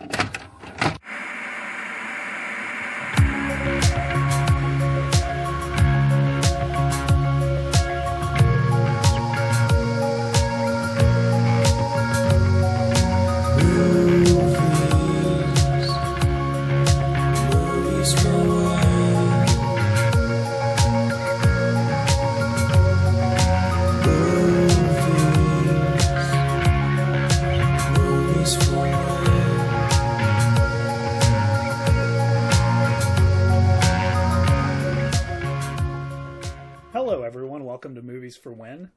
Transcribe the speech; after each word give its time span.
you 0.00 0.31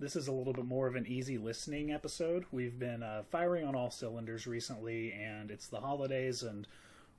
This 0.05 0.15
is 0.15 0.27
a 0.27 0.31
little 0.31 0.53
bit 0.53 0.65
more 0.65 0.85
of 0.85 0.95
an 0.95 1.07
easy 1.07 1.39
listening 1.39 1.91
episode. 1.91 2.45
We've 2.51 2.77
been 2.77 3.01
uh, 3.01 3.23
firing 3.31 3.65
on 3.65 3.73
all 3.73 3.89
cylinders 3.89 4.45
recently, 4.45 5.11
and 5.11 5.49
it's 5.49 5.65
the 5.65 5.79
holidays, 5.79 6.43
and 6.43 6.67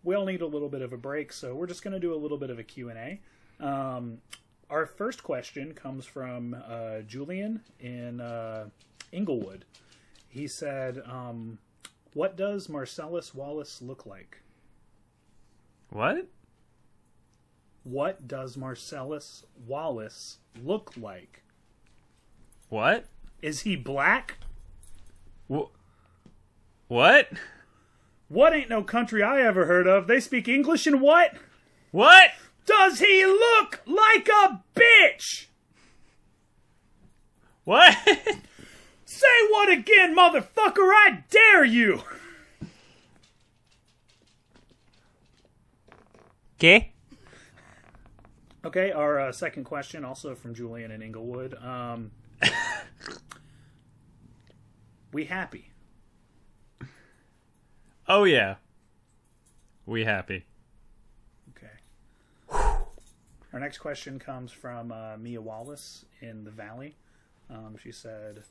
we 0.04 0.14
all 0.14 0.24
need 0.24 0.40
a 0.40 0.46
little 0.46 0.68
bit 0.68 0.82
of 0.82 0.92
a 0.92 0.96
break. 0.96 1.32
So 1.32 1.52
we're 1.52 1.66
just 1.66 1.82
going 1.82 1.95
to 1.95 1.98
do 1.98 2.14
a 2.14 2.16
little 2.16 2.38
bit 2.38 2.48
of 2.48 2.60
a 2.60 2.62
Q 2.62 2.90
and 2.90 2.96
A. 2.96 3.66
Um, 3.66 4.18
our 4.70 4.86
first 4.86 5.24
question 5.24 5.74
comes 5.74 6.06
from 6.06 6.54
uh, 6.64 7.00
Julian 7.00 7.62
in 7.80 8.20
uh, 8.20 8.68
Inglewood. 9.10 9.64
He 10.28 10.46
said, 10.46 11.02
um, 11.06 11.59
"What 12.14 12.37
does 12.37 12.68
Marcellus 12.68 13.34
Wallace 13.34 13.82
look 13.82 14.06
like? 14.06 14.42
What? 15.90 16.28
What 17.82 18.28
does 18.28 18.56
Marcellus 18.56 19.45
Wallace 19.66 20.38
look 20.62 20.93
like? 20.96 21.43
What? 22.68 23.06
Is 23.42 23.60
he 23.62 23.76
black?" 23.76 24.38
Wh- 25.50 25.70
What? 26.88 27.30
What 28.28 28.52
ain't 28.54 28.68
no 28.68 28.82
country 28.82 29.22
I 29.22 29.42
ever 29.42 29.66
heard 29.66 29.86
of? 29.86 30.06
They 30.09 30.18
speak 30.20 30.48
English 30.48 30.87
and 30.87 31.00
what? 31.00 31.37
What? 31.92 32.30
Does 32.64 32.98
he 32.98 33.24
look 33.24 33.80
like 33.87 34.28
a 34.28 34.62
bitch? 34.74 35.46
What? 37.64 37.96
Say 39.04 39.26
what 39.50 39.70
again, 39.70 40.16
motherfucker? 40.16 40.90
I 40.92 41.22
dare 41.30 41.64
you! 41.64 42.02
Okay. 46.59 46.92
Okay, 48.64 48.90
our 48.90 49.20
uh, 49.20 49.32
second 49.32 49.64
question, 49.64 50.04
also 50.04 50.34
from 50.34 50.54
Julian 50.54 50.90
in 50.90 51.02
Inglewood. 51.02 51.54
Um, 51.62 52.10
we 55.12 55.24
happy? 55.24 55.70
Oh 58.09 58.24
yeah. 58.24 58.56
We 59.84 60.04
happy. 60.04 60.45
Okay. 61.51 61.70
Our 63.52 63.60
next 63.60 63.78
question 63.78 64.19
comes 64.19 64.53
from 64.53 64.93
uh, 64.93 65.16
Mia 65.16 65.41
Wallace 65.41 66.04
in 66.20 66.44
the 66.44 66.50
Valley. 66.50 66.97
Um, 67.48 67.76
she 67.82 67.93
said, 67.93 68.43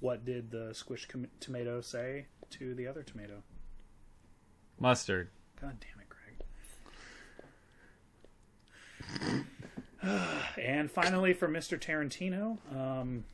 "What 0.00 0.24
did 0.24 0.50
the 0.50 0.74
squish 0.74 1.06
com- 1.06 1.28
tomato 1.40 1.80
say 1.80 2.26
to 2.50 2.74
the 2.74 2.86
other 2.86 3.02
tomato?" 3.02 3.42
Mustard. 4.78 5.30
God 5.60 5.78
damn 5.80 6.00
it, 6.00 6.08
Greg. 9.28 9.44
and 10.60 10.90
finally, 10.90 11.32
for 11.32 11.48
Mr. 11.48 11.78
Tarantino, 11.78 12.58
um, 12.76 13.24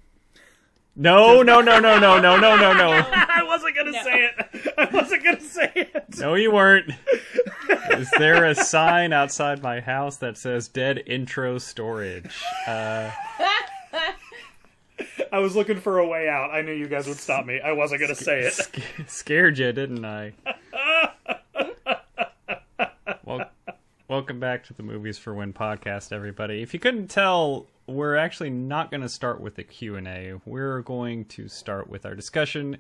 No, 0.97 1.43
no, 1.43 1.61
no, 1.61 1.81
no, 1.81 1.99
no, 1.99 2.21
no, 2.21 2.37
no, 2.39 2.57
no, 2.57 2.73
no. 2.73 2.91
I 3.13 3.43
wasn't 3.45 3.77
gonna 3.77 3.93
say 4.03 4.31
it. 4.31 4.75
I 4.77 4.89
wasn't 4.93 5.25
gonna 5.25 5.41
say 5.41 5.71
it. 5.75 6.19
No, 6.19 6.35
you 6.35 6.53
weren't. 6.53 6.91
Is 7.93 8.11
there 8.19 8.45
a 8.45 8.55
sign 8.55 9.13
outside 9.13 9.63
my 9.63 9.81
house 9.81 10.17
that 10.19 10.37
says 10.37 10.69
"Dead 10.69 11.03
Intro 11.07 11.59
Storage"? 11.59 12.43
Uh, 12.67 13.11
I 15.33 15.39
was 15.39 15.55
looking 15.55 15.81
for 15.81 15.99
a 15.99 16.07
way 16.07 16.29
out. 16.29 16.51
I 16.51 16.63
knew 16.63 16.73
you 16.73 16.89
guys 16.89 17.07
would 17.07 17.19
stop 17.19 17.47
me. 17.47 17.61
I 17.61 17.73
wasn't 17.73 18.01
gonna 18.01 18.15
say 18.15 18.41
it. 18.41 18.53
sc- 18.53 18.79
scared 19.07 19.59
you, 19.59 19.73
didn't 19.73 20.05
I? 20.05 20.33
well, 23.25 23.49
welcome 24.11 24.41
back 24.41 24.65
to 24.65 24.75
the 24.75 24.83
Movies 24.83 25.19
for 25.19 25.33
Win 25.33 25.53
podcast, 25.53 26.11
everybody. 26.11 26.63
If 26.63 26.75
you 26.75 26.81
couldn't 26.81 27.07
tell, 27.07 27.69
we're 27.87 28.17
actually 28.17 28.51
not 28.51 28.91
going 28.91 29.03
to 29.03 29.09
start 29.09 29.41
with 29.41 29.57
a 29.59 29.63
Q&A. 29.63 30.33
We're 30.45 30.81
going 30.81 31.27
to 31.27 31.47
start 31.47 31.89
with 31.89 32.05
our 32.05 32.17
discussion, 32.17 32.79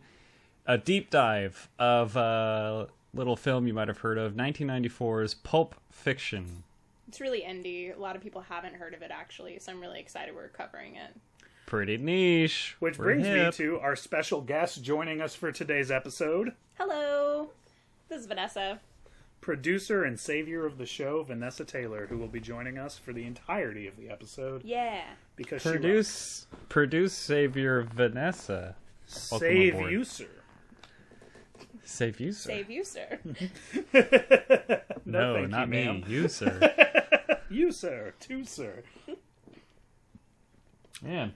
a 0.67 0.77
deep 0.77 1.09
dive 1.09 1.69
of 1.79 2.17
a 2.17 2.89
little 3.15 3.37
film 3.37 3.69
you 3.69 3.73
might 3.73 3.87
have 3.87 3.99
heard 3.99 4.19
of, 4.19 4.33
1994's 4.33 5.35
Pulp 5.35 5.77
Fiction. 5.89 6.65
It's 7.07 7.21
really 7.21 7.43
indie. 7.43 7.97
A 7.97 8.01
lot 8.01 8.17
of 8.17 8.23
people 8.23 8.41
haven't 8.41 8.75
heard 8.75 8.93
of 8.93 9.03
it 9.03 9.13
actually, 9.13 9.61
so 9.61 9.71
I'm 9.71 9.81
really 9.81 10.01
excited 10.01 10.35
we're 10.35 10.49
covering 10.49 10.97
it. 10.97 11.15
Pretty 11.65 11.97
niche. 11.97 12.75
Which 12.81 12.99
We're 12.99 13.05
brings 13.05 13.29
me 13.29 13.53
to 13.53 13.79
our 13.79 13.95
special 13.95 14.41
guest 14.41 14.83
joining 14.83 15.21
us 15.21 15.37
for 15.37 15.53
today's 15.53 15.93
episode. 15.93 16.55
Hello, 16.77 17.51
this 18.09 18.19
is 18.23 18.27
Vanessa. 18.27 18.81
Producer 19.41 20.05
and 20.05 20.21
savior 20.21 20.67
of 20.67 20.77
the 20.77 20.85
show, 20.87 21.23
Vanessa 21.23 21.65
Taylor, 21.65 22.07
who 22.09 22.19
will 22.19 22.29
be 22.29 22.41
joining 22.41 22.77
us 22.77 22.99
for 22.99 23.13
the 23.15 23.25
entirety 23.25 23.87
of 23.87 23.97
the 23.97 24.11
episode 24.11 24.63
Yeah. 24.65 25.03
because 25.37 25.63
she 25.63 25.71
Produce, 25.71 26.47
produce 26.69 27.15
Savior 27.15 27.83
Vanessa. 27.83 28.77
rocks. 29.07 29.31
welcome 29.31 29.49
save 29.49 29.75
aboard. 29.75 29.93
you, 29.93 30.05
sir. 30.05 30.27
Save 31.85 32.21
you, 32.21 32.33
sir. 32.33 32.51
Save 32.51 32.71
you, 32.71 32.85
sir. 32.85 33.19
No, 35.07 35.33
no, 35.33 35.35
thank 35.35 35.51
not 35.51 35.61
you, 35.63 35.67
me. 35.73 35.85
ma'am. 35.87 36.05
You, 36.07 36.29
sir. 36.29 36.75
You, 37.51 37.73
sir. 37.73 38.15
Two, 38.21 38.45
sir. 38.45 38.85
Man. 41.03 41.33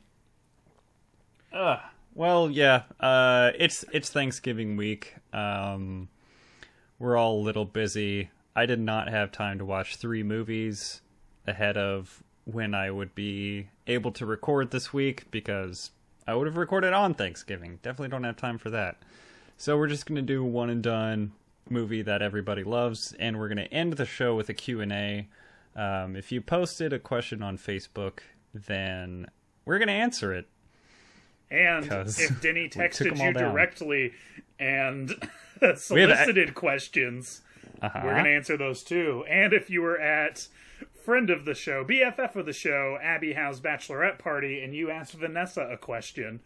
Ugh. 1.52 1.80
Well, 2.14 2.50
yeah. 2.50 2.82
Uh, 3.00 3.50
it's 3.58 3.84
it's 3.92 4.10
Thanksgiving 4.10 4.76
week. 4.76 5.14
Um, 5.32 6.08
we're 6.98 7.16
all 7.16 7.38
a 7.38 7.44
little 7.44 7.64
busy. 7.64 8.30
I 8.56 8.66
did 8.66 8.80
not 8.80 9.08
have 9.08 9.32
time 9.32 9.58
to 9.58 9.64
watch 9.64 9.96
three 9.96 10.22
movies 10.22 11.00
ahead 11.46 11.76
of 11.76 12.22
when 12.44 12.74
I 12.74 12.90
would 12.90 13.14
be 13.14 13.68
able 13.86 14.12
to 14.12 14.26
record 14.26 14.70
this 14.70 14.92
week 14.92 15.30
because 15.30 15.90
I 16.26 16.34
would 16.34 16.46
have 16.46 16.56
recorded 16.56 16.92
on 16.92 17.14
Thanksgiving. 17.14 17.78
Definitely 17.82 18.08
don't 18.08 18.24
have 18.24 18.36
time 18.36 18.58
for 18.58 18.70
that. 18.70 19.02
So 19.56 19.76
we're 19.76 19.88
just 19.88 20.06
gonna 20.06 20.22
do 20.22 20.44
one 20.44 20.70
and 20.70 20.82
done 20.82 21.32
movie 21.68 22.02
that 22.02 22.22
everybody 22.22 22.64
loves, 22.64 23.14
and 23.18 23.38
we're 23.38 23.48
gonna 23.48 23.62
end 23.62 23.94
the 23.94 24.06
show 24.06 24.34
with 24.34 24.48
a 24.48 24.54
Q 24.54 24.80
and 24.80 24.92
A. 24.92 25.28
Um, 25.76 26.16
if 26.16 26.30
you 26.30 26.40
posted 26.40 26.92
a 26.92 26.98
question 26.98 27.42
on 27.42 27.58
Facebook, 27.58 28.20
then 28.52 29.26
we're 29.64 29.78
gonna 29.78 29.92
answer 29.92 30.32
it. 30.32 30.46
And 31.50 31.86
if 31.90 32.40
Denny 32.40 32.68
texted 32.68 33.16
you 33.18 33.32
directly 33.32 34.12
and 34.58 35.10
have 35.60 35.70
a- 35.70 35.76
solicited 35.76 36.54
questions, 36.54 37.42
Uh-huh. 37.82 38.00
we're 38.04 38.12
going 38.12 38.24
to 38.24 38.30
answer 38.34 38.56
those 38.56 38.82
too. 38.82 39.24
And 39.28 39.52
if 39.52 39.68
you 39.70 39.82
were 39.82 40.00
at 40.00 40.48
friend 41.04 41.28
of 41.30 41.44
the 41.44 41.54
show, 41.54 41.84
BFF 41.84 42.34
of 42.36 42.46
the 42.46 42.52
show, 42.52 42.98
Abby 43.02 43.34
Howe's 43.34 43.60
bachelorette 43.60 44.18
party, 44.18 44.62
and 44.62 44.74
you 44.74 44.90
asked 44.90 45.12
Vanessa 45.12 45.62
a 45.70 45.76
question, 45.76 46.40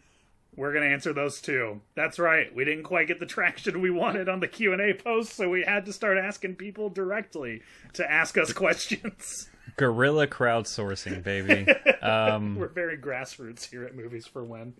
we're 0.55 0.73
going 0.73 0.83
to 0.83 0.91
answer 0.93 1.13
those 1.13 1.39
too. 1.39 1.79
That's 1.95 2.19
right. 2.19 2.53
We 2.53 2.65
didn't 2.65 2.83
quite 2.83 3.07
get 3.07 3.19
the 3.21 3.25
traction 3.25 3.79
we 3.81 3.89
wanted 3.91 4.27
on 4.27 4.41
the 4.41 4.47
Q&A 4.49 4.93
post, 4.95 5.33
so 5.33 5.49
we 5.49 5.61
had 5.63 5.85
to 5.85 5.93
start 5.93 6.17
asking 6.17 6.55
people 6.55 6.89
directly 6.89 7.61
to 7.93 8.11
ask 8.11 8.37
us 8.37 8.51
questions. 8.65 9.49
Guerrilla 9.77 10.27
crowdsourcing, 10.27 11.23
baby. 11.23 11.67
Um, 12.01 12.55
we're 12.55 12.67
very 12.69 12.97
grassroots 12.97 13.69
here 13.69 13.83
at 13.83 13.93
Movies 13.93 14.25
for 14.25 14.41
When. 14.41 14.73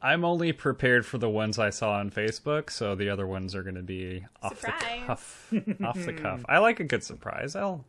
I'm 0.00 0.24
only 0.24 0.52
prepared 0.52 1.04
for 1.04 1.18
the 1.18 1.28
ones 1.28 1.58
I 1.58 1.70
saw 1.70 1.94
on 1.94 2.10
Facebook, 2.10 2.70
so 2.70 2.94
the 2.94 3.10
other 3.10 3.26
ones 3.26 3.56
are 3.56 3.64
going 3.64 3.74
to 3.74 3.82
be 3.82 4.24
off 4.40 4.60
Surprise. 4.60 4.80
the 5.00 5.06
cuff. 5.06 5.52
off 5.84 6.04
the 6.06 6.12
cuff. 6.12 6.42
I 6.48 6.58
like 6.58 6.78
a 6.78 6.84
good 6.84 7.02
surprise. 7.02 7.56
I'll 7.56 7.84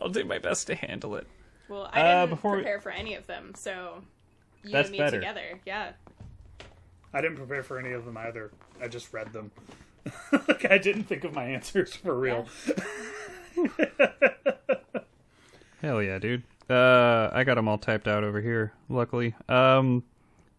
I'll 0.00 0.10
do 0.10 0.22
my 0.26 0.38
best 0.38 0.66
to 0.66 0.74
handle 0.74 1.16
it. 1.16 1.26
Well, 1.68 1.88
I 1.94 2.00
Uh, 2.02 2.20
didn't 2.26 2.30
before 2.36 2.50
we- 2.52 2.56
prepare 2.58 2.80
for 2.80 2.90
any 2.92 3.14
of 3.14 3.26
them, 3.26 3.52
so 3.56 4.02
you 4.62 4.72
That's 4.72 4.88
and 4.88 4.92
me 4.92 4.98
better. 4.98 5.18
together. 5.18 5.60
Yeah. 5.64 5.92
I 7.14 7.22
didn't 7.22 7.38
prepare 7.38 7.62
for 7.62 7.78
any 7.78 7.92
of 7.92 8.04
them 8.04 8.18
either. 8.18 8.50
I 8.82 8.88
just 8.88 9.12
read 9.14 9.32
them. 9.32 9.50
like 10.46 10.70
I 10.70 10.76
didn't 10.76 11.04
think 11.04 11.24
of 11.24 11.32
my 11.32 11.44
answers 11.44 11.94
for 11.96 12.14
real. 12.14 12.46
Hell 15.84 16.02
yeah, 16.02 16.18
dude. 16.18 16.44
Uh, 16.70 17.28
I 17.30 17.44
got 17.44 17.56
them 17.56 17.68
all 17.68 17.76
typed 17.76 18.08
out 18.08 18.24
over 18.24 18.40
here. 18.40 18.72
Luckily, 18.88 19.34
um, 19.50 20.02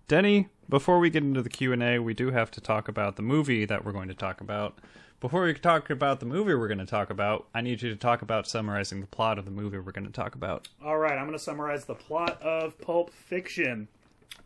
Denny, 0.07 0.49
before 0.69 0.99
we 0.99 1.09
get 1.09 1.23
into 1.23 1.41
the 1.41 1.49
Q 1.49 1.73
and 1.73 1.81
A, 1.81 1.97
we 1.97 2.13
do 2.13 2.29
have 2.29 2.51
to 2.51 2.61
talk 2.61 2.87
about 2.87 3.15
the 3.15 3.23
movie 3.23 3.65
that 3.65 3.83
we're 3.83 3.91
going 3.91 4.09
to 4.09 4.13
talk 4.13 4.39
about. 4.39 4.77
Before 5.19 5.45
we 5.45 5.55
talk 5.55 5.89
about 5.89 6.19
the 6.19 6.27
movie 6.27 6.53
we're 6.53 6.67
going 6.67 6.77
to 6.77 6.85
talk 6.85 7.09
about, 7.09 7.47
I 7.55 7.61
need 7.61 7.81
you 7.81 7.89
to 7.89 7.95
talk 7.95 8.21
about 8.21 8.47
summarizing 8.47 9.01
the 9.01 9.07
plot 9.07 9.39
of 9.39 9.45
the 9.45 9.51
movie 9.51 9.79
we're 9.79 9.93
going 9.93 10.05
to 10.05 10.13
talk 10.13 10.35
about. 10.35 10.67
All 10.85 10.99
right, 10.99 11.17
I'm 11.17 11.25
going 11.25 11.31
to 11.31 11.43
summarize 11.43 11.85
the 11.85 11.95
plot 11.95 12.39
of 12.43 12.79
Pulp 12.79 13.09
Fiction. 13.09 13.87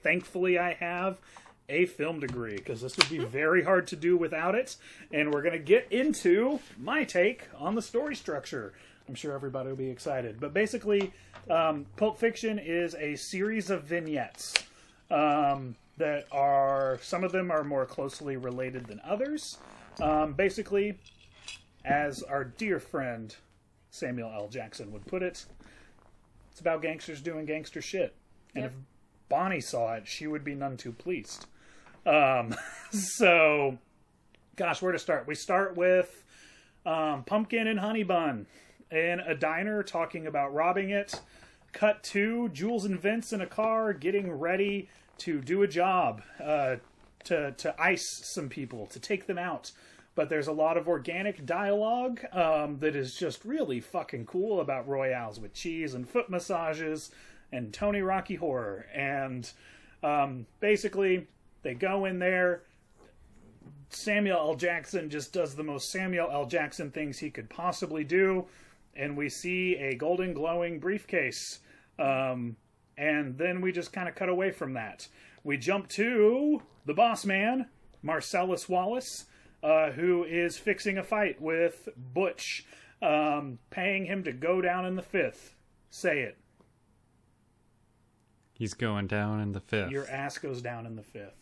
Thankfully, 0.02 0.58
I 0.58 0.76
have 0.76 1.20
a 1.68 1.88
film 1.88 2.22
degree 2.22 2.56
because 2.56 2.80
this 2.80 2.96
would 2.96 3.10
be 3.10 3.18
very 3.26 3.64
hard 3.64 3.86
to 3.88 3.98
do 3.98 4.16
without 4.16 4.56
it. 4.56 4.78
And 5.12 5.34
we're 5.34 5.42
going 5.42 5.52
to 5.52 5.60
get 5.60 5.92
into 5.92 6.62
my 6.78 7.04
take 7.04 7.50
on 7.58 7.76
the 7.76 7.82
story 7.82 8.16
structure. 8.16 8.72
I'm 9.10 9.16
sure 9.16 9.34
everybody 9.34 9.70
will 9.70 9.76
be 9.76 9.90
excited. 9.90 10.40
But 10.40 10.54
basically, 10.54 11.12
um, 11.50 11.88
Pulp 11.98 12.20
Fiction 12.20 12.60
is 12.60 12.94
a 12.94 13.16
series 13.16 13.72
of 13.72 13.84
vignettes 13.84 14.54
um, 15.10 15.76
that 15.98 16.28
are, 16.32 17.00
some 17.02 17.24
of 17.24 17.32
them 17.32 17.50
are 17.50 17.64
more 17.64 17.88
closely 17.88 18.38
related 18.38 18.86
than 18.86 19.02
others. 19.04 19.58
Um, 20.00 20.34
basically, 20.34 21.00
as 21.84 22.22
our 22.22 22.44
dear 22.44 22.80
friend 22.80 23.36
Samuel 23.90 24.32
L. 24.32 24.48
Jackson 24.48 24.92
would 24.92 25.08
put 25.08 25.24
it, 25.24 25.44
it's 26.52 26.62
about 26.62 26.84
gangsters 26.84 27.20
doing 27.20 27.46
gangster 27.46 27.82
shit. 27.82 28.14
And 28.54 28.66
Yep. 28.66 28.72
if 28.72 28.78
Bonnie 29.28 29.62
saw 29.62 29.96
it, 29.96 30.08
she 30.08 30.28
would 30.28 30.44
be 30.44 30.54
none 30.54 30.78
too 30.78 30.92
pleased. 30.92 31.48
Um, 32.06 32.54
so, 32.92 33.80
gosh, 34.56 34.84
where 34.84 34.92
to 34.92 35.00
start? 35.00 35.26
We 35.26 35.34
start 35.34 35.76
with 35.76 36.24
um, 36.86 37.24
Pumpkin 37.24 37.66
and 37.66 37.80
Honey 37.80 38.04
Bun 38.04 38.46
in 38.92 39.20
a 39.20 39.36
diner 39.36 39.84
talking 39.84 40.28
about 40.28 40.54
robbing 40.54 40.90
it. 40.90 41.22
Cut 41.72 42.04
to 42.06 42.50
Jules 42.50 42.86
and 42.86 43.00
Vince 43.00 43.32
in 43.32 43.42
a 43.42 43.46
car 43.46 43.94
getting 43.94 44.32
ready 44.32 44.90
to 45.20 45.42
do 45.42 45.62
a 45.62 45.68
job, 45.68 46.22
uh, 46.44 46.78
to 47.26 47.52
to 47.52 47.76
ice 47.82 48.22
some 48.24 48.50
people, 48.50 48.88
to 48.88 49.00
take 49.00 49.28
them 49.28 49.38
out. 49.38 49.72
But 50.16 50.30
there's 50.30 50.48
a 50.48 50.54
lot 50.54 50.78
of 50.78 50.88
organic 50.88 51.46
dialogue 51.46 52.22
um, 52.34 52.80
that 52.80 52.96
is 52.96 53.16
just 53.16 53.46
really 53.46 53.80
fucking 53.80 54.26
cool 54.26 54.60
about 54.60 54.88
royales 54.88 55.40
with 55.40 55.54
cheese 55.54 55.94
and 55.94 56.10
foot 56.10 56.30
massages 56.30 57.12
and 57.52 57.74
Tony 57.74 58.02
Rocky 58.02 58.36
horror. 58.36 58.86
And 58.94 59.50
um, 60.04 60.46
basically, 60.60 61.28
they 61.62 61.74
go 61.74 62.06
in 62.06 62.20
there. 62.20 62.64
Samuel 63.90 64.38
L. 64.38 64.56
Jackson 64.56 65.10
just 65.10 65.34
does 65.34 65.56
the 65.56 65.64
most 65.64 65.92
Samuel 65.92 66.30
L. 66.32 66.46
Jackson 66.46 66.92
things 66.92 67.18
he 67.18 67.30
could 67.30 67.50
possibly 67.50 68.04
do, 68.04 68.46
and 69.00 69.16
we 69.16 69.30
see 69.30 69.76
a 69.76 69.96
golden 69.96 70.34
glowing 70.34 70.80
briefcase. 70.80 71.60
Um, 71.98 72.58
and 72.98 73.38
then 73.38 73.62
we 73.62 73.72
just 73.72 73.94
kind 73.94 74.10
of 74.10 74.16
cut 74.16 74.30
away 74.30 74.52
from 74.52 74.74
that. 74.74 75.08
We 75.44 75.58
jump 75.58 75.88
to 75.90 76.62
the 76.86 76.94
boss 76.94 77.26
man, 77.26 77.68
Marcellus 78.04 78.68
Wallace, 78.68 79.26
uh, 79.64 79.92
who 79.92 80.26
is 80.26 80.58
fixing 80.58 80.98
a 80.98 81.04
fight 81.04 81.42
with 81.42 81.88
Butch, 81.96 82.66
um, 83.02 83.60
paying 83.70 84.06
him 84.06 84.24
to 84.26 84.34
go 84.34 84.62
down 84.62 84.86
in 84.86 84.96
the 84.96 85.02
fifth. 85.02 85.56
Say 85.90 86.20
it. 86.20 86.38
He's 88.54 88.74
going 88.74 89.08
down 89.08 89.40
in 89.40 89.54
the 89.54 89.62
fifth. 89.62 89.92
Your 89.92 90.10
ass 90.10 90.38
goes 90.38 90.62
down 90.62 90.86
in 90.86 90.98
the 90.98 91.04
fifth. 91.04 91.38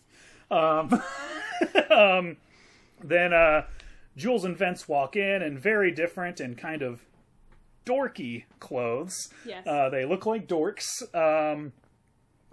Um, 0.52 1.02
um, 1.92 2.38
then 3.04 3.34
uh, 3.34 3.64
Jules 4.16 4.46
and 4.46 4.56
Vince 4.56 4.88
walk 4.88 5.16
in 5.16 5.42
and 5.42 5.60
very 5.60 5.90
different 5.90 6.40
and 6.40 6.56
kind 6.56 6.84
of 6.84 7.02
dorky 7.88 8.44
clothes. 8.60 9.30
Yes. 9.46 9.66
Uh, 9.66 9.90
they 9.90 10.06
look 10.06 10.26
like 10.26 10.48
dorks. 10.48 11.02
Um, 11.16 11.74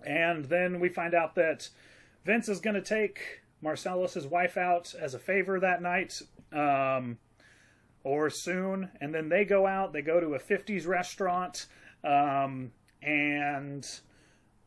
and 0.06 0.44
then 0.44 0.80
we 0.80 0.88
find 0.88 1.14
out 1.14 1.34
that 1.34 1.68
Vince 2.24 2.48
is 2.48 2.60
going 2.60 2.74
to 2.74 2.82
take 2.82 3.42
Marcellus' 3.60 4.24
wife 4.24 4.56
out 4.56 4.94
as 4.98 5.14
a 5.14 5.18
favor 5.18 5.58
that 5.60 5.82
night. 5.82 6.14
Um, 6.52 7.18
or 8.04 8.28
soon. 8.30 8.90
And 9.00 9.12
then 9.12 9.28
they 9.28 9.44
go 9.44 9.66
out, 9.66 9.92
they 9.92 10.02
go 10.02 10.20
to 10.20 10.34
a 10.34 10.38
50s 10.38 10.86
restaurant, 10.86 11.66
um, 12.04 12.70
and 13.02 13.84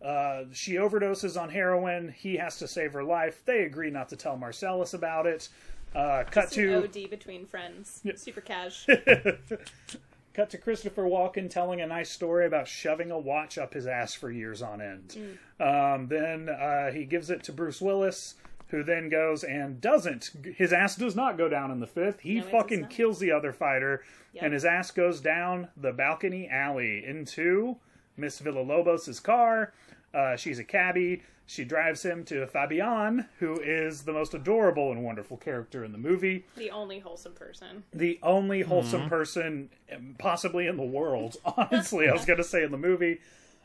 uh, 0.03 0.43
she 0.51 0.73
overdoses 0.73 1.39
on 1.39 1.49
heroin. 1.49 2.13
He 2.17 2.35
has 2.37 2.57
to 2.57 2.67
save 2.67 2.93
her 2.93 3.03
life. 3.03 3.43
They 3.45 3.63
agree 3.63 3.91
not 3.91 4.09
to 4.09 4.15
tell 4.15 4.35
Marcellus 4.35 4.93
about 4.93 5.27
it. 5.27 5.49
Uh, 5.95 6.23
cut 6.29 6.51
to 6.51 6.83
OD 6.83 7.09
between 7.09 7.45
friends. 7.45 8.01
Super 8.15 8.41
cash. 8.41 8.85
cut 10.37 10.49
to 10.51 10.57
Christopher 10.59 11.01
Walken 11.05 11.49
telling 11.49 11.81
a 11.81 11.87
nice 11.87 12.11
story 12.11 12.45
about 12.45 12.67
shoving 12.67 13.09
a 13.09 13.17
watch 13.17 13.57
up 13.57 13.73
his 13.73 13.87
ass 13.87 14.13
for 14.13 14.29
years 14.29 14.61
on 14.61 14.79
end. 14.81 15.17
Um, 15.59 16.07
then 16.09 16.47
uh, 16.47 16.91
he 16.91 17.05
gives 17.05 17.31
it 17.31 17.41
to 17.45 17.51
Bruce 17.51 17.81
Willis, 17.81 18.35
who 18.67 18.83
then 18.83 19.09
goes 19.09 19.43
and 19.43 19.81
doesn't. 19.81 20.29
His 20.55 20.71
ass 20.71 20.95
does 20.95 21.15
not 21.15 21.39
go 21.39 21.49
down 21.49 21.71
in 21.71 21.79
the 21.79 21.87
fifth. 21.87 22.19
He 22.19 22.35
No, 22.35 22.43
fucking 22.43 22.85
kills 22.85 23.17
the 23.19 23.31
other 23.31 23.51
fighter, 23.51 24.03
Yep. 24.33 24.43
and 24.43 24.53
his 24.53 24.63
ass 24.63 24.91
goes 24.91 25.19
down 25.21 25.69
the 25.75 25.91
balcony 25.91 26.47
alley 26.47 27.03
into 27.03 27.77
Miss 28.15 28.39
Villalobos' 28.39 29.21
car. 29.23 29.73
Uh, 30.13 30.35
she's 30.35 30.59
a 30.59 30.63
cabbie. 30.63 31.23
She 31.49 31.63
drives 31.63 32.03
him 32.03 32.25
to 32.25 32.45
Fabian, 32.45 33.25
who 33.39 33.57
is 33.61 34.03
the 34.03 34.11
most 34.11 34.33
adorable 34.33 34.91
and 34.91 35.01
wonderful 35.03 35.37
character 35.37 35.85
in 35.85 35.93
the 35.93 35.97
movie. 35.97 36.45
The 36.57 36.69
only 36.71 36.99
wholesome 36.99 37.33
person. 37.33 37.83
the 37.93 38.19
only 38.21 38.61
wholesome 38.63 39.07
person 39.09 39.69
um, 39.95 40.15
possibly 40.19 40.67
in 40.67 40.75
the 40.75 40.83
world 40.83 41.37
honestly 41.57 42.09
i 42.09 42.11
was 42.11 42.25
going 42.25 42.37
to 42.37 42.43
say 42.43 42.63
in 42.63 42.71
the 42.71 42.77
movie. 42.77 43.19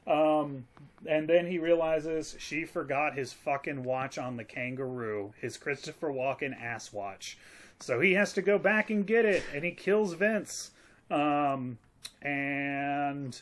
Um, 0.06 0.66
and 1.06 1.28
then 1.28 1.46
he 1.48 1.58
realizes 1.58 2.36
she 2.38 2.64
forgot 2.64 3.14
his 3.16 3.32
fucking 3.32 3.82
watch 3.82 4.16
on 4.16 4.36
the 4.36 4.44
kangaroo 4.44 5.32
his 5.40 5.56
christopher 5.56 6.08
walken 6.10 6.54
ass 6.60 6.92
watch. 6.92 7.36
So 7.80 7.98
he 8.00 8.12
has 8.12 8.32
to 8.34 8.42
go 8.42 8.58
back 8.58 8.90
and 8.90 9.04
get 9.04 9.24
it 9.24 9.42
and 9.52 9.64
he 9.64 9.72
kills 9.72 10.14
vince. 10.14 10.70
Um, 11.10 11.78
and 12.20 13.40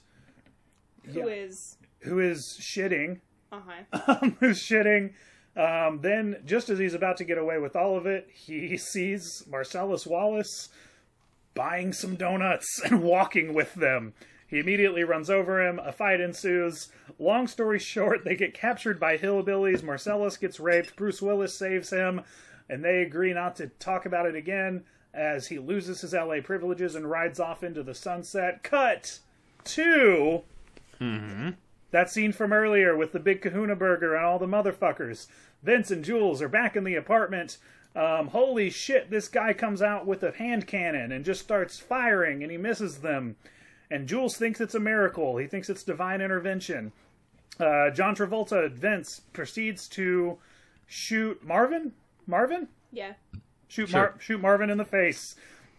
Who 1.12 1.28
is 1.28 1.76
who 2.00 2.18
is 2.18 2.58
shitting 2.60 3.20
uh-huh. 3.52 4.30
who's 4.40 4.62
shitting. 4.62 5.12
Um, 5.56 6.00
then, 6.00 6.42
just 6.46 6.68
as 6.68 6.78
he's 6.78 6.94
about 6.94 7.16
to 7.18 7.24
get 7.24 7.38
away 7.38 7.58
with 7.58 7.74
all 7.76 7.96
of 7.96 8.06
it, 8.06 8.28
he 8.32 8.76
sees 8.76 9.44
Marcellus 9.50 10.06
Wallace 10.06 10.68
buying 11.54 11.92
some 11.92 12.16
donuts 12.16 12.80
and 12.84 13.02
walking 13.02 13.52
with 13.54 13.74
them. 13.74 14.14
He 14.46 14.58
immediately 14.58 15.04
runs 15.04 15.30
over 15.30 15.64
him. 15.64 15.78
A 15.78 15.92
fight 15.92 16.20
ensues. 16.20 16.88
Long 17.18 17.46
story 17.46 17.78
short, 17.78 18.24
they 18.24 18.34
get 18.34 18.54
captured 18.54 18.98
by 18.98 19.16
hillbillies. 19.16 19.82
Marcellus 19.82 20.36
gets 20.36 20.58
raped. 20.58 20.96
Bruce 20.96 21.22
Willis 21.22 21.56
saves 21.56 21.90
him, 21.90 22.22
and 22.68 22.84
they 22.84 23.02
agree 23.02 23.32
not 23.32 23.54
to 23.56 23.68
talk 23.68 24.06
about 24.06 24.26
it 24.26 24.34
again 24.34 24.82
as 25.14 25.48
he 25.48 25.58
loses 25.58 26.00
his 26.00 26.12
LA 26.14 26.40
privileges 26.42 26.94
and 26.94 27.08
rides 27.08 27.38
off 27.38 27.62
into 27.62 27.82
the 27.82 27.94
sunset. 27.94 28.62
Cut 28.62 29.20
to 29.64 30.42
that 31.90 32.10
scene 32.10 32.32
from 32.32 32.52
earlier 32.52 32.96
with 32.96 33.12
the 33.12 33.18
big 33.20 33.42
kahuna 33.42 33.76
burger 33.76 34.14
and 34.14 34.24
all 34.24 34.38
the 34.38 34.46
motherfuckers. 34.46 35.26
Vince 35.62 35.90
and 35.90 36.04
Jules 36.04 36.40
are 36.40 36.48
back 36.48 36.76
in 36.76 36.84
the 36.84 36.94
apartment. 36.94 37.58
Um, 37.96 38.28
holy 38.28 38.70
shit, 38.70 39.10
this 39.10 39.26
guy 39.28 39.52
comes 39.52 39.82
out 39.82 40.06
with 40.06 40.22
a 40.22 40.30
hand 40.32 40.66
cannon 40.66 41.10
and 41.12 41.24
just 41.24 41.40
starts 41.42 41.78
firing 41.78 42.42
and 42.42 42.50
he 42.52 42.56
misses 42.58 42.98
them. 42.98 43.36
And 43.90 44.06
Jules 44.06 44.36
thinks 44.36 44.60
it's 44.60 44.76
a 44.76 44.80
miracle. 44.80 45.36
He 45.38 45.46
thinks 45.48 45.68
it's 45.68 45.82
divine 45.82 46.20
intervention. 46.20 46.92
Uh, 47.58 47.90
John 47.90 48.14
Travolta, 48.14 48.70
Vince, 48.70 49.22
proceeds 49.32 49.88
to 49.88 50.38
shoot 50.86 51.42
Marvin? 51.44 51.92
Marvin? 52.26 52.68
Yeah. 52.92 53.14
Shoot, 53.68 53.88
Sure. 53.90 54.00
Mar- 54.00 54.14
shoot 54.20 54.40
Marvin 54.40 54.70
in 54.70 54.78
the 54.78 54.84
face. 54.84 55.34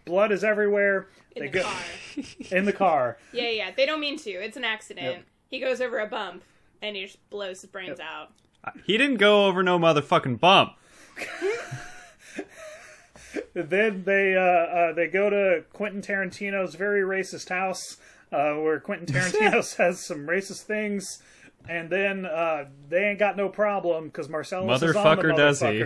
Blood 0.06 0.32
is 0.32 0.44
everywhere. 0.44 1.08
In 1.36 1.44
they 1.44 1.48
the 1.50 1.60
go 1.60 1.64
car. 1.64 1.82
in 2.52 2.66
the 2.66 2.74
car. 2.74 3.18
Yeah, 3.32 3.50
yeah. 3.50 3.72
They 3.76 3.86
don't 3.86 4.00
mean 4.02 4.18
to. 4.20 4.30
It's 4.32 4.58
an 4.58 4.66
accident. 4.66 5.06
Yep. 5.18 5.26
He 5.52 5.60
goes 5.60 5.82
over 5.82 6.00
a 6.00 6.08
bump 6.08 6.44
and 6.82 6.96
he 6.96 7.04
just 7.04 7.30
blows 7.30 7.62
his 7.62 7.70
brains 7.70 8.00
out. 8.00 8.32
He 8.86 8.98
didn't 8.98 9.18
go 9.18 9.46
over 9.46 9.62
no 9.62 9.78
motherfucking 9.78 10.40
bump. 10.40 10.74
then 13.54 14.04
they 14.06 14.36
uh, 14.36 14.42
uh, 14.42 14.94
they 14.94 15.08
go 15.08 15.30
to 15.30 15.66
Quentin 15.74 16.02
Tarantino's 16.02 16.76
very 16.76 17.02
racist 17.02 17.50
house, 17.50 17.98
uh, 18.32 18.54
where 18.54 18.80
Quentin 18.80 19.08
Tarantino 19.14 19.64
says 19.64 20.06
some 20.06 20.28
racist 20.28 20.62
things, 20.62 21.22
and 21.68 21.90
then 21.90 22.26
uh, 22.26 22.66
they 22.88 23.10
ain't 23.10 23.20
got 23.20 23.36
no 23.36 23.50
problem 23.50 24.06
because 24.06 24.30
Marcellus 24.30 24.82
is 24.82 24.96
on 24.96 25.18
the 25.18 25.24
Motherfucker 25.24 25.36
does 25.36 25.60
he. 25.60 25.84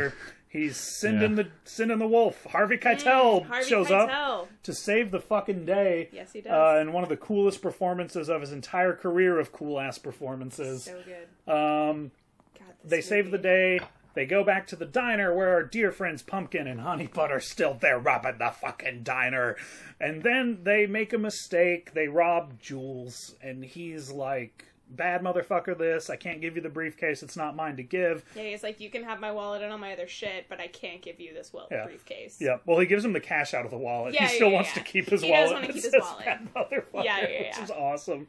Motherfucker. 0.55 0.61
He's 0.61 0.77
sending 0.77 1.37
Yeah. 1.37 1.43
the 1.43 1.49
sending 1.65 1.99
the 1.99 2.07
wolf. 2.07 2.45
Harvey 2.45 2.77
Keitel 2.77 3.41
Mm, 3.43 3.45
Harvey 3.47 3.69
shows 3.69 3.91
up 3.91 4.49
to 4.63 4.73
save 4.73 5.11
the 5.11 5.19
fucking 5.19 5.65
day. 5.65 6.09
Yes, 6.11 6.33
he 6.33 6.41
does. 6.41 6.51
Uh, 6.51 6.79
and 6.79 6.93
one 6.93 7.03
of 7.03 7.09
the 7.09 7.17
coolest 7.17 7.61
performances 7.61 8.29
of 8.29 8.41
his 8.41 8.51
entire 8.51 8.93
career 8.93 9.39
of 9.39 9.51
cool 9.51 9.79
ass 9.79 9.97
performances. 9.97 10.85
so 10.85 11.01
good. 11.05 11.51
Um, 11.53 12.11
God, 12.57 12.67
this 12.83 12.89
they 12.91 13.01
save 13.01 13.31
the 13.31 13.37
day. 13.37 13.79
They 14.13 14.25
go 14.25 14.45
back 14.45 14.65
to 14.67 14.77
the 14.77 14.85
diner 14.85 15.35
where 15.35 15.49
our 15.49 15.63
dear 15.63 15.91
friends 15.91 16.21
Pumpkin 16.23 16.67
and 16.67 16.79
Honey 16.79 17.07
Butt 17.07 17.33
are 17.33 17.41
still 17.41 17.73
there 17.73 17.99
robbing 17.99 18.37
the 18.37 18.49
fucking 18.49 19.03
diner. 19.03 19.57
And 19.99 20.23
then 20.23 20.59
they 20.63 20.87
make 20.87 21.11
a 21.11 21.17
mistake. 21.17 21.91
They 21.93 22.07
rob 22.07 22.57
Jules, 22.61 23.35
and 23.41 23.65
he's 23.65 24.11
like 24.11 24.67
bad 24.89 25.21
motherfucker 25.21 25.77
this. 25.77 26.09
I 26.09 26.15
can't 26.15 26.41
give 26.41 26.55
you 26.55 26.61
the 26.61 26.69
briefcase. 26.69 27.23
It's 27.23 27.35
not 27.35 27.55
mine 27.55 27.75
to 27.77 27.83
give. 27.83 28.23
Yeah, 28.35 28.43
he's 28.43 28.63
like, 28.63 28.79
you 28.79 28.89
can 28.89 29.03
have 29.03 29.19
my 29.19 29.31
wallet 29.31 29.61
and 29.61 29.71
all 29.71 29.77
my 29.77 29.93
other 29.93 30.07
shit, 30.07 30.45
but 30.47 30.59
I 30.61 30.67
can't 30.67 31.01
give 31.01 31.19
you 31.19 31.33
this 31.33 31.51
well 31.51 31.67
Yeah. 31.71 31.85
briefcase. 31.85 32.37
Yeah. 32.39 32.57
Well, 32.65 32.79
he 32.79 32.85
gives 32.85 33.03
him 33.03 33.13
the 33.13 33.19
cash 33.19 33.53
out 33.53 33.65
of 33.65 33.71
the 33.71 33.77
wallet. 33.77 34.13
Yeah, 34.13 34.27
he 34.27 34.35
still 34.35 34.49
yeah, 34.49 34.53
wants 34.55 34.69
yeah. 34.75 34.83
to 34.83 34.89
keep 34.89 35.09
his 35.09 35.21
He 35.21 35.29
does 35.31 35.49
wallet. 35.49 35.61
wanna 35.63 35.67
keep 35.73 35.83
his 35.83 35.95
wallet. 35.99 36.25
bad 36.25 36.53
motherfucker, 36.55 37.03
Yeah, 37.03 37.27
yeah, 37.29 37.47
which 37.49 37.59
is 37.63 37.71
awesome. 37.71 38.27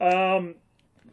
Um, 0.00 0.54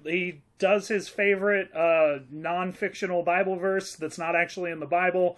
he 0.03 0.41
does 0.59 0.87
his 0.87 1.09
favorite 1.09 1.75
uh, 1.75 2.19
non-fictional 2.31 3.23
Bible 3.23 3.55
verse 3.57 3.95
that's 3.95 4.17
not 4.17 4.35
actually 4.35 4.71
in 4.71 4.79
the 4.79 4.85
Bible. 4.85 5.37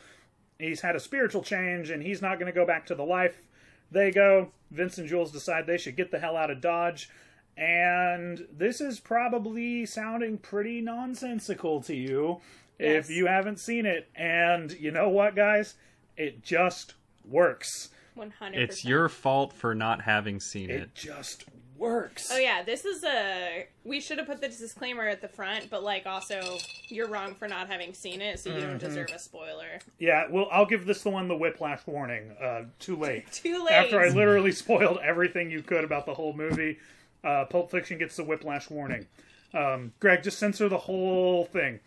He's 0.59 0.81
had 0.81 0.95
a 0.95 0.99
spiritual 0.99 1.41
change, 1.43 1.89
and 1.89 2.03
he's 2.03 2.21
not 2.21 2.39
going 2.39 2.51
to 2.51 2.55
go 2.55 2.65
back 2.65 2.85
to 2.87 2.95
the 2.95 3.05
life 3.05 3.47
they 3.91 4.11
go. 4.11 4.51
Vince 4.71 4.97
and 4.97 5.07
Jules 5.07 5.31
decide 5.31 5.65
they 5.65 5.77
should 5.77 5.95
get 5.95 6.11
the 6.11 6.19
hell 6.19 6.35
out 6.35 6.51
of 6.51 6.59
Dodge. 6.59 7.09
And 7.57 8.47
this 8.55 8.79
is 8.81 8.99
probably 8.99 9.85
sounding 9.85 10.37
pretty 10.37 10.79
nonsensical 10.81 11.81
to 11.83 11.95
you 11.95 12.39
if 12.79 13.09
you 13.09 13.25
haven't 13.25 13.59
seen 13.59 13.85
it. 13.85 14.07
And 14.15 14.71
you 14.73 14.91
know 14.91 15.09
what, 15.09 15.35
guys? 15.35 15.73
It 16.15 16.43
just 16.43 16.93
works. 17.25 17.89
100%. 18.17 18.31
It's 18.53 18.85
your 18.85 19.09
fault 19.09 19.53
for 19.53 19.73
not 19.75 20.01
having 20.01 20.39
seen 20.39 20.69
It 20.69 20.81
it. 20.81 20.95
just 20.95 21.45
works. 21.77 22.29
Oh 22.31 22.37
yeah, 22.39 22.63
this 22.63 22.83
is 22.85 23.03
a. 23.03 23.67
We 23.83 24.01
should 24.01 24.17
have 24.17 24.25
put 24.25 24.41
the 24.41 24.47
disclaimer 24.47 25.07
at 25.07 25.21
the 25.21 25.27
front, 25.27 25.69
but 25.69 25.83
like 25.83 26.07
also, 26.07 26.57
you're 26.87 27.07
wrong 27.07 27.35
for 27.35 27.47
not 27.47 27.67
having 27.67 27.93
seen 27.93 28.19
it, 28.21 28.39
so 28.39 28.49
you 28.49 28.55
Mm-hmm. 28.55 28.67
don't 28.69 28.79
deserve 28.79 29.09
a 29.13 29.19
spoiler. 29.19 29.79
Yeah, 29.99 30.25
well, 30.31 30.47
I'll 30.51 30.65
give 30.65 30.87
this 30.87 31.03
the 31.03 31.11
one 31.11 31.27
the 31.27 31.35
whiplash 31.37 31.85
warning. 31.85 32.31
Uh, 32.41 32.63
too 32.79 32.95
late. 32.95 33.31
Too 33.31 33.63
late. 33.63 33.73
After 33.73 33.99
I 34.01 34.09
literally 34.09 34.51
spoiled 34.51 34.97
everything 35.03 35.51
you 35.51 35.61
could 35.61 35.83
about 35.83 36.07
the 36.07 36.15
whole 36.15 36.33
movie, 36.33 36.79
uh, 37.23 37.45
Pulp 37.45 37.71
Fiction 37.71 37.97
gets 37.97 38.15
the 38.15 38.23
whiplash 38.23 38.69
warning. 38.69 39.07
Um, 39.53 39.93
Greg, 39.99 40.23
just 40.23 40.39
censor 40.39 40.69
the 40.69 40.77
whole 40.77 41.45
thing. 41.45 41.79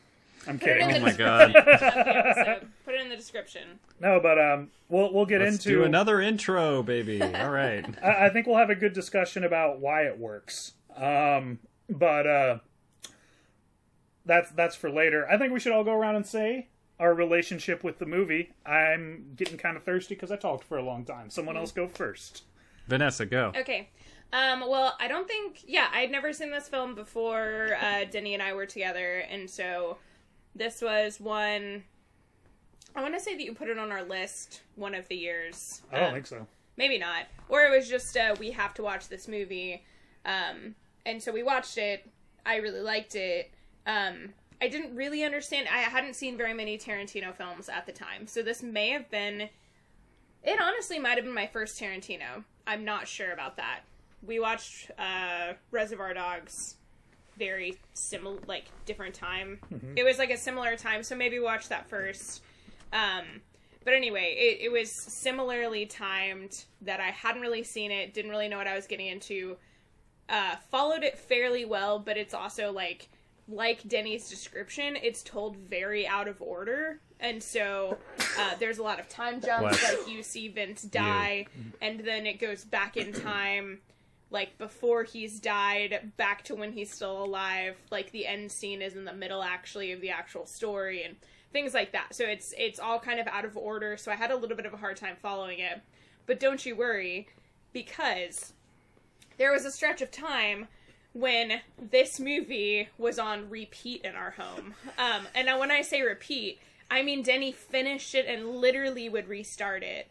I'm 0.46 0.58
Put 0.58 0.68
it 0.70 0.76
in 0.78 0.86
kidding. 0.88 1.02
Oh 1.02 1.06
my 1.06 1.12
god. 1.12 1.54
episode. 1.54 2.68
Put 2.84 2.94
it 2.94 3.00
in 3.02 3.08
the 3.10 3.16
description. 3.16 3.78
No, 4.00 4.20
but 4.20 4.38
um, 4.38 4.70
we'll 4.88 5.12
we'll 5.12 5.26
get 5.26 5.40
Let's 5.42 5.56
into. 5.56 5.68
do 5.68 5.84
another 5.84 6.20
intro, 6.20 6.82
baby. 6.82 7.22
All 7.22 7.50
right. 7.50 7.84
I, 8.02 8.26
I 8.26 8.30
think 8.30 8.46
we'll 8.46 8.56
have 8.56 8.70
a 8.70 8.74
good 8.74 8.92
discussion 8.94 9.44
about 9.44 9.80
why 9.80 10.02
it 10.02 10.18
works. 10.18 10.72
Um, 10.96 11.58
but 11.90 12.26
uh, 12.26 12.58
that's 14.24 14.50
that's 14.52 14.76
for 14.76 14.90
later. 14.90 15.28
I 15.28 15.36
think 15.36 15.52
we 15.52 15.60
should 15.60 15.72
all 15.72 15.84
go 15.84 15.92
around 15.92 16.16
and 16.16 16.26
say 16.26 16.68
our 16.98 17.14
relationship 17.14 17.82
with 17.84 17.98
the 17.98 18.06
movie. 18.06 18.52
I'm 18.64 19.32
getting 19.36 19.58
kind 19.58 19.76
of 19.76 19.82
thirsty 19.84 20.14
because 20.14 20.30
I 20.30 20.36
talked 20.36 20.64
for 20.64 20.78
a 20.78 20.82
long 20.82 21.04
time. 21.04 21.30
Someone 21.30 21.56
else 21.56 21.72
go 21.72 21.86
first. 21.86 22.44
Vanessa, 22.86 23.24
go. 23.26 23.52
Okay. 23.56 23.88
Um, 24.32 24.60
well, 24.68 24.96
I 25.00 25.08
don't 25.08 25.26
think. 25.26 25.64
Yeah, 25.66 25.88
I'd 25.92 26.10
never 26.10 26.32
seen 26.32 26.50
this 26.50 26.68
film 26.68 26.94
before 26.94 27.76
uh, 27.80 28.04
Denny 28.10 28.34
and 28.34 28.42
I 28.42 28.52
were 28.52 28.66
together, 28.66 29.18
and 29.30 29.50
so 29.50 29.98
this 30.54 30.80
was 30.82 31.18
one. 31.20 31.84
I 32.94 33.02
want 33.02 33.14
to 33.14 33.20
say 33.20 33.34
that 33.36 33.42
you 33.42 33.54
put 33.54 33.68
it 33.68 33.78
on 33.78 33.92
our 33.92 34.02
list 34.02 34.62
one 34.76 34.94
of 34.94 35.06
the 35.08 35.16
years. 35.16 35.82
I 35.92 35.96
don't 35.98 36.08
Um, 36.08 36.14
think 36.14 36.26
so. 36.26 36.46
maybe 36.76 36.98
not 36.98 37.24
or 37.48 37.62
it 37.62 37.70
was 37.70 37.88
just 37.88 38.16
uh, 38.16 38.34
we 38.40 38.50
have 38.52 38.72
to 38.74 38.82
watch 38.82 39.08
this 39.08 39.28
movie 39.28 39.84
um, 40.24 40.74
and 41.06 41.22
so 41.22 41.30
we 41.32 41.42
watched 41.42 41.76
it 41.78 42.08
i 42.46 42.56
really 42.56 42.80
liked 42.80 43.14
it 43.14 43.50
um, 43.86 44.30
i 44.62 44.66
didn't 44.68 44.94
really 44.96 45.22
understand 45.24 45.68
i 45.68 45.78
hadn't 45.78 46.14
seen 46.14 46.36
very 46.38 46.54
many 46.54 46.78
tarantino 46.78 47.34
films 47.34 47.68
at 47.68 47.84
the 47.86 47.92
time 47.92 48.26
so 48.26 48.40
this 48.42 48.62
may 48.62 48.88
have 48.90 49.10
been 49.10 49.48
it 50.42 50.60
honestly 50.60 50.98
might 50.98 51.16
have 51.16 51.24
been 51.24 51.34
my 51.34 51.46
first 51.46 51.78
tarantino 51.80 52.44
i'm 52.66 52.84
not 52.84 53.06
sure 53.06 53.30
about 53.32 53.56
that 53.56 53.80
we 54.22 54.38
watched 54.38 54.90
uh, 54.98 55.54
reservoir 55.70 56.14
dogs 56.14 56.76
very 57.36 57.78
similar 57.94 58.38
like 58.46 58.66
different 58.84 59.14
time. 59.14 59.58
It 59.96 60.04
was 60.04 60.18
like 60.18 60.30
a 60.30 60.36
similar 60.36 60.76
time 60.76 61.02
so 61.02 61.16
maybe 61.16 61.38
watch 61.38 61.68
that 61.68 61.88
first. 61.88 62.42
Um, 62.92 63.24
but 63.84 63.94
anyway, 63.94 64.34
it, 64.36 64.66
it 64.66 64.72
was 64.72 64.90
similarly 64.90 65.86
timed 65.86 66.64
that 66.82 67.00
I 67.00 67.10
hadn't 67.10 67.40
really 67.40 67.62
seen 67.62 67.90
it, 67.90 68.12
didn't 68.12 68.30
really 68.30 68.48
know 68.48 68.58
what 68.58 68.66
I 68.66 68.74
was 68.74 68.86
getting 68.86 69.06
into. 69.06 69.56
Uh, 70.28 70.56
followed 70.70 71.02
it 71.02 71.18
fairly 71.18 71.64
well, 71.64 71.98
but 71.98 72.16
it's 72.16 72.34
also 72.34 72.72
like 72.72 73.08
like 73.48 73.86
Denny's 73.88 74.28
description, 74.28 74.96
it's 75.02 75.22
told 75.24 75.56
very 75.56 76.06
out 76.06 76.28
of 76.28 76.40
order, 76.40 77.00
and 77.18 77.42
so 77.42 77.98
uh, 78.38 78.54
there's 78.60 78.78
a 78.78 78.82
lot 78.82 79.00
of 79.00 79.08
time 79.08 79.40
jumps. 79.40 79.82
Like 79.82 80.08
you 80.08 80.22
see 80.22 80.46
Vince 80.48 80.82
die, 80.82 81.46
and 81.80 82.00
then 82.00 82.26
it 82.26 82.34
goes 82.38 82.64
back 82.64 82.96
in 82.96 83.12
time, 83.12 83.80
like 84.30 84.56
before 84.58 85.04
he's 85.04 85.40
died, 85.40 86.12
back 86.16 86.44
to 86.44 86.54
when 86.54 86.72
he's 86.72 86.92
still 86.92 87.24
alive. 87.24 87.76
Like 87.90 88.12
the 88.12 88.26
end 88.26 88.52
scene 88.52 88.80
is 88.80 88.94
in 88.94 89.04
the 89.04 89.12
middle, 89.12 89.42
actually, 89.42 89.92
of 89.92 90.00
the 90.00 90.10
actual 90.10 90.46
story, 90.46 91.02
and 91.02 91.16
things 91.52 91.74
like 91.74 91.92
that. 91.92 92.14
So 92.14 92.24
it's 92.24 92.54
it's 92.56 92.78
all 92.78 93.00
kind 93.00 93.18
of 93.18 93.26
out 93.26 93.44
of 93.44 93.56
order. 93.56 93.96
So 93.96 94.12
I 94.12 94.16
had 94.16 94.30
a 94.30 94.36
little 94.36 94.56
bit 94.56 94.66
of 94.66 94.74
a 94.74 94.78
hard 94.78 94.96
time 94.96 95.16
following 95.20 95.58
it. 95.58 95.80
But 96.26 96.38
don't 96.38 96.64
you 96.64 96.76
worry, 96.76 97.28
because 97.72 98.52
there 99.38 99.52
was 99.52 99.64
a 99.64 99.72
stretch 99.72 100.00
of 100.00 100.10
time 100.10 100.68
when 101.12 101.60
this 101.90 102.20
movie 102.20 102.88
was 102.98 103.18
on 103.18 103.50
repeat 103.50 104.02
in 104.02 104.14
our 104.14 104.30
home. 104.30 104.74
Um, 104.96 105.26
and 105.34 105.46
now 105.46 105.58
when 105.58 105.72
I 105.72 105.82
say 105.82 106.02
repeat, 106.02 106.60
I 106.88 107.02
mean 107.02 107.22
Denny 107.22 107.50
finished 107.50 108.14
it 108.14 108.26
and 108.26 108.48
literally 108.48 109.08
would 109.08 109.28
restart 109.28 109.82
it. 109.82 110.08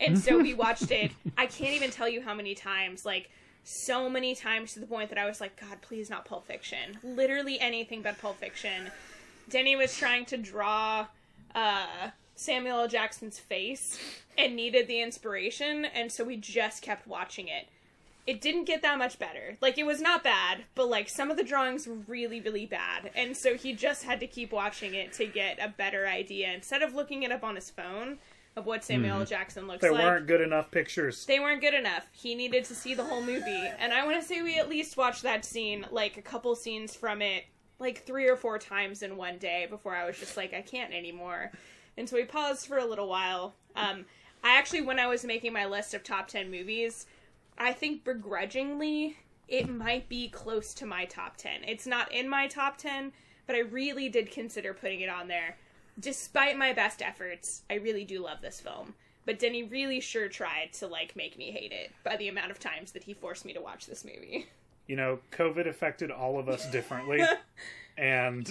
And 0.00 0.18
so 0.18 0.38
we 0.38 0.54
watched 0.54 0.90
it. 0.90 1.12
I 1.38 1.46
can't 1.46 1.74
even 1.74 1.90
tell 1.90 2.08
you 2.08 2.22
how 2.22 2.34
many 2.34 2.54
times, 2.54 3.04
like 3.04 3.30
so 3.64 4.08
many 4.08 4.34
times 4.34 4.72
to 4.74 4.80
the 4.80 4.86
point 4.86 5.10
that 5.10 5.18
I 5.18 5.26
was 5.26 5.40
like, 5.40 5.60
God, 5.60 5.80
please 5.82 6.10
not 6.10 6.24
Pulp 6.24 6.46
Fiction. 6.46 6.98
Literally 7.02 7.60
anything 7.60 8.02
but 8.02 8.20
Pulp 8.20 8.38
Fiction. 8.38 8.90
Denny 9.48 9.76
was 9.76 9.96
trying 9.96 10.24
to 10.26 10.36
draw 10.36 11.06
uh, 11.54 12.10
Samuel 12.34 12.80
L. 12.80 12.88
Jackson's 12.88 13.38
face 13.38 13.98
and 14.38 14.56
needed 14.56 14.86
the 14.86 15.02
inspiration, 15.02 15.84
and 15.84 16.10
so 16.10 16.24
we 16.24 16.36
just 16.36 16.82
kept 16.82 17.06
watching 17.06 17.48
it. 17.48 17.68
It 18.26 18.40
didn't 18.40 18.64
get 18.64 18.82
that 18.82 18.98
much 18.98 19.18
better. 19.18 19.56
Like, 19.60 19.76
it 19.76 19.86
was 19.86 20.00
not 20.00 20.22
bad, 20.22 20.64
but 20.74 20.88
like 20.88 21.08
some 21.08 21.30
of 21.30 21.36
the 21.36 21.42
drawings 21.42 21.86
were 21.86 21.96
really, 22.06 22.40
really 22.40 22.66
bad, 22.66 23.10
and 23.14 23.36
so 23.36 23.56
he 23.56 23.72
just 23.72 24.04
had 24.04 24.20
to 24.20 24.26
keep 24.26 24.52
watching 24.52 24.94
it 24.94 25.12
to 25.14 25.26
get 25.26 25.58
a 25.58 25.68
better 25.68 26.06
idea 26.06 26.52
instead 26.52 26.82
of 26.82 26.94
looking 26.94 27.22
it 27.24 27.32
up 27.32 27.42
on 27.42 27.56
his 27.56 27.70
phone 27.70 28.18
of 28.56 28.66
what 28.66 28.84
Samuel 28.84 29.20
L. 29.20 29.24
Jackson 29.24 29.66
looks 29.66 29.80
There 29.80 29.92
like 29.92 30.00
There 30.00 30.10
weren't 30.10 30.26
good 30.26 30.40
enough 30.40 30.70
pictures. 30.70 31.24
they 31.26 31.38
weren't 31.38 31.60
good 31.60 31.74
enough. 31.74 32.06
He 32.12 32.34
needed 32.34 32.64
to 32.64 32.74
see 32.74 32.94
the 32.94 33.04
whole 33.04 33.22
movie. 33.22 33.70
And 33.78 33.92
I 33.92 34.04
want 34.04 34.20
to 34.20 34.26
say 34.26 34.42
we 34.42 34.58
at 34.58 34.68
least 34.68 34.96
watched 34.96 35.22
that 35.22 35.44
scene, 35.44 35.86
like 35.90 36.16
a 36.16 36.22
couple 36.22 36.54
scenes 36.56 36.94
from 36.94 37.22
it, 37.22 37.44
like 37.78 38.04
three 38.04 38.28
or 38.28 38.36
four 38.36 38.58
times 38.58 39.02
in 39.02 39.16
one 39.16 39.38
day 39.38 39.66
before 39.70 39.94
I 39.94 40.06
was 40.06 40.18
just 40.18 40.36
like, 40.36 40.52
I 40.52 40.62
can't 40.62 40.92
anymore. 40.92 41.52
And 41.96 42.08
so 42.08 42.16
we 42.16 42.24
paused 42.24 42.66
for 42.66 42.78
a 42.78 42.84
little 42.84 43.08
while. 43.08 43.54
Um, 43.76 44.04
I 44.42 44.56
actually, 44.56 44.82
when 44.82 44.98
I 44.98 45.06
was 45.06 45.24
making 45.24 45.52
my 45.52 45.66
list 45.66 45.94
of 45.94 46.02
top 46.02 46.28
10 46.28 46.50
movies, 46.50 47.06
I 47.56 47.72
think 47.72 48.04
begrudgingly 48.04 49.16
it 49.48 49.68
might 49.68 50.08
be 50.08 50.28
close 50.28 50.72
to 50.74 50.86
my 50.86 51.04
top 51.04 51.36
10. 51.36 51.64
It's 51.66 51.86
not 51.86 52.12
in 52.12 52.28
my 52.28 52.46
top 52.46 52.78
10, 52.78 53.12
but 53.46 53.56
I 53.56 53.60
really 53.60 54.08
did 54.08 54.30
consider 54.30 54.72
putting 54.72 55.00
it 55.00 55.08
on 55.08 55.28
there. 55.28 55.56
Despite 56.00 56.56
my 56.56 56.72
best 56.72 57.02
efforts, 57.02 57.62
I 57.70 57.74
really 57.74 58.04
do 58.04 58.22
love 58.22 58.40
this 58.40 58.60
film. 58.60 58.94
But 59.26 59.38
Denny 59.38 59.62
really 59.62 60.00
sure 60.00 60.28
tried 60.28 60.72
to 60.74 60.86
like 60.86 61.14
make 61.14 61.36
me 61.36 61.50
hate 61.50 61.72
it 61.72 61.92
by 62.02 62.16
the 62.16 62.28
amount 62.28 62.50
of 62.50 62.58
times 62.58 62.92
that 62.92 63.04
he 63.04 63.12
forced 63.14 63.44
me 63.44 63.52
to 63.52 63.60
watch 63.60 63.86
this 63.86 64.04
movie. 64.04 64.46
You 64.86 64.96
know, 64.96 65.18
COVID 65.30 65.68
affected 65.68 66.10
all 66.10 66.38
of 66.38 66.48
us 66.48 66.68
differently, 66.70 67.20
and 67.98 68.50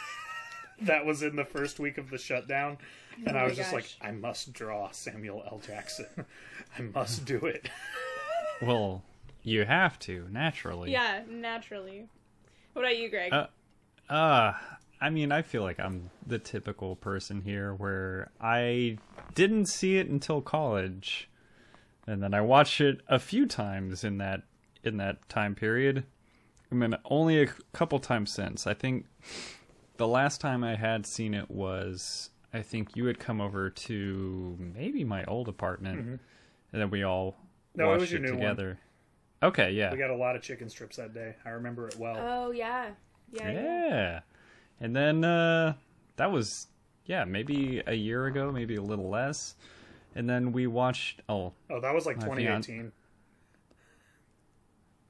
that 0.82 1.04
was 1.04 1.22
in 1.22 1.36
the 1.36 1.44
first 1.44 1.78
week 1.78 1.98
of 1.98 2.10
the 2.10 2.18
shutdown. 2.18 2.78
And 3.26 3.36
I 3.36 3.40
Oh 3.40 3.42
my 3.42 3.48
was 3.48 3.56
just 3.56 3.72
like. 3.72 3.86
I 4.00 4.10
must 4.12 4.52
draw 4.52 4.90
Samuel 4.92 5.42
L. 5.46 5.60
Jackson. 5.64 6.06
I 6.78 6.82
must 6.82 7.24
do 7.26 7.36
it. 7.44 7.68
Well, 8.62 9.02
you 9.42 9.64
have 9.64 9.98
to 10.00 10.26
naturally. 10.30 10.90
Yeah, 10.92 11.22
naturally. 11.28 12.08
What 12.72 12.82
about 12.84 12.96
you, 12.96 13.10
Greg? 13.10 13.32
Uh, 13.32 13.46
Uh, 14.08 14.54
I 15.00 15.10
mean, 15.10 15.32
I 15.32 15.42
feel 15.42 15.62
like 15.62 15.80
I'm 15.80 16.10
the 16.26 16.38
typical 16.38 16.96
person 16.96 17.40
here 17.42 17.72
where 17.74 18.30
I 18.40 18.98
didn't 19.34 19.66
see 19.66 19.96
it 19.96 20.08
until 20.08 20.40
college, 20.42 21.28
and 22.06 22.22
then 22.22 22.34
I 22.34 22.40
watched 22.42 22.80
it 22.80 23.00
a 23.08 23.18
few 23.18 23.46
times 23.46 24.04
in 24.04 24.18
that 24.18 24.42
in 24.82 24.98
that 24.98 25.28
time 25.28 25.54
period. 25.54 26.04
I 26.70 26.74
mean, 26.74 26.94
only 27.04 27.42
a 27.42 27.46
couple 27.72 27.98
times 27.98 28.30
since. 28.30 28.66
I 28.66 28.74
think 28.74 29.06
the 29.96 30.06
last 30.06 30.40
time 30.40 30.62
I 30.62 30.76
had 30.76 31.06
seen 31.06 31.34
it 31.34 31.50
was 31.50 32.30
I 32.52 32.62
think 32.62 32.94
you 32.94 33.06
had 33.06 33.18
come 33.18 33.40
over 33.40 33.70
to 33.70 34.56
maybe 34.58 35.04
my 35.04 35.24
old 35.24 35.48
apartment, 35.48 35.98
and 36.72 36.80
then 36.80 36.90
we 36.90 37.02
all 37.04 37.36
Mm-hmm. 37.70 37.80
No, 37.80 37.84
it 37.84 37.88
watched 37.88 38.00
was 38.00 38.12
your 38.12 38.20
new 38.20 38.30
one. 38.30 38.38
together. 38.40 38.78
Okay, 39.42 39.70
yeah. 39.70 39.92
We 39.92 39.98
got 39.98 40.10
a 40.10 40.16
lot 40.16 40.36
of 40.36 40.42
chicken 40.42 40.68
strips 40.68 40.96
that 40.96 41.14
day. 41.14 41.36
I 41.44 41.50
remember 41.50 41.86
it 41.88 41.96
well. 41.96 42.16
oh 42.18 42.50
yeah. 42.50 42.90
yeah, 43.32 43.50
yeah. 43.50 43.62
Yeah. 43.62 44.20
And 44.80 44.94
then 44.94 45.24
uh 45.24 45.74
that 46.16 46.30
was 46.30 46.68
yeah, 47.06 47.24
maybe 47.24 47.82
a 47.86 47.94
year 47.94 48.26
ago, 48.26 48.52
maybe 48.52 48.76
a 48.76 48.82
little 48.82 49.08
less. 49.08 49.56
And 50.14 50.28
then 50.28 50.52
we 50.52 50.66
watched 50.66 51.22
oh, 51.28 51.52
oh, 51.70 51.80
that 51.80 51.94
was 51.94 52.06
like 52.06 52.16
2018. 52.16 52.92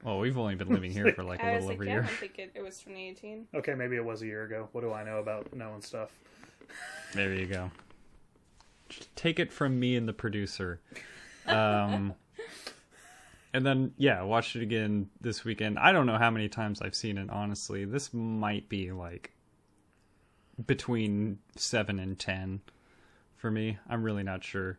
Well, 0.03 0.17
we've 0.17 0.37
only 0.37 0.55
been 0.55 0.69
living 0.69 0.91
here 0.91 1.13
for 1.13 1.23
like 1.23 1.41
a 1.43 1.45
I 1.45 1.55
was 1.55 1.65
little 1.67 1.69
like, 1.69 1.75
over 1.75 1.83
a 1.83 1.85
yeah, 1.85 1.91
I 1.91 1.95
year. 1.95 2.01
don't 2.03 2.11
think 2.17 2.39
it, 2.39 2.51
it 2.55 2.61
was 2.63 2.79
2018. 2.79 3.47
Okay, 3.53 3.75
maybe 3.75 3.95
it 3.95 4.03
was 4.03 4.21
a 4.23 4.25
year 4.25 4.43
ago. 4.43 4.67
What 4.71 4.81
do 4.81 4.93
I 4.93 5.03
know 5.03 5.19
about 5.19 5.53
knowing 5.53 5.81
stuff? 5.81 6.09
There 7.13 7.33
you 7.33 7.45
go. 7.45 7.69
Take 9.15 9.39
it 9.39 9.51
from 9.51 9.79
me 9.79 9.95
and 9.95 10.07
the 10.07 10.13
producer. 10.13 10.79
Um, 11.47 12.15
and 13.53 13.65
then 13.65 13.93
yeah, 13.97 14.19
I 14.19 14.23
watched 14.23 14.55
it 14.55 14.63
again 14.63 15.09
this 15.21 15.45
weekend. 15.45 15.77
I 15.77 15.91
don't 15.91 16.05
know 16.05 16.17
how 16.17 16.31
many 16.31 16.49
times 16.49 16.81
I've 16.81 16.95
seen 16.95 17.17
it. 17.17 17.29
Honestly, 17.29 17.85
this 17.85 18.13
might 18.13 18.67
be 18.69 18.91
like 18.91 19.31
between 20.67 21.39
seven 21.55 21.99
and 21.99 22.17
ten 22.17 22.61
for 23.35 23.51
me. 23.51 23.77
I'm 23.89 24.03
really 24.03 24.23
not 24.23 24.43
sure. 24.43 24.77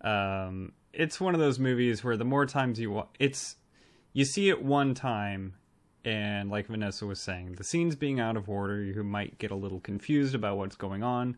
Um, 0.00 0.72
it's 0.92 1.20
one 1.20 1.34
of 1.34 1.40
those 1.40 1.58
movies 1.58 2.02
where 2.02 2.16
the 2.16 2.24
more 2.24 2.46
times 2.46 2.80
you 2.80 2.90
wa- 2.90 3.06
it's 3.18 3.56
you 4.12 4.24
see 4.24 4.48
it 4.48 4.62
one 4.62 4.94
time 4.94 5.54
and 6.04 6.50
like 6.50 6.66
Vanessa 6.66 7.06
was 7.06 7.20
saying, 7.20 7.54
the 7.56 7.64
scenes 7.64 7.94
being 7.94 8.20
out 8.20 8.36
of 8.36 8.48
order, 8.48 8.82
you 8.82 9.02
might 9.04 9.38
get 9.38 9.50
a 9.50 9.54
little 9.54 9.80
confused 9.80 10.34
about 10.34 10.56
what's 10.56 10.76
going 10.76 11.02
on, 11.02 11.36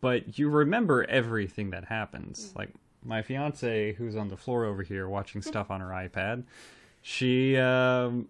but 0.00 0.38
you 0.38 0.48
remember 0.48 1.04
everything 1.08 1.70
that 1.70 1.86
happens. 1.86 2.52
Like 2.56 2.70
my 3.04 3.22
fiance, 3.22 3.94
who's 3.94 4.16
on 4.16 4.28
the 4.28 4.36
floor 4.36 4.64
over 4.64 4.82
here 4.82 5.08
watching 5.08 5.42
stuff 5.42 5.70
on 5.70 5.80
her 5.80 5.88
iPad, 5.88 6.44
she, 7.02 7.56
um, 7.56 8.28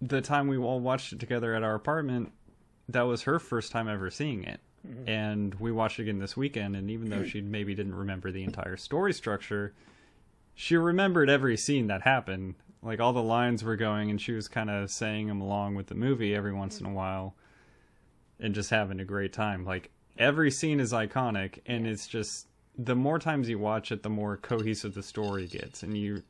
the 0.00 0.20
time 0.20 0.48
we 0.48 0.58
all 0.58 0.80
watched 0.80 1.12
it 1.12 1.20
together 1.20 1.54
at 1.54 1.62
our 1.62 1.74
apartment, 1.74 2.32
that 2.88 3.02
was 3.02 3.22
her 3.22 3.38
first 3.38 3.72
time 3.72 3.88
ever 3.88 4.10
seeing 4.10 4.44
it. 4.44 4.60
Mm-hmm. 4.86 5.08
And 5.08 5.54
we 5.56 5.72
watched 5.72 5.98
it 5.98 6.02
again 6.02 6.18
this 6.18 6.36
weekend, 6.36 6.76
and 6.76 6.90
even 6.90 7.10
though 7.10 7.24
she 7.24 7.40
maybe 7.40 7.74
didn't 7.74 7.94
remember 7.94 8.30
the 8.30 8.44
entire 8.44 8.76
story 8.76 9.12
structure, 9.12 9.74
she 10.54 10.76
remembered 10.76 11.28
every 11.28 11.56
scene 11.56 11.88
that 11.88 12.02
happened. 12.02 12.54
Like 12.82 13.00
all 13.00 13.12
the 13.12 13.22
lines 13.22 13.64
were 13.64 13.76
going, 13.76 14.10
and 14.10 14.20
she 14.20 14.32
was 14.32 14.48
kind 14.48 14.70
of 14.70 14.90
saying 14.90 15.26
them 15.26 15.40
along 15.40 15.74
with 15.74 15.88
the 15.88 15.94
movie 15.94 16.34
every 16.34 16.52
once 16.52 16.78
in 16.78 16.86
a 16.86 16.88
mm-hmm. 16.88 16.96
while, 16.96 17.34
and 18.40 18.54
just 18.54 18.70
having 18.70 19.00
a 19.00 19.04
great 19.04 19.32
time. 19.32 19.64
Like 19.64 19.90
every 20.16 20.50
scene 20.50 20.80
is 20.80 20.92
iconic, 20.92 21.58
and 21.66 21.86
it's 21.86 22.06
just 22.06 22.46
the 22.78 22.94
more 22.94 23.18
times 23.18 23.48
you 23.48 23.58
watch 23.58 23.90
it, 23.90 24.04
the 24.04 24.08
more 24.08 24.36
cohesive 24.36 24.94
the 24.94 25.02
story 25.02 25.48
gets, 25.48 25.82
and 25.82 25.98
you 25.98 26.22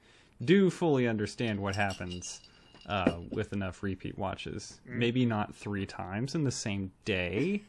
do 0.43 0.71
fully 0.71 1.07
understand 1.07 1.61
what 1.61 1.77
happens 1.77 2.41
uh, 2.89 3.13
with 3.31 3.53
enough 3.53 3.83
repeat 3.83 4.19
watches. 4.19 4.81
Maybe 4.87 5.25
not 5.27 5.55
three 5.55 5.87
times 5.87 6.35
in 6.35 6.45
the 6.45 6.51
same 6.51 6.93
day, 7.05 7.63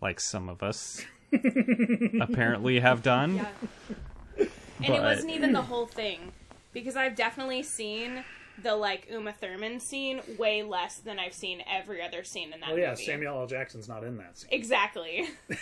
like 0.00 0.18
some 0.20 0.48
of 0.48 0.62
us 0.62 1.02
apparently 2.20 2.80
have 2.80 3.02
done. 3.02 3.36
Yeah. 3.36 4.46
And 4.84 4.94
it 4.94 5.00
wasn't 5.00 5.32
even 5.32 5.52
the 5.52 5.62
whole 5.62 5.86
thing. 5.86 6.32
Because 6.72 6.96
I've 6.96 7.14
definitely 7.14 7.62
seen 7.62 8.24
the 8.62 8.74
like 8.74 9.06
Uma 9.10 9.32
Thurman 9.32 9.78
scene 9.78 10.20
way 10.38 10.62
less 10.62 10.96
than 10.98 11.18
I've 11.18 11.34
seen 11.34 11.62
every 11.70 12.02
other 12.02 12.24
scene 12.24 12.52
in 12.52 12.60
that 12.60 12.70
movie. 12.70 12.80
Oh 12.80 12.84
yeah, 12.84 12.90
movie. 12.90 13.04
Samuel 13.04 13.40
L. 13.40 13.46
Jackson's 13.46 13.88
not 13.88 14.04
in 14.04 14.16
that 14.18 14.38
scene. 14.38 14.48
Exactly. 14.52 15.28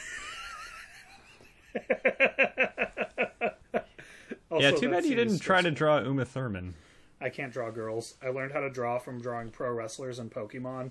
Also, 4.51 4.65
yeah, 4.65 4.73
too 4.73 4.91
bad 4.91 5.05
you 5.05 5.15
didn't 5.15 5.39
try 5.39 5.63
to 5.63 5.71
draw 5.71 6.01
Uma 6.01 6.25
Thurman. 6.25 6.75
I 7.21 7.29
can't 7.29 7.53
draw 7.53 7.71
girls. 7.71 8.15
I 8.23 8.29
learned 8.29 8.53
how 8.53 8.61
to 8.61 8.71
draw 8.71 8.99
from 8.99 9.21
drawing 9.21 9.51
pro 9.51 9.71
wrestlers 9.73 10.19
and 10.19 10.31
Pokemon. 10.31 10.91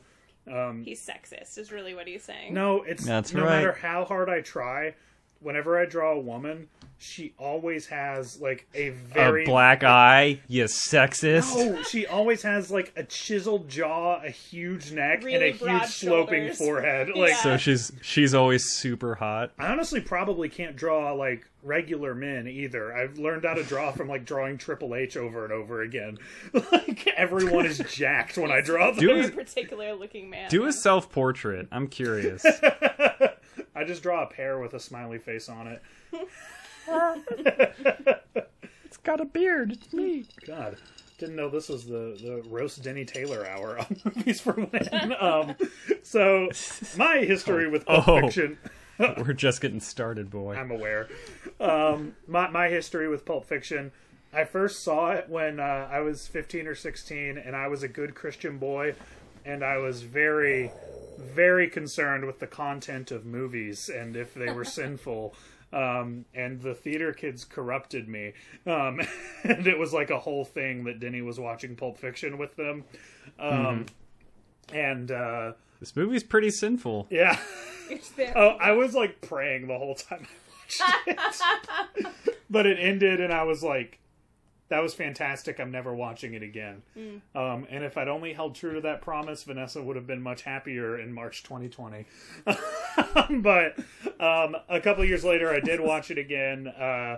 Um, 0.51 0.83
he's 0.83 1.05
sexist, 1.05 1.57
is 1.57 1.71
really 1.71 1.93
what 1.93 2.07
he's 2.07 2.23
saying. 2.23 2.53
No, 2.53 2.81
it's 2.83 3.05
That's 3.05 3.33
no 3.33 3.43
right. 3.43 3.49
matter 3.57 3.73
how 3.73 4.05
hard 4.05 4.29
I 4.29 4.41
try. 4.41 4.95
Whenever 5.41 5.79
I 5.79 5.85
draw 5.85 6.11
a 6.13 6.19
woman, 6.19 6.67
she 6.97 7.33
always 7.37 7.87
has 7.87 8.41
like 8.41 8.67
a 8.73 8.89
very 8.89 9.43
A 9.43 9.45
black 9.45 9.83
eye, 9.85 10.41
you 10.49 10.65
sexist. 10.65 11.53
Oh, 11.55 11.81
she 11.83 12.05
always 12.05 12.41
has 12.41 12.69
like 12.71 12.91
a 12.97 13.03
chiseled 13.03 13.69
jaw, 13.69 14.19
a 14.21 14.29
huge 14.29 14.91
neck, 14.91 15.23
and 15.23 15.41
a 15.43 15.51
huge 15.51 15.83
sloping 15.85 16.47
shoulders. 16.47 16.57
forehead. 16.57 17.07
Like 17.15 17.29
Yeah. 17.31 17.37
So 17.37 17.57
she's 17.57 17.91
she's 18.01 18.33
always 18.33 18.65
super 18.65 19.15
hot. 19.15 19.51
I 19.57 19.67
honestly 19.67 20.01
probably 20.01 20.49
can't 20.49 20.75
draw 20.75 21.13
like 21.13 21.45
regular 21.63 22.13
men 22.15 22.47
either. 22.47 22.93
I've 22.93 23.17
learned 23.17 23.45
how 23.45 23.53
to 23.53 23.63
draw 23.63 23.91
from 23.93 24.09
like 24.09 24.25
drawing 24.25 24.57
Triple 24.57 24.93
H 24.95 25.15
over 25.15 25.45
and 25.45 25.53
over 25.53 25.81
again. 25.81 26.17
like 26.71 27.07
everyone 27.15 27.65
is 27.65 27.77
jacked 27.93 28.37
when 28.37 28.51
I 28.51 28.59
draw 28.59 28.91
them. 28.91 28.99
Do 28.99 29.07
Very 29.07 29.21
it- 29.27 29.35
particular 29.35 29.93
looking 29.93 30.29
man. 30.29 30.49
Do 30.49 30.65
a 30.65 30.73
self 30.73 31.09
portrait. 31.09 31.69
I'm 31.71 31.87
curious. 31.87 32.45
I 33.79 33.85
just 33.85 34.03
draw 34.03 34.23
a 34.23 34.27
pear 34.27 34.59
with 34.59 34.73
a 34.73 34.79
smiley 34.79 35.19
face 35.19 35.47
on 35.47 35.67
it. 35.67 35.81
it's 38.85 38.97
got 39.03 39.21
a 39.21 39.25
beard. 39.25 39.71
It's 39.71 39.93
me. 39.93 40.25
God, 40.45 40.77
didn't 41.17 41.35
know 41.35 41.49
this 41.49 41.69
was 41.69 41.85
the 41.85 42.17
the 42.21 42.43
roast 42.49 42.83
Denny 42.83 43.05
Taylor 43.05 43.45
hour 43.47 43.79
on 43.79 43.97
movies 44.15 44.41
for 44.41 44.53
when. 44.53 45.13
Um, 45.19 45.55
so 46.03 46.49
my 46.97 47.19
history 47.19 47.69
with 47.69 47.85
Pulp 47.85 48.07
Oh. 48.07 48.21
Fiction. 48.21 48.57
We're 48.99 49.31
just 49.31 49.61
getting 49.61 49.79
started, 49.79 50.29
boy. 50.29 50.55
I'm 50.57 50.71
aware. 50.71 51.07
Um, 51.61 52.15
my 52.27 52.49
my 52.49 52.67
history 52.67 53.07
with 53.07 53.23
Pulp 53.25 53.45
Fiction. 53.45 53.91
I 54.33 54.43
first 54.43 54.83
saw 54.83 55.11
it 55.11 55.27
when 55.29 55.59
uh, 55.59 55.87
I 55.91 56.01
was 56.01 56.27
15 56.27 56.67
or 56.67 56.75
16, 56.75 57.37
and 57.39 57.55
I 57.55 57.67
was 57.67 57.81
a 57.81 57.87
good 57.87 58.13
Christian 58.13 58.59
boy, 58.59 58.93
and 59.49 59.63
I 59.63 59.77
was 59.77 60.01
very, 60.03 60.71
very 61.17 61.69
concerned 61.69 62.25
with 62.25 62.39
the 62.39 62.47
content 62.47 63.11
of 63.11 63.25
movies 63.25 63.89
and 63.89 64.15
if 64.15 64.33
they 64.33 64.51
were 64.51 64.65
sinful. 64.79 65.33
Um, 65.71 66.25
and 66.33 66.59
the 66.61 66.73
theater 66.73 67.13
kids 67.13 67.45
corrupted 67.45 68.07
me, 68.07 68.33
um, 68.65 68.99
and 69.43 69.67
it 69.67 69.77
was 69.77 69.93
like 69.93 70.09
a 70.09 70.17
whole 70.17 70.43
thing 70.43 70.83
that 70.85 70.99
Denny 70.99 71.21
was 71.21 71.39
watching 71.39 71.75
Pulp 71.75 71.99
Fiction 71.99 72.39
with 72.39 72.55
them, 72.55 72.85
um, 73.37 73.85
and 74.73 75.11
uh, 75.11 75.51
This 75.79 75.95
movie's 75.95 76.23
pretty 76.23 76.49
sinful. 76.49 77.05
yeah. 77.11 77.37
Oh, 78.35 78.49
I 78.59 78.71
was 78.73 78.93
like 78.95 79.19
praying 79.21 79.67
the 79.67 79.77
whole 79.77 79.95
time 79.95 80.25
I 80.81 81.03
watched 81.07 81.41
it. 81.97 82.07
but 82.49 82.65
it 82.67 82.77
ended, 82.79 83.19
and 83.19 83.31
I 83.33 83.43
was 83.43 83.63
like, 83.63 83.99
that 84.69 84.81
was 84.81 84.93
fantastic. 84.93 85.59
I'm 85.59 85.71
never 85.71 85.93
watching 85.93 86.33
it 86.33 86.43
again. 86.43 86.83
Um, 87.35 87.67
and 87.69 87.83
if 87.83 87.97
I'd 87.97 88.07
only 88.07 88.33
held 88.33 88.55
true 88.55 88.73
to 88.75 88.81
that 88.81 89.01
promise, 89.01 89.43
Vanessa 89.43 89.81
would 89.81 89.95
have 89.95 90.07
been 90.07 90.21
much 90.21 90.43
happier 90.43 90.97
in 90.99 91.11
March 91.11 91.43
2020. 91.43 92.05
but 93.41 93.79
um, 94.19 94.55
a 94.69 94.79
couple 94.79 95.03
years 95.05 95.23
later, 95.25 95.51
I 95.51 95.59
did 95.59 95.79
watch 95.79 96.11
it 96.11 96.17
again. 96.17 96.67
Uh, 96.67 97.17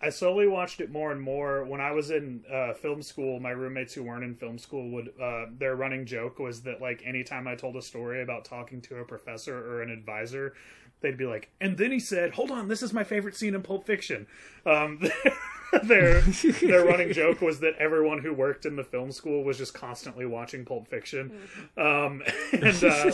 I 0.00 0.10
slowly 0.10 0.46
watched 0.46 0.80
it 0.80 0.90
more 0.90 1.10
and 1.10 1.20
more. 1.20 1.64
When 1.64 1.80
I 1.80 1.90
was 1.92 2.10
in 2.10 2.44
uh, 2.52 2.74
film 2.74 3.02
school, 3.02 3.40
my 3.40 3.50
roommates 3.50 3.94
who 3.94 4.02
weren't 4.02 4.24
in 4.24 4.34
film 4.34 4.58
school 4.58 4.90
would 4.90 5.12
uh, 5.20 5.46
their 5.58 5.74
running 5.74 6.04
joke 6.04 6.38
was 6.38 6.62
that 6.62 6.80
like 6.82 7.02
anytime 7.04 7.48
I 7.48 7.54
told 7.54 7.76
a 7.76 7.82
story 7.82 8.22
about 8.22 8.44
talking 8.44 8.80
to 8.82 8.96
a 8.98 9.04
professor 9.04 9.56
or 9.56 9.82
an 9.82 9.90
advisor, 9.90 10.52
they'd 11.00 11.16
be 11.16 11.24
like, 11.24 11.50
"And 11.60 11.78
then 11.78 11.92
he 11.92 11.98
said, 11.98 12.32
hold 12.32 12.50
on, 12.50 12.68
this 12.68 12.82
is 12.82 12.92
my 12.92 13.04
favorite 13.04 13.36
scene 13.36 13.54
in 13.54 13.62
Pulp 13.62 13.86
Fiction." 13.86 14.26
Um, 14.66 15.00
their 15.82 16.20
their 16.62 16.84
running 16.84 17.12
joke 17.12 17.40
was 17.40 17.60
that 17.60 17.74
everyone 17.78 18.18
who 18.18 18.32
worked 18.32 18.66
in 18.66 18.76
the 18.76 18.84
film 18.84 19.10
school 19.10 19.44
was 19.44 19.58
just 19.58 19.74
constantly 19.74 20.26
watching 20.26 20.64
Pulp 20.64 20.88
Fiction. 20.88 21.32
Um, 21.76 22.22
and 22.52 22.84
uh, 22.84 23.12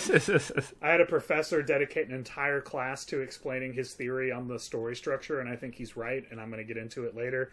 I 0.83 0.89
had 0.89 1.01
a 1.01 1.07
professor 1.07 1.63
dedicate 1.63 2.09
an 2.09 2.15
entire 2.15 2.61
class 2.61 3.05
to 3.07 3.21
explaining 3.21 3.73
his 3.73 3.95
theory 3.95 4.31
on 4.33 4.49
the 4.49 4.59
story 4.59 4.97
structure, 4.97 5.41
and 5.41 5.49
I 5.49 5.57
think 5.57 5.75
he's 5.75 5.97
right, 5.97 6.25
and 6.31 6.41
I'm 6.41 6.51
going 6.51 6.67
to 6.67 6.75
get 6.75 6.81
into 6.81 7.05
it 7.05 7.17
later. 7.17 7.51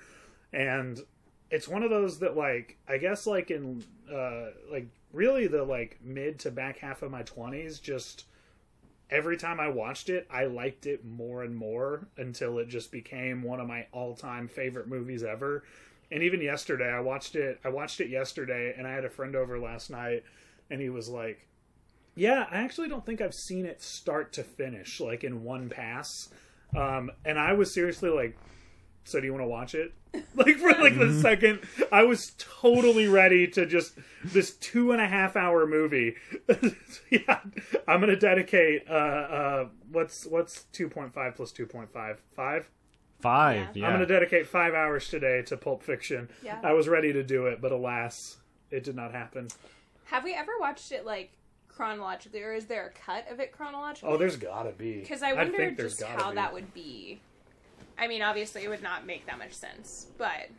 And 0.51 0.99
it's 1.51 1.67
one 1.67 1.83
of 1.83 1.89
those 1.89 2.19
that, 2.19 2.35
like, 2.35 2.77
I 2.87 2.97
guess, 2.97 3.25
like 3.25 3.51
in, 3.51 3.83
uh, 4.11 4.47
like, 4.71 4.87
really 5.13 5.47
the 5.47 5.63
like 5.63 5.97
mid 6.03 6.39
to 6.39 6.51
back 6.51 6.77
half 6.77 7.01
of 7.01 7.11
my 7.11 7.23
20s, 7.23 7.81
just 7.81 8.25
every 9.09 9.37
time 9.37 9.59
I 9.59 9.69
watched 9.69 10.09
it, 10.09 10.27
I 10.29 10.45
liked 10.45 10.85
it 10.85 11.05
more 11.05 11.43
and 11.43 11.55
more 11.55 12.07
until 12.17 12.59
it 12.59 12.67
just 12.67 12.91
became 12.91 13.41
one 13.43 13.59
of 13.59 13.67
my 13.67 13.87
all-time 13.91 14.47
favorite 14.47 14.87
movies 14.87 15.23
ever. 15.23 15.63
And 16.11 16.23
even 16.23 16.41
yesterday, 16.41 16.89
I 16.89 16.99
watched 16.99 17.35
it. 17.35 17.59
I 17.63 17.69
watched 17.69 18.01
it 18.01 18.09
yesterday, 18.09 18.73
and 18.77 18.87
I 18.87 18.91
had 18.91 19.05
a 19.05 19.09
friend 19.09 19.35
over 19.35 19.59
last 19.59 19.89
night, 19.89 20.23
and 20.69 20.81
he 20.81 20.89
was 20.89 21.07
like, 21.07 21.47
"Yeah, 22.15 22.47
I 22.49 22.57
actually 22.57 22.89
don't 22.89 23.05
think 23.05 23.21
I've 23.21 23.33
seen 23.33 23.65
it 23.65 23.81
start 23.81 24.33
to 24.33 24.43
finish, 24.43 24.99
like 24.99 25.23
in 25.23 25.43
one 25.43 25.69
pass." 25.69 26.29
Um, 26.75 27.11
and 27.25 27.37
I 27.37 27.53
was 27.53 27.73
seriously 27.73 28.09
like, 28.09 28.37
"So 29.03 29.19
do 29.19 29.25
you 29.25 29.33
want 29.33 29.43
to 29.43 29.47
watch 29.47 29.75
it?" 29.75 29.93
like 30.35 30.57
for 30.57 30.69
like 30.71 30.97
the 30.97 31.19
second, 31.21 31.59
I 31.91 32.03
was 32.03 32.33
totally 32.37 33.07
ready 33.07 33.47
to 33.49 33.65
just 33.65 33.93
this 34.23 34.51
two 34.55 34.91
and 34.91 34.99
a 35.01 35.07
half 35.07 35.35
hour 35.35 35.67
movie. 35.67 36.15
yeah, 37.09 37.39
I'm 37.87 37.99
gonna 37.99 38.15
dedicate. 38.15 38.83
Uh, 38.89 38.93
uh, 38.93 39.67
what's 39.91 40.25
what's 40.25 40.63
two 40.71 40.89
point 40.89 41.13
five 41.13 41.35
plus 41.35 41.51
two 41.51 41.65
point 41.65 41.91
five? 41.93 42.21
Five. 42.35 42.69
Five, 43.21 43.57
Yeah. 43.57 43.67
yeah. 43.75 43.85
I'm 43.87 43.95
going 43.97 44.07
to 44.07 44.13
dedicate 44.13 44.47
five 44.47 44.73
hours 44.73 45.09
today 45.09 45.41
to 45.47 45.57
Pulp 45.57 45.83
Fiction. 45.83 46.29
Yeah. 46.41 46.57
I 46.63 46.71
was 46.71 46.87
ready 46.87 47.11
to 47.11 47.21
do 47.21 47.47
it, 47.47 47.59
but 47.59 47.73
alas, 47.73 48.37
it 48.71 48.85
did 48.85 48.95
not 48.95 49.11
happen. 49.11 49.49
Have 50.05 50.23
we 50.23 50.33
ever 50.33 50.53
watched 50.57 50.93
it 50.93 51.05
like 51.05 51.31
chronologically, 51.67 52.41
or 52.41 52.53
is 52.53 52.67
there 52.67 52.87
a 52.87 52.91
cut 52.91 53.29
of 53.29 53.41
it 53.41 53.51
chronologically? 53.51 54.09
Oh, 54.09 54.15
there's 54.15 54.37
got 54.37 54.63
to 54.63 54.71
be. 54.71 55.01
Because 55.01 55.21
I 55.21 55.31
I 55.31 55.33
wonder 55.33 55.57
think 55.57 55.77
just 55.77 56.01
how 56.01 56.29
be. 56.29 56.35
that 56.35 56.53
would 56.53 56.73
be. 56.73 57.19
I 57.99 58.07
mean, 58.07 58.21
obviously, 58.21 58.63
it 58.63 58.69
would 58.69 58.81
not 58.81 59.05
make 59.05 59.25
that 59.25 59.37
much 59.37 59.53
sense, 59.53 60.07
but 60.17 60.49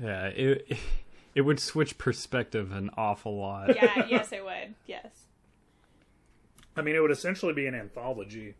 Yeah, 0.00 0.26
it 0.26 0.76
it 1.34 1.40
would 1.42 1.58
switch 1.60 1.96
perspective 1.98 2.72
an 2.72 2.90
awful 2.96 3.36
lot. 3.36 3.74
Yeah, 3.74 4.06
yes, 4.10 4.32
it 4.32 4.44
would. 4.44 4.74
Yes. 4.86 5.06
I 6.76 6.82
mean, 6.82 6.94
it 6.94 7.00
would 7.00 7.10
essentially 7.10 7.52
be 7.52 7.66
an 7.66 7.74
anthology. 7.74 8.54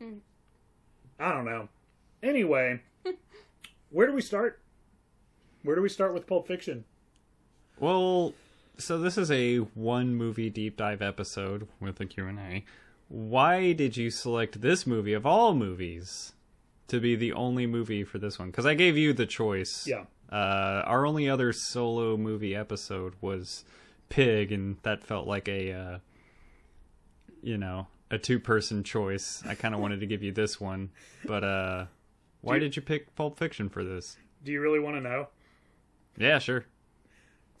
Hmm. 0.00 0.18
I 1.18 1.32
don't 1.32 1.44
know. 1.44 1.68
Anyway, 2.22 2.80
where 3.90 4.06
do 4.06 4.12
we 4.12 4.22
start? 4.22 4.60
Where 5.62 5.76
do 5.76 5.82
we 5.82 5.88
start 5.88 6.14
with 6.14 6.26
Pulp 6.26 6.46
Fiction? 6.46 6.84
Well, 7.78 8.34
so 8.78 8.98
this 8.98 9.18
is 9.18 9.30
a 9.30 9.58
one 9.58 10.14
movie 10.14 10.50
deep 10.50 10.76
dive 10.76 11.02
episode 11.02 11.68
with 11.80 12.00
a 12.00 12.06
Q&A. 12.06 12.64
Why 13.08 13.72
did 13.72 13.96
you 13.96 14.10
select 14.10 14.60
this 14.60 14.86
movie 14.86 15.12
of 15.12 15.26
all 15.26 15.54
movies 15.54 16.32
to 16.90 17.00
be 17.00 17.16
the 17.16 17.32
only 17.32 17.66
movie 17.66 18.04
for 18.04 18.18
this 18.18 18.38
one? 18.38 18.52
Cuz 18.52 18.66
I 18.66 18.74
gave 18.74 18.96
you 18.96 19.12
the 19.12 19.26
choice. 19.26 19.86
Yeah. 19.86 20.04
Uh, 20.30 20.82
our 20.86 21.06
only 21.06 21.28
other 21.28 21.52
solo 21.52 22.16
movie 22.16 22.54
episode 22.54 23.14
was 23.20 23.64
Pig 24.10 24.52
and 24.52 24.76
that 24.82 25.02
felt 25.02 25.26
like 25.26 25.48
a 25.48 25.72
uh, 25.72 25.98
you 27.42 27.56
know, 27.58 27.86
a 28.10 28.18
two-person 28.18 28.82
choice. 28.84 29.42
I 29.46 29.54
kind 29.54 29.74
of 29.74 29.80
wanted 29.80 30.00
to 30.00 30.06
give 30.06 30.22
you 30.22 30.32
this 30.32 30.60
one, 30.60 30.90
but 31.24 31.42
uh 31.44 31.86
why 32.42 32.54
you- 32.54 32.60
did 32.60 32.76
you 32.76 32.82
pick 32.82 33.14
Pulp 33.16 33.38
Fiction 33.38 33.68
for 33.68 33.82
this? 33.84 34.16
Do 34.44 34.52
you 34.52 34.60
really 34.60 34.78
want 34.80 34.96
to 34.96 35.00
know? 35.00 35.28
Yeah, 36.16 36.38
sure. 36.38 36.64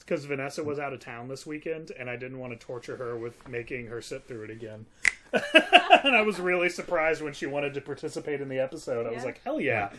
It's 0.00 0.04
because 0.06 0.24
Vanessa 0.24 0.64
was 0.64 0.78
out 0.78 0.94
of 0.94 1.00
town 1.00 1.28
this 1.28 1.44
weekend, 1.44 1.90
and 1.98 2.08
I 2.08 2.16
didn't 2.16 2.38
want 2.38 2.58
to 2.58 2.66
torture 2.66 2.96
her 2.96 3.18
with 3.18 3.46
making 3.46 3.88
her 3.88 4.00
sit 4.00 4.26
through 4.26 4.44
it 4.44 4.50
again. 4.50 4.86
and 5.32 6.16
I 6.16 6.22
was 6.22 6.40
really 6.40 6.70
surprised 6.70 7.20
when 7.20 7.34
she 7.34 7.44
wanted 7.44 7.74
to 7.74 7.82
participate 7.82 8.40
in 8.40 8.48
the 8.48 8.58
episode. 8.58 9.04
I 9.06 9.10
was 9.10 9.18
Yeah. 9.18 9.24
like, 9.26 9.40
hell 9.44 9.60
yeah. 9.60 9.90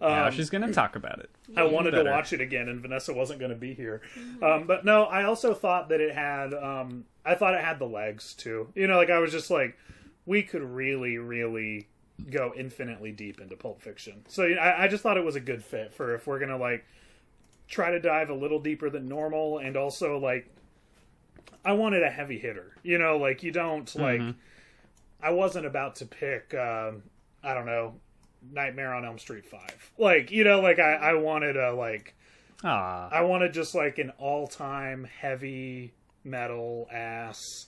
now 0.00 0.26
Um, 0.28 0.32
she's 0.32 0.48
going 0.48 0.62
to 0.64 0.72
talk 0.72 0.94
about 0.94 1.18
it. 1.18 1.30
I 1.56 1.64
wanted 1.64 1.90
better. 1.90 2.04
to 2.04 2.10
watch 2.10 2.32
it 2.32 2.40
again, 2.40 2.68
and 2.68 2.80
Vanessa 2.80 3.12
wasn't 3.12 3.40
going 3.40 3.50
to 3.50 3.56
be 3.56 3.74
here. 3.74 4.00
Um, 4.40 4.68
but 4.68 4.84
no, 4.84 5.04
I 5.06 5.24
also 5.24 5.54
thought 5.54 5.88
that 5.88 6.00
it 6.00 6.14
had. 6.14 6.54
Um, 6.54 7.04
I 7.26 7.34
thought 7.34 7.54
it 7.54 7.64
had 7.64 7.80
the 7.80 7.86
legs 7.88 8.34
too. 8.34 8.68
You 8.76 8.86
know, 8.86 8.96
like 8.96 9.10
I 9.10 9.18
was 9.18 9.32
just 9.32 9.50
like, 9.50 9.76
we 10.24 10.44
could 10.44 10.62
really, 10.62 11.18
really 11.18 11.88
go 12.30 12.52
infinitely 12.56 13.10
deep 13.10 13.40
into 13.40 13.56
Pulp 13.56 13.82
Fiction. 13.82 14.24
So 14.28 14.44
you 14.44 14.54
know, 14.54 14.60
I, 14.60 14.84
I 14.84 14.88
just 14.88 15.02
thought 15.02 15.16
it 15.16 15.24
was 15.24 15.34
a 15.36 15.40
good 15.40 15.64
fit 15.64 15.92
for 15.92 16.14
if 16.14 16.26
we're 16.28 16.38
gonna 16.38 16.56
like 16.58 16.84
try 17.68 17.90
to 17.90 18.00
dive 18.00 18.30
a 18.30 18.34
little 18.34 18.60
deeper 18.60 18.90
than 18.90 19.08
normal, 19.08 19.58
and 19.58 19.76
also 19.76 20.18
like, 20.18 20.48
I 21.64 21.72
wanted 21.72 22.02
a 22.02 22.10
heavy 22.10 22.38
hitter. 22.38 22.76
You 22.82 22.98
know, 22.98 23.18
like 23.18 23.42
you 23.42 23.52
don't 23.52 23.92
like. 23.96 24.20
I 25.20 25.30
wasn't 25.30 25.66
about 25.66 25.96
to 25.96 26.06
pick. 26.06 26.54
Um, 26.54 27.02
I 27.42 27.54
don't 27.54 27.66
know. 27.66 27.94
Nightmare 28.52 28.94
on 28.94 29.04
Elm 29.04 29.18
Street 29.18 29.46
Five. 29.46 29.92
Like 29.98 30.30
you 30.30 30.44
know, 30.44 30.60
like 30.60 30.78
I, 30.78 30.94
I 30.94 31.14
wanted 31.14 31.56
a 31.56 31.72
like 31.72 32.14
Ah. 32.64 33.08
I 33.10 33.22
wanted 33.22 33.52
just 33.52 33.74
like 33.74 33.98
an 33.98 34.10
all 34.18 34.46
time 34.46 35.04
heavy 35.04 35.92
metal 36.24 36.88
ass. 36.92 37.66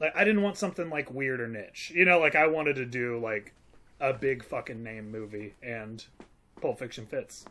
Like 0.00 0.14
I 0.16 0.24
didn't 0.24 0.42
want 0.42 0.56
something 0.56 0.90
like 0.90 1.12
weird 1.12 1.40
or 1.40 1.48
niche. 1.48 1.92
You 1.94 2.04
know, 2.04 2.18
like 2.18 2.36
I 2.36 2.46
wanted 2.46 2.76
to 2.76 2.86
do 2.86 3.18
like 3.18 3.52
a 4.00 4.12
big 4.12 4.44
fucking 4.44 4.82
name 4.82 5.10
movie, 5.10 5.54
and 5.62 6.04
Pulp 6.60 6.78
Fiction 6.78 7.06
fits. 7.06 7.44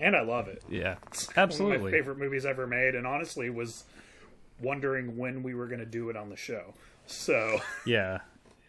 And 0.00 0.16
I 0.16 0.22
love 0.22 0.48
it. 0.48 0.62
Yeah, 0.68 0.96
It's 1.08 1.34
One 1.36 1.72
of 1.72 1.82
my 1.82 1.90
favorite 1.90 2.18
movies 2.18 2.46
ever 2.46 2.66
made, 2.66 2.94
and 2.94 3.06
honestly 3.06 3.50
was 3.50 3.84
wondering 4.60 5.16
when 5.16 5.42
we 5.42 5.54
were 5.54 5.66
going 5.66 5.80
to 5.80 5.86
do 5.86 6.08
it 6.10 6.16
on 6.16 6.30
the 6.30 6.36
show. 6.36 6.74
So 7.06 7.60
Yeah, 7.86 8.18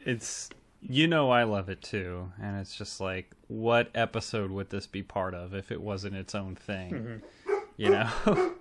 it's 0.05 0.49
you 0.81 1.07
know 1.07 1.31
I 1.31 1.43
love 1.43 1.69
it 1.69 1.81
too, 1.81 2.31
and 2.41 2.59
it's 2.59 2.75
just 2.75 2.99
like, 2.99 3.31
what 3.47 3.89
episode 3.95 4.51
would 4.51 4.69
this 4.69 4.87
be 4.87 5.03
part 5.03 5.33
of 5.33 5.53
if 5.53 5.71
it 5.71 5.81
wasn't 5.81 6.15
its 6.15 6.35
own 6.35 6.55
thing? 6.55 6.91
Mm-hmm. 6.91 7.53
You 7.77 7.89
know, 7.91 8.09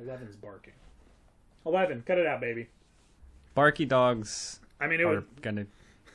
Eleven's 0.00 0.36
barking. 0.36 0.72
Eleven, 1.66 2.02
cut 2.06 2.18
it 2.18 2.26
out, 2.26 2.40
baby. 2.40 2.68
barky 3.54 3.84
dogs 3.84 4.60
I 4.80 4.86
mean, 4.86 5.00
it 5.00 5.04
are 5.04 5.16
would. 5.16 5.42
gonna 5.42 5.66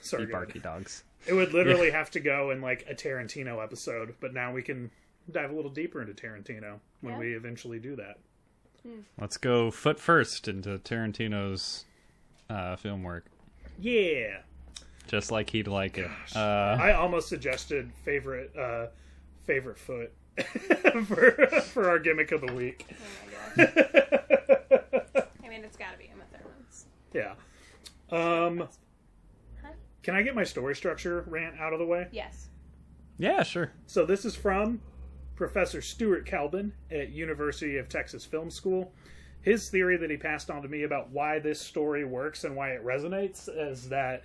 Sorry, 0.02 0.26
be 0.26 0.32
barky 0.32 0.60
dogs. 0.60 1.04
It 1.28 1.34
would 1.34 1.54
literally 1.54 1.89
have 1.91 2.10
to 2.12 2.19
go 2.19 2.52
in 2.52 2.62
like 2.62 2.86
a 2.89 2.93
Tarantino 2.95 3.63
episode, 3.63 4.15
but 4.19 4.34
now 4.34 4.52
we 4.54 4.62
can 4.62 4.91
dive 5.31 5.51
a 5.51 5.55
little 5.55 5.71
deeper 5.71 6.01
into 6.01 6.13
Tarantino 6.13 6.79
when 7.01 7.13
Yeah. 7.13 7.19
we 7.19 7.33
eventually 7.35 7.79
do 7.79 7.95
that. 7.95 8.17
Let's 9.19 9.38
go 9.38 9.71
foot 9.71 9.99
first 9.99 10.47
into 10.47 10.77
Tarantino's 10.77 11.85
uh, 12.51 12.75
film 12.75 13.01
work, 13.01 13.25
Yeah. 13.79 14.41
just 15.07 15.31
like 15.31 15.49
he'd 15.49 15.67
like 15.67 15.97
it. 15.97 16.09
Uh, 16.35 16.77
I 16.79 16.93
almost 16.93 17.27
suggested 17.27 17.91
favorite 18.03 18.55
uh 18.55 18.88
favorite 19.47 19.79
foot 19.79 20.13
for 21.07 21.31
for 21.63 21.89
our 21.89 21.97
gimmick 21.97 22.31
of 22.31 22.41
the 22.41 22.53
week. 22.53 22.85
Oh 22.91 23.57
my 23.57 23.65
gosh. 23.65 23.73
I 25.43 25.47
mean, 25.49 25.63
it's 25.63 25.77
got 25.77 25.91
to 25.93 25.97
be 25.97 26.05
Uma 26.13 26.23
Thurman's. 26.31 26.85
Yeah. 27.13 27.33
Um 28.11 28.67
Huh? 29.63 29.69
can 30.03 30.13
I 30.15 30.21
get 30.21 30.35
my 30.35 30.43
story 30.43 30.75
structure 30.75 31.23
rant 31.27 31.59
out 31.59 31.73
of 31.73 31.79
the 31.79 31.85
way? 31.88 32.07
Yes. 32.11 32.49
yeah, 33.17 33.41
sure. 33.41 33.71
So 33.88 34.05
this 34.05 34.25
is 34.25 34.35
from 34.35 34.81
Professor 35.36 35.82
Stuart 35.82 36.26
Kelbin 36.26 36.71
at 36.91 37.10
University 37.10 37.78
of 37.78 37.89
Texas 37.89 38.26
Film 38.26 38.50
School. 38.50 38.91
His 39.41 39.69
theory 39.69 39.98
that 39.98 40.10
he 40.10 40.17
passed 40.17 40.50
on 40.50 40.62
to 40.63 40.67
me 40.67 40.84
about 40.84 41.12
why 41.12 41.39
this 41.39 41.62
story 41.62 42.04
works 42.04 42.43
and 42.43 42.56
why 42.56 42.71
it 42.71 42.84
resonates 42.84 43.48
is 43.48 43.89
that 43.89 44.24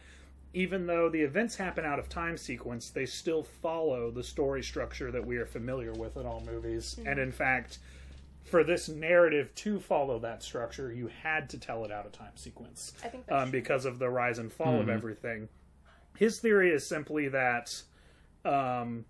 even 0.53 0.87
though 0.87 1.09
the 1.09 1.21
events 1.21 1.57
happen 1.57 1.85
out 1.85 1.99
of 1.99 2.09
time 2.09 2.37
sequence, 2.37 2.91
they 2.91 3.07
still 3.07 3.43
follow 3.43 4.11
the 4.11 4.23
story 4.23 4.63
structure 4.63 5.11
that 5.13 5.25
we 5.25 5.37
are 5.37 5.47
familiar 5.47 5.93
with 5.93 6.17
in 6.17 6.27
all 6.27 6.43
movies. 6.45 6.99
And 7.07 7.19
in 7.19 7.31
fact, 7.31 7.79
for 8.45 8.65
this 8.65 8.89
narrative 8.89 9.55
to 9.57 9.79
follow 9.79 10.19
that 10.21 10.43
structure, 10.43 10.93
you 10.93 11.09
had 11.23 11.49
to 11.51 11.59
tell 11.59 11.85
it 11.85 11.93
out 11.93 12.07
of 12.07 12.13
time 12.13 12.33
sequence 12.35 12.95
I 13.05 13.09
think 13.09 13.31
um, 13.31 13.51
because 13.51 13.85
of 13.85 13.99
the 13.99 14.09
rise 14.09 14.39
and 14.39 14.53
fall 14.53 14.81
of 14.81 14.89
everything. 14.89 15.49
His 16.17 16.39
theory 16.41 16.71
is 16.71 16.87
simply 16.87 17.29
that 17.29 17.83
um, 18.45 19.05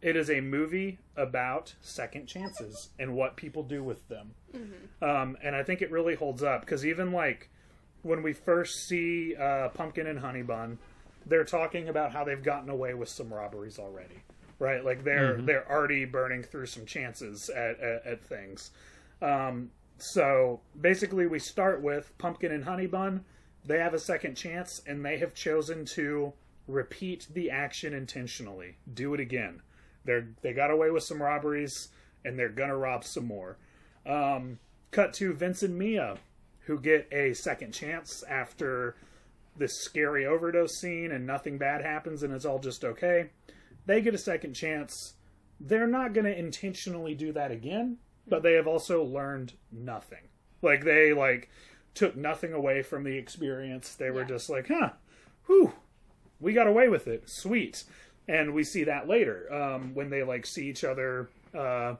it 0.00 0.16
is 0.16 0.30
a 0.30 0.40
movie 0.40 0.98
about 1.16 1.74
second 1.80 2.26
chances 2.26 2.90
and 2.98 3.14
what 3.14 3.36
people 3.36 3.62
do 3.62 3.82
with 3.82 4.06
them. 4.08 4.32
Um, 5.02 5.36
and 5.42 5.56
I 5.56 5.62
think 5.62 5.82
it 5.82 5.90
really 5.90 6.14
holds 6.14 6.42
up 6.42 6.60
because 6.60 6.86
even 6.86 7.12
like 7.12 7.50
when 8.02 8.22
we 8.22 8.32
first 8.32 8.86
see 8.86 9.34
uh, 9.36 9.68
Pumpkin 9.70 10.06
and 10.06 10.18
Honey 10.18 10.42
Bun, 10.42 10.78
they're 11.26 11.44
talking 11.44 11.88
about 11.88 12.12
how 12.12 12.24
they've 12.24 12.42
gotten 12.42 12.70
away 12.70 12.94
with 12.94 13.08
some 13.08 13.32
robberies 13.32 13.78
already, 13.78 14.22
right? 14.58 14.84
Like 14.84 15.04
they're 15.04 15.36
they're 15.46 15.70
already 15.70 16.04
burning 16.04 16.42
through 16.42 16.66
some 16.66 16.86
chances 16.86 17.50
at 17.50 17.78
at, 17.80 18.06
at 18.06 18.24
things. 18.24 18.70
Um, 19.20 19.70
so 19.98 20.60
basically, 20.80 21.26
we 21.26 21.40
start 21.40 21.82
with 21.82 22.16
Pumpkin 22.18 22.52
and 22.52 22.64
Honey 22.64 22.86
Bun. 22.86 23.24
They 23.64 23.78
have 23.78 23.94
a 23.94 23.98
second 23.98 24.36
chance, 24.36 24.80
and 24.86 25.04
they 25.04 25.18
have 25.18 25.34
chosen 25.34 25.84
to 25.86 26.32
repeat 26.68 27.26
the 27.32 27.50
action 27.50 27.92
intentionally. 27.92 28.76
Do 28.94 29.12
it 29.14 29.20
again. 29.20 29.60
They're 30.04 30.28
they 30.42 30.52
got 30.52 30.70
away 30.70 30.90
with 30.90 31.02
some 31.02 31.22
robberies, 31.22 31.88
and 32.24 32.38
they're 32.38 32.48
gonna 32.48 32.76
rob 32.76 33.04
some 33.04 33.26
more. 33.26 33.56
Um, 34.06 34.58
cut 34.90 35.12
to 35.14 35.32
Vince 35.34 35.62
and 35.62 35.78
Mia, 35.78 36.16
who 36.60 36.80
get 36.80 37.08
a 37.12 37.34
second 37.34 37.72
chance 37.72 38.22
after 38.28 38.96
this 39.56 39.74
scary 39.80 40.24
overdose 40.24 40.78
scene, 40.78 41.10
and 41.12 41.26
nothing 41.26 41.58
bad 41.58 41.82
happens, 41.82 42.22
and 42.22 42.32
it's 42.32 42.44
all 42.44 42.58
just 42.58 42.84
okay. 42.84 43.30
They 43.86 44.00
get 44.00 44.14
a 44.14 44.18
second 44.18 44.54
chance. 44.54 45.14
They're 45.60 45.86
not 45.88 46.14
to 46.14 46.38
intentionally 46.38 47.14
do 47.14 47.32
that 47.32 47.50
again, 47.50 47.98
but 48.28 48.42
they 48.42 48.52
have 48.52 48.66
also 48.68 49.02
learned 49.02 49.54
nothing. 49.72 50.28
Like 50.62 50.84
they 50.84 51.12
like 51.12 51.50
took 51.94 52.16
nothing 52.16 52.52
away 52.52 52.82
from 52.82 53.02
the 53.02 53.16
experience. 53.18 53.94
They 53.94 54.10
were 54.10 54.20
Yeah. 54.20 54.28
just 54.28 54.48
like, 54.48 54.68
huh, 54.68 54.90
whew, 55.46 55.72
we 56.38 56.52
got 56.52 56.68
away 56.68 56.88
with 56.88 57.08
it. 57.08 57.28
Sweet. 57.28 57.82
And 58.28 58.52
we 58.52 58.62
see 58.62 58.84
that 58.84 59.08
later 59.08 59.52
um, 59.52 59.94
when 59.94 60.10
they 60.10 60.22
like 60.22 60.44
see 60.46 60.68
each 60.68 60.84
other 60.84 61.28
uh, 61.54 61.94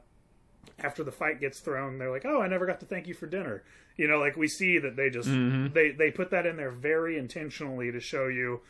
after 0.79 1.03
the 1.03 1.11
fight 1.11 1.39
gets 1.39 1.59
thrown. 1.59 1.97
They're 1.97 2.11
like, 2.11 2.25
oh, 2.25 2.41
I 2.41 2.47
never 2.47 2.65
got 2.67 2.79
to 2.81 2.85
thank 2.85 3.07
you 3.07 3.13
for 3.13 3.25
dinner. 3.25 3.63
You 3.97 4.07
know, 4.07 4.19
like 4.19 4.37
we 4.37 4.47
see 4.47 4.77
that 4.77 4.95
they 4.95 5.09
just 5.09 5.27
they 5.73 5.91
they 5.91 6.11
put 6.11 6.31
that 6.31 6.45
in 6.45 6.55
there 6.55 6.71
very 6.71 7.17
intentionally 7.17 7.91
to 7.91 7.99
show 7.99 8.27
you. 8.27 8.61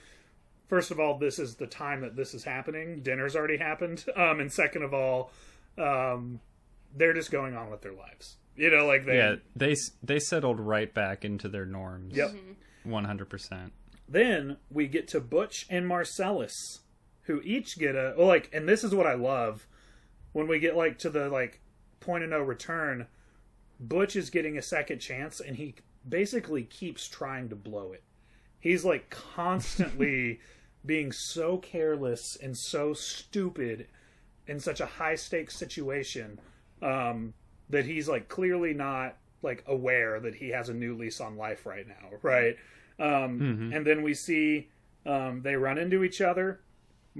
First 0.67 0.91
of 0.91 1.00
all, 1.00 1.17
this 1.17 1.38
is 1.39 1.56
the 1.56 1.67
time 1.67 2.02
that 2.02 2.15
this 2.15 2.34
is 2.34 2.43
happening. 2.43 3.02
Dinner's 3.02 3.36
already 3.36 3.58
happened. 3.58 4.06
Um, 4.15 4.39
and 4.39 4.52
second 4.52 4.84
of 4.84 4.93
all, 4.93 5.32
um, 5.78 6.39
they're 6.95 7.13
just 7.13 7.32
going 7.32 7.56
on 7.56 7.69
with 7.69 7.82
their 7.82 7.93
lives. 7.93 8.38
You 8.56 8.69
know, 8.72 8.86
like 8.86 9.06
they 9.06 9.17
Yeah, 9.17 9.36
they 9.56 9.76
they 10.02 10.19
settled 10.19 10.60
right 10.60 10.93
back 10.93 11.24
into 11.26 11.48
their 11.48 11.65
norms. 11.65 12.15
Yep. 12.15 12.36
one 12.84 13.06
hundred 13.06 13.30
percent. 13.30 13.74
Then 14.08 14.58
we 14.72 14.88
get 14.88 15.08
to 15.10 15.19
Butch 15.19 15.67
and 15.69 15.88
Marcellus, 15.88 16.80
who 17.30 17.39
each 17.42 17.78
get 17.78 17.96
a 17.96 18.15
well, 18.18 18.26
like, 18.26 18.50
and 18.52 18.68
this 18.68 18.84
is 18.84 18.94
what 18.96 19.06
I 19.06 19.13
love 19.13 19.68
when 20.34 20.48
we 20.48 20.58
get 20.58 20.76
like 20.76 20.98
to 21.00 21.12
the 21.12 21.30
like 21.30 21.62
point 22.00 22.24
of 22.24 22.32
no 22.32 22.39
return. 22.42 23.06
Butch 23.80 24.15
is 24.15 24.32
getting 24.32 24.58
a 24.58 24.63
second 24.63 24.98
chance, 24.98 25.39
and 25.39 25.56
he 25.56 25.76
basically 26.08 26.63
keeps 26.63 27.08
trying 27.08 27.48
to 27.50 27.56
blow 27.56 27.92
it. 27.94 28.04
He's 28.60 28.84
like 28.84 29.12
constantly 29.12 30.39
being 30.86 31.12
so 31.12 31.58
careless 31.58 32.36
and 32.42 32.58
so 32.58 32.94
stupid 32.94 33.88
in 34.48 34.60
such 34.60 34.80
a 34.82 34.88
high 34.88 35.15
stakes 35.15 35.56
situation 35.56 36.39
um, 36.82 37.36
that 37.70 37.86
he's 37.86 38.10
like 38.10 38.28
clearly 38.28 38.74
not 38.74 39.18
like 39.44 39.63
aware 39.68 40.20
that 40.20 40.34
he 40.34 40.50
has 40.50 40.70
a 40.70 40.74
new 40.74 40.96
lease 40.98 41.22
on 41.22 41.38
life 41.38 41.68
right 41.68 41.88
now, 41.88 42.10
right? 42.24 42.58
Um, 42.98 43.39
Mhm. 43.39 43.76
And 43.76 43.86
then 43.86 44.02
we 44.02 44.15
see 44.15 44.70
um, 45.06 45.44
they 45.44 45.56
run 45.56 45.78
into 45.78 46.04
each 46.04 46.22
other. 46.22 46.60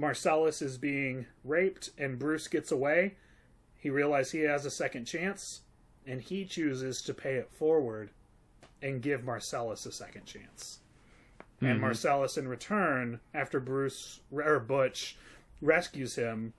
Marcellus 0.00 0.62
is 0.62 0.78
being 0.78 1.26
raped, 1.44 1.90
and 1.98 2.18
Bruce 2.18 2.48
gets 2.48 2.72
away. 2.72 3.16
He 3.76 3.90
realizes 3.90 4.32
he 4.32 4.40
has 4.40 4.64
a 4.64 4.70
second 4.70 5.04
chance, 5.04 5.60
and 6.06 6.22
he 6.22 6.46
chooses 6.46 7.02
to 7.02 7.12
pay 7.12 7.34
it 7.34 7.50
forward 7.52 8.08
and 8.80 9.02
give 9.02 9.24
Marcellus 9.24 9.84
a 9.84 9.92
second 9.92 10.24
chance. 10.24 10.78
And 11.60 11.76
Mhm. 11.76 11.80
Marcellus, 11.82 12.38
in 12.38 12.48
return, 12.48 13.20
after 13.34 13.60
Bruce 13.60 14.20
or 14.32 14.58
Butch 14.58 15.18
rescues 15.60 16.14
him, 16.14 16.54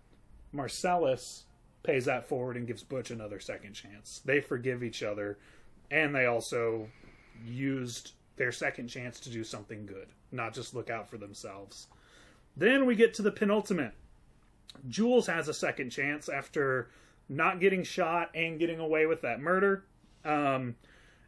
Marcellus 0.52 1.46
pays 1.82 2.06
that 2.06 2.28
forward 2.28 2.56
and 2.56 2.68
gives 2.68 2.84
Butch 2.84 3.10
another 3.10 3.40
second 3.40 3.74
chance. 3.74 4.20
They 4.24 4.40
forgive 4.40 4.84
each 4.84 5.02
other, 5.02 5.40
and 5.90 6.14
they 6.14 6.28
also 6.28 6.92
used 7.44 8.14
their 8.36 8.52
second 8.52 8.90
chance 8.90 9.20
to 9.22 9.32
do 9.32 9.44
something 9.44 9.88
good, 9.88 10.10
not 10.32 10.54
just 10.54 10.76
look 10.76 10.92
out 10.92 11.10
for 11.10 11.18
themselves. 11.18 11.88
Then 12.56 12.86
we 12.86 12.96
get 12.96 13.14
to 13.16 13.22
the 13.22 13.32
penultimate. 13.32 13.94
Jules 14.88 15.28
has 15.28 15.48
a 15.48 15.54
second 15.54 15.90
chance 15.90 16.30
after 16.30 16.90
not 17.30 17.60
getting 17.60 17.84
shot 17.84 18.30
and 18.36 18.60
getting 18.60 18.80
away 18.80 19.06
with 19.06 19.22
that 19.22 19.40
murder. 19.40 19.86
Um, 20.26 20.76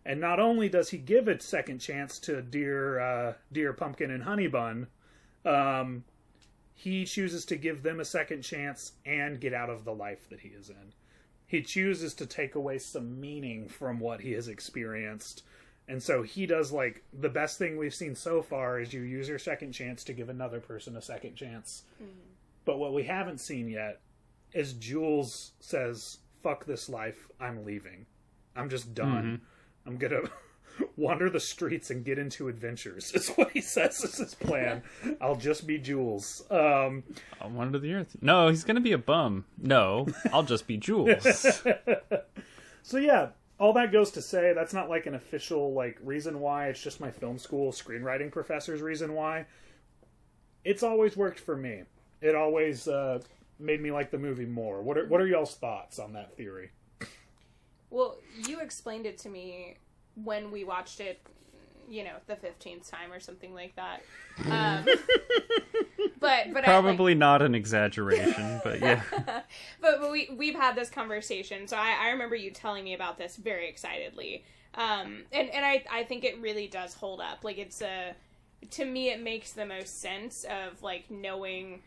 and 0.05 0.19
not 0.19 0.39
only 0.39 0.69
does 0.69 0.89
he 0.89 0.97
give 0.97 1.27
a 1.27 1.39
second 1.39 1.79
chance 1.79 2.19
to 2.19 2.41
dear 2.41 2.99
uh, 2.99 3.33
dear 3.51 3.73
Pumpkin 3.73 4.12
and 4.12 4.23
Honey 4.23 4.47
Bun, 4.47 4.88
um, 5.45 6.03
he 6.73 7.05
chooses 7.05 7.45
to 7.45 7.55
give 7.55 7.83
them 7.83 7.99
a 7.99 8.05
second 8.05 8.41
chance 8.41 8.93
and 9.05 9.39
get 9.39 9.53
out 9.53 9.69
of 9.69 9.86
the 9.86 9.93
life 9.93 10.27
that 10.29 10.41
he 10.41 10.49
is 10.49 10.69
in. 10.69 10.93
He 11.47 11.62
chooses 11.62 12.13
to 12.15 12.25
take 12.25 12.55
away 12.55 12.79
some 12.79 13.21
meaning 13.21 13.69
from 13.69 13.99
what 13.99 14.21
he 14.21 14.33
has 14.33 14.47
experienced. 14.47 15.43
And 15.87 16.01
so 16.01 16.23
he 16.23 16.45
does 16.45 16.71
like 16.71 17.03
the 17.13 17.29
best 17.29 17.57
thing 17.57 17.77
we've 17.77 17.93
seen 17.93 18.15
so 18.15 18.41
far 18.41 18.79
is 18.79 18.93
you 18.93 19.01
use 19.01 19.27
your 19.27 19.39
second 19.39 19.73
chance 19.73 20.03
to 20.05 20.13
give 20.13 20.29
another 20.29 20.59
person 20.59 20.95
a 20.95 21.01
second 21.01 21.35
chance. 21.35 21.83
But 22.65 22.79
what 22.79 22.93
we 22.93 23.03
haven't 23.03 23.39
seen 23.41 23.67
yet 23.67 23.99
is 24.53 24.73
Jules 24.73 25.51
says, 25.59 26.19
"Fuck 26.41 26.65
this 26.65 26.87
life. 26.87 27.27
I'm 27.39 27.65
leaving. 27.65 28.05
I'm 28.55 28.69
just 28.69 28.93
done. 28.93 29.41
I'm 29.85 29.97
gonna 29.97 30.21
wander 30.95 31.29
the 31.29 31.41
streets 31.41 31.89
and 31.89 32.05
get 32.05 32.17
into 32.17 32.47
adventures." 32.47 33.11
Is 33.15 33.29
what 33.31 33.51
he 33.51 33.59
says 33.59 33.99
is 34.01 34.17
his 34.19 34.35
plan. 34.35 34.83
I'll 35.21 35.35
just 35.35 35.67
be 35.67 35.77
Jules. 35.79 36.43
Um, 36.49 37.03
I 37.41 37.47
wanted 37.47 37.81
the 37.81 37.93
earth. 37.93 38.15
No, 38.21 38.47
he's 38.47 38.63
gonna 38.63 38.79
be 38.79 38.93
a 38.93 38.97
bum. 38.97 39.43
No, 39.57 40.07
I'll 40.31 40.43
just 40.43 40.65
be 40.65 40.77
Jules. 40.77 41.45
so 42.83 42.97
yeah, 42.97 43.29
all 43.63 43.71
that 43.71 43.93
goes 43.93 44.12
to 44.12 44.21
say 44.21 44.52
that's 44.52 44.73
not 44.73 44.89
like 44.89 45.06
an 45.06 45.15
official 45.15 45.73
like 45.73 45.97
reason 46.04 46.41
why. 46.41 46.67
It's 46.67 46.84
just 46.84 46.99
my 46.99 47.10
film 47.10 47.38
school 47.38 47.71
screenwriting 47.71 48.30
professor's 48.30 48.82
reason 48.82 49.13
why. 49.13 49.45
It's 50.65 50.84
always 50.84 51.15
worked 51.15 51.39
for 51.39 51.56
me. 51.56 51.84
It 52.19 52.36
always 52.36 52.89
uh, 52.89 53.19
made 53.60 53.82
me 53.82 53.89
like 53.89 54.12
the 54.12 54.17
movie 54.17 54.45
more. 54.45 54.82
What 54.82 54.97
are 54.97 55.08
what 55.08 55.21
are 55.21 55.28
y'all's 55.28 55.56
thoughts 55.56 55.97
on 55.97 56.12
that 56.12 56.36
theory? 56.36 56.71
Well, 57.89 58.17
you 58.49 58.60
explained 58.60 59.06
it 59.06 59.17
to 59.19 59.30
me 59.30 59.78
when 60.21 60.52
we 60.52 60.65
watched 60.65 60.99
it, 60.99 61.21
you 61.89 62.03
know, 62.03 62.15
the 62.27 62.35
fifteenth 62.35 62.89
time 62.89 63.11
or 63.11 63.19
something 63.19 63.53
like 63.53 63.75
that. 63.75 64.03
Um, 64.49 64.85
but 66.19 66.19
but 66.19 66.27
I, 66.27 66.51
like, 66.53 66.63
Probably 66.65 67.13
not 67.13 67.43
an 67.43 67.53
exaggeration, 67.53 68.61
but 68.63 68.79
yeah. 68.81 69.03
but, 69.25 69.45
but 69.79 70.11
we 70.11 70.29
we've 70.35 70.55
had 70.55 70.75
this 70.75 70.89
conversation, 70.89 71.67
so 71.67 71.77
I, 71.77 71.95
I 72.01 72.09
remember 72.09 72.35
you 72.35 72.49
telling 72.49 72.83
me 72.83 72.95
about 72.95 73.19
this 73.19 73.35
very 73.35 73.69
excitedly. 73.69 74.43
Um, 74.75 75.23
and 75.31 75.49
and 75.49 75.63
I 75.63 75.83
I 75.91 76.03
think 76.03 76.23
it 76.23 76.41
really 76.41 76.67
does 76.67 76.95
hold 76.95 77.21
up. 77.21 77.43
Like 77.43 77.59
it's 77.59 77.81
a 77.81 78.15
to 78.71 78.85
me 78.85 79.09
it 79.09 79.21
makes 79.21 79.51
the 79.51 79.65
most 79.65 80.01
sense 80.01 80.45
of 80.45 80.81
like 80.81 81.11
knowing 81.11 81.81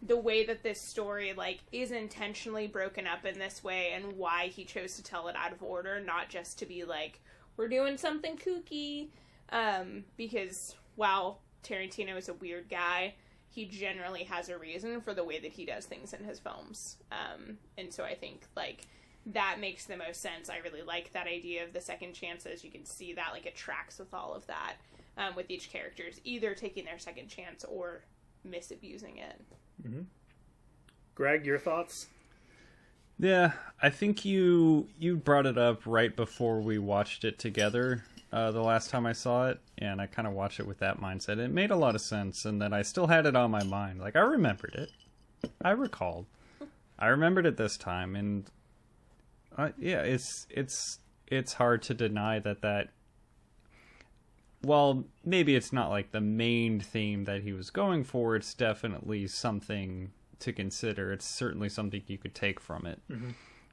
the 0.00 0.16
way 0.16 0.44
that 0.44 0.62
this 0.62 0.80
story 0.80 1.32
like 1.32 1.60
is 1.70 1.90
intentionally 1.90 2.66
broken 2.66 3.06
up 3.06 3.24
in 3.24 3.38
this 3.38 3.62
way 3.62 3.92
and 3.94 4.16
why 4.16 4.48
he 4.48 4.64
chose 4.64 4.96
to 4.96 5.02
tell 5.02 5.28
it 5.28 5.36
out 5.36 5.52
of 5.52 5.62
order, 5.62 6.00
not 6.00 6.28
just 6.28 6.58
to 6.58 6.66
be 6.66 6.84
like 6.84 7.20
we're 7.56 7.68
doing 7.68 7.98
something 7.98 8.36
kooky. 8.36 9.08
Um, 9.52 10.04
because 10.16 10.74
while 10.96 11.40
Tarantino 11.62 12.16
is 12.16 12.28
a 12.28 12.34
weird 12.34 12.68
guy, 12.68 13.14
he 13.48 13.66
generally 13.66 14.24
has 14.24 14.48
a 14.48 14.58
reason 14.58 15.00
for 15.02 15.12
the 15.12 15.22
way 15.22 15.38
that 15.38 15.52
he 15.52 15.66
does 15.66 15.84
things 15.84 16.14
in 16.14 16.24
his 16.24 16.38
films. 16.38 16.96
Um, 17.12 17.58
and 17.76 17.92
so 17.92 18.02
I 18.02 18.14
think 18.14 18.46
like 18.56 18.86
that 19.26 19.58
makes 19.60 19.84
the 19.84 19.96
most 19.96 20.22
sense. 20.22 20.48
I 20.48 20.58
really 20.58 20.82
like 20.82 21.12
that 21.12 21.26
idea 21.26 21.62
of 21.62 21.74
the 21.74 21.80
second 21.80 22.14
chances. 22.14 22.64
You 22.64 22.70
can 22.70 22.86
see 22.86 23.12
that 23.12 23.28
like 23.32 23.46
it 23.46 23.54
tracks 23.54 23.98
with 23.98 24.14
all 24.14 24.34
of 24.34 24.46
that 24.46 24.76
um, 25.18 25.36
with 25.36 25.50
each 25.50 25.70
character's 25.70 26.20
either 26.24 26.54
taking 26.54 26.86
their 26.86 26.98
second 26.98 27.28
chance 27.28 27.64
or 27.64 28.04
misabusing 28.48 29.18
it. 29.18 29.40
Mm-hmm. 29.86 30.02
Greg, 31.14 31.44
your 31.44 31.58
thoughts? 31.58 32.08
Yeah, 33.18 33.52
I 33.80 33.90
think 33.90 34.24
you 34.24 34.88
you 34.98 35.16
brought 35.18 35.44
it 35.44 35.58
up 35.58 35.82
right 35.84 36.16
before 36.16 36.60
we 36.60 36.78
watched 36.78 37.22
it 37.24 37.38
together 37.38 38.02
uh, 38.32 38.50
the 38.50 38.62
last 38.62 38.90
time 38.90 39.06
I 39.06 39.12
saw 39.12 39.48
it, 39.48 39.60
and 39.78 40.00
I 40.00 40.06
kind 40.06 40.26
of 40.26 40.34
watched 40.34 40.58
it 40.58 40.66
with 40.66 40.78
that 40.78 41.00
mindset. 41.00 41.38
It 41.38 41.50
made 41.50 41.70
a 41.70 41.76
lot 41.76 41.94
of 41.94 42.00
sense, 42.00 42.44
and 42.44 42.60
then 42.60 42.72
I 42.72 42.82
still 42.82 43.06
had 43.06 43.26
it 43.26 43.36
on 43.36 43.50
my 43.50 43.62
mind. 43.62 44.00
Like 44.00 44.16
I 44.16 44.20
remembered 44.20 44.74
it, 44.74 44.90
I 45.62 45.70
recalled, 45.70 46.26
I 46.98 47.08
remembered 47.08 47.46
it 47.46 47.56
this 47.56 47.76
time, 47.76 48.16
and 48.16 48.50
uh, 49.56 49.70
yeah, 49.78 50.00
it's 50.00 50.46
it's 50.50 50.98
it's 51.26 51.54
hard 51.54 51.82
to 51.82 51.94
deny 51.94 52.38
that 52.38 52.62
that. 52.62 52.88
Well, 54.64 55.04
maybe 55.24 55.56
it's 55.56 55.72
not 55.72 55.90
like 55.90 56.12
the 56.12 56.20
main 56.20 56.78
theme 56.78 57.24
that 57.24 57.42
he 57.42 57.52
was 57.52 57.70
going 57.70 58.04
for. 58.04 58.36
It's 58.36 58.54
definitely 58.54 59.26
something 59.26 60.12
to 60.38 60.52
consider. 60.52 61.12
It's 61.12 61.26
certainly 61.26 61.68
something 61.68 62.00
you 62.06 62.16
could 62.16 62.34
take 62.34 62.60
from 62.60 62.86
it. 62.86 63.00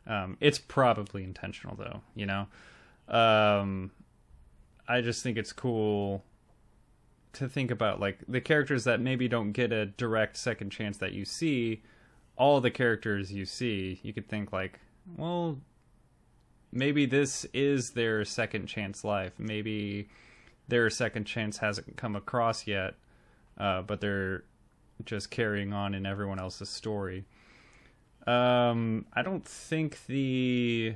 Um, 0.07 0.37
it's 0.39 0.57
probably 0.57 1.23
intentional, 1.23 1.75
though. 1.75 2.01
You 2.15 2.25
know, 2.25 2.47
um, 3.07 3.91
I 4.89 5.01
just 5.01 5.21
think 5.21 5.37
it's 5.37 5.53
cool 5.53 6.23
to 7.33 7.47
think 7.47 7.69
about 7.69 7.99
like 7.99 8.17
the 8.27 8.41
characters 8.41 8.83
that 8.85 8.99
maybe 8.99 9.27
don't 9.27 9.51
get 9.51 9.71
a 9.71 9.85
direct 9.85 10.35
second 10.35 10.71
chance 10.71 10.97
that 10.97 11.13
you 11.13 11.25
see. 11.25 11.83
All 12.35 12.59
the 12.59 12.71
characters 12.71 13.31
you 13.31 13.45
see, 13.45 13.99
you 14.01 14.13
could 14.13 14.27
think 14.27 14.51
like, 14.51 14.79
well, 15.15 15.59
maybe 16.71 17.05
this 17.05 17.45
is 17.53 17.91
their 17.91 18.25
second 18.25 18.65
chance 18.65 19.03
life. 19.03 19.33
Maybe 19.37 20.09
their 20.67 20.89
second 20.89 21.25
chance 21.25 21.57
hasn't 21.57 21.95
come 21.95 22.15
across 22.15 22.65
yet, 22.65 22.95
uh, 23.57 23.83
but 23.83 24.01
they're 24.01 24.43
just 25.05 25.29
carrying 25.29 25.71
on 25.71 25.93
in 25.93 26.05
everyone 26.05 26.39
else's 26.39 26.69
story. 26.69 27.25
Um, 28.25 29.05
I 29.13 29.21
don't 29.21 29.45
think 29.45 30.05
the 30.07 30.95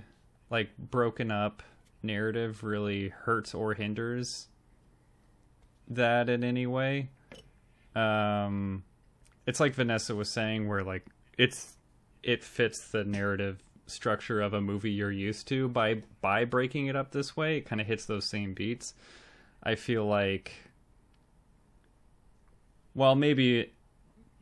like 0.50 0.76
broken 0.78 1.30
up 1.30 1.64
narrative 2.04 2.64
really 2.64 3.10
hurts 3.10 3.54
or 3.54 3.74
hinders 3.74 4.48
that 5.88 6.30
in 6.30 6.44
any 6.44 6.66
way. 6.66 7.10
Um, 7.96 8.84
it's 9.46 9.60
like 9.60 9.74
Vanessa 9.74 10.16
was 10.16 10.30
saying, 10.30 10.68
where 10.68 10.84
like 10.84 11.06
it's 11.38 11.78
it 12.22 12.44
fits 12.44 12.88
the 12.92 13.04
narrative 13.04 13.62
structure 13.86 14.42
of 14.42 14.54
a 14.54 14.62
movie 14.62 14.92
you're 14.92 15.12
used 15.12 15.48
to 15.50 15.68
by 15.68 16.02
by 16.22 16.46
breaking 16.46 16.88
it 16.88 16.96
up 16.96 17.12
this 17.12 17.36
way. 17.36 17.58
It 17.58 17.66
kind 17.66 17.82
of 17.82 17.88
hits 17.88 18.06
those 18.06 18.26
same 18.26 18.54
beats. 18.54 18.94
I 19.62 19.76
feel 19.76 20.06
like, 20.06 20.54
well, 22.96 23.16
maybe 23.16 23.74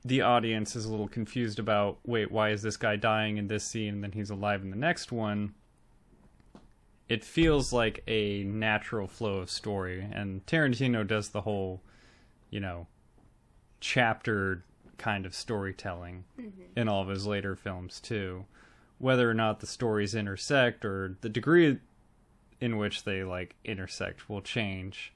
the 0.04 0.21
audience 0.21 0.76
is 0.76 0.86
a 0.86 0.91
little 0.91 1.08
confused 1.08 1.60
about 1.60 2.00
wait, 2.06 2.32
why 2.32 2.50
is 2.50 2.62
this 2.62 2.78
guy 2.78 2.95
dying 2.95 3.38
in 3.38 3.47
this 3.47 3.63
scene 3.63 3.95
and 3.95 4.04
then 4.04 4.12
he's 4.12 4.30
alive 4.30 4.62
in 4.62 4.69
the 4.69 4.78
next 4.78 5.12
one? 5.12 5.54
It 7.12 7.26
feels 7.26 7.74
like 7.74 8.04
a 8.08 8.45
natural 8.45 9.06
flow 9.06 9.39
of 9.39 9.50
story, 9.50 10.08
and 10.13 10.45
Tarantino 10.45 11.06
does 11.06 11.28
the 11.28 11.41
whole, 11.41 11.82
you 12.50 12.62
know, 12.62 12.88
chapter 13.82 14.63
kind 14.97 15.26
of 15.26 15.36
storytelling 15.36 16.24
in 16.74 16.88
all 16.88 17.02
of 17.02 17.10
his 17.10 17.28
later 17.28 17.58
films 17.58 18.00
too. 18.00 18.45
Whether 18.97 19.30
or 19.30 19.34
not 19.34 19.60
the 19.60 19.67
stories 19.67 20.15
intersect 20.15 20.86
or 20.86 21.17
the 21.19 21.28
degree 21.28 21.80
in 22.62 22.78
which 22.78 23.04
they 23.04 23.26
like 23.26 23.58
intersect 23.65 24.30
will 24.30 24.41
change. 24.41 25.12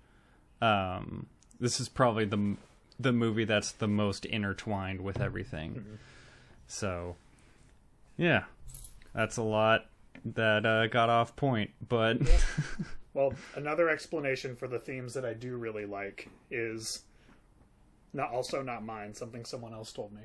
Um, 0.62 1.28
this 1.62 1.80
is 1.80 1.88
probably 1.88 2.26
the 2.26 2.58
the 3.00 3.14
movie 3.14 3.46
that's 3.46 3.72
the 3.72 3.88
most 3.88 4.26
intertwined 4.26 5.00
with 5.00 5.22
everything. 5.22 5.86
So, 6.68 7.16
yeah, 8.18 8.44
that's 9.14 9.38
a 9.38 9.44
lot 9.44 9.86
that 10.24 10.66
uh, 10.66 10.88
got 10.88 11.10
off 11.10 11.36
point, 11.36 11.72
but 11.88 12.18
Well, 13.16 13.34
another 13.56 13.90
explanation 13.90 14.58
for 14.58 14.68
the 14.68 14.78
themes 14.78 15.14
that 15.14 15.24
I 15.24 15.34
do 15.34 15.56
really 15.56 15.86
like 15.86 16.30
is 16.52 17.04
not 18.12 18.32
also 18.32 18.62
not 18.62 18.84
mine, 18.84 19.14
something 19.14 19.46
someone 19.46 19.74
else 19.74 19.94
told 19.94 20.12
me. 20.12 20.24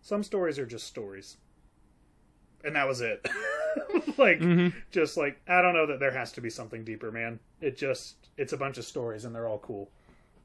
Some 0.00 0.22
stories 0.22 0.58
are 0.58 0.64
just 0.64 0.86
stories. 0.86 1.36
And 2.64 2.74
that 2.74 2.88
was 2.88 3.02
it. 3.02 3.28
like 4.18 4.40
just 4.92 5.18
like 5.18 5.38
I 5.46 5.60
don't 5.60 5.74
know 5.74 5.86
that 5.86 6.00
there 6.00 6.10
has 6.10 6.32
to 6.32 6.40
be 6.40 6.48
something 6.48 6.84
deeper, 6.84 7.12
man. 7.12 7.38
It 7.60 7.76
just 7.76 8.16
it's 8.38 8.54
a 8.54 8.56
bunch 8.56 8.78
of 8.78 8.86
stories 8.86 9.26
and 9.26 9.34
they're 9.34 9.46
all 9.46 9.58
cool. 9.58 9.90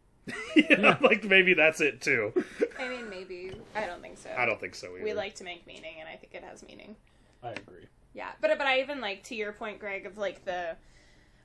you 0.58 0.76
know, 0.76 0.98
like 1.00 1.24
maybe 1.24 1.54
that's 1.54 1.80
it 1.80 2.02
too. 2.02 2.34
I 2.78 2.90
mean, 2.90 3.10
maybe. 3.10 3.54
I 3.74 3.86
don't 3.86 4.02
think 4.02 4.18
so. 4.18 4.30
I 4.38 4.46
don't 4.46 4.60
think 4.60 4.76
so 4.76 4.94
either. 4.94 5.06
We 5.06 5.14
like 5.14 5.36
to 5.36 5.46
make 5.46 5.66
meaning, 5.66 5.96
and 6.02 6.10
I 6.10 6.18
think 6.18 6.34
it 6.36 6.44
has 6.44 6.64
meaning. 6.64 6.98
I 7.42 7.52
agree. 7.52 7.86
Yeah, 8.14 8.30
but 8.42 8.58
but 8.58 8.68
I 8.68 8.82
even 8.82 9.02
like 9.02 9.24
to 9.26 9.36
your 9.36 9.52
point, 9.52 9.80
Greg, 9.80 10.06
of 10.06 10.18
like 10.18 10.46
the 10.46 10.76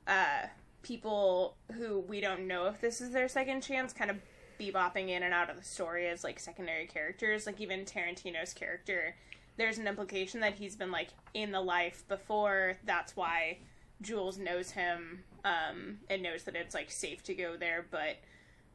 uh, 0.06 0.46
people 0.82 1.56
who 1.72 2.00
we 2.00 2.20
don't 2.20 2.46
know 2.46 2.66
if 2.66 2.80
this 2.80 3.00
is 3.00 3.10
their 3.10 3.28
second 3.28 3.62
chance, 3.62 3.92
kind 3.92 4.10
of 4.10 4.16
bebopping 4.58 5.08
in 5.08 5.22
and 5.22 5.34
out 5.34 5.50
of 5.50 5.56
the 5.56 5.64
story 5.64 6.08
as 6.08 6.24
like 6.24 6.38
secondary 6.40 6.86
characters. 6.86 7.46
Like 7.46 7.60
even 7.60 7.84
Tarantino's 7.84 8.52
character, 8.52 9.14
there's 9.56 9.78
an 9.78 9.86
implication 9.86 10.40
that 10.40 10.54
he's 10.54 10.76
been 10.76 10.90
like 10.90 11.08
in 11.34 11.52
the 11.52 11.60
life 11.60 12.04
before. 12.08 12.78
That's 12.84 13.16
why 13.16 13.58
Jules 14.00 14.38
knows 14.38 14.70
him 14.70 15.24
um, 15.44 15.98
and 16.08 16.22
knows 16.22 16.44
that 16.44 16.56
it's 16.56 16.74
like 16.74 16.90
safe 16.90 17.22
to 17.24 17.34
go 17.34 17.56
there, 17.56 17.84
but 17.90 18.16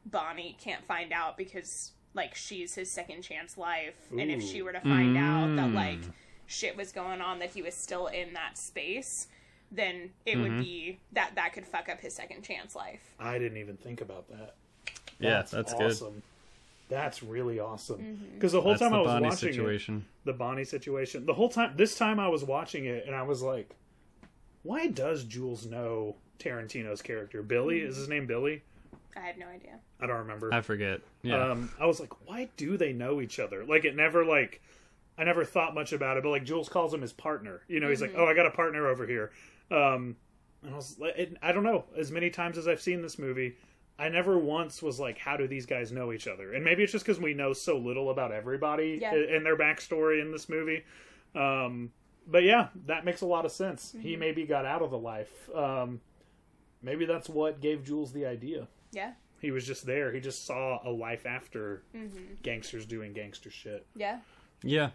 Bonnie 0.06 0.56
can't 0.60 0.84
find 0.86 1.12
out 1.12 1.36
because 1.36 1.92
like 2.14 2.34
she's 2.34 2.74
his 2.74 2.90
second 2.90 3.22
chance 3.22 3.56
life, 3.56 3.94
and 4.10 4.30
if 4.30 4.42
she 4.42 4.62
were 4.62 4.72
to 4.72 4.80
find 4.80 5.16
out 5.16 5.54
that 5.56 5.72
like 5.72 6.00
shit 6.50 6.76
was 6.76 6.92
going 6.92 7.20
on 7.20 7.38
that 7.38 7.50
he 7.50 7.62
was 7.62 7.74
still 7.74 8.08
in 8.08 8.34
that 8.34 8.58
space 8.58 9.28
then 9.72 10.10
it 10.26 10.36
would 10.36 10.58
be 10.58 10.98
that 11.12 11.30
that 11.36 11.52
could 11.52 11.64
fuck 11.64 11.88
up 11.88 12.00
his 12.00 12.12
second 12.12 12.42
chance 12.42 12.74
life 12.74 13.14
I 13.20 13.38
didn't 13.38 13.58
even 13.58 13.76
think 13.76 14.00
about 14.00 14.28
that. 14.30 14.54
Yeah, 15.20 15.42
that's 15.42 15.74
good. 15.74 15.82
awesome. 15.82 16.22
That's 16.88 17.22
really 17.22 17.60
awesome. 17.60 17.98
Mm-hmm. 17.98 18.34
Because 18.34 18.52
the 18.52 18.60
whole 18.60 18.72
That's 18.72 18.82
time 18.82 18.90
the 18.90 18.96
I 18.96 19.00
was 19.00 19.08
Bonnie 19.08 19.26
watching 19.28 19.48
it, 19.48 19.52
situation. 19.52 20.04
the 20.24 20.32
Bonnie 20.32 20.64
situation, 20.64 21.24
the 21.24 21.34
whole 21.34 21.48
time, 21.48 21.74
this 21.76 21.94
time 21.94 22.18
I 22.18 22.28
was 22.28 22.42
watching 22.42 22.86
it 22.86 23.04
and 23.06 23.14
I 23.14 23.22
was 23.22 23.42
like, 23.42 23.70
why 24.64 24.88
does 24.88 25.24
Jules 25.24 25.66
know 25.66 26.16
Tarantino's 26.40 27.00
character? 27.00 27.42
Billy? 27.42 27.80
Is 27.80 27.96
his 27.96 28.08
name 28.08 28.26
Billy? 28.26 28.62
i 29.16 29.20
have 29.20 29.38
no 29.38 29.46
idea 29.46 29.78
I 30.00 30.06
don't 30.06 30.18
remember. 30.18 30.52
I 30.52 30.62
forget. 30.62 31.00
Yeah. 31.22 31.50
Um, 31.50 31.70
I 31.78 31.86
was 31.86 32.00
like, 32.00 32.26
why 32.26 32.48
do 32.56 32.76
they 32.76 32.92
know 32.92 33.20
each 33.20 33.38
other? 33.38 33.64
Like, 33.64 33.84
it 33.84 33.94
never, 33.94 34.24
like, 34.24 34.60
I 35.20 35.24
never 35.24 35.44
thought 35.44 35.74
much 35.74 35.92
about 35.92 36.16
it, 36.16 36.22
but, 36.22 36.30
like, 36.30 36.44
Jules 36.44 36.68
calls 36.68 36.94
him 36.94 37.02
his 37.02 37.12
partner. 37.12 37.60
You 37.68 37.78
know, 37.80 37.90
he's 37.90 38.00
like, 38.00 38.14
oh, 38.16 38.26
I 38.26 38.34
got 38.34 38.46
a 38.46 38.50
partner 38.50 38.86
over 38.88 39.06
here. 39.06 39.30
Um, 39.70 40.16
and 40.64 40.72
I 40.72 40.76
was 40.76 40.98
like, 40.98 41.16
it, 41.16 41.36
I 41.42 41.52
don't 41.52 41.62
know. 41.62 41.84
As 41.96 42.10
many 42.10 42.30
times 42.30 42.56
as 42.58 42.66
I've 42.66 42.80
seen 42.80 43.02
this 43.02 43.18
movie, 43.18 43.56
I 43.98 44.08
never 44.08 44.38
once 44.38 44.82
was 44.82 44.98
like, 44.98 45.18
how 45.18 45.36
do 45.36 45.46
these 45.46 45.66
guys 45.66 45.92
know 45.92 46.12
each 46.12 46.26
other? 46.26 46.54
And 46.54 46.64
maybe 46.64 46.82
it's 46.82 46.92
just 46.92 47.04
because 47.04 47.20
we 47.20 47.34
know 47.34 47.52
so 47.52 47.76
little 47.78 48.08
about 48.10 48.32
everybody 48.32 48.98
Yeah. 49.02 49.14
and, 49.14 49.24
and 49.26 49.46
their 49.46 49.58
backstory 49.58 50.22
in 50.22 50.32
this 50.32 50.48
movie. 50.48 50.84
Um, 51.34 51.92
but 52.26 52.42
yeah, 52.42 52.68
that 52.86 53.04
makes 53.04 53.20
a 53.20 53.26
lot 53.26 53.44
of 53.44 53.52
sense. 53.52 53.92
He 54.00 54.12
Mm-hmm. 54.12 54.20
maybe 54.20 54.44
got 54.46 54.64
out 54.64 54.80
of 54.82 54.90
the 54.90 54.98
life. 54.98 55.50
Um, 55.54 56.00
maybe 56.82 57.04
that's 57.04 57.28
what 57.28 57.60
gave 57.60 57.84
Jules 57.84 58.12
the 58.12 58.24
idea. 58.26 58.68
yeah 58.92 59.12
He 59.40 59.50
was 59.50 59.66
just 59.66 59.84
there. 59.86 60.12
He 60.12 60.20
just 60.20 60.46
saw 60.46 60.80
a 60.82 60.90
life 60.90 61.26
after 61.26 61.82
Mm-hmm. 61.94 62.34
gangsters 62.42 62.86
doing 62.86 63.12
gangster 63.12 63.50
shit. 63.50 63.86
yeah 63.94 64.18
yeah. 64.62 64.90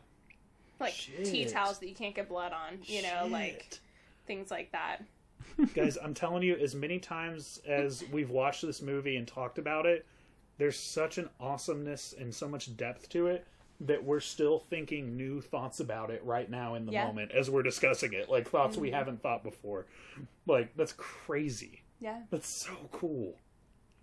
Like 0.79 0.93
tea 0.93 1.45
towels 1.45 1.79
that 1.79 1.87
you 1.87 1.95
can't 1.95 2.15
get 2.15 2.27
blood 2.27 2.51
on 2.51 2.79
you 2.83 3.01
know 3.01 3.27
like 3.29 3.79
things 4.27 4.51
like 4.51 4.71
that 4.71 5.01
Guys, 5.73 5.97
I'm 6.01 6.13
telling 6.13 6.43
you, 6.43 6.55
as 6.55 6.75
many 6.75 6.99
times 6.99 7.61
as 7.67 8.03
we've 8.11 8.29
watched 8.29 8.61
this 8.65 8.81
movie 8.81 9.15
and 9.15 9.27
talked 9.27 9.57
about 9.57 9.85
it, 9.85 10.05
there's 10.57 10.77
such 10.77 11.17
an 11.17 11.29
awesomeness 11.39 12.13
and 12.17 12.33
so 12.33 12.47
much 12.47 12.75
depth 12.77 13.09
to 13.09 13.27
it 13.27 13.45
that 13.81 14.03
we're 14.03 14.21
still 14.21 14.59
thinking 14.59 15.17
new 15.17 15.41
thoughts 15.41 15.79
about 15.79 16.09
it 16.09 16.21
right 16.23 16.49
now 16.49 16.75
in 16.75 16.85
the 16.85 16.93
Yeah. 16.93 17.05
moment 17.05 17.31
as 17.31 17.49
we're 17.49 17.63
discussing 17.63 18.13
it. 18.13 18.29
Like 18.29 18.49
thoughts 18.49 18.77
we 18.77 18.87
mm-hmm. 18.87 18.97
haven't 18.97 19.21
thought 19.21 19.43
before. 19.43 19.85
Like, 20.45 20.75
that's 20.75 20.93
crazy. 20.93 21.83
yeah 21.99 22.21
That's 22.29 22.47
so 22.49 22.73
cool. 22.91 23.35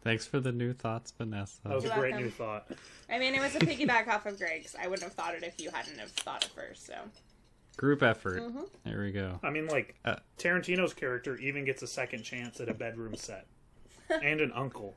Thanks 0.02 0.26
for 0.26 0.40
the 0.40 0.52
new 0.52 0.72
thoughts, 0.72 1.12
Vanessa. 1.16 1.60
That 1.64 1.74
was 1.74 1.84
You're 1.84 1.92
a 1.92 1.96
great 1.96 2.10
welcome. 2.12 2.24
new 2.26 2.30
thought. 2.32 2.68
i 3.10 3.18
mean 3.18 3.34
it 3.34 3.40
was 3.40 3.54
a 3.54 3.58
piggyback 3.60 4.08
off 4.08 4.26
of 4.26 4.38
greg's 4.38 4.74
i 4.80 4.86
wouldn't 4.86 5.02
have 5.02 5.12
thought 5.12 5.34
it 5.34 5.42
if 5.42 5.60
you 5.60 5.70
hadn't 5.70 5.98
have 5.98 6.10
thought 6.10 6.44
it 6.44 6.50
first 6.54 6.86
so 6.86 6.94
Group 7.78 8.02
effort. 8.02 8.38
Mm-hmm. 8.42 8.60
There 8.84 9.00
we 9.00 9.12
go. 9.12 9.40
I 9.42 9.48
mean, 9.48 9.66
like, 9.66 9.94
Uh, 10.04 10.16
Tarantino's 10.38 10.92
character 10.92 11.36
even 11.38 11.64
gets 11.64 11.82
a 11.82 11.86
second 11.86 12.22
chance 12.22 12.60
at 12.60 12.68
a 12.68 12.74
bedroom 12.74 13.14
set. 13.16 13.46
and 14.22 14.42
an 14.42 14.52
uncle. 14.52 14.94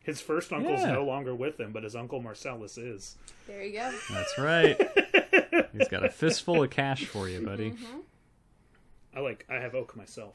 His 0.00 0.22
first 0.22 0.50
uncle's 0.50 0.80
Yeah. 0.80 0.92
no 0.92 1.04
longer 1.04 1.34
with 1.34 1.60
him, 1.60 1.70
but 1.72 1.82
his 1.82 1.94
uncle 1.94 2.22
Marcellus 2.22 2.78
is. 2.78 3.16
there 3.46 3.62
you 3.62 3.74
go 3.74 3.92
That's 4.10 4.38
right. 4.38 4.80
He's 5.74 5.88
got 5.88 6.02
a 6.02 6.08
fistful 6.08 6.62
of 6.62 6.70
cash 6.70 7.04
for 7.04 7.28
you, 7.28 7.42
buddy. 7.44 7.72
Mm-hmm. 7.72 7.98
I 9.14 9.20
like. 9.20 9.44
I 9.50 9.56
have 9.56 9.74
oak 9.74 9.94
myself. 9.94 10.34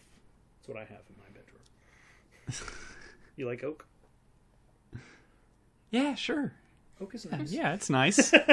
That's 0.60 0.68
what 0.68 0.78
I 0.78 0.82
have 0.82 1.02
in 1.10 1.16
my 1.18 1.30
bedroom. 1.34 2.70
you 3.36 3.48
like 3.48 3.64
oak? 3.64 3.88
Yeah, 5.92 6.16
sure. 6.16 6.54
Oak 7.02 7.16
is 7.16 7.26
nice. 7.32 7.52
Yeah, 7.52 7.74
it's 7.74 7.90
nice. 7.90 8.32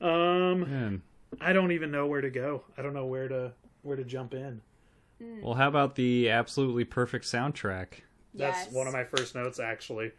Um, 0.00 0.60
Man. 0.60 1.02
I 1.40 1.52
don't 1.52 1.72
even 1.72 1.90
know 1.90 2.06
where 2.06 2.20
to 2.20 2.30
go. 2.30 2.62
I 2.76 2.82
don't 2.82 2.94
know 2.94 3.06
where 3.06 3.28
to 3.28 3.52
where 3.82 3.96
to 3.96 4.04
jump 4.04 4.34
in. 4.34 4.60
Well, 5.42 5.54
how 5.54 5.68
about 5.68 5.96
the 5.96 6.30
absolutely 6.30 6.84
perfect 6.84 7.26
soundtrack? 7.26 8.00
That's 8.34 8.64
Yes. 8.64 8.72
one 8.72 8.86
of 8.86 8.92
my 8.94 9.04
first 9.04 9.34
notes, 9.34 9.60
actually. 9.60 10.12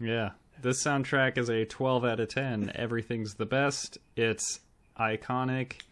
Yeah. 0.00 0.30
This 0.62 0.82
soundtrack 0.82 1.36
is 1.36 1.50
a 1.50 1.64
12 1.66 2.04
out 2.06 2.20
of 2.20 2.28
10. 2.28 2.72
Everything's 2.74 3.34
the 3.34 3.44
best. 3.46 3.98
It's 4.16 4.60
iconic. 4.98 5.82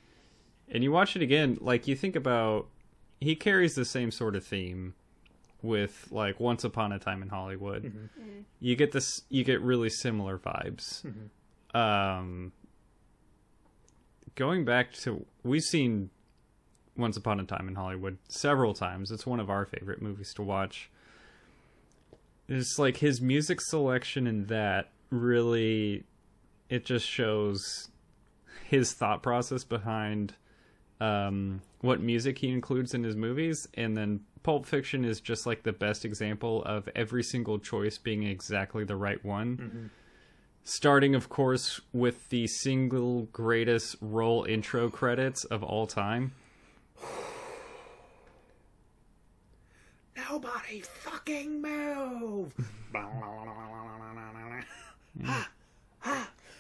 And 0.70 0.82
you 0.82 0.92
watch 0.92 1.14
it 1.16 1.20
again, 1.22 1.58
like 1.61 1.87
you 1.87 1.94
think 1.96 2.16
about 2.16 2.68
he 3.20 3.34
carries 3.37 3.74
the 3.74 3.84
same 3.84 4.11
sort 4.11 4.34
of 4.37 4.44
theme 4.46 4.94
with 5.62 6.09
like 6.11 6.38
Once 6.40 6.64
Upon 6.64 6.92
a 6.92 6.99
Time 6.99 7.23
in 7.23 7.29
Hollywood. 7.29 8.09
You 8.61 8.77
get 8.77 8.92
this 8.92 9.23
you 9.29 9.44
get 9.44 9.61
really 9.61 9.90
similar 9.90 10.38
vibes. 10.38 11.05
Um 11.75 12.53
going 14.35 14.64
back 14.64 14.92
to 14.92 15.27
we've 15.42 15.62
seen 15.62 16.11
Once 16.97 17.16
Upon 17.16 17.40
a 17.40 17.44
Time 17.44 17.68
in 17.68 17.75
Hollywood 17.75 18.18
several 18.29 18.75
times. 18.75 19.11
It's 19.11 19.27
one 19.27 19.40
of 19.40 19.51
our 19.51 19.66
favorite 19.66 20.01
movies 20.01 20.33
to 20.35 20.42
watch. 20.42 20.90
It's 22.49 22.79
like 22.79 22.99
his 22.99 23.21
music 23.21 23.61
selection 23.61 24.27
in 24.27 24.47
that 24.47 24.90
really 25.11 26.05
it 26.68 26.85
just 26.85 27.07
shows 27.07 27.88
his 28.64 28.92
thought 28.92 29.23
process 29.23 29.64
behind 29.64 30.35
um, 31.01 31.62
what 31.81 32.01
music 32.01 32.38
he 32.38 32.49
includes 32.49 32.92
in 32.94 33.05
his 33.05 33.16
movies 33.16 33.66
and 33.75 33.97
then 33.97 34.21
pulp 34.42 34.66
fiction 34.66 35.05
is 35.05 35.20
just 35.20 35.46
like 35.46 35.62
the 35.62 35.72
best 35.72 36.05
example 36.05 36.62
of 36.64 36.88
every 36.94 37.22
single 37.22 37.59
choice 37.59 37.98
being 37.98 38.22
exactly 38.22 38.85
the 38.85 38.96
right 38.96 39.24
one. 39.24 39.90
Starting 40.64 41.14
of 41.14 41.29
course 41.29 41.81
with 41.92 42.29
the 42.29 42.46
single 42.46 43.22
greatest 43.33 43.96
roll 44.01 44.44
intro 44.44 44.90
credits 44.90 45.44
of 45.44 45.62
all 45.62 45.87
time. 45.87 46.33
Nobody 50.16 50.81
fucking 50.81 51.62
move. 51.62 52.53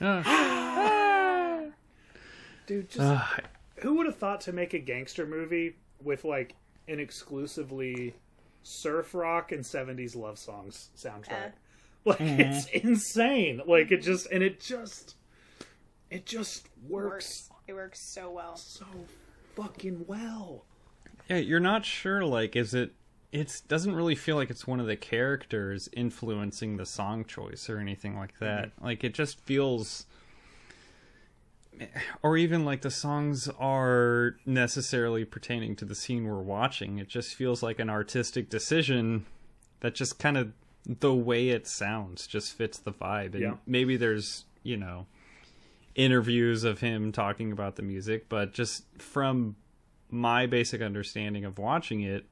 Uh, 0.00 1.68
Dude, 2.66 2.88
just 2.88 3.00
uh, 3.00 3.24
who 3.76 3.94
would 3.94 4.06
have 4.06 4.16
thought 4.16 4.42
to 4.42 4.52
make 4.52 4.74
a 4.74 4.78
gangster 4.78 5.26
movie 5.26 5.76
with 6.02 6.24
like 6.24 6.54
an 6.88 6.98
exclusively 7.00 8.14
surf 8.62 9.14
rock 9.14 9.52
and 9.52 9.62
70s 9.62 10.16
love 10.16 10.38
songs 10.38 10.90
soundtrack? 10.96 11.46
Uh. 11.46 11.50
Like 12.04 12.20
it's 12.20 12.66
mm-hmm. 12.68 12.88
insane. 12.88 13.60
Like 13.66 13.90
it 13.90 13.98
just 13.98 14.28
and 14.30 14.42
it 14.42 14.60
just 14.60 15.16
it 16.10 16.24
just 16.24 16.68
works 16.88 17.02
works 17.02 17.50
it 17.66 17.74
works 17.74 18.00
so 18.00 18.30
well 18.30 18.56
so 18.56 18.86
fucking 19.58 20.04
well. 20.06 20.64
Yeah, 21.28 21.36
you're 21.36 21.60
not 21.60 21.84
sure. 21.84 22.24
Like, 22.24 22.56
is 22.56 22.74
it? 22.74 22.92
It 23.30 23.60
doesn't 23.68 23.94
really 23.94 24.14
feel 24.14 24.36
like 24.36 24.48
it's 24.48 24.66
one 24.66 24.80
of 24.80 24.86
the 24.86 24.96
characters 24.96 25.88
influencing 25.92 26.78
the 26.78 26.86
song 26.86 27.26
choice 27.26 27.68
or 27.68 27.78
anything 27.78 28.16
like 28.16 28.38
that. 28.38 28.68
Mm-hmm. 28.68 28.84
Like, 28.84 29.04
it 29.04 29.12
just 29.12 29.38
feels, 29.40 30.06
or 32.22 32.36
even 32.36 32.64
like 32.64 32.82
the 32.82 32.90
songs 32.90 33.48
are 33.58 34.36
necessarily 34.46 35.24
pertaining 35.24 35.76
to 35.76 35.84
the 35.84 35.94
scene 35.94 36.26
we're 36.26 36.40
watching. 36.40 36.98
It 36.98 37.08
just 37.08 37.34
feels 37.34 37.62
like 37.62 37.78
an 37.78 37.90
artistic 37.90 38.48
decision 38.50 39.26
that 39.80 39.94
just 39.94 40.18
kind 40.18 40.36
of 40.36 40.52
the 40.86 41.14
way 41.14 41.50
it 41.50 41.66
sounds 41.66 42.26
just 42.26 42.52
fits 42.54 42.78
the 42.78 42.92
vibe. 42.92 43.34
And 43.34 43.42
Yeah. 43.42 43.54
maybe 43.66 43.96
there's 43.96 44.44
you 44.62 44.76
know 44.76 45.06
interviews 45.94 46.64
of 46.64 46.80
him 46.80 47.12
talking 47.12 47.52
about 47.52 47.76
the 47.76 47.82
music, 47.82 48.28
but 48.28 48.52
just 48.52 48.84
from 48.98 49.56
my 50.10 50.46
basic 50.46 50.80
understanding 50.80 51.44
of 51.44 51.58
watching 51.58 52.00
it, 52.02 52.24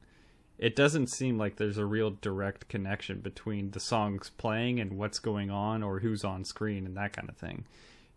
it 0.59 0.75
doesn't 0.75 1.09
seem 1.09 1.37
like 1.37 1.57
there's 1.57 1.77
a 1.77 1.85
real 1.85 2.11
direct 2.11 2.69
connection 2.69 3.19
between 3.21 3.73
the 3.73 3.81
songs 3.81 4.31
playing 4.39 4.81
and 4.81 4.97
what's 4.97 5.19
going 5.19 5.51
on 5.51 5.83
or 5.83 5.99
who's 6.01 6.25
on 6.25 6.45
screen 6.45 6.87
and 6.87 6.97
that 6.97 7.13
kind 7.13 7.29
of 7.29 7.37
thing. 7.37 7.65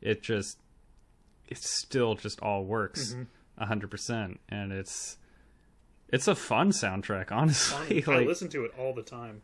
It 0.02 0.22
just 0.22 0.58
it 1.50 1.58
still 1.58 2.16
just 2.16 2.40
all 2.42 2.64
works 2.64 3.14
mm-hmm. 3.14 3.24
a 3.58 3.66
hundred 3.66 3.90
percent, 3.92 4.40
and 4.48 4.72
it's 4.72 5.18
it's 6.08 6.28
a 6.28 6.36
fun 6.36 6.72
soundtrack. 6.72 7.32
Honestly, 7.32 8.04
I 8.08 8.12
like 8.12 8.28
listen 8.28 8.50
to 8.50 8.64
it 8.64 8.72
all 8.78 8.94
the 8.94 9.02
time. 9.02 9.42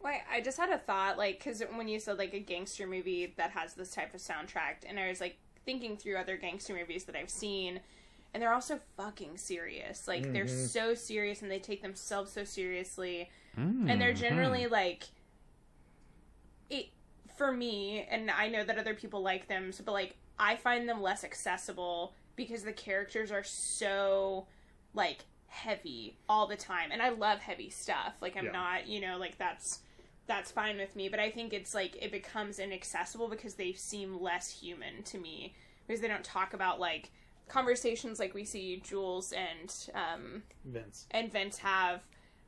Wait, 0.00 0.20
I 0.30 0.40
just 0.40 0.58
had 0.58 0.70
a 0.70 0.78
thought, 0.78 1.18
like, 1.18 1.38
because 1.38 1.62
when 1.74 1.88
you 1.88 1.98
said 1.98 2.18
like 2.18 2.34
a 2.34 2.38
gangster 2.38 2.86
movie 2.86 3.34
that 3.36 3.50
has 3.52 3.74
this 3.74 3.92
type 3.92 4.14
of 4.14 4.20
soundtrack, 4.20 4.84
and 4.86 4.98
I 4.98 5.08
was 5.08 5.20
like 5.20 5.38
thinking 5.64 5.96
through 5.96 6.16
other 6.16 6.36
gangster 6.36 6.74
movies 6.74 7.04
that 7.04 7.16
I've 7.16 7.30
seen, 7.30 7.80
and 8.34 8.42
they're 8.42 8.52
also 8.52 8.80
fucking 8.96 9.38
serious. 9.38 10.08
Like 10.08 10.32
they're 10.32 10.44
mm-hmm. 10.44 10.66
so 10.66 10.94
serious, 10.94 11.42
and 11.42 11.50
they 11.50 11.58
take 11.60 11.82
themselves 11.82 12.32
so 12.32 12.44
seriously, 12.44 13.30
and 13.56 13.88
they're 13.88 14.12
mm-hmm. 14.12 14.20
generally 14.20 14.66
like, 14.66 15.04
it 16.68 16.86
for 17.36 17.52
me, 17.52 18.06
and 18.10 18.30
I 18.30 18.48
know 18.48 18.64
that 18.64 18.78
other 18.78 18.94
people 18.94 19.22
like 19.22 19.48
them, 19.48 19.72
so, 19.72 19.82
but 19.84 19.92
like 19.92 20.16
I 20.38 20.56
find 20.56 20.88
them 20.88 21.02
less 21.02 21.24
accessible 21.24 22.12
because 22.36 22.62
the 22.62 22.72
characters 22.72 23.30
are 23.32 23.42
so 23.44 24.46
like 24.94 25.24
heavy 25.48 26.16
all 26.28 26.46
the 26.46 26.56
time 26.56 26.90
and 26.92 27.00
i 27.00 27.08
love 27.08 27.38
heavy 27.40 27.70
stuff 27.70 28.14
like 28.20 28.36
i'm 28.36 28.44
Yeah. 28.46 28.52
not 28.52 28.86
you 28.86 29.00
know 29.00 29.16
like 29.16 29.38
that's 29.38 29.80
that's 30.26 30.50
fine 30.50 30.76
with 30.76 30.94
me 30.94 31.08
but 31.08 31.18
i 31.18 31.30
think 31.30 31.52
it's 31.54 31.74
like 31.74 31.96
it 32.02 32.12
becomes 32.12 32.58
inaccessible 32.58 33.28
because 33.28 33.54
they 33.54 33.72
seem 33.72 34.20
less 34.20 34.50
human 34.50 35.02
to 35.04 35.16
me 35.18 35.54
because 35.86 36.00
they 36.02 36.06
don't 36.08 36.22
talk 36.22 36.52
about 36.52 36.78
like 36.78 37.10
conversations 37.48 38.18
like 38.18 38.34
we 38.34 38.44
see 38.44 38.80
jules 38.84 39.32
and 39.32 39.74
um 39.94 40.42
Vince. 40.66 41.06
and 41.12 41.32
Vince 41.32 41.56
have, 41.58 42.02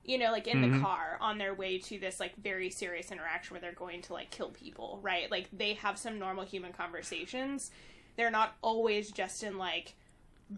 you 0.05 0.19
know, 0.19 0.33
like 0.33 0.47
in 0.47 0.61
the 0.61 0.69
car 0.69 1.19
on 1.21 1.39
their 1.39 1.55
way 1.55 1.79
to 1.79 1.99
this 1.99 2.21
like 2.21 2.35
very 2.37 2.71
serious 2.71 3.13
interaction 3.13 3.55
where 3.55 3.61
they're 3.61 3.73
going 3.73 4.03
to 4.03 4.13
like 4.13 4.31
kill 4.31 4.51
people, 4.51 4.99
right? 5.03 5.31
Like 5.31 5.49
they 5.53 5.75
have 5.75 5.99
some 5.99 6.19
normal 6.19 6.45
human 6.45 6.73
conversations. 6.73 7.71
They're 8.17 8.31
not 8.31 8.57
always 8.63 9.11
just 9.11 9.43
in 9.43 9.59
like 9.59 9.95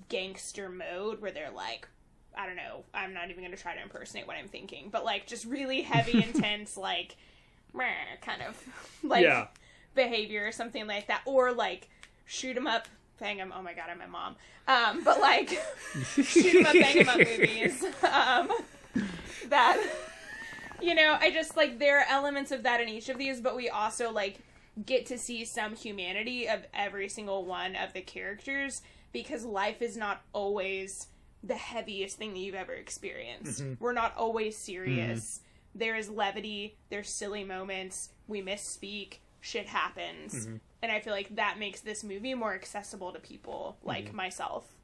gangster 0.08 0.68
mode 0.68 1.20
where 1.20 1.32
they're 1.32 1.50
like, 1.50 1.88
I 2.36 2.46
don't 2.46 2.56
know, 2.56 2.84
I'm 2.94 3.12
not 3.12 3.30
even 3.30 3.42
going 3.44 3.54
to 3.54 3.60
try 3.62 3.74
to 3.74 3.82
impersonate 3.82 4.26
what 4.26 4.36
I'm 4.36 4.48
thinking, 4.48 4.88
but 4.90 5.04
like 5.04 5.26
just 5.26 5.44
really 5.44 5.82
heavy, 5.82 6.22
intense, 6.22 6.76
like, 6.76 7.16
kind 8.22 8.42
of 8.42 8.56
like 9.02 9.22
Yeah. 9.24 9.48
behavior 9.94 10.46
or 10.46 10.52
something 10.52 10.86
like 10.86 11.08
that, 11.08 11.22
or 11.26 11.52
like 11.52 11.88
shoot 12.24 12.48
shoot 12.48 12.56
'em 12.56 12.66
up, 12.66 12.88
bang 13.18 13.36
bang 13.36 13.40
'em. 13.40 13.52
Oh 13.54 13.62
my 13.62 13.74
god, 13.74 13.90
I'm 13.90 13.98
my 13.98 14.06
mom. 14.06 14.36
Um, 14.68 15.02
but 15.04 15.20
like 15.20 15.50
shoot 16.02 16.24
shoot 16.24 16.56
'em 16.56 16.64
up, 16.66 16.78
bang 16.78 16.94
bang 16.94 16.98
'em 17.00 17.08
up 17.08 17.22
movies. 17.22 17.84
Um, 18.02 18.50
that 19.48 19.82
you 20.82 20.94
know, 20.94 21.16
I 21.20 21.30
just 21.30 21.56
like 21.56 21.78
there 21.78 22.00
are 22.00 22.06
elements 22.08 22.50
of 22.50 22.64
that 22.64 22.80
in 22.80 22.88
each 22.88 23.08
of 23.08 23.18
these, 23.18 23.40
but 23.40 23.56
we 23.56 23.68
also 23.68 24.10
like 24.10 24.38
get 24.84 25.06
to 25.06 25.18
see 25.18 25.44
some 25.44 25.76
humanity 25.76 26.48
of 26.48 26.64
every 26.74 27.08
single 27.08 27.44
one 27.44 27.76
of 27.76 27.92
the 27.92 28.00
characters 28.00 28.82
because 29.12 29.44
life 29.44 29.82
is 29.82 29.96
not 29.96 30.22
always 30.32 31.08
the 31.44 31.54
heaviest 31.54 32.18
thing 32.18 32.32
that 32.32 32.38
you've 32.38 32.54
ever 32.54 32.72
experienced. 32.72 33.62
Mm-hmm. 33.62 33.74
We're 33.82 33.92
not 33.92 34.16
always 34.16 34.56
serious. 34.56 35.40
Mm-hmm. 35.40 35.78
There 35.78 35.96
is 35.96 36.08
levity, 36.08 36.76
there's 36.90 37.08
silly 37.08 37.44
moments, 37.44 38.10
we 38.26 38.42
misspeak, 38.42 39.18
shit 39.40 39.66
happens. 39.66 40.46
Mm-hmm. 40.46 40.56
And 40.82 40.92
I 40.92 41.00
feel 41.00 41.12
like 41.12 41.34
that 41.36 41.58
makes 41.58 41.80
this 41.80 42.02
movie 42.02 42.34
more 42.34 42.54
accessible 42.54 43.12
to 43.12 43.18
people 43.18 43.76
like 43.82 44.12
myself. 44.12 44.74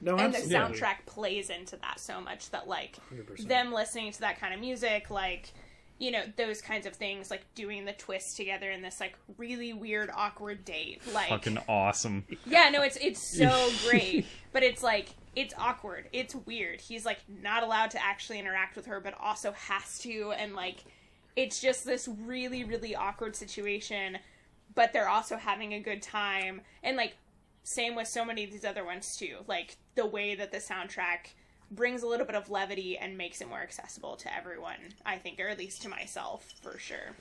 No, 0.00 0.16
And 0.16 0.32
the 0.32 0.38
soundtrack 0.38 1.06
plays 1.06 1.50
into 1.50 1.76
that 1.76 2.00
so 2.00 2.20
much 2.20 2.50
that 2.50 2.66
like 2.66 2.96
100%. 3.14 3.48
them 3.48 3.72
listening 3.72 4.12
to 4.12 4.20
that 4.20 4.40
kind 4.40 4.54
of 4.54 4.60
music, 4.60 5.10
like 5.10 5.52
you 5.98 6.10
know 6.10 6.22
those 6.36 6.62
kinds 6.62 6.86
of 6.86 6.94
things, 6.94 7.30
like 7.30 7.42
doing 7.54 7.84
the 7.84 7.92
twist 7.92 8.36
together 8.36 8.70
in 8.70 8.80
this 8.80 8.98
like 9.00 9.14
really 9.36 9.72
weird, 9.74 10.10
awkward 10.16 10.64
date. 10.64 11.02
Like, 11.12 11.28
fucking 11.28 11.58
awesome. 11.68 12.24
yeah, 12.46 12.70
no, 12.70 12.82
it's 12.82 12.96
it's 12.96 13.20
so 13.20 13.70
great, 13.88 14.26
but 14.52 14.62
it's 14.62 14.82
like 14.82 15.10
it's 15.36 15.54
awkward, 15.58 16.08
it's 16.12 16.34
weird. 16.34 16.80
He's 16.80 17.04
like 17.04 17.18
not 17.42 17.62
allowed 17.62 17.90
to 17.92 18.02
actually 18.02 18.38
interact 18.38 18.76
with 18.76 18.86
her, 18.86 18.98
but 18.98 19.14
also 19.20 19.52
has 19.52 19.98
to, 20.00 20.32
and 20.32 20.54
like 20.54 20.84
it's 21.36 21.60
just 21.60 21.84
this 21.84 22.08
really 22.08 22.64
really 22.64 22.96
awkward 22.96 23.36
situation. 23.36 24.18
But 24.74 24.92
they're 24.92 25.08
also 25.08 25.36
having 25.36 25.74
a 25.74 25.80
good 25.80 26.00
time, 26.00 26.62
and 26.82 26.96
like 26.96 27.14
same 27.62 27.94
with 27.94 28.08
so 28.08 28.24
many 28.24 28.44
of 28.44 28.50
these 28.50 28.64
other 28.64 28.84
ones 28.84 29.16
too. 29.18 29.36
Like 29.46 29.76
the 29.94 30.06
way 30.06 30.34
that 30.34 30.52
the 30.52 30.58
soundtrack 30.58 31.32
brings 31.70 32.02
a 32.02 32.06
little 32.06 32.26
bit 32.26 32.34
of 32.34 32.50
levity 32.50 32.98
and 32.98 33.16
makes 33.16 33.40
it 33.40 33.48
more 33.48 33.60
accessible 33.62 34.16
to 34.16 34.34
everyone, 34.34 34.94
I 35.06 35.16
think, 35.18 35.38
or 35.38 35.48
at 35.48 35.58
least 35.58 35.82
to 35.82 35.88
myself 35.88 36.52
for 36.62 36.78
sure. 36.78 37.14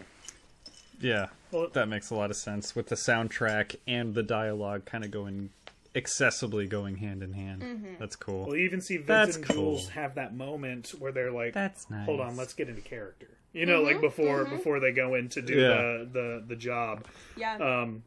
Yeah, 1.01 1.27
Well- 1.51 1.69
that 1.69 1.87
makes 1.87 2.09
a 2.09 2.15
lot 2.15 2.29
of 2.29 2.35
sense 2.35 2.75
with 2.75 2.87
the 2.87 2.95
soundtrack 2.95 3.75
and 3.87 4.13
the 4.15 4.23
dialogue 4.23 4.85
kind 4.85 5.03
of 5.05 5.11
going 5.11 5.51
accessibly 5.95 6.67
going 6.69 6.97
hand 6.97 7.23
in 7.23 7.33
hand. 7.33 7.61
Mm-hmm. 7.61 7.93
That's 7.99 8.15
cool. 8.15 8.45
Well, 8.47 8.55
you 8.55 8.65
even 8.65 8.81
see 8.81 8.97
Vince 8.97 9.07
That's 9.07 9.35
and 9.37 9.45
cool. 9.45 9.55
Jules 9.55 9.89
have 9.89 10.15
that 10.15 10.35
moment 10.35 10.89
where 10.99 11.11
they're 11.11 11.31
like, 11.31 11.53
That's 11.53 11.89
nice. 11.89 12.05
"Hold 12.05 12.19
on, 12.19 12.35
let's 12.37 12.53
get 12.53 12.69
into 12.69 12.81
character." 12.81 13.27
You 13.53 13.65
know, 13.65 13.81
like 13.81 13.99
before 14.01 14.45
before 14.45 14.79
they 14.79 14.91
go 14.91 15.15
in 15.15 15.29
to 15.29 15.41
do 15.41 15.53
Yeah. 15.55 15.67
the, 15.67 16.09
the 16.11 16.43
the 16.49 16.55
job. 16.55 17.05
Yeah. 17.35 17.55
Um, 17.57 18.03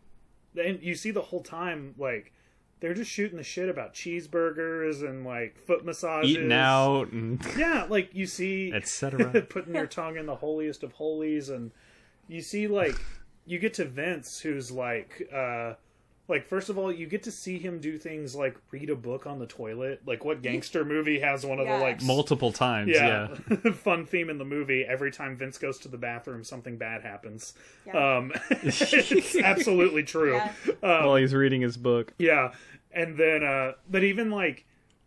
and 0.57 0.83
you 0.83 0.95
see 0.95 1.11
the 1.11 1.23
whole 1.23 1.43
time 1.43 1.95
like 1.99 2.33
they're 2.81 2.95
just 2.95 3.11
shooting 3.11 3.37
the 3.37 3.45
shit 3.45 3.69
about 3.69 3.95
cheeseburgers 3.95 5.09
and 5.09 5.25
like 5.25 5.57
foot 5.57 5.85
massages, 5.85 6.33
eating 6.33 6.53
out 6.53 7.13
and 7.13 7.41
Yeah, 7.57 7.87
like 7.89 8.11
you 8.13 8.27
see, 8.27 8.73
etc. 8.73 9.43
putting 9.49 9.75
your 9.75 9.87
tongue 9.87 10.17
in 10.17 10.27
the 10.27 10.35
holiest 10.35 10.83
of 10.83 10.93
holies, 10.93 11.49
and 11.49 11.71
you 12.27 12.41
see 12.43 12.67
like 12.67 12.97
you 13.47 13.59
get 13.59 13.75
to 13.75 13.85
Vince, 13.85 14.41
who's 14.41 14.73
like, 14.73 15.29
uh, 15.33 15.75
like 16.29 16.47
first 16.47 16.69
of 16.69 16.79
all, 16.79 16.93
you 16.93 17.07
get 17.07 17.25
to 17.25 17.33
see 17.33 17.59
him 17.59 17.81
do 17.81 17.99
things 17.99 18.35
like 18.35 18.57
read 18.71 18.89
a 18.91 18.95
book 18.97 19.27
on 19.27 19.39
the 19.39 19.47
toilet. 19.47 20.03
Like 20.07 20.25
what 20.25 20.41
gangster 20.43 20.85
movie 20.85 21.19
has 21.21 21.45
one 21.45 21.59
of 21.59 21.67
Yeah. 21.67 21.79
the 21.79 21.83
like 21.85 22.03
Multiple 22.03 22.53
times, 22.53 22.91
yeah. 22.95 23.29
yeah, 23.51 23.73
fun 23.73 24.07
theme 24.07 24.31
in 24.31 24.39
the 24.39 24.45
movie. 24.45 24.85
Every 24.85 25.11
time 25.11 25.37
Vince 25.37 25.59
goes 25.59 25.79
to 25.81 25.89
the 25.89 25.99
bathroom, 25.99 26.45
something 26.45 26.77
bad 26.79 27.03
happens. 27.03 27.55
Yeah. 27.87 28.17
Um, 28.19 28.33
it's 28.51 29.37
absolutely 29.43 30.05
true. 30.05 30.35
Yeah. 30.37 30.53
While 30.81 31.17
he's 31.17 31.35
reading 31.35 31.61
his 31.61 31.77
book. 31.77 32.13
Yeah, 32.19 32.53
and 32.93 33.17
then, 33.17 33.43
uh, 33.43 33.73
but 33.91 34.05
even 34.05 34.31
like, 34.31 34.65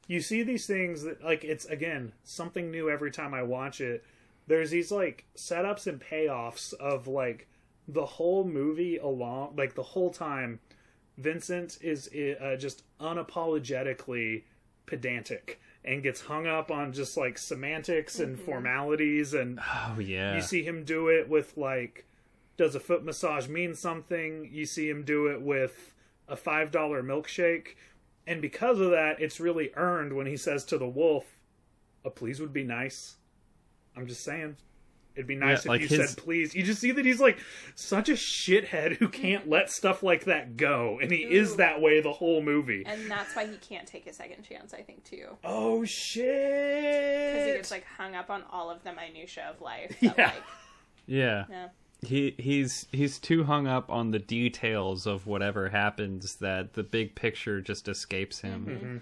you 0.08 0.22
see 0.22 0.44
these 0.44 0.68
things 0.68 1.04
that 1.04 1.24
like 1.24 1.44
it's 1.44 1.66
again 1.66 2.12
something 2.24 2.70
new 2.72 2.90
every 2.90 3.10
time 3.12 3.34
I 3.34 3.42
watch 3.44 3.80
it. 3.82 4.04
There's 4.48 4.70
these 4.70 4.92
like 4.92 5.26
setups 5.36 5.88
and 5.88 6.00
payoffs 6.00 6.74
of 6.74 7.08
like 7.08 7.48
the 7.88 8.06
whole 8.06 8.44
movie 8.44 8.98
along, 8.98 9.56
like 9.56 9.74
the 9.76 9.82
whole 9.84 10.12
time. 10.12 10.60
Vincent 11.18 11.78
is 11.82 12.10
uh, 12.10 12.56
just 12.58 12.84
unapologetically 13.00 14.44
pedantic 14.86 15.60
and 15.84 16.04
gets 16.04 16.22
hung 16.22 16.48
up 16.48 16.72
on 16.72 16.92
just 16.94 17.16
like 17.16 17.38
semantics 17.38 18.20
and 18.20 18.40
formalities 18.40 19.34
and 19.34 19.60
Oh 19.62 19.98
yeah. 20.00 20.36
you 20.36 20.42
see 20.42 20.64
him 20.64 20.84
do 20.84 21.08
it 21.10 21.30
with 21.30 21.56
like, 21.58 22.06
does 22.58 22.76
a 22.76 22.80
foot 22.80 23.04
massage 23.04 23.48
mean 23.48 23.76
something? 23.76 24.50
You 24.52 24.66
see 24.66 24.90
him 24.90 25.04
do 25.04 25.28
it 25.28 25.42
with 25.42 25.94
a 26.28 26.36
five 26.36 26.72
dollar 26.72 27.04
milkshake, 27.04 27.76
and 28.26 28.42
because 28.42 28.80
of 28.80 28.90
that, 28.92 29.22
it's 29.22 29.40
really 29.40 29.72
earned 29.76 30.14
when 30.14 30.26
he 30.26 30.38
says 30.38 30.64
to 30.66 30.78
the 30.78 30.88
wolf, 30.88 31.38
"A 32.04 32.10
please 32.10 32.40
would 32.40 32.54
be 32.54 32.64
nice." 32.64 33.18
I'm 33.96 34.08
just 34.08 34.24
saying. 34.24 34.58
It'd 35.16 35.28
be 35.28 35.36
nice 35.36 35.60
Yeah, 35.60 35.60
if 35.60 35.66
like 35.68 35.82
you 35.82 35.88
his- 35.88 36.10
said 36.12 36.18
please. 36.24 36.54
You 36.54 36.64
just 36.64 36.82
see 36.82 36.92
that 36.92 37.06
he's 37.06 37.20
like 37.22 37.38
such 37.76 38.10
a 38.10 38.14
shithead 38.14 38.98
who 38.98 39.08
can't 39.08 39.48
let 39.50 39.70
stuff 39.72 40.04
like 40.04 40.26
that 40.26 40.58
go, 40.58 41.00
and 41.02 41.12
he 41.12 41.20
is 41.24 41.56
that 41.56 41.80
way 41.82 42.02
the 42.02 42.12
whole 42.14 42.42
movie. 42.42 42.84
and 42.86 43.10
that's 43.10 43.36
why 43.36 43.46
he 43.48 43.56
can't 43.58 43.88
take 43.88 44.08
a 44.08 44.14
second 44.14 44.44
chance, 44.44 44.74
I 44.74 44.82
think, 44.82 45.04
too. 45.06 45.38
Oh 45.44 45.86
shit! 45.86 46.26
Because 47.34 47.48
he 47.48 47.54
gets 47.54 47.72
like 47.72 47.86
hung 47.98 48.16
up 48.16 48.30
on 48.30 48.44
all 48.52 48.70
of 48.70 48.84
the 48.84 48.92
minutia 48.94 49.46
of 49.54 49.62
life. 49.62 49.96
That, 50.02 50.18
Yeah. 50.18 50.26
Like, 50.26 50.44
yeah. 51.08 51.46
yeah. 51.50 51.68
He 52.06 52.36
he's 52.38 52.88
he's 52.92 53.18
too 53.18 53.46
hung 53.46 53.68
up 53.68 53.90
on 53.90 54.12
the 54.12 54.20
details 54.20 55.08
of 55.08 55.26
whatever 55.26 55.70
happens 55.70 56.36
that 56.36 56.74
the 56.74 56.84
big 56.84 57.16
picture 57.16 57.62
just 57.62 57.88
escapes 57.88 58.42
him. 58.42 58.66
Mm-hmm. 58.66 58.98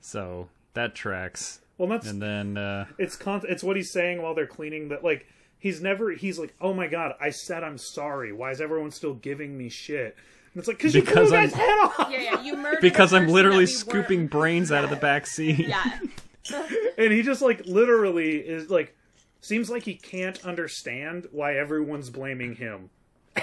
So 0.00 0.48
that 0.74 0.94
tracks. 0.94 1.60
Well, 1.78 1.88
that's 1.88 2.06
And 2.08 2.20
then 2.20 2.56
uh 2.58 2.86
it's 2.98 3.16
con- 3.16 3.44
it's 3.48 3.62
what 3.62 3.76
he's 3.76 3.90
saying 3.92 4.20
while 4.22 4.34
they're 4.34 4.46
cleaning 4.46 4.88
that 4.88 5.04
like 5.04 5.26
he's 5.58 5.80
never 5.80 6.10
he's 6.12 6.38
like 6.38 6.54
oh 6.60 6.72
my 6.74 6.86
god 6.86 7.12
i 7.20 7.30
said 7.30 7.64
i'm 7.64 7.78
sorry 7.78 8.32
why 8.32 8.50
is 8.50 8.60
everyone 8.60 8.90
still 8.90 9.14
giving 9.14 9.56
me 9.56 9.68
shit 9.68 10.16
and 10.52 10.60
it's 10.60 10.68
like 10.68 10.76
because 10.78 10.94
you 10.94 11.02
blew 11.02 11.12
Because 11.14 11.32
I'm- 11.32 11.44
guy's 11.44 11.54
head 11.54 11.78
off 11.82 12.08
Yeah, 12.10 12.20
yeah. 12.20 12.42
You 12.42 12.56
murdered 12.56 12.80
because 12.80 13.12
a 13.12 13.16
I'm 13.16 13.28
literally 13.28 13.60
we 13.60 13.66
scooping 13.66 14.18
weren't- 14.20 14.30
brains 14.30 14.72
out 14.72 14.84
of 14.84 14.90
the 14.90 14.96
back 14.96 15.26
seat. 15.26 15.66
Yeah. 15.68 15.84
and 16.98 17.12
he 17.12 17.22
just 17.22 17.42
like 17.42 17.66
literally 17.66 18.36
is 18.38 18.70
like 18.70 18.94
seems 19.40 19.68
like 19.68 19.82
he 19.82 19.94
can't 19.94 20.44
understand 20.46 21.26
why 21.32 21.56
everyone's 21.56 22.08
blaming 22.10 22.54
him 22.56 22.88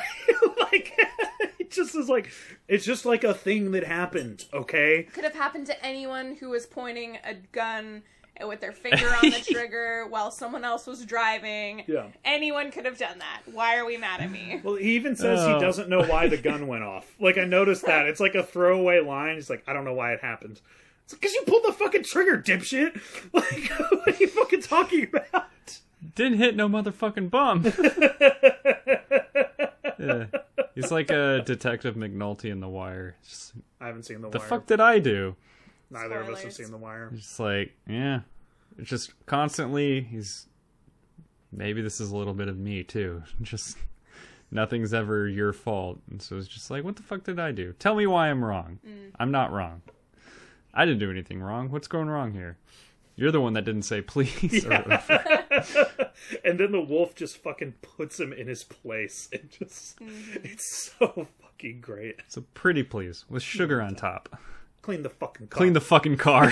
like 0.57 0.93
it 1.59 1.70
just 1.72 1.95
is 1.95 2.09
like 2.09 2.32
it's 2.68 2.86
just 2.86 3.05
like 3.05 3.24
a 3.24 3.34
thing 3.34 3.72
that 3.72 3.84
happened 3.84 4.45
okay 4.53 5.03
Could 5.14 5.24
have 5.24 5.36
happened 5.36 5.68
to 5.68 5.86
anyone 5.86 6.36
who 6.39 6.49
was 6.49 6.66
pointing 6.66 7.18
a 7.26 7.36
gun 7.51 8.03
and 8.38 8.50
with 8.50 8.60
their 8.62 8.72
finger 8.72 9.08
on 9.08 9.30
the 9.30 9.44
trigger 9.52 10.06
while 10.10 10.32
someone 10.32 10.64
else 10.64 10.88
was 10.88 11.06
driving. 11.06 11.84
Yeah. 11.88 12.08
Anyone 12.26 12.72
could 12.72 12.86
have 12.86 12.98
done 12.98 13.20
that. 13.20 13.42
Why 13.54 13.78
are 13.78 13.86
we 13.86 13.98
mad 13.98 14.22
at 14.22 14.32
me? 14.32 14.60
Well, 14.64 14.76
he 14.76 14.96
even 14.96 15.16
says 15.16 15.40
Oh. 15.42 15.54
he 15.54 15.60
doesn't 15.60 15.90
know 15.90 16.04
why 16.04 16.28
the 16.28 16.38
gun 16.38 16.68
went 16.68 16.84
off. 16.84 17.14
Like 17.20 17.38
I 17.38 17.46
noticed 17.46 17.86
that 17.86 18.08
it's 18.08 18.20
like 18.20 18.36
a 18.36 18.44
throwaway 18.44 19.00
line. 19.02 19.36
He's 19.36 19.50
like, 19.50 19.64
I 19.68 19.74
don't 19.74 19.86
know 19.86 19.94
why 19.94 20.14
it 20.14 20.22
happened. 20.22 20.62
It's 21.06 21.14
because 21.14 21.34
you 21.34 21.44
pulled 21.46 21.64
the 21.66 21.74
fucking 21.74 22.04
trigger, 22.04 22.38
dipshit. 22.42 23.00
Like, 23.34 23.70
what 23.92 24.08
are 24.08 24.18
you 24.20 24.28
fucking 24.28 24.62
talking 24.62 25.08
about? 25.14 25.48
Didn't 26.16 26.38
hit 26.38 26.56
no 26.56 26.68
motherfucking 26.70 27.30
bum. 27.30 27.64
Yeah. 30.00 30.26
He's 30.76 30.92
like 30.92 31.12
a 31.12 31.42
Detective 31.46 31.96
McNulty 31.96 32.46
in 32.52 32.60
The 32.60 32.68
Wire. 32.68 33.16
Just, 33.28 33.54
I 33.80 33.88
haven't 33.88 34.04
seen 34.04 34.22
the, 34.22 34.30
the 34.30 34.38
wire. 34.40 34.48
The 34.48 34.50
fuck 34.50 34.66
did 34.66 34.80
I 34.82 35.00
do? 35.00 35.36
Neither 35.94 36.22
of 36.22 36.30
us 36.30 36.44
have 36.44 36.54
seen 36.54 36.72
the 36.72 36.78
wire. 36.78 37.12
Just 37.14 37.39
like, 37.39 37.74
yeah. 37.88 38.22
It's 38.78 38.89
just 38.89 39.14
constantly 39.26 40.02
he's 40.02 40.48
maybe 41.52 41.82
this 41.82 42.02
is 42.02 42.12
a 42.12 42.18
little 42.18 42.34
bit 42.34 42.48
of 42.48 42.58
me 42.58 42.84
too. 42.84 43.24
Just 43.41 43.78
nothing's 44.52 44.94
ever 44.94 45.28
your 45.28 45.54
fault. 45.54 46.00
And 46.10 46.22
so 46.22 46.38
it's 46.38 46.48
just 46.48 46.70
like, 46.72 46.84
what 46.84 46.96
the 46.96 47.04
fuck 47.04 47.24
did 47.24 47.39
I 47.39 47.52
do? 47.52 47.74
Tell 47.80 47.96
me 47.96 48.08
why 48.08 48.30
I'm 48.30 48.44
wrong. 48.44 48.80
Mm. 48.88 49.12
I'm 49.20 49.32
not 49.32 49.52
wrong. 49.52 49.82
I 50.74 50.86
didn't 50.86 51.00
do 51.00 51.12
anything 51.12 51.41
wrong. 51.41 51.70
What's 51.70 51.88
going 51.88 52.08
wrong 52.08 52.34
here? 52.34 52.58
You're 53.16 53.32
the 53.32 53.41
one 53.41 53.54
that 53.54 53.66
didn't 53.66 53.84
say 53.84 54.02
please. 54.02 54.66
or- 54.66 54.72
and 56.44 56.60
then 56.60 56.72
the 56.72 56.86
wolf 56.88 57.16
just 57.16 57.38
fucking 57.38 57.76
puts 57.82 58.20
him 58.20 58.34
in 58.34 58.48
his 58.48 58.64
place. 58.64 59.30
It 59.32 59.52
just, 59.52 60.00
mm-hmm. 60.00 60.39
it's 60.44 60.91
so 60.98 61.28
fucking 61.41 61.82
great. 61.82 62.22
so 62.28 62.44
pretty 62.54 62.84
please 62.84 63.26
with 63.30 63.44
sugar 63.44 63.82
on 63.82 63.96
top. 63.96 64.39
Clean 64.84 65.02
the 65.02 65.10
fucking 65.10 65.48
car. 65.48 65.58
Clean 65.58 65.74
the 65.74 65.82
fucking 65.82 66.18
car. 66.18 66.52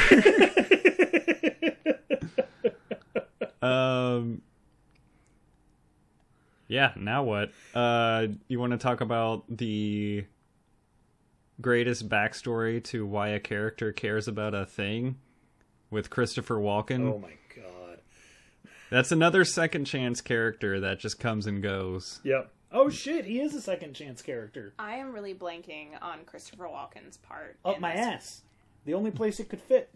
um. 3.61 4.41
Yeah. 6.69 6.93
Now 6.95 7.23
what? 7.23 7.51
Uh, 7.75 8.27
you 8.47 8.57
want 8.57 8.71
to 8.71 8.77
talk 8.77 9.01
about 9.01 9.43
the 9.49 10.23
greatest 11.59 12.07
backstory 12.07 12.81
to 12.85 13.05
why 13.05 13.27
a 13.29 13.39
character 13.39 13.91
cares 13.91 14.29
about 14.29 14.53
a 14.55 14.65
thing 14.65 15.17
with 15.89 16.09
Christopher 16.09 16.55
Walken? 16.55 17.13
Oh 17.13 17.19
my 17.19 17.33
god. 17.53 17.99
That's 18.89 19.11
another 19.11 19.43
second 19.43 19.83
chance 19.85 20.21
character 20.21 20.79
that 20.79 20.99
just 20.99 21.19
comes 21.19 21.47
and 21.47 21.61
goes. 21.61 22.21
Yep. 22.23 22.49
Oh 22.71 22.89
shit, 22.89 23.25
he 23.25 23.39
is 23.41 23.53
a 23.53 23.61
second 23.61 23.93
chance 23.93 24.21
character. 24.21 24.73
I 24.79 24.95
am 24.95 25.11
really 25.13 25.33
blanking 25.33 25.89
on 26.01 26.19
Christopher 26.25 26.65
Walken's 26.65 27.17
part. 27.17 27.57
Up 27.65 27.79
my 27.79 27.91
this. 27.93 27.99
ass. 28.05 28.41
The 28.85 28.93
only 28.93 29.11
place 29.11 29.39
it 29.39 29.49
could 29.49 29.61
fit. 29.61 29.89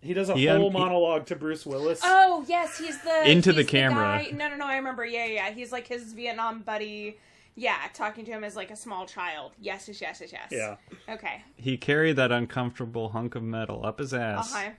He 0.00 0.14
does 0.14 0.28
a 0.30 0.34
He 0.34 0.46
whole 0.46 0.66
un- 0.66 0.72
he- 0.72 0.78
monologue 0.78 1.26
to 1.26 1.36
Bruce 1.36 1.64
Willis. 1.64 2.00
Oh 2.02 2.44
yes, 2.48 2.78
he's 2.78 3.00
the 3.02 3.30
Into 3.30 3.52
the 3.52 3.62
he's 3.62 3.70
camera. 3.70 4.24
guy- 4.24 4.30
No, 4.36 4.48
no, 4.48 4.56
no. 4.56 4.66
I 4.66 4.76
remember. 4.76 5.04
Yeah, 5.04 5.26
yeah. 5.26 5.48
yeah. 5.48 5.50
He's 5.54 5.70
like 5.72 5.86
his 5.86 6.12
Vietnam 6.12 6.62
buddy. 6.62 7.18
Yeah, 7.54 7.76
talking 7.92 8.24
to 8.24 8.30
him 8.30 8.44
as 8.44 8.56
like 8.56 8.70
a 8.70 8.76
small 8.76 9.04
child. 9.06 9.52
Yes, 9.60 9.86
yes, 9.86 10.00
yes, 10.00 10.20
yes, 10.22 10.32
yes. 10.32 10.48
Yeah. 10.50 10.76
Okay. 11.14 11.42
He 11.56 11.76
carried 11.76 12.16
that 12.16 12.32
uncomfortable 12.32 13.10
hunk 13.10 13.34
of 13.34 13.42
metal 13.42 13.84
up 13.84 13.98
his 13.98 14.14
ass 14.14 14.52
huh. 14.54 14.70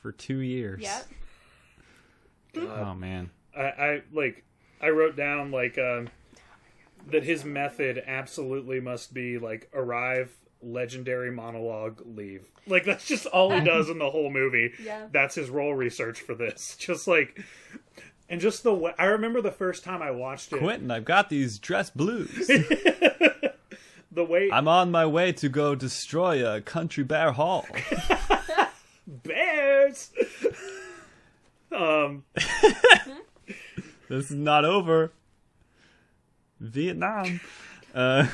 for 0.00 0.12
two 0.12 0.38
years. 0.38 0.80
Yep. 0.82 1.08
Oh 2.56 2.94
man. 2.94 3.30
I, 3.56 3.62
I 3.62 4.02
like 4.12 4.44
I 4.80 4.88
wrote 4.90 5.16
down 5.16 5.50
like 5.50 5.78
um 5.78 6.08
that 7.08 7.22
his 7.24 7.44
method 7.44 8.02
absolutely 8.06 8.80
must 8.80 9.14
be 9.14 9.38
like 9.38 9.68
arrive, 9.72 10.32
legendary 10.60 11.30
monologue, 11.30 12.02
leave. 12.04 12.46
Like 12.66 12.84
that's 12.84 13.06
just 13.06 13.26
all 13.26 13.50
he 13.52 13.60
does 13.60 13.88
in 13.88 13.98
the 13.98 14.10
whole 14.10 14.30
movie. 14.30 14.72
Yeah. 14.82 15.06
That's 15.12 15.34
his 15.36 15.50
role 15.50 15.74
research 15.74 16.20
for 16.20 16.34
this. 16.34 16.76
Just 16.78 17.06
like 17.08 17.42
and 18.28 18.40
just 18.40 18.64
the 18.64 18.74
way 18.74 18.92
I 18.98 19.04
remember 19.06 19.40
the 19.40 19.52
first 19.52 19.84
time 19.84 20.02
I 20.02 20.10
watched 20.10 20.52
it. 20.52 20.58
Quentin, 20.58 20.90
I've 20.90 21.04
got 21.04 21.28
these 21.30 21.58
dress 21.58 21.90
blues. 21.90 22.50
The 24.12 24.24
way 24.24 24.48
I'm 24.50 24.66
on 24.66 24.90
my 24.90 25.04
way 25.04 25.32
to 25.32 25.50
go 25.50 25.74
destroy 25.74 26.42
a 26.50 26.62
country 26.62 27.04
bear 27.04 27.32
hall. 27.32 27.66
bears. 29.06 30.10
um 31.70 32.24
This 34.08 34.30
is 34.30 34.36
not 34.36 34.64
over. 34.64 35.12
Vietnam. 36.60 37.40
Uh, 37.94 38.26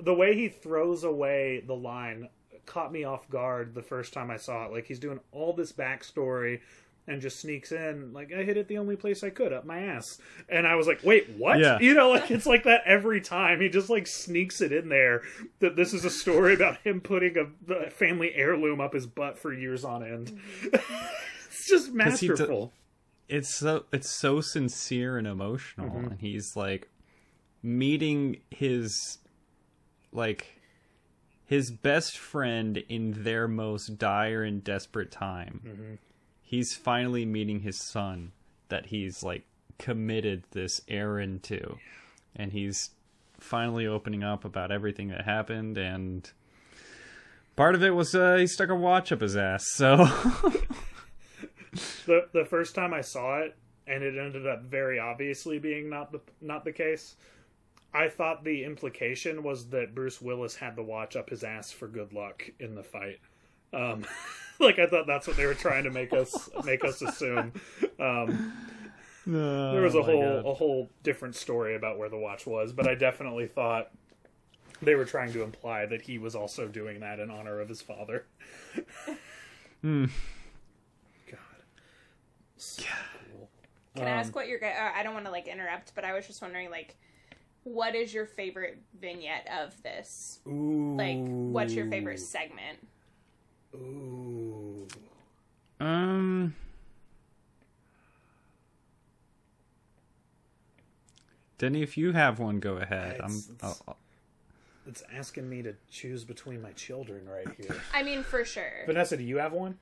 the 0.00 0.14
way 0.14 0.34
he 0.34 0.48
throws 0.48 1.04
away 1.04 1.62
the 1.66 1.74
line 1.74 2.28
caught 2.66 2.92
me 2.92 3.04
off 3.04 3.28
guard 3.30 3.74
the 3.74 3.82
first 3.82 4.12
time 4.12 4.30
I 4.30 4.36
saw 4.36 4.66
it. 4.66 4.72
Like 4.72 4.86
he's 4.86 4.98
doing 4.98 5.20
all 5.32 5.52
this 5.52 5.72
backstory 5.72 6.60
and 7.08 7.22
just 7.22 7.40
sneaks 7.40 7.72
in 7.72 8.12
like 8.12 8.32
I 8.32 8.42
hit 8.42 8.58
it 8.58 8.68
the 8.68 8.78
only 8.78 8.94
place 8.94 9.24
I 9.24 9.30
could 9.30 9.52
up 9.52 9.64
my 9.64 9.80
ass. 9.80 10.18
And 10.48 10.66
I 10.66 10.74
was 10.74 10.86
like, 10.86 11.02
"Wait, 11.02 11.30
what?" 11.36 11.58
Yeah. 11.58 11.78
You 11.80 11.94
know, 11.94 12.10
like 12.10 12.30
it's 12.30 12.46
like 12.46 12.64
that 12.64 12.82
every 12.84 13.20
time. 13.20 13.60
He 13.60 13.68
just 13.68 13.90
like 13.90 14.06
sneaks 14.06 14.60
it 14.60 14.72
in 14.72 14.88
there 14.88 15.22
that 15.60 15.74
this 15.74 15.94
is 15.94 16.04
a 16.04 16.10
story 16.10 16.54
about 16.54 16.76
him 16.84 17.00
putting 17.00 17.36
a, 17.38 17.72
a 17.72 17.90
family 17.90 18.32
heirloom 18.34 18.80
up 18.80 18.92
his 18.92 19.06
butt 19.06 19.38
for 19.38 19.52
years 19.52 19.84
on 19.84 20.04
end. 20.04 20.38
it's 20.62 21.68
just 21.68 21.92
masterful. 21.92 22.72
It's 23.28 23.54
so 23.54 23.84
it's 23.92 24.10
so 24.10 24.40
sincere 24.40 25.18
and 25.18 25.26
emotional, 25.26 25.88
and 25.96 26.20
he's 26.20 26.56
like 26.56 26.88
meeting 27.62 28.40
his 28.50 29.18
like 30.12 30.60
his 31.44 31.70
best 31.70 32.16
friend 32.16 32.78
in 32.88 33.22
their 33.24 33.46
most 33.48 33.98
dire 33.98 34.42
and 34.42 34.64
desperate 34.64 35.10
time. 35.10 35.98
He's 36.42 36.74
finally 36.74 37.26
meeting 37.26 37.60
his 37.60 37.78
son 37.78 38.32
that 38.68 38.86
he's 38.86 39.22
like 39.22 39.44
committed 39.78 40.44
this 40.52 40.80
errand 40.88 41.42
to, 41.44 41.78
and 42.34 42.52
he's 42.52 42.90
finally 43.38 43.86
opening 43.86 44.24
up 44.24 44.44
about 44.44 44.72
everything 44.72 45.08
that 45.08 45.24
happened 45.24 45.78
and. 45.78 46.30
Part 47.56 47.74
of 47.74 47.82
it 47.82 47.90
was 47.90 48.14
uh, 48.14 48.36
he 48.36 48.46
stuck 48.46 48.68
a 48.68 48.74
watch 48.76 49.10
up 49.10 49.20
his 49.20 49.36
ass, 49.36 49.66
so 49.72 50.06
the 52.08 52.28
the 52.32 52.44
first 52.44 52.74
time 52.74 52.92
I 52.92 53.02
saw 53.02 53.38
it, 53.38 53.56
and 53.86 54.02
it 54.02 54.18
ended 54.18 54.46
up 54.46 54.62
very 54.64 54.98
obviously 54.98 55.58
being 55.60 55.88
not 55.88 56.10
the 56.10 56.20
not 56.40 56.64
the 56.64 56.72
case. 56.72 57.14
I 57.94 58.08
thought 58.08 58.44
the 58.44 58.64
implication 58.64 59.42
was 59.42 59.68
that 59.70 59.94
Bruce 59.94 60.20
Willis 60.20 60.56
had 60.56 60.76
the 60.76 60.82
watch 60.82 61.16
up 61.16 61.30
his 61.30 61.42
ass 61.44 61.70
for 61.72 61.88
good 61.88 62.12
luck 62.12 62.50
in 62.60 62.74
the 62.74 62.82
fight. 62.82 63.18
Um, 63.72 64.04
like 64.58 64.78
I 64.78 64.86
thought 64.86 65.06
that's 65.06 65.26
what 65.26 65.36
they 65.36 65.46
were 65.46 65.54
trying 65.54 65.84
to 65.84 65.90
make 65.90 66.12
us 66.12 66.50
make 66.64 66.84
us 66.84 67.00
assume. 67.02 67.52
Um, 68.00 68.52
there 69.26 69.82
was 69.82 69.94
a 69.94 69.98
Oh 69.98 70.02
whole 70.02 70.42
God. 70.42 70.46
a 70.50 70.54
whole 70.54 70.90
different 71.02 71.34
story 71.36 71.76
about 71.76 71.98
where 71.98 72.08
the 72.08 72.16
watch 72.18 72.46
was, 72.46 72.72
but 72.72 72.86
I 72.88 72.94
definitely 72.94 73.46
thought 73.46 73.90
they 74.80 74.94
were 74.94 75.04
trying 75.04 75.32
to 75.32 75.42
imply 75.42 75.86
that 75.86 76.02
he 76.02 76.18
was 76.18 76.34
also 76.34 76.68
doing 76.68 77.00
that 77.00 77.20
in 77.20 77.30
honor 77.30 77.60
of 77.60 77.68
his 77.68 77.82
father. 77.82 78.26
Hmm. 79.82 80.06
God, 82.58 82.62
so 82.62 82.84
cool. 83.32 83.50
Can 83.96 84.06
I 84.06 84.12
Um, 84.12 84.18
ask 84.18 84.34
what 84.34 84.48
your? 84.48 84.58
gu- 84.58 84.66
Uh, 84.66 84.92
I 84.94 85.02
don't 85.02 85.14
want 85.14 85.26
to 85.26 85.30
like 85.30 85.46
interrupt, 85.48 85.94
but 85.94 86.04
I 86.04 86.12
was 86.14 86.26
just 86.26 86.42
wondering, 86.42 86.70
like, 86.70 86.96
what 87.64 87.94
is 87.94 88.12
your 88.14 88.26
favorite 88.26 88.78
vignette 88.98 89.48
of 89.60 89.80
this? 89.82 90.40
Ooh. 90.46 90.96
Like, 90.96 91.18
what's 91.18 91.72
your 91.74 91.86
favorite 91.88 92.18
segment? 92.20 92.78
Ooh. 93.74 94.86
Um. 95.80 96.54
Denny, 101.58 101.82
if 101.82 101.96
you 101.98 102.12
have 102.12 102.38
one, 102.38 102.60
go 102.60 102.76
ahead. 102.76 103.20
I'm. 103.20 103.26
It's- 103.30 103.48
it's- 103.50 103.82
I'll- 103.86 103.96
It's 104.86 105.02
asking 105.12 105.50
me 105.50 105.60
to 105.62 105.74
choose 105.90 106.24
between 106.24 106.62
my 106.62 106.72
children 106.72 107.28
right 107.28 107.46
here. 107.56 107.78
I 107.92 108.02
mean, 108.02 108.22
for 108.22 108.42
sure. 108.44 108.84
Vanessa, 108.86 109.18
do 109.18 109.22
you 109.22 109.36
have 109.36 109.52
one? 109.52 109.78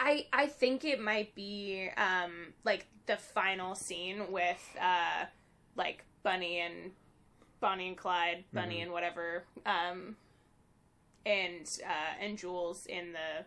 I 0.00 0.26
I 0.32 0.46
think 0.46 0.84
it 0.84 1.00
might 1.00 1.34
be 1.34 1.90
um 1.96 2.52
like 2.64 2.86
the 3.06 3.16
final 3.16 3.74
scene 3.74 4.30
with 4.30 4.76
uh 4.80 5.24
like 5.76 6.04
Bunny 6.22 6.60
and 6.60 6.92
Bonnie 7.60 7.88
and 7.88 7.96
Clyde, 7.96 8.44
Bunny 8.52 8.80
and 8.80 8.92
whatever, 8.92 9.44
um 9.66 10.16
and 11.26 11.68
uh 11.84 12.22
and 12.24 12.38
Jules 12.38 12.86
in 12.86 13.12
the 13.12 13.44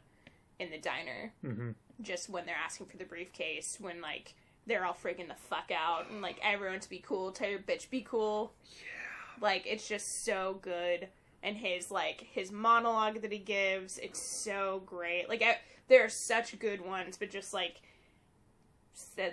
in 0.63 0.71
the 0.71 0.77
diner. 0.77 1.33
Mm-hmm. 1.43 1.71
Just 2.01 2.29
when 2.29 2.45
they're 2.45 2.55
asking 2.55 2.87
for 2.87 2.97
the 2.97 3.05
briefcase, 3.05 3.77
when 3.79 4.01
like 4.01 4.33
they're 4.67 4.85
all 4.85 4.93
freaking 4.93 5.27
the 5.27 5.35
fuck 5.35 5.71
out 5.75 6.09
and 6.09 6.21
like 6.21 6.39
everyone 6.43 6.79
to 6.79 6.89
be 6.89 6.99
cool, 6.99 7.31
tell 7.31 7.49
your 7.49 7.59
bitch 7.59 7.89
be 7.89 8.01
cool. 8.01 8.53
Yeah. 8.77 9.43
Like 9.43 9.65
it's 9.65 9.87
just 9.87 10.23
so 10.23 10.59
good. 10.61 11.07
And 11.43 11.57
his 11.57 11.89
like 11.89 12.27
his 12.31 12.51
monologue 12.51 13.21
that 13.21 13.31
he 13.31 13.39
gives, 13.39 13.97
it's 13.97 14.21
so 14.21 14.83
great. 14.85 15.27
Like 15.27 15.41
I, 15.41 15.57
there 15.91 16.05
are 16.05 16.09
such 16.09 16.57
good 16.57 16.79
ones, 16.79 17.17
but 17.17 17.29
just 17.29 17.53
like 17.53 17.81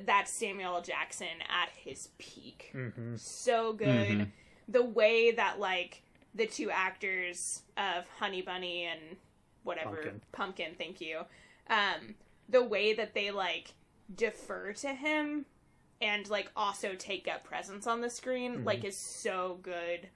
that's 0.04 0.30
Samuel 0.32 0.76
L. 0.76 0.82
Jackson 0.82 1.28
at 1.48 1.68
his 1.70 2.08
peak. 2.18 2.70
Mm-hmm. 2.74 3.16
So 3.16 3.72
good. 3.72 3.86
Mhm. 4.08 4.30
The 4.68 4.84
way 4.84 5.30
that 5.32 5.58
like 5.60 6.02
the 6.34 6.46
two 6.46 6.70
actors 6.70 7.62
of 7.76 8.08
Honey 8.18 8.42
Bunny 8.42 8.84
and 8.84 9.16
whatever 9.62 9.94
Pumpkin. 9.96 10.20
Pumpkin, 10.32 10.74
thank 10.76 11.00
you. 11.00 11.20
Um, 11.68 12.14
the 12.48 12.62
way 12.64 12.92
that 12.94 13.14
they 13.14 13.30
like 13.30 13.74
defer 14.14 14.72
to 14.74 14.88
him 14.94 15.44
and 16.00 16.28
like 16.30 16.50
also 16.56 16.94
take 16.94 17.28
up 17.28 17.44
presence 17.44 17.86
on 17.86 18.00
the 18.00 18.10
screen 18.10 18.54
Mm-hmm. 18.56 18.64
like 18.64 18.84
is 18.84 18.96
so 18.96 19.58
good 19.62 20.08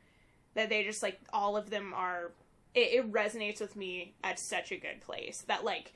that 0.54 0.68
they 0.68 0.82
just 0.84 1.02
like 1.02 1.20
all 1.32 1.56
of 1.56 1.70
them 1.70 1.92
are 1.94 2.32
it, 2.74 3.04
it 3.04 3.12
resonates 3.12 3.60
with 3.60 3.76
me 3.76 4.14
at 4.24 4.38
such 4.38 4.72
a 4.72 4.76
good 4.76 5.00
place 5.02 5.44
that 5.48 5.64
like 5.64 5.92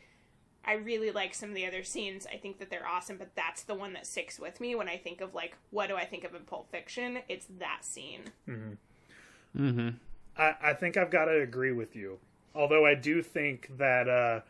I 0.67 0.75
really 0.75 1.11
like 1.11 1.35
some 1.35 1.51
of 1.51 1.55
the 1.55 1.67
other 1.67 1.85
scenes. 1.85 2.27
I 2.33 2.37
think 2.37 2.59
that 2.59 2.71
they're 2.71 2.87
awesome, 2.87 3.17
but 3.19 3.35
that's 3.35 3.62
the 3.62 3.75
one 3.75 3.93
that 3.93 4.07
sticks 4.07 4.39
with 4.41 4.61
me 4.61 4.75
when 4.75 4.89
I 4.89 4.97
think 4.97 5.21
of 5.21 5.35
like 5.35 5.57
what 5.71 5.89
do 5.89 5.97
I 5.97 6.05
think 6.05 6.25
of 6.25 6.35
in 6.35 6.43
Pulp 6.43 6.71
Fiction? 6.71 7.19
It's 7.29 7.47
that 7.59 7.85
scene. 7.85 8.23
Mm-hmm. 8.49 9.91
I, 10.37 10.55
I 10.62 10.73
think 10.75 10.97
I've 10.97 11.11
got 11.11 11.27
to 11.27 11.41
agree 11.41 11.73
with 11.73 11.95
you. 11.95 12.19
Although 12.55 12.85
I 12.87 12.95
do 12.95 13.23
think 13.23 13.71
that 13.79 14.09
uh, 14.09 14.41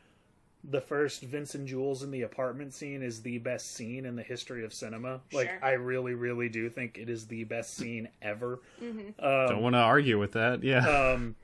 the 0.69 0.81
first 0.81 1.23
Vincent 1.23 1.67
Jules 1.67 2.03
in 2.03 2.11
the 2.11 2.23
apartment 2.23 2.73
scene 2.73 3.03
is 3.03 3.23
the 3.23 3.39
best 3.39 3.75
scene 3.75 4.07
in 4.07 4.17
the 4.17 4.23
history 4.23 4.65
of 4.65 4.73
cinema. 4.73 5.21
Like, 5.33 5.63
I 5.63 5.73
really, 5.73 6.15
really 6.15 6.49
do 6.49 6.69
think 6.69 6.99
it 6.99 7.09
is 7.09 7.27
the 7.27 7.45
best 7.45 7.77
scene 7.77 8.09
ever. 8.23 8.61
Don't 8.81 9.63
want 9.63 9.75
to 9.75 9.81
argue 9.81 10.19
with 10.19 10.33
that. 10.33 10.63
Yeah. 10.63 10.87
Um, 10.87 11.37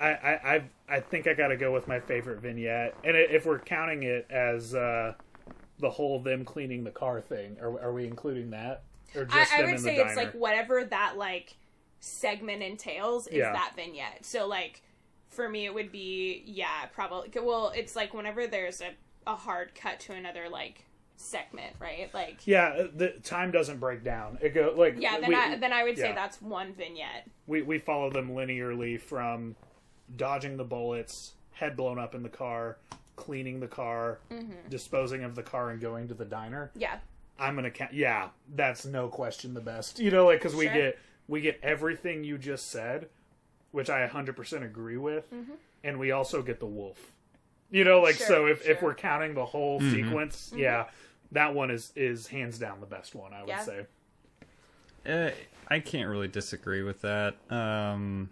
I, 0.00 0.08
I, 0.08 0.54
I, 0.54 0.64
I 0.88 1.00
think 1.00 1.26
I 1.26 1.34
got 1.34 1.48
to 1.48 1.56
go 1.56 1.72
with 1.72 1.88
my 1.88 2.00
favorite 2.00 2.40
vignette. 2.40 2.94
And 3.04 3.16
if 3.16 3.46
we're 3.46 3.58
counting 3.58 4.02
it 4.02 4.26
as 4.30 4.74
uh, 4.74 5.14
the 5.78 5.90
whole 5.90 6.20
them 6.20 6.44
cleaning 6.44 6.84
the 6.84 6.90
car 6.90 7.20
thing, 7.20 7.56
are, 7.60 7.80
are 7.80 7.92
we 7.92 8.06
including 8.06 8.50
that? 8.50 8.82
Or 9.14 9.22
I, 9.30 9.40
just 9.40 9.52
I 9.52 9.62
them 9.62 9.70
would 9.70 9.80
say 9.80 9.96
it's 9.96 10.16
like 10.16 10.32
whatever 10.32 10.84
that 10.84 11.16
like 11.16 11.56
segment 12.00 12.62
entails 12.62 13.26
is 13.28 13.36
Yeah. 13.36 13.52
that 13.52 13.72
vignette. 13.76 14.24
So 14.24 14.46
like 14.46 14.82
for 15.30 15.48
me, 15.48 15.64
it 15.66 15.74
would 15.74 15.92
be 15.92 16.42
yeah, 16.46 16.86
probably. 16.92 17.30
Well, 17.40 17.72
it's 17.74 17.94
like 17.96 18.12
whenever 18.12 18.46
there's 18.46 18.80
a 18.80 18.90
a 19.26 19.34
hard 19.36 19.74
cut 19.74 20.00
to 20.00 20.12
another 20.12 20.48
like 20.50 20.84
segment, 21.16 21.76
right? 21.78 22.12
Like 22.12 22.46
Yeah, 22.46 22.86
the 22.94 23.10
time 23.22 23.50
doesn't 23.50 23.78
break 23.78 24.04
down. 24.04 24.38
It 24.42 24.52
go 24.54 24.74
like 24.76 24.96
yeah, 24.98 25.20
then 25.20 25.28
we, 25.28 25.34
I 25.34 25.56
then 25.56 25.72
I 25.72 25.84
would 25.84 25.96
say 25.96 26.12
that's 26.12 26.42
one 26.42 26.74
vignette. 26.74 27.28
we 27.46 27.62
we 27.62 27.78
follow 27.78 28.10
them 28.10 28.30
linearly 28.30 29.00
from 29.00 29.56
dodging 30.16 30.56
the 30.56 30.64
bullets, 30.64 31.32
head 31.52 31.76
blown 31.76 31.98
up 31.98 32.14
in 32.14 32.22
the 32.22 32.28
car, 32.28 32.76
cleaning 33.16 33.60
the 33.60 33.68
car, 33.68 34.18
disposing 34.68 35.22
of 35.24 35.34
the 35.34 35.42
car, 35.42 35.70
and 35.70 35.80
going 35.80 36.08
to 36.08 36.14
the 36.14 36.24
diner. 36.24 36.70
Yeah, 36.76 36.98
I'm 37.38 37.54
gonna 37.54 37.70
count. 37.70 37.92
Yeah, 37.92 38.28
that's 38.54 38.84
no 38.84 39.08
question 39.08 39.54
the 39.54 39.60
best. 39.60 39.98
You 39.98 40.10
know, 40.10 40.26
like 40.26 40.38
because 40.40 40.54
we 40.54 40.66
Sure. 40.66 40.74
get 40.74 40.98
we 41.28 41.40
get 41.40 41.58
everything 41.62 42.22
you 42.24 42.36
just 42.38 42.70
said, 42.70 43.08
which 43.72 43.88
I 43.88 44.06
100% 44.06 44.62
agree 44.64 44.96
with, 44.98 45.32
and 45.82 45.98
we 45.98 46.10
also 46.10 46.42
get 46.42 46.60
the 46.60 46.66
wolf. 46.66 47.12
You 47.70 47.82
know, 47.84 48.00
like 48.00 48.16
Sure, 48.16 48.26
so 48.26 48.46
if 48.46 48.66
if 48.68 48.82
we're 48.82 48.94
counting 48.94 49.34
the 49.34 49.46
whole 49.46 49.80
sequence, 49.80 50.52
yeah, 50.54 50.86
that 51.32 51.54
one 51.54 51.70
is 51.70 51.92
is 51.96 52.26
hands 52.28 52.58
down 52.58 52.80
the 52.80 52.86
best 52.86 53.14
one. 53.14 53.32
I 53.32 53.40
would 53.40 53.48
Yeah. 53.48 53.62
say. 53.64 53.86
Uh, 55.06 55.30
I 55.68 55.80
can't 55.80 56.08
really 56.08 56.28
disagree 56.28 56.82
with 56.82 57.00
that. 57.02 57.34
Um, 57.50 58.30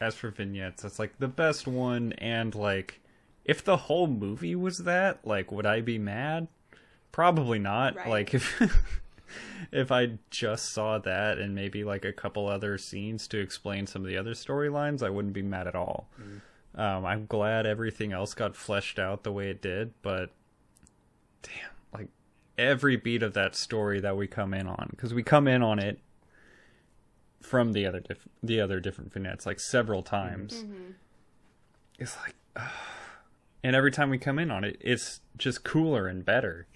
as 0.00 0.14
for 0.14 0.30
vignettes, 0.30 0.84
it's 0.84 0.98
like 0.98 1.18
the 1.18 1.28
best 1.28 1.66
one, 1.66 2.12
and 2.14 2.54
like, 2.54 3.00
if 3.44 3.62
the 3.62 3.76
whole 3.76 4.06
movie 4.06 4.54
was 4.54 4.78
that, 4.78 5.26
like, 5.26 5.52
would 5.52 5.66
I 5.66 5.80
be 5.80 5.98
mad? 5.98 6.48
Probably 7.12 7.58
not. 7.58 7.96
Right. 7.96 8.08
Like 8.08 8.34
if 8.34 8.60
if 9.72 9.92
I 9.92 10.18
just 10.30 10.72
saw 10.72 10.98
that 10.98 11.38
and 11.38 11.54
maybe 11.54 11.84
like 11.84 12.04
a 12.04 12.12
couple 12.12 12.48
other 12.48 12.78
scenes 12.78 13.28
to 13.28 13.38
explain 13.38 13.86
some 13.86 14.02
of 14.02 14.08
the 14.08 14.16
other 14.16 14.32
storylines, 14.32 15.02
I 15.02 15.10
wouldn't 15.10 15.34
be 15.34 15.42
mad 15.42 15.66
at 15.66 15.74
all. 15.74 16.08
Um, 16.74 17.04
I'm 17.04 17.26
glad 17.26 17.66
everything 17.66 18.12
else 18.12 18.32
got 18.32 18.56
fleshed 18.56 18.98
out 18.98 19.24
the 19.24 19.32
way 19.32 19.50
it 19.50 19.60
did, 19.60 19.92
but 20.02 20.30
damn, 21.42 21.70
like 21.92 22.08
every 22.56 22.96
beat 22.96 23.24
of 23.24 23.34
that 23.34 23.56
story 23.56 24.00
that 24.00 24.16
we 24.16 24.28
come 24.28 24.54
in 24.54 24.68
on, 24.68 24.88
because 24.92 25.12
we 25.12 25.24
come 25.24 25.48
in 25.48 25.62
on 25.62 25.80
it 25.80 25.98
from 27.40 27.72
the 27.72 27.86
other 27.86 28.00
diff- 28.00 28.28
the 28.42 28.60
other 28.60 28.80
different 28.80 29.12
vignettes 29.12 29.46
like 29.46 29.60
several 29.60 30.02
times. 30.02 30.64
It's 31.98 32.16
like, 32.18 32.34
and 33.62 33.76
every 33.76 33.90
time 33.90 34.10
we 34.10 34.18
come 34.18 34.38
in 34.38 34.50
on 34.50 34.64
it, 34.64 34.76
it's 34.80 35.20
just 35.36 35.64
cooler 35.64 36.06
and 36.06 36.24
better, 36.24 36.66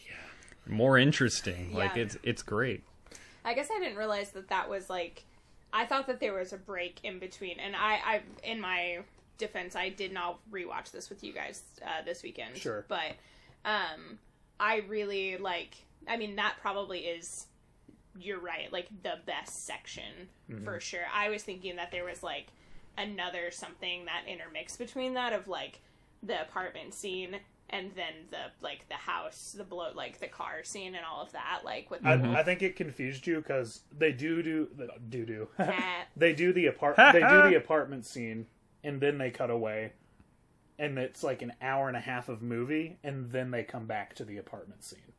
more 0.66 0.98
interesting. 0.98 1.72
Like 1.74 1.96
it's 1.96 2.16
it's 2.22 2.42
great. 2.42 2.84
I 3.44 3.54
guess 3.54 3.68
I 3.74 3.78
didn't 3.78 3.96
realize 3.98 4.30
that 4.30 4.48
that 4.48 4.68
was 4.68 4.88
like. 4.88 5.24
I 5.76 5.86
thought 5.86 6.06
that 6.06 6.20
there 6.20 6.32
was 6.32 6.52
a 6.52 6.56
break 6.56 7.00
in 7.02 7.18
between, 7.18 7.58
and 7.58 7.74
I, 7.74 7.94
I, 7.94 8.22
in 8.44 8.60
my 8.60 9.00
defense, 9.38 9.74
I 9.74 9.88
did 9.88 10.12
not 10.12 10.38
rewatch 10.48 10.92
this 10.92 11.10
with 11.10 11.24
you 11.24 11.32
guys 11.32 11.62
uh, 11.82 12.02
this 12.04 12.22
weekend. 12.22 12.56
Sure. 12.56 12.84
but 12.86 13.16
um, 13.64 14.20
I 14.60 14.84
really 14.88 15.36
like. 15.36 15.74
I 16.06 16.16
mean, 16.16 16.36
that 16.36 16.54
probably 16.60 17.00
is. 17.00 17.46
You're 18.18 18.40
right, 18.40 18.72
like 18.72 18.88
the 19.02 19.18
best 19.26 19.66
section 19.66 20.28
for 20.48 20.54
mm-hmm. 20.54 20.78
sure. 20.78 21.00
I 21.12 21.30
was 21.30 21.42
thinking 21.42 21.76
that 21.76 21.90
there 21.90 22.04
was 22.04 22.22
like 22.22 22.48
another 22.96 23.50
something 23.50 24.04
that 24.04 24.22
intermixed 24.28 24.78
between 24.78 25.14
that 25.14 25.32
of 25.32 25.48
like 25.48 25.80
the 26.22 26.40
apartment 26.40 26.94
scene 26.94 27.36
and 27.70 27.90
then 27.96 28.12
the 28.30 28.52
like 28.60 28.88
the 28.88 28.94
house, 28.94 29.54
the 29.56 29.64
blow, 29.64 29.90
like 29.94 30.20
the 30.20 30.28
car 30.28 30.62
scene 30.62 30.94
and 30.94 31.04
all 31.04 31.22
of 31.22 31.32
that, 31.32 31.62
like 31.64 31.90
with 31.90 32.02
the 32.02 32.08
I, 32.08 32.16
wolf 32.16 32.36
I 32.36 32.42
think 32.42 32.62
it 32.62 32.76
confused 32.76 33.26
you 33.26 33.36
because 33.36 33.80
they 33.96 34.12
do 34.12 34.42
do 34.42 34.68
do 35.08 35.24
do. 35.24 35.48
They 36.16 36.32
do 36.32 36.52
the 36.52 36.66
apart 36.66 36.96
they 36.96 37.20
do 37.20 37.50
the 37.50 37.54
apartment 37.62 38.06
scene 38.06 38.46
and 38.84 39.00
then 39.00 39.18
they 39.18 39.30
cut 39.30 39.50
away 39.50 39.92
and 40.78 40.98
it's 40.98 41.22
like 41.22 41.42
an 41.42 41.52
hour 41.60 41.88
and 41.88 41.96
a 41.96 42.00
half 42.00 42.28
of 42.28 42.42
movie 42.42 42.98
and 43.02 43.30
then 43.30 43.50
they 43.50 43.64
come 43.64 43.86
back 43.86 44.14
to 44.16 44.24
the 44.24 44.38
apartment 44.38 44.84
scene 44.84 45.13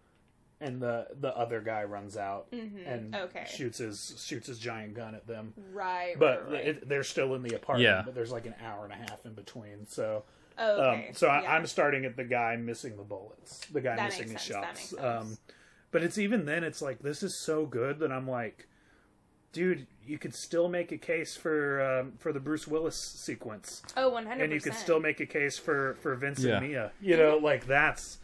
and 0.62 0.82
the 0.82 1.08
the 1.20 1.36
other 1.36 1.60
guy 1.62 1.84
runs 1.84 2.16
out 2.18 2.48
and 2.52 3.14
Mm-hmm. 3.14 3.16
Okay. 3.26 3.46
shoots 3.50 3.80
his 3.80 4.22
shoots 4.26 4.48
his 4.48 4.58
giant 4.58 4.94
gun 4.94 5.14
at 5.16 5.28
them 5.28 5.54
Right, 5.74 6.16
but 6.18 6.46
right, 6.46 6.54
right. 6.54 6.68
It, 6.68 6.88
they're 6.90 7.04
still 7.04 7.36
in 7.36 7.44
the 7.44 7.56
apartment 7.56 7.84
Yeah. 7.84 8.02
but 8.06 8.16
there's 8.16 8.32
like 8.32 8.46
an 8.46 8.56
hour 8.64 8.84
and 8.86 8.94
a 8.94 8.96
half 8.96 9.26
in 9.26 9.34
between 9.34 9.86
so 9.88 10.24
Oh, 10.58 10.82
okay. 10.92 11.08
um, 11.10 11.14
so 11.14 11.28
I, 11.28 11.42
yeah. 11.42 11.54
I'm 11.54 11.66
starting 11.68 12.06
at 12.06 12.16
the 12.16 12.24
guy 12.24 12.56
missing 12.56 12.96
the 12.96 13.04
bullets, 13.04 13.60
the 13.74 13.82
guy 13.82 13.98
That 13.98 14.06
missing 14.06 14.30
makes 14.30 14.46
his 14.46 14.56
sense, 14.56 14.62
that 14.64 14.66
shots. 14.78 14.92
makes 14.94 15.02
sense. 15.04 15.04
Um, 15.04 15.38
but 15.92 16.02
it's 16.04 16.18
even 16.18 16.46
then, 16.46 16.64
it's 16.64 16.82
like 16.82 17.00
this 17.00 17.24
is 17.24 17.38
so 17.38 17.66
good 17.66 18.00
that 18.00 18.10
I'm 18.10 18.26
like, 18.30 18.68
dude, 19.52 19.88
you 20.06 20.18
could 20.18 20.34
still 20.34 20.68
make 20.70 20.92
a 20.94 20.98
case 20.98 21.36
for 21.36 21.82
um, 22.00 22.14
for 22.20 22.32
the 22.32 22.40
Bruce 22.40 22.68
Willis 22.68 22.96
sequence, 22.96 23.82
Oh, 23.98 24.06
oh, 24.06 24.10
one 24.10 24.26
hundred 24.26 24.46
and 24.46 24.54
you 24.54 24.62
could 24.62 24.74
still 24.76 25.00
make 25.02 25.20
a 25.20 25.26
case 25.26 25.58
for 25.58 25.96
for 25.96 26.16
Vince 26.16 26.40
Yeah. 26.44 26.58
and 26.58 26.68
Mia. 26.70 26.92
You 27.02 27.18
know, 27.18 27.38
like 27.38 27.68
that's 27.68 28.20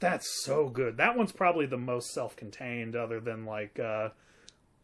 that's 0.00 0.42
so 0.44 0.68
good. 0.68 0.96
That 0.98 1.16
one's 1.16 1.32
probably 1.32 1.66
the 1.66 1.76
most 1.78 2.12
self-contained, 2.12 2.96
other 2.96 3.20
than 3.20 3.44
like. 3.46 3.78
uh 3.78 4.10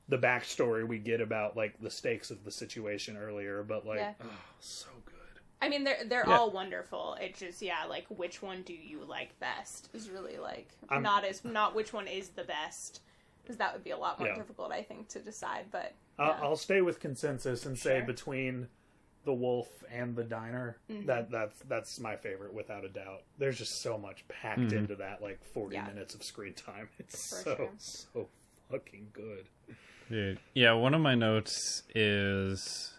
the 0.06 0.18
backstory 0.18 0.86
we 0.86 0.98
get 0.98 1.22
about 1.22 1.56
like 1.56 1.80
the 1.80 1.90
stakes 1.90 2.30
of 2.30 2.44
the 2.44 2.50
situation 2.50 3.16
earlier, 3.16 3.62
but 3.62 3.86
like, 3.86 4.00
Yeah. 4.00 4.12
oh, 4.22 4.26
so 4.60 4.88
good. 5.06 5.14
I 5.62 5.70
mean, 5.70 5.82
they're 5.82 6.04
they're 6.04 6.24
Yeah. 6.28 6.36
all 6.36 6.50
wonderful. 6.50 7.16
It's 7.18 7.38
just 7.40 7.62
yeah, 7.62 7.86
like 7.88 8.04
which 8.10 8.42
one 8.42 8.60
do 8.64 8.74
you 8.74 9.02
like 9.02 9.38
best 9.40 9.88
is 9.94 10.10
really 10.10 10.36
like 10.36 10.68
I'm- 10.90 11.02
not 11.02 11.24
as 11.24 11.42
not 11.42 11.74
which 11.74 11.94
one 11.94 12.06
is 12.06 12.28
the 12.28 12.44
best 12.44 13.00
because 13.42 13.56
that 13.56 13.72
would 13.72 13.82
be 13.82 13.92
a 13.92 13.96
lot 13.96 14.18
more 14.18 14.28
Yeah. 14.28 14.34
difficult, 14.34 14.72
I 14.72 14.82
think, 14.82 15.08
to 15.08 15.20
decide. 15.20 15.70
But 15.70 15.94
I'll. 16.18 16.32
I'll 16.50 16.56
stay 16.56 16.82
with 16.82 17.00
consensus 17.00 17.64
and 17.64 17.78
say 17.78 18.02
between 18.02 18.68
the 19.24 19.32
wolf 19.32 19.68
and 19.92 20.14
the 20.16 20.24
diner 20.24 20.76
Mm-hmm. 20.90 21.06
that 21.06 21.30
that's 21.30 21.58
that's 21.68 21.98
my 22.00 22.16
favorite 22.16 22.52
without 22.54 22.84
a 22.84 22.88
doubt 22.88 23.22
there's 23.38 23.58
just 23.58 23.80
so 23.82 23.96
much 23.98 24.26
packed 24.28 24.72
into 24.72 24.96
that 24.96 25.22
like 25.22 25.42
40 25.52 25.76
Yeah. 25.76 25.86
minutes 25.86 26.14
of 26.14 26.22
screen 26.22 26.52
time 26.54 26.88
it's 26.98 27.30
For 27.30 27.42
so 27.44 27.56
sure. 27.56 27.68
so 27.78 28.28
fucking 28.70 29.08
good 29.12 29.46
Dude. 30.10 30.38
Yeah, 30.52 30.74
one 30.74 30.92
of 30.92 31.00
my 31.00 31.14
notes 31.14 31.82
is 31.94 32.92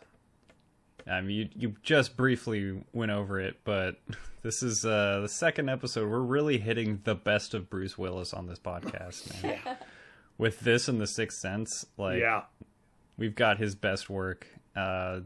I 1.07 1.21
mean 1.21 1.37
you 1.37 1.49
you 1.69 1.75
just 1.83 2.17
briefly 2.17 2.83
went 2.93 3.11
over 3.11 3.39
it, 3.39 3.57
but 3.63 3.97
this 4.41 4.63
is 4.63 4.83
uh 4.85 5.19
the 5.21 5.29
second 5.29 5.69
episode. 5.69 6.09
We're 6.09 6.19
really 6.19 6.57
hitting 6.57 7.01
the 7.03 7.13
best 7.13 7.53
of 7.53 7.69
Bruce 7.69 7.95
Willis 7.97 8.33
on 8.33 8.47
this 8.47 8.57
podcast, 8.57 9.43
man. 9.43 9.59
yeah 9.65 9.75
With 10.39 10.59
this 10.61 10.87
and 10.87 10.99
the 10.99 11.05
Sixth 11.07 11.37
Sense, 11.39 11.85
like 11.97 12.19
yeah 12.19 12.43
we've 13.17 13.35
got 13.35 13.59
his 13.59 13.75
best 13.75 14.09
work. 14.09 14.47
Uh 14.75 15.19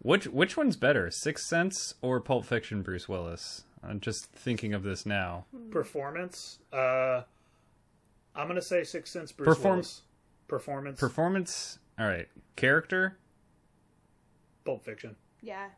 which 0.00 0.26
which 0.26 0.56
one's 0.56 0.76
better, 0.76 1.10
Sixth 1.10 1.46
Sense 1.46 1.94
or 2.02 2.20
Pulp 2.20 2.44
Fiction 2.44 2.82
Bruce 2.82 3.08
Willis? 3.08 3.64
I'm 3.82 4.00
just 4.00 4.26
thinking 4.32 4.74
of 4.74 4.82
this 4.82 5.06
now. 5.06 5.44
performance 5.70 6.58
uh 6.72 7.22
i'm 8.34 8.46
gonna 8.48 8.60
say 8.60 8.82
six 8.84 9.10
sense 9.10 9.30
bruce 9.32 9.56
Perform- 9.56 9.74
Willis. 9.76 10.02
performance 10.48 11.00
Performance, 11.00 11.78
all 11.98 12.06
right. 12.06 12.28
Character? 12.56 13.18
pulp 14.64 14.84
fiction 14.84 15.14
yeah, 15.40 15.68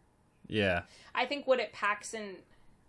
Yeah. 0.49 0.83
I 1.15 1.27
think 1.27 1.47
what 1.47 1.61
it 1.61 1.73
packs 1.75 2.15
in, 2.15 2.37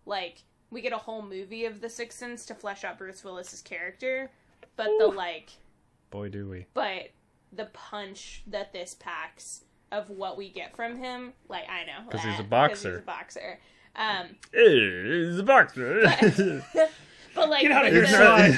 like 0.05 0.43
we 0.71 0.79
get 0.81 0.93
a 0.93 0.97
whole 0.97 1.21
movie 1.21 1.65
of 1.65 1.81
the 1.81 1.89
Sixth 1.89 2.17
Sense 2.17 2.45
to 2.45 2.55
flesh 2.55 2.85
out 2.85 2.97
Bruce 2.97 3.23
Willis's 3.25 3.61
character, 3.61 4.31
but 4.77 4.87
the 4.97 5.07
like 5.07 5.49
Boy 6.09 6.29
do 6.29 6.47
we. 6.49 6.65
but 6.73 7.09
the 7.51 7.65
punch 7.73 8.43
that 8.47 8.71
this 8.71 8.93
packs 8.93 9.65
of 9.91 10.09
what 10.09 10.37
we 10.37 10.49
get 10.49 10.75
from 10.75 10.97
him, 10.97 11.33
like 11.49 11.69
I 11.69 11.83
know 11.85 12.05
because 12.09 12.23
he's 12.25 12.39
a 12.39 12.43
boxer. 12.43 12.91
he's 12.91 12.99
a 12.99 13.05
boxer. 13.05 13.59
Um, 13.95 14.27
Hey, 14.53 15.31
the 15.35 15.43
boxer. 15.45 16.01
but 17.35 17.49
like 17.49 17.63
Get 17.63 17.71
out 17.71 17.85
of 17.87 17.93
with 17.93 18.09
here, 18.09 18.17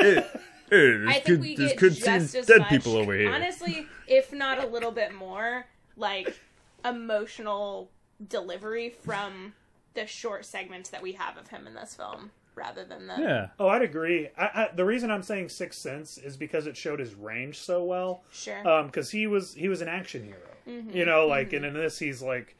the- 0.00 0.22
Sly. 0.24 0.26
I 0.72 1.20
think 1.24 1.40
we 1.42 1.54
get 1.56 1.78
just 1.78 2.06
as 2.08 2.32
dead 2.46 2.58
much, 2.60 2.68
people 2.70 2.96
over 2.96 3.14
here. 3.14 3.30
honestly, 3.32 3.86
if 4.08 4.32
not 4.32 4.62
a 4.62 4.66
little 4.66 4.90
bit 4.90 5.14
more, 5.14 5.66
like 5.96 6.36
emotional 6.84 7.90
delivery 8.28 8.90
from 8.90 9.54
the 9.94 10.06
short 10.06 10.44
segments 10.44 10.90
that 10.90 11.02
we 11.02 11.12
have 11.12 11.36
of 11.36 11.48
him 11.48 11.66
in 11.66 11.74
this 11.74 11.94
film, 11.94 12.30
rather 12.56 12.84
than 12.84 13.06
the 13.06 13.14
yeah. 13.18 13.48
Oh, 13.60 13.68
I'd 13.68 13.82
agree. 13.82 14.28
I, 14.36 14.44
I, 14.44 14.68
the 14.74 14.84
reason 14.84 15.10
I'm 15.12 15.22
saying 15.22 15.50
Sixth 15.50 15.78
Sense 15.78 16.18
is 16.18 16.36
because 16.36 16.66
it 16.66 16.76
showed 16.76 16.98
his 16.98 17.14
range 17.14 17.58
so 17.58 17.84
well. 17.84 18.24
sure. 18.32 18.66
Um, 18.66 18.86
because 18.86 19.10
he 19.10 19.28
was 19.28 19.54
he 19.54 19.68
was 19.68 19.80
an 19.82 19.88
action 19.88 20.24
hero. 20.24 20.38
Mm-hmm. 20.68 20.96
You 20.96 21.04
know, 21.04 21.28
like 21.28 21.52
and 21.52 21.64
in 21.64 21.74
this 21.74 21.98
he's 21.98 22.20
like 22.22 22.56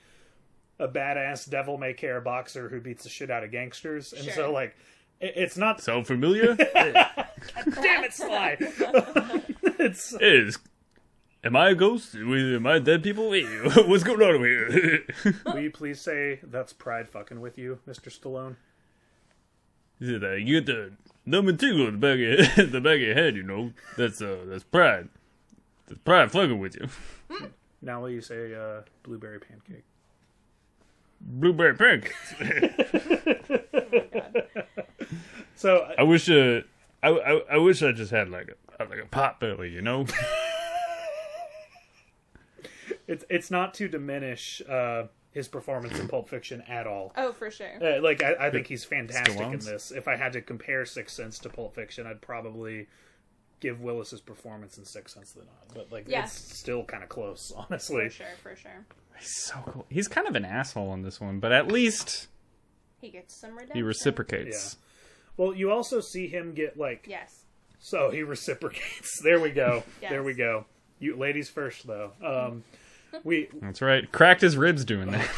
a 0.78 0.86
badass 0.86 1.48
devil 1.50 1.78
may 1.78 1.94
care 1.94 2.20
boxer 2.20 2.68
who 2.68 2.80
beats 2.80 3.02
the 3.02 3.08
shit 3.08 3.30
out 3.30 3.42
of 3.42 3.50
gangsters, 3.50 4.12
and 4.12 4.24
Sure. 4.26 4.32
so 4.34 4.52
like 4.52 4.76
it, 5.20 5.32
it's 5.34 5.56
not. 5.56 5.80
so 5.80 6.04
familiar? 6.04 6.54
Damn 6.74 8.04
it, 8.04 8.12
Sly! 8.12 8.56
it's 9.78 10.12
Is 10.20 10.58
am 11.42 11.56
I 11.56 11.70
a 11.70 11.74
ghost? 11.74 12.14
Am 12.14 12.66
I 12.66 12.78
dead 12.78 13.02
people? 13.02 13.32
Hey, 13.32 13.44
What's 13.86 14.04
going 14.04 14.20
on 14.22 14.34
over 14.34 14.46
here? 14.46 15.04
will 15.46 15.60
you 15.60 15.70
please 15.70 16.00
say 16.00 16.40
that's 16.42 16.72
pride 16.72 17.08
fucking 17.08 17.40
with 17.40 17.56
you, 17.58 17.78
Mister 17.86 18.10
Stallone? 18.10 18.56
He 19.98 20.06
said, 20.06 20.24
uh, 20.24 20.32
you 20.32 20.60
get 20.60 20.66
the 20.66 20.92
number 21.24 21.52
two 21.52 21.86
on 21.86 21.92
the 21.92 21.98
back 21.98 22.14
of 22.14 22.20
your, 22.20 22.36
the 22.66 22.80
back 22.80 22.94
of 22.94 23.00
your 23.00 23.14
head. 23.14 23.36
You 23.36 23.42
know, 23.42 23.72
that's 23.96 24.20
uh, 24.20 24.44
that's 24.46 24.64
pride. 24.64 25.08
That's 25.86 26.00
pride 26.00 26.32
fucking 26.32 26.58
with 26.58 26.76
you. 26.76 26.88
Now 27.82 28.00
will 28.00 28.10
you 28.10 28.20
say 28.20 28.54
uh, 28.54 28.82
blueberry 29.02 29.38
pancake? 29.38 29.84
Blueberry 31.20 31.74
pancakes. 31.74 32.34
So 35.56 35.90
I 35.98 36.02
wish 36.02 36.30
uh, 36.30 36.60
I, 37.02 37.08
I 37.08 37.40
I 37.52 37.56
wish 37.56 37.82
I 37.82 37.92
just 37.92 38.10
had 38.10 38.28
like 38.28 38.54
a 38.78 38.84
like 38.84 38.98
a 39.02 39.06
pot 39.06 39.40
belly. 39.40 39.70
You 39.70 39.80
know. 39.80 40.04
it's 43.08 43.24
it's 43.30 43.50
not 43.50 43.72
to 43.74 43.88
diminish 43.88 44.60
uh, 44.68 45.04
his 45.36 45.48
performance 45.48 45.98
in 45.98 46.08
Pulp 46.08 46.28
Fiction 46.28 46.62
at 46.62 46.86
all. 46.86 47.12
oh, 47.16 47.32
for 47.32 47.50
sure. 47.50 47.68
Uh, 47.80 48.00
like 48.02 48.22
I, 48.22 48.46
I 48.46 48.50
think 48.50 48.66
he's 48.66 48.84
fantastic 48.84 49.38
in 49.38 49.58
this. 49.60 49.92
If 49.92 50.08
I 50.08 50.16
had 50.16 50.32
to 50.32 50.40
compare 50.40 50.84
Sixth 50.86 51.14
Sense 51.14 51.38
to 51.40 51.48
Pulp 51.50 51.74
Fiction, 51.74 52.06
I'd 52.06 52.20
probably 52.22 52.86
give 53.60 53.80
Willis's 53.80 54.20
performance 54.22 54.78
in 54.78 54.84
Sixth 54.86 55.14
Sense 55.14 55.32
the 55.32 55.40
nod. 55.40 55.48
But 55.74 55.92
like, 55.92 56.08
Yeah. 56.08 56.24
it's 56.24 56.32
still 56.32 56.84
kind 56.84 57.02
of 57.02 57.08
close, 57.10 57.52
honestly. 57.56 58.08
For 58.08 58.14
sure, 58.14 58.26
for 58.42 58.56
sure. 58.56 58.86
He's 59.18 59.34
so 59.44 59.54
cool. 59.66 59.86
He's 59.90 60.08
kind 60.08 60.26
of 60.26 60.34
an 60.36 60.44
asshole 60.44 60.92
in 60.94 61.02
this 61.02 61.20
one, 61.20 61.38
but 61.38 61.52
at 61.52 61.68
least 61.68 62.26
He 63.00 63.10
gets 63.10 63.34
some 63.34 63.50
redemption. 63.52 63.76
he 63.76 63.82
reciprocates. 63.82 64.76
Well, 65.36 65.54
you 65.54 65.70
also 65.70 66.00
see 66.00 66.28
him 66.28 66.54
get 66.54 66.78
like 66.78 67.06
Yes. 67.08 67.44
so 67.78 68.10
he 68.10 68.22
reciprocates. 68.34 69.20
There 69.22 69.38
we 69.40 69.50
go. 69.50 69.82
Yes. 70.02 70.10
There 70.10 70.22
we 70.22 70.32
go. 70.34 70.64
You 70.98 71.16
ladies 71.16 71.50
first 71.50 71.86
though. 71.86 72.12
Um, 72.24 72.64
we 73.24 73.48
That's 73.60 73.82
right. 73.82 74.10
Cracked 74.12 74.40
his 74.40 74.56
ribs 74.56 74.84
doing 74.84 75.10
that. 75.10 75.28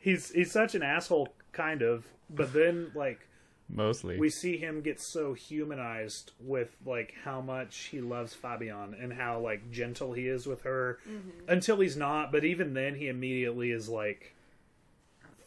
he's 0.00 0.30
he's 0.30 0.52
such 0.52 0.74
an 0.74 0.82
asshole, 0.82 1.28
kind 1.52 1.80
of. 1.82 2.04
But 2.28 2.52
then 2.52 2.90
like 2.94 3.26
Mostly. 3.68 4.18
we 4.18 4.28
see 4.28 4.56
him 4.58 4.82
get 4.82 5.00
so 5.00 5.32
humanized 5.32 6.32
with 6.38 6.76
like 6.84 7.14
how 7.24 7.40
much 7.40 7.76
he 7.90 8.00
loves 8.00 8.34
Fabienne 8.34 9.02
and 9.02 9.12
how 9.12 9.40
like 9.40 9.70
gentle 9.70 10.12
he 10.12 10.28
is 10.28 10.46
with 10.46 10.62
her 10.62 10.98
mm-hmm. 11.08 11.48
until 11.48 11.80
he's 11.80 11.96
not. 11.96 12.30
But 12.30 12.44
even 12.44 12.74
then, 12.74 12.94
he 12.94 13.08
immediately 13.08 13.70
is 13.70 13.88
like, 13.88 14.34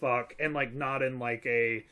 "Fuck," 0.02 0.34
and 0.40 0.54
like 0.54 0.74
not 0.74 1.02
in 1.04 1.20
like 1.20 1.46
a 1.46 1.86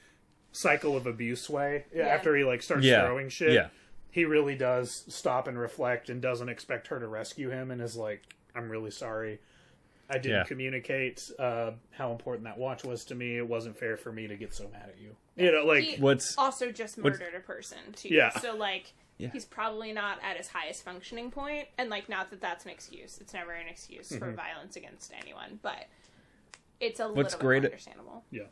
cycle 0.52 0.98
of 0.98 1.06
abuse 1.06 1.50
way. 1.50 1.86
Yeah. 1.94 2.08
After 2.08 2.36
he 2.36 2.44
like 2.44 2.64
starts 2.64 2.86
yeah. 2.86 3.06
throwing 3.06 3.30
shit, 3.30 3.54
Yeah. 3.54 3.68
he 4.12 4.26
really 4.26 4.56
does 4.56 5.04
stop 5.08 5.48
and 5.48 5.60
reflect 5.60 6.10
and 6.10 6.22
doesn't 6.22 6.50
expect 6.50 6.88
her 6.88 7.00
to 7.00 7.08
rescue 7.08 7.50
him 7.50 7.72
and 7.72 7.82
is 7.82 7.96
like, 7.96 8.24
"I'm 8.56 8.70
really 8.70 8.92
sorry." 8.92 9.40
I 10.10 10.14
didn't 10.20 10.32
Yeah. 10.38 10.44
communicate 10.44 11.32
uh, 11.40 11.72
how 11.92 12.12
important 12.12 12.44
that 12.46 12.58
watch 12.58 12.84
was 12.84 13.06
to 13.06 13.16
me. 13.16 13.38
It 13.38 13.48
wasn't 13.48 13.78
fair 13.78 13.98
for 13.98 14.12
me 14.12 14.28
to 14.28 14.36
get 14.36 14.54
so 14.54 14.68
mad 14.70 14.90
at 14.90 15.00
you. 15.02 15.16
You 15.36 15.52
know, 15.52 15.66
like 15.66 15.84
He 15.84 16.02
What's 16.02 16.38
also 16.38 16.72
just 16.72 16.98
what's- 16.98 17.20
murdered 17.20 17.36
a 17.36 17.40
person 17.40 17.78
too. 17.96 18.10
Yeah. 18.10 18.30
So 18.40 18.56
like 18.56 18.94
Yeah. 19.18 19.30
he's 19.34 19.46
probably 19.46 19.94
not 19.94 20.20
at 20.24 20.38
his 20.38 20.48
highest 20.50 20.84
functioning 20.86 21.32
point, 21.32 21.68
and 21.78 21.90
like 21.90 22.08
not 22.10 22.30
that 22.30 22.42
that's 22.42 22.66
an 22.66 22.72
excuse. 22.72 23.18
It's 23.20 23.34
never 23.34 23.52
an 23.54 23.68
excuse 23.68 24.10
for 24.10 24.28
Mm-hmm. 24.28 24.36
violence 24.36 24.76
against 24.76 25.12
anyone, 25.20 25.60
but 25.64 25.88
it's 26.80 27.00
a 27.00 27.08
What's 27.12 27.34
little 27.34 27.40
great- 27.48 27.62
bit 27.62 27.72
more 27.72 27.74
understandable. 27.74 28.24
yeah. 28.32 28.44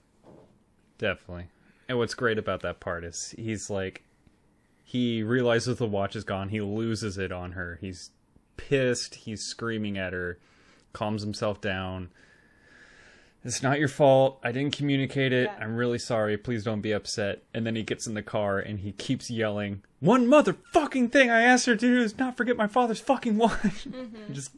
Definitely. 0.98 1.48
And 1.90 1.98
what's 1.98 2.14
great 2.14 2.38
about 2.38 2.62
that 2.62 2.80
part 2.80 3.04
is 3.04 3.36
he's 3.38 3.70
like 3.70 4.04
he 4.84 5.24
realizes 5.24 5.78
the 5.78 5.88
watch 5.88 6.16
is 6.16 6.24
gone, 6.24 6.50
he 6.50 6.62
loses 6.62 7.18
it 7.18 7.32
on 7.32 7.54
her. 7.54 7.78
He's 7.82 8.12
pissed, 8.58 9.16
he's 9.16 9.42
screaming 9.44 9.98
at 9.98 10.14
her, 10.14 10.38
calms 10.94 11.22
himself 11.24 11.60
down. 11.60 12.10
It's 13.46 13.62
not 13.62 13.78
your 13.78 13.90
fault. 13.90 14.40
I 14.42 14.54
didn't 14.54 14.76
communicate 14.78 15.34
it. 15.34 15.50
Yeah. 15.54 15.64
I'm 15.66 15.76
really 15.76 16.00
sorry. 16.00 16.38
Please 16.38 16.64
don't 16.64 16.80
be 16.80 16.94
upset. 16.94 17.44
And 17.54 17.66
then 17.66 17.76
he 17.76 17.84
gets 17.84 18.08
in 18.08 18.14
the 18.14 18.22
car 18.24 18.58
and 18.60 18.80
he 18.80 18.94
keeps 18.94 19.30
yelling, 19.30 19.84
"One 20.00 20.28
motherfucking 20.28 21.12
thing 21.12 21.30
I 21.30 21.42
asked 21.42 21.66
her 21.66 21.76
to 21.76 21.80
do 21.80 22.00
is 22.02 22.18
not 22.18 22.38
forget 22.38 22.56
my 22.56 22.68
father's 22.68 23.02
fucking 23.02 23.38
watch." 23.38 23.60
Mm-hmm. 23.62 24.32
Just 24.34 24.52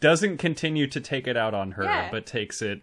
doesn't 0.00 0.38
continue 0.38 0.88
to 0.88 1.00
take 1.00 1.28
it 1.28 1.36
out 1.36 1.54
on 1.54 1.72
her, 1.72 1.84
Yeah. 1.84 2.10
but 2.10 2.26
takes 2.26 2.60
it 2.62 2.82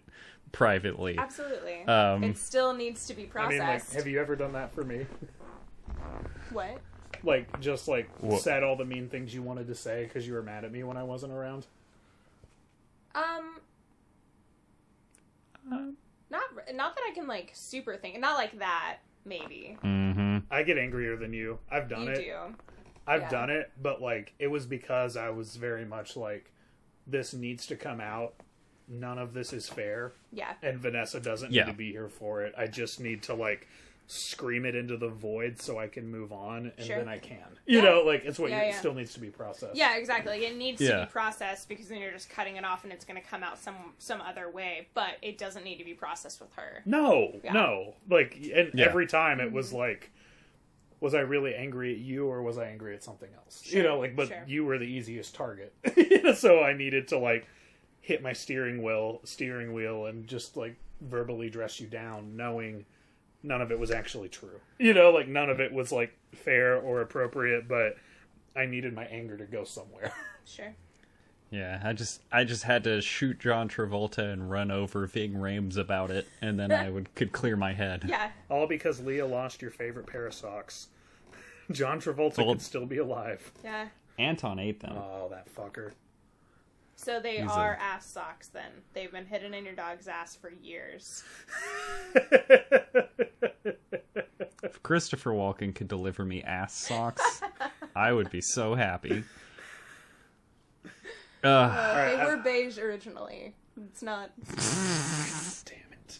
privately. 0.53 1.17
Absolutely. 1.17 1.83
Um, 1.85 2.23
it 2.23 2.37
still 2.37 2.73
needs 2.73 3.05
to 3.07 3.13
be 3.13 3.23
I 3.23 3.27
processed. 3.27 3.59
mean, 3.59 3.67
like, 3.67 3.91
have 3.91 4.07
you 4.07 4.19
ever 4.19 4.35
done 4.37 4.53
that 4.53 4.73
for 4.73 4.83
me? 4.85 5.05
what? 6.51 6.79
Like, 7.23 7.59
just 7.59 7.87
like 7.87 8.09
What? 8.21 8.41
said 8.41 8.63
all 8.63 8.75
the 8.75 8.85
mean 8.85 9.09
things 9.09 9.33
you 9.33 9.41
wanted 9.43 9.67
to 9.67 9.75
say 9.75 10.05
because 10.05 10.25
you 10.25 10.33
were 10.33 10.41
mad 10.41 10.63
at 10.65 10.71
me 10.71 10.83
when 10.83 10.97
I 10.97 11.03
wasn't 11.03 11.33
around. 11.33 11.67
Um. 13.15 13.59
Um. 15.71 15.97
Not 16.29 16.43
not 16.73 16.95
that 16.95 17.01
I 17.09 17.13
can 17.13 17.27
like 17.27 17.51
super 17.53 17.95
think. 17.97 18.19
Not 18.19 18.35
like 18.37 18.57
that. 18.59 18.97
Maybe 19.23 19.77
Mm-hmm. 19.83 20.37
I 20.49 20.63
get 20.63 20.77
angrier 20.79 21.15
than 21.15 21.31
you. 21.33 21.59
I've 21.69 21.87
done 21.87 22.03
you 22.03 22.09
it. 22.09 22.15
do. 22.15 22.55
I've 23.05 23.21
Yeah. 23.21 23.29
done 23.29 23.49
it, 23.51 23.71
but 23.81 24.01
like 24.01 24.33
it 24.39 24.47
was 24.47 24.65
because 24.65 25.15
I 25.15 25.29
was 25.29 25.55
very 25.57 25.85
much 25.85 26.15
like, 26.15 26.51
this 27.05 27.33
needs 27.33 27.67
to 27.67 27.75
come 27.75 27.99
out. 28.01 28.33
None 28.87 29.17
of 29.19 29.33
this 29.33 29.53
is 29.53 29.69
fair, 29.69 30.13
Yeah. 30.31 30.53
and 30.63 30.79
Vanessa 30.79 31.19
doesn't 31.19 31.51
Yeah. 31.51 31.65
need 31.65 31.71
to 31.71 31.77
be 31.77 31.91
here 31.91 32.09
for 32.09 32.41
it. 32.43 32.53
I 32.57 32.67
just 32.67 32.99
need 32.99 33.21
to 33.23 33.33
like 33.35 33.67
scream 34.11 34.65
it 34.65 34.75
into 34.75 34.97
the 34.97 35.07
void 35.07 35.61
so 35.61 35.79
I 35.79 35.87
can 35.87 36.11
move 36.11 36.33
on, 36.33 36.73
and 36.77 36.85
Sure. 36.85 36.97
then 36.97 37.07
I 37.07 37.17
can. 37.17 37.57
You 37.65 37.77
Yeah. 37.77 37.85
know, 37.85 38.01
like 38.01 38.25
it's 38.25 38.37
what 38.37 38.49
Yeah, 38.49 38.63
you, 38.63 38.67
yeah. 38.71 38.77
still 38.79 38.93
needs 38.93 39.13
to 39.13 39.21
be 39.21 39.29
processed. 39.29 39.75
Yeah, 39.75 39.95
exactly. 39.95 40.33
Like, 40.33 40.41
it 40.41 40.57
needs 40.57 40.81
to 40.81 41.05
be 41.05 41.11
processed 41.11 41.69
because 41.69 41.87
then 41.87 41.99
you're 42.01 42.11
just 42.11 42.29
cutting 42.29 42.57
it 42.57 42.65
off 42.65 42.83
and 42.83 42.91
it's 42.91 43.05
going 43.05 43.21
to 43.21 43.25
come 43.25 43.41
out 43.41 43.57
some 43.57 43.93
some 43.99 44.19
other 44.19 44.49
way. 44.49 44.89
But 44.93 45.11
it 45.21 45.37
doesn't 45.37 45.63
need 45.63 45.77
to 45.77 45.85
be 45.85 45.93
processed 45.93 46.41
with 46.41 46.51
her. 46.55 46.81
No, 46.85 47.39
Yeah. 47.41 47.53
no. 47.53 47.95
Like, 48.09 48.35
and 48.53 48.71
Yeah. 48.73 48.85
every 48.85 49.07
time 49.07 49.39
it 49.39 49.53
was 49.53 49.67
mm-hmm. 49.69 49.77
like, 49.77 50.11
was 50.99 51.15
I 51.15 51.21
really 51.21 51.55
angry 51.55 51.93
at 51.93 51.99
you 51.99 52.27
or 52.27 52.43
was 52.43 52.57
I 52.57 52.65
angry 52.65 52.93
at 52.93 53.03
something 53.03 53.29
else? 53.33 53.65
you 53.71 53.81
know, 53.81 53.97
like, 53.97 54.15
but 54.15 54.27
sure. 54.27 54.43
you 54.45 54.65
were 54.65 54.77
the 54.77 54.85
easiest 54.85 55.33
target. 55.33 55.73
so 56.35 56.61
I 56.61 56.73
needed 56.73 57.07
to 57.09 57.17
like 57.17 57.47
hit 58.01 58.21
my 58.21 58.33
steering 58.33 58.83
wheel, 58.83 59.21
steering 59.23 59.71
wheel, 59.71 60.07
and 60.07 60.27
just 60.27 60.57
like 60.57 60.75
verbally 60.99 61.49
dress 61.49 61.79
you 61.79 61.87
down, 61.87 62.35
knowing 62.35 62.85
none 63.43 63.61
of 63.61 63.71
it 63.71 63.79
was 63.79 63.91
actually 63.91 64.29
true. 64.29 64.59
You 64.79 64.93
know, 64.93 65.11
like 65.11 65.27
none 65.27 65.49
of 65.49 65.59
it 65.59 65.71
was 65.73 65.91
like 65.91 66.17
fair 66.33 66.77
or 66.77 67.01
appropriate, 67.01 67.67
but 67.67 67.95
I 68.55 68.65
needed 68.65 68.93
my 68.93 69.05
anger 69.05 69.37
to 69.37 69.45
go 69.45 69.63
somewhere. 69.63 70.11
Sure. 70.43 70.73
Yeah, 71.51 71.79
I 71.83 71.93
just 71.93 72.21
I 72.31 72.45
just 72.45 72.63
had 72.63 72.83
to 72.85 72.99
shoot 72.99 73.39
John 73.39 73.69
Travolta 73.69 74.33
and 74.33 74.49
run 74.49 74.71
over 74.71 75.05
Ving 75.05 75.33
Rhames 75.33 75.77
about 75.77 76.09
it, 76.09 76.27
and 76.41 76.59
then 76.59 76.71
I 76.71 76.89
would 76.89 77.13
could 77.13 77.31
clear 77.31 77.55
my 77.55 77.73
head. 77.73 78.05
Yeah. 78.07 78.31
All 78.49 78.65
because 78.65 78.99
Leah 79.01 79.27
lost 79.27 79.61
your 79.61 79.69
favorite 79.69 80.07
pair 80.07 80.25
of 80.25 80.33
socks. 80.33 80.87
John 81.71 81.99
Travolta 82.01 82.37
Well- 82.39 82.53
could 82.53 82.61
still 82.63 82.85
be 82.87 82.97
alive. 82.97 83.51
Yeah. 83.63 83.89
Anton 84.17 84.57
ate 84.59 84.79
them. 84.79 84.95
Oh, 84.97 85.29
that 85.29 85.53
fucker. 85.53 85.91
So 87.03 87.19
they 87.19 87.41
He's 87.41 87.49
are 87.49 87.73
a- 87.73 87.81
ass 87.81 88.05
socks 88.05 88.49
then. 88.49 88.71
They've 88.93 89.11
been 89.11 89.25
hidden 89.25 89.53
in 89.55 89.65
your 89.65 89.73
dog's 89.73 90.07
ass 90.07 90.35
for 90.35 90.51
years. 90.51 91.23
if 94.63 94.83
Christopher 94.83 95.31
Walken 95.31 95.73
could 95.73 95.87
deliver 95.87 96.23
me 96.25 96.43
ass 96.43 96.75
socks, 96.75 97.41
I 97.95 98.11
would 98.13 98.29
be 98.29 98.41
so 98.41 98.75
happy. 98.75 99.23
Uh, 101.43 101.47
Uh, 101.47 101.93
right, 101.97 102.15
they 102.17 102.21
I- 102.21 102.25
were 102.27 102.37
beige 102.37 102.77
originally. 102.77 103.55
It's 103.87 104.03
not. 104.03 104.29
Damn 104.45 105.91
it. 105.91 106.19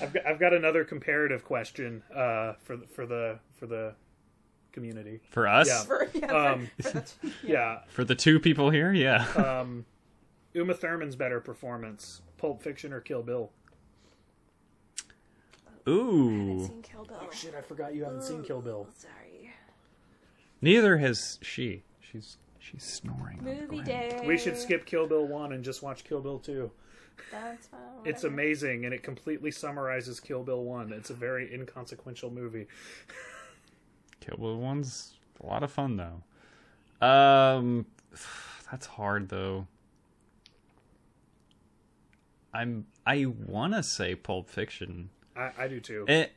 I've 0.00 0.12
got, 0.12 0.26
I've 0.26 0.40
got 0.40 0.52
another 0.52 0.82
comparative 0.84 1.44
question 1.44 2.02
uh, 2.12 2.54
for 2.64 2.76
the, 2.76 2.86
for 2.88 3.06
the 3.06 3.38
for 3.56 3.66
the 3.68 3.94
community. 4.72 5.20
for 5.30 5.46
us, 5.46 5.68
Yeah. 5.68 5.82
For, 5.84 6.08
yeah, 6.14 6.26
Um, 6.32 6.70
for 6.80 6.90
the- 6.90 7.12
Yeah, 7.44 7.80
for 7.88 8.04
the 8.04 8.14
two 8.14 8.40
people 8.40 8.70
here, 8.70 8.92
yeah. 8.92 9.26
um, 9.60 9.84
Uma 10.54 10.74
Thurman's 10.74 11.16
better 11.16 11.40
performance: 11.40 12.22
Pulp 12.38 12.62
Fiction 12.62 12.92
or 12.92 13.00
Kill 13.00 13.22
Bill? 13.22 13.50
Ooh, 15.88 16.66
seen 16.66 16.82
Kill 16.82 17.04
Bill. 17.04 17.18
Oh 17.20 17.30
shit! 17.32 17.54
I 17.56 17.60
forgot 17.60 17.94
you 17.94 18.04
haven't 18.04 18.22
seen 18.22 18.42
Kill 18.44 18.60
Bill. 18.60 18.88
Sorry. 18.96 19.52
neither 20.60 20.98
has 20.98 21.38
she. 21.42 21.82
She's 22.00 22.36
she's 22.60 22.84
snoring. 22.84 23.40
Movie 23.42 23.82
day. 23.82 24.22
We 24.24 24.38
should 24.38 24.56
skip 24.56 24.84
Kill 24.86 25.06
Bill 25.08 25.26
one 25.26 25.52
and 25.52 25.64
just 25.64 25.82
watch 25.82 26.04
Kill 26.04 26.20
Bill 26.20 26.38
two. 26.38 26.70
That's 27.30 27.66
fine. 27.66 27.80
It's 28.04 28.24
amazing 28.24 28.84
and 28.84 28.92
it 28.92 29.04
completely 29.04 29.52
summarizes 29.52 30.18
Kill 30.18 30.42
Bill 30.42 30.64
one. 30.64 30.92
It's 30.92 31.10
a 31.10 31.14
very 31.14 31.52
inconsequential 31.54 32.30
movie. 32.32 32.66
Kill 34.22 34.36
Bill 34.38 34.56
one's 34.56 35.14
a 35.42 35.46
lot 35.46 35.62
of 35.62 35.70
fun 35.70 35.96
though. 35.96 37.06
Um, 37.06 37.86
that's 38.70 38.86
hard 38.86 39.28
though. 39.28 39.66
I'm 42.54 42.86
I 43.06 43.26
want 43.26 43.74
to 43.74 43.82
say 43.82 44.14
Pulp 44.14 44.48
Fiction. 44.48 45.10
I, 45.36 45.50
I 45.58 45.68
do 45.68 45.80
too. 45.80 46.04
It 46.06 46.32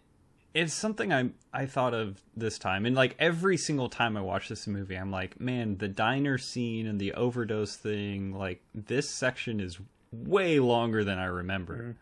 it's 0.53 0.73
something 0.73 1.11
I 1.11 1.29
I 1.53 1.65
thought 1.65 1.93
of 1.93 2.21
this 2.35 2.57
time, 2.57 2.85
and 2.85 2.95
like 2.95 3.15
every 3.19 3.57
single 3.57 3.89
time 3.89 4.15
I 4.15 4.21
watch 4.21 4.47
this 4.47 4.65
movie, 4.65 4.95
I'm 4.95 5.11
like, 5.11 5.39
man, 5.39 5.77
the 5.77 5.89
diner 5.89 6.37
scene 6.37 6.87
and 6.87 6.99
the 6.99 7.13
overdose 7.13 7.75
thing, 7.75 8.33
like 8.33 8.61
this 8.73 9.09
section 9.09 9.59
is 9.59 9.77
way 10.11 10.59
longer 10.59 11.03
than 11.03 11.19
I 11.19 11.25
remember, 11.25 11.97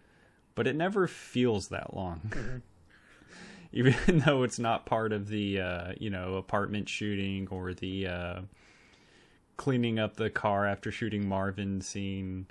but 0.53 0.67
it 0.67 0.75
never 0.75 1.07
feels 1.07 1.69
that 1.69 1.95
long. 1.95 2.61
Even 3.73 3.95
though 4.25 4.43
it's 4.43 4.59
not 4.59 4.85
part 4.85 5.11
of 5.11 5.27
the 5.27 5.59
uh, 5.59 5.93
you 5.99 6.09
know 6.09 6.35
apartment 6.35 6.87
shooting 6.87 7.47
or 7.49 7.73
the 7.73 8.07
uh, 8.07 8.41
cleaning 9.57 9.99
up 9.99 10.15
the 10.15 10.29
car 10.29 10.65
after 10.65 10.91
shooting 10.91 11.27
Marvin 11.27 11.81
scene 11.81 12.47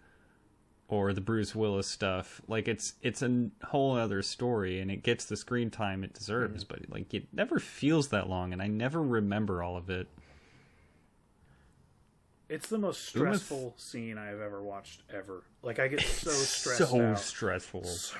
or 0.88 1.14
the 1.14 1.20
Bruce 1.20 1.54
Willis 1.54 1.86
stuff. 1.86 2.42
Like 2.48 2.68
it's 2.68 2.94
it's 3.02 3.22
a 3.22 3.48
whole 3.64 3.96
other 3.96 4.20
story, 4.22 4.80
and 4.80 4.90
it 4.90 5.02
gets 5.02 5.24
the 5.24 5.36
screen 5.36 5.70
time 5.70 6.04
it 6.04 6.12
deserves. 6.12 6.64
But 6.64 6.80
like 6.90 7.14
it 7.14 7.28
never 7.32 7.58
feels 7.58 8.08
that 8.08 8.28
long, 8.28 8.52
and 8.52 8.60
I 8.60 8.66
never 8.66 9.00
remember 9.00 9.62
all 9.62 9.76
of 9.76 9.88
it. 9.88 10.08
It's 12.48 12.68
the 12.68 12.76
most 12.76 13.14
Uma 13.14 13.34
stressful 13.38 13.74
scene 13.78 14.18
I've 14.18 14.40
ever 14.40 14.62
watched 14.62 15.02
ever. 15.10 15.44
Like 15.62 15.78
I 15.78 15.88
get 15.88 16.00
so 16.02 16.30
so 16.30 16.74
stressed 16.74 16.94
out. 16.94 17.18
stressful. 17.18 17.84
so 17.84 18.18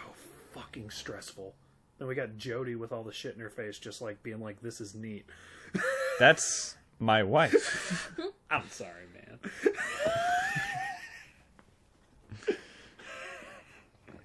fucking 0.53 0.89
stressful. 0.89 1.55
Then 2.03 2.09
we 2.09 2.17
got 2.17 2.37
Jody 2.37 2.75
with 2.75 2.91
all 2.91 3.05
the 3.05 3.13
shit 3.13 3.37
in 3.37 3.41
her 3.41 3.49
face, 3.49 3.79
just 3.79 4.03
like 4.03 4.25
being 4.25 4.41
like, 4.41 4.61
"This 4.61 4.81
is 4.81 4.93
neat." 4.93 5.25
That's 6.19 6.75
my 6.99 7.23
wife. 7.23 8.11
I'm 8.51 8.69
sorry, 8.71 9.05
man. 9.15 9.39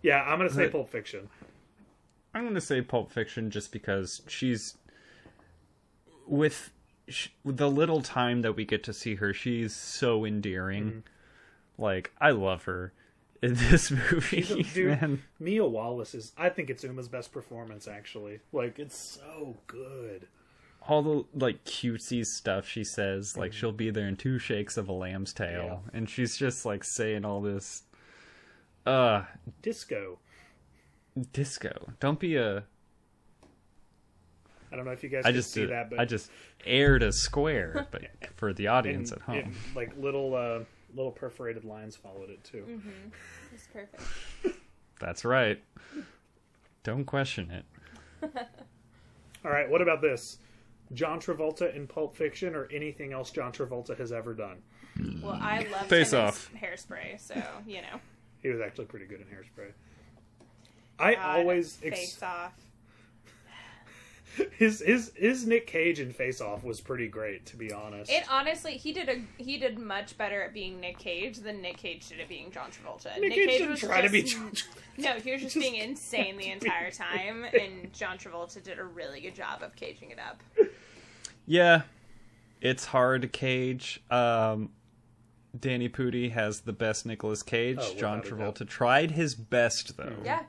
yeah, 0.01 0.23
I'm 0.23 0.39
gonna 0.39 0.49
say 0.49 0.63
But- 0.63 0.71
Pulp 0.71 0.89
Fiction. 0.89 1.29
I'm 2.33 2.41
going 2.41 2.55
to 2.55 2.61
say 2.61 2.81
Pulp 2.81 3.11
Fiction 3.11 3.51
just 3.51 3.71
because 3.71 4.23
she's 4.27 4.75
with 6.25 6.71
the 7.45 7.69
little 7.69 8.01
time 8.01 8.41
that 8.41 8.55
we 8.55 8.65
get 8.65 8.83
to 8.85 8.93
see 8.93 9.15
her, 9.15 9.35
she's 9.35 9.75
so 9.75 10.25
endearing. 10.25 10.85
Mm-hmm. 10.85 11.83
Like 11.83 12.11
I 12.19 12.31
love 12.31 12.63
her 12.63 12.91
in 13.41 13.53
this 13.55 13.91
movie, 14.11 14.41
She's 14.41 14.51
a- 14.71 14.73
dude, 14.73 15.01
man. 15.01 15.23
Mia 15.39 15.65
Wallace 15.65 16.13
is. 16.15 16.31
I 16.37 16.49
think 16.49 16.69
it's 16.69 16.83
Uma's 16.83 17.07
best 17.07 17.31
performance. 17.31 17.87
Actually, 17.87 18.39
like 18.51 18.79
it's 18.79 18.97
so 18.97 19.57
good. 19.67 20.27
all 20.87 21.01
the 21.01 21.25
like 21.45 21.63
cutesy 21.65 22.25
stuff 22.25 22.65
she 22.67 22.83
says 22.83 23.35
like 23.35 23.51
she'll 23.51 23.71
be 23.73 23.89
there 23.89 24.07
in 24.07 24.15
two 24.15 24.39
shakes 24.39 24.77
of 24.77 24.87
a 24.87 24.93
lamb's 24.93 25.33
tail 25.33 25.83
and 25.93 26.09
she's 26.09 26.37
just 26.37 26.65
like 26.65 26.81
saying 26.83 27.25
all 27.25 27.41
this 27.41 27.83
uh 28.85 29.23
Disco. 29.61 30.17
disco 31.33 31.91
don't 31.99 32.19
be 32.21 32.37
a 32.37 32.63
I 34.71 34.75
don't 34.77 34.85
know 34.85 34.91
if 34.91 35.03
you 35.03 35.09
guys 35.09 35.25
i 35.25 35.29
can 35.29 35.35
just 35.35 35.51
see 35.51 35.61
did, 35.61 35.71
that, 35.71 35.89
but 35.89 35.99
i 35.99 36.05
just 36.05 36.31
aired 36.65 37.03
a 37.03 37.11
square 37.11 37.87
but 37.91 38.03
for 38.37 38.53
the 38.53 38.67
audience 38.67 39.11
and 39.11 39.21
at 39.21 39.25
home 39.43 39.55
like 39.75 39.91
little 39.97 40.35
uh, 40.35 40.59
little 40.97 41.11
perforated 41.11 41.63
lines 41.63 41.95
followed 41.95 42.29
it 42.29 42.43
too. 42.43 42.65
Mm-hmm. 42.67 43.09
It's 43.53 43.67
perfect. 43.67 44.03
that's 44.99 45.23
right 45.23 45.61
don't 46.83 47.05
question 47.05 47.51
it 47.51 47.65
All 49.45 49.51
right, 49.51 49.69
what 49.69 49.81
about 49.81 50.01
this? 50.01 50.39
John 50.93 51.19
Travolta 51.19 51.73
in 51.75 51.85
Pulp 51.87 52.15
Fiction 52.15 52.55
or 52.55 52.67
anything 52.73 53.13
else 53.13 53.29
John 53.29 53.51
Travolta 53.51 53.97
has 53.97 54.11
ever 54.11 54.33
done? 54.33 54.57
Well, 55.21 55.37
I 55.39 55.67
love 55.71 55.85
Face 55.87 56.11
him 56.11 56.21
off. 56.21 56.49
as 56.53 56.61
hairspray, 56.61 57.19
so 57.19 57.35
you 57.67 57.81
know. 57.81 57.99
He 58.41 58.49
was 58.49 58.59
actually 58.59 58.85
pretty 58.85 59.05
good 59.05 59.21
in 59.21 59.27
Hairspray. 59.27 59.71
I 60.99 61.15
God, 61.15 61.39
always 61.39 61.77
ex- 61.83 61.99
face 61.99 62.23
off. 62.23 62.53
His 64.57 64.81
his 64.81 65.11
his 65.15 65.45
Nick 65.47 65.67
Cage 65.67 65.99
in 65.99 66.11
Face 66.11 66.41
Off 66.41 66.63
was 66.63 66.81
pretty 66.81 67.07
great, 67.07 67.45
to 67.47 67.55
be 67.57 67.71
honest. 67.73 68.11
It 68.11 68.23
honestly, 68.29 68.73
he 68.73 68.91
did 68.91 69.09
a 69.09 69.21
he 69.41 69.57
did 69.57 69.77
much 69.79 70.17
better 70.17 70.41
at 70.41 70.53
being 70.53 70.79
Nick 70.79 70.97
Cage 70.99 71.37
than 71.37 71.61
Nick 71.61 71.77
Cage 71.77 72.07
did 72.09 72.19
at 72.19 72.27
being 72.29 72.51
John 72.51 72.69
Travolta. 72.71 73.19
Nick, 73.19 73.33
Cage, 73.33 73.49
didn't 73.49 73.69
was 73.71 73.79
try 73.79 74.01
to 74.01 74.09
be 74.09 74.21
just- 74.23 74.35
John. 74.35 74.51
No, 74.99 75.13
he 75.19 75.31
was 75.31 75.43
just, 75.43 75.53
just 75.53 75.63
being 75.63 75.75
insane 75.75 76.37
the 76.37 76.49
entire 76.51 76.89
time, 76.89 77.43
and 77.43 77.93
John 77.93 78.17
Travolta 78.17 78.63
did 78.63 78.79
a 78.79 78.83
really 78.83 79.21
good 79.21 79.35
job 79.35 79.61
of 79.61 79.75
caging 79.75 80.09
it 80.09 80.17
up. 80.19 80.41
yeah 81.45 81.83
it's 82.61 82.85
hard 82.85 83.21
to 83.21 83.27
cage 83.27 84.01
um 84.09 84.71
danny 85.59 85.87
pudi 85.87 86.31
has 86.31 86.61
the 86.61 86.73
best 86.73 87.05
Nicolas 87.05 87.43
cage 87.43 87.77
Oh, 87.79 87.93
john 87.95 88.19
without 88.21 88.33
a 88.33 88.37
doubt. 88.37 88.55
travolta 88.55 88.67
tried 88.67 89.11
his 89.11 89.35
best 89.35 89.95
though 89.97 90.13
Yeah, 90.25 90.41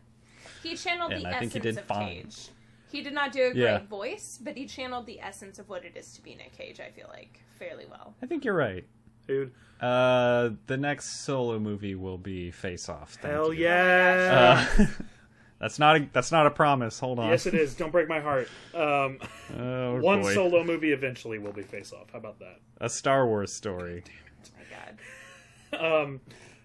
he 0.62 0.74
channeled 0.76 1.12
And 1.12 1.22
the 1.22 1.28
I 1.28 1.38
think 1.40 1.50
essence 1.50 1.52
he 1.52 1.60
did 1.60 1.78
of 1.78 1.84
fine. 1.84 2.06
Cage. 2.22 2.48
He 2.90 3.02
did 3.02 3.12
not 3.12 3.32
do 3.32 3.40
a 3.46 3.50
great 3.50 3.56
Yeah. 3.62 3.78
voice, 3.86 4.38
but 4.42 4.56
he 4.56 4.66
channeled 4.66 5.06
the 5.06 5.20
essence 5.20 5.58
of 5.58 5.68
what 5.68 5.84
it 5.84 5.96
is 5.96 6.14
to 6.14 6.22
be 6.22 6.34
Nick 6.34 6.56
Cage. 6.56 6.80
I 6.80 6.90
feel 6.90 7.06
like 7.12 7.40
fairly 7.58 7.86
well. 7.90 8.14
i 8.22 8.26
think 8.26 8.44
you're 8.44 8.54
right 8.54 8.84
Dude, 9.26 9.52
Uh, 9.80 10.50
the 10.66 10.76
next 10.76 11.24
solo 11.24 11.58
movie 11.58 11.94
will 11.94 12.16
be 12.18 12.50
Face 12.50 12.88
Off. 12.88 13.14
Thank 13.20 13.34
hell 13.34 13.52
you. 13.52 13.64
yeah! 13.64 14.66
Uh, 14.78 14.86
that's 15.60 15.78
not 15.78 15.96
a 15.96 16.08
that's 16.12 16.32
not 16.32 16.46
a 16.46 16.50
promise. 16.50 16.98
Hold 17.00 17.18
on. 17.18 17.28
yes, 17.30 17.44
it 17.46 17.52
is. 17.54 17.74
Don't 17.74 17.90
break 17.92 18.08
my 18.08 18.20
heart. 18.20 18.48
Um, 18.74 19.18
Oh 19.58 20.00
one 20.00 20.22
boy. 20.22 20.32
solo 20.34 20.64
movie 20.64 20.92
eventually 20.92 21.38
will 21.38 21.52
be 21.52 21.62
Face 21.62 21.92
Off. 21.92 22.10
How 22.12 22.18
about 22.18 22.38
that? 22.38 22.58
a 22.80 22.88
Star 22.88 23.26
Wars 23.26 23.52
story. 23.52 24.02
Oh 24.06 24.48
my 24.56 25.78
god. 25.78 26.02
Um, 26.02 26.20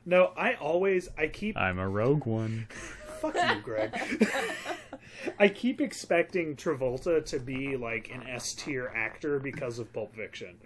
no, 0.05 0.31
I 0.37 0.53
always 0.55 1.09
I 1.17 1.27
keep 1.27 1.57
I'm 1.57 1.79
a 1.79 1.89
rogue 1.89 2.25
one. 2.25 2.67
fuck 3.19 3.35
you, 3.35 3.61
Greg. 3.61 3.93
I 5.39 5.47
keep 5.49 5.79
expecting 5.81 6.55
Travolta 6.55 7.25
to 7.25 7.39
be 7.39 7.77
like 7.77 8.09
an 8.13 8.27
S 8.27 8.53
tier 8.53 8.91
actor 8.95 9.39
because 9.39 9.79
of 9.79 9.91
Pulp 9.93 10.15
Fiction. 10.15 10.57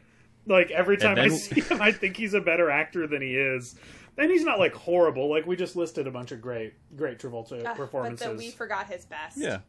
Like 0.46 0.72
every 0.72 0.98
time 0.98 1.20
I 1.20 1.28
see 1.28 1.62
him, 1.62 1.82
I 1.82 1.92
think 1.92 2.16
he's 2.18 2.34
a 2.34 2.42
better 2.42 2.70
actor 2.70 3.06
than 3.08 3.22
he 3.22 3.36
is. 3.36 3.76
And 4.18 4.32
he's 4.32 4.44
not 4.44 4.58
like 4.60 4.74
horrible. 4.74 5.30
Like 5.30 5.46
we 5.46 5.56
just 5.56 5.76
listed 5.76 6.08
a 6.08 6.12
bunch 6.12 6.32
of 6.32 6.42
great, 6.42 6.74
great 6.96 7.20
Travolta 7.20 7.64
Ah, 7.66 7.74
performances. 7.74 8.20
But 8.26 8.30
then 8.30 8.38
we 8.38 8.50
forgot 8.52 8.88
his 8.88 9.06
best. 9.06 9.38
Yeah, 9.38 9.58
We 9.58 9.62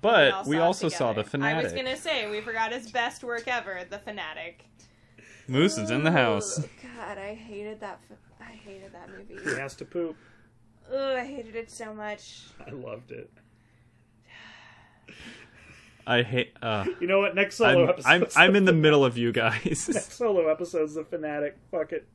but 0.00 0.32
all 0.32 0.44
we 0.44 0.56
saw 0.56 0.62
it 0.62 0.66
also 0.66 0.88
saw 0.88 1.12
the 1.12 1.24
fanatic. 1.24 1.60
I 1.60 1.62
was 1.62 1.72
gonna 1.72 1.96
say 1.96 2.30
we 2.30 2.40
forgot 2.40 2.72
his 2.72 2.90
best 2.90 3.24
work 3.24 3.46
ever, 3.48 3.80
the 3.88 3.98
fanatic. 3.98 4.64
Moose 5.46 5.78
is 5.78 5.90
in 5.90 6.04
the 6.04 6.10
house. 6.12 6.58
Ugh, 6.58 6.68
God, 6.96 7.18
I 7.18 7.34
hated 7.34 7.80
that. 7.80 8.00
I 8.40 8.44
hated 8.52 8.92
that 8.92 9.08
movie. 9.10 9.38
he 9.42 9.58
has 9.58 9.74
to 9.76 9.84
poop. 9.84 10.16
Ugh, 10.92 11.16
I 11.16 11.24
hated 11.24 11.54
it 11.56 11.70
so 11.70 11.94
much. 11.94 12.42
I 12.66 12.70
loved 12.70 13.12
it. 13.12 13.30
I 16.06 16.22
hate. 16.22 16.52
Uh, 16.60 16.84
You 17.00 17.06
know 17.06 17.20
what? 17.20 17.34
Next 17.34 17.56
solo 17.56 17.84
I'm, 17.84 17.88
episode. 17.90 18.08
I'm 18.08 18.26
I'm 18.36 18.56
in 18.56 18.64
the 18.66 18.72
middle 18.72 19.04
of 19.04 19.16
you 19.16 19.32
guys. 19.32 19.88
Next 19.92 20.12
solo 20.12 20.48
episode's 20.48 20.94
the 20.94 21.04
fanatic. 21.04 21.56
Fuck 21.70 21.92
it. 21.92 22.06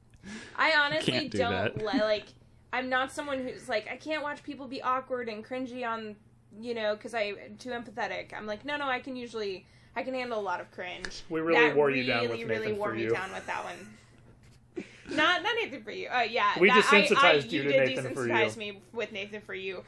I 0.56 0.74
honestly 0.78 1.28
do 1.30 1.38
don't 1.40 1.52
that. 1.52 1.78
li- 1.78 2.00
like. 2.02 2.26
I'm 2.72 2.88
not 2.88 3.12
someone 3.12 3.40
who's 3.40 3.68
like 3.68 3.88
I 3.92 3.96
can't 3.98 4.22
watch 4.22 4.44
people 4.44 4.68
be 4.68 4.80
awkward 4.84 5.28
and 5.28 5.44
cringy 5.44 5.84
on, 5.88 6.16
you 6.62 6.76
know, 6.76 6.96
because 6.96 7.16
I'm 7.16 7.36
too 7.58 7.72
empathetic. 7.72 8.32
I'm 8.32 8.46
like, 8.46 8.64
no, 8.64 8.78
no, 8.78 8.86
I 8.86 9.00
can 9.00 9.16
usually 9.16 9.66
I 9.96 10.04
can 10.04 10.14
handle 10.14 10.40
a 10.40 10.42
lot 10.42 10.62
of 10.62 10.70
cringe. 10.70 11.24
We 11.30 11.40
really 11.42 11.60
that 11.68 11.76
wore 11.76 11.88
really, 11.88 12.02
you 12.02 12.06
down 12.06 12.30
with 12.30 12.32
really 12.44 12.60
Nathan 12.68 12.78
wore 12.78 12.90
for 12.90 12.96
me 12.96 13.04
you. 13.06 13.10
down 13.10 13.32
with 13.34 13.48
that 13.48 13.64
one. 13.64 14.86
Not 15.10 15.42
not 15.42 15.56
Nathan 15.56 15.82
for 15.84 15.90
you. 15.90 16.10
Oh 16.14 16.22
yeah, 16.22 16.52
We 16.60 16.68
that, 16.68 16.88
I- 16.92 16.98
I, 16.98 17.02
desensitized 17.02 17.52
you 17.52 17.64
to 17.64 17.72
did 17.72 17.88
Nathan 17.88 18.14
for 18.14 18.28
desensitize 18.28 18.54
you. 18.54 18.60
me 18.74 18.82
with 18.94 19.12
Nathan 19.12 19.42
for 19.42 19.56
you, 19.56 19.84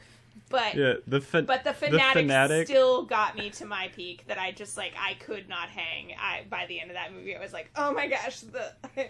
but 0.48 0.74
yeah, 0.74 0.94
the 1.06 1.20
fa- 1.20 1.42
but 1.42 1.64
the 1.64 1.72
fanatic, 1.72 2.22
fanatic- 2.22 2.66
still 2.66 3.04
got 3.04 3.36
me 3.36 3.50
to 3.50 3.66
my 3.66 3.88
peak 3.94 4.24
that 4.28 4.38
I 4.38 4.52
just 4.52 4.76
like 4.76 4.94
I 4.98 5.14
could 5.14 5.48
not 5.48 5.68
hang. 5.68 6.14
I 6.20 6.44
by 6.48 6.66
the 6.66 6.80
end 6.80 6.90
of 6.90 6.94
that 6.94 7.12
movie 7.12 7.36
I 7.36 7.40
was 7.40 7.52
like, 7.52 7.70
oh 7.76 7.92
my 7.92 8.06
gosh, 8.06 8.40
the 8.40 8.72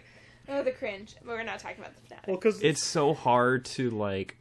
Oh, 0.48 0.62
the 0.62 0.72
cringe. 0.72 1.14
But 1.24 1.28
we're 1.28 1.42
not 1.44 1.60
talking 1.60 1.78
about 1.78 1.94
the 1.94 2.00
fanatic. 2.02 2.26
Well, 2.26 2.36
because 2.36 2.60
It's 2.62 2.82
so 2.82 3.14
hard 3.14 3.64
to 3.66 3.90
like 3.90 4.36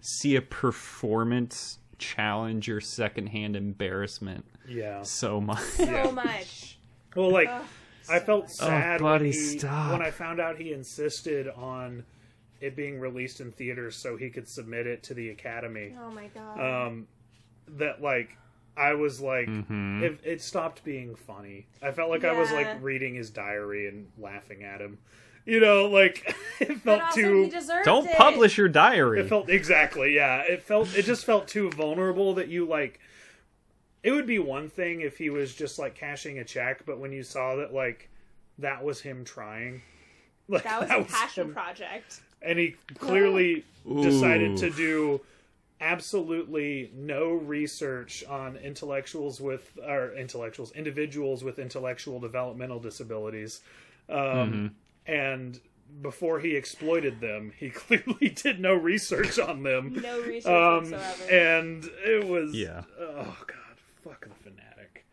see 0.00 0.36
a 0.36 0.42
performance 0.42 1.78
challenge 1.98 2.68
your 2.68 2.80
secondhand 2.80 3.56
embarrassment 3.56 4.44
yeah. 4.68 5.02
so 5.02 5.40
much. 5.40 5.62
so 5.62 6.12
much. 6.12 6.78
Well, 7.14 7.30
like 7.30 7.48
Ugh, 7.48 7.62
I 8.10 8.18
felt 8.20 8.50
sad 8.50 9.00
oh, 9.00 9.04
buddy, 9.04 9.24
when, 9.24 9.32
he, 9.32 9.58
stop. 9.58 9.92
when 9.92 10.02
I 10.02 10.10
found 10.10 10.40
out 10.40 10.58
he 10.58 10.72
insisted 10.72 11.48
on 11.48 12.04
it 12.60 12.74
being 12.76 12.98
released 12.98 13.40
in 13.40 13.52
theaters 13.52 13.96
so 13.96 14.16
he 14.16 14.30
could 14.30 14.48
submit 14.48 14.86
it 14.86 15.02
to 15.04 15.14
the 15.14 15.30
Academy. 15.30 15.94
Oh 16.00 16.10
my 16.10 16.28
god. 16.28 16.86
Um, 16.86 17.06
that 17.68 18.00
like 18.02 18.36
I 18.76 18.94
was 18.94 19.20
like 19.20 19.48
Mhm. 19.48 20.02
it, 20.02 20.20
it 20.24 20.40
stopped 20.42 20.84
being 20.84 21.14
funny. 21.14 21.66
I 21.82 21.92
felt 21.92 22.10
like 22.10 22.24
I 22.24 22.32
was 22.32 22.50
like 22.52 22.82
reading 22.82 23.14
his 23.14 23.30
diary 23.30 23.88
and 23.88 24.08
laughing 24.18 24.62
at 24.62 24.80
him. 24.80 24.98
You 25.44 25.60
know, 25.60 25.86
like 25.86 26.34
it 26.60 26.68
but 26.84 26.98
felt 26.98 27.02
also, 27.02 27.20
too. 27.20 27.42
he 27.44 27.82
Don't 27.84 28.06
it. 28.08 28.16
publish 28.16 28.58
your 28.58 28.68
diary. 28.68 29.20
It 29.20 29.28
felt 29.28 29.48
exactly, 29.48 30.14
yeah. 30.14 30.42
It 30.42 30.62
felt 30.62 30.94
it 30.96 31.04
just 31.04 31.24
felt 31.24 31.46
too 31.48 31.70
vulnerable 31.70 32.34
that 32.34 32.48
you 32.48 32.66
like 32.66 33.00
it 34.02 34.12
would 34.12 34.26
be 34.26 34.38
one 34.38 34.68
thing 34.70 35.00
if 35.00 35.18
he 35.18 35.30
was 35.30 35.54
just 35.54 35.78
like 35.78 35.94
cashing 35.94 36.38
a 36.38 36.44
check, 36.44 36.84
but 36.86 36.98
when 36.98 37.12
you 37.12 37.22
saw 37.22 37.56
that 37.56 37.72
like 37.74 38.08
that 38.58 38.82
was 38.84 39.00
him 39.02 39.24
trying. 39.24 39.82
Like 40.48 40.62
That 40.62 40.80
was 40.80 40.90
a 40.90 41.12
passion 41.12 41.48
him- 41.48 41.52
project. 41.54 42.20
And 42.46 42.58
he 42.58 42.76
clearly 42.98 43.64
decided 44.02 44.56
to 44.58 44.70
do 44.70 45.20
absolutely 45.80 46.90
no 46.94 47.32
research 47.32 48.24
on 48.28 48.56
intellectuals 48.56 49.40
with 49.40 49.78
or 49.86 50.12
intellectuals 50.14 50.72
individuals 50.72 51.44
with 51.44 51.58
intellectual 51.58 52.18
developmental 52.18 52.78
disabilities 52.80 53.60
um, 54.08 54.74
and 55.06 55.60
before 56.02 56.40
he 56.40 56.56
exploited 56.56 57.20
them 57.20 57.52
he 57.58 57.68
clearly 57.82 58.30
did 58.30 58.58
no 58.58 58.74
research 58.74 59.38
on 59.38 59.62
them 59.62 59.94
No 60.02 60.20
research 60.22 60.50
um, 60.52 60.90
whatsoever. 60.90 61.30
and 61.30 61.84
it 62.04 62.26
was 62.26 62.54
Yeah. 62.54 62.82
oh 62.98 63.36
god 63.46 63.76
fucking 64.02 64.32
fanatic 64.42 65.04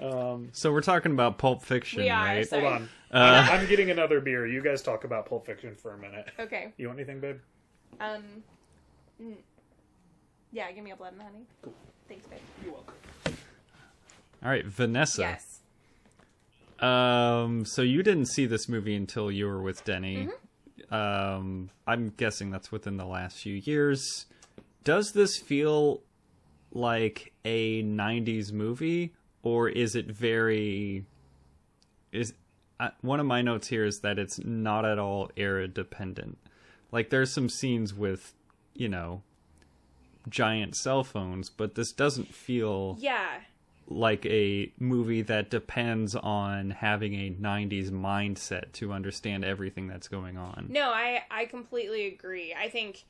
um, 0.00 0.50
So 0.52 0.72
we're 0.72 0.80
talking 0.80 1.10
about 1.10 1.38
Pulp 1.38 1.62
Fiction, 1.64 2.02
We 2.02 2.08
are, 2.08 2.24
right? 2.24 2.48
sorry. 2.48 2.62
hold 2.62 2.72
on 2.74 2.88
Uh, 3.12 3.46
I'm 3.50 3.66
getting 3.66 3.90
another 3.90 4.20
beer. 4.20 4.46
You 4.46 4.62
guys 4.62 4.82
talk 4.82 5.04
about 5.04 5.26
Pulp 5.26 5.46
Fiction 5.46 5.74
for 5.74 5.94
a 5.94 5.98
minute. 5.98 6.30
okay. 6.38 6.72
You 6.76 6.88
want 6.88 6.98
anything, 6.98 7.20
babe? 7.20 7.38
Um. 8.00 8.22
mm. 9.22 9.34
Yeah, 10.52 10.70
give 10.72 10.84
me 10.84 10.90
a 10.92 10.96
blood 10.96 11.12
and 11.12 11.22
honey. 11.22 11.46
Cool. 11.62 11.74
Thanks, 12.08 12.26
babe. 12.26 12.38
You're 12.64 12.72
welcome. 12.72 12.94
all 14.42 14.50
right, 14.50 14.64
Vanessa. 14.64 15.22
Yes. 15.22 15.60
Um, 16.80 17.64
so 17.64 17.82
you 17.82 18.02
didn't 18.02 18.26
see 18.26 18.46
this 18.46 18.68
movie 18.68 18.94
until 18.94 19.30
you 19.30 19.46
were 19.46 19.60
with 19.60 19.84
Denny. 19.84 20.28
Mm-hmm. 20.28 20.94
Um, 20.94 21.70
I'm 21.86 22.10
guessing 22.10 22.50
that's 22.50 22.72
within 22.72 22.96
the 22.96 23.04
last 23.04 23.38
few 23.38 23.54
years. 23.54 24.26
Does 24.84 25.12
this 25.12 25.36
feel 25.36 26.02
like 26.72 27.32
a 27.44 27.82
90s 27.82 28.52
movie 28.52 29.12
or 29.42 29.68
is 29.68 29.94
it 29.94 30.06
very 30.06 31.04
is 32.12 32.34
one 33.00 33.20
of 33.20 33.26
my 33.26 33.42
notes 33.42 33.68
here 33.68 33.84
is 33.84 34.00
that 34.00 34.18
it's 34.18 34.38
not 34.44 34.84
at 34.84 34.98
all 34.98 35.30
era 35.36 35.66
dependent. 35.68 36.38
Like 36.92 37.10
there's 37.10 37.32
some 37.32 37.48
scenes 37.48 37.92
with, 37.94 38.34
you 38.74 38.88
know, 38.88 39.22
giant 40.28 40.76
cell 40.76 41.04
phones, 41.04 41.50
but 41.50 41.74
this 41.74 41.92
doesn't 41.92 42.34
feel 42.34 42.96
Yeah. 43.00 43.40
like 43.86 44.24
a 44.26 44.70
movie 44.78 45.22
that 45.22 45.48
depends 45.50 46.14
on 46.14 46.70
having 46.70 47.14
a 47.14 47.30
90s 47.30 47.90
mindset 47.90 48.72
to 48.72 48.92
understand 48.92 49.44
everything 49.44 49.86
that's 49.86 50.08
going 50.08 50.36
on. 50.36 50.66
No, 50.68 50.90
I 50.90 51.22
I 51.30 51.46
completely 51.46 52.06
agree. 52.06 52.54
I 52.54 52.68
think 52.68 53.04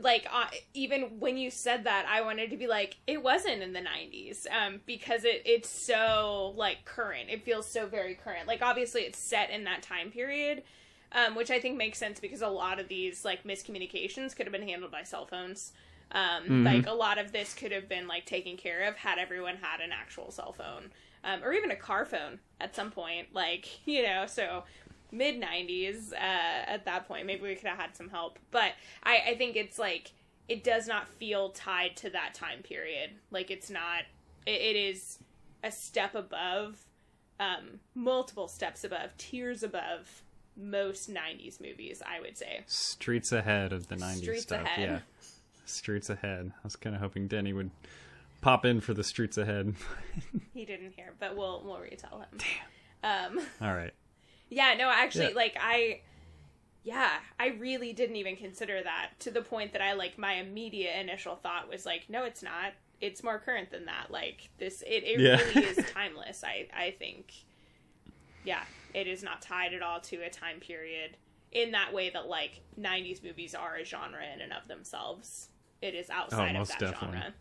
like 0.00 0.26
uh, 0.32 0.46
even 0.74 1.18
when 1.20 1.36
you 1.36 1.50
said 1.50 1.84
that 1.84 2.06
I 2.08 2.20
wanted 2.20 2.50
to 2.50 2.56
be 2.56 2.66
like 2.66 2.96
it 3.06 3.22
wasn't 3.22 3.62
in 3.62 3.72
the 3.72 3.80
90s 3.80 4.46
um 4.50 4.80
because 4.86 5.24
it 5.24 5.42
it's 5.44 5.68
so 5.68 6.52
like 6.56 6.84
current. 6.84 7.30
It 7.30 7.44
feels 7.44 7.66
so 7.66 7.86
very 7.86 8.14
current. 8.14 8.46
Like 8.46 8.62
obviously 8.62 9.02
it's 9.02 9.18
set 9.18 9.50
in 9.50 9.64
that 9.64 9.82
time 9.82 10.10
period. 10.10 10.62
Um, 11.12 11.36
which 11.36 11.52
I 11.52 11.60
think 11.60 11.76
makes 11.76 11.98
sense 11.98 12.18
because 12.18 12.42
a 12.42 12.48
lot 12.48 12.80
of 12.80 12.88
these 12.88 13.24
like 13.24 13.44
miscommunications 13.44 14.34
could 14.36 14.44
have 14.44 14.52
been 14.52 14.66
handled 14.68 14.90
by 14.90 15.04
cell 15.04 15.24
phones. 15.24 15.72
Um, 16.10 16.64
Like 16.64 16.86
a 16.86 16.92
lot 16.92 17.16
of 17.18 17.30
this 17.32 17.54
could 17.54 17.70
have 17.72 17.88
been 17.88 18.06
like 18.08 18.26
taken 18.26 18.56
care 18.56 18.88
of 18.88 18.96
had 18.96 19.18
everyone 19.18 19.56
had 19.56 19.80
an 19.80 19.92
actual 19.92 20.30
cell 20.32 20.52
phone, 20.52 20.90
um, 21.24 21.42
or 21.44 21.52
even 21.52 21.70
a 21.70 21.76
car 21.76 22.04
phone 22.04 22.40
at 22.60 22.74
some 22.74 22.90
point. 22.90 23.28
Like 23.32 23.66
you 23.86 24.02
know, 24.02 24.26
so 24.26 24.64
mid 25.12 25.40
90s 25.40 26.12
uh, 26.12 26.16
at 26.16 26.84
that 26.84 27.06
point 27.06 27.26
maybe 27.26 27.42
we 27.42 27.54
could 27.54 27.68
have 27.68 27.78
had 27.78 27.96
some 27.96 28.08
help 28.08 28.38
but 28.50 28.72
I, 29.02 29.22
I 29.28 29.34
think 29.36 29.56
it's 29.56 29.78
like 29.78 30.12
it 30.48 30.62
does 30.64 30.86
not 30.86 31.08
feel 31.08 31.50
tied 31.50 31.96
to 31.98 32.10
that 32.10 32.34
time 32.34 32.62
period 32.62 33.10
like 33.30 33.50
it's 33.50 33.70
not 33.70 34.02
it, 34.46 34.60
it 34.60 34.76
is 34.76 35.18
a 35.62 35.70
step 35.70 36.14
above 36.14 36.78
um, 37.38 37.80
multiple 37.94 38.48
steps 38.48 38.82
above 38.84 39.16
tiers 39.18 39.62
above 39.62 40.22
most 40.56 41.10
90s 41.10 41.60
movies 41.60 42.02
i 42.06 42.18
would 42.20 42.36
say 42.36 42.60
Streets 42.66 43.30
ahead 43.32 43.72
of 43.72 43.88
the 43.88 43.96
90s 43.96 44.16
Streets 44.16 44.42
stuff. 44.42 44.62
ahead. 44.62 44.88
Yeah. 44.90 44.98
Streets 45.66 46.08
ahead. 46.10 46.52
I 46.56 46.60
was 46.64 46.76
kind 46.76 46.94
of 46.94 47.02
hoping 47.02 47.26
Denny 47.26 47.52
would 47.52 47.70
pop 48.40 48.64
in 48.64 48.80
for 48.80 48.94
the 48.94 49.02
streets 49.02 49.36
ahead. 49.36 49.74
he 50.54 50.64
didn't 50.64 50.92
hear 50.92 51.12
but 51.18 51.36
we'll 51.36 51.62
we'll 51.64 51.78
retell 51.80 52.20
him 52.30 52.38
um 53.04 53.40
All 53.60 53.74
right. 53.74 53.92
Yeah, 54.48 54.74
no, 54.74 54.88
actually, 54.90 55.28
Yeah. 55.30 55.34
like 55.36 55.56
I, 55.60 56.00
yeah, 56.84 57.10
I 57.38 57.48
really 57.48 57.92
didn't 57.92 58.16
even 58.16 58.36
consider 58.36 58.82
that 58.82 59.10
to 59.20 59.30
the 59.30 59.42
point 59.42 59.72
that 59.72 59.82
I 59.82 59.94
like 59.94 60.18
my 60.18 60.34
immediate 60.34 60.98
initial 61.00 61.36
thought 61.36 61.68
was 61.68 61.84
like, 61.84 62.08
no, 62.08 62.24
it's 62.24 62.42
not. 62.42 62.72
It's 63.00 63.22
more 63.22 63.38
current 63.38 63.70
than 63.70 63.86
that. 63.86 64.10
Like 64.10 64.48
this, 64.58 64.82
it, 64.86 65.04
it 65.04 65.18
Yeah. 65.18 65.36
really 65.36 65.66
is 65.66 65.76
timeless. 65.92 66.42
I 66.44 66.68
I 66.74 66.92
think, 66.98 67.32
yeah, 68.44 68.62
it 68.94 69.06
is 69.06 69.22
not 69.22 69.42
tied 69.42 69.74
at 69.74 69.82
all 69.82 70.00
to 70.00 70.16
a 70.22 70.30
time 70.30 70.60
period 70.60 71.16
in 71.52 71.72
that 71.72 71.92
way 71.92 72.10
that 72.10 72.26
like 72.28 72.60
'90s 72.80 73.22
movies 73.22 73.54
are 73.54 73.76
a 73.76 73.84
genre 73.84 74.22
in 74.32 74.40
and 74.40 74.52
of 74.52 74.68
themselves. 74.68 75.48
It 75.82 75.94
is 75.94 76.08
oh, 76.10 76.14
outside 76.14 76.50
of 76.50 76.56
Oh, 76.56 76.58
most 76.60 76.68
that 76.70 76.80
definitely. 76.80 77.18
genre. 77.18 77.34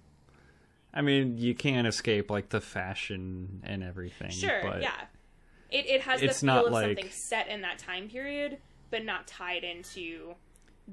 I 0.93 1.01
mean, 1.01 1.37
you 1.37 1.53
can't 1.53 1.87
escape 1.87 2.29
like 2.31 2.49
the 2.49 2.61
fashion 2.61 3.61
and 3.63 3.83
everything. 3.83 4.31
Sure, 4.31 4.61
but 4.63 4.81
yeah. 4.81 5.05
It 5.75 5.85
it 5.87 6.01
has 6.01 6.21
the 6.21 6.29
feel 6.29 6.67
of 6.67 6.71
like- 6.73 6.85
something 6.97 7.09
set 7.11 7.47
in 7.47 7.61
that 7.61 7.77
time 7.79 8.09
period, 8.09 8.57
but 8.91 9.03
not 9.03 9.27
tied 9.27 9.63
into 9.63 10.35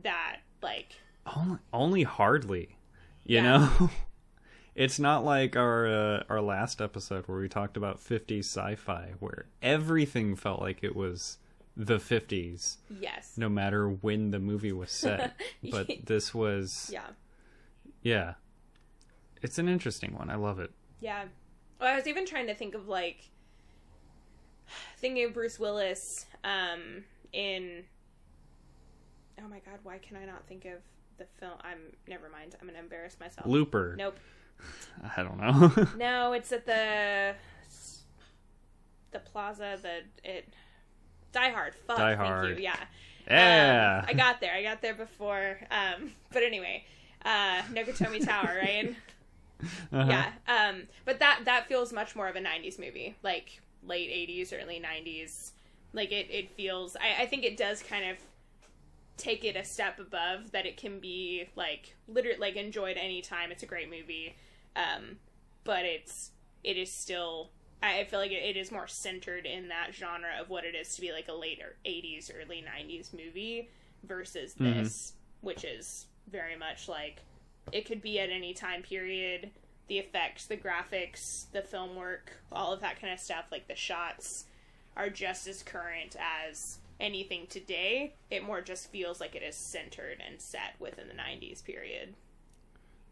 that 0.03 0.39
like 0.63 0.95
Only, 1.37 1.59
only 1.73 2.03
hardly. 2.03 2.77
You 3.25 3.37
Yeah. 3.37 3.43
know? 3.43 3.91
It's 4.75 4.99
not 4.99 5.23
like 5.23 5.55
our 5.55 5.87
uh, 5.87 6.23
our 6.31 6.41
last 6.41 6.81
episode 6.81 7.29
where 7.29 7.39
we 7.39 7.47
talked 7.47 7.77
about 7.77 7.99
50s 7.99 8.39
sci-fi 8.47 9.13
where 9.21 9.45
everything 9.61 10.35
felt 10.35 10.61
like 10.63 10.79
it 10.83 10.97
was 10.97 11.37
the 11.77 11.99
50s 11.99 12.79
yes. 12.89 13.35
no 13.37 13.51
matter 13.51 13.87
when 13.91 14.31
the 14.31 14.39
movie 14.39 14.73
was 14.73 14.91
set. 14.91 15.39
but 15.71 15.91
this 16.07 16.33
was 16.35 16.89
Yeah. 16.91 17.09
yeah. 18.01 18.35
It's 19.43 19.59
an 19.59 19.69
interesting 19.69 20.15
one. 20.17 20.31
I 20.31 20.37
love 20.37 20.59
it. 20.59 20.71
Yeah. 21.01 21.25
Well, 21.79 21.93
I 21.93 21.97
was 21.97 22.07
even 22.07 22.25
trying 22.25 22.47
to 22.47 22.55
think 22.55 22.75
of 22.75 22.89
like 22.89 23.29
thinking 24.99 25.25
of 25.25 25.35
Bruce 25.35 25.59
Willis 25.59 26.27
um 26.45 27.05
in 27.33 27.85
Oh 29.43 29.49
my 29.49 29.59
god, 29.61 29.79
why 29.83 29.99
can 29.99 30.17
I 30.17 30.25
not 30.25 30.47
think 30.47 30.65
of 30.67 30.79
the 31.19 31.25
film? 31.41 31.55
I'm 31.63 31.79
never 32.07 32.29
mind. 32.29 32.55
I'm 32.61 32.67
going 32.67 32.75
to 32.77 32.83
embarrass 32.83 33.17
myself. 33.19 33.47
Looper. 33.47 33.97
Nope. 33.99 34.17
I 35.17 35.23
don't 35.23 35.39
know. 35.41 35.87
No, 35.99 36.33
it's 36.33 36.53
at 36.53 36.67
the 36.67 37.35
the 39.11 39.19
plaza 39.19 39.79
the 39.83 40.01
it 40.29 40.49
Die 41.33 41.51
Hard. 41.51 41.75
Fuck, 41.75 41.99
Die 41.99 42.15
thank 42.15 42.21
Hard. 42.21 42.59
you. 42.59 42.63
Yeah. 42.63 42.77
yeah. 43.27 44.01
Um, 44.03 44.09
I 44.09 44.13
got 44.15 44.41
there. 44.41 44.55
I 44.55 44.63
got 44.63 44.81
there 44.83 44.95
before. 44.95 45.59
Um, 45.71 46.13
but 46.33 46.43
anyway, 46.43 46.85
uh, 47.25 47.63
Nakatomi 47.73 48.25
Tower, 48.25 48.59
right? 48.63 48.95
Uh-huh. 49.93 50.11
Yeah. 50.11 50.33
Um, 50.49 50.89
but 51.05 51.21
that 51.21 51.43
that 51.45 51.69
feels 51.69 51.93
much 51.93 52.17
more 52.17 52.27
of 52.27 52.35
a 52.35 52.41
'90s 52.41 52.81
movie, 52.81 53.15
like 53.23 53.61
late 53.87 54.11
'80s, 54.11 54.53
early 54.53 54.81
'90s. 54.81 55.53
Like 55.93 56.13
it, 56.13 56.29
it 56.31 56.51
feels. 56.51 56.97
I, 56.97 57.23
I 57.23 57.27
think 57.27 57.45
it 57.45 57.57
does 57.57 57.83
kind 57.83 58.11
of 58.11 58.17
take 59.17 59.45
it 59.45 59.57
a 59.57 59.65
step 59.65 59.99
above 59.99 60.53
that. 60.53 60.67
It 60.67 60.77
can 60.77 61.01
be 61.01 61.49
like 61.57 61.95
literally 62.09 62.39
like 62.39 62.57
enjoyed 62.57 62.97
anytime. 62.97 63.53
It's 63.53 63.63
a 63.63 63.67
great 63.67 63.91
movie, 63.91 64.37
um, 64.77 65.19
but 65.65 65.85
it's 65.85 66.31
it 66.65 66.77
is 66.77 66.91
still. 66.91 67.51
I 67.83 68.01
I 68.01 68.05
feel 68.05 68.21
like 68.21 68.33
it, 68.33 68.43
it 68.43 68.57
is 68.57 68.71
more 68.71 68.87
centered 68.89 69.47
in 69.47 69.69
that 69.69 69.95
genre 69.95 70.31
of 70.41 70.49
what 70.49 70.65
it 70.65 70.75
is 70.75 70.95
to 70.95 71.01
be 71.01 71.13
like 71.13 71.29
a 71.29 71.35
later 71.35 71.77
'80s, 71.85 72.31
early 72.35 72.65
'90s 72.67 73.13
movie 73.13 73.69
versus 74.05 74.55
this, 74.55 75.13
which 75.41 75.65
is 75.65 76.07
very 76.31 76.57
much 76.57 76.89
like 76.89 77.21
it 77.71 77.87
could 77.87 78.03
be 78.03 78.19
at 78.19 78.31
any 78.31 78.55
time 78.55 78.83
period 78.83 79.51
the 79.93 79.99
effects 79.99 80.47
the 80.47 80.57
graphics 80.57 81.51
the 81.53 81.61
film 81.61 81.95
work 81.95 82.33
all 82.51 82.73
of 82.73 82.81
that 82.81 82.99
kind 82.99 83.13
of 83.13 83.21
stuff 83.21 83.45
like 83.53 83.69
the 83.69 83.75
shots 83.77 84.47
are 84.97 85.11
just 85.11 85.47
as 85.47 85.63
current 85.63 86.17
as 86.19 86.79
anything 86.99 87.47
today. 87.49 88.15
It 88.31 88.43
more 88.43 88.63
just 88.63 88.91
feels 88.91 89.21
like 89.21 89.35
it 89.35 89.43
is 89.43 89.55
centered 89.57 90.23
and 90.27 90.41
set 90.41 90.77
within 90.79 91.09
the 91.09 91.15
90s 91.15 91.63
period. 91.65 92.15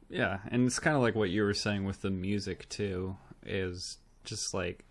Yeah, 0.08 0.38
and 0.50 0.66
it's 0.66 0.78
kind 0.78 0.94
of 0.96 1.02
like 1.02 1.14
what 1.14 1.28
you 1.30 1.42
were 1.42 1.52
saying 1.54 1.84
with 1.84 2.00
the 2.02 2.10
music 2.10 2.66
too. 2.70 3.16
Is 3.44 3.98
just 4.24 4.54
like 4.54 4.84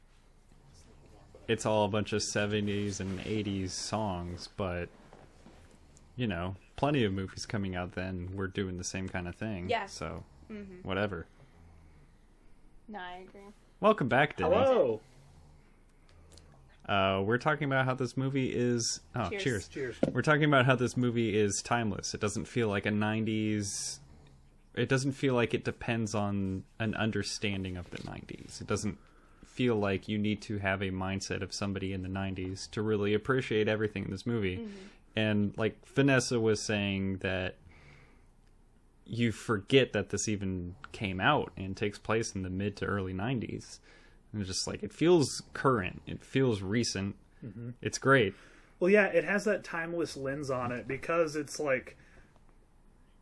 it's 1.47 1.65
all 1.65 1.85
a 1.85 1.89
bunch 1.89 2.13
of 2.13 2.21
70s 2.21 2.99
and 2.99 3.19
80s 3.21 3.69
songs, 3.71 4.49
but 4.57 4.89
you 6.15 6.27
know, 6.27 6.55
plenty 6.75 7.03
of 7.03 7.13
movies 7.13 7.45
coming 7.47 7.75
out 7.75 7.93
then 7.93 8.29
we're 8.35 8.47
doing 8.47 8.77
the 8.77 8.83
same 8.83 9.09
kind 9.09 9.27
of 9.27 9.35
thing. 9.35 9.69
Yeah. 9.69 9.87
So, 9.87 10.23
Mm-hmm. 10.51 10.87
whatever. 10.87 11.27
No, 12.89 12.97
I 12.97 13.23
agree. 13.27 13.41
Welcome 13.79 14.07
back, 14.07 14.35
Denny. 14.35 14.49
Hello. 14.55 14.99
Uh, 16.87 17.21
we're 17.23 17.37
talking 17.37 17.65
about 17.65 17.85
how 17.85 17.93
this 17.93 18.17
movie 18.17 18.51
is. 18.51 19.01
Oh, 19.15 19.29
Cheers. 19.29 19.43
cheers. 19.43 19.67
Cheers. 19.67 19.95
We're 20.11 20.23
talking 20.23 20.45
about 20.45 20.65
how 20.65 20.75
this 20.75 20.97
movie 20.97 21.37
is 21.37 21.61
timeless. 21.61 22.15
It 22.15 22.19
doesn't 22.19 22.45
feel 22.45 22.67
like 22.67 22.87
a 22.87 22.91
90s. 22.91 23.99
It 24.73 24.89
doesn't 24.89 25.11
feel 25.11 25.35
like 25.35 25.53
it 25.53 25.63
depends 25.63 26.15
on 26.15 26.63
an 26.79 26.95
understanding 26.95 27.77
of 27.77 27.91
the 27.91 27.99
90s. 27.99 28.59
It 28.59 28.65
doesn't 28.65 28.97
feel 29.45 29.75
like 29.75 30.07
you 30.07 30.17
need 30.17 30.41
to 30.43 30.57
have 30.57 30.81
a 30.81 30.89
mindset 30.89 31.43
of 31.43 31.53
somebody 31.53 31.93
in 31.93 32.01
the 32.01 32.09
90s 32.09 32.71
to 32.71 32.81
really 32.81 33.13
appreciate 33.13 33.67
everything 33.67 34.05
in 34.05 34.11
this 34.11 34.25
movie. 34.25 34.67
And 35.15 35.55
like 35.57 35.75
Vanessa 35.93 36.39
was 36.39 36.59
saying 36.59 37.17
that 37.17 37.55
you 39.09 39.31
forget 39.31 39.91
that 39.93 40.09
this 40.09 40.27
even 40.27 40.75
came 40.91 41.19
out 41.19 41.51
and 41.57 41.75
takes 41.75 41.97
place 41.97 42.33
in 42.35 42.43
the 42.43 42.49
mid 42.49 42.75
to 42.77 42.85
early 42.85 43.13
90s. 43.13 43.79
And 44.31 44.45
just 44.45 44.67
like 44.67 44.83
it 44.83 44.93
feels 44.93 45.41
current. 45.53 46.01
It 46.05 46.23
feels 46.23 46.61
recent. 46.61 47.15
It's 47.81 47.97
great. 47.97 48.35
Well, 48.79 48.89
yeah, 48.91 49.05
it 49.07 49.23
has 49.23 49.45
that 49.45 49.63
timeless 49.63 50.15
lens 50.15 50.51
on 50.51 50.71
it 50.71 50.87
because 50.87 51.35
it's 51.35 51.59
like, 51.59 51.97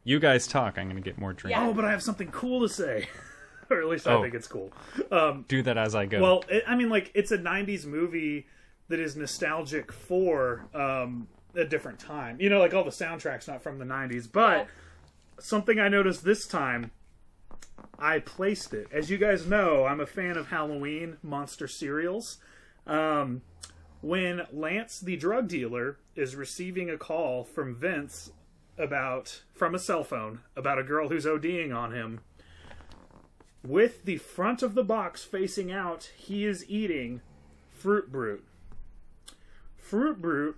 You 0.04 0.20
guys 0.20 0.48
talk. 0.48 0.78
I'm 0.78 0.88
gonna 0.88 1.02
get 1.02 1.18
more 1.18 1.34
drink. 1.34 1.56
Yeah. 1.56 1.68
oh, 1.68 1.74
but 1.74 1.86
I 1.86 1.92
have 1.92 2.04
something 2.04 2.32
cool 2.32 2.62
to 2.62 2.70
say, 2.70 3.08
or 3.70 3.82
at 3.82 3.88
least 3.88 4.08
I 4.08 4.14
Oh. 4.16 4.22
think 4.22 4.34
it's 4.34 4.48
cool. 4.48 4.72
Um, 5.12 5.46
Do 5.48 5.62
that 5.64 5.78
as 5.78 5.96
I 5.96 6.06
go. 6.06 6.22
well, 6.22 6.44
it, 6.50 6.64
I 6.68 6.76
mean, 6.76 6.90
like 6.90 7.12
it's 7.14 7.32
a 7.32 7.38
'90s 7.38 7.86
movie 7.86 8.48
that 8.90 9.00
is 9.00 9.16
nostalgic 9.16 9.92
for 9.92 10.66
um, 10.74 11.28
a 11.56 11.66
different 11.66 12.00
time. 12.00 12.38
You 12.40 12.50
know, 12.50 12.60
like 12.60 12.74
all 12.74 12.84
the 12.84 12.90
soundtracks 12.92 13.48
not 13.48 13.62
from 13.62 13.80
the 13.80 13.86
'90s, 13.86 14.30
but 14.32 14.58
Yeah. 14.60 14.66
Something 15.40 15.80
I 15.80 15.88
noticed 15.88 16.24
this 16.24 16.48
time. 16.48 16.92
I 18.00 18.20
placed 18.20 18.74
it. 18.74 18.88
As 18.92 19.10
you 19.10 19.18
guys 19.18 19.48
know, 19.48 19.86
I'm 19.86 20.00
a 20.00 20.06
fan 20.06 20.38
of 20.38 20.50
Halloween 20.50 21.18
monster 21.24 21.68
cereals. 21.68 22.38
Um, 22.86 23.42
when 24.02 24.46
Lance, 24.52 25.00
the 25.00 25.18
drug 25.18 25.48
dealer, 25.48 25.98
is 26.16 26.36
receiving 26.36 26.90
a 26.90 26.98
call 26.98 27.44
from 27.44 27.76
Vince 27.76 28.32
about 28.78 29.42
from 29.54 29.74
a 29.74 29.80
cell 29.80 30.04
phone 30.04 30.42
about 30.56 30.78
a 30.78 30.84
girl 30.84 31.10
who's 31.10 31.26
ODing 31.26 31.76
on 31.76 31.92
him, 31.92 32.20
with 33.66 34.06
the 34.06 34.18
front 34.18 34.62
of 34.62 34.76
the 34.76 34.84
box 34.84 35.24
facing 35.24 35.72
out, 35.72 36.12
he 36.16 36.46
is 36.46 36.70
eating 36.70 37.22
Fruit 37.70 38.12
Brute. 38.12 38.46
Fruit 39.76 40.22
Brute 40.22 40.58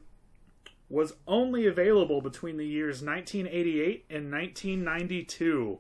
was 0.90 1.14
only 1.28 1.68
available 1.68 2.22
between 2.22 2.58
the 2.58 2.66
years 2.66 3.02
1988 3.04 4.06
and 4.10 4.32
1992. 4.32 5.78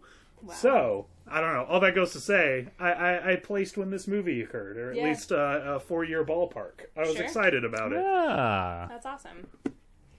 So, 0.53 1.07
I 1.27 1.41
don't 1.41 1.53
know. 1.53 1.65
All 1.65 1.79
that 1.81 1.95
goes 1.95 2.11
to 2.13 2.19
say, 2.19 2.67
I, 2.79 2.91
I, 2.91 3.31
I 3.31 3.35
placed 3.37 3.77
when 3.77 3.89
this 3.89 4.07
movie 4.07 4.41
occurred, 4.41 4.77
or 4.77 4.91
at 4.91 4.97
Yeah. 4.97 5.03
least 5.05 5.31
uh, 5.31 5.61
a 5.65 5.79
four 5.79 6.03
year 6.05 6.23
ballpark. 6.23 6.85
I 6.95 7.01
was 7.01 7.13
Sure. 7.15 7.23
excited 7.23 7.65
about 7.65 7.91
it. 7.91 8.01
ah. 8.05 8.85
That's 8.89 9.05
awesome. 9.05 9.47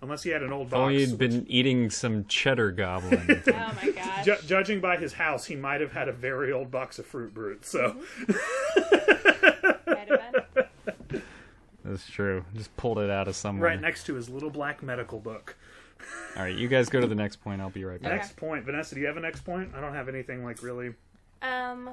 Unless 0.03 0.22
he 0.22 0.30
had 0.30 0.43
an 0.43 0.51
old 0.53 0.66
If 0.66 0.70
box. 0.72 0.80
only 0.80 1.01
you'd 1.01 1.11
which- 1.12 1.18
been 1.18 1.47
eating 1.49 1.88
some 1.91 2.24
cheddar 2.26 2.70
goblin. 2.72 3.43
Oh 3.49 3.72
my 3.82 3.91
gosh. 3.93 4.24
Ju- 4.24 4.36
judging 4.47 4.80
by 4.80 4.97
his 4.97 5.12
house, 5.14 5.45
he 5.47 5.57
might 5.57 5.80
have 5.80 5.93
had 5.93 6.09
a 6.09 6.12
very 6.12 6.53
old 6.53 6.70
box 6.70 6.99
of 6.99 7.07
Fruit 7.07 7.32
Brute. 7.32 7.64
So, 7.64 7.97
Might 9.86 10.09
have 10.09 10.32
been. 10.32 10.43
That's 11.91 12.09
true. 12.09 12.45
Just 12.55 12.74
pulled 12.76 12.99
it 12.99 13.11
out 13.11 13.26
of 13.28 13.34
somewhere. 13.34 13.70
right 13.70 13.80
next 13.80 14.05
to 14.05 14.14
his 14.14 14.28
little 14.28 14.51
black 14.51 14.82
medical 14.82 15.18
book. 15.18 15.57
All 16.36 16.43
right, 16.45 16.55
you 16.57 16.68
guys 16.68 16.88
go 16.88 17.01
to 17.01 17.07
the 17.07 17.14
next 17.14 17.36
point. 17.36 17.61
I'll 17.61 17.68
be 17.70 17.84
right 17.84 18.01
back. 18.01 18.12
Next 18.12 18.36
point, 18.36 18.64
Vanessa. 18.64 18.95
Do 18.95 19.01
you 19.01 19.07
have 19.09 19.16
a 19.16 19.20
next 19.20 19.41
point? 19.45 19.72
I 19.74 19.80
don't 19.80 19.95
have 19.95 20.09
anything 20.09 20.45
like 20.45 20.62
really. 20.62 20.95
Um, 21.43 21.91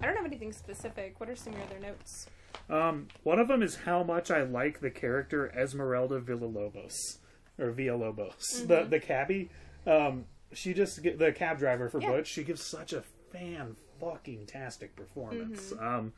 I 0.00 0.06
don't 0.06 0.16
have 0.16 0.26
anything 0.26 0.52
specific. 0.52 1.18
What 1.18 1.30
are 1.30 1.36
some 1.36 1.54
of 1.54 1.58
your 1.58 1.68
other 1.68 1.80
notes? 1.80 2.26
Um, 2.68 3.08
one 3.22 3.38
of 3.38 3.48
them 3.48 3.62
is 3.62 3.76
how 3.76 4.02
much 4.02 4.30
I 4.30 4.42
like 4.42 4.80
the 4.80 4.90
character 4.90 5.50
Esmeralda 5.56 6.20
Villalobos 6.20 7.18
or 7.58 7.72
Villalobos, 7.72 8.66
the 8.68 8.84
the 8.84 9.00
cabbie. 9.00 9.50
Um, 9.86 10.26
she 10.52 10.72
just 10.74 11.02
get 11.02 11.18
the 11.18 11.32
cab 11.32 11.58
driver 11.58 11.88
for 11.88 12.00
Yeah. 12.00 12.10
Butch. 12.10 12.28
She 12.28 12.44
gives 12.44 12.62
such 12.62 12.92
a 12.92 13.02
fan 13.32 13.76
fucking 14.00 14.46
tastic 14.46 14.94
performance. 14.94 15.72
Um, 15.80 16.12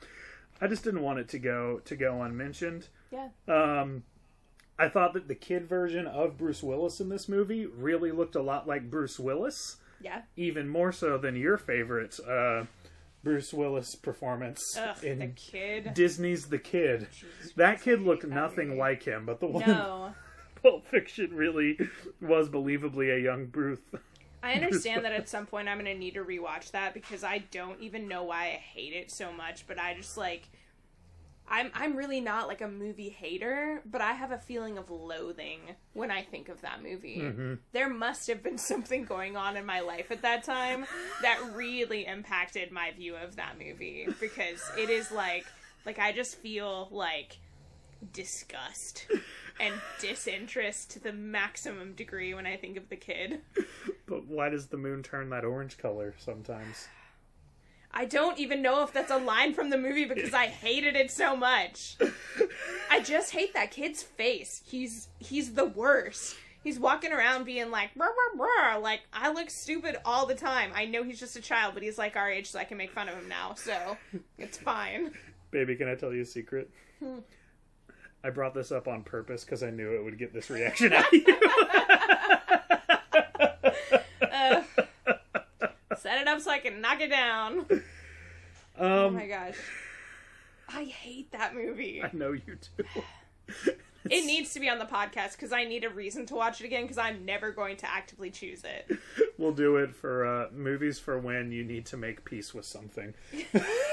I 0.61 0.67
just 0.67 0.85
didn't 0.85 1.03
want 1.03 1.19
it 1.19 1.29
to 1.31 1.39
go 1.39 1.81
to 1.85 1.97
go 1.97 2.23
unmentioned. 2.23 2.89
Yeah. 3.11 3.29
Um, 3.49 4.03
I 4.79 4.89
thought 4.89 5.15
that 5.15 5.29
the 5.29 5.35
kid 5.35 5.69
version 5.69 6.07
of 6.07 6.37
Bruce 6.37 6.63
Willis 6.63 7.01
in 7.01 7.09
this 7.09 7.29
movie 7.29 7.67
really 7.67 8.13
looked 8.13 8.35
a 8.37 8.43
lot 8.43 8.67
like 8.69 8.91
Bruce 8.91 9.19
Willis, 9.19 9.77
Yeah. 10.01 10.23
even 10.37 10.69
more 10.69 10.93
so 10.93 11.17
than 11.17 11.35
your 11.37 11.57
favorite 11.57 12.19
uh, 12.29 12.65
Bruce 13.25 13.53
Willis 13.55 13.95
performance 13.95 14.77
Ugh, 14.79 15.03
in 15.03 15.19
the 15.21 15.29
kid. 15.29 15.95
Disney's 15.95 16.47
The 16.47 16.59
Kid. 16.59 17.09
That 17.57 17.81
kid 17.81 18.03
looked 18.03 18.23
that 18.23 18.31
nothing 18.31 18.69
movie. 18.69 18.81
like 18.81 19.03
him, 19.05 19.25
but 19.27 19.41
the 19.41 19.47
one 19.47 19.67
No. 19.67 20.15
Pulp 20.63 20.87
Fiction 20.87 21.35
really 21.35 21.79
was 22.21 22.49
believably 22.49 23.17
a 23.17 23.21
young 23.21 23.47
Bruce. 23.47 23.79
I 24.43 24.53
understand 24.53 25.05
that 25.05 25.13
at 25.13 25.29
some 25.29 25.47
point 25.47 25.69
I'm 25.69 25.79
going 25.79 25.93
to 25.93 25.99
need 25.99 26.15
to 26.15 26.25
rewatch 26.25 26.71
that 26.73 26.93
because 26.95 27.25
I 27.25 27.39
don't 27.51 27.81
even 27.81 28.07
know 28.09 28.25
why 28.25 28.45
I 28.47 28.63
hate 28.75 28.93
it 28.93 29.11
so 29.11 29.33
much, 29.33 29.67
but 29.67 29.79
I 29.79 29.95
just 29.95 30.17
like 30.17 30.49
I'm 31.49 31.71
I'm 31.75 31.97
really 31.97 32.21
not 32.21 32.49
like 32.49 32.61
a 32.61 32.69
movie 32.69 33.09
hater, 33.09 33.83
but 33.87 34.01
I 34.01 34.13
have 34.13 34.33
a 34.33 34.39
feeling 34.39 34.79
of 34.79 34.91
loathing 34.91 35.61
when 35.93 36.11
I 36.11 36.23
think 36.23 36.49
of 36.49 36.61
that 36.63 36.83
movie. 36.83 37.19
Mm-hmm. 37.19 37.55
There 37.73 37.89
must 37.89 38.27
have 38.29 38.43
been 38.43 38.59
something 38.59 39.05
going 39.05 39.37
on 39.37 39.57
in 39.57 39.65
my 39.65 39.81
life 39.81 40.11
at 40.11 40.23
that 40.23 40.43
time 40.45 40.87
that 41.23 41.41
really 41.55 42.07
impacted 42.07 42.73
my 42.73 42.93
view 42.93 43.17
of 43.17 43.37
that 43.37 43.59
movie 43.59 44.09
because 44.21 44.63
it 44.77 44.91
is 44.91 45.13
like 45.13 45.47
like 45.85 45.99
I 45.99 46.13
just 46.13 46.37
feel 46.39 46.89
like 46.91 47.39
disgust 48.13 49.07
and 49.61 49.75
disinterest 50.01 50.91
to 50.91 51.01
the 51.01 51.13
maximum 51.13 51.95
degree 51.95 52.35
when 52.35 52.47
I 52.47 52.57
think 52.57 52.77
of 52.77 52.89
the 52.89 52.97
kid. 52.97 53.41
But 54.07 54.27
why 54.27 54.51
does 54.51 54.67
the 54.67 54.77
moon 54.77 55.03
turn 55.03 55.31
that 55.31 55.45
orange 55.45 55.79
color 55.79 56.15
sometimes? 56.19 56.89
I 57.99 58.05
don't 58.05 58.39
even 58.39 58.61
know 58.61 58.83
if 58.83 58.93
that's 58.93 59.11
a 59.11 59.17
line 59.17 59.55
from 59.55 59.71
the 59.71 59.79
movie 59.79 60.05
because 60.05 60.35
I 60.35 60.49
hated 60.49 60.97
it 60.97 61.11
so 61.11 61.35
much. 61.35 61.97
I 62.91 63.01
just 63.01 63.33
hate 63.33 63.55
that 63.55 63.71
kid's 63.71 64.03
face. 64.03 64.63
He's 64.67 65.09
he's 65.19 65.55
the 65.55 65.65
worst. 65.65 66.37
He's 66.63 66.79
walking 66.79 67.11
around 67.11 67.45
being 67.45 67.71
like, 67.71 67.91
"Rah, 67.97 68.07
rah, 68.07 68.45
rah," 68.45 68.77
like 68.77 69.01
I 69.15 69.33
look 69.33 69.49
stupid 69.49 69.97
all 70.05 70.27
the 70.27 70.35
time. 70.35 70.73
I 70.75 70.85
know 70.85 71.05
he's 71.05 71.19
just 71.19 71.37
a 71.37 71.41
child, 71.41 71.73
but 71.73 71.83
he's 71.83 71.97
like 71.97 72.17
our 72.17 72.31
age, 72.31 72.51
so 72.51 72.59
I 72.59 72.65
can 72.65 72.77
make 72.77 72.91
fun 72.91 73.09
of 73.09 73.15
him 73.15 73.29
now. 73.31 73.55
So 73.55 73.97
it's 74.37 74.59
fine. 74.59 75.13
Baby, 75.51 75.75
can 75.75 75.89
I 75.89 75.95
tell 75.95 76.13
you 76.13 76.21
a 76.21 76.27
secret? 76.27 76.71
Hmm. 76.99 77.21
I 78.23 78.29
brought 78.29 78.53
this 78.53 78.73
up 78.73 78.89
on 78.89 79.05
purpose 79.05 79.43
because 79.43 79.63
I 79.63 79.71
knew 79.71 79.95
it 79.95 80.05
would 80.05 80.19
get 80.19 80.35
this 80.35 80.51
reaction 80.51 80.93
out 80.93 81.07
of 81.07 81.13
you. 81.15 81.25
Uh, 84.37 84.63
up 86.37 86.43
so 86.43 86.51
I 86.51 86.59
can 86.59 86.81
knock 86.81 87.01
it 87.01 87.11
down. 87.11 87.67
oh 88.79 89.07
Um, 89.09 89.15
my 89.15 89.27
gosh, 89.27 89.57
I 90.69 90.85
hate 90.85 91.33
that 91.33 91.55
movie. 91.55 92.03
I 92.03 92.11
know 92.13 92.33
you 92.33 92.57
do. 92.77 92.85
It 94.09 94.25
needs 94.25 94.55
to 94.55 94.61
be 94.61 94.69
on 94.69 94.79
the 94.79 94.85
podcast 94.85 95.33
because 95.33 95.53
I 95.53 95.65
need 95.65 95.83
a 95.83 95.91
reason 95.91 96.27
to 96.27 96.37
watch 96.37 96.61
it 96.61 96.65
again 96.65 96.83
because 96.83 96.97
I'm 96.97 97.25
never 97.25 97.51
going 97.51 97.77
to 97.79 97.91
actively 97.91 98.31
choose 98.31 98.63
it. 98.63 98.97
We'll 99.39 99.53
do 99.53 99.77
it 99.77 99.95
for 99.95 100.25
uh, 100.25 100.47
movies 100.55 100.99
for 101.01 101.19
when 101.19 101.51
you 101.53 101.63
need 101.65 101.85
to 101.87 101.97
make 101.99 102.25
peace 102.25 102.55
with 102.55 102.65
something. 102.65 103.13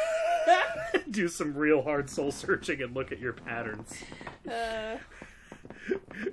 do 1.11 1.27
some 1.27 1.53
real 1.55 1.81
hard 1.81 2.09
soul 2.09 2.31
searching 2.31 2.81
and 2.81 2.95
look 2.95 3.11
at 3.11 3.19
your 3.19 3.33
patterns. 3.33 3.93
Uh, 4.49 4.97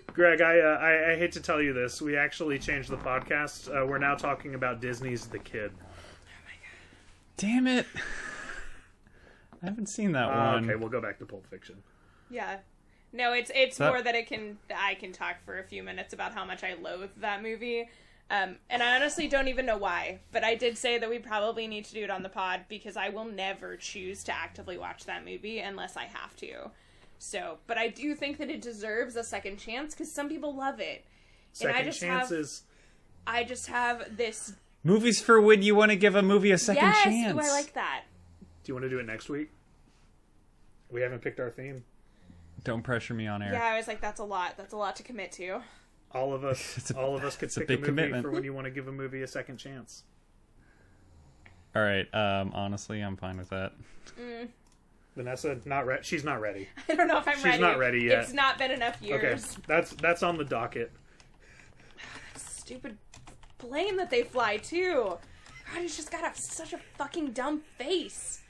Greg, 0.09 0.41
I, 0.43 0.61
uh, 0.61 0.79
I 0.79 1.13
I 1.13 1.17
hate 1.17 1.33
to 1.33 1.41
tell 1.41 1.61
you 1.61 1.73
this. 1.73 2.01
We 2.01 2.17
actually 2.17 2.59
changed 2.61 2.89
the 2.91 2.99
podcast. 2.99 3.69
Uh, 3.69 3.85
we're 3.87 3.99
now 3.99 4.15
talking 4.15 4.55
about 4.55 4.81
Disney's 4.81 5.27
The 5.27 5.39
Kid. 5.41 5.73
Damn 7.41 7.67
it! 7.67 7.87
I 9.63 9.67
haven't 9.67 9.87
seen 9.87 10.13
that 10.13 10.27
Uh, 10.31 10.53
one. 10.53 10.65
okay, 10.65 10.75
we'll 10.77 10.89
go 10.91 11.01
back 11.01 11.19
to 11.19 11.27
Pulp 11.27 11.47
Fiction. 11.49 11.83
yeah. 12.31 12.59
No, 13.13 13.33
it's 13.33 13.51
it's 13.55 13.77
That- 13.79 13.89
more 13.89 14.03
that 14.03 14.15
it 14.15 14.29
can 14.29 14.59
I 14.75 14.95
can 14.95 15.11
talk 15.13 15.43
for 15.45 15.59
a 15.59 15.65
few 15.65 15.83
minutes 15.83 16.13
about 16.13 16.33
how 16.33 16.45
much 16.45 16.63
I 16.63 16.75
loathe 16.75 17.11
that 17.17 17.43
movie. 17.43 17.89
Um, 18.31 18.59
and 18.69 18.81
I 18.85 18.95
honestly 18.95 19.27
don't 19.27 19.49
even 19.49 19.67
know 19.67 19.77
why, 19.79 20.21
but 20.31 20.45
I 20.45 20.55
did 20.55 20.79
say 20.79 20.99
that 20.99 21.11
we 21.11 21.19
probably 21.19 21.67
need 21.67 21.85
to 21.87 21.95
do 21.95 22.05
it 22.05 22.11
on 22.11 22.23
the 22.23 22.29
pod 22.29 22.67
because 22.69 22.97
I 22.97 23.09
will 23.09 23.25
never 23.25 23.77
choose 23.77 24.23
to 24.25 24.33
actively 24.33 24.79
watch 24.79 25.05
that 25.07 25.25
movie 25.25 25.59
unless 25.59 25.97
I 25.97 26.05
have 26.05 26.37
to. 26.37 26.71
So, 27.19 27.59
but 27.67 27.77
I 27.79 27.89
do 27.89 28.15
think 28.15 28.39
that 28.39 28.49
it 28.49 28.63
deserves 28.63 29.17
a 29.17 29.25
second 29.25 29.57
chance 29.59 29.95
because 29.95 30.13
some 30.13 30.29
people 30.29 30.55
love 30.55 30.79
it. 30.79 31.05
Second 31.53 31.71
and 31.75 31.79
I 31.81 31.85
just 31.85 32.01
chances. 32.01 32.63
have, 33.27 33.35
I 33.37 33.43
just 33.45 33.67
have 33.67 34.17
this. 34.17 34.53
Movies 34.83 35.21
for 35.21 35.41
when 35.41 35.63
you 35.63 35.75
want 35.75 35.91
to 35.91 35.97
give 35.97 36.15
a 36.15 36.23
movie 36.23 36.51
a 36.53 36.59
second 36.59 36.85
yes, 36.85 37.05
chance. 37.05 37.37
ooh, 37.37 37.41
I 37.41 37.51
like 37.53 37.75
that. 37.75 38.05
Do 38.65 38.71
you 38.71 38.75
want 38.75 38.85
to 38.85 38.89
do 38.91 38.99
it 38.99 39.07
next 39.07 39.29
week? 39.29 39.51
We 40.91 41.03
haven't 41.03 41.21
picked 41.21 41.39
our 41.39 41.51
theme. 41.51 41.85
Don't 42.65 42.83
pressure 42.83 43.15
me 43.15 43.27
on 43.27 43.43
air. 43.43 43.53
Yeah, 43.53 43.65
I 43.65 43.77
was 43.77 43.87
like, 43.89 44.01
that's 44.01 44.21
a 44.21 44.25
lot. 44.25 44.55
That's 44.57 44.73
a 44.73 44.77
lot 44.77 44.97
to 44.97 45.03
commit 45.03 45.33
to. 45.33 45.61
All 46.13 46.33
of 46.35 46.45
us, 46.45 46.75
It's 46.77 46.91
a- 46.91 46.99
all 46.99 47.17
of 47.17 47.25
us 47.25 47.37
could 47.37 47.47
it's 47.47 47.57
a 47.57 47.61
pick 47.61 47.69
a, 47.69 47.73
big 47.73 47.81
movie 47.81 47.87
commitment. 47.91 48.23
for 48.25 48.31
when 48.31 48.45
you 48.45 48.53
want 48.53 48.65
to 48.67 48.71
give 48.71 48.89
a 48.89 48.93
movie 48.93 49.23
a 49.23 49.27
second 49.29 49.59
chance. 49.59 50.05
All 51.77 51.83
right. 51.83 52.13
Um, 52.15 52.53
honestly, 52.55 53.01
I'm 53.01 53.17
fine 53.17 53.37
with 53.39 53.51
that. 53.51 53.73
Vanessa, 55.15 55.59
not 55.65 55.87
re- 55.87 55.99
she's 56.03 56.25
not 56.25 56.41
ready. 56.41 56.69
I 56.89 56.95
don't 56.95 57.07
know 57.07 57.19
if 57.19 57.29
I'm 57.29 57.35
She's 57.37 57.45
ready. 57.45 57.57
She's 57.57 57.61
not 57.61 57.79
ready 57.79 58.01
yet. 58.03 58.23
It's 58.25 58.33
not 58.33 58.59
been 58.59 58.71
enough 58.71 59.01
years. 59.03 59.23
Okay, 59.23 59.63
that's 59.67 59.91
that's 59.95 60.23
on 60.23 60.37
the 60.39 60.45
docket. 60.45 60.91
Stupid 62.37 62.97
plane 63.61 63.97
that 63.97 64.11
they 64.11 64.23
fly 64.23 64.57
too. 64.57 65.19
God, 65.73 65.83
he's 65.83 65.97
just 65.97 66.11
got 66.11 66.25
a, 66.25 66.41
such 66.41 66.73
a 66.73 66.79
fucking 66.97 67.33
dumb 67.33 67.63
face. 67.79 68.41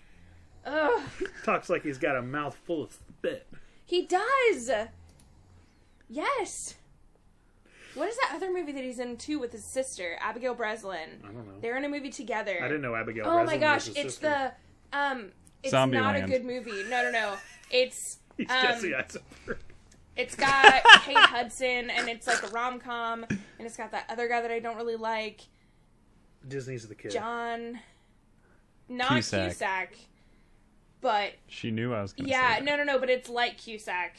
Ugh. 0.65 1.03
Talks 1.45 1.69
like 1.71 1.83
he's 1.83 1.99
got 1.99 2.17
a 2.17 2.23
mouth 2.23 2.57
full 2.65 2.85
of 2.85 2.93
spit. 2.93 3.47
He 3.85 4.07
does. 4.07 4.71
Yes. 6.09 6.75
What 7.95 8.09
is 8.09 8.17
that 8.19 8.33
other 8.35 8.53
movie 8.53 8.73
that 8.73 8.85
he's 8.85 8.99
in 9.01 9.17
too 9.17 9.39
with 9.39 9.53
his 9.53 9.65
sister, 9.65 10.17
Abigail 10.21 10.55
Breslin? 10.55 11.21
I 11.25 11.27
don't 11.27 11.47
know. 11.47 11.55
They're 11.61 11.77
in 11.77 11.85
a 11.85 11.89
movie 11.89 12.11
together. 12.11 12.59
I 12.63 12.69
didn't 12.69 12.83
know 12.83 12.95
Abigail. 12.95 13.25
Oh 13.27 13.45
my 13.45 13.57
gosh, 13.57 13.89
was 13.89 13.97
his 13.97 14.07
it's 14.07 14.15
sister. 14.15 14.53
the 14.93 14.99
um 14.99 15.33
it's 15.63 15.73
not 15.73 16.17
a 16.17 16.23
good 16.23 16.45
movie. 16.45 16.85
No, 16.89 17.03
no, 17.03 17.11
no. 17.11 17.35
It's 17.73 18.19
He's 18.37 18.51
um, 18.51 18.63
Jesse 18.63 18.93
Eisenberg. 18.97 19.59
It's 20.17 20.35
got 20.35 20.83
Kate 21.05 21.17
Hudson 21.17 21.91
and 21.91 22.09
it's 22.09 22.27
like 22.27 22.43
a 22.43 22.49
rom-com 22.49 23.25
and 23.31 23.39
it's 23.61 23.77
got 23.77 23.93
that 23.93 24.07
other 24.09 24.29
guy 24.29 24.41
that 24.43 24.51
I 24.51 24.59
don't 24.59 24.77
really 24.77 24.97
like, 24.97 25.43
Disney's 26.47 26.87
the 26.89 26.95
kid. 26.95 27.11
John 27.13 27.79
not 28.89 29.11
Cusack. 29.13 29.51
Cusack. 29.51 29.95
But 31.01 31.33
She 31.47 31.71
knew 31.71 31.95
I 31.95 32.03
was 32.03 32.13
going 32.13 32.27
to 32.27 32.31
yeah, 32.31 32.57
say 32.59 32.61
that. 32.61 32.65
no 32.65 32.77
no 32.77 32.85
no, 32.85 32.99
but 32.99 33.09
it's 33.09 33.29
like 33.31 33.57
Cusack, 33.57 34.17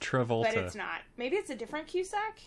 Travolta. 0.00 0.42
but 0.44 0.56
it's 0.56 0.74
not. 0.74 1.00
Maybe 1.16 1.36
it's 1.36 1.48
a 1.50 1.54
different 1.54 1.86
Cusack? 1.86 2.40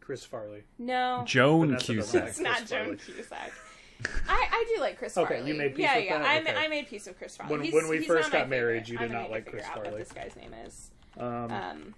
Chris 0.00 0.24
Farley. 0.24 0.62
No. 0.78 1.22
Joan 1.26 1.68
Vanessa 1.68 1.94
doesn't 1.94 2.12
Cusack. 2.22 2.28
It's 2.28 2.40
not 2.40 2.56
Chris 2.58 2.70
Joan 2.70 2.84
Farley. 2.96 2.96
Cusack. 3.16 3.52
I, 4.28 4.46
I 4.52 4.72
do 4.74 4.80
like 4.80 4.98
Chris 4.98 5.16
Okay, 5.18 5.36
Farley. 5.36 5.50
you 5.50 5.58
made 5.58 5.74
peace 5.74 5.82
yeah, 5.84 5.96
with 5.96 6.04
yeah. 6.04 6.18
that? 6.18 6.26
I, 6.28 6.40
Okay. 6.40 6.54
I 6.64 6.68
made 6.68 6.86
peace 6.86 7.06
with 7.06 7.18
Chris 7.18 7.36
Farley. 7.36 7.52
When- 7.52 7.62
He's- 7.62 7.74
when 7.74 7.88
we 7.88 8.00
first 8.06 8.30
got 8.30 8.48
married, 8.48 8.86
favorite. 8.86 8.88
you 9.02 9.08
did 9.08 9.12
not 9.12 9.30
like 9.30 9.44
Chris 9.46 9.64
figure 9.64 9.66
out 9.68 9.74
Farley. 9.84 9.90
What 9.90 9.98
this 9.98 10.12
guy's 10.12 10.36
name 10.36 10.54
is. 10.64 10.90
Um, 11.18 11.50
Um, 11.50 11.94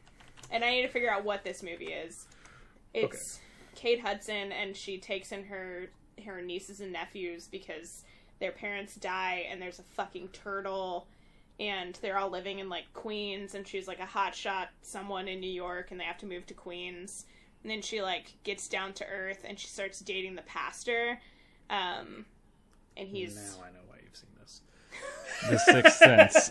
and 0.51 0.65
I 0.65 0.71
need 0.71 0.83
to 0.83 0.89
figure 0.89 1.11
out 1.11 1.25
what 1.25 1.45
this 1.45 1.63
movie 1.63 1.93
is. 1.93 2.27
It's 2.95 3.41
Kate 3.75 4.01
Hudson, 4.01 4.53
and 4.53 4.77
she 4.77 4.99
takes 4.99 5.33
in 5.33 5.45
her 5.45 5.89
her 6.25 6.43
nieces 6.43 6.81
and 6.81 6.93
nephews 6.93 7.47
because 7.47 8.05
their 8.41 8.51
parents 8.51 8.97
die, 8.97 9.47
and 9.51 9.61
there's 9.63 9.79
a 9.79 9.85
fucking 9.85 10.29
turtle, 10.29 11.07
and 11.61 11.97
they're 12.03 12.19
all 12.19 12.31
living 12.31 12.59
in 12.59 12.69
like 12.69 12.93
Queens, 12.93 13.55
and 13.55 13.67
she's 13.67 13.87
like 13.87 14.01
a 14.01 14.07
hotshot 14.07 14.69
someone 14.83 15.29
in 15.29 15.39
New 15.41 15.51
York, 15.51 15.91
and 15.91 16.01
they 16.01 16.05
have 16.05 16.19
to 16.19 16.27
move 16.27 16.47
to 16.47 16.55
Queens, 16.55 17.27
and 17.63 17.71
then 17.71 17.83
she 17.83 18.01
like 18.03 18.33
gets 18.43 18.69
down 18.69 18.93
to 18.95 19.07
earth, 19.07 19.45
and 19.45 19.59
she 19.59 19.69
starts 19.69 20.01
dating 20.01 20.35
the 20.35 20.43
pastor, 20.43 21.21
um, 21.71 22.25
and 22.97 23.09
he's 23.09 23.37
now 23.37 23.65
I 23.67 23.71
know 23.71 23.85
why 23.87 23.97
you've 24.03 24.17
seen 24.17 24.31
this. 24.41 24.63
The 25.49 25.59
Sixth 25.59 25.97
Sense. 25.97 26.51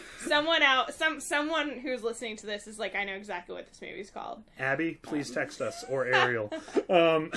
someone 0.26 0.62
out 0.62 0.92
some 0.92 1.20
someone 1.20 1.70
who's 1.70 2.02
listening 2.02 2.36
to 2.36 2.46
this 2.46 2.66
is 2.66 2.78
like 2.78 2.94
I 2.94 3.04
know 3.04 3.14
exactly 3.14 3.54
what 3.54 3.66
this 3.66 3.80
movie's 3.80 4.10
called. 4.10 4.42
Abby, 4.58 4.98
please 5.02 5.30
text 5.30 5.60
us 5.60 5.84
or 5.88 6.06
Ariel. 6.12 6.52
um, 6.90 7.32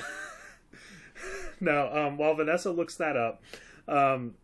no, 1.60 1.90
um, 1.94 2.18
while 2.18 2.36
Vanessa 2.36 2.72
looks 2.72 2.96
that 2.96 3.16
up, 3.16 3.42
um, 3.88 4.36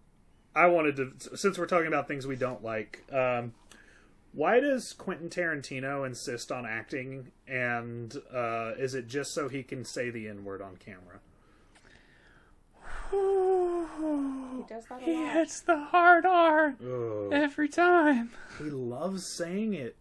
I 0.56 0.68
wanted 0.68 0.96
to 0.98 1.38
since 1.38 1.58
we're 1.58 1.66
talking 1.66 1.88
about 1.88 2.08
things 2.08 2.28
we 2.28 2.36
don't 2.36 2.64
like. 2.64 3.04
Um, 3.12 3.54
why 4.34 4.60
does 4.60 4.92
Quentin 4.92 5.30
Tarantino 5.30 6.06
insist 6.06 6.52
on 6.52 6.66
acting, 6.66 7.32
and 7.48 8.14
uh, 8.34 8.72
is 8.78 8.94
it 8.94 9.08
just 9.08 9.34
so 9.34 9.48
he 9.48 9.64
can 9.64 9.86
say 9.86 10.10
the 10.10 10.28
N 10.28 10.44
word 10.44 10.62
on 10.62 10.76
camera? 10.76 11.20
He 13.12 14.64
does 14.68 14.86
that 14.86 15.02
a 15.02 15.06
he 15.06 15.14
hits 15.14 15.62
the 15.62 15.78
hard 15.78 16.26
R 16.26 16.76
Ugh. 16.82 17.34
every 17.34 17.70
time. 17.70 18.32
He 18.58 18.66
loves 18.66 19.26
saying 19.36 19.74
it. 19.74 19.96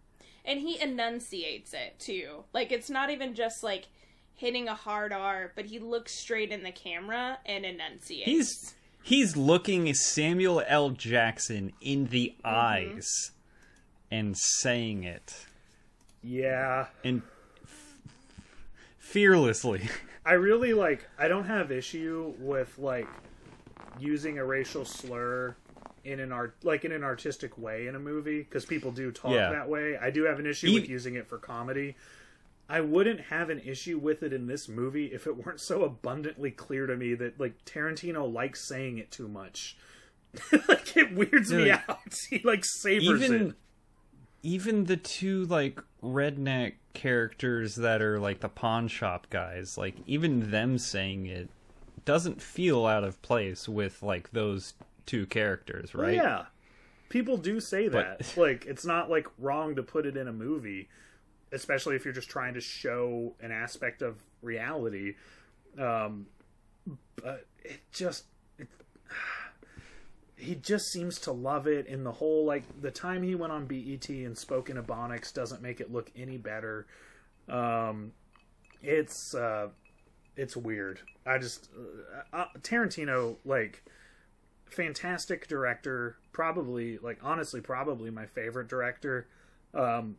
And 0.45 0.61
he 0.61 0.81
enunciates 0.81 1.73
it 1.73 1.99
too. 1.99 2.45
Like 2.53 2.73
it's 2.73 2.91
not 2.91 3.11
even 3.11 3.35
just 3.35 3.63
like 3.63 3.89
hitting 4.35 4.69
a 4.69 4.75
hard 4.75 5.13
R, 5.13 5.53
but 5.55 5.67
he 5.67 5.79
looks 5.79 6.19
straight 6.19 6.51
in 6.51 6.63
the 6.63 6.73
camera 6.73 7.39
and 7.47 7.65
enunciates. 7.65 8.29
He's 8.29 8.75
he's 9.03 9.37
looking 9.37 9.93
Samuel 9.95 10.63
L. 10.67 10.91
Jackson 10.91 11.73
in 11.81 12.07
the 12.07 12.35
mm-hmm. 12.39 12.55
eyes 12.55 13.31
and 14.11 14.37
saying 14.37 15.05
it 15.05 15.47
Yeah, 16.23 16.87
and 17.03 17.23
f- 17.63 17.97
fearlessly. 18.99 19.89
I 20.25 20.33
really 20.33 20.73
like. 20.75 21.07
I 21.19 21.29
don't 21.29 21.45
have 21.45 21.71
issue 21.71 22.35
with 22.39 22.79
like 22.79 23.09
using 23.99 24.39
a 24.39 24.45
racial 24.45 24.85
slur 24.85 25.57
in 26.05 26.21
an 26.21 26.33
art 26.33 26.55
like 26.63 26.85
in 26.85 26.93
an 26.93 27.03
artistic 27.05 27.57
way 27.57 27.87
in 27.87 27.95
a 27.95 27.99
movie 27.99 28.39
because 28.43 28.65
people 28.65 28.91
do 28.93 29.11
talk 29.13 29.33
Yeah. 29.33 29.51
that 29.51 29.69
way. 29.69 29.97
I 29.97 30.11
do 30.11 30.25
have 30.25 30.39
an 30.39 30.47
issue 30.47 30.73
with 30.75 30.89
using 30.89 31.15
it 31.15 31.27
for 31.29 31.39
comedy. 31.39 31.97
I 32.69 32.81
wouldn't 32.81 33.21
have 33.21 33.51
an 33.51 33.61
issue 33.61 33.99
with 33.99 34.23
it 34.23 34.33
in 34.33 34.47
this 34.47 34.69
movie 34.69 35.07
if 35.07 35.27
it 35.27 35.37
weren't 35.37 35.61
so 35.61 35.85
abundantly 35.85 36.51
clear 36.51 36.87
to 36.87 36.97
me 36.97 37.15
that 37.15 37.39
like 37.39 37.63
Tarantino 37.67 38.31
likes 38.31 38.67
saying 38.67 38.99
it 38.99 39.11
too 39.11 39.29
much. 39.29 39.77
like 40.69 40.97
it 40.97 41.15
weirds 41.15 41.53
me 41.53 41.71
out. 41.71 42.15
He 42.31 42.41
like 42.43 42.65
savors 42.65 43.23
even 43.23 43.49
it. 43.49 43.55
Even 44.45 44.85
the 44.85 44.97
two 44.97 45.47
like 45.47 45.81
redneck 46.03 46.75
characters 46.93 47.75
that 47.77 48.01
are 48.03 48.21
like 48.21 48.41
the 48.41 48.49
pawn 48.49 48.87
shop 48.87 49.27
guys, 49.31 49.77
like 49.77 49.95
even 50.07 50.51
them 50.51 50.79
saying 50.79 51.27
it 51.27 51.49
doesn't 52.05 52.41
feel 52.41 52.85
out 52.87 53.03
of 53.03 53.21
place 53.23 53.67
with 53.69 54.03
like 54.03 54.31
those 54.33 54.75
two 55.07 55.27
characters, 55.27 55.93
Well, 55.95 56.05
right? 56.07 56.15
yeah. 56.15 56.45
People 57.09 57.37
do 57.39 57.59
say 57.59 57.89
But- 57.89 58.19
that. 58.19 58.37
like 58.37 58.67
it's 58.67 58.85
not 58.85 59.09
like 59.11 59.27
wrong 59.39 59.75
to 59.77 59.83
put 59.83 60.05
it 60.07 60.17
in 60.17 60.29
a 60.29 60.33
movie, 60.33 60.89
especially 61.51 61.97
if 61.97 62.05
you're 62.05 62.15
just 62.15 62.29
trying 62.31 62.55
to 62.55 62.61
show 62.61 63.35
an 63.41 63.51
aspect 63.51 64.03
of 64.03 64.19
reality. 64.43 65.15
Um 65.79 66.27
but 67.17 67.47
it 67.65 67.81
just 67.93 68.25
it, 68.59 68.69
he 70.37 70.55
just 70.55 70.87
seems 70.87 71.19
to 71.21 71.33
love 71.33 71.67
it 71.67 71.89
and 71.89 72.05
the 72.05 72.13
whole 72.13 72.45
like 72.45 72.65
the 72.81 72.91
time 72.91 73.23
he 73.23 73.35
went 73.35 73.53
on 73.53 73.67
BET 73.67 74.09
and 74.09 74.37
spoke 74.37 74.69
in 74.69 74.77
Ebonics 74.77 75.33
doesn't 75.33 75.63
make 75.63 75.81
it 75.81 75.93
look 75.93 76.11
any 76.17 76.37
better. 76.37 76.87
Um 77.49 78.13
it's 78.83 79.35
uh 79.35 79.69
it's 80.37 80.57
weird. 80.57 81.01
I 81.25 81.39
just 81.39 81.69
uh, 82.33 82.37
uh, 82.37 82.47
Tarantino 82.61 83.37
like 83.45 83.85
fantastic 84.75 85.47
director 85.47 86.17
probably 86.33 86.99
like 86.99 87.19
honestly 87.23 87.61
probably 87.61 88.11
my 88.11 88.27
favorite 88.27 88.67
director 88.67 89.29
um 89.73 90.17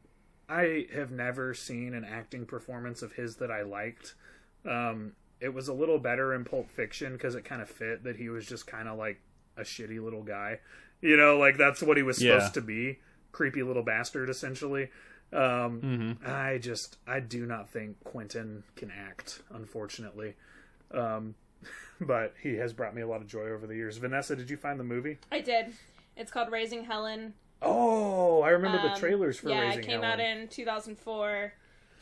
i 0.47 0.87
have 0.93 1.11
never 1.11 1.53
seen 1.53 1.93
an 1.93 2.05
acting 2.05 2.45
performance 2.45 3.01
of 3.01 3.13
his 3.13 3.35
that 3.35 3.51
i 3.51 3.61
liked 3.61 4.13
um 4.65 5.11
it 5.41 5.53
was 5.53 5.67
a 5.67 5.73
little 5.73 5.99
better 5.99 6.33
in 6.33 6.45
pulp 6.45 6.71
fiction 6.71 7.13
because 7.13 7.35
it 7.35 7.43
kind 7.43 7.61
of 7.61 7.69
fit 7.69 8.03
that 8.03 8.15
he 8.15 8.29
was 8.29 8.45
just 8.45 8.65
kind 8.65 8.87
of 8.87 8.97
like 8.97 9.19
a 9.57 9.61
shitty 9.61 10.03
little 10.03 10.23
guy 10.23 10.59
you 11.01 11.15
know 11.17 11.37
like 11.37 11.57
that's 11.57 11.81
what 11.81 11.97
he 11.97 12.03
was 12.03 12.21
Yeah. 12.21 12.37
supposed 12.39 12.53
to 12.55 12.61
be 12.61 12.99
creepy 13.31 13.63
little 13.63 13.83
bastard 13.83 14.29
essentially 14.29 14.89
um 15.33 15.81
Mm-hmm. 15.81 16.11
i 16.29 16.57
just 16.57 16.97
i 17.07 17.19
do 17.19 17.45
not 17.45 17.69
think 17.69 18.01
quentin 18.03 18.63
can 18.75 18.91
act 18.91 19.41
unfortunately 19.53 20.35
um 20.91 21.35
but 22.01 22.33
he 22.43 22.55
has 22.55 22.73
brought 22.73 22.93
me 22.95 23.01
a 23.01 23.07
lot 23.07 23.21
of 23.21 23.27
joy 23.27 23.49
over 23.49 23.65
the 23.65 23.75
years. 23.75 23.97
Vanessa, 23.97 24.35
did 24.35 24.49
you 24.51 24.57
find 24.57 24.79
the 24.79 24.83
movie? 24.83 25.17
I 25.31 25.39
did. 25.39 25.73
It's 26.15 26.29
called 26.31 26.51
Raising 26.51 26.83
Helen. 26.83 27.33
Oh, 27.61 28.41
I 28.43 28.49
remember 28.49 28.79
the 28.81 28.91
Um, 28.93 28.99
trailers 28.99 29.39
for 29.39 29.49
yeah, 29.49 29.61
Raising 29.61 29.79
it 29.79 29.85
came 29.87 30.01
Helen. 30.03 30.19
out 30.19 30.25
in 30.41 30.47
2004, 30.49 31.53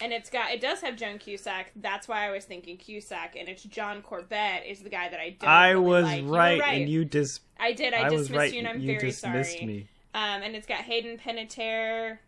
and 0.01 0.11
it's 0.11 0.29
got 0.29 0.51
it 0.51 0.61
does 0.61 0.81
have 0.81 0.95
Joan 0.95 1.17
Cusack. 1.17 1.71
That's 1.75 2.07
why 2.07 2.27
I 2.27 2.31
was 2.31 2.45
thinking 2.45 2.77
Cusack, 2.77 3.35
and 3.37 3.47
it's 3.47 3.63
John 3.63 4.01
Corbett 4.01 4.65
is 4.67 4.81
the 4.81 4.89
guy 4.89 5.09
that 5.09 5.19
I 5.19 5.31
don't. 5.39 5.49
I 5.49 5.69
really 5.71 5.85
was 5.85 6.03
like. 6.05 6.23
Right, 6.25 6.59
right, 6.59 6.81
and 6.81 6.89
you 6.89 7.05
dis 7.05 7.39
I 7.59 7.73
did. 7.73 7.93
I, 7.93 8.05
I, 8.05 8.09
dismissed 8.09 8.31
right. 8.37 8.53
you, 8.53 8.59
and 8.59 8.67
I'm 8.67 8.79
you 8.79 8.87
very 8.87 9.09
dismissed 9.09 9.53
sorry. 9.53 9.65
me. 9.65 9.87
Um, 10.15 10.43
and 10.43 10.55
it's 10.55 10.67
got 10.67 10.79
Hayden 10.79 11.17
Panettiere, 11.17 12.19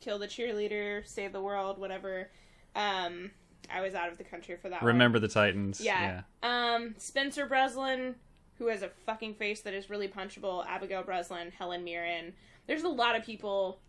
Kill 0.00 0.18
the 0.18 0.26
Cheerleader, 0.26 1.06
Save 1.06 1.32
the 1.32 1.40
World, 1.40 1.78
whatever. 1.78 2.30
Um, 2.76 3.30
I 3.72 3.80
was 3.80 3.94
out 3.94 4.10
of 4.10 4.18
the 4.18 4.24
country 4.24 4.56
for 4.56 4.68
that. 4.68 4.82
one. 4.82 4.88
Remember 4.88 5.18
the 5.18 5.28
Titans. 5.28 5.80
Yeah. 5.80 6.22
Um, 6.42 6.94
Spencer 6.98 7.46
Breslin, 7.46 8.14
who 8.58 8.66
has 8.68 8.82
a 8.82 8.90
fucking 9.06 9.34
face 9.34 9.62
that 9.62 9.72
is 9.72 9.88
really 9.88 10.08
punchable, 10.08 10.66
Abigail 10.66 11.02
Breslin, 11.02 11.50
Helen 11.56 11.84
Mirren. 11.84 12.34
There's 12.66 12.82
a 12.82 12.88
lot 12.88 13.16
of 13.16 13.24
people 13.24 13.80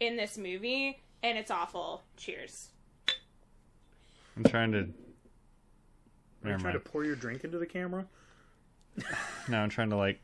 in 0.00 0.16
this 0.16 0.36
movie, 0.36 1.00
and 1.22 1.38
it's 1.38 1.50
awful. 1.50 2.02
Cheers. 2.16 2.68
I'm 4.36 4.44
trying 4.44 4.72
to. 4.72 4.88
Are 6.44 6.50
you 6.50 6.58
trying 6.58 6.72
to 6.72 6.80
pour 6.80 7.04
your 7.04 7.14
drink 7.14 7.44
into 7.44 7.58
the 7.58 7.66
camera? 7.66 8.06
No, 9.48 9.58
I'm 9.58 9.70
trying 9.70 9.90
to 9.90 9.96
like 9.96 10.20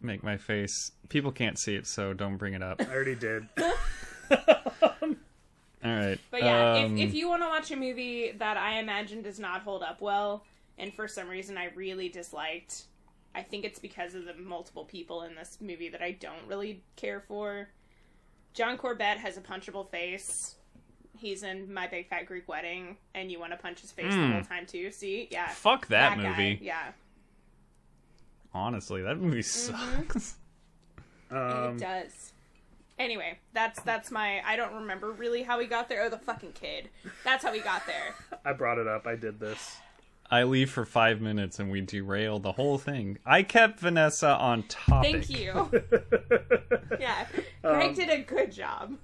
make 0.00 0.22
my 0.22 0.36
face. 0.36 0.92
People 1.08 1.32
can't 1.32 1.58
see 1.58 1.74
it, 1.74 1.86
so 1.86 2.12
don't 2.12 2.36
bring 2.36 2.54
it 2.54 2.62
up. 2.62 2.80
I 2.80 2.92
already 2.92 3.14
did. 3.14 3.48
All 5.84 5.94
right. 5.94 6.18
But 6.30 6.42
yeah, 6.42 6.72
um, 6.74 6.98
if, 6.98 7.08
if 7.10 7.14
you 7.14 7.28
want 7.28 7.42
to 7.42 7.48
watch 7.48 7.70
a 7.70 7.76
movie 7.76 8.32
that 8.32 8.56
I 8.56 8.78
imagine 8.78 9.22
does 9.22 9.38
not 9.38 9.62
hold 9.62 9.82
up 9.82 10.00
well, 10.00 10.44
and 10.76 10.92
for 10.92 11.06
some 11.06 11.28
reason 11.28 11.56
I 11.56 11.66
really 11.74 12.08
disliked, 12.08 12.84
I 13.34 13.42
think 13.42 13.64
it's 13.64 13.78
because 13.78 14.14
of 14.14 14.24
the 14.24 14.34
multiple 14.34 14.84
people 14.84 15.22
in 15.22 15.34
this 15.34 15.58
movie 15.60 15.88
that 15.88 16.02
I 16.02 16.12
don't 16.12 16.46
really 16.46 16.82
care 16.96 17.20
for. 17.20 17.68
John 18.58 18.76
Corbett 18.76 19.18
has 19.18 19.36
a 19.36 19.40
punchable 19.40 19.88
face. 19.88 20.56
He's 21.16 21.44
in 21.44 21.72
My 21.72 21.86
Big 21.86 22.08
Fat 22.08 22.26
Greek 22.26 22.48
Wedding, 22.48 22.96
and 23.14 23.30
you 23.30 23.38
want 23.38 23.52
to 23.52 23.56
punch 23.56 23.80
his 23.80 23.92
face 23.92 24.12
the 24.12 24.20
Hmm. 24.20 24.32
whole 24.32 24.42
time 24.42 24.66
too. 24.66 24.90
See, 24.90 25.28
yeah, 25.30 25.46
fuck 25.48 25.86
that, 25.88 26.16
guy, 26.18 26.28
movie. 26.28 26.58
yeah, 26.60 26.90
Honestly, 28.52 29.02
that 29.02 29.18
movie 29.20 29.42
sucks. 29.42 30.34
Um, 31.30 31.76
it 31.76 31.80
does. 31.80 32.32
Anyway, 32.98 33.38
that's 33.52 33.82
that's 33.82 34.10
my. 34.10 34.40
I 34.46 34.56
don't 34.56 34.72
remember 34.74 35.12
really 35.12 35.42
how 35.42 35.58
we 35.58 35.66
got 35.66 35.86
there. 35.90 36.02
Oh, 36.04 36.08
the 36.08 36.16
fucking 36.16 36.52
kid. 36.52 36.88
That's 37.22 37.44
how 37.44 37.52
we 37.52 37.60
got 37.60 37.86
there. 37.86 38.14
I 38.46 38.54
brought 38.54 38.78
it 38.78 38.86
up. 38.88 39.06
I 39.06 39.14
did 39.14 39.38
this. 39.38 39.76
I 40.30 40.44
leave 40.44 40.70
for 40.70 40.86
five 40.86 41.20
minutes 41.20 41.58
and 41.58 41.70
we 41.70 41.82
derail 41.82 42.38
the 42.38 42.52
whole 42.52 42.78
thing. 42.78 43.18
I 43.26 43.42
kept 43.42 43.78
Vanessa 43.80 44.30
on 44.36 44.62
topic. 44.64 45.24
Thank 45.26 45.30
you. 45.38 45.70
yeah, 46.98 47.26
Greg 47.62 47.94
did 47.94 48.08
a 48.10 48.22
good 48.22 48.52
job. 48.52 48.96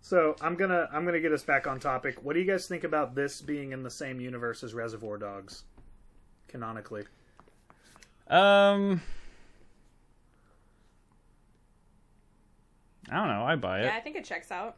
So 0.00 0.36
I'm 0.40 0.54
gonna 0.54 0.88
I'm 0.92 1.04
gonna 1.04 1.20
get 1.20 1.32
us 1.32 1.42
back 1.42 1.66
on 1.66 1.80
topic. 1.80 2.18
What 2.22 2.34
do 2.34 2.40
you 2.40 2.46
guys 2.46 2.66
think 2.68 2.84
about 2.84 3.14
this 3.14 3.40
being 3.40 3.72
in 3.72 3.82
the 3.82 3.90
same 3.90 4.20
universe 4.20 4.62
as 4.62 4.72
Reservoir 4.74 5.18
Dogs, 5.18 5.64
canonically? 6.48 7.04
Um, 8.28 9.00
I 13.10 13.16
don't 13.16 13.28
know. 13.28 13.44
I 13.44 13.56
buy 13.56 13.80
it. 13.80 13.84
Yeah, 13.84 13.96
I 13.96 14.00
think 14.00 14.16
it 14.16 14.24
checks 14.24 14.50
out. 14.50 14.76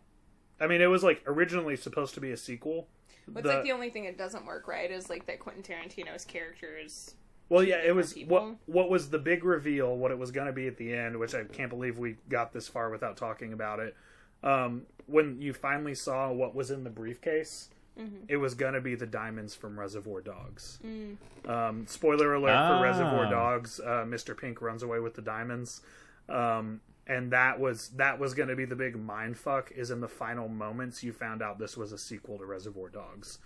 I 0.60 0.66
mean, 0.66 0.80
it 0.80 0.86
was 0.86 1.02
like 1.02 1.22
originally 1.26 1.76
supposed 1.76 2.14
to 2.14 2.20
be 2.20 2.30
a 2.32 2.36
sequel. 2.36 2.88
What's 3.26 3.46
The- 3.46 3.54
like 3.54 3.64
the 3.64 3.72
only 3.72 3.90
thing 3.90 4.04
that 4.04 4.16
doesn't 4.18 4.46
work 4.46 4.66
right 4.68 4.90
is 4.90 5.08
like 5.10 5.26
that 5.26 5.38
Quentin 5.40 5.62
Tarantino's 5.62 6.24
character 6.24 6.76
is 6.76 7.14
Well, 7.48 7.62
yeah, 7.62 7.76
it 7.84 7.94
was 7.94 8.14
what 8.26 8.56
what 8.66 8.90
was 8.90 9.10
the 9.10 9.18
big 9.18 9.42
reveal, 9.44 9.96
what 9.96 10.10
it 10.10 10.18
was 10.18 10.30
going 10.30 10.46
to 10.48 10.52
be 10.52 10.66
at 10.66 10.76
the 10.76 10.92
end, 10.94 11.18
which 11.18 11.34
I 11.34 11.44
can't 11.44 11.70
believe 11.70 11.98
we 11.98 12.16
got 12.28 12.52
this 12.52 12.68
far 12.68 12.90
without 12.90 13.16
talking 13.16 13.52
about 13.52 13.80
it. 13.80 13.96
Um, 14.42 14.82
when 15.06 15.40
you 15.40 15.52
finally 15.54 15.94
saw 15.94 16.30
what 16.30 16.54
was 16.54 16.70
in 16.70 16.84
the 16.84 16.90
briefcase, 16.90 17.68
Mm-hmm. 17.98 18.26
it 18.28 18.36
was 18.36 18.54
going 18.54 18.74
to 18.74 18.80
be 18.80 18.94
the 18.94 19.06
diamonds 19.08 19.56
from 19.56 19.76
Reservoir 19.76 20.20
Dogs. 20.20 20.78
Mm. 20.86 21.16
Um, 21.50 21.84
spoiler 21.88 22.32
alert 22.34 22.52
Ah. 22.52 22.78
for 22.78 22.84
Reservoir 22.84 23.28
Dogs: 23.28 23.80
uh, 23.80 24.04
Mr. 24.06 24.36
Pink 24.38 24.62
runs 24.62 24.84
away 24.84 25.00
with 25.00 25.14
the 25.14 25.22
diamonds, 25.22 25.80
um, 26.28 26.80
and 27.08 27.32
that 27.32 27.58
was 27.58 27.88
that 27.96 28.20
was 28.20 28.34
going 28.34 28.50
to 28.50 28.54
be 28.54 28.64
the 28.66 28.76
big 28.76 28.94
mind 28.96 29.36
fuck. 29.36 29.72
Is 29.72 29.90
in 29.90 30.00
the 30.00 30.06
final 30.06 30.48
moments 30.48 31.02
you 31.02 31.12
found 31.12 31.42
out 31.42 31.58
this 31.58 31.76
was 31.76 31.90
a 31.90 31.98
sequel 31.98 32.38
to 32.38 32.44
Reservoir 32.44 32.88
Dogs. 32.88 33.38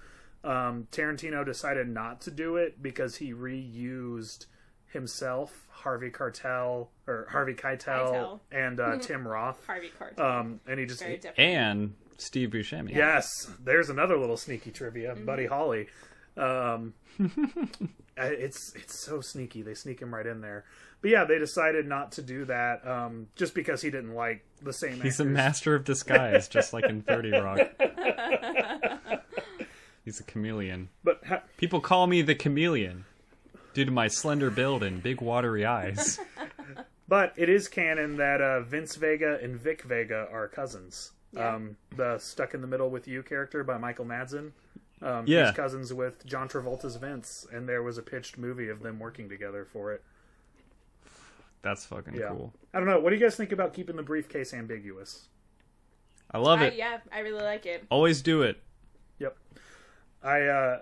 Um, 0.45 0.89
Tarantino 0.91 1.45
decided 1.45 1.89
not 1.89 2.21
to 2.23 2.31
do 2.31 2.57
it 2.57 2.83
because 2.83 3.17
he 3.17 3.33
reused 3.33 4.47
himself, 4.93 5.67
Harvey 5.71 6.11
Keitel 6.11 6.89
or 7.07 7.27
Harvey 7.31 7.55
Keitel, 7.55 8.13
Keitel. 8.13 8.41
and 8.51 8.81
uh, 8.81 8.97
Tim 9.01 9.27
Roth, 9.27 9.65
Harvey 9.67 9.91
Keitel. 9.99 10.21
um, 10.21 10.61
and 10.67 10.79
he 10.81 10.87
just 10.87 11.01
Very. 11.01 11.21
And 11.39 11.95
Steve 12.19 12.51
Buscemi. 12.51 12.95
Yes, 12.95 13.51
there's 13.63 13.89
another 13.89 14.17
little 14.19 14.37
sneaky 14.37 14.71
trivia, 14.71 15.15
Buddy 15.15 15.47
Holly. 15.47 15.89
Um, 16.37 16.95
it's 18.17 18.75
it's 18.75 19.05
so 19.05 19.21
sneaky. 19.21 19.63
They 19.63 19.75
sneak 19.75 20.01
him 20.01 20.15
right 20.15 20.27
in 20.27 20.41
there. 20.41 20.65
But 21.01 21.11
yeah, 21.11 21.25
they 21.25 21.39
decided 21.39 21.87
not 21.87 22.13
to 22.13 22.23
do 22.23 22.45
that 22.45 22.87
um, 22.87 23.27
just 23.35 23.55
because 23.55 23.83
he 23.83 23.91
didn't 23.91 24.15
like 24.15 24.45
the 24.63 24.73
same. 24.73 25.01
He's 25.01 25.19
a 25.19 25.25
master 25.25 25.75
of 25.75 25.85
disguise, 25.85 26.49
just 26.49 26.73
like 26.73 26.85
in 26.85 27.03
30 27.03 27.33
Rock. 27.33 27.59
He's 30.05 30.21
a 30.21 30.25
chameleon. 30.25 30.89
But 31.05 31.21
ha- 31.27 31.43
People 31.57 31.81
call 31.81 32.07
me 32.07 32.23
the 32.23 32.35
chameleon 32.35 33.05
due 33.75 33.85
to 33.85 33.91
my 33.91 34.09
slender 34.09 34.51
build 34.51 34.83
and 34.83 35.03
big 35.03 35.21
watery 35.21 35.65
eyes. 35.65 36.19
but 37.09 37.33
it 37.37 37.49
is 37.49 37.69
canon 37.69 38.17
that 38.17 38.41
uh, 38.41 38.61
Vince 38.63 38.97
Vega 38.97 39.39
and 39.43 39.57
Vic 39.61 39.83
Vega 39.83 40.29
are 40.33 40.49
cousins. 40.49 41.13
Yeah. 41.33 41.55
Um, 41.55 41.77
the 41.97 42.19
"Stuck 42.19 42.53
in 42.55 42.61
the 42.61 42.67
Middle 42.67 42.91
with 42.91 43.09
You" 43.09 43.23
character 43.23 43.65
by 43.65 43.79
Michael 43.79 44.05
Madsen. 44.05 44.53
Um, 45.01 45.25
Yeah. 45.27 45.47
he's 45.47 45.57
cousins 45.57 45.93
with 45.95 46.25
John 46.27 46.49
Travolta's 46.49 46.97
Vince, 46.97 47.47
and 47.53 47.69
there 47.69 47.83
was 47.83 47.97
a 47.99 48.03
pitched 48.03 48.37
movie 48.39 48.69
of 48.69 48.83
them 48.83 48.99
working 48.99 49.29
together 49.29 49.65
for 49.65 49.93
it. 49.93 50.03
That's 51.63 51.87
fucking 51.87 52.15
Yeah. 52.15 52.29
cool. 52.29 52.53
I 52.75 52.79
don't 52.79 52.89
know. 52.89 52.99
What 53.01 53.11
do 53.11 53.17
you 53.17 53.23
guys 53.23 53.37
think 53.37 53.53
about 53.53 53.73
keeping 53.73 53.97
the 53.97 54.03
briefcase 54.03 54.53
ambiguous? 54.53 55.29
I 56.31 56.39
love 56.39 56.61
I, 56.61 56.67
it. 56.67 56.75
yeah, 56.77 56.99
I 57.13 57.21
really 57.21 57.43
like 57.43 57.67
it. 57.67 57.85
Always 57.91 58.21
do 58.23 58.43
it. 58.43 58.61
Yep. 59.19 59.37
I 60.23 60.43
uh 60.43 60.81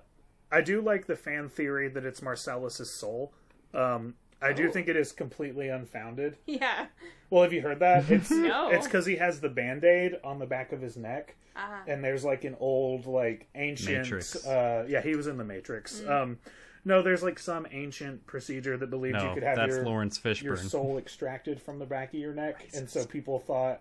I 0.52 0.60
do 0.62 0.80
like 0.80 1.06
the 1.06 1.16
fan 1.16 1.48
theory 1.48 1.88
that 1.88 2.04
it's 2.04 2.20
Marcellus's 2.20 2.90
soul. 2.90 3.32
Um 3.74 4.14
I 4.42 4.52
do 4.54 4.68
Oh. 4.68 4.70
think 4.72 4.88
it 4.88 4.96
is 4.96 5.12
completely 5.12 5.68
unfounded. 5.68 6.36
Yeah. 6.46 6.86
Well, 7.28 7.42
have 7.42 7.52
you 7.52 7.60
heard 7.60 7.78
that? 7.80 8.04
It's 8.10 8.30
No. 8.30 8.70
it's 8.70 8.86
cuz 8.86 9.06
he 9.06 9.16
has 9.16 9.40
the 9.40 9.48
band-aid 9.48 10.16
on 10.24 10.38
the 10.38 10.46
back 10.46 10.72
of 10.72 10.80
his 10.80 10.96
neck 10.96 11.36
Uh, 11.56 11.80
and 11.86 12.02
there's 12.04 12.24
like 12.24 12.44
an 12.44 12.56
old 12.60 13.06
like 13.06 13.48
ancient 13.54 13.98
Matrix. 14.04 14.46
uh 14.46 14.84
yeah, 14.88 15.00
he 15.00 15.14
was 15.14 15.26
in 15.26 15.36
the 15.38 15.44
Matrix. 15.44 16.02
Um 16.06 16.38
no, 16.82 17.02
there's 17.02 17.22
like 17.22 17.38
some 17.38 17.66
ancient 17.70 18.26
procedure 18.26 18.76
that 18.78 18.88
believed 18.88 19.20
you 19.22 19.34
could 19.34 19.42
have 19.42 19.56
that's 19.56 19.76
your 19.76 19.84
Lawrence 19.84 20.20
your 20.42 20.56
soul 20.74 20.96
extracted 20.98 21.60
from 21.60 21.78
the 21.78 21.86
back 21.86 22.12
of 22.14 22.18
your 22.20 22.32
neck 22.34 22.66
and 22.74 22.88
so 22.88 23.04
people 23.04 23.38
thought 23.38 23.80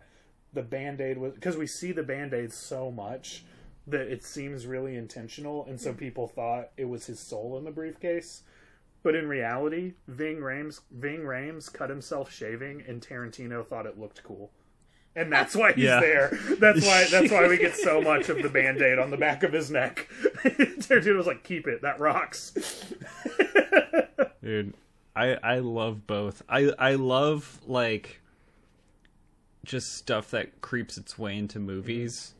the 0.51 0.61
band-aid 0.63 1.17
was 1.17 1.33
because 1.33 1.55
we 1.57 1.65
see 1.67 1.91
the 1.91 2.03
band-aid 2.03 2.51
so 2.51 2.91
much 2.91 3.45
that 3.89 4.07
it 4.11 4.23
seems 4.23 4.65
really 4.65 4.95
intentional 4.95 5.65
and 5.65 5.79
so 5.79 5.89
mm-hmm. 5.89 5.99
people 5.99 6.27
thought 6.27 6.69
it 6.77 6.85
was 6.85 7.05
his 7.05 7.19
soul 7.19 7.57
in 7.57 7.63
the 7.63 7.71
briefcase 7.71 8.43
but 9.03 9.15
in 9.15 9.27
reality 9.27 9.93
Ving 10.07 10.37
Rhames 10.37 10.81
Ving 10.91 11.21
Rhames 11.21 11.71
cut 11.71 11.89
himself 11.89 12.31
shaving 12.31 12.83
and 12.87 13.01
Tarantino 13.01 13.65
thought 13.65 13.85
it 13.85 13.99
looked 13.99 14.23
cool 14.23 14.51
and 15.15 15.31
that's 15.31 15.55
why 15.55 15.73
he's 15.73 15.85
Yeah. 15.85 15.99
there. 15.99 16.39
That's 16.59 16.85
why 16.85 17.05
that's 17.09 17.31
why 17.31 17.47
we 17.47 17.57
get 17.57 17.75
so 17.75 18.01
much 18.13 18.29
of 18.29 18.41
the 18.41 18.49
band-aid 18.49 18.99
on 18.99 19.09
the 19.09 19.17
back 19.17 19.43
of 19.43 19.51
his 19.51 19.69
neck. 19.69 20.07
Tarantino 20.43 21.17
was 21.17 21.27
like, 21.27 21.43
keep 21.43 21.67
it, 21.67 21.81
that 21.81 21.99
rocks. 21.99 22.53
Dude, 24.43 24.73
I 25.15 25.37
I 25.43 25.59
love 25.59 26.07
both. 26.07 26.43
I 26.47 26.71
I 26.77 26.95
love 26.95 27.59
like 27.65 28.21
just 29.65 29.93
stuff 29.97 30.31
that 30.31 30.61
creeps 30.61 30.97
its 30.97 31.17
way 31.19 31.37
into 31.37 31.59
movies 31.59 32.33
mm-hmm. 32.33 32.38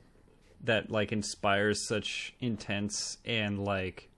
That 0.64 0.90
like 0.91 1.11
inspires 1.11 1.88
such 1.88 2.34
intense 2.40 3.18
and 3.26 3.64
like 3.64 4.10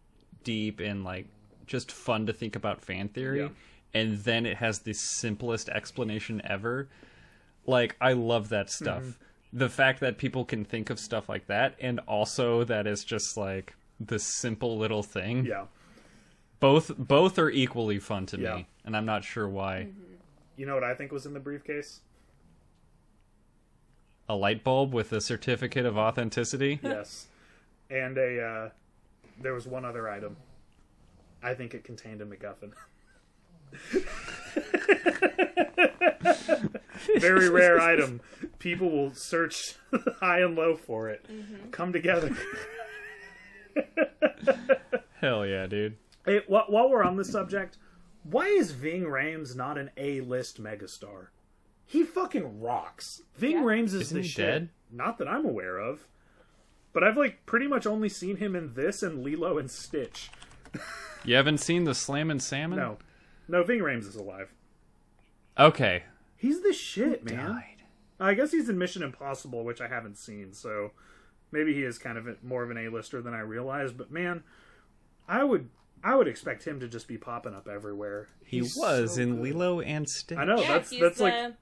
deep 0.44 0.80
and 0.80 1.04
like 1.04 1.28
just 1.68 1.92
fun 1.92 2.26
to 2.26 2.34
think 2.34 2.56
about 2.56 2.82
fan 2.82 3.08
theory 3.10 3.42
Yeah. 3.42 3.50
and 3.94 4.18
then 4.20 4.46
it 4.46 4.58
has 4.58 4.80
the 4.80 4.94
simplest 4.94 5.70
explanation 5.70 6.42
ever. 6.44 6.90
Like 7.66 7.96
I 8.02 8.14
love 8.14 8.50
that 8.50 8.70
stuff. 8.70 9.04
Mm-hmm. 9.04 9.58
The 9.60 9.70
fact 9.70 10.00
that 10.00 10.18
people 10.18 10.46
can 10.46 10.66
think 10.66 10.90
of 10.90 11.00
stuff 11.00 11.30
like 11.30 11.48
that 11.48 11.76
and 11.80 12.00
also 12.08 12.64
that 12.64 12.88
is 12.88 13.04
just 13.04 13.38
like 13.38 13.76
the 14.00 14.18
simple 14.18 14.78
little 14.80 15.04
thing 15.04 15.46
Yeah. 15.46 15.66
both 16.60 16.92
both 16.98 17.38
are 17.38 17.50
equally 17.52 18.00
fun 18.00 18.26
to 18.28 18.40
Yeah. 18.40 18.56
me 18.56 18.68
and 18.84 18.98
i'm 18.98 19.06
not 19.06 19.24
sure 19.24 19.48
why 19.48 19.90
You 20.58 20.66
know 20.66 20.74
what 20.76 20.84
I 20.84 20.94
think 20.96 21.12
was 21.12 21.26
in 21.26 21.34
the 21.34 21.40
briefcase? 21.40 22.02
A 24.32 24.36
light 24.36 24.64
bulb 24.64 24.94
with 24.94 25.12
a 25.12 25.20
certificate 25.22 25.86
of 25.86 25.98
authenticity 25.98 26.80
Yes. 26.82 27.28
And 27.90 28.18
a 28.18 28.42
uh 28.42 28.70
there 29.42 29.54
was 29.54 29.68
one 29.68 29.84
other 29.86 30.08
item. 30.08 30.38
I 31.44 31.54
think 31.54 31.74
it 31.74 31.84
contained 31.84 32.22
a 32.22 32.26
MacGuffin. 32.26 32.72
Very 37.20 37.50
rare 37.50 37.80
item. 37.80 38.22
People 38.60 38.90
will 38.92 39.14
search 39.14 39.76
high 40.20 40.40
and 40.42 40.56
low 40.56 40.76
for 40.76 41.10
it. 41.10 41.26
Come 41.72 41.92
together. 41.92 42.36
hell 45.20 45.46
yeah 45.46 45.66
dude 45.68 45.96
Hey, 46.26 46.40
wh- 46.48 46.70
while 46.70 46.90
we're 46.90 47.04
on 47.04 47.16
the 47.16 47.26
subject, 47.26 47.78
why 48.24 48.46
is 48.48 48.72
Ving 48.72 49.04
Rhames 49.04 49.56
not 49.56 49.78
an 49.78 49.90
A-list 49.98 50.62
megastar? 50.62 51.28
He 51.92 52.04
fucking 52.04 52.62
rocks. 52.62 53.22
Ving 53.36 53.58
Yeah. 53.58 53.64
Rhames 53.64 53.86
is 53.88 53.96
Isn't 53.96 54.16
the 54.18 54.22
he 54.24 54.28
shit. 54.30 54.46
dead? 54.46 54.70
Not 54.92 55.18
that 55.18 55.28
I'm 55.28 55.46
aware 55.46 55.78
of. 55.78 56.08
But 56.94 57.04
I've 57.04 57.18
like 57.18 57.46
pretty 57.46 57.68
much 57.68 57.86
only 57.86 58.08
seen 58.08 58.38
him 58.38 58.56
in 58.56 58.76
this 58.76 59.04
and 59.04 59.24
Lilo 59.24 59.58
and 59.58 59.70
Stitch. 59.70 60.30
you 61.26 61.36
haven't 61.36 61.58
seen 61.58 61.84
the 61.84 61.94
slammin' 61.94 62.40
salmon 62.40 62.80
No. 62.80 62.98
No, 63.50 63.64
Ving 63.64 63.80
Rhames 63.82 64.08
is 64.08 64.16
alive. 64.16 64.54
Okay. 65.60 66.04
He's 66.38 66.62
the 66.62 66.72
shit, 66.72 67.26
man. 67.26 67.46
Died. 67.48 67.84
I 68.20 68.36
guess 68.36 68.52
he's 68.52 68.70
in 68.70 68.78
Mission 68.78 69.04
Impossible, 69.04 69.66
which 69.66 69.82
I 69.82 69.88
haven't 69.88 70.18
seen, 70.18 70.54
so 70.54 70.92
maybe 71.52 71.74
he 71.74 71.84
is 71.84 71.98
kind 71.98 72.18
of 72.18 72.42
more 72.44 72.64
of 72.64 72.72
an 72.72 72.78
A-lister 72.78 73.22
than 73.22 73.34
I 73.34 73.40
realized. 73.42 73.98
But 73.98 74.12
man, 74.12 74.44
I 75.28 75.44
would 75.44 75.70
I 76.04 76.16
would 76.16 76.28
expect 76.30 76.64
him 76.66 76.80
to 76.80 76.88
just 76.88 77.08
be 77.08 77.18
popping 77.18 77.54
up 77.54 77.68
everywhere. 77.68 78.28
He 78.46 78.60
He's 78.60 78.78
was 78.78 79.16
so 79.16 79.22
in 79.22 79.36
good. 79.36 79.44
Lilo 79.56 79.82
and 79.82 80.08
Stitch. 80.08 80.38
I 80.38 80.46
know 80.46 80.62
yeah, 80.62 80.68
that's 80.74 80.90
he's 80.92 81.02
that's 81.02 81.18
the, 81.18 81.24
like 81.26 81.54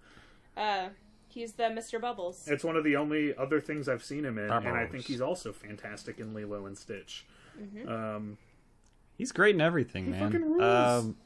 uh, 0.60 0.90
he's 1.30 1.54
the 1.54 1.64
Mr. 1.64 2.00
Bubbles. 2.00 2.48
it's 2.48 2.64
one 2.64 2.76
of 2.76 2.84
the 2.84 2.96
only 2.96 3.36
other 3.36 3.60
things 3.62 3.88
I've 3.88 4.04
seen 4.04 4.26
him 4.26 4.38
in, 4.38 4.50
and 4.52 4.68
I 4.78 4.86
think 4.86 5.06
he's 5.06 5.22
also 5.22 5.52
fantastic 5.54 6.20
in 6.20 6.34
Lilo 6.34 6.66
and 6.66 6.78
Stitch. 6.78 7.26
Um, 7.88 8.38
He's 9.18 9.32
great 9.34 9.54
in 9.56 9.60
everything, 9.60 10.06
He 10.06 10.12
man. 10.12 10.62
Um, 10.62 11.18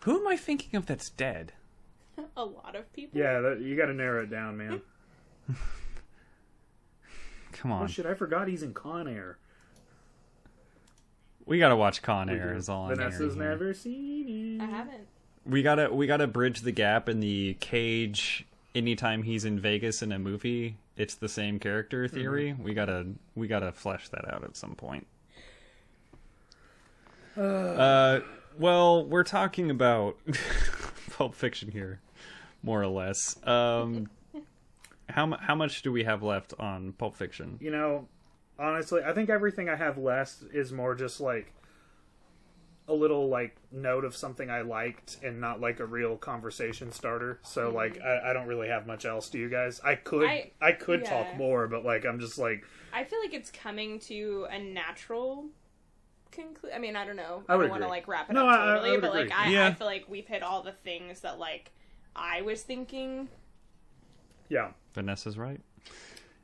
who 0.00 0.18
am 0.18 0.26
I 0.26 0.36
thinking 0.36 0.76
of 0.76 0.86
that's 0.86 1.08
dead? 1.10 1.52
A 2.36 2.44
lot 2.44 2.74
of 2.74 2.92
people. 2.92 3.20
yeah, 3.20 3.40
that, 3.40 3.60
you 3.60 3.76
got 3.76 3.86
to 3.86 3.94
narrow 3.94 4.24
it 4.24 4.30
down, 4.30 4.56
man. 4.56 4.82
Come 7.52 7.72
on. 7.72 7.84
oh 7.84 7.86
shit, 7.86 8.06
I 8.06 8.14
forgot 8.14 8.48
he's 8.48 8.62
in 8.62 8.74
Con 8.74 9.06
Air. 9.06 9.38
We 11.46 11.58
gotta 11.58 11.76
watch 11.76 12.00
Con 12.02 12.30
Air 12.30 12.52
do. 12.52 12.58
is 12.58 12.68
all 12.68 12.88
Vanessa's 12.88 13.36
never 13.36 13.74
seen 13.74 14.60
it. 14.60 14.62
I 14.62 14.66
haven't. 14.66 15.08
We 15.44 15.62
gotta 15.62 15.92
we 15.92 16.06
gotta 16.06 16.26
bridge 16.26 16.60
the 16.60 16.70
gap 16.72 17.08
in 17.08 17.20
the 17.20 17.54
cage 17.60 18.46
anytime 18.74 19.22
he's 19.22 19.44
in 19.44 19.58
Vegas 19.60 20.02
in 20.02 20.12
a 20.12 20.18
movie, 20.18 20.76
it's 20.96 21.14
the 21.14 21.28
same 21.28 21.58
character 21.58 22.04
Mm-hmm. 22.06 22.16
theory. 22.16 22.52
We 22.60 22.74
gotta 22.74 23.06
we 23.34 23.46
gotta 23.48 23.72
flesh 23.72 24.08
that 24.10 24.32
out 24.32 24.44
at 24.44 24.56
some 24.56 24.74
point. 24.74 25.06
Uh, 27.36 28.20
well, 28.58 29.04
we're 29.06 29.24
talking 29.24 29.70
about 29.70 30.16
Pulp 31.12 31.34
Fiction 31.34 31.70
here, 31.70 32.00
more 32.62 32.82
or 32.82 32.88
less. 32.88 33.36
Um, 33.46 34.08
how 35.08 35.36
how 35.40 35.54
much 35.54 35.82
do 35.82 35.92
we 35.92 36.04
have 36.04 36.22
left 36.22 36.54
on 36.58 36.92
Pulp 36.92 37.16
Fiction? 37.16 37.56
You 37.60 37.70
know, 37.70 38.08
honestly, 38.58 39.02
I 39.04 39.12
think 39.12 39.30
everything 39.30 39.68
I 39.68 39.76
have 39.76 39.96
left 39.98 40.42
is 40.52 40.72
more 40.72 40.94
just 40.94 41.20
like 41.20 41.52
a 42.90 42.94
little 42.94 43.28
like 43.28 43.56
note 43.72 44.04
of 44.04 44.14
something 44.16 44.50
I 44.50 44.62
liked 44.62 45.18
and 45.22 45.40
not 45.40 45.60
like 45.60 45.80
a 45.80 45.86
real 45.86 46.16
conversation 46.16 46.92
starter. 46.92 47.38
So 47.42 47.66
mm-hmm. 47.68 47.76
like 47.76 48.00
I, 48.02 48.30
I 48.30 48.32
don't 48.32 48.46
really 48.46 48.68
have 48.68 48.86
much 48.86 49.04
else. 49.04 49.30
Do 49.30 49.38
you 49.38 49.48
guys? 49.48 49.80
I 49.84 49.94
could 49.94 50.28
I, 50.28 50.50
I- 50.60 50.72
could 50.72 51.02
yeah. 51.02 51.10
talk 51.10 51.36
more, 51.36 51.68
but 51.68 51.84
like 51.84 52.04
I'm 52.04 52.20
just 52.20 52.38
like 52.38 52.64
I 52.92 53.04
feel 53.04 53.20
like 53.20 53.32
it's 53.34 53.50
coming 53.50 54.00
to 54.00 54.46
a 54.50 54.58
natural 54.58 55.46
conclusion. 56.32 56.76
I 56.76 56.80
mean, 56.80 56.96
I 56.96 57.04
don't 57.06 57.16
know. 57.16 57.44
I 57.48 57.54
I, 57.54 57.56
would 57.56 57.62
don't 57.64 57.70
want 57.70 57.82
to 57.84 57.88
like 57.88 58.08
wrap 58.08 58.28
it 58.30 58.34
No, 58.34 58.48
up 58.48 58.58
I- 58.58 58.62
I 58.62 58.74
totally, 58.74 58.90
would 58.92 59.00
but 59.00 59.14
like. 59.14 59.32
I, 59.32 59.50
Yeah. 59.50 59.66
I 59.68 59.74
feel 59.74 59.86
like 59.86 60.04
we've 60.08 60.26
hit 60.26 60.42
all 60.42 60.62
the 60.62 60.72
things 60.72 61.20
that 61.20 61.38
like 61.38 61.70
I 62.16 62.42
was 62.42 62.62
thinking. 62.62 63.28
yeah. 64.48 64.70
Vanessa's 64.94 65.38
right. 65.38 65.60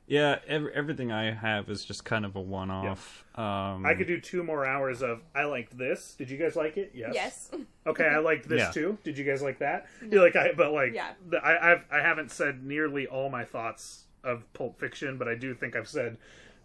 Yeah, 0.07 0.39
ev- 0.47 0.69
everything 0.73 1.11
I 1.11 1.31
have 1.31 1.69
is 1.69 1.83
just 1.83 2.05
kind 2.05 2.23
of 2.25 2.35
a 2.37 2.41
one-off. 2.41 3.25
Um, 3.35 3.85
I 3.85 3.93
could 3.93 4.07
do 4.07 4.21
two 4.21 4.41
more 4.41 4.65
hours 4.65 5.01
of 5.01 5.21
I 5.35 5.43
liked 5.43 5.77
this. 5.77 6.15
Did 6.17 6.29
you 6.29 6.37
guys 6.37 6.55
like 6.55 6.77
it? 6.77 6.91
Yes. 6.93 7.11
Yes. 7.13 7.51
Okay, 7.87 8.03
I 8.05 8.17
liked 8.17 8.49
this 8.49 8.59
Yeah. 8.59 8.71
too. 8.71 8.97
Did 9.05 9.17
you 9.17 9.23
guys 9.23 9.41
like 9.41 9.59
that? 9.59 9.85
You're 10.11 10.21
like 10.21 10.35
I, 10.35 10.51
but 10.51 10.73
like, 10.73 10.93
Yeah. 10.93 11.11
the, 11.29 11.37
I, 11.37 11.71
I've 11.71 11.85
I 11.89 11.99
haven't 12.01 12.31
said 12.31 12.61
nearly 12.65 13.07
all 13.07 13.29
my 13.29 13.45
thoughts 13.45 14.03
of 14.25 14.43
Pulp 14.51 14.77
Fiction, 14.77 15.17
but 15.17 15.29
I 15.29 15.35
do 15.35 15.53
think 15.53 15.73
I've 15.77 15.87
said 15.87 16.17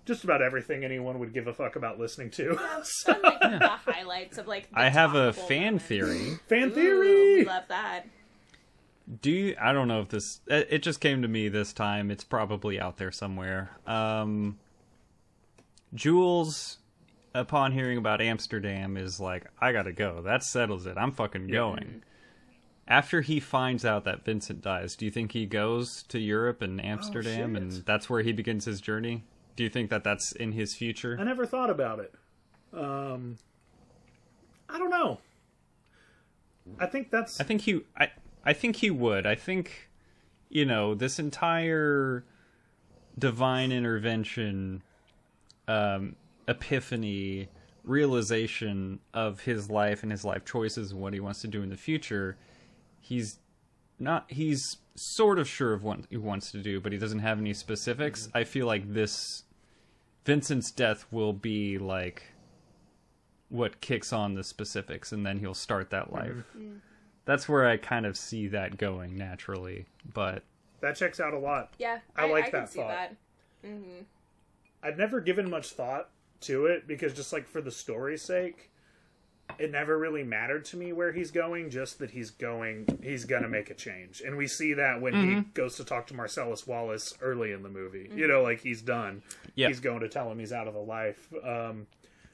just 0.04 0.24
about 0.24 0.42
everything 0.42 0.84
anyone 0.84 1.20
would 1.20 1.32
give 1.32 1.46
a 1.46 1.52
fuck 1.54 1.76
about 1.76 2.00
listening 2.00 2.30
to. 2.32 2.58
so, 2.82 3.12
Some, 3.12 3.22
like, 3.22 3.38
the 3.40 3.68
highlights 3.68 4.38
of 4.38 4.48
like. 4.48 4.68
the 4.70 4.80
I 4.80 4.88
have 4.88 5.14
a 5.14 5.32
fan 5.32 5.64
moments. 5.64 5.84
theory. 5.84 6.38
fan 6.48 6.70
Ooh, 6.70 6.74
theory. 6.74 7.34
we 7.36 7.44
love 7.44 7.64
that. 7.68 8.06
Do 9.20 9.30
you, 9.30 9.56
I 9.60 9.72
don't 9.72 9.88
know 9.88 10.00
if 10.00 10.08
this 10.08 10.40
it 10.46 10.82
just 10.82 11.00
came 11.00 11.22
to 11.22 11.28
me 11.28 11.48
this 11.48 11.72
time. 11.72 12.10
It's 12.10 12.24
probably 12.24 12.80
out 12.80 12.96
there 12.96 13.12
somewhere. 13.12 13.70
Um 13.86 14.58
Jules 15.94 16.78
upon 17.34 17.72
hearing 17.72 17.98
about 17.98 18.20
Amsterdam 18.20 18.96
is 18.96 19.20
like, 19.20 19.46
I 19.60 19.72
got 19.72 19.82
to 19.82 19.92
go. 19.92 20.22
That 20.22 20.42
settles 20.42 20.86
it. 20.86 20.96
I'm 20.96 21.12
fucking 21.12 21.48
going. 21.48 22.02
After 22.88 23.20
he 23.20 23.40
finds 23.40 23.84
out 23.84 24.04
that 24.04 24.24
Vincent 24.24 24.60
dies, 24.60 24.96
do 24.96 25.04
you 25.04 25.10
think 25.10 25.32
he 25.32 25.46
goes 25.46 26.02
to 26.04 26.18
Europe 26.18 26.62
and 26.62 26.84
Amsterdam 26.84 27.56
and 27.56 27.70
that's 27.72 28.10
where 28.10 28.22
he 28.22 28.32
begins 28.32 28.64
his 28.64 28.80
journey? 28.80 29.24
Do 29.56 29.64
you 29.64 29.70
think 29.70 29.90
that 29.90 30.02
that's 30.02 30.32
in 30.32 30.52
his 30.52 30.74
future? 30.74 31.16
I 31.20 31.24
never 31.24 31.46
thought 31.46 31.70
about 31.70 32.00
it. 32.00 32.14
Um, 32.72 33.36
I 34.68 34.78
don't 34.78 34.90
know. 34.90 35.18
I 36.78 36.86
think 36.86 37.10
that's 37.10 37.40
I 37.40 37.44
think 37.44 37.62
he 37.62 37.82
I 37.96 38.10
I 38.44 38.52
think 38.52 38.76
he 38.76 38.90
would. 38.90 39.26
I 39.26 39.34
think 39.34 39.90
you 40.48 40.66
know, 40.66 40.94
this 40.94 41.18
entire 41.18 42.24
divine 43.18 43.72
intervention 43.72 44.82
um 45.68 46.16
epiphany 46.48 47.48
realization 47.84 48.98
of 49.12 49.40
his 49.40 49.70
life 49.70 50.02
and 50.02 50.10
his 50.10 50.24
life 50.24 50.44
choices 50.44 50.92
and 50.92 51.00
what 51.00 51.12
he 51.12 51.20
wants 51.20 51.40
to 51.40 51.48
do 51.48 51.62
in 51.62 51.68
the 51.68 51.76
future 51.76 52.36
he's 53.00 53.38
not 53.98 54.24
he's 54.28 54.78
sort 54.94 55.38
of 55.38 55.48
sure 55.48 55.72
of 55.72 55.82
what 55.82 56.00
he 56.10 56.16
wants 56.16 56.50
to 56.50 56.58
do 56.58 56.80
but 56.80 56.92
he 56.92 56.98
doesn't 56.98 57.20
have 57.20 57.38
any 57.38 57.54
specifics. 57.54 58.28
I 58.34 58.44
feel 58.44 58.66
like 58.66 58.92
this 58.92 59.44
vincent's 60.24 60.70
death 60.70 61.06
will 61.10 61.32
be 61.32 61.78
like 61.78 62.22
what 63.48 63.80
kicks 63.80 64.12
on 64.12 64.34
the 64.34 64.44
specifics 64.44 65.12
and 65.12 65.24
then 65.26 65.38
he'll 65.38 65.54
start 65.54 65.90
that 65.90 66.12
life 66.12 66.44
that's 67.24 67.48
where 67.48 67.66
i 67.66 67.76
kind 67.76 68.06
of 68.06 68.16
see 68.16 68.48
that 68.48 68.76
going 68.78 69.16
naturally 69.16 69.86
but 70.12 70.42
that 70.82 70.96
checks 70.96 71.20
out 71.20 71.32
a 71.32 71.38
lot. 71.38 71.72
Yeah, 71.78 72.00
I 72.14 72.26
like 72.26 72.46
I 72.46 72.50
that 72.50 72.58
can 72.58 72.66
see 72.66 72.80
thought. 72.80 72.88
that. 72.88 73.16
Mm-hmm. 73.64 74.02
I've 74.82 74.98
never 74.98 75.20
given 75.20 75.48
much 75.48 75.70
thought 75.70 76.10
to 76.42 76.66
it 76.66 76.86
because 76.86 77.14
just 77.14 77.32
like 77.32 77.46
for 77.46 77.62
the 77.62 77.70
story's 77.70 78.20
sake, 78.20 78.68
it 79.60 79.70
never 79.70 79.96
really 79.96 80.24
mattered 80.24 80.64
to 80.66 80.76
me 80.76 80.92
where 80.92 81.12
he's 81.12 81.30
going. 81.30 81.70
Just 81.70 82.00
that 82.00 82.10
he's 82.10 82.32
going, 82.32 82.98
he's 83.00 83.24
gonna 83.24 83.48
make 83.48 83.70
a 83.70 83.74
change, 83.74 84.20
and 84.26 84.36
we 84.36 84.48
see 84.48 84.74
that 84.74 85.00
when 85.00 85.14
he 85.14 85.34
mm-hmm. 85.34 85.50
goes 85.54 85.76
to 85.76 85.84
talk 85.84 86.08
to 86.08 86.14
Marcellus 86.14 86.66
Wallace 86.66 87.14
early 87.22 87.52
in 87.52 87.62
the 87.62 87.70
movie. 87.70 88.10
You 88.10 88.24
mm-hmm. 88.24 88.28
know, 88.28 88.42
like 88.42 88.60
he's 88.60 88.82
done. 88.82 89.22
Yeah. 89.54 89.68
He's 89.68 89.80
going 89.80 90.00
to 90.00 90.08
tell 90.08 90.30
him 90.30 90.40
he's 90.40 90.52
out 90.52 90.66
of 90.66 90.74
the 90.74 90.80
life. 90.80 91.32
Um, 91.44 91.86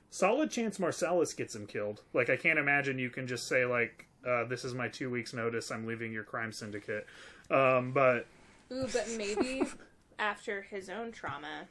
solid 0.09 0.51
chance 0.51 0.78
Marcellus 0.78 1.35
gets 1.35 1.55
him 1.55 1.66
killed. 1.66 2.01
Like 2.15 2.31
I 2.31 2.36
can't 2.36 2.59
imagine 2.59 2.98
you 2.98 3.10
can 3.10 3.27
just 3.27 3.47
say 3.47 3.66
like, 3.66 4.08
uh, 4.27 4.45
"This 4.45 4.65
is 4.65 4.74
my 4.74 4.89
two 4.89 5.11
weeks 5.11 5.32
notice. 5.32 5.70
I'm 5.70 5.86
leaving 5.86 6.12
your 6.12 6.24
crime 6.24 6.53
syndicate." 6.53 7.07
Um, 7.51 7.93
but 7.93 8.27
Ooh, 8.73 8.86
but 8.93 9.09
maybe 9.16 9.62
after 10.19 10.62
his 10.62 10.89
own 10.89 11.12
trauma, 11.12 11.69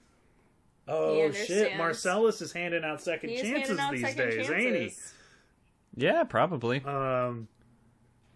oh 0.88 1.32
shit. 1.32 1.78
Marcellus 1.78 2.42
is 2.42 2.52
handing 2.52 2.84
out 2.84 3.02
second 3.02 3.30
he's 3.30 3.42
chances 3.42 3.78
out 3.80 3.92
these 3.92 4.02
second 4.02 4.18
days, 4.30 4.48
chances. 4.48 4.52
ain't 4.54 4.76
he? 4.76 4.94
yeah 5.96 6.24
probably 6.24 6.84
Um, 6.84 7.48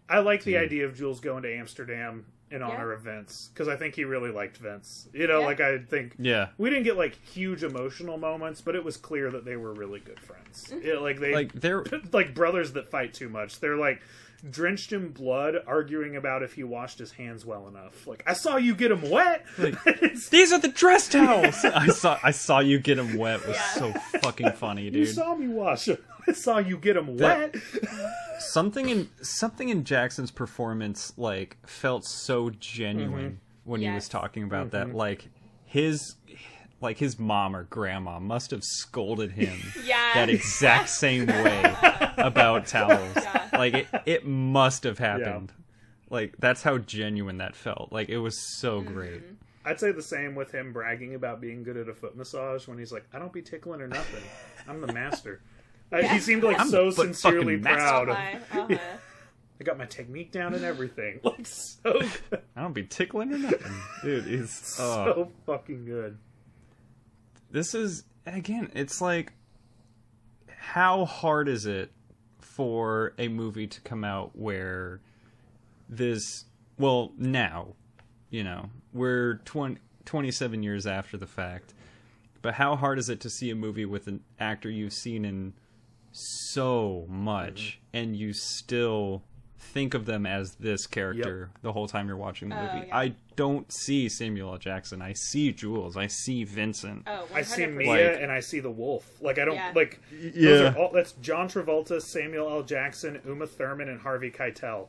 I 0.09 0.19
like 0.19 0.43
the 0.43 0.57
idea 0.57 0.85
of 0.85 0.95
Jules 0.95 1.19
going 1.19 1.43
to 1.43 1.53
Amsterdam 1.55 2.25
in 2.51 2.61
honor 2.61 2.91
of 2.91 3.01
Vince 3.01 3.49
because 3.53 3.67
I 3.67 3.75
think 3.77 3.95
he 3.95 4.03
really 4.03 4.29
liked 4.31 4.57
Vince. 4.57 5.07
You 5.13 5.25
know, 5.27 5.39
Yeah. 5.39 5.45
like 5.45 5.61
I 5.61 5.77
think 5.79 6.13
yeah 6.19 6.49
we 6.57 6.69
didn't 6.69 6.83
get 6.83 6.97
like 6.97 7.15
huge 7.25 7.63
emotional 7.63 8.17
moments, 8.17 8.61
but 8.61 8.75
it 8.75 8.83
was 8.83 8.97
clear 8.97 9.31
that 9.31 9.45
they 9.45 9.55
were 9.55 9.73
really 9.73 9.99
good 10.01 10.19
friends. 10.19 10.67
Mm-hmm. 10.69 10.85
Yeah, 10.87 10.93
like 10.99 11.19
they 11.19 11.33
like 11.33 11.53
there 11.53 11.83
like 12.11 12.33
brothers 12.35 12.73
that 12.73 12.89
fight 12.89 13.13
too 13.13 13.29
much. 13.29 13.59
They're 13.59 13.77
like 13.77 14.01
drenched 14.49 14.91
in 14.91 15.09
blood, 15.09 15.55
arguing 15.67 16.15
about 16.15 16.43
if 16.43 16.53
he 16.53 16.63
washed 16.63 16.99
his 16.99 17.11
hands 17.11 17.45
well 17.45 17.67
enough. 17.67 18.07
Like 18.07 18.23
I 18.25 18.33
saw 18.33 18.57
you 18.57 18.73
get 18.75 18.91
him 18.91 19.09
wet. 19.09 19.45
It's- 19.57 20.29
These 20.29 20.51
are 20.51 20.59
the 20.59 20.67
dress 20.69 21.07
towels. 21.07 21.55
I 21.65 21.87
saw 21.87 22.19
I 22.23 22.31
saw 22.31 22.59
you 22.59 22.79
get 22.79 22.97
him 22.97 23.17
wet 23.17 23.45
was 23.45 23.55
Yeah. 23.55 23.73
so 23.73 23.93
fucking 24.21 24.51
funny, 24.53 24.89
dude. 24.89 24.95
you 24.95 25.05
saw 25.05 25.35
me 25.35 25.47
wash 25.47 25.87
him. 25.87 25.97
I 26.27 26.33
saw 26.33 26.57
you 26.57 26.77
get 26.77 26.97
him 26.97 27.17
That- 27.17 27.53
wet. 27.53 27.63
Something 28.39 28.89
in 28.89 29.09
something 29.21 29.69
in 29.69 29.83
Jackson's 29.83 30.31
performance 30.31 31.13
like 31.17 31.57
felt 31.65 32.05
so 32.05 32.49
genuine 32.49 33.23
mm-hmm. 33.31 33.69
when 33.69 33.81
he 33.81 33.89
was 33.91 34.07
talking 34.09 34.43
about 34.43 34.71
that. 34.71 34.87
Mm-hmm. 34.87 34.97
Like 34.97 35.29
his 35.65 36.15
like 36.81 36.97
his 36.97 37.19
mom 37.19 37.55
or 37.55 37.63
grandma 37.63 38.19
must 38.19 38.51
have 38.51 38.63
scolded 38.63 39.31
him 39.31 39.59
Yeah. 39.85 40.11
that 40.15 40.29
exact 40.29 40.89
same 40.89 41.27
way 41.27 41.75
about 42.17 42.65
towels. 42.67 43.15
Yeah. 43.15 43.49
Like 43.53 43.73
it, 43.73 43.87
it 44.05 44.25
must 44.25 44.83
have 44.83 44.97
happened. 44.97 45.53
Like 46.09 46.35
that's 46.39 46.63
how 46.63 46.77
genuine 46.77 47.37
that 47.37 47.55
felt. 47.55 47.91
Like 47.91 48.09
it 48.09 48.17
was 48.17 48.37
so 48.57 48.81
great. 48.81 49.21
I'd 49.63 49.79
say 49.79 49.91
the 49.91 50.01
same 50.01 50.33
with 50.35 50.51
him 50.51 50.73
bragging 50.73 51.15
about 51.15 51.39
being 51.39 51.63
good 51.63 51.77
at 51.77 51.87
a 51.87 51.93
foot 51.93 52.17
massage 52.17 52.67
when 52.67 52.79
he's 52.79 52.91
like, 52.91 53.05
"I 53.13 53.19
don't 53.19 53.31
be 53.31 53.43
tickling 53.43 53.79
or 53.79 53.87
nothing. 53.87 54.23
I'm 54.67 54.81
the 54.81 54.91
master." 54.91 55.39
Uh, 55.91 56.01
he 56.01 56.19
seemed 56.19 56.43
like 56.43 56.59
I'm 56.59 56.67
so 56.69 56.89
sincerely 56.89 57.57
proud. 57.57 58.09
Of, 58.09 58.15
Uh-huh, 58.15 58.59
uh-huh. 58.61 58.77
I 59.59 59.63
got 59.63 59.77
my 59.77 59.85
technique 59.85 60.31
down 60.31 60.55
and 60.55 60.65
everything. 60.65 61.19
Like 61.23 61.45
so, 61.45 61.79
good. 61.83 62.41
I 62.55 62.61
don't 62.61 62.73
be 62.73 62.83
tickling 62.83 63.31
or 63.31 63.37
nothing, 63.37 63.71
dude. 64.03 64.25
It's 64.27 64.79
oh. 64.79 65.05
so 65.05 65.31
fucking 65.45 65.85
good. 65.85 66.17
This 67.51 67.75
is 67.75 68.03
again 68.25 68.71
it's 68.73 69.01
like 69.01 69.33
how 70.57 71.05
hard 71.05 71.47
is 71.47 71.65
it 71.65 71.91
for 72.39 73.13
a 73.17 73.27
movie 73.27 73.67
to 73.67 73.81
come 73.81 74.03
out 74.03 74.35
where 74.35 75.01
this 75.89 76.45
well 76.77 77.11
now 77.17 77.67
you 78.29 78.43
know 78.43 78.69
we're 78.93 79.35
20, 79.45 79.77
27 80.05 80.63
years 80.63 80.87
after 80.87 81.17
the 81.17 81.27
fact 81.27 81.73
but 82.41 82.55
how 82.55 82.75
hard 82.75 82.97
is 82.97 83.09
it 83.09 83.19
to 83.19 83.29
see 83.29 83.49
a 83.51 83.55
movie 83.55 83.85
with 83.85 84.07
an 84.07 84.21
actor 84.39 84.69
you've 84.69 84.93
seen 84.93 85.25
in 85.25 85.53
so 86.11 87.05
much 87.07 87.79
mm-hmm. 87.79 87.97
and 87.97 88.15
you 88.15 88.33
still 88.33 89.23
think 89.61 89.93
of 89.93 90.05
them 90.05 90.25
as 90.25 90.55
this 90.55 90.85
character 90.87 91.49
the 91.61 91.71
whole 91.71 91.87
time 91.87 92.07
you're 92.07 92.17
watching 92.17 92.49
the 92.49 92.55
movie 92.55 92.87
yeah. 92.87 92.97
i 92.97 93.13
don't 93.35 93.71
see 93.71 94.09
samuel 94.09 94.51
l 94.51 94.57
jackson 94.57 95.01
i 95.01 95.13
see 95.13 95.51
jules 95.53 95.95
i 95.95 96.07
see 96.07 96.43
vincent 96.43 97.03
Oh, 97.07 97.27
I 97.33 97.41
see 97.43 97.65
Mia 97.67 97.87
Like- 97.87 98.21
and 98.21 98.31
I 98.31 98.39
see 98.41 98.59
the 98.59 98.69
wolf. 98.71 99.09
Like 99.21 99.39
I 99.39 99.45
don't 99.45 99.55
Yeah. 99.55 99.71
like. 99.75 99.99
Those 100.11 100.33
Yeah. 100.35 100.73
are 100.73 100.77
all, 100.77 100.91
that's 100.91 101.13
John 101.13 101.47
Travolta, 101.47 102.01
Samuel 102.01 102.49
L. 102.49 102.63
Jackson, 102.63 103.19
Uma 103.25 103.47
Thurman, 103.47 103.87
and 103.89 103.99
Harvey 104.01 104.29
Keitel. 104.31 104.87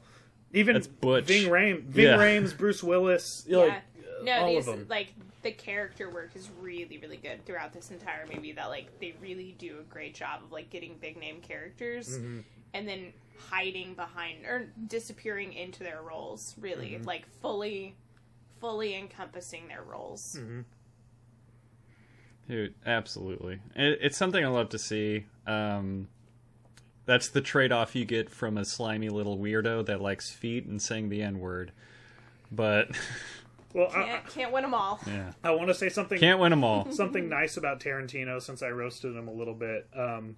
Even 0.52 0.74
That's 0.74 0.86
Butch. 0.86 1.24
Ving 1.26 1.48
Rhames, 1.50 1.82
Ving 1.84 2.04
Yeah. 2.06 2.16
Rhames, 2.18 2.56
Bruce 2.56 2.82
Willis. 2.82 3.44
Yeah. 3.48 3.58
Like, 3.58 3.82
no, 4.24 4.32
all 4.32 4.48
these 4.48 4.68
of 4.68 4.76
them. 4.78 4.86
like 4.88 5.08
the 5.42 5.52
character 5.52 6.10
work 6.10 6.30
is 6.34 6.50
really, 6.60 6.98
really 6.98 7.16
good 7.16 7.44
throughout 7.46 7.72
this 7.72 7.90
entire 7.90 8.26
movie. 8.32 8.52
That 8.52 8.68
like 8.68 8.86
they 9.00 9.14
really 9.20 9.54
do 9.58 9.78
a 9.80 9.84
great 9.84 10.14
job 10.14 10.42
of 10.44 10.52
like 10.52 10.70
getting 10.70 10.96
big 11.00 11.16
name 11.18 11.40
characters 11.40 12.18
Mm-hmm. 12.18 12.40
And 12.74 12.86
then 12.88 13.12
hiding 13.50 13.94
behind 13.94 14.44
or 14.46 14.68
disappearing 14.86 15.52
into 15.52 15.82
their 15.82 16.00
roles. 16.02 16.54
Really, 16.60 16.90
Mm-hmm. 16.92 17.04
like 17.04 17.26
fully, 17.40 17.94
fully 18.60 18.94
encompassing 18.96 19.68
their 19.68 19.82
roles. 19.82 20.36
Mm-hmm. 20.40 20.60
Dude, 22.48 22.74
absolutely. 22.84 23.60
It, 23.76 23.98
it's 24.02 24.16
something 24.16 24.44
I 24.44 24.48
love 24.48 24.70
to 24.70 24.78
see. 24.78 25.26
Um, 25.46 26.08
that's 27.06 27.28
the 27.28 27.40
trade 27.40 27.72
off 27.72 27.94
you 27.94 28.04
get 28.04 28.30
from 28.30 28.58
a 28.58 28.64
slimy 28.64 29.08
little 29.08 29.38
weirdo 29.38 29.86
that 29.86 30.00
likes 30.00 30.30
feet 30.30 30.66
and 30.66 30.80
saying 30.82 31.08
the 31.08 31.22
N 31.22 31.38
word. 31.38 31.72
But, 32.50 32.88
well, 33.74 33.88
I, 33.90 34.04
Can't, 34.04 34.26
can't 34.28 34.52
win 34.52 34.62
them 34.62 34.74
all. 34.74 35.00
yeah. 35.06 35.32
I 35.42 35.52
want 35.52 35.68
to 35.68 35.74
say 35.74 35.88
something. 35.88 36.18
Can't 36.18 36.40
win 36.40 36.50
them 36.50 36.64
all. 36.64 36.90
something 36.92 37.28
nice 37.28 37.56
about 37.56 37.80
Tarantino 37.80 38.40
since 38.42 38.62
I 38.62 38.68
roasted 38.70 39.16
him 39.16 39.28
a 39.28 39.32
little 39.32 39.54
bit. 39.54 39.86
Um, 39.96 40.36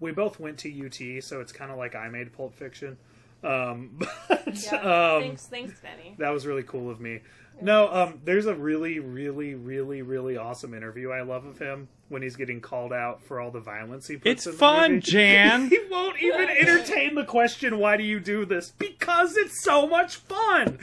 we 0.00 0.12
both 0.12 0.38
went 0.40 0.58
to 0.58 0.86
UT, 0.86 1.22
so 1.22 1.40
it's 1.40 1.52
kind 1.52 1.70
of 1.70 1.78
like 1.78 1.94
I 1.94 2.08
made 2.08 2.32
Pulp 2.32 2.54
Fiction. 2.54 2.96
Um, 3.44 3.98
but 4.28 4.62
Yeah. 4.62 4.76
um, 5.16 5.22
thanks, 5.22 5.46
thanks, 5.46 5.80
Benny. 5.80 6.14
that 6.18 6.30
was 6.30 6.46
really 6.46 6.62
cool 6.62 6.90
of 6.90 7.00
me. 7.00 7.20
No, 7.62 7.88
um, 7.90 8.20
there's 8.22 8.44
a 8.44 8.54
really, 8.54 8.98
really, 8.98 9.54
really, 9.54 10.02
really 10.02 10.36
awesome 10.36 10.74
interview 10.74 11.10
I 11.10 11.22
love 11.22 11.46
of 11.46 11.58
him 11.58 11.88
when 12.10 12.20
he's 12.20 12.36
getting 12.36 12.60
called 12.60 12.92
out 12.92 13.22
for 13.22 13.40
all 13.40 13.50
the 13.50 13.60
violence 13.60 14.06
he 14.08 14.16
puts 14.18 14.26
It's 14.30 14.46
in 14.46 14.52
the 14.52 14.58
fun, 14.58 14.90
movie. 14.96 15.00
Jan. 15.10 15.68
He 15.70 15.78
won't 15.90 16.20
even 16.22 16.48
entertain 16.60 17.14
the 17.14 17.24
question, 17.24 17.78
"Why 17.78 17.96
do 17.96 18.02
you 18.04 18.20
do 18.20 18.44
this?" 18.44 18.72
Because 18.78 19.38
it's 19.38 19.62
so 19.64 19.86
much 19.86 20.16
fun. 20.16 20.78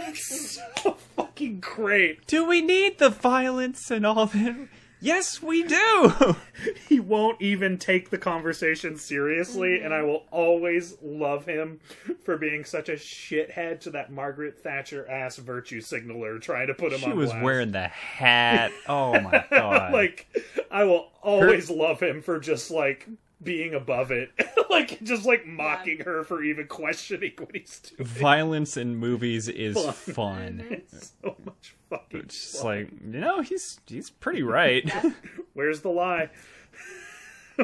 It's 0.00 0.60
so 0.82 0.92
fucking 1.16 1.60
great. 1.60 2.26
Do 2.26 2.46
we 2.46 2.60
need 2.60 2.98
the 2.98 3.08
violence 3.08 3.90
and 3.90 4.04
all 4.04 4.26
that? 4.26 4.68
Yes, 5.00 5.42
we 5.42 5.62
do. 5.64 6.36
He 6.88 6.98
won't 6.98 7.40
even 7.40 7.78
take 7.78 8.10
the 8.10 8.18
conversation 8.18 8.96
seriously, 8.96 9.80
and 9.80 9.94
I 9.94 10.02
will 10.02 10.24
always 10.32 10.96
love 11.02 11.44
him 11.46 11.78
for 12.24 12.36
being 12.36 12.64
such 12.64 12.88
a 12.88 12.94
shithead 12.94 13.78
to 13.82 13.90
that 13.90 14.10
Margaret 14.10 14.58
Thatcher 14.58 15.08
ass 15.08 15.36
virtue 15.36 15.80
signaler 15.80 16.38
trying 16.40 16.66
to 16.66 16.74
put 16.74 16.92
him 16.92 16.98
she 17.00 17.10
on 17.10 17.16
was 17.16 17.30
blast. 17.30 17.44
wearing 17.44 17.70
the 17.72 17.86
hat. 17.88 18.72
Oh 18.88 19.20
my 19.20 19.44
god. 19.50 19.92
like 19.92 20.26
I 20.70 20.82
will 20.84 21.10
always 21.22 21.70
love 21.70 22.00
him 22.00 22.22
for 22.22 22.40
just 22.40 22.70
like 22.72 23.06
being 23.42 23.74
above 23.74 24.10
it, 24.10 24.30
like 24.70 25.02
just 25.02 25.24
like 25.24 25.46
mocking 25.46 26.00
her 26.00 26.24
for 26.24 26.42
even 26.42 26.66
questioning 26.66 27.32
what 27.38 27.54
he's 27.54 27.78
doing. 27.80 28.06
violence 28.06 28.76
in 28.76 28.96
movies 28.96 29.48
is 29.48 29.74
Fun. 29.76 29.92
fun. 30.14 30.82
So 31.22 31.36
much 31.44 31.74
fucking. 31.90 32.20
It's 32.20 32.34
just 32.52 32.62
fun. 32.62 32.66
like, 32.66 32.90
you 33.14 33.20
know, 33.20 33.40
he's 33.42 33.78
he's 33.86 34.10
pretty 34.10 34.42
right. 34.42 34.90
where's 35.54 35.80
the 35.82 35.90
lie? 35.90 36.30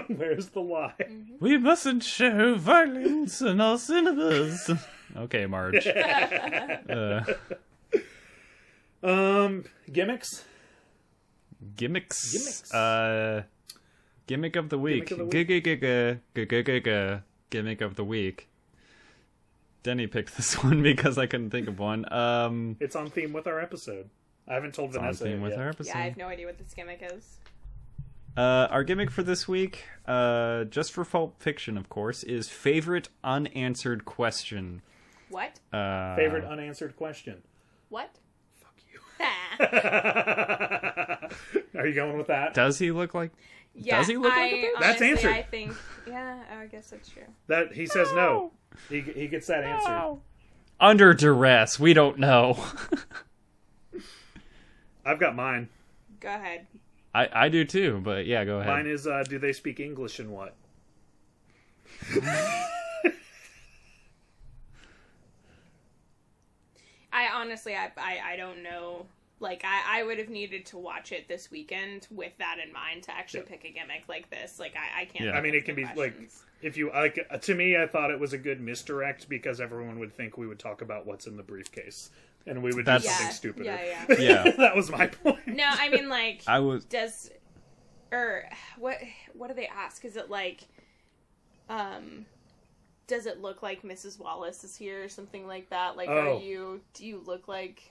Where's 0.09 0.49
the 0.49 0.61
lie? 0.61 0.95
We 1.39 1.57
mustn't 1.59 2.03
show 2.03 2.57
violence 2.57 3.41
in 3.41 3.61
our 3.61 3.79
cinemas. 3.79 4.69
okay, 5.17 5.47
Marge. 5.47 5.87
Uh, 5.87 7.23
Um, 9.03 9.65
gimmicks. 9.93 10.45
gimmicks. 11.77 12.33
Gimmicks. 12.33 12.73
Uh, 12.75 13.43
gimmick 14.27 14.57
of 14.57 14.69
the 14.69 14.79
week. 14.79 15.07
Gimmick 15.09 15.21
of 15.21 15.31
the 15.31 16.21
Gimmick 16.35 17.23
Gimmick 17.51 17.81
of 17.81 17.95
the 17.97 18.05
week. 18.05 18.49
Denny 19.83 20.07
picked 20.07 20.37
this 20.37 20.55
one 20.65 20.83
because 20.83 21.19
I 21.19 21.27
couldn't 21.27 21.51
think 21.51 21.69
of 21.69 21.79
one. 21.79 22.11
Um, 22.13 22.77
It's 22.81 22.97
on 22.97 23.11
theme 23.11 23.33
with 23.33 23.47
our 23.47 23.61
episode. 23.61 24.09
I 24.49 24.55
haven't 24.55 24.75
told 24.75 24.89
it's 24.91 24.97
on 24.97 25.05
Vanessa 25.05 25.25
theme 25.25 25.41
with 25.43 25.53
yet. 25.53 25.61
our 25.61 25.69
episode. 25.69 25.91
Yeah, 25.95 25.99
I 25.99 26.05
have 26.09 26.17
no 26.17 26.27
idea 26.27 26.47
what 26.47 26.59
this 26.59 26.73
gimmick 26.75 27.03
is. 27.15 27.39
Uh, 28.37 28.67
our 28.71 28.83
gimmick 28.83 29.11
for 29.11 29.23
this 29.23 29.47
week, 29.47 29.85
uh, 30.07 30.65
just 30.65 30.91
for 30.93 31.05
Pulp 31.05 31.41
Fiction, 31.41 31.79
of 31.79 31.89
course, 31.89 32.23
is 32.25 32.49
favorite 32.49 33.09
unanswered 33.23 34.05
question. 34.05 34.83
What? 35.31 35.61
Uh, 35.73 36.17
Favorite 36.17 36.45
unanswered 36.45 36.97
question. 36.97 37.43
What? 37.91 38.11
Fuck 38.61 38.75
you. 38.93 39.01
Are 41.81 41.87
you 41.87 41.95
going 41.95 42.17
with 42.19 42.27
that? 42.29 42.55
Does 42.55 42.79
he 42.79 42.91
look 42.91 43.15
like? 43.15 43.31
Yeah, 43.75 43.99
Does 43.99 44.09
he 44.09 44.17
look 44.17 44.33
I, 44.33 44.43
like 44.43 44.53
a 44.53 44.57
bitch? 44.57 44.81
That's 44.81 45.03
honestly, 45.03 45.11
answered. 45.11 45.33
I 45.33 45.43
think. 45.43 45.77
Yeah, 46.07 46.39
I 46.61 46.67
guess 46.67 46.91
that's 46.91 47.09
true. 47.09 47.25
That 47.49 47.73
he 47.73 47.87
says 47.87 48.13
no. 48.13 48.53
He 48.89 49.01
he 49.01 49.29
gets 49.29 49.47
that 49.49 49.65
answer. 49.65 50.17
Under 50.81 51.15
duress, 51.15 51.79
we 51.79 51.95
don't 51.95 52.19
know. 52.19 52.59
I've 55.05 55.19
got 55.21 55.37
mine. 55.37 55.69
Go 56.21 56.29
ahead. 56.29 56.67
I 57.15 57.29
I 57.33 57.49
do 57.49 57.65
too, 57.65 58.01
but 58.03 58.27
yeah, 58.27 58.45
go 58.45 58.59
ahead. 58.59 58.73
Mine 58.73 58.87
is 58.87 59.07
uh, 59.07 59.23
do 59.29 59.39
they 59.39 59.53
speak 59.53 59.81
English 59.81 60.19
and 60.19 60.31
what? 60.31 60.55
I 67.13 67.29
honestly, 67.33 67.77
I, 67.77 67.93
I, 67.97 68.33
I 68.33 68.37
don't 68.37 68.63
know. 68.65 69.07
Like, 69.45 69.63
I, 69.65 70.01
I 70.01 70.03
would 70.03 70.19
have 70.19 70.29
needed 70.31 70.67
to 70.67 70.79
watch 70.79 71.13
it 71.13 71.29
this 71.29 71.51
weekend 71.51 72.09
with 72.11 72.33
that 72.39 72.57
in 72.67 72.73
mind 72.73 73.05
to 73.05 73.13
actually 73.15 73.41
Yeah. 73.45 73.51
pick 73.51 73.65
a 73.65 73.71
gimmick 73.71 74.05
like 74.09 74.29
this. 74.31 74.59
Like, 74.59 74.75
I, 74.75 75.03
I 75.03 75.05
can't. 75.05 75.27
Yeah. 75.27 75.33
I 75.33 75.41
mean, 75.41 75.55
it 75.55 75.65
can 75.65 75.77
good 75.77 75.89
be 75.95 76.01
like 76.01 76.15
if 76.63 76.77
you 76.77 76.91
like 76.91 77.19
uh, 77.31 77.37
to 77.37 77.55
me, 77.55 77.77
I 77.77 77.87
thought 77.87 78.11
it 78.11 78.19
was 78.19 78.33
a 78.33 78.39
good 78.39 78.61
misdirect 78.61 79.29
because 79.29 79.61
everyone 79.61 79.99
would 80.01 80.13
think 80.17 80.37
we 80.39 80.47
would 80.47 80.59
talk 80.59 80.81
about 80.83 81.07
what's 81.07 81.27
in 81.27 81.37
the 81.37 81.43
briefcase 81.43 82.11
and 82.47 82.63
we 82.63 82.73
would 82.75 82.87
do 82.87 82.99
something 82.99 83.05
Yeah, 83.05 83.29
stupider. 83.31 83.65
yeah, 83.65 84.05
yeah. 84.09 84.19
Yeah. 84.47 84.51
that 84.57 84.75
was 84.75 84.91
my 84.91 85.07
point. 85.07 85.47
No, 85.47 85.65
I 85.69 85.89
mean, 85.91 86.09
like, 86.09 86.43
I 86.49 86.59
was 86.61 86.85
does 86.87 87.31
or 88.11 88.45
what? 88.79 88.97
What 89.35 89.49
do 89.49 89.55
they 89.55 89.67
ask? 89.67 90.05
Is 90.05 90.17
it 90.17 90.31
like, 90.31 90.67
um, 91.69 92.27
does 93.07 93.27
it 93.27 93.41
look 93.41 93.63
like 93.63 93.83
Mrs. 93.83 94.19
Wallace 94.19 94.65
is 94.65 94.77
here 94.77 95.03
or 95.05 95.09
something 95.09 95.47
like 95.47 95.69
that? 95.71 95.97
Like, 95.97 96.09
Oh. 96.09 96.37
are 96.39 96.41
you? 96.41 96.81
Do 96.95 97.07
you 97.07 97.23
look 97.27 97.49
like? 97.49 97.83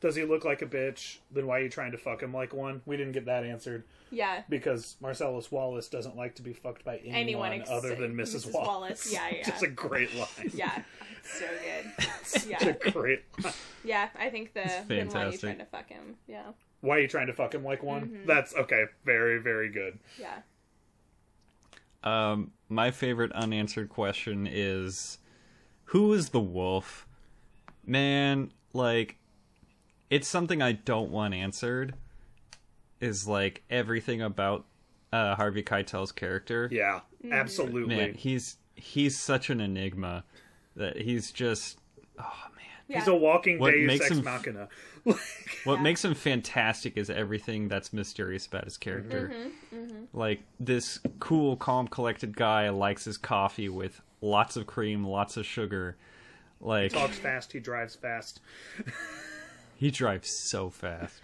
Does 0.00 0.14
he 0.14 0.22
look 0.24 0.44
like 0.44 0.62
a 0.62 0.66
bitch? 0.66 1.18
Then 1.32 1.46
why 1.48 1.58
are 1.58 1.62
you 1.62 1.68
trying 1.68 1.90
to 1.92 1.98
fuck 1.98 2.22
him 2.22 2.32
like 2.32 2.52
one? 2.54 2.82
We 2.86 2.96
didn't 2.96 3.12
get 3.12 3.26
that 3.26 3.42
answered 3.44 3.82
Yeah. 4.10 4.42
because 4.48 4.94
Marcellus 5.00 5.50
Wallace 5.50 5.88
doesn't 5.88 6.16
like 6.16 6.36
to 6.36 6.42
be 6.42 6.52
fucked 6.52 6.84
by 6.84 6.98
anyone, 6.98 7.16
Anyone 7.16 7.52
ex- 7.52 7.70
other 7.70 7.94
than 7.96 8.14
Mrs. 8.14 8.46
Mrs. 8.46 8.52
Wallace. 8.54 8.66
Wallace. 8.68 9.12
Yeah, 9.12 9.28
yeah. 9.32 9.42
Just 9.42 9.62
a 9.64 9.68
great 9.68 10.14
line. 10.14 10.28
Yeah. 10.54 10.82
So 11.24 11.44
good. 11.46 12.06
Such 12.22 12.46
Yeah. 12.46 12.64
a 12.68 12.90
great 12.90 13.22
line. 13.42 13.52
Yeah, 13.84 14.08
I 14.18 14.30
think 14.30 14.54
the 14.54 14.70
then 14.86 15.08
why 15.08 15.24
are 15.26 15.30
you 15.32 15.38
trying 15.38 15.58
to 15.58 15.64
fuck 15.66 15.88
him? 15.88 16.14
Yeah. 16.28 16.42
Why 16.80 16.98
are 16.98 17.00
you 17.00 17.08
trying 17.08 17.26
to 17.26 17.32
fuck 17.32 17.52
him 17.54 17.64
like 17.64 17.82
one? 17.82 18.02
Mm-hmm. 18.02 18.26
That's 18.26 18.54
okay. 18.54 18.84
Very, 19.04 19.38
very 19.42 19.68
good. 19.68 19.98
Yeah. 20.18 20.38
um 22.04 22.52
my 22.68 22.90
favorite 22.92 23.32
unanswered 23.32 23.88
question 23.88 24.46
is 24.50 25.18
who 25.86 26.12
is 26.12 26.28
the 26.30 26.40
wolf? 26.40 27.06
Man, 27.84 28.52
like 28.72 29.16
it's 30.10 30.28
something 30.28 30.62
I 30.62 30.72
don't 30.72 31.10
want 31.10 31.34
answered. 31.34 31.94
Is 33.00 33.28
like 33.28 33.62
everything 33.70 34.22
about 34.22 34.64
uh 35.12 35.36
Harvey 35.36 35.62
Keitel's 35.62 36.10
character. 36.12 36.68
Yeah, 36.72 37.00
mm-hmm. 37.24 37.32
absolutely. 37.32 37.96
Man, 37.96 38.14
he's 38.14 38.56
he's 38.74 39.16
such 39.16 39.50
an 39.50 39.60
enigma 39.60 40.24
that 40.74 40.96
he's 40.96 41.30
just 41.30 41.78
oh 42.18 42.22
man. 42.56 42.64
Yeah. 42.88 42.98
He's 42.98 43.08
a 43.08 43.14
walking 43.14 43.58
What 43.58 43.72
Deus 43.72 43.86
makes 43.86 44.06
Ex 44.06 44.16
him- 44.16 44.24
Machina. 44.24 44.68
What 45.64 45.76
Yeah. 45.76 45.82
makes 45.82 46.04
him 46.04 46.14
fantastic 46.14 46.96
is 46.96 47.08
everything 47.08 47.68
that's 47.68 47.92
mysterious 47.92 48.46
about 48.46 48.64
his 48.64 48.76
character. 48.76 49.32
Mm-hmm, 49.32 49.76
mm-hmm. 49.76 50.04
Like 50.18 50.40
this 50.60 51.00
cool, 51.18 51.56
calm, 51.56 51.88
collected 51.88 52.36
guy 52.36 52.68
likes 52.70 53.04
his 53.04 53.16
coffee 53.16 53.68
with 53.68 54.00
lots 54.20 54.56
of 54.56 54.66
cream, 54.66 55.04
lots 55.04 55.36
of 55.36 55.46
sugar. 55.46 55.96
Like 56.60 56.92
Talks 56.92 57.16
fast. 57.18 57.52
He 57.52 57.60
drives 57.60 57.94
fast. 57.94 58.40
he 59.78 59.92
drives 59.92 60.28
so 60.50 60.70
fast. 60.70 61.22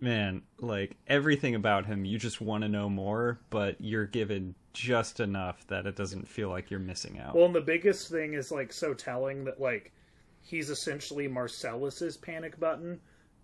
Man, 0.00 0.42
like 0.58 0.96
everything 1.06 1.54
about 1.54 1.86
him, 1.86 2.04
you 2.04 2.18
just 2.18 2.40
want 2.40 2.62
to 2.62 2.68
know 2.68 2.90
more, 2.90 3.38
but 3.48 3.76
you're 3.78 4.06
given 4.06 4.56
just 4.72 5.20
enough 5.20 5.64
that 5.68 5.86
it 5.86 5.94
doesn't 5.94 6.26
feel 6.26 6.48
like 6.48 6.68
you're 6.68 6.80
missing 6.80 7.20
out. 7.20 7.36
Well, 7.36 7.46
and 7.46 7.54
the 7.54 7.60
biggest 7.60 8.10
thing 8.10 8.34
is 8.34 8.50
like 8.50 8.72
so 8.72 8.92
telling 8.92 9.44
that 9.44 9.60
like 9.60 9.92
he's 10.40 10.68
essentially 10.68 11.28
Marcellus's 11.28 12.16
panic 12.16 12.58
button, 12.58 12.98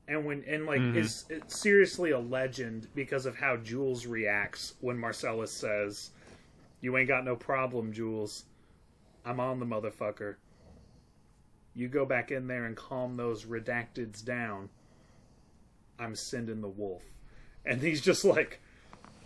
and 0.08 0.24
when 0.26 0.42
and 0.48 0.66
like 0.66 0.80
mm-hmm. 0.80 0.98
is 0.98 1.24
it's 1.30 1.60
seriously 1.60 2.10
a 2.10 2.18
legend 2.18 2.88
because 2.96 3.26
of 3.26 3.36
how 3.36 3.56
Jules 3.58 4.04
reacts 4.04 4.74
when 4.80 4.98
Marcellus 4.98 5.52
says, 5.52 6.10
"You 6.80 6.96
ain't 6.96 7.06
got 7.06 7.24
no 7.24 7.36
problem, 7.36 7.92
Jules. 7.92 8.46
I'm 9.24 9.38
on 9.38 9.60
the 9.60 9.66
motherfucker. 9.66 10.34
You 11.74 11.88
go 11.88 12.05
back 12.06 12.30
in 12.30 12.46
there 12.46 12.64
and 12.66 12.76
calm 12.76 13.16
those 13.16 13.44
redacteds 13.44 14.24
down. 14.24 14.68
I'm 15.98 16.14
sending 16.14 16.60
the 16.60 16.68
wolf." 16.68 17.02
And 17.66 17.80
he's 17.80 18.01
just 18.01 18.24
like, 18.24 18.60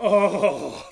"Oh, 0.01 0.89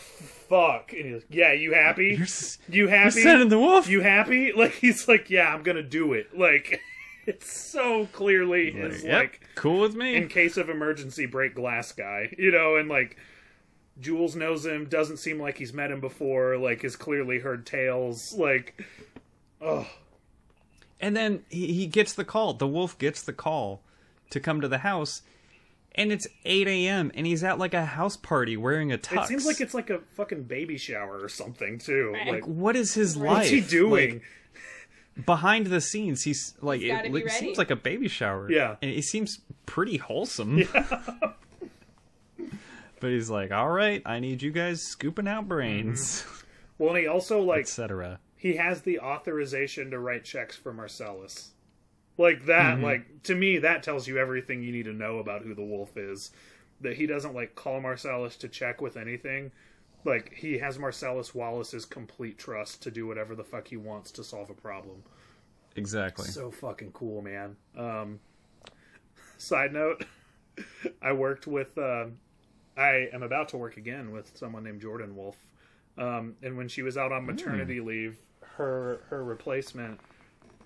fuck." 0.49 0.93
And 0.93 1.05
he's 1.05 1.15
like, 1.15 1.25
"Yeah, 1.31 1.53
you 1.53 1.75
happy? 1.75 2.17
You're, 2.19 2.27
You 2.69 2.89
you're 2.91 3.11
sending 3.11 3.49
the 3.49 3.59
wolf. 3.59 3.89
you 3.89 4.01
happy? 4.01 4.53
Like 4.57 4.73
he's 4.73 5.07
like, 5.09 5.31
yeah, 5.31 5.53
I'm 5.55 5.63
gonna 5.63 5.83
do 5.83 6.13
it. 6.13 6.37
Like 6.37 6.81
it's 7.27 7.51
so 7.53 8.07
clearly 8.13 8.71
his 8.73 9.03
Yep, 9.05 9.13
like 9.13 9.41
cool 9.55 9.81
with 9.81 9.95
me. 9.95 10.15
in 10.17 10.29
case 10.29 10.57
of 10.57 10.69
emergency 10.69 11.27
break 11.27 11.55
glass 11.55 11.93
guy, 11.93 12.35
you 12.39 12.51
know, 12.51 12.77
and 12.77 12.89
like 12.89 13.17
Jules 14.01 14.37
knows 14.37 14.67
him, 14.67 14.87
doesn't 14.87 15.17
seem 15.19 15.41
like 15.41 15.57
he's 15.59 15.73
met 15.73 15.91
him 15.91 16.01
before, 16.01 16.57
like 16.59 16.83
has 16.83 16.97
clearly 16.97 17.39
heard 17.39 17.65
tales, 17.67 18.33
like 18.35 18.85
oh 19.61 19.87
And 21.01 21.17
then 21.17 21.45
he, 21.51 21.73
he 21.73 21.87
gets 21.87 22.15
the 22.15 22.25
call. 22.25 22.55
The 22.55 22.67
wolf 22.67 22.97
gets 22.99 23.23
the 23.23 23.33
call 23.33 23.83
to 24.31 24.41
come 24.41 24.61
to 24.61 24.69
the 24.69 24.79
house, 24.79 25.23
and 25.95 26.13
it's 26.13 26.27
8 26.45 26.69
a.m. 26.69 27.11
and 27.15 27.27
he's 27.27 27.43
at 27.45 27.59
like 27.59 27.75
a 27.75 27.85
house 27.85 28.17
party 28.17 28.57
wearing 28.57 28.93
a 28.93 28.99
tux. 28.99 29.25
it 29.25 29.29
seems 29.29 29.47
like 29.47 29.61
it's 29.61 29.75
like 29.75 29.91
a 29.91 30.01
fucking 30.17 30.45
baby 30.45 30.79
shower 30.79 31.23
or 31.23 31.29
something 31.29 31.79
too. 31.79 32.13
Right. 32.13 32.27
Like 32.33 32.45
what 32.45 32.77
is 32.77 32.95
his 32.95 33.17
life? 33.17 33.39
what's 33.39 33.49
he 33.49 33.61
doing? 33.61 34.15
Like, 34.15 35.27
behind 35.27 35.67
the 35.67 35.81
scenes, 35.81 36.23
he's 36.23 36.55
like 36.61 36.81
He's 36.81 36.91
it, 36.91 37.03
be 37.05 37.09
it 37.21 37.25
ready. 37.27 37.31
seems 37.31 37.59
like 37.59 37.71
a 37.71 37.77
baby 37.77 38.09
shower. 38.09 38.51
Yeah. 38.51 38.77
and 38.83 38.91
it 38.91 39.05
seems 39.05 39.41
pretty 39.65 39.97
wholesome. 39.97 40.63
but 43.01 43.11
he's 43.11 43.31
like, 43.31 43.53
"All 43.53 43.71
right, 43.71 44.03
I 44.05 44.21
need 44.21 44.43
you 44.43 44.51
guys 44.51 44.83
scooping 44.83 45.29
out 45.29 45.49
brains, 45.49 46.23
mm-hmm. 46.23 46.45
well, 46.79 46.91
and 46.91 46.99
he 46.99 47.07
also 47.07 47.41
like 47.41 47.61
etc." 47.61 48.21
he 48.37 48.57
has 48.57 48.83
the 48.83 49.01
authorization 49.01 49.91
to 49.91 49.99
write 49.99 50.25
checks 50.25 50.57
for 50.57 50.73
Marcellus. 50.73 51.53
Like 52.19 52.47
that, 52.47 52.81
like 52.81 53.23
to 53.25 53.35
me, 53.35 53.59
that 53.59 53.83
tells 53.83 54.07
you 54.07 54.19
everything 54.19 54.63
you 54.63 54.73
need 54.73 54.85
to 54.85 54.93
know 54.93 55.19
about 55.19 55.43
who 55.43 55.55
the 55.55 55.65
wolf 55.65 55.97
is. 55.97 56.31
That 56.81 56.97
he 56.97 57.07
doesn't 57.07 57.35
like 57.35 57.55
call 57.55 57.81
Marcellus 57.81 58.37
to 58.37 58.49
check 58.49 58.81
with 58.81 58.97
anything. 58.97 59.53
Like 60.05 60.33
he 60.35 60.59
has 60.59 60.79
Marcellus 60.79 61.35
Wallace's 61.35 61.85
complete 61.85 62.39
trust 62.39 62.83
to 62.83 62.91
do 62.91 63.07
whatever 63.07 63.35
the 63.35 63.45
fuck 63.45 63.69
he 63.69 63.77
wants 63.77 64.11
to 64.13 64.25
solve 64.25 64.51
a 64.51 64.55
problem. 64.55 65.03
Exactly. 65.75 66.27
So 66.27 66.51
fucking 66.51 66.93
cool, 66.93 67.21
man. 67.21 67.57
Um, 67.77 68.21
side 69.37 69.73
note, 69.73 70.05
I 71.03 71.13
worked 71.13 71.47
with. 71.47 71.77
Uh, 71.77 72.07
I 72.79 73.09
am 73.13 73.23
about 73.23 73.49
to 73.51 73.57
work 73.57 73.77
again 73.77 74.11
with 74.11 74.37
someone 74.37 74.65
named 74.65 74.81
Jordan 74.81 75.17
Wolf. 75.17 75.37
Um, 75.99 76.37
and 76.43 76.57
when 76.57 76.69
she 76.69 76.83
was 76.83 76.97
out 76.97 77.13
on 77.13 77.27
maternity 77.27 77.81
leave, 77.81 78.19
her 78.41 79.01
her 79.09 79.25
replacement 79.25 80.01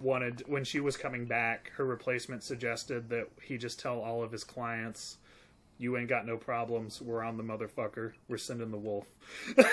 wanted 0.00 0.42
when 0.46 0.64
she 0.64 0.80
was 0.80 0.96
coming 0.96 1.26
back, 1.26 1.70
her 1.76 1.84
replacement 1.84 2.42
suggested 2.42 3.08
that 3.10 3.28
he 3.42 3.58
just 3.58 3.78
tell 3.78 4.00
all 4.00 4.22
of 4.22 4.32
his 4.32 4.44
clients, 4.44 5.18
"You 5.78 5.96
ain't 5.96 6.08
got 6.08 6.26
no 6.26 6.36
problems. 6.36 7.00
We're 7.00 7.22
on 7.22 7.36
the 7.36 7.44
motherfucker. 7.44 8.12
We're 8.28 8.38
sending 8.38 8.70
the 8.70 8.78
wolf." 8.78 9.06
That's 9.56 9.68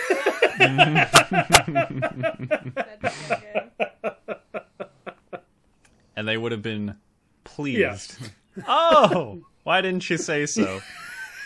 so 3.28 3.40
good. 3.40 3.72
and 6.16 6.28
they 6.28 6.38
would 6.38 6.52
have 6.52 6.62
been 6.64 6.96
pleased. 7.44 8.18
oh, 8.68 9.42
why 9.64 9.82
didn't 9.82 10.10
you 10.10 10.18
say 10.18 10.46
so? 10.46 10.82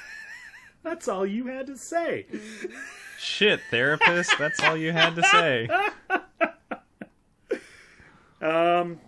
That's 0.84 1.08
all 1.08 1.26
you 1.26 1.48
had 1.48 1.68
to 1.68 1.78
say. 1.78 2.26
Shit, 3.22 3.60
therapist, 3.69 4.34
that's 4.39 4.60
all 4.64 4.76
you 4.76 4.91
had 4.91 5.15
to 5.15 5.23
say. 5.23 5.68
Um, 8.41 8.99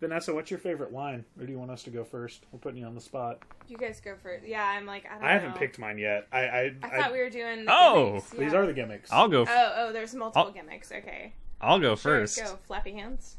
Vanessa, 0.00 0.32
what's 0.32 0.48
your 0.48 0.60
favorite 0.60 0.92
line? 0.92 1.24
Or 1.40 1.44
do 1.44 1.52
you 1.52 1.58
want 1.58 1.72
us 1.72 1.82
to 1.82 1.90
go 1.90 2.04
first? 2.04 2.44
We're 2.52 2.60
putting 2.60 2.78
you 2.78 2.86
on 2.86 2.94
the 2.94 3.00
spot. 3.00 3.40
You 3.66 3.76
guys 3.76 4.00
go 4.00 4.14
first. 4.22 4.46
Yeah, 4.46 4.62
I'm 4.64 4.86
like 4.86 5.04
I 5.10 5.14
don't 5.16 5.24
I 5.24 5.32
haven't 5.32 5.50
know. 5.50 5.56
picked 5.56 5.78
mine 5.80 5.98
yet. 5.98 6.28
I, 6.32 6.38
I, 6.42 6.72
I 6.84 6.88
thought 7.00 7.12
we 7.12 7.18
were 7.18 7.30
doing. 7.30 7.64
the 7.64 7.72
Oh! 7.74 8.04
gimmicks, 8.10 8.30
these 8.30 8.54
are 8.54 8.64
the 8.64 8.72
gimmicks. 8.72 9.10
I'll 9.10 9.26
go. 9.26 9.42
F- 9.42 9.48
Oh, 9.50 9.74
oh, 9.88 9.92
there's 9.92 10.14
multiple 10.14 10.44
I'll- 10.46 10.52
gimmicks. 10.52 10.92
Okay. 10.92 11.32
I'll 11.60 11.80
go 11.80 11.96
Sure, 11.96 12.20
first. 12.20 12.38
Go, 12.40 12.58
flappy 12.68 12.92
hands. 12.92 13.38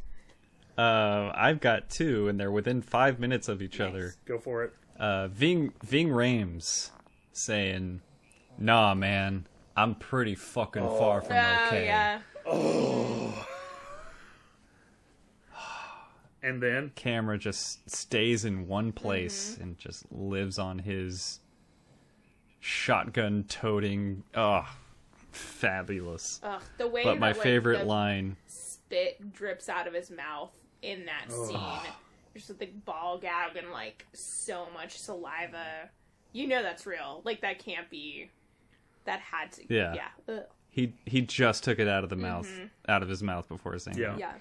Uh, 0.77 1.31
I've 1.33 1.61
got 1.61 1.89
two, 1.89 2.27
and 2.27 2.37
they're 2.37 2.51
within 2.51 2.81
five 2.81 3.19
minutes 3.21 3.47
of 3.47 3.61
each 3.61 3.79
other. 3.79 4.15
Go 4.25 4.37
for 4.37 4.65
it. 4.65 4.73
Uh, 4.99 5.29
Ving 5.29 5.71
Ving 5.81 6.09
Rhames 6.09 6.89
saying, 7.31 8.01
"Nah, 8.57 8.93
man, 8.95 9.47
I'm 9.79 9.95
pretty 9.95 10.35
fucking 10.35 10.83
oh. 10.83 10.99
far 10.99 11.21
from 11.21 11.37
okay. 11.37 11.57
Oh 11.57 11.67
okay." 11.67 11.85
yeah. 11.85 13.45
And 16.41 16.63
then 16.63 16.93
Camera 16.95 17.37
just 17.37 17.89
stays 17.89 18.45
in 18.45 18.65
one 18.65 18.93
place 18.93 19.51
mm-hmm. 19.51 19.63
and 19.63 19.77
just 19.77 20.09
lives 20.09 20.57
on 20.57 20.79
his 20.79 21.41
shotgun 22.61 23.43
toting. 23.47 24.23
Oh, 24.33 24.65
fabulous! 25.31 26.39
Ugh, 26.41 26.61
the 26.77 26.87
way 26.87 27.03
But 27.03 27.19
my 27.19 27.33
that, 27.33 27.37
like, 27.37 27.43
favorite 27.43 27.79
the 27.79 27.85
line. 27.85 28.37
spit 28.47 29.33
drips 29.33 29.67
out 29.67 29.85
of 29.85 29.93
his 29.93 30.09
mouth 30.09 30.51
in 30.81 31.05
that 31.05 31.29
scene. 31.29 31.59
Just 32.33 32.47
with 32.47 32.59
the 32.59 32.67
ball 32.85 33.17
gag 33.17 33.57
and 33.57 33.71
like 33.71 34.05
so 34.13 34.67
much 34.73 34.97
saliva. 34.97 35.89
You 36.31 36.47
know 36.47 36.63
that's 36.63 36.85
real. 36.85 37.21
Like 37.25 37.41
that 37.41 37.59
can't 37.59 37.89
be. 37.89 38.29
That 39.05 39.19
had 39.19 39.51
to. 39.53 39.63
Yeah. 39.73 39.93
Yeah. 39.95 40.07
Ugh. 40.35 40.43
He 40.69 40.93
he 41.05 41.21
just 41.21 41.63
took 41.63 41.79
it 41.79 41.87
out 41.87 42.03
of 42.03 42.09
the 42.09 42.15
mouth, 42.15 42.49
out 42.87 43.01
of 43.01 43.09
his 43.09 43.23
mouth 43.23 43.47
before 43.49 43.77
saying 43.79 43.97
Yeah. 43.97 44.13
it. 44.13 44.19
Yeah. 44.19 44.33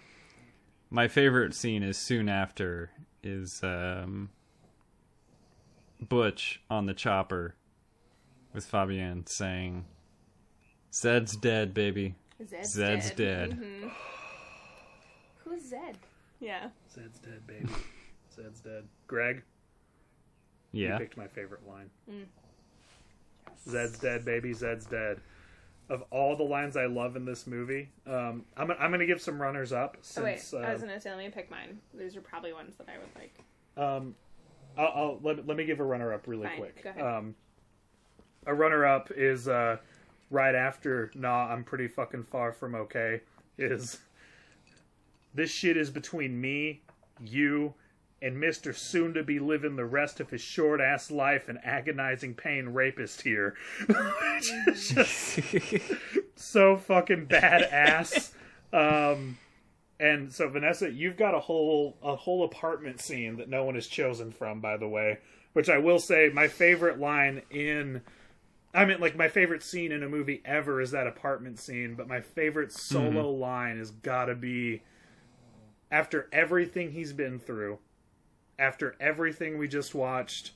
My 0.90 1.08
favorite 1.08 1.54
scene 1.54 1.82
is 1.82 1.96
soon 1.98 2.28
after 2.28 2.90
is 3.22 3.62
um, 3.62 4.30
Butch 6.06 6.60
on 6.70 6.86
the 6.86 6.94
chopper 6.94 7.54
with 8.54 8.70
Fabienne 8.70 9.28
saying, 9.28 9.84
"Zed's 10.92 11.36
dead, 11.36 11.74
baby. 11.74 12.14
Zed's, 12.46 12.72
Zed's 12.72 13.10
dead. 13.10 13.50
dead." 13.50 13.58
Mhm. 13.60 13.90
Who's 15.44 15.64
Zed? 15.68 15.98
Yeah. 16.40 16.68
Zed's 16.94 17.18
dead, 17.18 17.46
baby. 17.46 17.68
Zed's 18.34 18.60
dead. 18.60 18.84
Greg, 19.06 19.42
Yeah, 20.72 20.92
you 20.94 20.98
picked 20.98 21.16
my 21.16 21.26
favorite 21.26 21.66
line. 21.66 21.90
Zed's 23.66 23.98
dead, 23.98 24.24
baby. 24.24 24.52
Zed's 24.52 24.86
dead. 24.86 25.20
Of 25.88 26.04
all 26.10 26.36
the 26.36 26.44
lines 26.44 26.76
I 26.76 26.84
love 26.84 27.16
in 27.16 27.24
this 27.24 27.46
movie, 27.46 27.88
um, 28.06 28.44
I'm, 28.56 28.70
I'm 28.72 28.90
going 28.90 29.00
to 29.00 29.06
give 29.06 29.22
some 29.22 29.40
runners 29.40 29.72
up 29.72 29.96
Oh 30.18 30.22
wait, 30.22 30.40
since 30.40 30.62
I 30.62 30.72
was 30.72 30.82
uh, 30.82 30.86
gonna 30.86 31.00
say 31.00 31.10
let 31.10 31.18
me 31.18 31.30
pick 31.30 31.50
mine. 31.50 31.78
These 31.94 32.14
are 32.14 32.20
probably 32.20 32.52
ones 32.52 32.76
that 32.76 32.88
I 32.88 32.98
would 32.98 33.08
like. 33.16 33.38
Um, 33.76 34.14
I'll, 34.76 34.92
I'll 34.94 35.18
let, 35.22 35.46
let 35.46 35.56
me 35.56 35.64
give 35.64 35.80
a 35.80 35.84
runner 35.84 36.12
up 36.12 36.26
really 36.26 36.46
Fine, 36.46 36.58
quick. 36.58 36.96
Um, 37.00 37.34
a 38.46 38.52
runner 38.54 38.84
up 38.84 39.10
is 39.16 39.48
uh, 39.48 39.78
right 40.30 40.54
after 40.54 41.10
"Nah, 41.14 41.48
I'm 41.48 41.64
pretty 41.64 41.88
fucking 41.88 42.24
far 42.24 42.52
from 42.52 42.74
okay." 42.74 43.22
Is 43.56 43.98
this 45.34 45.50
shit 45.50 45.76
is 45.76 45.90
between 45.90 46.40
me, 46.40 46.82
you, 47.22 47.74
and 48.20 48.38
Mister 48.40 48.72
Soon 48.72 49.14
to 49.14 49.22
be 49.22 49.38
living 49.38 49.76
the 49.76 49.84
rest 49.84 50.20
of 50.20 50.30
his 50.30 50.40
short 50.40 50.80
ass 50.80 51.10
life 51.10 51.48
in 51.48 51.58
agonizing 51.58 52.34
pain 52.34 52.70
rapist 52.70 53.22
here. 53.22 53.54
Which 53.86 54.52
is 54.66 54.88
just 54.94 55.40
so 56.36 56.76
fucking 56.76 57.26
badass. 57.26 58.32
Um, 58.72 59.38
and 60.00 60.32
so 60.32 60.48
Vanessa, 60.48 60.90
you've 60.90 61.16
got 61.16 61.34
a 61.34 61.40
whole 61.40 61.96
a 62.02 62.16
whole 62.16 62.44
apartment 62.44 63.00
scene 63.00 63.36
that 63.36 63.48
no 63.48 63.64
one 63.64 63.74
has 63.74 63.86
chosen 63.86 64.30
from, 64.30 64.60
by 64.60 64.76
the 64.76 64.88
way. 64.88 65.18
Which 65.54 65.68
I 65.68 65.78
will 65.78 65.98
say, 65.98 66.30
my 66.32 66.46
favorite 66.46 67.00
line 67.00 67.42
in, 67.50 68.02
I 68.74 68.84
mean, 68.84 69.00
like 69.00 69.16
my 69.16 69.28
favorite 69.28 69.62
scene 69.62 69.90
in 69.90 70.02
a 70.02 70.08
movie 70.08 70.42
ever 70.44 70.80
is 70.80 70.92
that 70.92 71.06
apartment 71.06 71.58
scene. 71.58 71.94
But 71.94 72.06
my 72.06 72.20
favorite 72.20 72.72
solo 72.72 73.30
line 73.30 73.78
has 73.78 73.90
got 73.90 74.26
to 74.26 74.34
be 74.34 74.82
after 75.90 76.28
everything 76.32 76.92
he's 76.92 77.12
been 77.12 77.38
through, 77.38 77.78
after 78.58 78.96
everything 79.00 79.58
we 79.58 79.68
just 79.68 79.94
watched. 79.94 80.52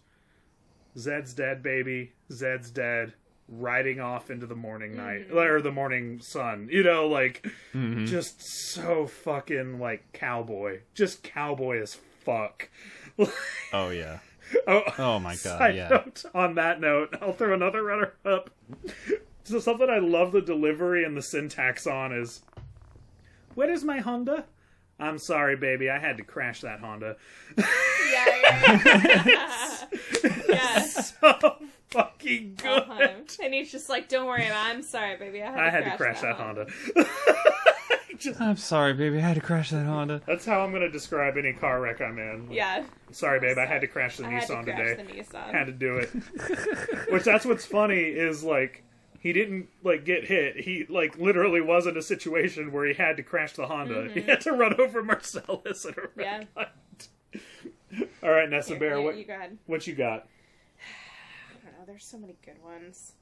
Zed's 0.99 1.33
dead, 1.33 1.63
baby. 1.63 2.13
Zed's 2.31 2.71
dead. 2.71 3.15
Riding 3.49 4.01
off 4.01 4.31
into 4.31 4.47
the 4.47 4.55
morning 4.57 4.97
night 4.97 5.29
mm-hmm. 5.29 5.37
or 5.37 5.61
the 5.61 5.73
morning 5.73 6.21
sun. 6.21 6.69
You 6.71 6.83
know, 6.83 7.07
like 7.07 7.47
mm-hmm. 7.75 8.07
just 8.07 8.43
so 8.43 9.07
fucking 9.07 9.79
like 9.79 10.13
cowboy. 10.13 10.81
Just 10.95 11.23
cowboy 11.23 11.83
as 11.83 11.95
fuck. 12.25 12.71
oh 13.73 13.91
yeah, 13.91 14.21
oh, 14.67 14.83
oh 14.99 15.19
my 15.19 15.33
god, 15.33 15.39
side 15.39 15.75
yeah. 15.75 15.89
note 15.89 16.25
on 16.35 16.55
that 16.55 16.81
note, 16.81 17.15
I'll 17.21 17.35
throw 17.35 17.53
another 17.53 17.83
runner 17.83 18.15
up. 18.25 18.51
So 19.45 19.59
something 19.59 19.91
I 19.91 19.99
love 19.99 20.33
the 20.33 20.41
delivery 20.41 21.05
and 21.05 21.17
the 21.17 21.23
syntax 21.23 21.87
on 21.87 22.13
is, 22.13 22.43
"Where 23.55 23.71
is 23.71 23.85
my 23.85 23.99
Honda?" 23.99 24.47
I'm 25.03 25.19
sorry, 25.19 25.57
baby. 25.57 25.91
I 25.91 25.99
had 25.99 26.17
to 26.19 26.23
crash 26.25 26.61
that 26.63 26.81
Honda. 26.81 27.17
Yeah, 27.59 27.65
yeah, 28.43 29.23
yeah. 29.27 29.87
yeah. 30.49 30.83
so 30.83 31.57
fucking 31.91 32.55
good. 32.57 32.67
Uh-huh. 32.67 33.09
And 33.43 33.53
he's 33.55 33.71
just 33.73 33.89
like, 33.89 34.09
"Don't 34.09 34.27
worry, 34.27 34.49
I'm 34.49 34.83
sorry, 34.83 35.17
baby. 35.17 35.43
I 35.43 35.47
had 35.51 35.57
to 35.57 35.61
I 35.61 35.71
had 35.71 35.83
crash 35.83 35.93
to 35.93 35.97
crash 35.99 36.21
that, 36.21 36.39
one." 36.39 36.57
Honda. 36.57 37.11
Just- 38.19 38.41
I'm 38.41 38.57
sorry, 38.57 38.93
baby. 38.95 39.19
I 39.19 39.21
had 39.23 39.35
to 39.35 39.41
crash 39.41 39.71
that 39.71 39.85
Honda. 39.85 40.23
that's 40.27 40.45
how 40.47 40.61
I'm 40.61 40.71
going 40.71 40.83
to 40.83 40.91
describe 40.91 41.37
any 41.37 41.53
car 41.55 41.81
wreck 41.81 42.01
I'm 42.01 42.19
in. 42.19 42.47
Like, 42.49 42.57
Yeah, 42.57 42.85
Sorry, 43.11 43.41
babe. 43.41 43.59
I 43.59 43.67
had 43.67 43.81
to 43.81 43.89
crash 43.89 44.19
the 44.19 44.27
I 44.27 44.31
had 44.31 44.47
to 44.47 44.53
Nissan 44.55 44.65
crash 44.65 44.79
today. 44.97 45.03
the 45.03 45.13
Nissan. 45.13 45.51
Had 45.51 45.67
to 45.67 45.73
do 45.73 45.97
it. 45.97 46.09
Which 47.13 47.25
that's 47.25 47.45
what's 47.45 47.67
funny 47.67 48.01
is 48.03 48.45
like 48.45 48.85
he 49.23 49.33
didn't 49.33 49.69
like 49.85 50.05
get 50.05 50.25
hit. 50.27 50.57
He 50.61 50.85
like 50.89 51.17
literally 51.17 51.61
was 51.61 51.87
in 51.87 51.97
a 51.97 52.03
situation 52.03 52.73
where 52.73 52.85
he 52.87 52.95
had 52.95 53.17
to 53.19 53.23
crash 53.23 53.53
the 53.53 53.67
Honda. 53.67 54.11
He 54.13 54.21
had 54.23 54.41
to 54.43 54.53
run 54.53 54.79
over 54.81 55.03
Marcellus 55.03 55.85
at 55.87 55.97
a 55.97 56.09
red 56.17 56.49
Mm-hmm. 56.57 56.59
Yeah. 56.59 56.65
light. 57.95 58.09
All 58.23 58.31
right, 58.31 58.49
Nessa 58.51 58.71
Here, 58.71 58.79
Bear, 58.81 58.99
you, 58.99 59.05
what 59.05 59.17
you 59.17 59.25
go 59.25 59.35
ahead. 59.35 59.59
what 59.67 59.87
you 59.87 59.95
got? 59.95 60.27
I 61.51 61.65
don't 61.65 61.79
know. 61.79 61.85
There's 61.87 62.05
so 62.05 62.19
many 62.19 62.37
good 62.45 62.63
ones. 62.63 63.13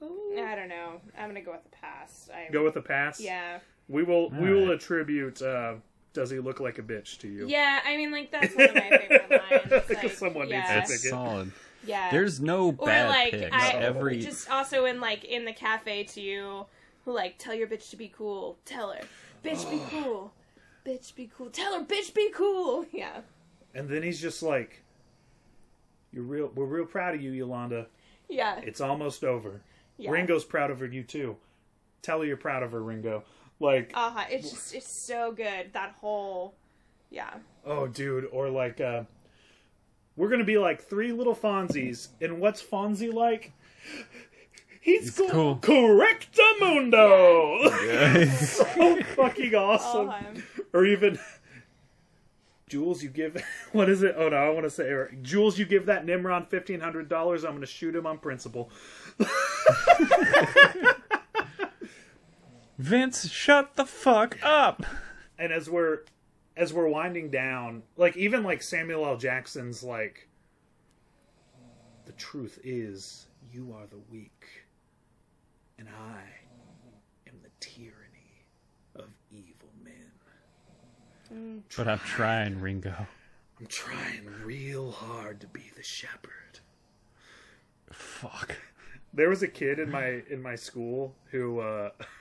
Well, 0.00 0.10
I 0.46 0.54
don't 0.54 0.68
know. 0.68 1.00
I'm 1.18 1.28
gonna 1.28 1.40
go 1.42 1.52
with 1.52 1.64
the 1.64 1.70
past. 1.76 2.30
I 2.30 2.50
go 2.52 2.64
with 2.64 2.74
the 2.74 2.82
past. 2.82 3.20
yeah, 3.20 3.58
we 3.88 4.02
will. 4.02 4.30
we 4.30 4.48
All 4.52 4.60
will 4.60 4.70
attribute. 4.72 5.40
Uh, 5.42 5.74
does 6.16 6.30
he 6.30 6.40
look 6.40 6.58
like 6.58 6.78
a 6.78 6.82
bitch 6.82 7.18
to 7.20 7.28
you? 7.28 7.46
yeah. 7.46 7.80
I 7.86 7.96
mean, 7.96 8.10
like 8.10 8.32
that's 8.32 8.54
one 8.56 8.68
of 8.70 8.74
my 8.74 8.80
favorite 8.90 9.30
lines. 9.30 9.82
Like, 10.02 10.10
someone 10.12 10.48
needs 10.48 10.66
to 10.68 10.80
pick 10.80 10.90
it. 10.90 11.10
solid. 11.10 11.52
yeah. 11.86 12.10
There's 12.10 12.40
no 12.40 12.68
or 12.76 12.86
bad 12.86 13.08
like 13.08 13.30
picks. 13.32 13.54
I 13.54 13.70
Every 13.74 14.18
just 14.20 14.50
also 14.50 14.84
in 14.86 15.00
like 15.00 15.24
in 15.24 15.44
the 15.44 15.52
cafe 15.52 16.04
to 16.04 16.20
you, 16.20 16.66
like 17.06 17.36
tell 17.38 17.54
your 17.54 17.68
bitch 17.68 17.90
to 17.90 17.96
be 17.96 18.08
cool. 18.08 18.58
Tell 18.64 18.90
her, 18.92 19.02
bitch 19.44 19.70
be 19.70 19.80
cool, 19.90 20.32
bitch 20.84 21.14
be 21.14 21.30
cool. 21.36 21.50
Tell 21.50 21.78
her, 21.78 21.84
bitch 21.84 22.12
be 22.14 22.30
cool. 22.34 22.84
Yeah, 22.92 23.20
And 23.74 23.88
then 23.88 24.02
he's 24.02 24.20
just 24.20 24.42
like, 24.42 24.82
"You're 26.12 26.24
real. 26.24 26.50
We're 26.54 26.64
real 26.66 26.86
proud 26.86 27.14
of 27.14 27.20
you, 27.22 27.30
Yolanda. 27.32 27.86
yeah, 28.28 28.58
It's 28.64 28.80
almost 28.80 29.22
over. 29.24 29.60
yeah. 29.98 30.10
Ringo's 30.10 30.44
proud 30.44 30.70
of 30.70 30.80
her. 30.80 30.86
You 30.86 31.02
too. 31.02 31.36
Tell 32.02 32.20
her 32.20 32.24
you're 32.24 32.36
proud 32.36 32.62
of 32.62 32.72
her, 32.72 32.82
Ringo. 32.82 33.24
Like, 33.58 33.92
Uh 33.94 34.10
huh. 34.10 34.24
It's 34.30 34.50
just 34.50 34.74
it's 34.74 34.90
so 34.90 35.32
good. 35.32 35.72
That 35.72 35.94
whole, 36.00 36.54
yeah, 37.10 37.34
oh, 37.64 37.86
dude, 37.86 38.26
or 38.30 38.50
like, 38.50 38.80
uh, 38.80 39.04
we're 40.16 40.28
gonna 40.28 40.44
be 40.44 40.58
like 40.58 40.82
three 40.82 41.12
little 41.12 41.34
Fonzies. 41.34 42.08
And 42.20 42.40
what's 42.40 42.62
Fonzie 42.62 43.12
like? 43.12 43.52
He's, 44.80 45.10
cool. 45.10 45.28
cool. 45.30 45.56
Correctamundo. 45.56 48.30
so 48.36 49.02
fucking 49.16 49.54
awesome. 49.54 50.12
Or 50.72 50.84
even. 50.84 51.18
Jules, 52.68 53.00
you 53.02 53.08
give 53.10 53.42
what 53.72 53.88
is 53.88 54.02
it? 54.02 54.14
Oh 54.18 54.28
no, 54.28 54.36
I 54.36 54.50
want 54.50 54.64
to 54.64 54.70
say 54.70 54.88
or, 54.88 55.12
Jules, 55.22 55.56
you 55.58 55.64
give 55.64 55.86
that 55.86 56.04
Nimrod 56.04 56.48
fifteen 56.50 56.80
hundred 56.80 57.08
dollars. 57.08 57.44
I'm 57.44 57.52
going 57.52 57.60
to 57.60 57.66
shoot 57.66 57.94
him 57.94 58.06
on 58.06 58.18
principle. 58.18 58.70
Vince, 62.78 63.28
shut 63.30 63.76
the 63.76 63.86
fuck 63.86 64.38
up. 64.42 64.82
and 65.38 65.52
as 65.52 65.68
we're 65.70 66.00
as 66.56 66.72
we're 66.72 66.88
winding 66.88 67.30
down 67.30 67.82
like 67.96 68.16
even 68.16 68.42
like 68.42 68.62
samuel 68.62 69.04
l 69.04 69.16
jackson's 69.18 69.82
like 69.82 70.26
the 72.06 72.12
truth 72.12 72.58
is 72.64 73.26
you 73.52 73.74
are 73.76 73.86
the 73.86 73.98
weak 74.10 74.46
and 75.78 75.86
i 75.88 76.22
am 77.28 77.34
the 77.42 77.50
tyranny 77.60 78.46
of 78.94 79.04
evil 79.30 79.68
men 79.84 81.62
But 81.76 81.88
I'm 81.88 81.98
trying, 81.98 82.58
Ringo. 82.60 83.06
i'm 83.60 83.66
trying 83.66 84.26
real 84.42 84.90
hard 84.92 85.40
to 85.42 85.46
be 85.48 85.64
the 85.76 85.82
shepherd 85.82 86.60
Fuck. 87.92 88.56
there 89.12 89.28
was 89.28 89.42
a 89.42 89.48
kid 89.48 89.78
in 89.78 89.90
my 89.90 90.22
in 90.30 90.40
my 90.42 90.54
school 90.56 91.14
who 91.30 91.60
uh 91.60 91.90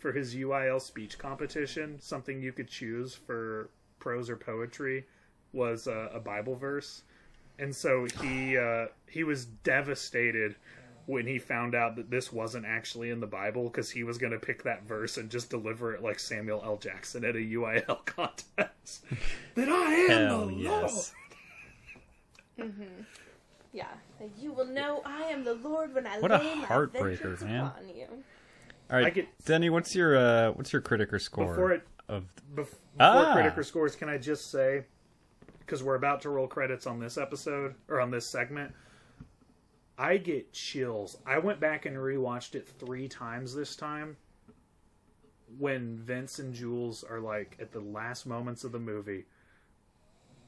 for 0.00 0.12
his 0.12 0.34
UIL 0.34 0.80
speech 0.80 1.18
competition, 1.18 1.98
something 2.00 2.42
you 2.42 2.52
could 2.52 2.68
choose 2.68 3.14
for 3.14 3.70
prose 3.98 4.28
or 4.30 4.36
poetry 4.36 5.04
was 5.52 5.86
uh, 5.86 6.08
a 6.12 6.18
Bible 6.20 6.56
verse, 6.56 7.02
and 7.58 7.74
so 7.74 8.06
he 8.22 8.56
uh, 8.56 8.86
he 9.08 9.22
was 9.24 9.44
devastated 9.44 10.56
when 11.06 11.26
he 11.26 11.38
found 11.38 11.74
out 11.74 11.96
that 11.96 12.10
this 12.10 12.32
wasn't 12.32 12.64
actually 12.64 13.10
in 13.10 13.18
the 13.20 13.26
Bible 13.26 13.64
because 13.64 13.90
he 13.90 14.04
was 14.04 14.16
going 14.16 14.32
to 14.32 14.38
pick 14.38 14.62
that 14.62 14.84
verse 14.84 15.16
and 15.16 15.28
just 15.28 15.50
deliver 15.50 15.92
it 15.92 16.02
like 16.02 16.20
Samuel 16.20 16.62
L. 16.64 16.76
Jackson 16.76 17.24
at 17.24 17.34
a 17.34 17.38
UIL 17.38 18.04
contest. 18.06 19.04
that 19.56 19.68
I 19.68 19.94
am 19.94 20.08
Hell 20.28 20.46
the 20.46 20.54
yes. 20.54 21.12
yeah. 23.72 23.86
You 24.38 24.52
will 24.52 24.66
know 24.66 25.02
I 25.04 25.22
am 25.24 25.44
the 25.44 25.54
Lord 25.54 25.94
when 25.94 26.06
I 26.06 26.20
What 26.20 26.30
a 26.30 26.38
lay 26.38 26.54
my 26.54 26.66
heartbreaker, 26.66 27.18
vengeance 27.18 27.42
man. 27.42 27.66
upon 27.66 27.88
you. 27.88 28.06
All 28.90 28.96
right, 28.96 29.06
I 29.06 29.10
get- 29.10 29.28
Denny. 29.44 29.70
What's 29.70 29.94
your 29.94 30.16
uh, 30.16 30.50
what's 30.52 30.72
your 30.72 30.82
critiker 30.82 31.18
score 31.18 31.48
Before 31.48 31.72
it- 31.72 31.86
of? 32.08 32.24
Bef- 32.54 32.56
before 32.56 32.76
Ah. 32.98 33.32
critiker 33.34 33.62
scores, 33.62 33.94
can 33.94 34.08
I 34.08 34.18
just 34.18 34.50
say, 34.50 34.84
because 35.60 35.82
we're 35.82 35.94
about 35.94 36.20
to 36.22 36.30
roll 36.30 36.48
credits 36.48 36.86
on 36.86 36.98
this 36.98 37.16
episode 37.16 37.74
or 37.88 38.00
on 38.00 38.10
this 38.10 38.26
segment, 38.26 38.74
I 39.96 40.16
get 40.16 40.52
chills. 40.52 41.16
I 41.24 41.38
went 41.38 41.60
back 41.60 41.86
and 41.86 41.96
rewatched 41.96 42.54
it 42.56 42.66
three 42.66 43.06
times 43.08 43.54
this 43.54 43.76
time. 43.76 44.16
When 45.58 45.98
Vince 45.98 46.38
and 46.38 46.52
Jules 46.54 47.02
are 47.04 47.20
like 47.20 47.56
at 47.60 47.72
the 47.72 47.80
last 47.80 48.26
moments 48.26 48.64
of 48.64 48.72
the 48.72 48.78
movie, 48.78 49.26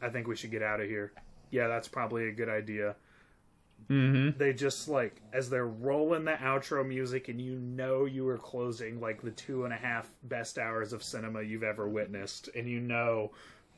I 0.01 0.09
think 0.09 0.27
we 0.27 0.35
should 0.36 0.51
get 0.51 0.62
out 0.62 0.81
of 0.81 0.89
here. 0.89 1.12
Yeah, 1.51 1.69
that's 1.69 1.89
probably 1.89 2.28
a 2.28 2.32
good 2.32 2.48
idea. 2.48 2.97
Mm-hmm. 3.91 4.39
They 4.39 4.53
just 4.53 4.89
like 4.89 5.21
as 5.33 5.51
they're 5.51 5.67
rolling 5.67 6.25
the 6.25 6.33
outro 6.33 6.87
music, 6.87 7.29
and 7.29 7.41
you 7.41 7.59
know 7.59 8.05
you 8.05 8.29
are 8.29 8.39
closing 8.39 9.01
like 9.01 9.23
the 9.23 9.31
two 9.31 9.65
and 9.65 9.73
a 9.73 9.77
half 9.77 10.11
best 10.25 10.59
hours 10.59 10.93
of 10.93 11.03
cinema 11.03 11.43
you've 11.43 11.63
ever 11.63 11.89
witnessed, 11.89 12.49
and 12.55 12.69
you 12.69 12.81
know 12.81 13.33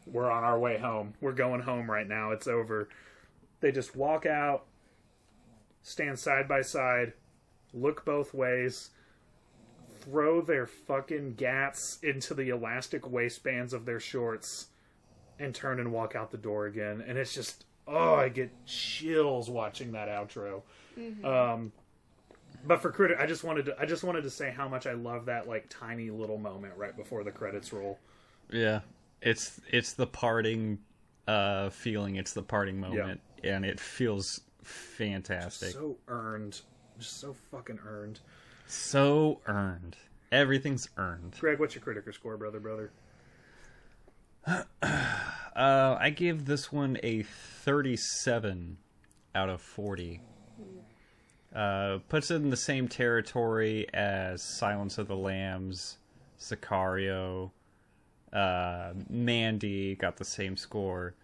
we're 0.07 0.31
on 0.31 0.45
our 0.45 0.59
way 0.59 0.79
home. 0.79 1.15
We're 1.21 1.33
going 1.33 1.63
home 1.63 1.91
right 1.91 2.07
now. 2.07 2.33
It's 2.33 2.47
over. 2.47 2.89
They 3.61 3.73
just 3.73 3.97
walk 3.97 4.27
out, 4.27 4.67
stand 5.83 6.19
side 6.19 6.47
by 6.47 6.61
side, 6.61 7.15
look 7.73 8.05
both 8.05 8.35
ways, 8.35 8.91
throw 10.01 10.43
their 10.43 10.67
fucking 10.67 11.35
gats 11.35 11.99
into 12.03 12.35
the 12.35 12.51
elastic 12.51 13.11
waistbands 13.11 13.73
of 13.73 13.87
their 13.87 14.01
shorts, 14.01 14.67
and 15.39 15.55
turn 15.55 15.81
and 15.81 15.93
walk 15.93 16.15
out 16.15 16.31
the 16.31 16.37
door 16.37 16.67
again. 16.67 17.03
And 17.07 17.17
it's 17.17 17.35
just, 17.35 17.65
oh, 17.87 18.15
I 18.15 18.29
get 18.29 18.51
chills 18.67 19.49
watching 19.51 19.93
that 19.93 20.09
outro. 20.09 20.63
Um, 21.25 21.73
but 22.67 22.81
for 22.81 22.91
critic, 22.91 23.19
I 23.21 23.27
just 23.27 23.45
wanted 23.45 23.67
to, 23.67 23.77
I 23.79 23.85
just 23.85 24.05
wanted 24.05 24.23
to 24.23 24.31
say 24.31 24.51
how 24.51 24.69
much 24.69 24.87
I 24.87 24.93
love 24.93 25.27
that 25.27 25.49
like 25.49 25.67
tiny 25.69 26.11
little 26.11 26.39
moment 26.39 26.75
right 26.77 26.97
before 26.97 27.25
the 27.25 27.31
credits 27.33 27.73
roll. 27.73 27.99
Yeah, 28.51 28.81
it's 29.21 29.61
it's 29.71 29.95
the 29.95 30.07
parting 30.07 30.79
uh, 31.27 31.71
feeling. 31.71 32.17
It's 32.17 32.33
the 32.33 32.43
parting 32.43 32.79
moment, 32.81 33.21
and 33.43 33.65
it 33.65 33.81
feels 33.81 34.41
fantastic. 34.63 35.71
So, 35.73 35.79
So 35.79 35.97
earned, 36.09 36.61
just 36.99 37.21
so 37.21 37.35
fucking 37.51 37.81
earned. 37.87 38.21
So 38.67 39.41
earned. 39.47 39.97
Everything's 40.33 40.89
earned. 40.97 41.37
Greg, 41.39 41.61
what's 41.61 41.75
your 41.75 41.83
critiker 41.83 42.13
score, 42.13 42.37
brother, 42.37 42.61
brother? 42.61 42.91
Uh, 45.57 45.97
I 46.01 46.11
give 46.11 46.47
this 46.47 46.73
one 46.73 46.99
a 47.05 47.23
37 47.23 48.77
out 49.37 49.49
of 49.49 49.61
40. 49.61 50.21
Uh, 51.55 51.99
puts 52.09 52.33
it 52.33 52.37
in 52.37 52.51
the 52.51 52.57
same 52.57 52.89
territory 52.89 53.87
as 53.95 54.43
Silence 54.43 54.99
of 54.99 55.07
the 55.07 55.15
Lambs, 55.15 55.99
Sicario, 56.41 57.53
uh, 58.33 58.95
Mandy 59.09 59.95
got 59.95 60.17
the 60.17 60.25
same 60.25 60.57
score. 60.57 61.15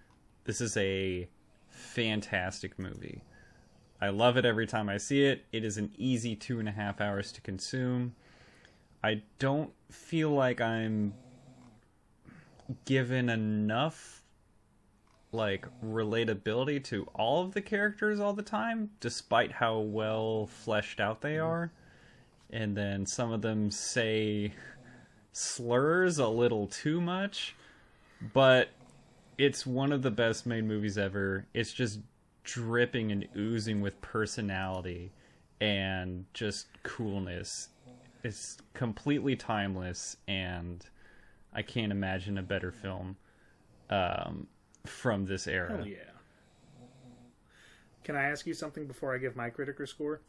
This 0.45 0.61
is 0.61 0.77
a 0.77 1.29
fantastic 1.69 2.79
movie. 2.79 3.23
I 4.01 4.11
love 4.11 4.37
it 4.37 4.45
every 4.45 4.69
time 4.69 4.89
I 4.89 4.99
see 4.99 5.25
it. 5.25 5.45
It 5.51 5.65
is 5.65 5.77
an 5.77 5.91
easy 5.99 6.37
two 6.37 6.61
and 6.61 6.69
a 6.69 6.73
half 6.73 7.01
hours 7.01 7.33
to 7.33 7.41
consume. 7.41 8.15
I 9.03 9.23
don't 9.41 9.73
feel 9.91 10.31
like 10.31 10.61
I'm 10.61 11.15
given 12.85 13.29
enough 13.29 14.23
like 15.33 15.67
relatability 15.85 16.83
to 16.83 17.07
all 17.15 17.43
of 17.43 17.55
the 17.55 17.61
characters 17.61 18.19
all 18.19 18.33
the 18.33 18.43
time 18.43 18.91
despite 18.99 19.53
how 19.53 19.79
well 19.79 20.47
fleshed 20.47 20.99
out 20.99 21.21
they 21.21 21.35
mm-hmm. 21.35 21.47
are 21.47 21.73
and 22.51 22.77
then 22.77 23.07
some 23.07 23.31
of 23.31 23.41
them 23.43 23.71
say 23.71 24.53
slurs 25.33 26.19
a 26.19 26.27
little 26.27 26.67
too 26.67 27.01
much 27.01 27.55
but 28.35 28.71
it's 29.41 29.65
one 29.65 29.91
of 29.91 30.03
the 30.03 30.11
best 30.11 30.45
made 30.45 30.65
movies 30.65 30.99
ever. 30.99 31.47
It's 31.55 31.73
just 31.73 32.01
dripping 32.45 33.11
and 33.11 33.27
oozing 33.35 33.81
with 33.81 33.99
personality 34.03 35.13
and 35.63 36.27
just 36.35 36.67
coolness. 36.83 37.69
It's 38.23 38.59
completely 38.75 39.37
timeless, 39.37 40.19
and 40.29 40.85
I 41.53 41.63
can't 41.63 41.93
imagine 41.93 42.39
a 42.39 42.43
better 42.43 42.71
film 42.71 43.17
um, 43.89 44.47
from 44.87 45.27
this 45.27 45.47
era. 45.47 45.77
Hell 45.77 45.87
yeah. 45.87 45.97
Can 48.05 48.17
I 48.17 48.25
ask 48.25 48.47
you 48.47 48.55
something 48.55 48.87
before 48.87 49.15
I 49.15 49.19
give 49.19 49.37
my 49.37 49.51
critiker 49.51 49.87
score? 49.87 50.21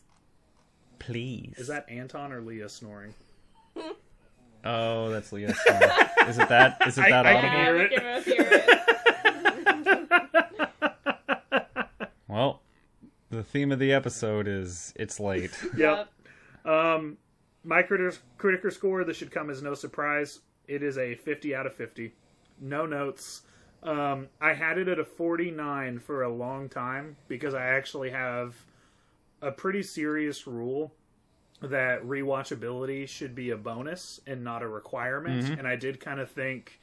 Please. 0.99 1.55
Is 1.57 1.67
that 1.67 1.89
Anton 1.89 2.31
or 2.31 2.41
Leah 2.41 2.69
snoring? 2.69 3.13
Oh, 4.63 5.09
that's 5.09 5.31
Leah. 5.31 5.53
Snoring. 5.53 5.89
is 6.27 6.37
it 6.37 6.49
that? 6.49 6.77
Is 6.85 6.97
it 6.97 7.09
that 7.09 7.25
I 7.25 7.33
audible? 7.33 7.49
can 7.49 7.65
Yeah, 7.65 7.83
we 7.83 7.89
can 7.89 8.03
both 8.03 8.25
hear 8.25 8.47
it. 8.49 8.81
Well, 12.27 12.61
the 13.29 13.43
theme 13.43 13.71
of 13.71 13.79
the 13.79 13.91
episode 13.91 14.47
is 14.47 14.93
it's 14.95 15.19
late. 15.19 15.51
Yep. 15.75 16.07
Um, 16.63 17.17
my 17.63 17.81
critiker 17.81 18.15
critiker 18.37 18.71
score. 18.71 19.03
This 19.03 19.17
should 19.17 19.31
come 19.31 19.49
as 19.49 19.61
no 19.61 19.73
surprise. 19.73 20.39
It 20.71 20.83
is 20.83 20.97
a 20.97 21.15
50 21.15 21.53
out 21.53 21.65
of 21.65 21.75
50. 21.75 22.13
No 22.61 22.85
notes. 22.85 23.41
Um, 23.83 24.29
I 24.39 24.53
had 24.53 24.77
it 24.77 24.87
at 24.87 24.99
a 24.99 25.03
49 25.03 25.99
for 25.99 26.23
a 26.23 26.29
long 26.29 26.69
time 26.69 27.17
because 27.27 27.53
I 27.53 27.65
actually 27.65 28.11
have 28.11 28.55
a 29.41 29.51
pretty 29.51 29.83
serious 29.83 30.47
rule 30.47 30.93
that 31.61 32.03
rewatchability 32.03 33.07
should 33.07 33.35
be 33.35 33.49
a 33.49 33.57
bonus 33.57 34.21
and 34.25 34.45
not 34.45 34.61
a 34.63 34.67
requirement. 34.67 35.43
And 35.59 35.67
I 35.67 35.75
did 35.75 35.99
kind 35.99 36.21
of 36.21 36.31
think 36.31 36.79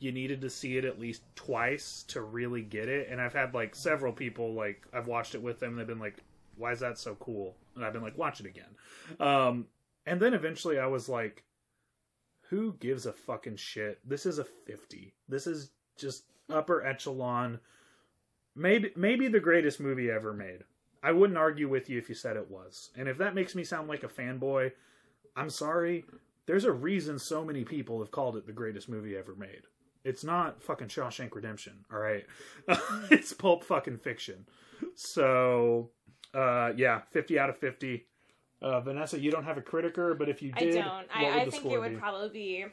you 0.00 0.10
needed 0.10 0.40
to 0.40 0.50
see 0.50 0.76
it 0.76 0.84
at 0.84 0.98
least 0.98 1.22
twice 1.36 2.04
to 2.08 2.22
really 2.22 2.62
get 2.62 2.88
it. 2.88 3.08
And 3.08 3.20
I've 3.20 3.34
had 3.34 3.54
like 3.54 3.76
several 3.76 4.12
people 4.12 4.52
like 4.52 4.84
I've 4.92 5.06
watched 5.06 5.36
it 5.36 5.42
with 5.42 5.60
them. 5.60 5.70
And 5.70 5.78
they've 5.78 5.86
been 5.86 6.00
like, 6.00 6.16
"Why 6.56 6.72
is 6.72 6.80
that 6.80 6.98
so 6.98 7.14
cool?" 7.16 7.54
And 7.76 7.84
I've 7.84 7.92
been 7.92 8.02
like, 8.02 8.18
"Watch 8.18 8.40
it 8.40 8.46
again." 8.46 8.74
Um, 9.20 9.66
and 10.06 10.20
then 10.20 10.34
eventually 10.34 10.78
I 10.78 10.86
was 10.86 11.08
like, 11.08 11.44
"Who 12.50 12.74
gives 12.74 13.06
a 13.06 13.12
fucking 13.12 13.56
shit? 13.56 14.00
This 14.08 14.26
is 14.26 14.38
a 14.38 14.44
fifty. 14.44 15.14
This 15.28 15.46
is 15.46 15.70
just 15.96 16.24
upper 16.50 16.84
echelon. 16.84 17.60
Maybe 18.54 18.90
maybe 18.96 19.28
the 19.28 19.40
greatest 19.40 19.80
movie 19.80 20.10
ever 20.10 20.32
made. 20.32 20.64
I 21.02 21.12
wouldn't 21.12 21.38
argue 21.38 21.68
with 21.68 21.88
you 21.88 21.98
if 21.98 22.08
you 22.08 22.14
said 22.14 22.36
it 22.36 22.50
was. 22.50 22.90
And 22.96 23.08
if 23.08 23.18
that 23.18 23.34
makes 23.34 23.54
me 23.54 23.64
sound 23.64 23.88
like 23.88 24.02
a 24.02 24.08
fanboy, 24.08 24.72
I'm 25.36 25.50
sorry. 25.50 26.04
There's 26.46 26.64
a 26.64 26.72
reason 26.72 27.18
so 27.18 27.44
many 27.44 27.64
people 27.64 28.00
have 28.00 28.10
called 28.10 28.36
it 28.36 28.46
the 28.46 28.52
greatest 28.52 28.88
movie 28.88 29.16
ever 29.16 29.34
made. 29.34 29.62
It's 30.04 30.24
not 30.24 30.62
fucking 30.62 30.88
Shawshank 30.88 31.34
Redemption, 31.34 31.84
all 31.92 31.98
right? 31.98 32.24
it's 33.10 33.32
pulp 33.32 33.64
fucking 33.64 33.98
fiction. 33.98 34.46
So, 34.94 35.90
uh, 36.32 36.72
yeah, 36.76 37.02
50 37.10 37.38
out 37.38 37.50
of 37.50 37.58
50. 37.58 38.06
Uh, 38.60 38.80
Vanessa, 38.80 39.18
you 39.18 39.30
don't 39.30 39.44
have 39.44 39.56
a 39.56 39.62
critiker, 39.62 40.14
but 40.14 40.28
if 40.28 40.42
you 40.42 40.52
did, 40.52 40.62
I 40.62 40.72
did, 40.72 40.74
don't. 40.84 40.86
what 40.86 41.06
I, 41.14 41.22
would 41.22 41.32
I 41.32 41.44
the 41.44 41.50
think 41.50 41.62
score 41.62 41.76
it 41.76 41.80
would 41.80 41.90
be? 41.90 41.96
probably 41.96 42.28
be. 42.30 42.66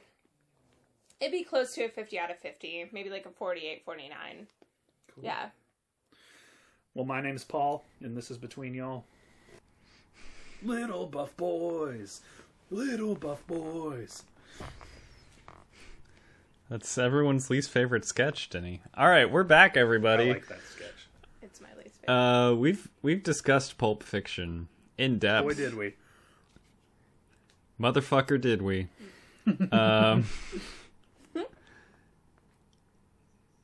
It'd 1.19 1.31
be 1.31 1.43
close 1.43 1.73
to 1.75 1.85
a 1.85 1.89
50 1.89 2.19
out 2.19 2.31
of 2.31 2.37
50. 2.39 2.89
Maybe 2.91 3.09
like 3.09 3.25
a 3.25 3.29
48, 3.29 3.83
49. 3.85 4.47
Yeah. 5.21 5.49
Well, 6.93 7.05
my 7.05 7.21
name's 7.21 7.43
Paul, 7.43 7.83
and 8.01 8.17
this 8.17 8.31
is 8.31 8.37
Between 8.37 8.73
Y'all. 8.73 9.05
Little 10.63 11.05
buff 11.05 11.35
boys. 11.37 12.21
Little 12.71 13.15
buff 13.15 13.45
boys. 13.47 14.23
That's 16.69 16.97
everyone's 16.97 17.49
least 17.49 17.69
favorite 17.69 18.05
sketch, 18.05 18.49
Denny. 18.49 18.81
All 18.97 19.07
right, 19.07 19.29
we're 19.29 19.43
back, 19.43 19.77
I 19.77 19.81
everybody. 19.81 20.29
like 20.33 20.47
that 20.47 20.61
sketch. 20.73 21.07
It's 21.43 21.61
my 21.61 21.67
least 21.77 22.01
favorite. 22.01 22.13
Uh, 22.13 22.55
we've 22.55 22.89
we've 23.03 23.21
discussed 23.21 23.77
Pulp 23.77 24.01
Fiction 24.01 24.67
in 24.97 25.19
depth. 25.19 25.47
Boy, 25.47 25.53
did 25.53 25.75
we. 25.75 25.93
Motherfucker, 27.79 28.39
did 28.39 28.61
we? 28.61 28.87
um, 29.71 30.25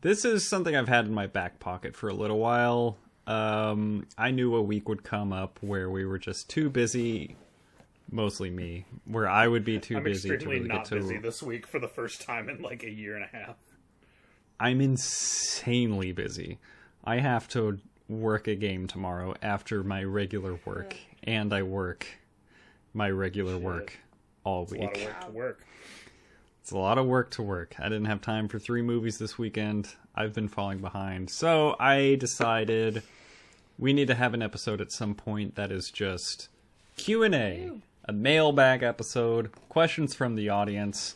this 0.02 0.26
is 0.26 0.48
something 0.48 0.76
I've 0.76 0.90
had 0.90 1.06
in 1.06 1.14
my 1.14 1.28
back 1.28 1.60
pocket 1.60 1.96
for 1.96 2.10
a 2.10 2.14
little 2.14 2.40
while. 2.40 2.98
Um, 3.28 4.08
I 4.18 4.32
knew 4.32 4.56
a 4.56 4.62
week 4.62 4.90
would 4.90 5.04
come 5.04 5.32
up 5.32 5.60
where 5.62 5.90
we 5.90 6.06
were 6.06 6.18
just 6.18 6.50
too 6.50 6.70
busy, 6.70 7.36
mostly 8.12 8.50
me, 8.50 8.86
where 9.06 9.30
I 9.30 9.48
would 9.48 9.64
be 9.64 9.80
too 9.80 9.98
I'm 9.98 10.04
busy 10.04 10.30
to 10.30 10.46
really 10.46 10.60
not 10.60 10.78
get 10.78 10.86
to. 10.86 10.96
busy 10.96 11.18
this 11.18 11.42
week 11.42 11.68
for 11.68 11.80
the 11.80 11.88
first 11.88 12.22
time 12.22 12.50
in 12.50 12.62
like 12.62 12.84
a 12.84 12.90
year 12.90 13.16
and 13.16 13.24
a 13.24 13.38
half. 13.38 13.56
I'm 14.60 14.82
insanely 14.82 16.12
busy. 16.12 16.60
I 17.04 17.18
have 17.18 17.48
to 17.50 17.80
work 18.10 18.48
a 18.48 18.56
game 18.56 18.88
tomorrow 18.88 19.34
after 19.42 19.84
my 19.84 20.04
regular 20.04 20.60
work, 20.66 20.96
and 21.24 21.54
I 21.54 21.64
work 21.64 22.06
my 22.94 23.10
regular 23.10 23.58
work 23.58 23.98
all 24.44 24.64
It's 24.64 24.72
a 24.72 24.76
week. 24.76 24.82
lot 24.84 24.98
of 24.98 25.04
work 25.06 25.20
to 25.26 25.32
work. 25.32 25.66
It's 26.62 26.72
a 26.72 26.78
lot 26.78 26.98
of 26.98 27.06
work 27.08 27.32
to 27.32 27.42
work. 27.42 27.76
I 27.80 27.84
didn't 27.84 28.06
have 28.06 28.22
time 28.22 28.48
for 28.48 28.60
three 28.60 28.82
movies 28.82 29.18
this 29.18 29.38
weekend. 29.38 29.96
I've 30.16 30.34
been 30.34 30.48
falling 30.48 30.80
behind. 30.80 31.30
So 31.30 31.76
I 31.80 32.16
decided 32.20 33.02
we 33.80 33.94
need 33.94 34.08
to 34.08 34.16
have 34.16 34.34
an 34.34 34.42
episode 34.42 34.80
at 34.82 34.92
some 34.92 35.16
point 35.16 35.56
that 35.56 35.72
is 35.72 35.90
just 35.90 36.50
Q&A, 36.98 37.72
a 38.06 38.14
mailbag 38.14 38.84
episode, 38.84 39.52
questions 39.70 40.14
from 40.14 40.36
the 40.36 40.50
audience. 40.50 41.16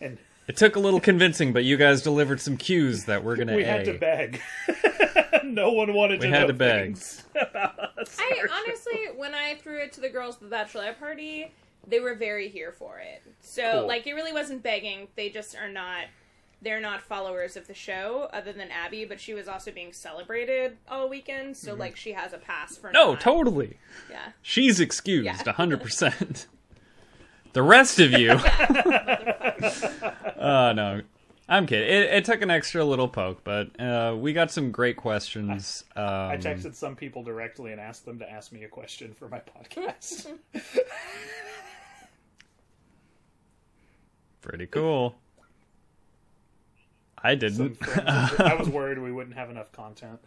And 0.00 0.18
It 0.50 0.56
took 0.56 0.74
a 0.74 0.80
little 0.80 0.98
convincing, 0.98 1.52
but 1.52 1.62
you 1.62 1.76
guys 1.76 2.02
delivered 2.02 2.40
some 2.40 2.56
cues 2.56 3.04
that 3.04 3.22
we're 3.22 3.36
going 3.36 3.46
to 3.46 3.54
we 3.54 3.62
A. 3.62 3.66
had 3.66 3.84
to 3.84 3.96
beg. 3.96 4.40
no 5.44 5.70
one 5.70 5.94
wanted 5.94 6.18
We 6.18 6.26
to 6.26 6.32
had 6.32 6.40
know 6.40 6.46
to 6.48 6.52
beg. 6.54 6.82
things 6.86 7.22
about 7.40 7.78
us. 7.96 8.16
I 8.18 8.42
honestly, 8.52 8.98
when 9.14 9.32
I 9.32 9.54
threw 9.62 9.78
it 9.78 9.92
to 9.92 10.00
the 10.00 10.08
girls 10.08 10.34
at 10.42 10.50
the 10.50 10.56
bachelorette 10.56 10.98
party, 10.98 11.52
they 11.86 12.00
were 12.00 12.16
very 12.16 12.48
here 12.48 12.72
for 12.72 12.98
it. 12.98 13.22
So, 13.42 13.74
Cool. 13.74 13.86
like, 13.86 14.08
it 14.08 14.14
really 14.14 14.32
wasn't 14.32 14.64
begging. 14.64 15.06
They 15.14 15.28
just 15.28 15.56
are 15.56 15.68
not. 15.68 16.06
They're 16.62 16.80
not 16.80 17.00
followers 17.00 17.56
of 17.56 17.68
the 17.68 17.74
show, 17.74 18.28
other 18.32 18.52
than 18.52 18.72
Abby. 18.72 19.04
But 19.04 19.20
she 19.20 19.34
was 19.34 19.46
also 19.46 19.70
being 19.70 19.92
celebrated 19.92 20.78
all 20.88 21.08
weekend, 21.08 21.56
so 21.56 21.70
mm-hmm. 21.70 21.78
like 21.80 21.94
she 21.96 22.10
has 22.10 22.32
a 22.32 22.38
pass 22.38 22.76
for. 22.76 22.90
No, 22.90 23.12
not- 23.12 23.20
totally. 23.20 23.78
Yeah. 24.10 24.32
She's 24.42 24.80
excused, 24.80 25.26
Yeah. 25.26 25.36
100%. 25.36 26.46
the 27.52 27.62
rest 27.62 27.98
of 28.00 28.12
you. 28.12 28.30
uh, 30.40 30.72
no. 30.74 31.02
I'm 31.50 31.66
kidding. 31.66 31.88
It, 31.88 32.14
it 32.14 32.24
took 32.24 32.42
an 32.42 32.50
extra 32.50 32.84
little 32.84 33.08
poke, 33.08 33.42
but 33.42 33.78
uh, 33.80 34.14
we 34.16 34.32
got 34.32 34.52
some 34.52 34.70
great 34.70 34.96
questions. 34.96 35.82
Um, 35.96 36.04
I 36.04 36.36
texted 36.36 36.76
some 36.76 36.94
people 36.94 37.24
directly 37.24 37.72
and 37.72 37.80
asked 37.80 38.04
them 38.04 38.20
to 38.20 38.30
ask 38.30 38.52
me 38.52 38.62
a 38.62 38.68
question 38.68 39.12
for 39.12 39.28
my 39.28 39.40
podcast. 39.40 40.28
Pretty 44.40 44.68
cool. 44.68 45.16
I 47.18 47.34
didn't. 47.34 47.78
I 47.98 48.54
was 48.56 48.68
worried 48.68 49.00
we 49.00 49.10
wouldn't 49.10 49.36
have 49.36 49.50
enough 49.50 49.72
content. 49.72 50.20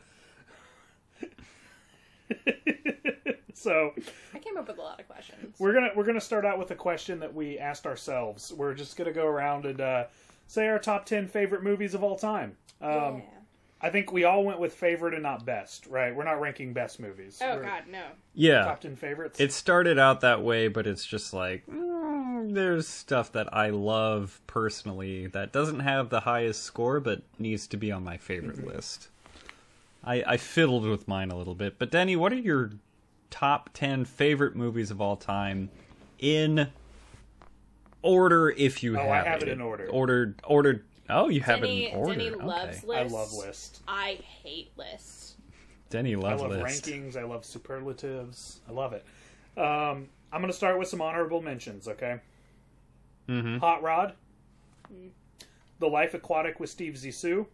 so 3.53 3.93
I 4.34 4.39
came 4.39 4.57
up 4.57 4.68
with 4.68 4.77
a 4.77 4.81
lot 4.81 4.99
of 4.99 5.07
questions. 5.07 5.55
we're 5.60 5.73
gonna 5.73 5.91
we're 5.95 6.03
gonna 6.05 6.22
start 6.22 6.45
out 6.45 6.60
with 6.60 6.72
a 6.72 6.76
question 6.76 7.19
that 7.19 7.34
we 7.34 7.57
asked 7.60 7.85
ourselves. 7.85 8.51
We're 8.53 8.73
just 8.73 8.97
gonna 8.97 9.11
go 9.14 9.26
around 9.26 9.65
and 9.65 9.80
uh, 9.81 10.05
say 10.47 10.68
our 10.68 10.80
top 10.80 11.05
ten 11.05 11.27
favorite 11.27 11.64
movies 11.64 11.93
of 11.93 12.03
all 12.03 12.18
time. 12.18 12.57
Um, 12.81 12.89
yeah. 12.89 13.22
I 13.81 13.89
think 13.89 14.14
we 14.14 14.23
all 14.23 14.45
went 14.45 14.60
with 14.60 14.73
favorite 14.73 15.14
and 15.14 15.23
not 15.23 15.45
best, 15.45 15.88
right? 15.88 16.15
We're 16.15 16.23
not 16.23 16.39
ranking 16.39 16.72
best 16.72 17.01
movies. 17.01 17.39
Oh 17.43 17.57
We're 17.57 17.64
God, 17.64 17.84
no. 17.91 18.03
yeah. 18.34 18.64
top 18.64 18.80
ten 18.81 18.95
favorites. 18.95 19.41
It 19.41 19.51
started 19.51 19.99
out 19.99 20.22
that 20.22 20.41
way, 20.41 20.69
but 20.69 20.88
it's 20.88 21.05
just 21.05 21.34
like 21.34 21.65
mm, 21.68 22.53
there's 22.53 22.88
stuff 22.88 23.34
that 23.34 23.53
I 23.53 23.72
love 23.72 24.39
personally 24.47 25.27
that 25.27 25.51
doesn't 25.51 25.81
have 25.81 26.10
the 26.10 26.22
highest 26.22 26.64
score, 26.64 27.01
but 27.01 27.23
needs 27.38 27.68
to 27.68 27.77
be 27.77 27.91
on 27.91 28.03
my 28.05 28.15
favorite 28.18 28.65
list. 28.73 29.10
I, 30.03 30.23
I 30.27 30.38
fiddled 30.38 30.85
with 30.85 31.07
mine 31.07 31.31
a 31.31 31.38
little 31.38 31.55
bit, 31.55 31.80
but 31.80 31.91
Denny, 31.91 32.15
what 32.15 32.31
are 32.34 32.38
your 32.38 32.71
top 33.30 33.69
ten 33.73 34.05
favorite 34.05 34.55
movies 34.55 34.91
of 34.91 34.99
all 35.01 35.15
time 35.15 35.69
in 36.19 36.67
order? 38.01 38.49
If 38.49 38.84
you 38.84 38.97
Oh, 38.97 39.01
I 39.09 39.17
have, 39.17 39.25
have 39.25 39.41
it 39.43 39.49
in 39.49 39.61
order. 39.61 39.88
Ordered, 39.89 40.39
ordered. 40.43 40.85
Oh, 41.09 41.30
you 41.30 41.41
have 41.41 41.61
Denny, 41.61 41.85
it 41.85 41.93
in 41.93 41.97
order. 41.99 42.13
Denny 42.15 42.31
okay. 42.31 42.43
loves 42.45 42.84
lists. 42.84 43.13
I 43.13 43.17
love 43.17 43.34
lists. 43.34 43.81
I 43.88 44.19
hate 44.43 44.71
lists. 44.77 45.35
Denny 45.89 46.15
loves 46.15 46.41
lists. 46.41 46.43
I 46.43 46.57
love 46.57 46.63
list. 46.69 46.85
rankings. 46.85 47.17
I 47.17 47.23
love 47.23 47.45
superlatives. 47.45 48.59
I 48.67 48.71
love 48.71 48.93
it. 48.93 49.05
Um, 49.57 50.09
I'm 50.31 50.41
going 50.41 50.47
to 50.47 50.53
start 50.53 50.80
with 50.80 50.88
some 50.88 51.01
honorable 51.01 51.41
mentions. 51.41 51.88
Okay. 51.88 52.19
Mhm. 53.30 53.59
Hot 53.59 53.84
Rod. 53.84 54.13
The 55.80 55.88
Life 55.88 56.13
Aquatic 56.13 56.59
with 56.59 56.69
Steve 56.69 56.93
Zissou. 56.95 57.45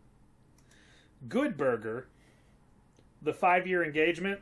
Good 1.27 1.57
Burger. 1.57 2.07
The 3.21 3.33
Five 3.33 3.67
Year 3.67 3.83
Engagement. 3.83 4.39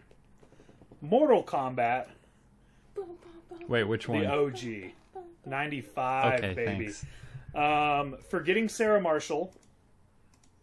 Mortal 1.02 1.44
Kombat. 1.44 2.08
Wait, 3.68 3.84
which 3.84 4.08
one? 4.08 4.22
The 4.22 4.32
OG. 4.32 4.92
95, 5.46 6.34
okay, 6.44 6.54
baby. 6.54 6.88
thanks. 6.90 7.06
Um, 7.56 8.18
Forgetting 8.30 8.68
Sarah 8.70 9.00
Marshall. 9.02 9.54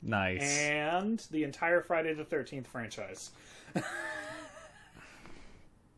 Nice. 0.03 0.59
and 0.61 1.25
the 1.31 1.45
entire 1.45 1.81
Friday 1.81 2.13
the 2.13 2.25
13th 2.25 2.67
franchise. 2.67 3.31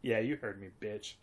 yeah, 0.02 0.20
you 0.20 0.36
heard 0.36 0.60
me, 0.60 0.68
bitch. 0.80 1.14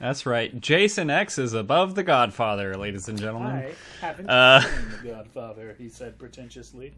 That's 0.00 0.26
right. 0.26 0.60
Jason 0.60 1.08
X 1.10 1.38
is 1.38 1.54
above 1.54 1.94
The 1.94 2.02
Godfather, 2.02 2.76
ladies 2.76 3.08
and 3.08 3.16
gentlemen. 3.18 3.52
I 3.52 3.72
haven't 4.00 4.28
Uh. 4.28 4.60
seen 4.62 4.70
The 5.02 5.08
Godfather, 5.10 5.76
he 5.78 5.88
said 5.88 6.18
pretentiously. 6.18 6.92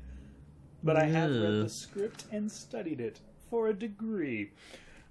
But 0.82 0.97
I 0.97 1.05
have 1.05 1.31
read 1.31 1.64
the 1.64 1.68
script 1.68 2.24
and 2.32 2.51
studied 2.51 3.01
it 3.01 3.20
for 3.51 3.69
a 3.69 3.75
degree. 3.75 4.51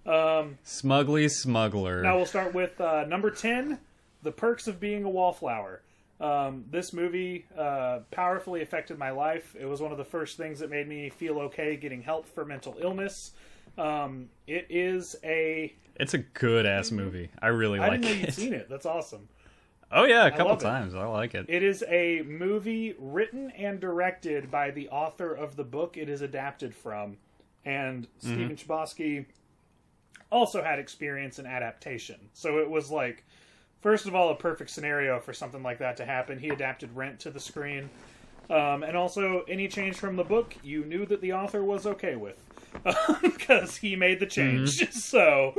Um, 0.06 0.58
Smugly 0.64 1.30
Smuggler. 1.30 2.02
now 2.02 2.18
we'll 2.18 2.26
start 2.26 2.54
with 2.54 2.80
uh, 2.82 3.06
number 3.06 3.32
10 3.32 3.80
The 4.22 4.32
Perks 4.32 4.68
of 4.68 4.80
Being 4.80 5.04
a 5.06 5.10
Wallflower. 5.10 5.82
Um, 6.20 6.66
this 6.70 6.94
movie 6.94 7.46
uh, 7.58 8.00
powerfully 8.12 8.62
affected 8.62 8.98
my 8.98 9.12
life. 9.12 9.56
It 9.60 9.66
was 9.66 9.82
one 9.82 9.92
of 9.92 9.98
the 9.98 10.04
first 10.06 10.38
things 10.38 10.60
that 10.60 10.70
made 10.70 10.88
me 10.88 11.10
feel 11.10 11.40
okay 11.40 11.76
getting 11.78 12.02
help 12.02 12.28
for 12.28 12.46
mental 12.46 12.76
illness. 12.80 13.32
Um, 13.78 14.30
it 14.48 14.68
is 14.70 15.16
a. 15.24 15.74
It's 15.96 16.14
a 16.14 16.20
good 16.20 16.66
ass 16.66 16.92
movie. 16.92 17.30
I 17.42 17.48
really 17.48 17.80
I 17.80 17.88
like 17.90 18.02
didn't 18.02 18.22
know 18.22 18.28
it. 18.28 18.34
seen 18.34 18.54
it. 18.54 18.70
That's 18.70 18.86
awesome. 18.86 19.28
Oh 19.92 20.06
yeah, 20.06 20.26
a 20.26 20.32
couple 20.32 20.54
it. 20.54 20.60
times. 20.60 20.96
I 20.96 21.06
like 21.06 21.36
it. 21.36 21.46
It 21.50 21.62
is 21.62 21.84
a 21.88 22.24
movie 22.24 22.96
written 22.98 23.52
and 23.52 23.80
directed 23.80 24.50
by 24.50 24.72
the 24.72 24.90
author 24.90 25.34
of 25.34 25.56
the 25.56 25.64
book 25.64 25.98
it 25.98 26.10
is 26.10 26.22
adapted 26.22 26.74
from. 26.76 27.18
And 27.66 28.08
Stephen 28.20 28.56
Chbosky 28.56 29.26
also 30.32 30.62
had 30.64 30.80
experience 30.80 31.40
in 31.40 31.46
adaptation. 31.46 32.20
So 32.34 32.58
it 32.58 32.70
was 32.70 32.92
like, 32.92 33.24
first 33.82 34.06
of 34.08 34.16
all, 34.16 34.32
a 34.32 34.36
perfect 34.36 34.70
scenario 34.72 35.20
for 35.20 35.34
something 35.34 35.64
like 35.64 35.78
that 35.80 35.96
to 35.98 36.06
happen. 36.06 36.40
He 36.40 36.50
adapted 36.50 36.94
Rent 36.96 37.20
to 37.22 37.30
the 37.32 37.40
screen. 37.40 37.90
Um, 38.50 38.84
and 38.84 38.98
also, 38.98 39.44
any 39.48 39.70
change 39.70 39.96
from 39.96 40.18
the 40.18 40.24
book, 40.24 40.56
you 40.64 40.84
knew 40.84 41.06
that 41.06 41.22
the 41.22 41.34
author 41.34 41.64
was 41.64 41.86
okay 41.86 42.16
with. 42.16 42.38
Because 43.22 43.78
he 43.78 43.96
made 43.96 44.20
the 44.20 44.26
change. 44.26 44.90
So, 44.92 45.54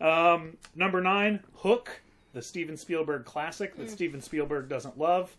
um, 0.00 0.56
number 0.74 1.00
nine, 1.00 1.40
Hook, 1.56 2.00
the 2.32 2.40
Steven 2.40 2.76
Spielberg 2.76 3.24
classic 3.24 3.76
that 3.76 3.90
Steven 3.90 4.20
Spielberg 4.22 4.68
doesn't 4.68 4.96
love. 4.98 5.36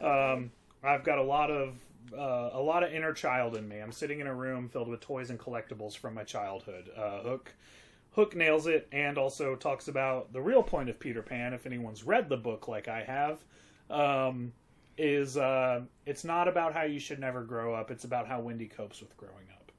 Um, 0.00 0.50
I've 0.82 1.04
got 1.04 1.18
a 1.18 1.22
lot 1.22 1.50
of 1.50 1.74
uh, 2.12 2.50
a 2.52 2.60
lot 2.60 2.82
of 2.82 2.92
inner 2.92 3.12
child 3.12 3.56
in 3.56 3.68
me. 3.68 3.78
I'm 3.78 3.92
sitting 3.92 4.20
in 4.20 4.26
a 4.26 4.34
room 4.34 4.68
filled 4.68 4.88
with 4.88 5.00
toys 5.00 5.30
and 5.30 5.38
collectibles 5.38 5.96
from 5.96 6.14
my 6.14 6.24
childhood. 6.24 6.90
Uh, 6.96 7.20
Hook, 7.20 7.54
Hook 8.12 8.36
nails 8.36 8.66
it, 8.66 8.88
and 8.92 9.18
also 9.18 9.56
talks 9.56 9.88
about 9.88 10.32
the 10.32 10.40
real 10.40 10.62
point 10.62 10.88
of 10.88 10.98
Peter 10.98 11.22
Pan. 11.22 11.52
If 11.54 11.66
anyone's 11.66 12.04
read 12.04 12.28
the 12.28 12.36
book 12.36 12.68
like 12.68 12.88
I 12.88 13.02
have, 13.02 13.38
um, 13.90 14.52
is 14.96 15.36
uh, 15.36 15.82
it's 16.06 16.24
not 16.24 16.48
about 16.48 16.74
how 16.74 16.82
you 16.82 16.98
should 17.00 17.18
never 17.18 17.42
grow 17.42 17.74
up. 17.74 17.90
It's 17.90 18.04
about 18.04 18.28
how 18.28 18.40
Wendy 18.40 18.66
copes 18.66 19.00
with 19.00 19.16
growing 19.16 19.46
up. 19.52 19.72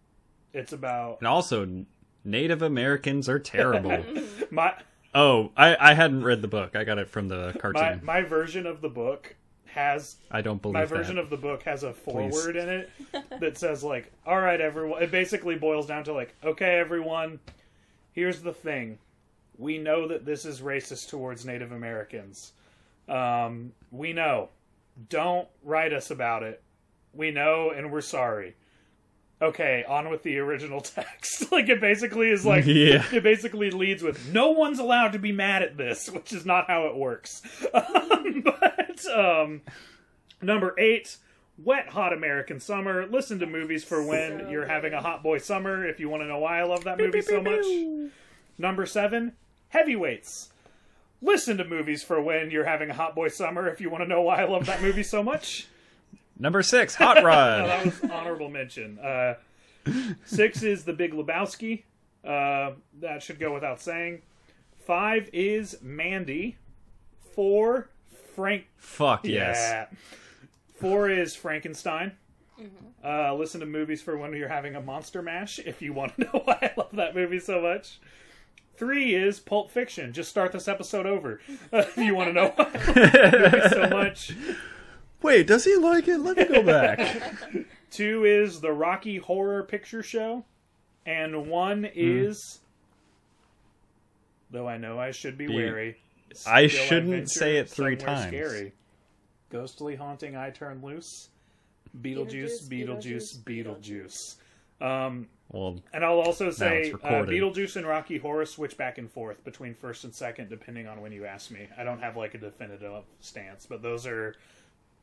It's 0.53 0.73
about 0.73 1.19
And 1.19 1.27
also, 1.27 1.85
Native 2.23 2.61
Americans 2.61 3.29
are 3.29 3.39
terrible. 3.39 4.03
my 4.51 4.73
oh, 5.13 5.51
I, 5.55 5.91
I 5.91 5.93
hadn't 5.93 6.23
read 6.23 6.41
the 6.41 6.47
book. 6.47 6.75
I 6.75 6.83
got 6.83 6.97
it 6.97 7.09
from 7.09 7.27
the 7.27 7.51
my 7.53 7.59
cartoon. 7.59 8.01
my 8.03 8.21
version 8.21 8.65
of 8.65 8.81
the 8.81 8.89
book 8.89 9.35
has 9.75 10.15
I 10.31 10.41
don't 10.41 10.61
believe 10.61 10.73
my 10.73 10.85
that. 10.85 10.89
version 10.89 11.17
of 11.17 11.29
the 11.29 11.37
book 11.37 11.63
has 11.63 11.83
a 11.83 11.93
foreword 11.93 12.55
in 12.55 12.69
it 12.69 12.89
that 13.39 13.57
says 13.57 13.83
like 13.83 14.11
all 14.25 14.39
right 14.39 14.59
everyone 14.59 15.03
it 15.03 15.11
basically 15.11 15.55
boils 15.55 15.85
down 15.85 16.03
to 16.05 16.13
like 16.13 16.33
okay 16.43 16.79
everyone 16.79 17.39
here's 18.13 18.41
the 18.41 18.53
thing. 18.53 18.97
We 19.57 19.77
know 19.77 20.07
that 20.07 20.25
this 20.25 20.43
is 20.45 20.61
racist 20.61 21.09
towards 21.09 21.45
native 21.45 21.71
americans. 21.71 22.53
Um, 23.07 23.73
we 23.91 24.11
know. 24.13 24.49
Don't 25.09 25.47
write 25.63 25.93
us 25.93 26.09
about 26.11 26.43
it. 26.43 26.61
We 27.13 27.31
know 27.31 27.69
and 27.71 27.91
we're 27.91 28.01
sorry. 28.01 28.55
Okay 29.41 29.83
on 29.87 30.09
with 30.09 30.23
the 30.23 30.37
original 30.39 30.79
text. 30.97 31.45
Like 31.51 31.69
it 31.69 31.79
basically 31.79 32.31
is 32.31 32.45
like 32.45 32.65
Yeah. 32.65 33.05
it 33.13 33.23
basically 33.23 33.69
leads 33.71 34.01
with 34.03 34.33
no 34.33 34.51
one's 34.51 34.79
allowed 34.79 35.11
to 35.13 35.19
be 35.19 35.31
mad 35.31 35.61
at 35.63 35.77
this 35.77 36.09
which 36.09 36.33
is 36.33 36.45
not 36.45 36.67
how 36.67 36.87
it 36.87 36.95
works. 36.95 37.41
Um, 37.73 38.41
but 38.43 38.74
um 39.07 39.61
number 40.41 40.73
eight 40.77 41.17
wet 41.57 41.89
hot 41.89 42.13
american 42.13 42.59
summer 42.59 43.05
listen 43.07 43.39
to 43.39 43.45
movies 43.45 43.83
for 43.83 44.03
when 44.03 44.39
So 44.41 44.49
you're 44.49 44.65
having 44.67 44.93
a 44.93 44.97
good. 44.97 45.03
hot 45.05 45.23
boy 45.23 45.37
summer 45.39 45.85
if 45.85 45.99
you 45.99 46.09
want 46.09 46.21
to 46.23 46.27
know 46.27 46.39
why 46.39 46.59
i 46.59 46.63
love 46.63 46.83
that 46.83 46.97
movie 46.97 47.21
so 47.21 47.41
much 47.41 47.65
number 48.57 48.85
seven 48.85 49.33
heavyweights 49.69 50.49
listen 51.21 51.57
to 51.57 51.63
movies 51.65 52.03
for 52.03 52.21
when 52.21 52.51
you're 52.51 52.65
having 52.65 52.89
a 52.89 52.93
hot 52.93 53.15
boy 53.15 53.27
summer 53.29 53.67
if 53.67 53.79
you 53.81 53.89
want 53.89 54.03
to 54.03 54.07
know 54.07 54.21
why 54.21 54.41
i 54.41 54.45
love 54.45 54.65
that 54.65 54.81
movie 54.81 55.03
so 55.03 55.23
much 55.23 55.67
Number 56.37 56.61
six, 56.63 56.95
Hot 56.95 57.15
Rod. 57.23 57.65
that 57.65 57.85
was 57.85 58.11
honorable 58.11 58.49
mention. 58.49 58.99
Uh, 58.99 59.35
six 60.25 60.63
is 60.63 60.83
the 60.83 60.91
Big 60.91 61.13
Lebowski. 61.13 61.83
Uh, 62.25 62.71
that 62.99 63.23
should 63.23 63.39
go 63.39 63.53
without 63.53 63.79
saying. 63.81 64.21
Five 64.85 65.29
is 65.31 65.77
Mandy. 65.81 66.57
Four, 67.35 67.87
Frank. 68.35 68.67
Fuck 68.77 69.25
yes. 69.25 69.57
Yeah. 69.57 69.85
Four 70.75 71.09
is 71.09 71.35
Frankenstein. 71.35 72.11
Uh, 73.03 73.33
listen 73.35 73.59
to 73.59 73.65
movies 73.65 74.01
for 74.01 74.17
when 74.17 74.33
you're 74.33 74.47
having 74.49 74.75
a 74.75 74.81
monster 74.81 75.21
mash. 75.21 75.59
If 75.59 75.81
you 75.81 75.93
want 75.93 76.15
to 76.15 76.21
know 76.33 76.41
why 76.45 76.57
I 76.61 76.71
love 76.77 76.91
that 76.93 77.15
movie 77.15 77.39
so 77.39 77.61
much. 77.61 77.99
Three 78.77 79.15
is 79.15 79.39
Pulp 79.39 79.71
Fiction. 79.71 80.11
Just 80.11 80.29
start 80.29 80.51
this 80.51 80.67
episode 80.67 81.05
over 81.05 81.39
uh, 81.71 81.77
if 81.87 81.97
you 81.97 82.13
want 82.15 82.29
to 82.29 82.33
know 82.33 82.51
why 82.55 82.65
I 82.65 82.73
love 82.73 82.93
that 83.31 83.51
movie 83.53 83.69
so 83.69 83.89
much. 83.95 84.33
Wait, 85.21 85.47
does 85.47 85.63
he 85.65 85.75
like 85.77 86.07
it? 86.07 86.17
Let 86.19 86.37
me 86.37 86.45
go 86.45 86.61
back. 86.61 87.21
Two 87.89 88.25
is 88.25 88.59
the 88.59 88.73
Rocky 88.73 89.17
Horror 89.17 89.63
Picture 89.63 90.03
Show, 90.03 90.43
and 91.05 91.47
one 91.47 91.83
Hmm. 91.85 91.89
is, 91.95 92.59
though 94.51 94.67
I 94.67 94.77
know 94.77 94.99
I 94.99 95.11
should 95.11 95.37
be 95.37 95.47
Be- 95.47 95.55
wary. 95.55 95.97
I 96.47 96.67
shouldn't 96.67 97.29
say 97.29 97.57
it 97.57 97.69
three 97.69 97.95
times. 97.95 98.27
Scary. 98.27 98.73
Ghostly 99.49 99.95
haunting, 99.95 100.35
I 100.35 100.49
turn 100.49 100.81
loose. 100.81 101.29
Beetlejuice, 102.01 102.67
Beetlejuice, 102.67 103.37
Beetlejuice, 103.43 104.35
Beetlejuice. 104.81 104.85
Um, 104.85 105.27
well, 105.51 105.79
and 105.93 106.03
I'll 106.03 106.19
also 106.19 106.51
say 106.51 106.91
uh. 106.91 107.23
Beetlejuice 107.23 107.75
and 107.75 107.87
Rocky 107.87 108.17
Horror 108.17 108.45
switch 108.45 108.77
back 108.77 108.97
and 108.97 109.09
forth 109.09 109.43
between 109.43 109.73
first 109.73 110.03
and 110.03 110.13
second, 110.13 110.49
depending 110.49 110.87
on 110.87 111.01
when 111.01 111.11
you 111.11 111.25
ask 111.25 111.51
me. 111.51 111.67
I 111.77 111.83
don't 111.83 112.01
have 112.01 112.17
like 112.17 112.33
a 112.33 112.37
definitive 112.37 113.03
stance, 113.19 113.65
but 113.65 113.81
those 113.81 114.05
are. 114.05 114.35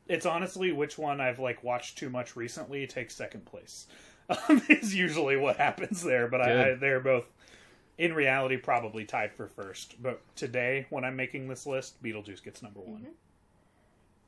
It's 0.07 0.25
honestly 0.25 0.71
which 0.73 0.97
one 0.97 1.21
I've 1.21 1.39
like 1.39 1.63
watched 1.63 1.97
too 1.97 2.09
much 2.09 2.35
recently 2.35 2.85
takes 2.87 3.15
second 3.15 3.45
place. 3.45 3.87
Um, 4.47 4.61
is 4.69 4.95
usually 4.95 5.35
what 5.35 5.57
happens 5.57 6.01
there, 6.01 6.29
but 6.29 6.39
I, 6.39 6.71
I 6.71 6.75
they're 6.75 7.01
both 7.01 7.25
in 7.97 8.13
reality 8.13 8.57
probably 8.57 9.05
tied 9.05 9.33
for 9.33 9.47
first. 9.47 10.01
But 10.01 10.21
today, 10.35 10.85
when 10.89 11.03
I'm 11.03 11.15
making 11.15 11.47
this 11.47 11.65
list, 11.65 12.01
Beetlejuice 12.03 12.43
gets 12.43 12.61
number 12.63 12.79
one. 12.79 13.07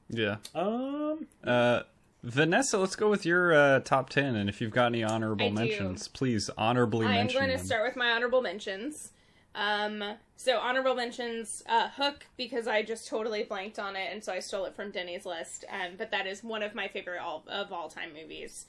yeah. 0.10 0.38
Um, 0.54 1.28
Uh, 1.44 1.82
Vanessa, 2.24 2.78
let's 2.80 2.96
go 2.96 3.08
with 3.10 3.24
your 3.26 3.54
uh, 3.54 3.80
top 3.82 4.10
ten, 4.10 4.36
and 4.36 4.50
if 4.50 4.60
you've 4.60 4.72
got 4.72 4.88
any 4.88 5.04
honorable 5.04 5.46
I 5.46 5.50
do. 5.50 5.56
mentions, 5.56 6.08
please 6.08 6.50
honorably 6.58 7.06
mention. 7.06 7.18
I 7.18 7.22
am 7.44 7.48
going 7.48 7.52
to 7.52 7.58
them. 7.58 7.66
start 7.66 7.84
with 7.86 7.96
my 7.96 8.12
honorable 8.12 8.42
mentions. 8.42 9.12
Um, 9.54 10.04
so 10.36 10.58
honorable 10.58 10.96
mentions, 10.96 11.64
uh, 11.68 11.90
Hook 11.90 12.26
because 12.36 12.68
I 12.68 12.82
just 12.82 13.08
totally 13.08 13.44
blanked 13.44 13.78
on 13.80 13.96
it, 13.96 14.10
and 14.12 14.24
so 14.24 14.34
I 14.34 14.40
stole 14.40 14.66
it 14.66 14.76
from 14.76 14.92
Denny's 14.92 15.26
list. 15.26 15.66
Um, 15.72 15.92
but 15.98 16.12
that 16.12 16.26
is 16.28 16.44
one 16.44 16.62
of 16.64 16.74
my 16.76 16.88
favorite 16.88 17.20
all, 17.22 17.44
of 17.48 17.72
all 17.72 17.90
time 17.90 18.10
movies. 18.14 18.66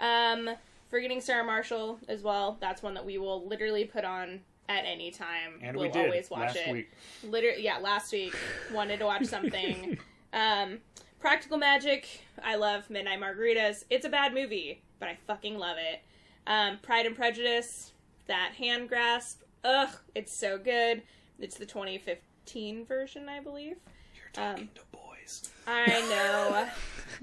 Um, 0.00 0.50
Forgetting 0.88 1.20
Sarah 1.20 1.44
Marshall 1.44 1.98
as 2.08 2.22
well. 2.22 2.56
That's 2.60 2.82
one 2.82 2.94
that 2.94 3.04
we 3.04 3.18
will 3.18 3.46
literally 3.46 3.84
put 3.84 4.04
on 4.04 4.40
at 4.68 4.84
any 4.84 5.10
time. 5.10 5.58
and 5.62 5.76
we'll 5.76 5.86
we 5.86 5.92
did 5.92 6.06
always 6.06 6.30
watch 6.30 6.40
last 6.54 6.56
it. 6.56 6.72
week. 6.72 6.90
Literally, 7.24 7.62
yeah, 7.62 7.78
last 7.78 8.12
week 8.12 8.34
wanted 8.72 8.98
to 8.98 9.04
watch 9.06 9.24
something. 9.26 9.98
um, 10.32 10.78
Practical 11.18 11.58
Magic. 11.58 12.06
I 12.42 12.56
love 12.56 12.88
Midnight 12.90 13.20
Margaritas. 13.20 13.84
It's 13.90 14.06
a 14.06 14.08
bad 14.08 14.32
movie, 14.34 14.82
but 15.00 15.08
I 15.08 15.16
fucking 15.26 15.58
love 15.58 15.76
it. 15.78 16.00
Um, 16.46 16.78
Pride 16.82 17.06
and 17.06 17.16
Prejudice. 17.16 17.92
That 18.28 18.52
hand 18.58 18.88
grasp. 18.88 19.42
Ugh, 19.64 19.88
it's 20.14 20.36
so 20.36 20.58
good. 20.58 21.02
It's 21.38 21.56
the 21.56 21.66
2015 21.66 22.84
version, 22.86 23.28
I 23.28 23.40
believe. 23.40 23.76
You're 24.14 24.30
talking 24.32 24.62
Um, 24.64 24.68
to 24.74 24.80
boys. 25.26 25.50
I 25.66 25.86
know. 26.08 26.66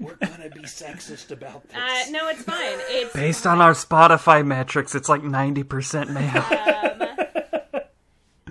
We're 0.00 0.14
gonna 0.16 0.50
be 0.50 0.62
sexist 0.62 1.30
about 1.30 1.68
this. 1.68 1.76
uh, 1.76 2.10
no, 2.10 2.28
it's 2.28 2.42
fine. 2.42 2.78
It's 2.88 3.12
Based 3.12 3.46
on 3.46 3.60
our 3.60 3.72
Spotify 3.72 4.44
metrics, 4.44 4.94
it's 4.94 5.08
like 5.08 5.22
90% 5.22 6.10
male. 6.10 7.74
um, 7.74 7.82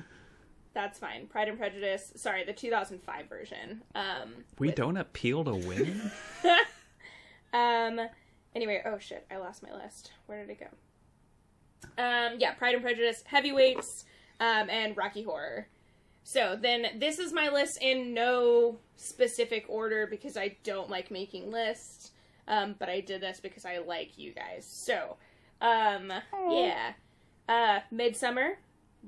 that's 0.73 0.99
fine. 0.99 1.27
Pride 1.27 1.49
and 1.49 1.57
Prejudice. 1.57 2.13
Sorry, 2.15 2.45
the 2.45 2.53
2005 2.53 3.27
version. 3.27 3.81
Um, 3.93 4.45
we 4.57 4.71
don't 4.71 4.97
appeal 4.97 5.43
to 5.45 5.53
women. 5.55 6.11
Um. 7.55 7.99
Anyway, 8.55 8.81
oh 8.83 8.97
shit, 8.97 9.27
I 9.29 9.37
lost 9.37 9.61
my 9.61 9.71
list. 9.71 10.11
Where 10.25 10.43
did 10.43 10.49
it 10.49 10.59
go? 10.59 12.03
Um. 12.03 12.37
Yeah, 12.39 12.53
Pride 12.55 12.73
and 12.73 12.81
Prejudice, 12.83 13.23
Heavyweights, 13.27 14.05
um, 14.39 14.71
and 14.71 14.97
Rocky 14.97 15.21
Horror. 15.21 15.67
So 16.23 16.57
then, 16.59 16.99
this 16.99 17.19
is 17.19 17.33
my 17.33 17.49
list 17.49 17.79
in 17.81 18.13
no 18.13 18.77
specific 18.95 19.65
order 19.67 20.07
because 20.07 20.37
I 20.37 20.55
don't 20.63 20.89
like 20.89 21.11
making 21.11 21.51
lists. 21.51 22.11
Um, 22.47 22.75
but 22.77 22.89
I 22.89 22.99
did 22.99 23.21
this 23.21 23.39
because 23.39 23.65
I 23.65 23.79
like 23.79 24.17
you 24.17 24.33
guys. 24.33 24.65
So, 24.65 25.17
um, 25.61 26.11
yeah. 26.49 26.93
Uh, 27.47 27.79
Midsummer, 27.91 28.57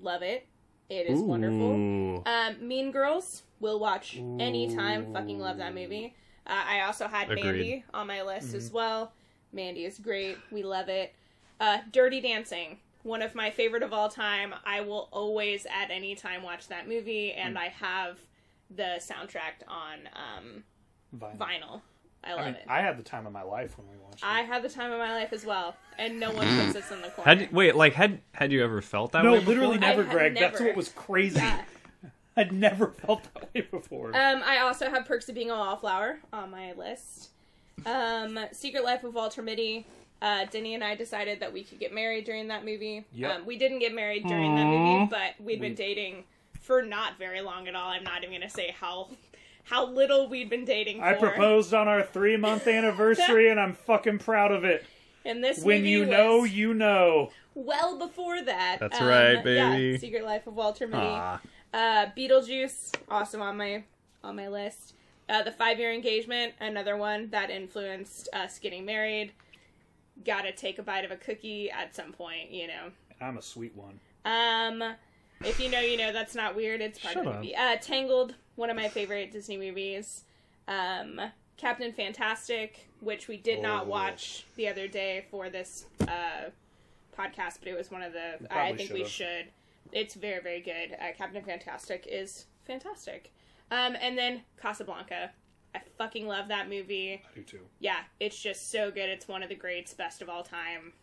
love 0.02 0.22
it. 0.22 0.48
It 0.90 1.08
is 1.08 1.20
wonderful. 1.20 2.24
Um, 2.26 2.56
mean 2.68 2.92
Girls, 2.92 3.44
will 3.60 3.80
watch 3.80 4.18
anytime. 4.18 5.14
Fucking 5.14 5.40
love 5.40 5.58
that 5.58 5.74
movie. 5.74 6.16
Uh, 6.48 6.64
I 6.68 6.82
also 6.82 7.08
had 7.08 7.30
Agreed. 7.32 7.44
Mandy 7.44 7.84
on 7.94 8.08
my 8.08 8.22
list 8.22 8.54
as 8.54 8.72
well. 8.72 9.14
Mandy 9.52 9.86
is 9.86 9.98
great. 9.98 10.38
We 10.52 10.64
love 10.64 10.90
it. 10.90 11.14
Uh, 11.60 11.80
Dirty 11.92 12.22
Dancing, 12.22 12.78
one 13.06 13.22
of 13.22 13.36
my 13.36 13.52
favorite 13.52 13.84
of 13.84 13.94
all 13.94 14.10
time. 14.10 14.54
I 14.66 14.82
will 14.82 15.08
always, 15.12 15.66
at 15.66 15.92
any 15.92 16.16
time, 16.16 16.44
watch 16.44 16.68
that 16.68 16.88
movie, 16.90 17.34
and 17.34 17.58
I 17.58 17.68
have 17.68 18.20
the 18.76 19.00
soundtrack 19.00 19.66
on 19.68 20.00
um, 20.14 20.64
Vinyl. 21.16 21.38
vinyl. 21.38 21.82
I 22.24 22.32
love 22.32 22.40
I 22.40 22.46
mean, 22.46 22.56
it. 22.56 22.66
I 22.68 22.82
had 22.82 22.98
the 22.98 23.04
time 23.04 23.28
of 23.28 23.34
my 23.34 23.44
life 23.44 23.78
when 23.78 23.88
we 23.88 23.98
watched 24.04 24.24
it. 24.24 24.26
I 24.26 24.42
had 24.42 24.64
the 24.64 24.70
time 24.70 24.92
of 24.92 24.98
my 24.98 25.14
life 25.14 25.32
as 25.32 25.46
well, 25.46 25.76
and 26.00 26.20
no 26.20 26.32
one 26.32 26.48
puts 26.60 26.74
this 26.74 26.92
in 26.92 27.02
the 27.04 27.10
corner. 27.10 27.30
Had 27.30 27.54
wait, 27.54 27.76
like 27.76 27.94
had 27.94 28.20
had 28.34 28.52
you 28.52 28.64
ever 28.64 28.82
felt 28.82 29.12
that 29.12 29.24
no, 29.24 29.34
way? 29.34 29.40
before? 29.40 29.54
literally 29.54 29.78
never, 29.78 30.04
had 30.04 30.12
Greg. 30.12 30.36
That's 30.40 30.60
what 30.60 30.76
was 30.76 30.90
crazy. 30.90 31.38
Yeah. 31.38 31.62
I'd 32.38 32.52
never 32.52 32.88
felt 32.88 33.30
that 33.36 33.54
way 33.54 33.62
before. 33.62 34.08
Um, 34.08 34.42
I 34.44 34.58
also 34.60 34.90
have 34.90 35.06
Perks 35.06 35.30
of 35.30 35.36
Being 35.36 35.52
a 35.52 35.56
Wallflower 35.56 36.20
on 36.34 36.50
my 36.50 36.74
list. 36.74 37.30
Um, 37.86 38.40
Secret 38.52 38.84
Life 38.84 39.04
of 39.04 39.14
Walter 39.14 39.44
Mitty. 39.44 39.86
Uh, 40.22 40.46
Denny 40.46 40.74
and 40.74 40.84
I 40.84 40.96
decided 40.96 41.40
that 41.42 41.52
we 41.54 41.64
could 41.64 41.80
get 41.80 41.94
married 41.94 42.26
during 42.26 42.48
that 42.48 42.66
movie. 42.66 43.06
Yep. 43.14 43.32
Um, 43.32 43.46
we 43.46 43.58
didn't 43.58 43.80
get 43.80 43.94
married 43.94 44.26
during 44.26 44.56
that 44.56 44.66
movie, 44.66 45.08
but 45.12 45.34
we'd 45.44 45.60
been 45.62 45.72
We- 45.72 45.76
dating 45.76 46.24
for 46.62 46.82
not 46.82 47.18
very 47.20 47.42
long 47.42 47.68
at 47.68 47.76
all. 47.76 47.90
I'm 47.90 48.04
not 48.04 48.24
even 48.24 48.34
gonna 48.34 48.50
say 48.50 48.74
how 48.80 49.10
how 49.66 49.86
little 49.88 50.28
we'd 50.30 50.50
been 50.50 50.64
dating. 50.66 51.00
For. 51.00 51.06
I 51.06 51.14
proposed 51.14 51.74
on 51.74 51.88
our 51.88 52.02
three 52.04 52.38
month 52.38 52.68
anniversary, 52.80 53.50
and 53.50 53.60
I'm 53.60 53.74
fucking 53.74 54.20
proud 54.20 54.52
of 54.52 54.64
it. 54.64 54.86
And 55.26 55.44
this 55.44 55.64
When 55.64 55.78
movie 55.80 55.90
you 55.90 56.00
was 56.02 56.10
know, 56.10 56.44
you 56.44 56.74
know. 56.74 57.32
well 57.56 57.98
before 57.98 58.42
that. 58.44 58.78
That's 58.80 59.00
Um, 59.02 59.08
right, 59.08 59.34
yeah, 59.34 59.42
baby. 59.42 59.98
Secret 59.98 60.24
Life 60.24 60.46
of 60.48 60.56
Walter 60.56 60.88
Mitty. 60.88 61.02
Aw. 61.04 61.42
Uh, 61.74 62.06
Beetlejuice, 62.18 62.96
also 63.10 63.40
on 63.42 63.58
my 63.58 63.84
on 64.24 64.36
my 64.36 64.48
list. 64.48 64.94
Uh, 65.28 65.42
the 65.44 65.52
Five 65.52 65.80
Year 65.80 65.92
Engagement, 65.92 66.54
another 66.60 66.96
one 66.96 67.30
that 67.32 67.50
influenced 67.50 68.30
us 68.34 68.60
getting 68.60 68.86
married. 68.86 69.34
Got 70.24 70.44
to 70.44 70.52
take 70.54 70.80
a 70.80 70.84
bite 70.84 71.04
of 71.06 71.12
a 71.12 71.18
cookie 71.18 71.70
at 71.70 71.96
some 71.96 72.14
point, 72.14 72.52
you 72.52 72.68
know. 72.68 72.92
I'm 73.20 73.38
a 73.38 73.42
sweet 73.42 73.76
one. 73.76 74.00
Um, 74.24 74.82
if 75.44 75.60
you 75.60 75.70
know, 75.70 75.80
you 75.82 75.98
know. 75.98 76.12
That's 76.14 76.36
not 76.36 76.56
weird. 76.56 76.82
It's 76.82 77.00
part 77.00 77.14
Shut 77.16 77.26
of 77.26 77.34
the 77.34 77.40
movie. 77.40 77.56
Uh, 77.56 77.76
Tangled, 77.78 78.36
one 78.56 78.70
of 78.70 78.76
my 78.76 78.88
favorite 78.88 79.32
Disney 79.32 79.58
movies. 79.58 80.24
Um, 80.68 81.20
Captain 81.58 81.92
Fantastic, 81.94 82.88
which 83.02 83.28
we 83.28 83.38
did 83.38 83.62
not 83.62 83.86
Oh. 83.86 83.90
watch 83.90 84.46
the 84.56 84.68
other 84.68 84.88
day 84.88 85.26
for 85.30 85.50
this 85.50 85.86
uh, 86.08 86.50
podcast, 87.18 87.60
but 87.60 87.68
it 87.68 87.78
was 87.78 87.92
one 87.92 88.02
of 88.02 88.14
the. 88.14 88.38
I 88.50 88.74
think 88.76 88.92
we 88.92 89.06
should've. 89.06 89.12
should. 89.12 89.46
It's 89.92 90.16
very, 90.16 90.42
very 90.42 90.62
good. 90.62 90.94
Uh, 91.00 91.14
Captain 91.18 91.44
Fantastic 91.44 92.08
is 92.10 92.46
fantastic. 92.66 93.32
Um, 93.72 93.96
and 94.00 94.18
then 94.18 94.42
Casablanca. 94.62 95.32
I 95.76 95.82
fucking 95.98 96.28
love 96.28 96.48
that 96.48 96.70
movie. 96.70 97.22
I 97.32 97.36
do 97.36 97.44
too. 97.44 97.60
Yeah, 97.80 97.98
it's 98.20 98.40
just 98.42 98.72
so 98.72 98.90
good. 98.92 99.10
It's 99.10 99.28
one 99.28 99.44
of 99.44 99.50
the 99.50 99.56
greats, 99.56 99.94
best 99.94 100.22
of 100.22 100.30
all 100.30 100.44
time. 100.44 100.94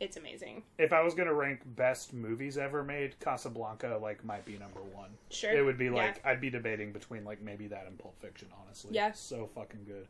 It's 0.00 0.16
amazing. 0.16 0.62
If 0.78 0.92
I 0.92 1.00
was 1.02 1.14
gonna 1.14 1.32
rank 1.34 1.60
best 1.76 2.12
movies 2.12 2.58
ever 2.58 2.82
made, 2.82 3.18
Casablanca 3.20 3.98
like 4.02 4.24
might 4.24 4.44
be 4.44 4.58
number 4.58 4.80
one. 4.80 5.10
Sure. 5.30 5.52
It 5.52 5.62
would 5.62 5.78
be 5.78 5.84
Yeah. 5.86 5.92
like 5.92 6.26
I'd 6.26 6.40
be 6.40 6.50
debating 6.50 6.92
between 6.92 7.24
like 7.24 7.40
maybe 7.40 7.66
that 7.68 7.86
and 7.86 7.98
Pulp 7.98 8.18
Fiction, 8.20 8.48
honestly. 8.64 8.90
Yeah. 8.94 9.12
So 9.12 9.46
fucking 9.46 9.84
good. 9.86 10.06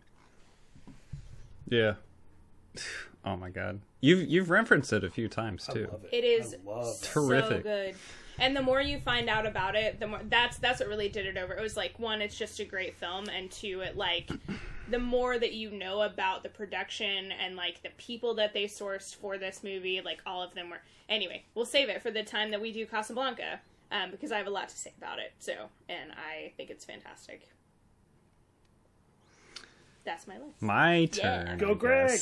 Yeah. 1.68 1.94
Oh 3.24 3.36
my 3.36 3.50
god. 3.50 3.80
You've 4.00 4.28
you've 4.28 4.50
referenced 4.50 4.92
it 4.92 5.04
a 5.04 5.08
few 5.10 5.28
times 5.28 5.68
I 5.68 5.74
too. 5.74 5.88
love 5.92 6.02
it. 6.04 6.12
It 6.12 6.24
is 6.24 6.54
I 6.54 6.68
love. 6.68 7.00
Terrific. 7.02 7.58
So 7.58 7.62
good. 7.62 7.94
And 8.38 8.56
the 8.56 8.62
more 8.62 8.80
you 8.80 8.98
find 8.98 9.28
out 9.28 9.46
about 9.46 9.74
it, 9.74 10.00
the 10.00 10.06
more 10.06 10.20
that's 10.28 10.58
that's 10.58 10.80
what 10.80 10.88
really 10.88 11.08
did 11.08 11.26
it 11.26 11.36
over. 11.36 11.54
It 11.54 11.62
was 11.62 11.76
like 11.76 11.98
one, 11.98 12.22
it's 12.22 12.36
just 12.36 12.58
a 12.60 12.64
great 12.64 12.96
film, 12.96 13.28
and 13.28 13.50
two, 13.50 13.80
it 13.80 13.96
like 13.96 14.30
the 14.88 14.98
more 14.98 15.38
that 15.38 15.52
you 15.52 15.70
know 15.70 16.02
about 16.02 16.42
the 16.42 16.48
production 16.48 17.32
and 17.32 17.56
like 17.56 17.82
the 17.82 17.90
people 17.98 18.34
that 18.34 18.52
they 18.52 18.64
sourced 18.64 19.14
for 19.14 19.38
this 19.38 19.62
movie, 19.62 20.00
like 20.04 20.20
all 20.26 20.42
of 20.42 20.54
them 20.54 20.70
were. 20.70 20.80
Anyway, 21.08 21.44
we'll 21.54 21.66
save 21.66 21.88
it 21.88 22.02
for 22.02 22.10
the 22.10 22.22
time 22.22 22.50
that 22.50 22.60
we 22.60 22.72
do 22.72 22.86
Casablanca, 22.86 23.60
um, 23.90 24.10
because 24.10 24.32
I 24.32 24.38
have 24.38 24.46
a 24.46 24.50
lot 24.50 24.68
to 24.68 24.76
say 24.76 24.92
about 24.96 25.18
it. 25.18 25.32
So, 25.38 25.52
and 25.88 26.12
I 26.12 26.52
think 26.56 26.70
it's 26.70 26.84
fantastic. 26.84 27.48
That's 30.04 30.26
my 30.26 30.34
list. 30.38 30.60
My 30.60 31.04
turn. 31.06 31.58
Go 31.58 31.74
Greg. 31.74 32.18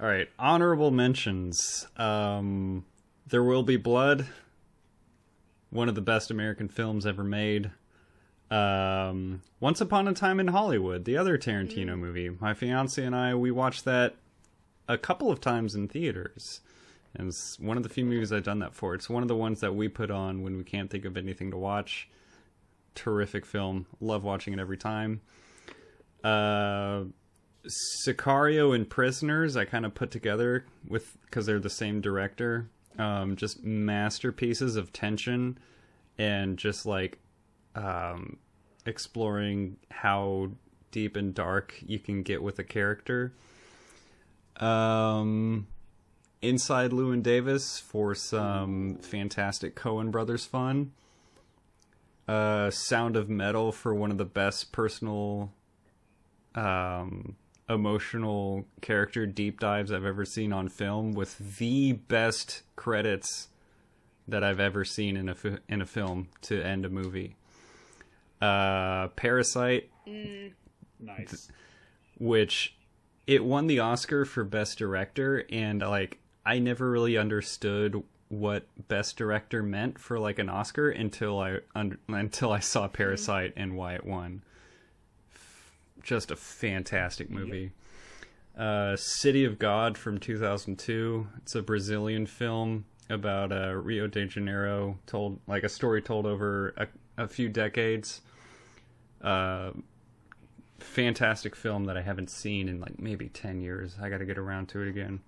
All 0.00 0.06
right, 0.06 0.28
honorable 0.38 0.90
mentions. 0.90 1.86
Um, 1.96 2.84
there 3.26 3.42
will 3.42 3.62
be 3.62 3.76
blood. 3.76 4.26
One 5.70 5.88
of 5.88 5.94
the 5.94 6.00
best 6.00 6.30
American 6.30 6.68
films 6.68 7.06
ever 7.06 7.24
made. 7.24 7.70
Um, 8.50 9.42
Once 9.60 9.80
Upon 9.80 10.08
a 10.08 10.12
Time 10.12 10.40
in 10.40 10.48
Hollywood, 10.48 11.04
the 11.04 11.16
other 11.16 11.38
Tarantino 11.38 11.96
movie. 11.96 12.28
My 12.28 12.54
fiance 12.54 13.02
and 13.02 13.14
I 13.14 13.34
we 13.34 13.50
watched 13.50 13.84
that 13.84 14.16
a 14.88 14.98
couple 14.98 15.30
of 15.30 15.40
times 15.40 15.74
in 15.74 15.86
theaters. 15.86 16.60
And 17.14 17.28
it's 17.28 17.58
one 17.58 17.76
of 17.76 17.82
the 17.82 17.88
few 17.88 18.04
movies 18.04 18.32
I've 18.32 18.44
done 18.44 18.58
that 18.60 18.74
for. 18.74 18.94
It's 18.94 19.08
one 19.08 19.22
of 19.22 19.28
the 19.28 19.36
ones 19.36 19.60
that 19.60 19.74
we 19.74 19.88
put 19.88 20.10
on 20.10 20.42
when 20.42 20.56
we 20.56 20.64
can't 20.64 20.90
think 20.90 21.04
of 21.04 21.16
anything 21.16 21.50
to 21.52 21.56
watch. 21.56 22.08
Terrific 22.94 23.46
film. 23.46 23.86
Love 24.00 24.24
watching 24.24 24.52
it 24.52 24.58
every 24.60 24.76
time. 24.76 25.20
Uh, 26.22 27.04
Sicario 28.06 28.74
and 28.74 28.88
Prisoners, 28.88 29.56
I 29.56 29.64
kind 29.64 29.84
of 29.84 29.94
put 29.94 30.10
together 30.10 30.64
with 30.86 31.16
because 31.24 31.46
they're 31.46 31.60
the 31.60 31.70
same 31.70 32.00
director. 32.00 32.68
Um, 33.00 33.34
just 33.36 33.64
masterpieces 33.64 34.76
of 34.76 34.92
tension 34.92 35.58
and 36.18 36.58
just 36.58 36.84
like 36.84 37.18
um, 37.74 38.36
exploring 38.84 39.78
how 39.90 40.50
deep 40.90 41.16
and 41.16 41.34
dark 41.34 41.74
you 41.86 41.98
can 41.98 42.22
get 42.22 42.42
with 42.42 42.58
a 42.58 42.64
character. 42.64 43.32
Um, 44.56 45.66
Inside 46.42 46.90
Llewyn 46.90 47.22
Davis 47.22 47.78
for 47.78 48.14
some 48.14 48.96
fantastic 48.96 49.76
Coen 49.76 50.10
Brothers 50.10 50.44
fun. 50.44 50.92
Uh, 52.26 52.70
Sound 52.70 53.16
of 53.16 53.28
Metal 53.28 53.72
for 53.72 53.94
one 53.94 54.10
of 54.10 54.18
the 54.18 54.24
best 54.24 54.72
personal 54.72 55.52
um, 56.54 57.36
emotional 57.70 58.66
character 58.80 59.24
deep 59.26 59.60
dives 59.60 59.92
I've 59.92 60.04
ever 60.04 60.24
seen 60.24 60.52
on 60.52 60.68
film 60.68 61.12
with 61.12 61.56
the 61.58 61.92
best 61.92 62.62
credits 62.76 63.48
that 64.28 64.42
I've 64.44 64.60
ever 64.60 64.84
seen 64.84 65.16
in 65.16 65.28
a 65.28 65.34
fi- 65.34 65.58
in 65.68 65.80
a 65.80 65.86
film 65.86 66.28
to 66.42 66.60
end 66.62 66.84
a 66.84 66.90
movie. 66.90 67.36
Uh, 68.40 69.08
Parasite, 69.08 69.90
Nice. 70.98 71.48
which 72.18 72.76
it 73.26 73.44
won 73.44 73.66
the 73.66 73.80
Oscar 73.80 74.24
for 74.24 74.44
best 74.44 74.78
director 74.78 75.44
and 75.50 75.80
like 75.82 76.18
I 76.44 76.58
never 76.58 76.90
really 76.90 77.16
understood 77.16 78.02
what 78.28 78.64
best 78.88 79.16
director 79.16 79.62
meant 79.62 79.98
for 79.98 80.18
like 80.18 80.38
an 80.38 80.48
Oscar 80.48 80.88
until 80.90 81.38
I 81.38 81.58
un- 81.74 81.98
until 82.08 82.50
I 82.52 82.60
saw 82.60 82.88
Parasite 82.88 83.52
and 83.56 83.76
why 83.76 83.94
it 83.94 84.04
won. 84.06 84.42
Just 86.02 86.30
a 86.30 86.36
fantastic 86.36 87.30
movie. 87.30 87.72
Uh, 88.56 88.96
City 88.96 89.44
of 89.44 89.58
God 89.58 89.96
from 89.96 90.18
2002. 90.18 91.26
It's 91.38 91.54
a 91.54 91.62
Brazilian 91.62 92.26
film 92.26 92.84
about 93.08 93.52
uh, 93.52 93.74
Rio 93.74 94.06
de 94.06 94.26
Janeiro, 94.26 94.98
told 95.06 95.40
like 95.46 95.64
a 95.64 95.68
story 95.68 96.02
told 96.02 96.26
over 96.26 96.74
a, 96.76 96.86
a 97.22 97.28
few 97.28 97.48
decades. 97.48 98.20
Uh, 99.22 99.70
fantastic 100.78 101.54
film 101.54 101.84
that 101.84 101.96
I 101.96 102.02
haven't 102.02 102.30
seen 102.30 102.68
in 102.68 102.80
like 102.80 102.98
maybe 102.98 103.28
10 103.28 103.60
years. 103.60 103.96
I 104.00 104.08
got 104.08 104.18
to 104.18 104.24
get 104.24 104.38
around 104.38 104.68
to 104.70 104.82
it 104.82 104.88
again. 104.88 105.20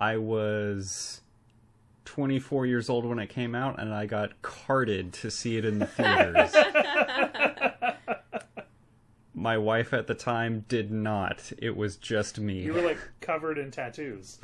I 0.01 0.17
was 0.17 1.23
24 2.05 2.67
years 2.67 2.89
old 2.89 3.05
when 3.05 3.19
it 3.19 3.29
came 3.29 3.55
out, 3.55 3.79
and 3.79 3.93
I 3.93 4.07
got 4.07 4.41
carded 4.43 5.13
to 5.15 5.31
see 5.31 5.57
it 5.57 5.65
in 5.65 5.79
the 5.79 5.87
theaters. 5.87 6.55
My 9.35 9.59
wife 9.59 9.93
at 9.93 10.07
the 10.09 10.15
time 10.15 10.65
did 10.69 10.91
not. 10.91 11.53
It 11.59 11.77
was 11.77 11.97
just 11.97 12.41
me. 12.41 12.63
You 12.63 12.75
were 12.75 12.83
like 12.83 12.99
covered 13.21 13.57
in 13.59 13.71
tattoos. 13.71 14.41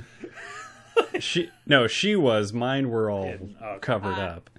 she 1.18 1.50
no, 1.66 1.86
she 1.88 2.14
was. 2.14 2.52
Mine 2.52 2.90
were 2.90 3.10
all 3.10 3.24
Hidden. 3.24 3.56
Oh, 3.60 3.70
okay. 3.70 3.78
covered 3.80 4.18
up, 4.18 4.50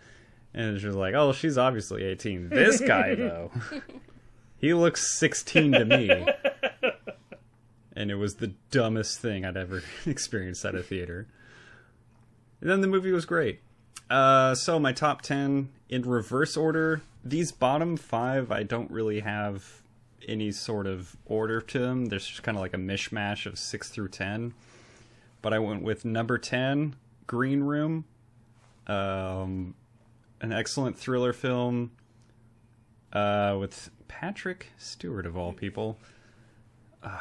and 0.56 0.80
she 0.80 0.88
was 0.88 0.96
like, 0.96 1.14
"Oh, 1.14 1.32
she's 1.34 1.58
obviously 1.58 2.04
18." 2.04 2.50
This 2.50 2.82
guy 2.82 3.14
though, 3.14 3.52
He 4.58 4.74
looks 4.74 5.20
16 5.20 5.74
to 5.74 5.86
me. 5.86 6.26
and 7.96 8.10
it 8.10 8.16
was 8.16 8.36
the 8.36 8.54
dumbest 8.72 9.20
thing 9.20 9.46
I'd 9.46 9.58
ever 9.58 9.84
experienced 10.08 10.66
at 10.66 10.74
a 10.74 10.82
theater. 10.82 11.28
And 12.62 12.70
then 12.70 12.82
the 12.82 12.88
movie 12.88 13.12
was 13.12 13.26
great. 13.26 13.60
Uh, 14.10 14.56
so 14.56 14.80
my 14.80 14.92
top 14.92 15.22
10 15.22 15.70
in 15.90 16.02
reverse 16.04 16.56
order. 16.58 17.02
These 17.24 17.52
bottom 17.52 17.98
five, 17.98 18.52
I 18.52 18.64
don't 18.64 18.90
really 18.90 19.20
have 19.20 19.82
any 20.28 20.52
sort 20.52 20.88
of 20.88 21.16
order 21.26 21.60
to 21.60 21.80
them. 21.80 22.06
There's 22.06 22.26
just 22.26 22.44
kind 22.44 22.58
of 22.58 22.62
like 22.62 22.74
a 22.74 22.78
mishmash 22.78 23.46
of 23.46 23.60
6 23.60 23.90
through 23.90 24.08
10. 24.10 24.54
But 25.42 25.54
I 25.54 25.60
went 25.60 25.84
with 25.84 26.06
number 26.06 26.38
10, 26.38 26.96
Green 27.28 27.62
Room. 27.62 28.06
Um, 28.88 29.76
an 30.42 30.52
excellent 30.52 30.98
thriller 30.98 31.34
film 31.34 31.92
uh, 33.14 33.56
with 33.60 33.90
Patrick 34.08 34.68
Stewart, 34.78 35.26
of 35.26 35.38
all 35.38 35.54
people. 35.54 35.98
Uh, 37.04 37.18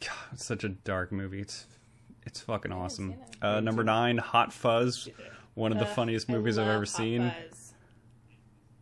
God, 0.00 0.16
it's 0.32 0.44
such 0.44 0.64
a 0.64 0.68
dark 0.68 1.12
movie. 1.12 1.40
It's 1.40 1.66
it's 2.24 2.40
fucking 2.40 2.72
awesome. 2.72 3.14
Uh, 3.40 3.60
number 3.60 3.82
nine, 3.82 4.18
Hot 4.18 4.52
Fuzz, 4.52 5.08
one 5.54 5.72
of 5.72 5.78
the 5.78 5.86
funniest 5.86 6.28
movies 6.28 6.58
I've 6.58 6.68
ever 6.68 6.80
Hot 6.80 6.88
seen. 6.88 7.32
Fuzz. 7.50 7.74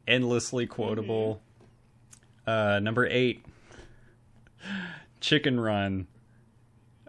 Endlessly 0.08 0.66
quotable. 0.66 1.42
Uh, 2.46 2.78
number 2.80 3.06
eight, 3.06 3.44
Chicken 5.20 5.58
Run, 5.58 6.06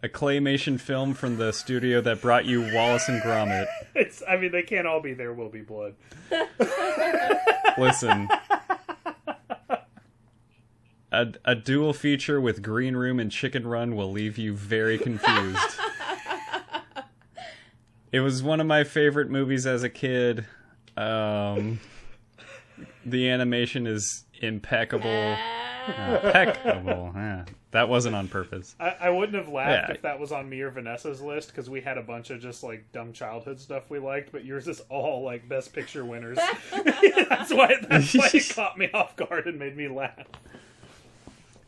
a 0.03 0.09
claymation 0.09 0.79
film 0.79 1.13
from 1.13 1.37
the 1.37 1.51
studio 1.51 2.01
that 2.01 2.21
brought 2.21 2.45
you 2.45 2.61
Wallace 2.73 3.07
and 3.09 3.21
Gromit. 3.21 3.65
It's. 3.95 4.21
I 4.29 4.37
mean, 4.37 4.51
they 4.51 4.61
can't 4.61 4.85
all 4.85 5.01
be 5.01 5.15
there. 5.15 5.33
Will 5.33 5.49
be 5.49 5.61
blood. 5.61 5.95
Listen. 7.77 8.29
A, 11.09 11.27
a 11.45 11.55
dual 11.55 11.93
feature 11.93 12.39
with 12.39 12.61
Green 12.61 12.95
Room 12.95 13.19
and 13.19 13.31
Chicken 13.31 13.65
Run 13.65 13.95
will 13.95 14.11
leave 14.11 14.37
you 14.37 14.53
very 14.53 14.97
confused. 14.97 15.79
it 18.11 18.19
was 18.19 18.43
one 18.43 18.59
of 18.59 18.67
my 18.67 18.83
favorite 18.83 19.29
movies 19.29 19.65
as 19.65 19.83
a 19.83 19.89
kid. 19.89 20.45
Um, 20.97 21.79
the 23.05 23.29
animation 23.29 23.87
is 23.87 24.25
impeccable. 24.41 25.37
Impeccable. 25.87 27.13
Yeah. 27.15 27.45
That 27.71 27.89
wasn't 27.89 28.15
on 28.15 28.29
purpose. 28.29 28.75
I, 28.79 28.95
I 29.01 29.09
wouldn't 29.09 29.37
have 29.37 29.49
laughed 29.53 29.89
Yeah. 29.89 29.95
if 29.95 30.01
that 30.03 30.19
was 30.19 30.31
on 30.31 30.47
me 30.49 30.61
or 30.61 30.71
Vanessa's 30.71 31.21
list 31.21 31.49
because 31.49 31.69
we 31.69 31.81
had 31.81 31.97
a 31.97 32.01
bunch 32.01 32.29
of 32.29 32.39
just 32.39 32.63
like 32.63 32.89
dumb 32.93 33.11
childhood 33.11 33.59
stuff 33.59 33.89
we 33.89 33.99
liked, 33.99 34.31
but 34.31 34.45
yours 34.45 34.67
is 34.69 34.79
all 34.89 35.21
like 35.23 35.49
best 35.49 35.73
picture 35.73 36.05
winners. 36.05 36.37
that's 36.71 37.53
why 37.53 37.75
that's 37.89 38.13
why 38.15 38.29
it 38.33 38.49
caught 38.55 38.77
me 38.77 38.89
off 38.93 39.15
guard 39.17 39.47
and 39.47 39.59
made 39.59 39.75
me 39.75 39.87
laugh. 39.89 40.25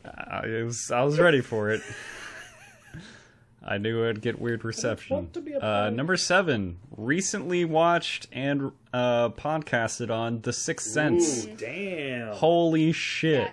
I 0.04 0.62
was, 0.64 0.90
I 0.90 1.02
was 1.02 1.18
ready 1.18 1.42
for 1.42 1.70
it. 1.70 1.82
I 3.62 3.76
knew 3.76 4.08
I'd 4.08 4.22
get 4.22 4.40
weird 4.40 4.64
reception. 4.64 5.14
Want 5.16 5.34
to 5.34 5.40
be 5.42 5.52
a 5.52 5.60
Uh, 5.60 5.90
number 5.90 6.16
seven, 6.16 6.78
recently 6.96 7.66
watched 7.66 8.26
and 8.32 8.72
uh, 8.94 9.28
podcasted 9.28 10.10
on 10.10 10.40
The 10.40 10.52
Sixth 10.54 10.86
Sense. 10.90 11.44
Ooh, 11.44 11.54
damn. 11.56 12.32
Holy 12.32 12.92
shit. 12.92 13.50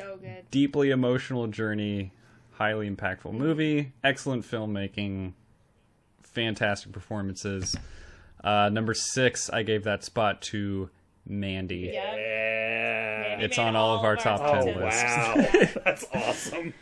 Yeah. 0.00 0.04
So 0.06 0.16
good. 0.16 0.50
Deeply 0.50 0.90
emotional 0.90 1.46
journey, 1.46 2.12
highly 2.52 2.88
impactful 2.90 3.32
movie, 3.32 3.92
excellent 4.02 4.44
filmmaking, 4.44 5.32
fantastic 6.22 6.92
performances. 6.92 7.76
Uh, 8.42 8.68
number 8.72 8.94
six, 8.94 9.50
I 9.50 9.62
gave 9.62 9.84
that 9.84 10.02
spot 10.04 10.40
to 10.42 10.90
Mandy. 11.26 11.90
Yeah. 11.92 12.16
Yeah. 12.16 13.22
Mandy 13.28 13.44
It's 13.44 13.58
on 13.58 13.76
all 13.76 13.96
of 13.98 14.04
our 14.04 14.16
top 14.16 14.40
Oh 14.42 14.64
10 14.64 14.80
lists. 14.80 15.02
wow, 15.04 15.80
that's 15.84 16.04
awesome. 16.14 16.74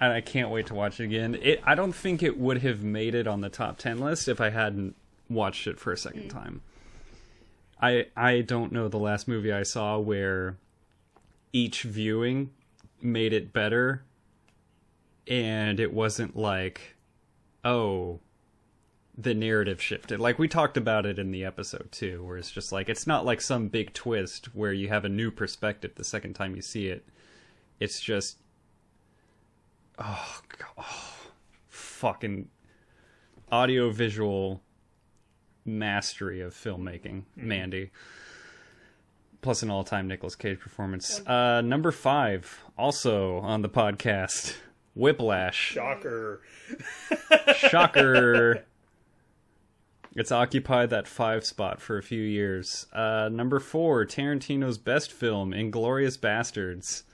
and 0.00 0.12
I 0.12 0.20
can't 0.20 0.50
wait 0.50 0.66
to 0.68 0.74
watch 0.74 1.00
it 1.00 1.04
again. 1.04 1.36
It 1.42 1.60
I 1.64 1.74
don't 1.74 1.92
think 1.92 2.22
it 2.22 2.38
would 2.38 2.62
have 2.62 2.82
made 2.82 3.14
it 3.14 3.26
on 3.26 3.40
the 3.42 3.48
top 3.50 3.78
10 3.78 3.98
list 3.98 4.28
if 4.28 4.40
I 4.40 4.50
hadn't 4.50 4.94
watched 5.28 5.66
it 5.66 5.78
for 5.78 5.92
a 5.92 5.96
second 5.98 6.28
time. 6.28 6.62
I 7.80 8.06
I 8.16 8.40
don't 8.40 8.72
know 8.72 8.88
the 8.88 8.98
last 8.98 9.28
movie 9.28 9.52
I 9.52 9.62
saw 9.62 9.98
where 9.98 10.56
each 11.52 11.82
viewing 11.82 12.50
made 13.00 13.32
it 13.32 13.52
better 13.52 14.04
and 15.26 15.78
it 15.78 15.92
wasn't 15.92 16.36
like 16.36 16.96
oh 17.64 18.20
the 19.20 19.34
narrative 19.34 19.82
shifted. 19.82 20.20
Like 20.20 20.38
we 20.38 20.46
talked 20.46 20.76
about 20.76 21.04
it 21.04 21.18
in 21.18 21.32
the 21.32 21.44
episode 21.44 21.88
too, 21.90 22.24
where 22.24 22.36
it's 22.36 22.52
just 22.52 22.70
like 22.70 22.88
it's 22.88 23.06
not 23.06 23.24
like 23.24 23.40
some 23.40 23.66
big 23.66 23.92
twist 23.92 24.54
where 24.54 24.72
you 24.72 24.88
have 24.88 25.04
a 25.04 25.08
new 25.08 25.32
perspective 25.32 25.90
the 25.96 26.04
second 26.04 26.34
time 26.34 26.54
you 26.54 26.62
see 26.62 26.86
it. 26.86 27.04
It's 27.80 28.00
just 28.00 28.38
oh, 29.98 30.40
God, 30.56 30.68
oh 30.78 31.14
fucking 31.68 32.48
audio 33.50 33.90
visual 33.90 34.62
mastery 35.64 36.40
of 36.40 36.54
filmmaking, 36.54 37.24
mm-hmm. 37.36 37.48
Mandy. 37.48 37.90
Plus 39.40 39.62
an 39.62 39.70
all-time 39.70 40.08
Nicolas 40.08 40.34
Cage 40.34 40.58
performance. 40.58 41.20
Uh, 41.26 41.60
number 41.60 41.92
five, 41.92 42.64
also 42.76 43.38
on 43.38 43.62
the 43.62 43.68
podcast, 43.68 44.56
Whiplash. 44.94 45.72
Shocker. 45.72 46.42
Shocker. 47.54 48.64
It's 50.16 50.32
occupied 50.32 50.90
that 50.90 51.06
five 51.06 51.44
spot 51.44 51.80
for 51.80 51.96
a 51.96 52.02
few 52.02 52.22
years. 52.22 52.86
Uh, 52.92 53.28
number 53.30 53.60
four, 53.60 54.04
Tarantino's 54.04 54.76
best 54.76 55.12
film, 55.12 55.52
Inglourious 55.52 56.18
Basterds. 56.18 57.04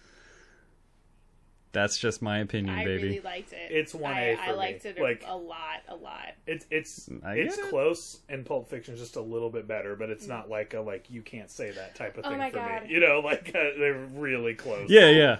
That's 1.75 1.99
just 1.99 2.23
my 2.23 2.39
opinion, 2.39 2.75
I 2.75 2.85
baby. 2.85 3.03
really 3.03 3.21
liked 3.21 3.53
it. 3.53 3.71
It's 3.71 3.93
1A 3.93 4.07
I, 4.33 4.37
for 4.37 4.43
I 4.43 4.47
me. 4.53 4.57
liked 4.57 4.87
it 4.87 4.99
Like- 4.99 5.25
a 5.27 5.37
lot, 5.37 5.83
a 5.89 5.95
lot. 5.95 6.29
It's 6.47 6.65
it's 6.71 7.11
it's 7.25 7.59
it. 7.59 7.69
close, 7.69 8.21
and 8.31 8.47
Pulp 8.47 8.71
Fiction's 8.71 8.99
just 9.01 9.17
a 9.17 9.21
little 9.21 9.51
bit 9.51 9.67
better, 9.69 9.95
but 9.97 10.09
it's 10.09 10.27
not 10.27 10.49
like 10.49 10.73
a 10.75 10.81
like 10.81 11.11
you 11.11 11.21
can't 11.21 11.51
say 11.51 11.71
that 11.73 11.95
type 11.95 12.17
of 12.17 12.25
Oh 12.25 12.31
thing 12.31 12.39
my 12.39 12.51
for 12.51 12.57
God. 12.57 12.85
me. 12.85 12.91
You 12.95 13.01
know, 13.01 13.21
like 13.21 13.49
uh, 13.55 13.77
they're 13.79 14.07
really 14.15 14.55
close. 14.55 14.89
yeah, 14.89 15.11
yeah. 15.11 15.37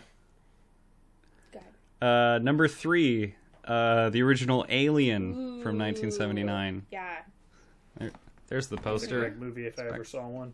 God. 1.53 2.07
Uh, 2.07 2.39
number 2.41 2.69
three, 2.69 3.35
uh, 3.65 4.11
the 4.11 4.23
original 4.23 4.67
Alien 4.69 5.33
from 5.63 5.79
1979. 5.79 6.87
Yeah. 6.91 7.17
There's 8.49 8.67
the 8.67 8.77
It's 8.77 8.81
a 8.81 8.85
poster. 8.85 9.21
great 9.21 9.37
movie 9.37 9.67
if 9.67 9.79
I 9.79 9.85
back. 9.85 9.95
ever 9.95 10.05
saw 10.05 10.27
one. 10.29 10.53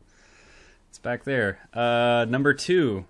It's 0.91 0.99
back 0.99 1.25
there. 1.25 1.59
Uh, 1.75 2.25
number 2.29 2.55
two, 2.55 3.05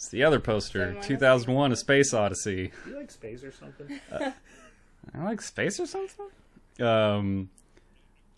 it's 0.00 0.08
the 0.08 0.24
other 0.24 0.40
poster, 0.40 0.86
Same 0.86 0.94
one 0.94 1.02
as 1.02 1.06
2001: 1.08 1.72
A 1.72 1.76
Space 1.76 2.14
Odyssey. 2.14 2.72
Do 2.84 2.90
you 2.90 2.96
like 2.96 3.10
space 3.10 3.44
or 3.44 3.52
something? 3.52 4.00
I 5.14 5.22
like 5.22 5.42
space 5.42 5.78
or 5.78 5.84
something. 5.84 6.26
Um, 6.80 7.50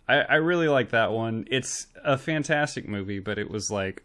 I 0.08 0.22
I 0.22 0.34
really 0.36 0.66
like 0.66 0.90
that 0.90 1.12
one. 1.12 1.46
It's 1.52 1.86
a 2.02 2.18
fantastic 2.18 2.88
movie, 2.88 3.20
but 3.20 3.38
it 3.38 3.48
was 3.48 3.70
like 3.70 4.02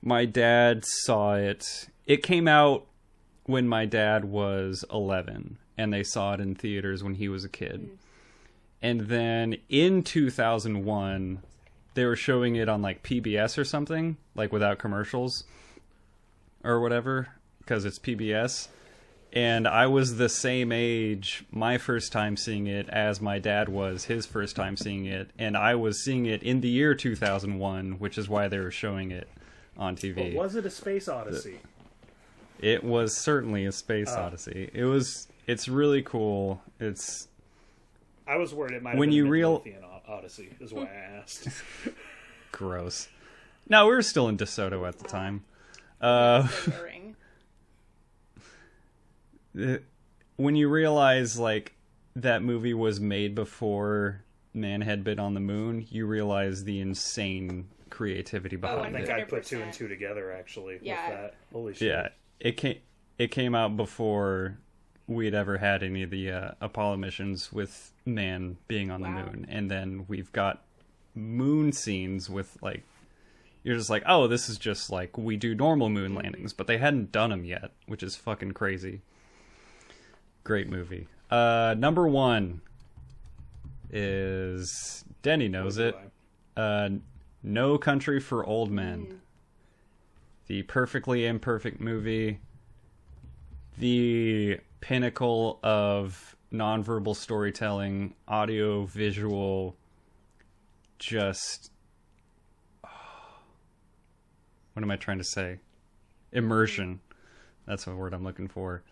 my 0.00 0.24
dad 0.24 0.86
saw 0.86 1.34
it. 1.34 1.90
It 2.06 2.22
came 2.22 2.48
out 2.48 2.86
when 3.44 3.68
my 3.68 3.84
dad 3.84 4.24
was 4.24 4.82
11, 4.90 5.58
and 5.76 5.92
they 5.92 6.02
saw 6.02 6.32
it 6.32 6.40
in 6.40 6.54
theaters 6.54 7.04
when 7.04 7.16
he 7.16 7.28
was 7.28 7.44
a 7.44 7.50
kid. 7.50 7.90
And 8.80 9.02
then 9.02 9.58
in 9.68 10.02
2001, 10.02 11.42
they 11.92 12.06
were 12.06 12.16
showing 12.16 12.56
it 12.56 12.70
on 12.70 12.80
like 12.80 13.02
PBS 13.02 13.58
or 13.58 13.66
something, 13.66 14.16
like 14.34 14.50
without 14.50 14.78
commercials 14.78 15.44
or 16.64 16.80
whatever, 16.80 17.28
because 17.58 17.84
it's 17.84 17.98
PBS 17.98 18.68
and 19.32 19.68
I 19.68 19.86
was 19.86 20.16
the 20.16 20.28
same 20.28 20.72
age 20.72 21.44
my 21.52 21.78
first 21.78 22.10
time 22.10 22.36
seeing 22.36 22.66
it 22.66 22.88
as 22.88 23.20
my 23.20 23.38
dad 23.38 23.68
was 23.68 24.06
his 24.06 24.26
first 24.26 24.56
time 24.56 24.76
seeing 24.76 25.04
it, 25.06 25.30
and 25.38 25.56
I 25.56 25.76
was 25.76 26.02
seeing 26.02 26.26
it 26.26 26.42
in 26.42 26.60
the 26.62 26.68
year 26.68 26.96
2001, 26.96 27.92
which 28.00 28.18
is 28.18 28.28
why 28.28 28.48
they 28.48 28.58
were 28.58 28.72
showing 28.72 29.12
it 29.12 29.28
on 29.78 29.94
TV. 29.94 30.34
was 30.34 30.56
it 30.56 30.66
a 30.66 30.70
space 30.70 31.06
odyssey? 31.06 31.60
It 32.58 32.82
was 32.82 33.16
certainly 33.16 33.64
a 33.66 33.72
space 33.72 34.08
Oh. 34.10 34.20
odyssey. 34.22 34.68
It 34.74 34.84
was. 34.84 35.28
It's 35.46 35.68
really 35.68 36.02
cool. 36.02 36.60
It's 36.80 37.28
I 38.26 38.36
was 38.36 38.52
worried 38.52 38.74
it 38.74 38.82
might 38.82 38.90
have 38.90 38.98
When 38.98 39.10
been 39.10 39.16
you 39.16 39.26
a 39.26 39.30
real- 39.30 39.64
Odyssey, 40.08 40.50
is 40.60 40.72
why 40.72 40.86
I 40.86 41.18
asked. 41.20 41.46
gross. 42.52 43.08
No, 43.68 43.86
we 43.86 43.92
were 43.94 44.02
still 44.02 44.28
in 44.28 44.36
DeSoto 44.36 44.86
at 44.88 44.98
the 44.98 45.04
time. 45.08 45.44
Uh, 46.00 46.48
when 50.36 50.56
you 50.56 50.68
realize 50.68 51.38
like 51.38 51.74
that 52.16 52.42
movie 52.42 52.74
was 52.74 53.00
made 53.00 53.34
before 53.34 54.22
man 54.54 54.80
had 54.80 55.04
been 55.04 55.18
on 55.18 55.34
the 55.34 55.40
moon, 55.40 55.86
you 55.90 56.06
realize 56.06 56.64
the 56.64 56.80
insane 56.80 57.68
creativity 57.90 58.56
I 58.56 58.60
behind 58.60 58.94
think 58.94 59.08
it. 59.08 59.12
I 59.12 59.24
put 59.24 59.44
two 59.44 59.60
and 59.60 59.72
two 59.72 59.88
together 59.88 60.32
actually 60.32 60.78
Yeah. 60.82 61.08
with 61.10 61.18
that. 61.18 61.34
Holy 61.52 61.74
shit! 61.74 61.88
Yeah, 61.88 62.08
it 62.38 62.56
came 62.56 62.78
it 63.18 63.30
came 63.30 63.54
out 63.54 63.76
before 63.76 64.58
we'd 65.06 65.34
ever 65.34 65.58
had 65.58 65.82
any 65.82 66.02
of 66.04 66.10
the 66.10 66.30
uh, 66.30 66.50
Apollo 66.60 66.96
missions 66.98 67.52
with 67.52 67.92
man 68.06 68.56
being 68.68 68.90
on 68.90 69.02
the 69.02 69.08
moon, 69.08 69.46
and 69.48 69.70
then 69.70 70.04
we've 70.08 70.30
got 70.32 70.62
moon 71.14 71.72
scenes 71.72 72.30
with 72.30 72.56
like 72.62 72.84
you're 73.62 73.76
just 73.76 73.90
like, 73.90 74.02
oh, 74.06 74.26
this 74.26 74.48
is 74.48 74.58
just 74.58 74.90
like 74.90 75.18
we 75.18 75.36
do 75.36 75.54
normal 75.54 75.88
moon 75.88 76.14
landings, 76.14 76.52
but 76.52 76.66
they 76.66 76.78
hadn't 76.78 77.12
done 77.12 77.30
them 77.30 77.44
yet, 77.44 77.72
which 77.86 78.02
is 78.02 78.16
fucking 78.16 78.52
crazy. 78.52 79.02
Great 80.44 80.68
movie. 80.68 81.08
Uh, 81.30 81.74
number 81.76 82.08
one 82.08 82.60
is 83.90 85.04
Denny 85.22 85.48
knows 85.48 85.78
it. 85.78 85.94
Uh, 86.56 86.88
no 87.42 87.78
Country 87.78 88.20
for 88.20 88.44
Old 88.44 88.70
Men. 88.70 89.20
The 90.46 90.62
perfectly 90.62 91.26
imperfect 91.26 91.80
movie. 91.80 92.40
The 93.78 94.58
pinnacle 94.80 95.58
of 95.62 96.36
nonverbal 96.52 97.14
storytelling, 97.14 98.14
audio, 98.26 98.84
visual, 98.84 99.76
just. 100.98 101.69
What 104.80 104.84
am 104.86 104.92
I 104.92 104.96
trying 104.96 105.18
to 105.18 105.24
say? 105.24 105.58
Immersion. 106.32 107.00
That's 107.66 107.84
the 107.84 107.94
word 107.94 108.14
I'm 108.14 108.24
looking 108.24 108.48
for. 108.48 108.82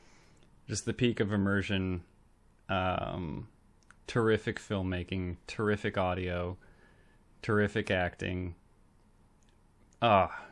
Just 0.68 0.84
the 0.84 0.92
peak 0.92 1.18
of 1.18 1.32
immersion. 1.32 2.02
Um, 2.68 3.48
terrific 4.06 4.60
filmmaking, 4.60 5.36
terrific 5.46 5.96
audio, 5.96 6.58
terrific 7.40 7.90
acting. 7.90 8.54
Ah, 10.02 10.44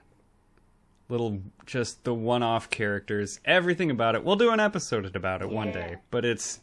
little 1.10 1.42
just 1.66 2.04
the 2.04 2.14
one-off 2.14 2.70
characters, 2.70 3.38
everything 3.44 3.90
about 3.90 4.14
it. 4.14 4.24
We'll 4.24 4.36
do 4.36 4.52
an 4.52 4.60
episode 4.60 5.14
about 5.14 5.42
it 5.42 5.50
one 5.50 5.70
day, 5.70 5.96
but 6.10 6.24
it's 6.24 6.60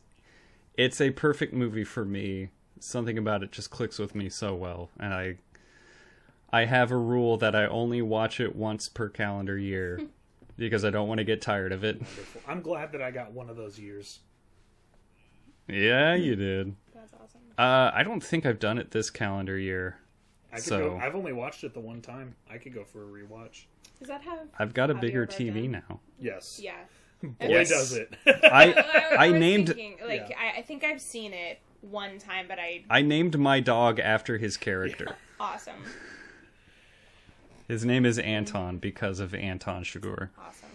it's 0.75 0.99
a 0.99 1.11
perfect 1.11 1.53
movie 1.53 1.83
for 1.83 2.05
me. 2.05 2.49
Something 2.79 3.19
about 3.19 3.43
it 3.43 3.51
just 3.51 3.69
clicks 3.69 3.99
with 3.99 4.15
me 4.15 4.29
so 4.29 4.55
well, 4.55 4.89
and 4.99 5.13
I 5.13 5.37
I 6.53 6.65
have 6.65 6.91
a 6.91 6.97
rule 6.97 7.35
that 7.37 7.55
I 7.55 7.65
only 7.65 8.01
watch 8.01 8.39
it 8.39 8.55
once 8.55 8.87
per 8.87 9.09
calendar 9.09 9.57
year 9.57 9.99
because 10.57 10.85
I 10.85 10.91
don't 10.91 11.07
want 11.07 11.17
to 11.17 11.23
get 11.23 11.41
tired 11.41 11.71
of 11.71 11.83
it. 11.83 11.95
Wonderful. 11.95 12.41
I'm 12.47 12.61
glad 12.61 12.91
that 12.91 13.01
I 13.01 13.09
got 13.11 13.31
one 13.31 13.49
of 13.49 13.57
those 13.57 13.79
years. 13.79 14.19
Yeah, 15.67 16.13
you 16.15 16.35
did. 16.35 16.75
That's 16.93 17.13
awesome. 17.13 17.41
Uh, 17.57 17.91
I 17.93 18.03
don't 18.03 18.23
think 18.23 18.45
I've 18.45 18.59
done 18.59 18.77
it 18.77 18.91
this 18.91 19.09
calendar 19.09 19.57
year. 19.57 19.97
I 20.51 20.57
could 20.57 20.65
So- 20.65 20.89
go, 20.91 20.97
I've 20.97 21.15
only 21.15 21.33
watched 21.33 21.63
it 21.63 21.73
the 21.73 21.79
one 21.79 22.01
time. 22.01 22.35
I 22.49 22.57
could 22.59 22.73
go 22.73 22.83
for 22.83 23.03
a 23.03 23.07
rewatch. 23.07 23.65
Does 23.99 24.07
that 24.09 24.21
have? 24.21 24.47
I've 24.59 24.73
got 24.73 24.91
a 24.91 24.95
bigger 24.95 25.25
version? 25.25 25.53
TV 25.55 25.69
now. 25.69 25.99
Yes. 26.19 26.59
Yeah. 26.61 26.75
Boy, 27.23 27.31
Yes. 27.39 27.69
does 27.69 27.93
it. 27.93 28.13
I 28.27 28.73
I 29.17 29.31
was 29.31 29.39
named 29.39 29.67
thinking, 29.67 29.97
like 30.05 30.27
Yeah. 30.29 30.37
I, 30.37 30.59
I 30.59 30.61
think 30.61 30.83
I've 30.83 30.99
seen 31.01 31.33
it 31.33 31.59
one 31.81 32.19
time, 32.19 32.45
but 32.49 32.59
I 32.59 32.83
I 32.89 33.01
named 33.01 33.39
my 33.39 33.59
dog 33.61 33.99
after 33.99 34.37
his 34.37 34.57
character. 34.57 35.15
awesome, 35.39 35.73
His 37.67 37.85
name 37.85 38.05
is 38.05 38.19
Anton 38.19 38.77
because 38.77 39.19
of 39.19 39.33
Anton 39.33 39.83
Chigurh. 39.83 40.29
awesome. 40.39 40.69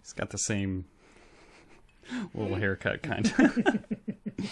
He's 0.00 0.12
got 0.12 0.30
the 0.30 0.38
same 0.38 0.84
little 2.34 2.56
haircut, 2.56 3.02
kind 3.02 3.26
of. 3.38 3.78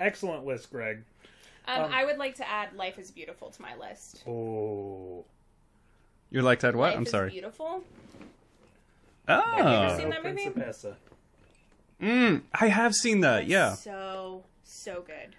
Excellent 0.00 0.44
list, 0.46 0.70
Greg. 0.70 1.04
Um, 1.68 1.84
Um, 1.84 1.90
I 1.92 2.04
would 2.04 2.18
like 2.18 2.36
to 2.36 2.48
add 2.48 2.74
"Life 2.74 2.98
Is 2.98 3.10
Beautiful" 3.10 3.50
to 3.50 3.62
my 3.62 3.76
list. 3.76 4.22
Oh. 4.26 5.24
You're 6.30 6.42
like 6.42 6.60
that? 6.60 6.74
What? 6.74 6.88
Life 6.90 6.96
I'm 6.96 7.02
is 7.04 7.10
sorry. 7.10 7.30
Beautiful. 7.30 7.84
Oh, 9.28 9.40
Have 9.56 9.90
you 9.92 9.96
seen 9.98 10.10
that 10.10 10.24
movie? 10.24 10.46
Principessa. 10.46 10.94
mm, 12.02 12.42
I 12.54 12.66
have 12.68 12.94
seen 12.94 13.20
that. 13.20 13.46
Yeah, 13.46 13.74
So 13.74 14.44
so 14.64 15.02
good. 15.06 15.36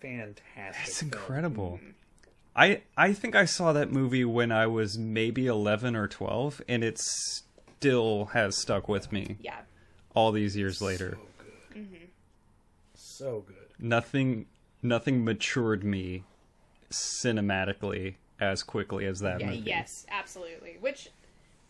Fantastic. 0.00 0.86
it's 0.86 1.00
film. 1.00 1.12
incredible. 1.12 1.80
I 2.56 2.82
I 2.96 3.12
think 3.12 3.34
I 3.34 3.44
saw 3.46 3.72
that 3.72 3.90
movie 3.90 4.24
when 4.24 4.52
I 4.52 4.66
was 4.66 4.96
maybe 4.98 5.46
11 5.46 5.96
or 5.96 6.06
12, 6.08 6.62
and 6.68 6.84
it 6.84 6.98
still 6.98 8.26
has 8.26 8.56
stuck 8.56 8.88
with 8.88 9.10
me 9.12 9.36
Yeah. 9.40 9.60
all 10.14 10.30
these 10.32 10.56
years 10.56 10.80
later. 10.80 11.18
So 11.18 11.78
good. 11.78 12.08
So 12.94 13.40
good. 13.46 13.56
Nothing 13.78 14.46
nothing 14.82 15.24
matured 15.24 15.82
me 15.82 16.24
cinematically 16.90 18.14
as 18.40 18.62
quickly 18.62 19.06
as 19.06 19.20
that 19.20 19.40
Yeah. 19.40 19.50
movie. 19.50 19.62
Yes. 19.66 20.06
Absolutely. 20.10 20.76
Which 20.80 21.08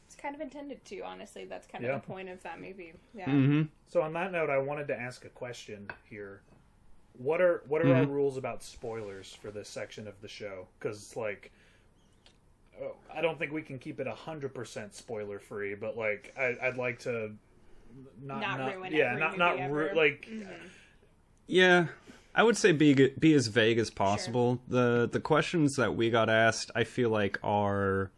it's 0.06 0.16
kind 0.16 0.34
of 0.34 0.40
intended 0.40 0.84
to. 0.86 1.00
Honestly, 1.00 1.44
that's 1.44 1.66
kind 1.66 1.84
Yeah. 1.84 1.94
of 1.96 2.02
the 2.02 2.06
point 2.06 2.28
of 2.28 2.42
that 2.42 2.60
movie. 2.60 2.92
Yeah. 3.14 3.30
hmm 3.30 3.62
So 3.88 4.02
on 4.02 4.12
that 4.14 4.32
note, 4.32 4.50
I 4.50 4.58
wanted 4.58 4.88
to 4.88 4.98
ask 5.00 5.24
a 5.24 5.28
question 5.28 5.88
here. 6.10 6.42
What 7.16 7.40
are 7.40 7.62
what 7.68 7.82
are 7.82 7.94
our 7.94 8.02
mm-hmm. 8.02 8.12
rules 8.12 8.36
about 8.36 8.62
spoilers 8.62 9.32
for 9.40 9.50
this 9.50 9.68
section 9.68 10.08
of 10.08 10.20
the 10.20 10.28
show? 10.28 10.66
Because 10.78 11.16
like, 11.16 11.52
oh, 12.82 12.96
I 13.14 13.20
don't 13.20 13.38
think 13.38 13.52
we 13.52 13.62
can 13.62 13.78
keep 13.78 14.00
it 14.00 14.06
hundred 14.08 14.54
percent 14.54 14.94
spoiler 14.94 15.38
free, 15.38 15.74
but 15.74 15.96
like, 15.96 16.34
I, 16.38 16.56
I'd 16.60 16.76
like 16.76 16.98
to 17.00 17.32
not, 18.22 18.40
Not 18.40 18.74
ruin 18.74 18.92
yeah, 18.92 19.16
not 19.16 19.38
not 19.38 19.56
ru- 19.56 19.88
ever. 19.88 19.94
like 19.94 20.26
mm-hmm. 20.30 20.50
Yeah, 21.46 21.86
I 22.34 22.42
would 22.42 22.56
say 22.56 22.72
be 22.72 23.10
be 23.18 23.34
as 23.34 23.46
vague 23.46 23.78
as 23.78 23.90
possible. 23.90 24.60
The 24.68 25.08
the 25.10 25.20
questions 25.20 25.76
that 25.76 25.94
we 25.94 26.10
got 26.10 26.28
asked, 26.28 26.70
I 26.74 26.84
feel 26.84 27.10
like 27.10 27.38
are 27.42 28.10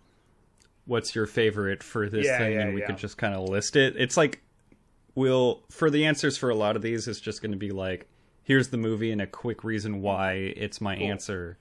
what's 0.87 1.15
your 1.15 1.27
favorite 1.27 1.83
for 1.83 2.09
this 2.09 2.27
Yeah, 2.27 2.39
thing 2.39 2.53
yeah, 2.55 2.61
and 2.61 2.75
we 2.75 2.81
yeah. 2.81 2.87
could 2.87 2.99
just 2.99 3.19
kind 3.19 3.35
of 3.35 3.49
list 3.49 3.77
it. 3.77 3.95
It's 3.97 4.17
like 4.17 4.41
we'll 5.15 5.63
for 5.71 5.91
the 5.91 6.07
answers 6.07 6.39
for 6.39 6.51
a 6.51 6.55
lot 6.55 6.77
of 6.77 6.83
these 6.83 7.09
it's 7.09 7.21
just 7.21 7.43
going 7.43 7.53
to 7.53 7.59
be 7.59 7.71
like 7.71 8.07
here's 8.47 8.69
the 8.69 8.77
movie 8.79 9.11
and 9.13 9.21
a 9.21 9.27
quick 9.27 9.63
reason 9.65 10.01
why 10.01 10.33
it's 10.57 10.81
my 10.81 10.97
answer. 10.97 11.59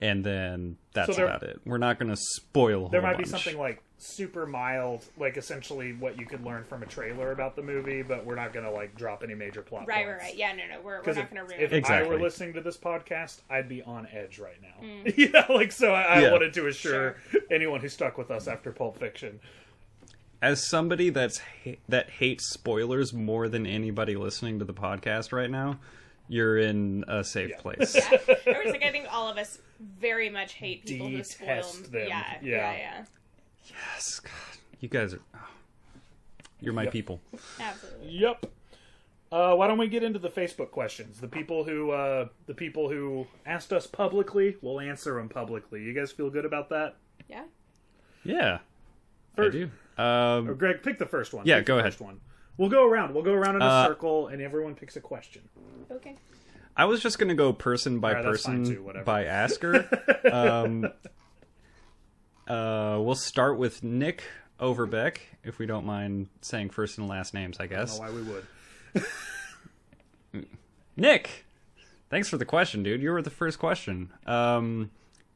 And 0.00 0.24
then 0.24 0.78
that's 0.94 1.10
So 1.10 1.14
there- 1.14 1.26
about 1.26 1.44
it. 1.44 1.60
We're 1.64 1.78
not 1.78 1.98
going 1.98 2.10
to 2.10 2.16
spoil 2.16 2.86
a 2.86 2.90
there 2.90 3.00
whole 3.00 3.10
might 3.10 3.18
be 3.18 3.24
something 3.24 3.56
like 3.56 3.80
super 3.98 4.46
mild, 4.46 5.04
like 5.16 5.36
essentially 5.36 5.92
what 5.92 6.18
you 6.18 6.26
could 6.26 6.44
learn 6.44 6.64
from 6.64 6.82
a 6.82 6.86
trailer 6.86 7.30
about 7.30 7.54
the 7.54 7.62
movie, 7.62 8.02
but 8.02 8.26
we're 8.26 8.34
not 8.34 8.52
gonna 8.52 8.68
like 8.72 8.96
drop 8.96 9.22
any 9.22 9.34
major 9.36 9.62
plot. 9.62 9.86
Right. 9.86 10.04
points. 10.04 10.22
Right. 10.24 10.28
Right. 10.30 10.36
Yeah. 10.36 10.52
No. 10.54 10.64
No. 10.74 10.80
We're, 10.80 11.00
we're 11.06 11.12
not 11.12 11.22
if, 11.22 11.30
going 11.30 11.36
to 11.36 11.42
ruin 11.44 11.60
if 11.62 11.72
it. 11.72 11.76
Exactly. 11.76 12.10
I 12.10 12.12
were 12.12 12.20
listening 12.20 12.52
to 12.54 12.60
this 12.60 12.76
podcast, 12.76 13.42
I'd 13.48 13.68
be 13.68 13.80
on 13.82 14.08
edge 14.12 14.40
right 14.40 14.60
now. 14.60 14.84
Mm. 14.84 15.14
yeah, 15.32 15.46
like 15.54 15.70
so. 15.70 15.92
I, 15.94 16.02
I 16.02 16.20
Yeah. 16.22 16.32
wanted 16.32 16.52
to 16.54 16.66
assure 16.66 17.14
anyone 17.48 17.80
who 17.80 17.88
stuck 17.88 18.18
with 18.18 18.32
us 18.32 18.48
after 18.48 18.72
Pulp 18.72 18.98
Fiction. 18.98 19.38
As 20.42 20.66
somebody 20.68 21.08
that's 21.10 21.38
ha- 21.64 21.78
that 21.88 22.10
hates 22.10 22.50
spoilers 22.52 23.12
more 23.14 23.48
than 23.48 23.64
anybody 23.66 24.16
listening 24.16 24.58
to 24.58 24.64
the 24.66 24.74
podcast 24.74 25.32
right 25.32 25.50
now, 25.50 25.78
you're 26.28 26.58
in 26.58 27.04
a 27.08 27.22
safe 27.24 27.50
Yeah. 27.50 27.60
place. 27.60 27.96
I 27.96 28.10
was 28.64 28.72
like, 28.72 28.82
I 28.84 28.90
think 28.90 29.06
all 29.10 29.28
of 29.30 29.38
us 29.38 29.58
very 29.80 30.28
much 30.28 30.52
hate 30.54 30.84
people 30.84 31.08
who 31.08 31.22
spoil 31.24 31.62
them. 31.90 32.08
Yeah, 32.08 32.08
Yeah. 32.08 32.38
yeah, 32.42 32.72
yeah, 32.76 33.04
Yes, 33.70 34.20
God, 34.20 34.32
you 34.80 34.88
guys 34.88 35.14
are. 35.14 35.20
oh, 35.34 35.38
you're 36.60 36.74
my 36.74 36.84
Yep. 36.84 36.92
people. 36.92 37.20
absolutely. 37.60 38.10
Yep. 38.10 38.46
Uh, 39.30 39.54
why 39.54 39.66
don't 39.66 39.78
we 39.78 39.88
get 39.88 40.02
into 40.02 40.18
the 40.18 40.28
Facebook 40.28 40.70
questions? 40.70 41.18
The 41.20 41.28
people 41.28 41.64
who 41.64 41.90
uh, 41.90 42.28
the 42.46 42.52
people 42.54 42.90
who 42.90 43.26
asked 43.46 43.72
us 43.72 43.86
publicly, 43.86 44.56
we'll 44.60 44.78
answer 44.80 45.14
them 45.14 45.28
publicly. 45.30 45.82
You 45.82 45.94
guys 45.94 46.12
feel 46.12 46.28
good 46.28 46.44
about 46.44 46.68
that? 46.68 46.96
Yeah. 47.28 47.44
Yeah, 48.24 48.58
I 49.32 49.36
First- 49.36 49.56
do. 49.96 50.02
Or 50.02 50.06
Um, 50.52 50.54
Greg, 50.56 50.82
pick 50.82 50.98
the 50.98 51.06
first 51.06 51.32
one. 51.32 51.46
Yeah, 51.46 51.58
Pick 51.58 51.66
go 51.66 51.78
ahead. 51.78 51.92
First 51.92 52.00
one. 52.02 52.20
We'll 52.58 52.68
go 52.68 52.86
around. 52.86 53.14
We'll 53.14 53.24
go 53.24 53.32
around 53.32 53.56
in 53.56 53.62
a 53.62 53.66
Uh, 53.66 53.86
circle, 53.88 54.28
and 54.28 54.42
everyone 54.42 54.74
picks 54.74 54.96
a 54.96 55.00
question. 55.00 55.42
Okay. 55.90 56.16
I 56.76 56.84
was 56.86 57.00
just 57.02 57.18
gonna 57.18 57.34
go 57.34 57.52
person 57.52 57.98
by 58.00 58.10
Alright, 58.14 58.24
that's 58.24 58.42
fine 58.44 58.58
person 58.62 58.76
too, 58.76 58.82
whatever. 58.82 59.04
by 59.04 59.24
asker. 59.24 59.88
um, 60.32 60.84
uh, 62.46 62.98
we'll 63.00 63.14
start 63.14 63.58
with 63.58 63.82
Nick 63.82 64.22
Overbeck, 64.60 65.20
if 65.44 65.58
we 65.58 65.66
don't 65.66 65.84
mind 65.86 66.28
saying 66.40 66.70
first 66.70 66.98
and 66.98 67.08
last 67.08 67.34
names. 67.34 67.58
I 67.60 67.64
I 67.64 67.66
don't 67.66 67.78
guess. 67.78 67.98
know 67.98 68.06
why 68.06 68.10
we 68.10 68.22
would. 68.22 68.46
Nick, 70.96 71.44
thanks 72.10 72.28
for 72.28 72.36
the 72.36 72.44
question, 72.44 72.82
dude. 72.82 73.02
You 73.02 73.10
were 73.12 73.22
the 73.22 73.30
first 73.30 73.58
question. 73.58 74.10
Um, 74.26 74.90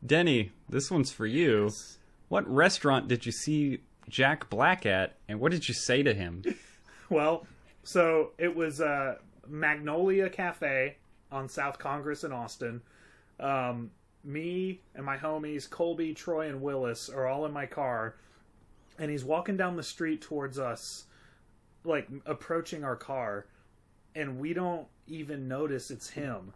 Denny, 0.04 0.52
this 0.68 0.90
one's 0.90 1.10
for 1.12 1.26
you. 1.26 1.70
What 2.28 2.46
restaurant 2.50 3.08
did 3.08 3.24
you 3.26 3.32
see 3.32 3.80
Jack 4.08 4.48
Black 4.50 4.86
at, 4.86 5.16
and 5.28 5.40
what 5.40 5.52
did 5.52 5.68
you 5.68 5.74
say 5.74 6.02
to 6.02 6.14
him? 6.14 6.42
Well, 7.08 7.46
so 7.84 8.32
it 8.36 8.56
was 8.56 8.80
uh, 8.80 9.18
Magnolia 9.46 10.28
Cafe 10.28 10.96
on 11.30 11.48
South 11.48 11.78
Congress 11.78 12.24
in 12.24 12.32
Austin. 12.32 12.82
Um, 13.38 13.92
me 14.24 14.80
and 14.94 15.04
my 15.04 15.16
homies, 15.16 15.70
Colby, 15.70 16.14
Troy, 16.14 16.48
and 16.48 16.60
Willis, 16.60 17.08
are 17.08 17.28
all 17.28 17.46
in 17.46 17.52
my 17.52 17.66
car, 17.66 18.16
and 18.98 19.10
he's 19.10 19.24
walking 19.24 19.56
down 19.56 19.76
the 19.76 19.82
street 19.82 20.20
towards 20.20 20.58
us, 20.58 21.04
like 21.84 22.08
approaching 22.26 22.82
our 22.82 22.96
car, 22.96 23.46
and 24.16 24.40
we 24.40 24.52
don't 24.52 24.88
even 25.06 25.46
notice 25.46 25.90
it's 25.90 26.10
him. 26.10 26.52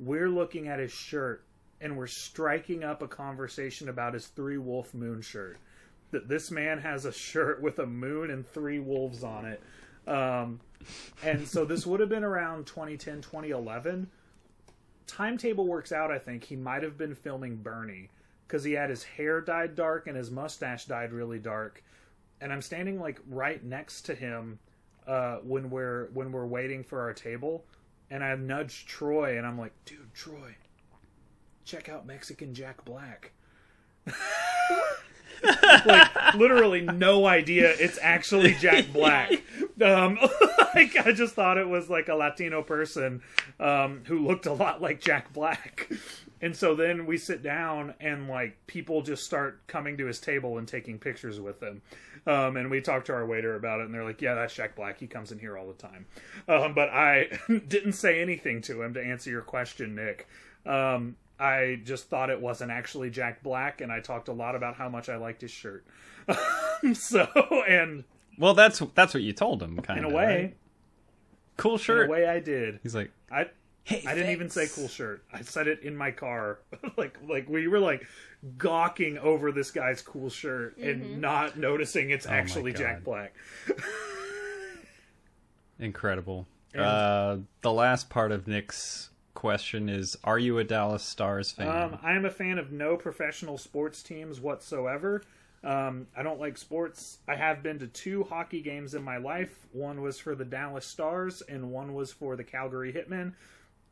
We're 0.00 0.30
looking 0.30 0.66
at 0.66 0.80
his 0.80 0.90
shirt, 0.90 1.44
and 1.80 1.96
we're 1.96 2.08
striking 2.08 2.82
up 2.82 3.02
a 3.02 3.08
conversation 3.08 3.88
about 3.88 4.14
his 4.14 4.26
Three 4.26 4.58
Wolf 4.58 4.94
Moon 4.94 5.20
shirt. 5.20 5.58
That 6.12 6.28
this 6.28 6.50
man 6.50 6.78
has 6.78 7.04
a 7.04 7.12
shirt 7.12 7.60
with 7.60 7.78
a 7.78 7.86
moon 7.86 8.30
and 8.30 8.46
three 8.46 8.78
wolves 8.78 9.24
on 9.24 9.44
it. 9.46 9.60
Um, 10.06 10.60
and 11.22 11.46
so 11.46 11.64
this 11.64 11.86
would 11.86 12.00
have 12.00 12.08
been 12.08 12.24
around 12.24 12.66
2010, 12.66 13.22
2011. 13.22 14.08
Timetable 15.06 15.66
works 15.66 15.92
out, 15.92 16.10
I 16.10 16.18
think. 16.18 16.44
He 16.44 16.56
might 16.56 16.82
have 16.82 16.96
been 16.96 17.14
filming 17.14 17.56
Bernie 17.56 18.10
because 18.46 18.64
he 18.64 18.72
had 18.72 18.90
his 18.90 19.02
hair 19.02 19.40
dyed 19.40 19.74
dark 19.74 20.06
and 20.06 20.16
his 20.16 20.30
mustache 20.30 20.84
dyed 20.84 21.12
really 21.12 21.38
dark, 21.38 21.82
and 22.40 22.52
I'm 22.52 22.60
standing 22.60 23.00
like 23.00 23.18
right 23.26 23.64
next 23.64 24.02
to 24.02 24.14
him 24.14 24.58
uh, 25.06 25.36
when 25.36 25.70
we're 25.70 26.10
when 26.12 26.32
we're 26.32 26.46
waiting 26.46 26.84
for 26.84 27.00
our 27.00 27.14
table, 27.14 27.64
and 28.10 28.22
I 28.22 28.34
nudged 28.34 28.86
Troy 28.86 29.38
and 29.38 29.46
I'm 29.46 29.58
like, 29.58 29.72
dude, 29.86 30.12
Troy, 30.12 30.54
check 31.64 31.88
out 31.88 32.06
Mexican 32.06 32.52
Jack 32.52 32.84
Black. 32.84 33.32
like 35.42 36.34
literally 36.34 36.80
no 36.82 37.26
idea 37.26 37.74
it's 37.78 37.98
actually 38.00 38.54
Jack 38.54 38.92
Black. 38.92 39.30
Um, 39.80 40.18
like 40.74 40.96
I 40.96 41.12
just 41.12 41.34
thought 41.34 41.58
it 41.58 41.66
was 41.66 41.90
like 41.90 42.08
a 42.08 42.14
Latino 42.14 42.62
person 42.62 43.22
um, 43.58 44.02
who 44.04 44.24
looked 44.24 44.46
a 44.46 44.52
lot 44.52 44.80
like 44.80 45.00
Jack 45.00 45.32
Black. 45.32 45.90
And 46.40 46.54
so 46.54 46.74
then 46.74 47.06
we 47.06 47.16
sit 47.16 47.42
down 47.42 47.94
and 47.98 48.28
like 48.28 48.58
people 48.66 49.02
just 49.02 49.24
start 49.24 49.66
coming 49.66 49.96
to 49.96 50.06
his 50.06 50.20
table 50.20 50.58
and 50.58 50.68
taking 50.68 50.98
pictures 50.98 51.40
with 51.40 51.60
him. 51.62 51.82
Um, 52.26 52.56
and 52.56 52.70
we 52.70 52.80
talked 52.80 53.06
to 53.06 53.14
our 53.14 53.26
waiter 53.26 53.56
about 53.56 53.80
it, 53.80 53.86
and 53.86 53.94
they're 53.94 54.04
like, 54.04 54.22
"Yeah, 54.22 54.34
that's 54.34 54.54
Jack 54.54 54.76
Black. 54.76 54.98
He 54.98 55.06
comes 55.06 55.32
in 55.32 55.38
here 55.38 55.58
all 55.58 55.66
the 55.66 55.74
time." 55.74 56.06
Um, 56.46 56.74
but 56.74 56.88
I 56.90 57.28
didn't 57.68 57.94
say 57.94 58.20
anything 58.20 58.60
to 58.62 58.82
him 58.82 58.94
to 58.94 59.02
answer 59.02 59.30
your 59.30 59.42
question, 59.42 59.94
Nick. 59.96 60.28
Um, 60.64 61.16
I 61.42 61.80
just 61.84 62.08
thought 62.08 62.30
it 62.30 62.40
wasn't 62.40 62.70
actually 62.70 63.10
Jack 63.10 63.42
Black, 63.42 63.80
and 63.80 63.90
I 63.90 64.00
talked 64.00 64.28
a 64.28 64.32
lot 64.32 64.54
about 64.54 64.76
how 64.76 64.88
much 64.88 65.08
I 65.08 65.16
liked 65.16 65.40
his 65.42 65.50
shirt. 65.50 65.84
so, 66.94 67.26
and 67.68 68.04
Well, 68.38 68.54
that's 68.54 68.80
that's 68.94 69.12
what 69.14 69.22
you 69.22 69.32
told 69.32 69.62
him, 69.62 69.78
kind 69.80 69.98
of. 70.00 70.06
in 70.06 70.12
a 70.12 70.14
way, 70.16 70.54
cool 71.56 71.72
in 71.74 71.78
shirt. 71.78 72.08
a 72.08 72.12
way, 72.12 72.26
I 72.28 72.38
did. 72.40 72.78
He's 72.82 72.94
like, 72.94 73.10
I 73.30 73.46
I 73.90 74.14
didn't 74.14 74.30
even 74.30 74.48
say 74.48 74.68
cool 74.72 74.86
shirt. 74.88 75.24
I 75.32 75.42
said 75.42 75.66
it 75.66 75.80
in 75.82 75.96
my 75.96 76.12
car. 76.12 76.60
like 76.96 77.18
like 77.28 77.48
we 77.48 77.66
were 77.66 77.80
like 77.80 78.06
gawking 78.58 79.18
over 79.18 79.50
this 79.52 79.70
guy's 79.72 80.00
cool 80.02 80.30
shirt 80.30 80.76
and 80.76 81.20
not 81.20 81.58
noticing 81.58 82.10
it's 82.10 82.26
Oh 82.26 82.30
actually 82.30 82.72
Jack 82.72 83.02
Black. 83.04 83.34
incredible. 85.78 86.46
And- 86.74 86.82
uh, 86.82 87.36
the 87.60 87.72
last 87.72 88.08
part 88.10 88.32
of 88.32 88.46
Nick's 88.46 89.10
question 89.34 89.88
is: 89.88 90.16
Are 90.24 90.38
you 90.38 90.58
a 90.58 90.64
Dallas 90.64 91.02
Stars 91.02 91.50
fan? 91.50 91.68
Um, 91.68 91.98
I 92.02 92.12
am 92.12 92.24
a 92.24 92.30
fan 92.30 92.58
of 92.58 92.72
no 92.72 92.96
professional 92.96 93.58
sports 93.58 94.02
teams 94.02 94.40
whatsoever. 94.40 95.22
Um, 95.64 96.08
I 96.16 96.22
don't 96.22 96.40
like 96.40 96.58
sports. 96.58 97.18
I 97.28 97.36
have 97.36 97.62
been 97.62 97.78
to 97.78 97.86
two 97.86 98.24
hockey 98.24 98.62
games 98.62 98.94
in 98.94 99.02
my 99.02 99.18
life. 99.18 99.66
One 99.72 100.02
was 100.02 100.18
for 100.18 100.34
the 100.34 100.44
Dallas 100.44 100.86
Stars, 100.86 101.42
and 101.42 101.70
one 101.70 101.94
was 101.94 102.12
for 102.12 102.36
the 102.36 102.44
Calgary 102.44 102.92
Hitmen. 102.92 103.34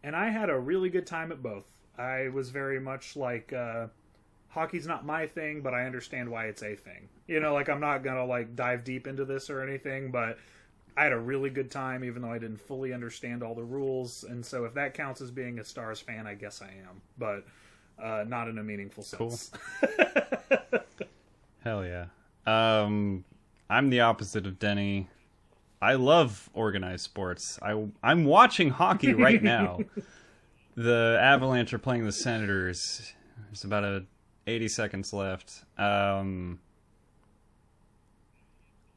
And 0.03 0.17
I 0.17 0.31
had 0.31 0.51
a 0.51 0.59
really 0.59 0.89
good 0.89 1.07
time 1.07 1.31
at 1.31 1.43
both. 1.43 1.67
I 1.97 2.29
was 2.29 2.51
very 2.51 2.81
much 2.81 3.15
like, 3.15 3.53
uh, 3.53 3.89
hockey's 4.49 4.87
not 4.87 5.07
my 5.07 5.27
thing, 5.27 5.61
but 5.61 5.75
I 5.75 5.85
understand 5.85 6.29
why 6.29 6.47
it's 6.47 6.63
a 6.63 6.75
thing. 6.75 7.09
You 7.29 7.41
know, 7.41 7.55
like 7.55 7.69
I'm 7.69 7.81
not 7.81 8.03
gonna 8.03 8.25
like 8.25 8.57
dive 8.57 8.85
deep 8.85 9.07
into 9.07 9.25
this 9.25 9.49
or 9.49 9.63
anything, 9.63 10.11
but 10.11 10.39
I 10.97 11.05
had 11.05 11.13
a 11.13 11.19
really 11.19 11.51
good 11.51 11.71
time, 11.71 12.05
even 12.05 12.23
though 12.23 12.33
I 12.33 12.39
didn't 12.39 12.61
fully 12.61 12.93
understand 12.93 13.43
all 13.43 13.55
the 13.55 13.65
rules. 13.65 14.25
And 14.25 14.45
so, 14.45 14.65
if 14.65 14.75
that 14.75 14.95
counts 14.95 15.21
as 15.21 15.31
being 15.31 15.59
a 15.59 15.65
Stars 15.65 16.01
fan, 16.01 16.27
I 16.27 16.35
guess 16.35 16.63
I 16.63 16.67
am, 16.89 17.01
but 17.19 17.45
uh, 18.03 18.25
not 18.27 18.49
in 18.49 18.59
a 18.59 18.63
meaningful 18.63 19.03
sense. 19.03 19.51
Hell 21.65 21.85
yeah. 21.85 22.07
Um, 22.47 23.25
I'm 23.69 23.91
the 23.91 24.01
opposite 24.01 24.47
of 24.47 24.59
Denny. 24.59 25.09
I 25.83 25.95
love 25.95 26.51
organized 26.53 27.05
sports. 27.05 27.59
I 27.63 27.87
I'm 28.03 28.25
watching 28.25 28.71
hockey 28.71 29.15
right 29.15 29.43
now. 29.57 29.79
the 30.75 31.19
Avalanche 31.21 31.73
are 31.73 31.79
playing 31.79 32.05
the 32.05 32.13
Senators. 32.13 33.13
There's 33.49 33.65
about 33.65 33.85
a 33.85 34.05
80 34.47 34.69
seconds 34.69 35.13
left. 35.13 35.65
Um, 35.79 36.61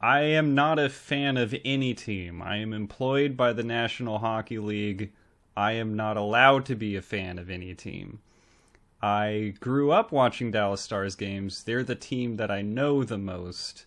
I 0.04 0.20
am 0.20 0.54
not 0.54 0.78
a 0.78 0.90
fan 0.90 1.38
of 1.38 1.54
any 1.64 1.94
team. 1.94 2.42
I 2.42 2.58
am 2.58 2.74
employed 2.74 3.38
by 3.38 3.54
the 3.54 3.62
National 3.62 4.18
Hockey 4.18 4.58
League. 4.58 5.12
I 5.56 5.72
am 5.72 5.96
not 5.96 6.18
allowed 6.18 6.66
to 6.66 6.74
be 6.74 6.94
a 6.94 7.00
fan 7.00 7.38
of 7.38 7.48
any 7.48 7.74
team. 7.74 8.20
I 9.00 9.54
grew 9.60 9.92
up 9.92 10.12
watching 10.12 10.50
Dallas 10.50 10.82
Stars 10.82 11.14
games. 11.14 11.64
They're 11.64 11.82
the 11.82 11.94
team 11.94 12.36
that 12.36 12.50
I 12.50 12.60
know 12.60 13.02
the 13.02 13.16
most. 13.16 13.86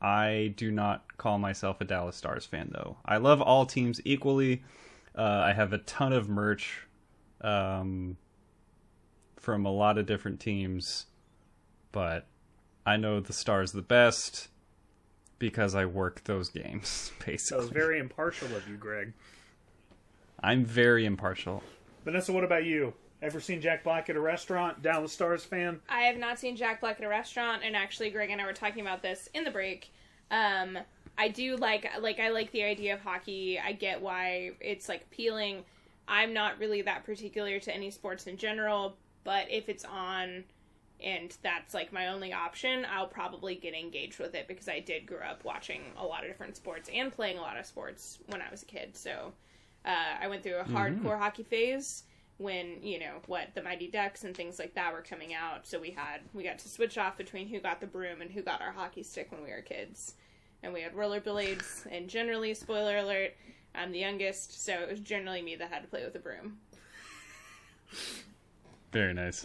I 0.00 0.52
do 0.56 0.72
not 0.72 1.16
call 1.16 1.38
myself 1.38 1.80
a 1.80 1.84
Dallas 1.84 2.16
Stars 2.16 2.44
fan, 2.44 2.72
though. 2.74 2.96
I 3.04 3.18
love 3.18 3.40
all 3.40 3.64
teams 3.64 4.00
equally. 4.04 4.64
Uh, 5.16 5.42
I 5.44 5.52
have 5.52 5.72
a 5.72 5.78
ton 5.78 6.12
of 6.12 6.28
merch 6.28 6.88
um, 7.40 8.16
from 9.36 9.64
a 9.64 9.70
lot 9.70 9.96
of 9.96 10.06
different 10.06 10.40
teams, 10.40 11.06
but 11.92 12.26
I 12.84 12.96
know 12.96 13.20
the 13.20 13.32
Stars 13.32 13.70
the 13.70 13.80
best 13.80 14.48
because 15.42 15.74
I 15.74 15.86
work 15.86 16.22
those 16.22 16.48
games, 16.48 17.10
That 17.18 17.26
basically. 17.26 17.62
was 17.64 17.70
very 17.70 17.98
impartial 17.98 18.46
of 18.54 18.68
you, 18.68 18.76
Greg. 18.76 19.12
I'm 20.40 20.64
very 20.64 21.04
impartial. 21.04 21.64
Vanessa, 22.04 22.32
what 22.32 22.44
about 22.44 22.64
you? 22.64 22.94
Ever 23.20 23.40
seen 23.40 23.60
Jack 23.60 23.82
Black 23.82 24.08
at 24.08 24.14
a 24.14 24.20
restaurant? 24.20 24.82
Dallas 24.82 25.12
Stars 25.12 25.44
fan? 25.44 25.80
I 25.88 26.02
have 26.02 26.16
not 26.16 26.38
seen 26.38 26.54
Jack 26.54 26.80
Black 26.80 27.00
at 27.00 27.04
a 27.04 27.08
restaurant, 27.08 27.62
and 27.64 27.74
actually, 27.74 28.10
Greg 28.10 28.30
and 28.30 28.40
I 28.40 28.46
were 28.46 28.52
talking 28.52 28.82
about 28.82 29.02
this 29.02 29.28
in 29.34 29.42
the 29.42 29.50
break. 29.50 29.92
Um, 30.30 30.78
I 31.18 31.26
do 31.28 31.56
like 31.56 31.88
like 32.00 32.20
I 32.20 32.30
like 32.30 32.52
the 32.52 32.62
idea 32.62 32.94
of 32.94 33.00
hockey. 33.00 33.58
I 33.58 33.72
get 33.72 34.00
why 34.00 34.52
it's 34.60 34.88
like 34.88 35.02
appealing. 35.02 35.64
I'm 36.06 36.32
not 36.32 36.58
really 36.60 36.82
that 36.82 37.04
particular 37.04 37.58
to 37.58 37.74
any 37.74 37.90
sports 37.90 38.28
in 38.28 38.36
general, 38.36 38.96
but 39.24 39.50
if 39.50 39.68
it's 39.68 39.84
on 39.84 40.44
and 41.04 41.36
that's 41.42 41.74
like 41.74 41.92
my 41.92 42.08
only 42.08 42.32
option, 42.32 42.86
I'll 42.90 43.06
probably 43.06 43.54
get 43.54 43.74
engaged 43.74 44.18
with 44.18 44.34
it 44.34 44.48
because 44.48 44.68
I 44.68 44.80
did 44.80 45.06
grow 45.06 45.20
up 45.20 45.44
watching 45.44 45.82
a 45.96 46.04
lot 46.04 46.22
of 46.22 46.30
different 46.30 46.56
sports 46.56 46.88
and 46.92 47.12
playing 47.12 47.38
a 47.38 47.40
lot 47.40 47.58
of 47.58 47.66
sports 47.66 48.18
when 48.28 48.40
I 48.40 48.50
was 48.50 48.62
a 48.62 48.66
kid. 48.66 48.96
So 48.96 49.32
uh, 49.84 50.16
I 50.20 50.28
went 50.28 50.42
through 50.42 50.58
a 50.58 50.64
hardcore 50.64 51.18
hockey 51.18 51.42
phase 51.42 52.04
when 52.38 52.82
you 52.82 52.98
know 52.98 53.20
what 53.26 53.48
the 53.54 53.62
Mighty 53.62 53.88
Ducks 53.88 54.24
and 54.24 54.36
things 54.36 54.58
like 54.58 54.74
that 54.74 54.92
were 54.92 55.02
coming 55.02 55.34
out. 55.34 55.66
So 55.66 55.78
we 55.78 55.90
had 55.90 56.20
we 56.32 56.42
got 56.42 56.58
to 56.60 56.68
switch 56.68 56.98
off 56.98 57.16
between 57.16 57.48
who 57.48 57.60
got 57.60 57.80
the 57.80 57.86
broom 57.86 58.20
and 58.20 58.30
who 58.30 58.42
got 58.42 58.60
our 58.60 58.72
hockey 58.72 59.02
stick 59.02 59.30
when 59.30 59.42
we 59.42 59.50
were 59.50 59.62
kids, 59.62 60.14
and 60.62 60.72
we 60.72 60.82
had 60.82 60.94
rollerblades. 60.94 61.86
And 61.90 62.08
generally, 62.08 62.54
spoiler 62.54 62.98
alert, 62.98 63.32
I'm 63.74 63.92
the 63.92 63.98
youngest, 63.98 64.64
so 64.64 64.72
it 64.72 64.90
was 64.90 65.00
generally 65.00 65.42
me 65.42 65.56
that 65.56 65.70
had 65.70 65.82
to 65.82 65.88
play 65.88 66.04
with 66.04 66.12
the 66.12 66.18
broom. 66.18 66.58
Very 68.92 69.14
nice. 69.14 69.44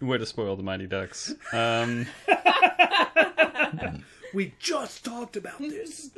Way 0.00 0.18
to 0.18 0.26
spoil 0.26 0.56
the 0.56 0.62
Mighty 0.62 0.86
Ducks. 0.86 1.34
Um, 1.52 2.06
We 4.36 4.52
just 4.58 5.02
talked 5.02 5.36
about 5.36 5.58
this. 5.60 6.10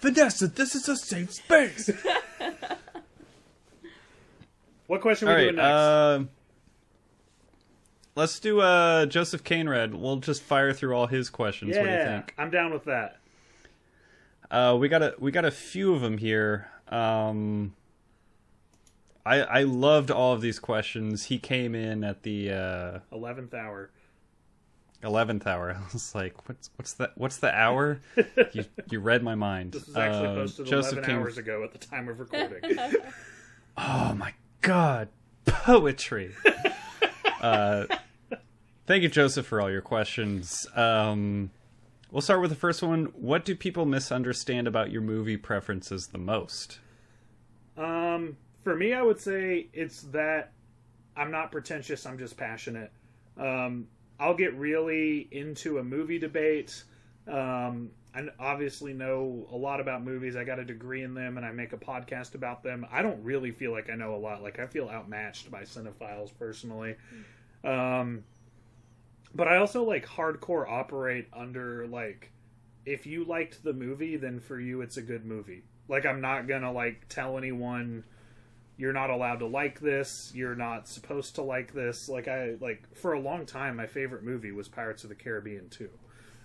Vanessa, 0.00 0.48
this 0.48 0.74
is 0.74 0.88
a 0.88 0.96
safe 0.96 1.32
space. 1.32 1.90
What 4.86 5.02
question 5.02 5.28
are 5.28 5.32
we 5.32 5.36
right. 5.36 5.42
doing 5.42 5.56
next? 5.56 5.68
Uh, 5.68 6.24
let's 8.14 8.40
do 8.40 8.60
uh, 8.60 9.04
Joseph 9.04 9.44
Cainred. 9.44 9.94
We'll 9.94 10.16
just 10.16 10.42
fire 10.42 10.72
through 10.72 10.96
all 10.96 11.08
his 11.08 11.28
questions. 11.28 11.76
What 11.76 11.84
do 11.84 11.90
you 11.90 11.94
yeah, 11.94 12.20
think? 12.20 12.34
I'm 12.38 12.48
down 12.48 12.72
with 12.72 12.84
that. 12.84 13.18
Uh, 14.50 14.78
we 14.80 14.88
got 14.88 15.02
a 15.02 15.14
we 15.18 15.30
got 15.30 15.44
a 15.44 15.50
few 15.50 15.92
of 15.92 16.00
them 16.00 16.16
here. 16.16 16.70
Um, 16.88 17.74
I 19.26 19.40
I 19.42 19.62
loved 19.64 20.10
all 20.10 20.32
of 20.32 20.40
these 20.40 20.58
questions. 20.58 21.24
He 21.24 21.38
came 21.38 21.74
in 21.74 22.04
at 22.04 22.22
the 22.22 22.50
uh, 22.52 22.98
Eleventh 23.12 23.52
hour. 23.54 23.90
eleventh 25.02 25.46
hour. 25.46 25.70
I 25.78 25.92
was 25.92 26.14
like, 26.14 26.48
what's 26.48 26.70
what's 26.76 26.92
the 26.94 27.10
what's 27.14 27.36
the 27.38 27.54
hour? 27.54 28.00
you 28.52 28.64
you 28.90 29.00
read 29.00 29.22
my 29.22 29.34
mind. 29.34 29.72
This 29.72 29.86
was 29.86 29.96
actually 29.96 30.28
Uh, 30.28 30.34
posted 30.34 30.66
Joseph 30.66 30.92
eleven 30.94 31.10
Cain- 31.10 31.20
hours 31.20 31.38
ago 31.38 31.62
at 31.64 31.72
the 31.72 31.78
time 31.78 32.08
of 32.08 32.18
recording. 32.20 32.76
Oh 33.80 34.12
my 34.14 34.34
god, 34.60 35.08
poetry. 35.46 36.34
uh, 37.40 37.84
thank 38.88 39.04
you, 39.04 39.08
Joseph, 39.08 39.46
for 39.46 39.60
all 39.60 39.70
your 39.70 39.82
questions. 39.82 40.66
Um, 40.74 41.50
we'll 42.10 42.20
start 42.20 42.40
with 42.40 42.50
the 42.50 42.56
first 42.56 42.82
one. 42.82 43.04
What 43.14 43.44
do 43.44 43.54
people 43.54 43.86
misunderstand 43.86 44.66
about 44.66 44.90
your 44.90 45.00
movie 45.00 45.36
preferences 45.36 46.08
the 46.08 46.18
most? 46.18 46.80
Um, 47.76 48.36
for 48.68 48.76
me, 48.76 48.92
I 48.92 49.00
would 49.00 49.18
say 49.18 49.68
it's 49.72 50.02
that 50.12 50.52
I'm 51.16 51.30
not 51.30 51.50
pretentious. 51.50 52.04
I'm 52.04 52.18
just 52.18 52.36
passionate. 52.36 52.92
Um, 53.38 53.86
I'll 54.20 54.34
get 54.34 54.52
really 54.56 55.26
into 55.30 55.78
a 55.78 55.82
movie 55.82 56.18
debate. 56.18 56.84
Um, 57.26 57.92
I 58.14 58.26
obviously 58.38 58.92
know 58.92 59.48
a 59.50 59.56
lot 59.56 59.80
about 59.80 60.04
movies. 60.04 60.36
I 60.36 60.44
got 60.44 60.58
a 60.58 60.66
degree 60.66 61.02
in 61.02 61.14
them, 61.14 61.38
and 61.38 61.46
I 61.46 61.50
make 61.50 61.72
a 61.72 61.78
podcast 61.78 62.34
about 62.34 62.62
them. 62.62 62.86
I 62.92 63.00
don't 63.00 63.24
really 63.24 63.52
feel 63.52 63.72
like 63.72 63.88
I 63.88 63.94
know 63.94 64.14
a 64.14 64.20
lot. 64.20 64.42
Like 64.42 64.58
I 64.58 64.66
feel 64.66 64.90
outmatched 64.90 65.50
by 65.50 65.62
cinephiles 65.62 66.30
personally. 66.38 66.96
Um, 67.64 68.22
but 69.34 69.48
I 69.48 69.56
also 69.56 69.82
like 69.82 70.06
hardcore 70.06 70.68
operate 70.68 71.28
under 71.32 71.86
like 71.86 72.32
if 72.84 73.06
you 73.06 73.24
liked 73.24 73.64
the 73.64 73.72
movie, 73.72 74.16
then 74.16 74.40
for 74.40 74.60
you 74.60 74.82
it's 74.82 74.98
a 74.98 75.02
good 75.02 75.24
movie. 75.24 75.62
Like 75.88 76.04
I'm 76.04 76.20
not 76.20 76.46
gonna 76.46 76.70
like 76.70 77.08
tell 77.08 77.38
anyone 77.38 78.04
you're 78.78 78.92
not 78.92 79.10
allowed 79.10 79.40
to 79.40 79.46
like 79.46 79.80
this. 79.80 80.30
You're 80.34 80.54
not 80.54 80.88
supposed 80.88 81.34
to 81.34 81.42
like 81.42 81.74
this. 81.74 82.08
Like 82.08 82.28
I 82.28 82.54
like 82.60 82.96
for 82.96 83.12
a 83.12 83.20
long 83.20 83.44
time, 83.44 83.76
my 83.76 83.86
favorite 83.86 84.22
movie 84.22 84.52
was 84.52 84.68
Pirates 84.68 85.02
of 85.02 85.10
the 85.10 85.16
Caribbean 85.16 85.68
2. 85.68 85.90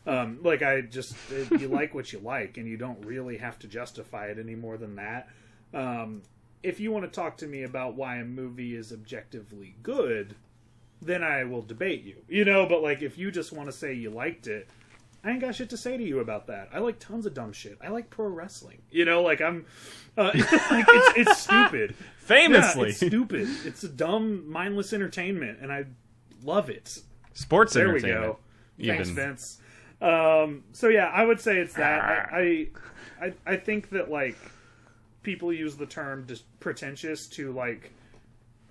Um, 0.05 0.39
like 0.41 0.63
I 0.63 0.81
just 0.81 1.15
it, 1.31 1.61
you 1.61 1.67
like 1.69 1.93
what 1.93 2.11
you 2.11 2.19
like, 2.19 2.57
and 2.57 2.67
you 2.67 2.75
don't 2.75 3.05
really 3.05 3.37
have 3.37 3.59
to 3.59 3.67
justify 3.67 4.25
it 4.25 4.39
any 4.39 4.55
more 4.55 4.77
than 4.77 4.95
that. 4.95 5.29
Um, 5.73 6.23
if 6.63 6.79
you 6.79 6.91
want 6.91 7.05
to 7.05 7.11
talk 7.11 7.37
to 7.37 7.47
me 7.47 7.63
about 7.63 7.95
why 7.95 8.17
a 8.17 8.25
movie 8.25 8.75
is 8.75 8.91
objectively 8.91 9.75
good, 9.83 10.35
then 11.01 11.23
I 11.23 11.43
will 11.43 11.61
debate 11.61 12.03
you. 12.03 12.15
You 12.27 12.45
know, 12.45 12.65
but 12.65 12.81
like 12.81 13.03
if 13.03 13.15
you 13.15 13.29
just 13.29 13.53
want 13.53 13.69
to 13.69 13.73
say 13.73 13.93
you 13.93 14.09
liked 14.09 14.47
it, 14.47 14.67
I 15.23 15.31
ain't 15.31 15.39
got 15.41 15.55
shit 15.55 15.69
to 15.69 15.77
say 15.77 15.95
to 15.95 16.03
you 16.03 16.19
about 16.19 16.47
that. 16.47 16.69
I 16.73 16.79
like 16.79 16.99
tons 16.99 17.25
of 17.25 17.33
dumb 17.33 17.53
shit. 17.53 17.77
I 17.81 17.87
like 17.89 18.09
pro 18.09 18.27
wrestling. 18.27 18.81
You 18.91 19.05
know, 19.05 19.21
like 19.21 19.39
I'm, 19.41 19.65
uh, 20.17 20.23
like 20.33 20.35
it's, 20.89 21.17
it's 21.17 21.37
stupid. 21.41 21.95
Famously, 22.17 22.81
Yeah, 22.81 22.87
it's 22.89 22.97
stupid. 22.97 23.47
It's 23.65 23.83
a 23.83 23.89
dumb, 23.89 24.49
mindless 24.51 24.91
entertainment, 24.91 25.59
and 25.61 25.71
I 25.71 25.85
love 26.43 26.69
it. 26.69 26.99
sports 27.33 27.73
There 27.73 27.87
we 27.87 27.99
entertainment. 27.99 28.23
go. 28.79 28.85
Thanks, 28.85 29.09
even. 29.09 29.15
Vince. 29.15 29.59
Um, 30.01 30.63
so 30.73 30.89
yeah, 30.89 31.07
I 31.07 31.23
would 31.23 31.39
say 31.39 31.57
it's 31.57 31.75
that. 31.75 32.01
I, 32.33 32.67
I, 33.21 33.25
I, 33.27 33.33
I 33.45 33.55
think 33.55 33.91
that 33.91 34.11
like 34.11 34.35
people 35.21 35.53
use 35.53 35.77
the 35.77 35.85
term 35.85 36.25
dis- 36.25 36.43
pretentious 36.59 37.27
to 37.29 37.53
like 37.53 37.91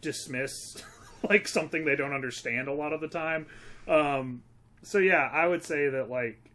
dismiss 0.03 0.77
like 1.29 1.49
something 1.49 1.85
they 1.87 1.97
don't 1.97 2.13
understand 2.13 2.69
a 2.69 2.73
lot 2.75 2.93
of 2.93 3.01
the 3.01 3.09
time. 3.09 3.47
Um, 3.89 4.43
so 4.83 4.99
yeah, 4.99 5.29
I 5.33 5.47
would 5.47 5.63
say 5.63 5.89
that 5.89 6.11
like 6.11 6.51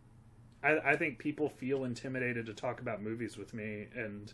I, 0.63 0.91
I 0.91 0.95
think 0.95 1.19
people 1.19 1.49
feel 1.49 1.83
intimidated 1.83 2.45
to 2.47 2.53
talk 2.53 2.81
about 2.81 3.01
movies 3.01 3.37
with 3.37 3.53
me, 3.53 3.87
and 3.95 4.33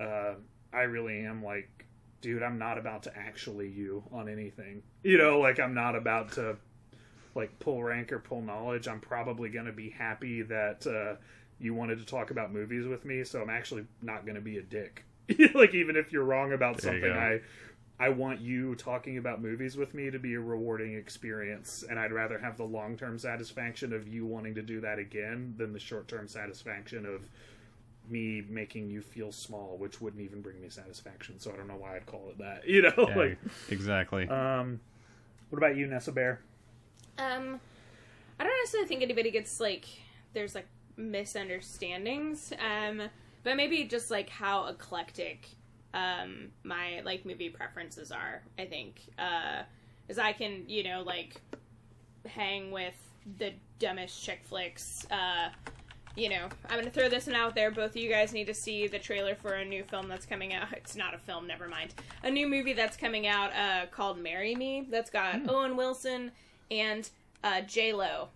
uh, 0.00 0.34
I 0.72 0.82
really 0.82 1.24
am 1.24 1.42
like, 1.42 1.86
dude, 2.20 2.42
I'm 2.42 2.58
not 2.58 2.78
about 2.78 3.04
to 3.04 3.16
actually 3.16 3.68
you 3.68 4.04
on 4.12 4.28
anything. 4.28 4.82
You 5.02 5.18
know, 5.18 5.40
like 5.40 5.60
I'm 5.60 5.74
not 5.74 5.96
about 5.96 6.32
to 6.32 6.56
like 7.34 7.58
pull 7.58 7.82
rank 7.82 8.12
or 8.12 8.18
pull 8.18 8.42
knowledge. 8.42 8.88
I'm 8.88 9.00
probably 9.00 9.48
going 9.48 9.66
to 9.66 9.72
be 9.72 9.90
happy 9.90 10.42
that 10.42 10.86
uh, 10.86 11.16
you 11.58 11.74
wanted 11.74 11.98
to 11.98 12.06
talk 12.06 12.30
about 12.30 12.52
movies 12.52 12.86
with 12.86 13.04
me, 13.04 13.24
so 13.24 13.40
I'm 13.40 13.50
actually 13.50 13.86
not 14.02 14.24
going 14.24 14.36
to 14.36 14.40
be 14.40 14.58
a 14.58 14.62
dick. 14.62 15.04
like 15.54 15.74
even 15.74 15.96
if 15.96 16.12
you're 16.12 16.24
wrong 16.24 16.52
about 16.52 16.78
There 16.78 16.92
something. 16.92 17.10
I 17.10 17.40
I 17.98 18.08
want 18.08 18.40
you 18.40 18.74
talking 18.74 19.18
about 19.18 19.40
movies 19.40 19.76
with 19.76 19.94
me 19.94 20.10
to 20.10 20.18
be 20.18 20.34
a 20.34 20.40
rewarding 20.40 20.94
experience, 20.94 21.84
and 21.88 21.98
I'd 21.98 22.12
rather 22.12 22.38
have 22.38 22.56
the 22.56 22.64
long 22.64 22.96
term 22.96 23.18
satisfaction 23.18 23.92
of 23.92 24.08
you 24.08 24.26
wanting 24.26 24.54
to 24.56 24.62
do 24.62 24.80
that 24.80 24.98
again 24.98 25.54
than 25.56 25.72
the 25.72 25.78
short 25.78 26.08
term 26.08 26.26
satisfaction 26.26 27.06
of 27.06 27.22
me 28.10 28.42
making 28.48 28.90
you 28.90 29.00
feel 29.00 29.32
small, 29.32 29.76
which 29.78 30.00
wouldn't 30.00 30.22
even 30.22 30.42
bring 30.42 30.60
me 30.60 30.68
satisfaction. 30.68 31.38
So 31.38 31.52
I 31.52 31.56
don't 31.56 31.68
know 31.68 31.76
why 31.76 31.96
I'd 31.96 32.06
call 32.06 32.28
it 32.30 32.38
that. 32.38 32.62
You 32.68 32.82
know, 32.82 32.92
Yeah, 33.08 33.16
like 33.16 33.38
exactly. 33.70 34.28
um, 34.28 34.80
what 35.50 35.58
about 35.58 35.76
you, 35.76 35.86
Nessa 35.86 36.12
Bear? 36.12 36.40
Um, 37.16 37.60
I 38.40 38.44
don't 38.44 38.56
necessarily 38.62 38.88
think 38.88 39.02
anybody 39.02 39.30
gets 39.30 39.60
like 39.60 39.86
there's 40.32 40.54
like 40.54 40.66
misunderstandings. 40.96 42.52
Um, 42.58 43.02
but 43.44 43.56
maybe 43.56 43.84
just 43.84 44.10
like 44.10 44.28
how 44.30 44.66
eclectic 44.66 45.48
um 45.94 46.48
my 46.62 47.00
like 47.04 47.24
movie 47.24 47.48
preferences 47.48 48.12
are. 48.12 48.42
I 48.58 48.66
think 48.66 49.00
uh, 49.18 49.62
is 50.08 50.18
I 50.18 50.32
can 50.32 50.64
you 50.68 50.82
know 50.84 51.02
like 51.02 51.40
hang 52.26 52.70
with 52.70 52.94
the 53.38 53.52
dumbest 53.78 54.22
chick 54.22 54.40
flicks. 54.44 55.06
Uh, 55.10 55.48
you 56.16 56.28
know, 56.28 56.48
I'm 56.68 56.78
gonna 56.78 56.90
throw 56.90 57.08
this 57.08 57.26
one 57.26 57.34
out 57.36 57.54
there. 57.54 57.70
Both 57.70 57.90
of 57.90 57.96
you 57.96 58.08
guys 58.10 58.32
need 58.32 58.46
to 58.46 58.54
see 58.54 58.86
the 58.86 58.98
trailer 58.98 59.34
for 59.34 59.54
a 59.54 59.64
new 59.64 59.82
film 59.84 60.08
that's 60.08 60.26
coming 60.26 60.52
out. 60.52 60.68
It's 60.76 60.96
not 60.96 61.14
a 61.14 61.18
film, 61.18 61.46
never 61.46 61.68
mind. 61.68 61.94
A 62.22 62.30
new 62.30 62.46
movie 62.48 62.72
that's 62.72 62.96
coming 62.96 63.26
out 63.26 63.52
uh, 63.54 63.86
called 63.90 64.18
"Marry 64.18 64.54
Me." 64.54 64.86
That's 64.90 65.10
got 65.10 65.48
Owen 65.48 65.76
Wilson 65.76 66.30
and 66.70 67.08
uh, 67.42 67.62
J 67.62 67.92
Lo 67.92 68.28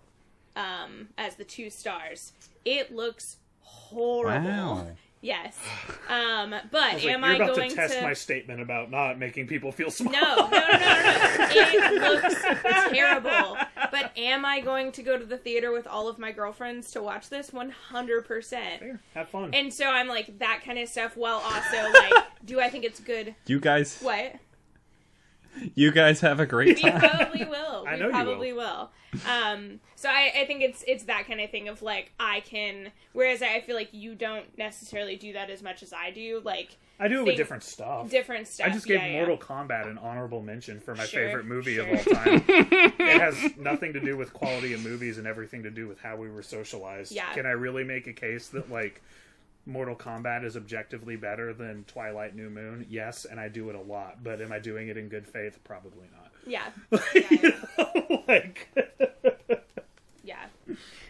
um, 0.56 1.08
as 1.18 1.36
the 1.36 1.44
two 1.44 1.70
stars. 1.70 2.32
It 2.64 2.94
looks 2.94 3.36
horrible. 3.60 4.48
Wow. 4.48 4.86
Yes, 5.20 5.56
um, 6.08 6.54
but 6.70 6.80
I 6.80 6.94
was 6.94 7.04
like, 7.04 7.12
am 7.12 7.20
You're 7.22 7.30
I 7.30 7.34
about 7.36 7.56
going 7.56 7.70
to 7.70 7.74
test 7.76 8.00
my 8.02 8.12
statement 8.12 8.60
about 8.60 8.90
not 8.90 9.18
making 9.18 9.46
people 9.48 9.72
feel 9.72 9.90
small. 9.90 10.12
no, 10.12 10.20
no, 10.20 10.48
no, 10.48 10.48
no, 10.50 10.78
no. 10.78 11.48
It 11.50 12.02
looks 12.22 12.42
terrible. 12.90 13.56
But 13.90 14.12
am 14.16 14.44
I 14.44 14.60
going 14.60 14.92
to 14.92 15.02
go 15.02 15.18
to 15.18 15.24
the 15.24 15.38
theater 15.38 15.72
with 15.72 15.86
all 15.86 16.08
of 16.08 16.18
my 16.18 16.30
girlfriends 16.32 16.90
to 16.92 17.02
watch 17.02 17.30
this? 17.30 17.50
100%. 17.50 18.98
Have 19.14 19.28
fun. 19.28 19.50
And 19.54 19.72
so 19.72 19.86
I'm 19.86 20.08
like, 20.08 20.38
that 20.38 20.62
kind 20.64 20.78
of 20.78 20.88
stuff, 20.88 21.16
while 21.16 21.42
also, 21.44 21.90
like, 21.92 22.24
do 22.44 22.60
I 22.60 22.70
think 22.70 22.84
it's 22.84 23.00
good? 23.00 23.34
You 23.46 23.60
guys, 23.60 23.98
What? 24.00 24.36
You 25.74 25.90
guys 25.92 26.20
have 26.20 26.40
a 26.40 26.46
great 26.46 26.76
We 26.82 26.90
time. 26.90 27.00
probably 27.00 27.44
will. 27.44 27.68
We 27.84 27.88
I 27.88 27.96
know 27.96 28.06
you 28.06 28.10
probably 28.12 28.52
will. 28.52 28.90
Um, 29.26 29.80
so 29.94 30.08
I, 30.10 30.32
I 30.40 30.44
think 30.46 30.62
it's 30.62 30.84
it's 30.86 31.04
that 31.04 31.26
kind 31.26 31.40
of 31.40 31.50
thing 31.50 31.68
of 31.68 31.80
like 31.80 32.12
I 32.20 32.40
can 32.40 32.90
whereas 33.12 33.40
I 33.40 33.60
feel 33.60 33.76
like 33.76 33.88
you 33.92 34.14
don't 34.14 34.46
necessarily 34.58 35.16
do 35.16 35.32
that 35.32 35.48
as 35.48 35.62
much 35.62 35.82
as 35.82 35.92
I 35.92 36.10
do, 36.10 36.42
like 36.44 36.76
I 37.00 37.08
do 37.08 37.20
it 37.20 37.24
with 37.26 37.36
different 37.36 37.62
stuff. 37.62 38.10
different 38.10 38.46
stuff. 38.48 38.66
I 38.66 38.70
just 38.70 38.86
gave 38.86 39.00
Yeah, 39.00 39.06
yeah. 39.06 39.16
Mortal 39.26 39.38
Kombat 39.38 39.88
an 39.88 39.96
honorable 39.98 40.42
mention 40.42 40.80
for 40.80 40.94
my 40.94 41.06
Sure, 41.06 41.26
favorite 41.26 41.46
movie 41.46 41.76
sure. 41.76 41.86
of 41.86 42.06
all 42.08 42.14
time. 42.14 42.44
it 42.48 43.20
has 43.20 43.56
nothing 43.56 43.92
to 43.94 44.00
do 44.00 44.16
with 44.16 44.32
quality 44.34 44.74
of 44.74 44.84
movies 44.84 45.16
and 45.16 45.26
everything 45.26 45.62
to 45.62 45.70
do 45.70 45.86
with 45.88 46.00
how 46.00 46.16
we 46.16 46.28
were 46.28 46.42
socialized. 46.42 47.12
Yeah. 47.12 47.32
Can 47.32 47.46
I 47.46 47.50
really 47.52 47.84
make 47.84 48.06
a 48.08 48.12
case 48.12 48.48
that 48.48 48.70
like 48.70 49.00
Mortal 49.68 49.94
Kombat 49.94 50.44
is 50.44 50.56
objectively 50.56 51.14
better 51.16 51.52
than 51.52 51.84
Twilight 51.84 52.34
New 52.34 52.50
Moon? 52.50 52.86
Yes, 52.88 53.24
and 53.24 53.38
I 53.38 53.48
do 53.48 53.68
it 53.70 53.76
a 53.76 53.80
lot. 53.80 54.24
But 54.24 54.40
am 54.40 54.50
I 54.50 54.58
doing 54.58 54.88
it 54.88 54.96
in 54.96 55.08
good 55.08 55.26
faith? 55.28 55.58
Probably 55.64 56.08
not. 56.12 56.32
Yeah. 56.46 56.68
Yeah, 57.14 57.50
know, 57.78 58.22
like 58.26 58.68
Yeah. 60.24 60.44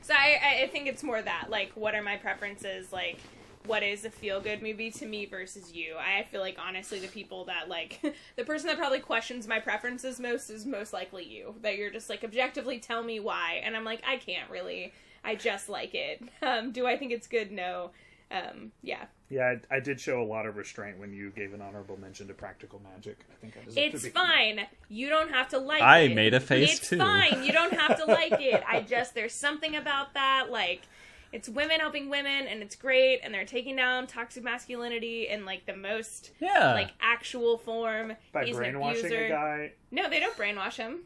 So 0.03 0.15
I, 0.15 0.39
I- 0.43 0.63
I 0.65 0.67
think 0.69 0.87
it's 0.89 1.03
more 1.03 1.21
that, 1.23 1.47
like, 1.51 1.73
what 1.75 1.95
are 1.95 2.03
my 2.03 2.17
preferences? 2.17 2.93
Like, 2.93 3.19
what 3.67 3.83
is 3.83 4.05
a 4.05 4.11
feel 4.11 4.41
good 4.41 4.63
movie 4.63 4.91
to 4.93 5.07
me 5.07 5.27
versus 5.27 5.73
you? 5.73 5.97
I 5.99 6.25
feel 6.25 6.41
like, 6.41 6.57
honestly, 6.59 6.99
the 7.01 7.09
people 7.09 7.45
that, 7.47 7.69
like, 7.69 8.01
the 8.37 8.45
person 8.45 8.69
that 8.69 8.77
probably 8.79 9.01
questions 9.01 9.47
my 9.47 9.61
preferences 9.61 10.19
most 10.19 10.51
is 10.51 10.65
most 10.67 10.93
likely 10.93 11.25
you. 11.25 11.55
That 11.63 11.77
you're 11.77 11.91
just, 11.91 12.09
like, 12.09 12.25
objectively 12.25 12.79
tell 12.79 13.03
me 13.03 13.21
why. 13.21 13.61
And 13.63 13.77
I'm 13.77 13.85
like, 13.85 14.03
I 14.07 14.17
can't 14.17 14.51
really. 14.51 14.93
I 15.25 15.35
just 15.35 15.69
like 15.69 15.95
it. 15.95 16.23
Um, 16.43 16.71
do 16.73 16.87
I 16.87 16.97
think 16.97 17.13
it's 17.13 17.27
good? 17.27 17.51
No. 17.53 17.91
Um, 18.31 18.73
yeah. 18.83 19.05
Yeah, 19.31 19.55
I, 19.71 19.77
I 19.77 19.81
did 19.81 20.01
show 20.01 20.23
a 20.23 20.25
lot 20.25 20.47
of 20.47 20.57
restraint 20.57 20.99
when 20.99 21.13
you 21.13 21.31
gave 21.31 21.55
an 21.55 21.61
honorable 21.63 21.99
mention 21.99 22.29
to 22.29 22.35
Practical 22.35 22.81
Magic. 22.95 23.19
I 23.31 23.35
think 23.41 23.55
I 23.57 23.65
deserve 23.65 23.75
to 23.75 23.97
It's 23.97 24.05
be- 24.05 24.11
fine. 24.11 24.61
You 24.89 25.09
don't 25.09 25.31
have 25.31 25.49
to 25.51 25.59
like 25.59 25.83
I 25.83 26.01
it. 26.01 26.11
I 26.13 26.15
made 26.15 26.35
a 26.35 26.41
face, 26.41 26.79
it's 26.79 26.89
too. 26.91 26.97
It's 26.97 27.05
fine. 27.05 27.43
You 27.45 27.53
don't 27.53 27.73
have 27.75 27.97
to 27.99 28.05
like 28.13 28.33
it. 28.41 28.63
I 28.67 28.81
just 28.81 29.15
there's 29.15 29.33
something 29.35 29.77
about 29.77 30.15
that 30.15 30.49
like 30.51 30.83
it's 31.31 31.47
women 31.49 31.79
helping 31.81 32.09
women 32.09 32.47
and 32.47 32.63
it's 32.63 32.75
great 32.75 33.21
and 33.23 33.33
they're 33.35 33.45
taking 33.45 33.77
down 33.77 34.07
toxic 34.07 34.43
masculinity 34.43 35.29
in 35.29 35.45
like 35.45 35.67
the 35.67 35.77
most 35.77 36.31
Yeah. 36.41 36.73
like 36.75 36.91
actual 37.01 37.59
form. 37.59 38.15
by 38.33 38.45
He's 38.47 38.57
an 38.57 38.63
brainwashing 38.63 39.07
abuser. 39.07 39.25
a 39.27 39.29
guy. 39.29 39.73
No, 39.91 40.09
they 40.09 40.21
don't 40.21 40.37
brainwash 40.37 40.77
him. 40.77 41.01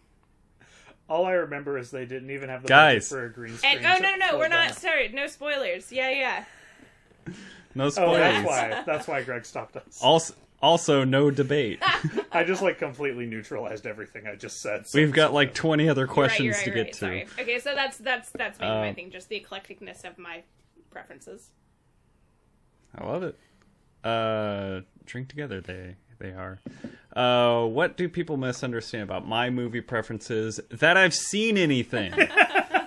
All 1.09 1.27
I 1.27 1.33
remember 1.33 1.77
is 1.79 1.91
they 1.91 2.07
didn't 2.07 2.31
even 2.31 2.49
have 2.49 2.63
the 2.63 2.69
Guys. 2.69 3.09
for 3.09 3.27
a 3.27 3.31
green 3.33 3.57
screen. 3.59 3.79
And 3.79 3.87
oh 3.87 3.99
no 4.01 4.15
no 4.17 4.33
no, 4.33 4.39
we're 4.39 4.49
not 4.49 4.69
down. 4.69 4.77
sorry, 4.77 5.09
no 5.09 5.27
spoilers. 5.27 5.91
Yeah, 5.93 6.11
yeah. 6.11 6.45
no 7.75 7.91
Oh, 7.97 8.15
that's 8.15 8.47
why. 8.47 8.83
That's 8.87 9.09
why 9.09 9.23
Greg 9.23 9.45
stopped 9.45 9.77
us. 9.77 10.01
Also, 10.03 10.35
also 10.61 11.05
no 11.05 11.31
debate. 11.31 11.79
I 12.33 12.45
just 12.45 12.63
like 12.63 12.79
completely 12.79 13.27
neutralized 13.27 13.87
everything 13.87 14.27
I 14.27 14.37
just 14.37 14.61
said. 14.61 14.87
so- 14.87 14.99
We've 14.99 15.13
got 15.13 15.33
like 15.33 15.55
20 15.55 15.89
other 15.89 16.03
You're 16.03 16.07
right, 16.09 16.15
questions 16.15 16.45
you're 16.47 16.55
right, 16.55 16.65
to 16.65 16.71
you're 16.71 16.75
get 16.75 16.85
right. 16.85 17.27
to. 17.27 17.35
Sorry. 17.35 17.45
Okay, 17.45 17.59
so 17.59 17.75
that's 17.75 17.97
that's 17.99 18.31
that's 18.31 18.59
maybe 18.61 18.71
my 18.71 18.89
Um, 18.91 18.95
thing, 18.95 19.11
just 19.11 19.29
the 19.29 19.41
eclecticness 19.41 20.05
of 20.05 20.19
my 20.19 20.43
preferences. 20.91 21.51
I 22.97 23.05
love 23.07 23.23
it. 23.23 23.39
Uh, 24.05 24.81
drink 25.07 25.29
together. 25.29 25.61
They 25.61 25.97
they 26.19 26.31
are. 26.33 26.61
Uh, 27.17 27.67
what 27.67 27.97
do 27.97 28.09
people 28.09 28.37
misunderstand 28.37 29.03
about 29.05 29.27
my 29.27 29.51
movie 29.51 29.81
preferences? 29.81 30.61
That 30.71 30.97
I've 30.97 31.15
seen 31.15 31.57
anything. 31.59 32.13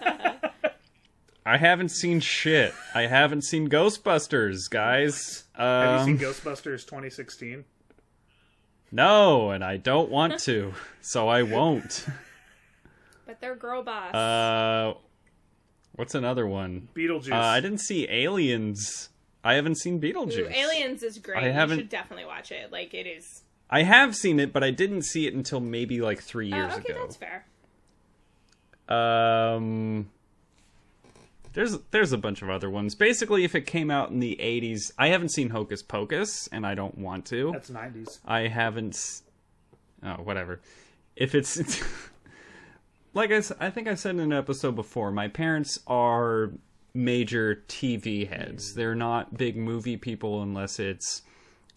I 1.45 1.57
haven't 1.57 1.89
seen 1.89 2.19
shit. 2.21 2.73
I 2.95 3.03
haven't 3.03 3.43
seen 3.43 3.69
Ghostbusters, 3.69 4.69
guys. 4.69 5.43
Have 5.53 6.01
Um, 6.01 6.09
you 6.09 6.17
seen 6.17 6.27
Ghostbusters 6.27 6.85
2016? 6.85 7.65
no, 8.91 9.51
and 9.51 9.63
I 9.63 9.77
don't 9.77 10.09
want 10.09 10.39
to, 10.41 10.73
so 11.01 11.27
I 11.27 11.43
won't. 11.43 12.05
But 13.27 13.41
they're 13.41 13.55
girl 13.55 13.81
boss. 13.81 14.13
Uh, 14.13 14.93
what's 15.93 16.13
another 16.13 16.45
one? 16.45 16.89
Beetlejuice. 16.95 17.31
Uh, 17.31 17.35
I 17.37 17.59
didn't 17.59 17.79
see 17.79 18.07
Aliens. 18.07 19.09
I 19.43 19.55
haven't 19.55 19.79
seen 19.79 19.95
Ooh, 19.95 19.99
Beetlejuice. 19.99 20.53
Aliens 20.53 21.01
is 21.01 21.17
great. 21.17 21.43
I 21.43 21.49
haven't- 21.51 21.77
You 21.79 21.83
should 21.85 21.89
definitely 21.89 22.25
watch 22.25 22.51
it. 22.51 22.71
Like 22.71 22.93
it 22.93 23.07
is. 23.07 23.41
I 23.67 23.81
have 23.81 24.15
seen 24.15 24.39
it, 24.39 24.53
but 24.53 24.63
I 24.63 24.69
didn't 24.69 25.01
see 25.05 25.25
it 25.25 25.33
until 25.33 25.59
maybe 25.59 26.01
like 26.01 26.21
three 26.21 26.49
years 26.49 26.73
okay, 26.73 26.93
ago. 26.93 26.99
Okay, 26.99 26.99
that's 27.01 27.15
fair. 27.15 27.45
Um, 28.87 30.11
There's 31.55 31.77
there's 31.91 32.11
a 32.11 32.17
bunch 32.17 32.41
of 32.41 32.49
other 32.49 32.69
ones. 32.69 32.95
Basically, 32.95 33.45
if 33.45 33.55
it 33.55 33.61
came 33.61 33.89
out 33.89 34.11
in 34.11 34.19
the 34.19 34.37
80s, 34.41 34.91
I 34.97 35.07
haven't 35.07 35.29
seen 35.29 35.49
Hocus 35.49 35.81
Pocus, 35.81 36.49
and 36.51 36.67
I 36.67 36.75
don't 36.75 36.97
want 36.97 37.25
to. 37.27 37.53
That's 37.53 37.69
90s. 37.69 38.19
I 38.25 38.47
haven't. 38.47 39.21
Oh, 40.03 40.15
whatever. 40.15 40.59
If 41.15 41.33
it's 41.33 41.57
like 43.13 43.31
I, 43.31 43.41
I 43.57 43.69
think 43.69 43.87
I 43.87 43.95
said 43.95 44.15
in 44.15 44.19
an 44.19 44.33
episode 44.33 44.75
before, 44.75 45.11
my 45.11 45.29
parents 45.29 45.79
are 45.87 46.51
major 46.93 47.63
TV 47.69 48.27
heads. 48.27 48.73
They're 48.73 48.93
not 48.93 49.37
big 49.37 49.55
movie 49.55 49.95
people 49.95 50.43
unless 50.43 50.77
it's 50.77 51.21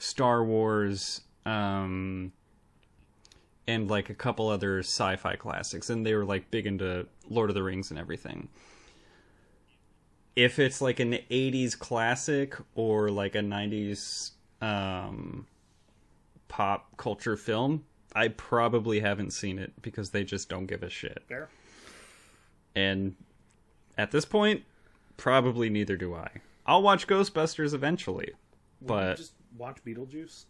Star 0.00 0.42
Wars, 0.44 1.20
um, 1.46 2.32
and 3.68 3.88
like 3.88 4.10
a 4.10 4.14
couple 4.14 4.48
other 4.48 4.80
sci-fi 4.80 5.36
classics. 5.36 5.88
And 5.88 6.04
they 6.04 6.14
were 6.14 6.24
like 6.24 6.50
big 6.50 6.66
into 6.66 7.06
Lord 7.30 7.48
of 7.48 7.54
the 7.54 7.62
Rings 7.62 7.90
and 7.90 8.00
everything. 8.00 8.48
If 10.38 10.60
it's 10.60 10.80
like 10.80 11.00
an 11.00 11.18
'80s 11.32 11.76
classic 11.76 12.54
or 12.76 13.10
like 13.10 13.34
a 13.34 13.40
'90s 13.40 14.30
um, 14.62 15.48
pop 16.46 16.96
culture 16.96 17.36
film, 17.36 17.84
I 18.14 18.28
probably 18.28 19.00
haven't 19.00 19.32
seen 19.32 19.58
it 19.58 19.72
because 19.82 20.10
they 20.10 20.22
just 20.22 20.48
don't 20.48 20.66
give 20.66 20.84
a 20.84 20.90
shit. 20.90 21.24
Fair. 21.28 21.48
And 22.76 23.16
at 23.96 24.12
this 24.12 24.24
point, 24.24 24.62
probably 25.16 25.70
neither 25.70 25.96
do 25.96 26.14
I. 26.14 26.30
I'll 26.64 26.82
watch 26.82 27.08
Ghostbusters 27.08 27.74
eventually, 27.74 28.30
but 28.80 29.16
Just 29.16 29.32
watch 29.56 29.78
Beetlejuice. 29.84 30.44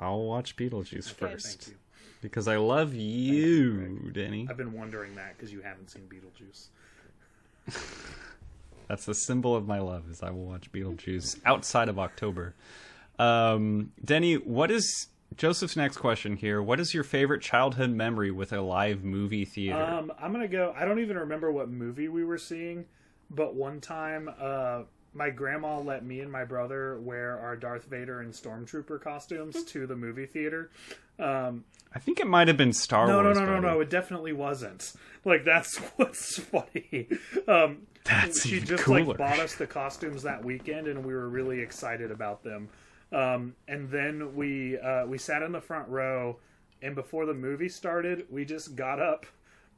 I'll 0.00 0.24
watch 0.24 0.56
Beetlejuice 0.56 1.12
Okay, 1.12 1.32
first 1.32 1.46
Thank 1.46 1.68
you. 1.68 1.74
because 2.20 2.48
I 2.48 2.56
love 2.56 2.94
you, 2.94 4.10
Denny. 4.12 4.48
I've 4.50 4.56
been 4.56 4.72
wondering 4.72 5.14
that 5.14 5.36
because 5.36 5.52
you 5.52 5.60
haven't 5.60 5.88
seen 5.88 6.08
Beetlejuice. 6.10 6.66
That's 8.88 9.04
the 9.04 9.14
symbol 9.14 9.56
of 9.56 9.66
my 9.66 9.80
love 9.80 10.08
is 10.10 10.22
I 10.22 10.30
will 10.30 10.46
watch 10.46 10.70
Beetlejuice 10.72 11.40
outside 11.44 11.88
of 11.88 11.98
October. 11.98 12.54
Um, 13.18 13.92
Denny, 14.04 14.34
what 14.34 14.70
is 14.70 15.08
Joseph's 15.36 15.76
next 15.76 15.96
question 15.96 16.36
here? 16.36 16.62
What 16.62 16.78
is 16.78 16.94
your 16.94 17.04
favorite 17.04 17.42
childhood 17.42 17.90
memory 17.90 18.30
with 18.30 18.52
a 18.52 18.60
live 18.60 19.02
movie 19.02 19.44
theater? 19.44 19.82
Um, 19.82 20.12
I'm 20.20 20.32
gonna 20.32 20.48
go. 20.48 20.72
I 20.76 20.84
don't 20.84 21.00
even 21.00 21.16
remember 21.16 21.50
what 21.50 21.68
movie 21.68 22.08
we 22.08 22.24
were 22.24 22.38
seeing, 22.38 22.84
but 23.30 23.54
one 23.54 23.80
time, 23.80 24.30
uh, 24.40 24.82
my 25.16 25.30
grandma 25.30 25.80
let 25.80 26.04
me 26.04 26.20
and 26.20 26.30
my 26.30 26.44
brother 26.44 26.98
wear 27.00 27.38
our 27.40 27.56
Darth 27.56 27.86
Vader 27.86 28.20
and 28.20 28.32
Stormtrooper 28.32 29.00
costumes 29.00 29.64
to 29.64 29.86
the 29.86 29.96
movie 29.96 30.26
theater. 30.26 30.70
Um, 31.18 31.64
I 31.94 31.98
think 31.98 32.20
it 32.20 32.26
might 32.26 32.48
have 32.48 32.56
been 32.58 32.72
Star 32.74 33.06
Wars. 33.06 33.10
no, 33.10 33.22
no, 33.22 33.32
no, 33.32 33.40
no, 33.46 33.52
buddy. 33.62 33.74
no. 33.74 33.80
It 33.80 33.90
definitely 33.90 34.32
wasn't. 34.34 34.92
Like 35.24 35.44
that's 35.44 35.76
what's 35.96 36.38
funny. 36.38 37.08
Um, 37.48 37.86
That's 38.04 38.42
she 38.42 38.56
even 38.56 38.68
just 38.68 38.84
cooler. 38.84 39.04
like 39.04 39.16
bought 39.16 39.38
us 39.40 39.54
the 39.54 39.66
costumes 39.66 40.22
that 40.22 40.44
weekend, 40.44 40.86
and 40.86 41.04
we 41.04 41.12
were 41.14 41.28
really 41.28 41.60
excited 41.60 42.10
about 42.10 42.44
them. 42.44 42.68
Um, 43.12 43.54
and 43.66 43.90
then 43.90 44.34
we 44.36 44.78
uh, 44.78 45.06
we 45.06 45.18
sat 45.18 45.42
in 45.42 45.52
the 45.52 45.60
front 45.60 45.88
row, 45.88 46.38
and 46.82 46.94
before 46.94 47.24
the 47.26 47.34
movie 47.34 47.68
started, 47.68 48.26
we 48.30 48.44
just 48.44 48.76
got 48.76 49.00
up, 49.00 49.26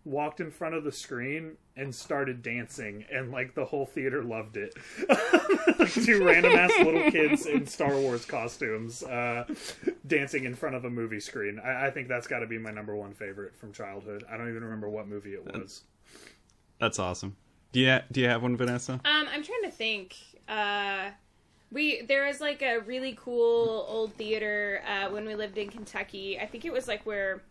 walked 0.09 0.41
in 0.41 0.51
front 0.51 0.75
of 0.75 0.85
the 0.85 0.93
screen, 0.93 1.57
and 1.77 1.95
started 1.95 2.43
dancing, 2.43 3.05
and 3.13 3.31
like 3.31 3.55
the 3.55 3.65
whole 3.65 3.87
theater 3.87 4.25
loved 4.25 4.57
it. 4.57 4.75
two 5.93 6.25
random 6.25 6.53
ass 6.53 6.73
little 6.81 7.11
kids 7.11 7.47
in 7.47 7.67
Star 7.67 7.97
Wars 7.97 8.25
costumes 8.25 9.03
uh, 9.05 9.45
dancing 10.07 10.45
in 10.45 10.55
front 10.55 10.75
of 10.75 10.85
a 10.85 10.91
movie 10.91 11.21
screen. 11.21 11.61
I, 11.65 11.87
I 11.87 11.91
think 11.91 12.09
that's 12.09 12.27
got 12.27 12.41
to 12.41 12.47
be 12.47 12.59
my 12.59 12.71
number 12.71 12.97
one 12.97 13.15
favorite 13.15 13.55
from 13.57 13.73
childhood. 13.73 14.25
I 14.31 14.37
don't 14.37 14.49
even 14.49 14.65
remember 14.65 14.89
what 14.89 15.07
movie 15.07 15.35
it 15.35 15.45
was. 15.45 15.83
That's 16.81 16.99
awesome. 16.99 17.37
Do 17.73 17.81
you 17.81 17.99
do 18.11 18.21
you 18.21 18.29
have 18.29 18.43
one, 18.43 18.57
Vanessa? 18.57 18.95
Um, 19.05 19.29
I'm 19.33 19.43
trying 19.43 19.63
to 19.65 19.71
think. 19.71 20.17
Uh, 20.49 21.11
we 21.71 22.03
there 22.03 22.27
was 22.27 22.41
like 22.41 22.63
a 22.63 22.79
really 22.79 23.17
cool 23.21 23.85
old 23.89 24.15
theater 24.15 24.83
uh, 24.89 25.11
when 25.11 25.27
we 25.27 25.35
lived 25.35 25.59
in 25.59 25.69
Kentucky. 25.69 26.39
I 26.41 26.47
think 26.47 26.65
it 26.65 26.73
was 26.73 26.89
like 26.89 27.05
where 27.05 27.43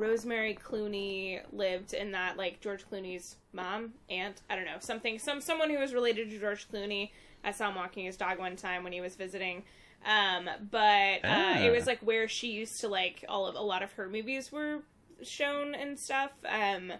Rosemary 0.00 0.54
Clooney 0.54 1.40
lived, 1.52 1.92
in 1.92 2.12
that 2.12 2.36
like 2.36 2.60
George 2.60 2.84
Clooney's 2.90 3.36
mom, 3.52 3.92
aunt, 4.08 4.40
I 4.48 4.56
don't 4.56 4.64
know, 4.64 4.78
something, 4.80 5.18
some 5.18 5.40
someone 5.40 5.68
who 5.70 5.78
was 5.78 5.92
related 5.92 6.30
to 6.30 6.38
George 6.38 6.66
Clooney. 6.68 7.10
I 7.44 7.52
saw 7.52 7.68
him 7.68 7.74
walking 7.76 8.04
his 8.06 8.16
dog 8.16 8.38
one 8.38 8.56
time 8.56 8.82
when 8.82 8.92
he 8.92 9.00
was 9.00 9.14
visiting. 9.14 9.62
Um, 10.04 10.48
but 10.70 11.24
uh, 11.24 11.24
Ah. 11.24 11.58
it 11.60 11.70
was 11.70 11.86
like 11.86 12.00
where 12.00 12.26
she 12.28 12.48
used 12.48 12.80
to 12.80 12.88
like 12.88 13.24
all 13.28 13.46
of 13.46 13.54
a 13.54 13.60
lot 13.60 13.82
of 13.82 13.92
her 13.92 14.08
movies 14.08 14.50
were 14.50 14.78
shown 15.22 15.74
and 15.74 15.98
stuff. 15.98 16.30
Um, 16.48 16.92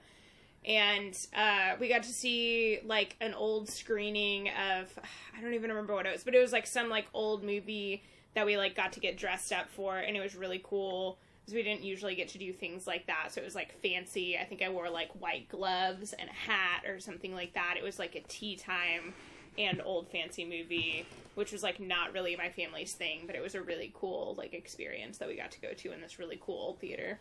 and 0.67 1.17
uh, 1.35 1.77
we 1.81 1.89
got 1.89 2.03
to 2.03 2.13
see 2.13 2.81
like 2.85 3.17
an 3.23 3.33
old 3.33 3.71
screening 3.71 4.49
of 4.51 4.99
I 5.37 5.41
don't 5.41 5.55
even 5.55 5.71
remember 5.71 5.95
what 5.95 6.05
it 6.05 6.13
was, 6.13 6.23
but 6.25 6.35
it 6.35 6.41
was 6.41 6.53
like 6.53 6.67
some 6.67 6.91
like 6.91 7.07
old 7.15 7.43
movie 7.43 8.03
that 8.35 8.45
we 8.45 8.59
like 8.59 8.77
got 8.77 8.93
to 8.93 9.01
get 9.01 9.17
dressed 9.17 9.53
up 9.53 9.71
for, 9.71 9.97
and 9.97 10.17
it 10.17 10.21
was 10.21 10.37
really 10.37 10.61
cool 10.63 11.19
because 11.51 11.65
we 11.65 11.69
didn't 11.69 11.85
usually 11.85 12.15
get 12.15 12.29
to 12.29 12.39
do 12.39 12.53
things 12.53 12.87
like 12.87 13.07
that. 13.07 13.33
So 13.33 13.41
it 13.41 13.45
was 13.45 13.55
like 13.55 13.73
fancy. 13.83 14.39
I 14.39 14.45
think 14.45 14.63
I 14.63 14.69
wore 14.69 14.89
like 14.89 15.11
white 15.19 15.49
gloves 15.49 16.13
and 16.13 16.29
a 16.29 16.33
hat 16.33 16.85
or 16.89 17.01
something 17.01 17.35
like 17.35 17.55
that. 17.55 17.75
It 17.77 17.83
was 17.83 17.99
like 17.99 18.15
a 18.15 18.21
tea 18.21 18.55
time 18.57 19.15
and 19.59 19.83
old 19.85 20.09
fancy 20.09 20.45
movie, 20.45 21.07
which 21.35 21.51
was 21.53 21.63
like 21.63 21.81
not 21.81 22.13
really 22.13 22.37
my 22.37 22.51
family's 22.51 22.93
thing, 22.93 23.23
but 23.27 23.35
it 23.35 23.43
was 23.43 23.55
a 23.57 23.63
really 23.63 23.93
cool 23.95 24.35
like 24.39 24.55
experience 24.55 25.19
that 25.19 25.29
we 25.29 25.37
got 25.37 25.51
to 25.51 25.61
go 25.61 25.73
to 25.73 25.93
in 25.93 26.01
this 26.01 26.19
really 26.19 26.39
cool 26.41 26.59
old 26.59 26.79
theater. 26.79 27.19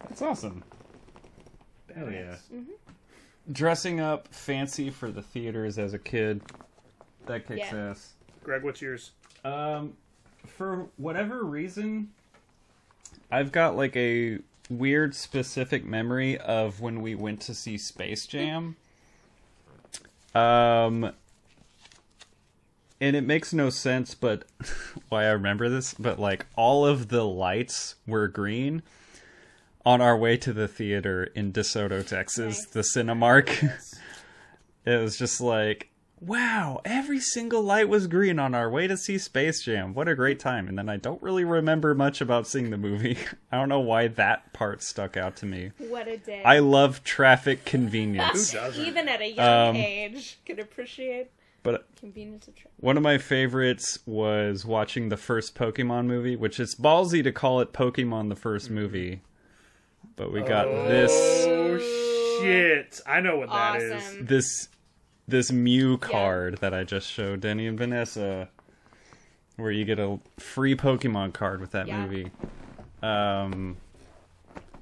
That's 0.00 0.20
awesome. 0.20 0.62
Hell 1.94 2.10
yeah. 2.10 2.36
Mm-hmm. 2.52 2.72
Dressing 3.52 4.00
up 4.00 4.28
fancy 4.28 4.90
for 4.90 5.10
the 5.10 5.22
theaters 5.22 5.78
as 5.78 5.94
a 5.94 5.98
kid, 5.98 6.42
that 7.26 7.46
kicks 7.46 7.60
Yeah. 7.60 7.90
ass. 7.90 8.12
Greg, 8.42 8.62
what's 8.62 8.82
yours? 8.82 9.12
Um, 9.42 9.94
for 10.46 10.86
whatever 10.96 11.44
reason, 11.44 12.10
I've 13.34 13.50
got 13.50 13.74
like 13.76 13.96
a 13.96 14.38
weird 14.70 15.16
specific 15.16 15.84
memory 15.84 16.38
of 16.38 16.80
when 16.80 17.02
we 17.02 17.16
went 17.16 17.40
to 17.42 17.54
see 17.54 17.76
Space 17.76 18.28
Jam. 18.28 18.76
Um, 20.36 21.10
and 23.00 23.16
it 23.16 23.22
makes 23.22 23.52
no 23.52 23.70
sense, 23.70 24.14
but 24.14 24.44
why 25.08 25.24
I 25.24 25.30
remember 25.30 25.68
this, 25.68 25.94
but 25.94 26.20
like 26.20 26.46
all 26.54 26.86
of 26.86 27.08
the 27.08 27.24
lights 27.24 27.96
were 28.06 28.28
green 28.28 28.84
on 29.84 30.00
our 30.00 30.16
way 30.16 30.36
to 30.36 30.52
the 30.52 30.68
theater 30.68 31.24
in 31.34 31.52
DeSoto, 31.52 32.06
Texas, 32.06 32.58
Nice. 32.58 32.66
the 32.68 32.80
Cinemark. 32.82 33.68
it 34.86 35.02
was 35.02 35.18
just 35.18 35.40
like, 35.40 35.90
wow, 36.20 36.80
every 36.84 37.20
single 37.20 37.62
light 37.62 37.88
was 37.88 38.06
green 38.06 38.38
on 38.38 38.54
our 38.54 38.70
way 38.70 38.86
to 38.86 38.96
see 38.96 39.18
Space 39.18 39.62
Jam. 39.62 39.94
What 39.94 40.08
a 40.08 40.14
great 40.14 40.38
time. 40.40 40.68
And 40.68 40.78
then 40.78 40.88
I 40.88 40.96
don't 40.96 41.22
really 41.22 41.44
remember 41.44 41.94
much 41.94 42.20
about 42.20 42.46
seeing 42.46 42.70
the 42.70 42.78
movie. 42.78 43.18
I 43.52 43.56
don't 43.58 43.68
know 43.68 43.80
why 43.80 44.08
that 44.08 44.52
part 44.52 44.82
stuck 44.82 45.16
out 45.16 45.36
to 45.36 45.46
me. 45.46 45.72
What 45.78 46.08
a 46.08 46.16
day! 46.16 46.42
I 46.44 46.60
love 46.60 47.04
traffic 47.04 47.64
convenience. 47.64 48.52
Who 48.52 48.58
doesn't? 48.58 48.84
even 48.86 49.08
at 49.08 49.20
a 49.20 49.30
young 49.30 49.70
Um, 49.70 49.76
age 49.76 50.38
could 50.46 50.58
appreciate 50.58 51.30
But 51.62 51.86
convenience 51.96 52.48
of 52.48 52.54
traffic. 52.54 52.72
one 52.78 52.96
of 52.96 53.02
my 53.02 53.18
favorites 53.18 53.98
was 54.06 54.64
watching 54.64 55.08
the 55.08 55.16
first 55.16 55.54
Pokemon 55.54 56.06
movie, 56.06 56.36
which 56.36 56.58
is 56.58 56.74
ballsy 56.74 57.22
to 57.22 57.32
call 57.32 57.60
it 57.60 57.72
Pokemon 57.72 58.28
the 58.28 58.36
first 58.36 58.70
movie. 58.70 59.20
But 60.16 60.32
we 60.32 60.42
got 60.42 60.66
this 60.88 61.10
Oh 61.46 61.78
shit! 62.40 63.00
I 63.06 63.20
know 63.20 63.36
what 63.38 63.48
that 63.50 63.80
is. 63.82 63.92
Awesome. 63.92 64.26
this 64.26 64.68
this 65.26 65.50
Mew 65.50 65.96
card 65.98 66.58
that 66.58 66.74
I 66.74 66.84
just 66.84 67.10
showed 67.10 67.40
Denny 67.40 67.66
and 67.66 67.78
Vanessa, 67.78 68.48
where 69.56 69.70
you 69.70 69.84
get 69.84 69.98
a 69.98 70.18
free 70.38 70.76
Pokemon 70.76 71.32
card 71.32 71.60
with 71.60 71.70
that 71.72 71.86
Yeah. 71.86 72.02
movie. 72.06 72.30
Um, 73.02 73.76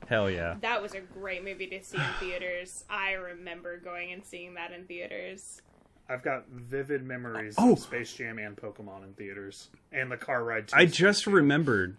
hell 0.08 0.30
yeah! 0.30 0.56
That 0.60 0.82
was 0.82 0.94
a 0.94 1.00
great 1.00 1.44
movie 1.44 1.66
to 1.68 1.82
see 1.82 1.96
in 1.98 2.02
theaters. 2.20 2.84
I 2.90 3.12
remember 3.12 3.78
going 3.78 4.12
and 4.12 4.24
seeing 4.24 4.54
that 4.54 4.72
in 4.72 4.84
theaters. 4.84 5.60
I've 6.08 6.22
got 6.22 6.48
vivid 6.48 7.04
memories 7.04 7.54
Oh. 7.58 7.72
of 7.72 7.78
Space 7.78 8.12
Jam 8.12 8.38
and 8.38 8.56
Pokemon 8.56 9.04
in 9.04 9.14
theaters, 9.14 9.68
and 9.92 10.10
the 10.10 10.16
car 10.16 10.44
ride. 10.44 10.68
To 10.68 10.76
I 10.76 10.86
Space 10.86 10.96
just 10.96 11.24
Jam. 11.24 11.34
remembered. 11.34 11.96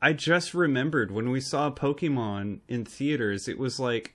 I 0.00 0.12
just 0.12 0.52
remembered 0.54 1.10
when 1.10 1.30
we 1.30 1.40
saw 1.40 1.70
Pokemon 1.70 2.60
in 2.68 2.84
theaters. 2.84 3.48
It 3.48 3.58
was 3.58 3.80
like 3.80 4.13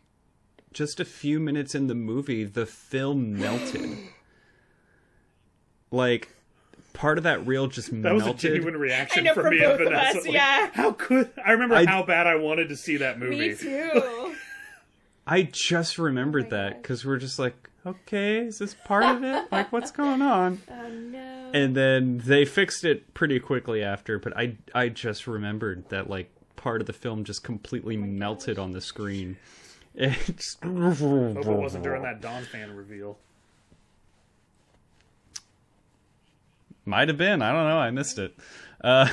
just 0.74 1.00
a 1.00 1.06
few 1.06 1.40
minutes 1.40 1.74
in 1.76 1.88
the 1.88 1.96
movie, 1.96 2.44
the 2.44 2.66
film 2.66 3.38
melted. 3.40 3.98
like 5.92 6.30
part 6.94 7.18
of 7.18 7.24
that 7.24 7.46
reel 7.46 7.68
just 7.68 7.92
melted. 7.92 8.22
That 8.22 8.26
was 8.28 8.36
a 8.36 8.38
genuine 8.38 8.78
reaction 8.78 9.22
I 9.22 9.30
know, 9.30 9.34
from 9.34 9.44
for 9.44 9.52
me 9.52 9.58
and 9.64 9.66
both 9.66 9.80
of 9.82 9.88
Vanessa. 9.88 10.18
us, 10.20 10.26
like, 10.26 10.34
yeah. 10.34 10.70
How 10.74 10.92
could 10.92 11.32
I 11.44 11.52
remember 11.52 11.76
I- 11.76 11.86
how 11.86 12.04
bad 12.04 12.28
I 12.28 12.36
wanted 12.36 12.70
to 12.70 12.76
see 12.76 12.98
that 12.98 13.20
movie? 13.20 13.50
Me 13.50 13.56
too. 13.56 14.36
I 15.28 15.44
just 15.44 16.00
remembered 16.00 16.48
oh 16.48 16.50
my 16.50 16.58
that 16.58 16.82
because 16.82 17.06
we're 17.06 17.18
just 17.18 17.38
like, 17.38 17.70
okay, 17.86 18.40
is 18.40 18.58
this 18.58 18.76
part 18.86 19.04
of 19.06 19.24
it? 19.24 19.46
Like, 19.52 19.72
what's 19.72 19.92
going 19.92 20.22
on? 20.22 20.62
oh 20.70 20.90
no. 20.90 21.52
And 21.54 21.76
then 21.76 22.22
they 22.26 22.46
fixed 22.46 22.84
it 22.84 23.14
pretty 23.14 23.40
quickly 23.40 23.84
after, 23.84 24.20
but 24.20 24.36
I 24.38 24.58
I 24.74 24.90
just 24.90 25.28
remembered 25.28 25.90
that 25.90 26.10
like 26.10 26.32
part 26.56 26.82
of 26.82 26.88
the 26.88 26.94
film 26.94 27.24
just 27.24 27.44
completely 27.44 27.96
oh 27.98 28.02
melted 28.02 28.58
on 28.60 28.72
the 28.72 28.82
screen. 28.82 29.38
It's 29.96 30.58
Hope 30.64 30.66
it 30.72 31.46
wasn't 31.46 31.84
during 31.84 32.04
that 32.04 32.22
Dawn 32.22 32.44
fan 32.44 32.76
reveal. 32.76 33.18
Might 36.86 37.08
have 37.08 37.18
been. 37.18 37.42
I 37.42 37.52
don't 37.52 37.68
know. 37.68 37.78
I 37.78 37.92
missed 37.92 38.18
it. 38.18 38.36
Uh, 38.82 39.10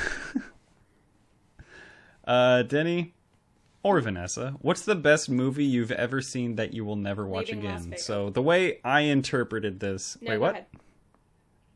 uh, 2.26 2.62
Denny 2.62 3.14
or 3.82 4.00
Vanessa, 4.00 4.56
what's 4.62 4.82
the 4.82 4.94
best 4.94 5.28
movie 5.28 5.64
you've 5.64 5.92
ever 5.92 6.20
seen 6.20 6.56
that 6.56 6.72
you 6.72 6.84
will 6.84 6.96
never 6.96 7.26
watch 7.26 7.52
Leaving 7.52 7.66
again? 7.66 7.94
So 7.98 8.30
the 8.30 8.42
way 8.42 8.80
I 8.82 9.00
interpreted 9.00 9.78
this, 9.80 10.16
No, 10.20 10.30
wait, 10.30 10.38
what? 10.38 10.50
ahead. 10.52 10.66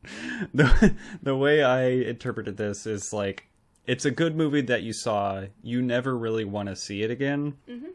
the 0.54 0.96
the 1.22 1.36
way 1.36 1.62
I 1.62 1.82
interpreted 1.88 2.56
this 2.56 2.86
is 2.86 3.12
like 3.12 3.48
it's 3.86 4.04
a 4.04 4.10
good 4.10 4.34
movie 4.34 4.62
that 4.62 4.82
you 4.82 4.92
saw. 4.92 5.44
You 5.62 5.82
never 5.82 6.16
really 6.16 6.44
want 6.44 6.68
to 6.68 6.76
see 6.76 7.02
it 7.02 7.10
again. 7.10 7.58
Mm-hmm. 7.68 7.86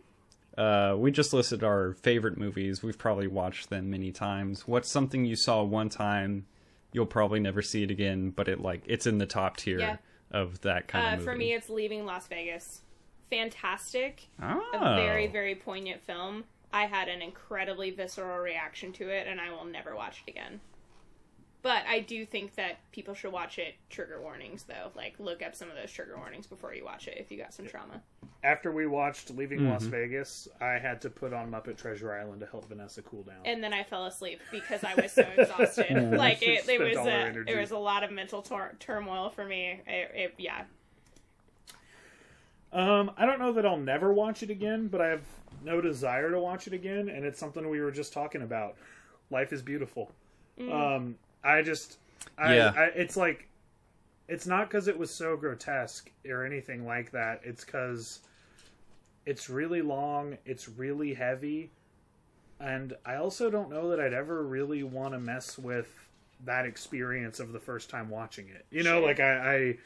Uh, 0.57 0.95
we 0.97 1.11
just 1.11 1.33
listed 1.33 1.63
our 1.63 1.93
favorite 1.93 2.37
movies. 2.37 2.81
We've 2.81 2.97
probably 2.97 3.27
watched 3.27 3.69
them 3.69 3.89
many 3.91 4.11
times. 4.11 4.67
What's 4.67 4.89
something 4.89 5.25
you 5.25 5.35
saw 5.35 5.63
one 5.63 5.89
time? 5.89 6.45
You'll 6.93 7.05
probably 7.05 7.39
never 7.41 7.61
see 7.61 7.83
it 7.83 7.91
again, 7.91 8.29
but 8.29 8.47
it 8.47 8.61
like 8.61 8.83
it's 8.85 9.05
in 9.05 9.17
the 9.17 9.25
top 9.25 9.57
tier 9.57 9.79
Yeah. 9.79 9.97
of 10.31 10.61
that 10.61 10.87
kind 10.87 11.05
Uh, 11.05 11.09
of 11.09 11.13
movie. 11.19 11.25
for 11.31 11.35
me, 11.37 11.53
it's 11.53 11.69
Leaving 11.69 12.05
Las 12.05 12.27
Vegas. 12.27 12.81
Fantastic. 13.29 14.27
oh. 14.41 14.63
A 14.73 14.95
very, 14.95 15.27
very 15.27 15.55
poignant 15.55 16.01
film. 16.03 16.45
I 16.71 16.85
had 16.85 17.07
an 17.09 17.21
incredibly 17.21 17.91
visceral 17.91 18.37
reaction 18.39 18.93
to 18.93 19.09
it, 19.09 19.27
and 19.27 19.41
I 19.41 19.51
will 19.51 19.65
never 19.65 19.95
watch 19.95 20.23
it 20.25 20.31
again. 20.31 20.61
But 21.65 21.81
I 21.89 22.01
do 22.01 22.27
think 22.27 22.53
that 22.57 22.77
people 22.91 23.15
should 23.15 23.31
watch 23.31 23.57
it. 23.57 23.73
Trigger 23.89 24.21
warnings, 24.21 24.65
though. 24.67 24.91
Like, 24.95 25.15
look 25.17 25.41
up 25.41 25.55
some 25.55 25.67
of 25.67 25.75
those 25.75 25.91
trigger 25.91 26.15
warnings 26.15 26.45
before 26.45 26.75
you 26.75 26.85
watch 26.85 27.07
it 27.07 27.17
if 27.17 27.31
you 27.31 27.39
got 27.39 27.55
some 27.55 27.65
trauma. 27.65 28.03
After 28.43 28.71
we 28.71 28.85
watched 28.85 29.31
Leaving 29.31 29.67
Las 29.67 29.81
Mm-hmm. 29.81 29.89
Vegas, 29.91 30.47
I 30.61 30.73
had 30.73 31.01
to 31.01 31.09
put 31.09 31.33
on 31.33 31.49
Muppet 31.49 31.75
Treasure 31.75 32.13
Island 32.13 32.41
to 32.41 32.45
help 32.45 32.69
Vanessa 32.69 33.01
cool 33.01 33.23
down. 33.23 33.37
And 33.45 33.63
then 33.63 33.73
I 33.73 33.81
fell 33.81 34.05
asleep 34.05 34.41
because 34.51 34.83
I 34.83 34.93
was 34.93 35.11
so 35.11 35.23
exhausted. 35.35 36.11
like 36.15 36.43
it, 36.43 36.69
it 36.69 36.79
was 36.79 36.97
all 36.97 37.07
a, 37.07 37.11
energy. 37.11 37.51
it 37.51 37.57
was 37.59 37.71
a 37.71 37.79
lot 37.79 38.03
of 38.03 38.11
mental 38.11 38.43
tor- 38.43 38.75
turmoil 38.79 39.31
for 39.31 39.43
me. 39.43 39.81
It, 39.87 40.11
it, 40.13 40.33
yeah, 40.37 40.65
Um, 42.71 43.09
I 43.17 43.25
don't 43.25 43.39
know 43.39 43.53
that 43.53 43.65
I'll 43.65 43.75
never 43.75 44.13
watch 44.13 44.43
it 44.43 44.51
again, 44.51 44.87
but 44.87 45.01
I 45.01 45.07
have 45.07 45.23
no 45.63 45.81
desire 45.81 46.29
to 46.29 46.39
watch 46.39 46.67
it 46.67 46.73
again, 46.73 47.09
and 47.09 47.25
it's 47.25 47.39
something 47.39 47.67
we 47.67 47.81
were 47.81 47.89
just 47.91 48.13
talking 48.13 48.43
about. 48.43 48.75
Life 49.31 49.51
is 49.51 49.63
beautiful. 49.63 50.11
Um, 50.71 51.15
I 51.45 51.61
just, 51.61 51.97
I, 52.37 52.55
Yeah. 52.55 52.73
I, 52.75 52.83
it's 52.95 53.15
like, 53.15 53.47
it's 54.27 54.47
not 54.47 54.67
because 54.69 54.87
it 54.87 54.97
was 54.97 55.11
so 55.11 55.37
grotesque 55.37 56.09
or 56.27 56.43
anything 56.45 56.85
like 56.85 57.11
that. 57.11 57.41
It's 57.43 57.63
because 57.63 58.19
it's 59.25 59.49
really 59.49 59.81
long, 59.81 60.37
it's 60.45 60.67
really 60.67 61.13
heavy, 61.13 61.71
and 62.59 62.93
I 63.05 63.15
also 63.15 63.49
don't 63.49 63.69
know 63.69 63.89
that 63.89 63.99
I'd 63.99 64.13
ever 64.13 64.43
really 64.43 64.83
want 64.83 65.13
to 65.13 65.19
mess 65.19 65.57
with 65.57 65.87
that 66.45 66.65
experience 66.65 67.39
of 67.39 67.51
the 67.53 67.59
first 67.59 67.89
time 67.89 68.09
watching 68.09 68.47
it. 68.49 68.65
You 68.71 68.83
know, 68.83 68.99
Sure. 68.99 69.07
like 69.07 69.19
I, 69.19 69.55
I 69.55 69.77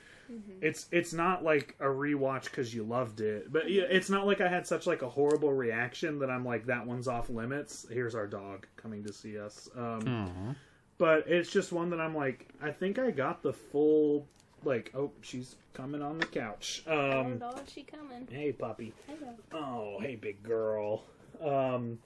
it's 0.62 0.86
it's 0.92 1.12
not 1.12 1.44
like 1.44 1.76
a 1.80 1.86
rewatch 1.86 2.46
because 2.46 2.74
you 2.74 2.84
loved 2.84 3.20
it, 3.22 3.52
but 3.52 3.70
yeah, 3.72 3.84
it's 3.90 4.10
not 4.10 4.28
like 4.28 4.42
I 4.42 4.48
had 4.48 4.68
such 4.68 4.86
like 4.86 5.02
a 5.02 5.10
horrible 5.10 5.52
reaction 5.54 6.20
that 6.20 6.30
I'm 6.30 6.46
like 6.46 6.66
that 6.68 6.86
one's 6.86 7.08
off 7.08 7.30
limits. 7.30 7.86
Here's 7.92 8.14
our 8.14 8.28
dog 8.28 8.68
coming 8.78 9.04
to 9.06 9.12
see 9.14 9.40
us. 9.40 9.68
Um, 9.76 10.08
Aw. 10.08 10.56
But 11.00 11.28
it's 11.28 11.50
just 11.50 11.72
one 11.72 11.90
that 11.90 12.00
I'm 12.00 12.14
like, 12.14 12.48
I 12.62 12.70
think 12.70 13.00
I 13.00 13.10
got 13.10 13.42
the 13.42 13.54
full 13.54 14.28
like. 14.64 14.92
Oh, 14.94 15.12
she's 15.22 15.56
coming 15.74 16.04
on 16.04 16.20
the 16.20 16.28
couch. 16.28 16.84
Um, 16.86 17.42
oh, 17.42 17.56
she 17.66 17.82
coming. 17.82 18.28
hey, 18.30 18.52
puppy. 18.52 18.94
Hello. 19.08 19.34
Oh, 19.52 20.00
hey, 20.00 20.16
big 20.16 20.44
girl. 20.44 21.04
Um, 21.44 21.98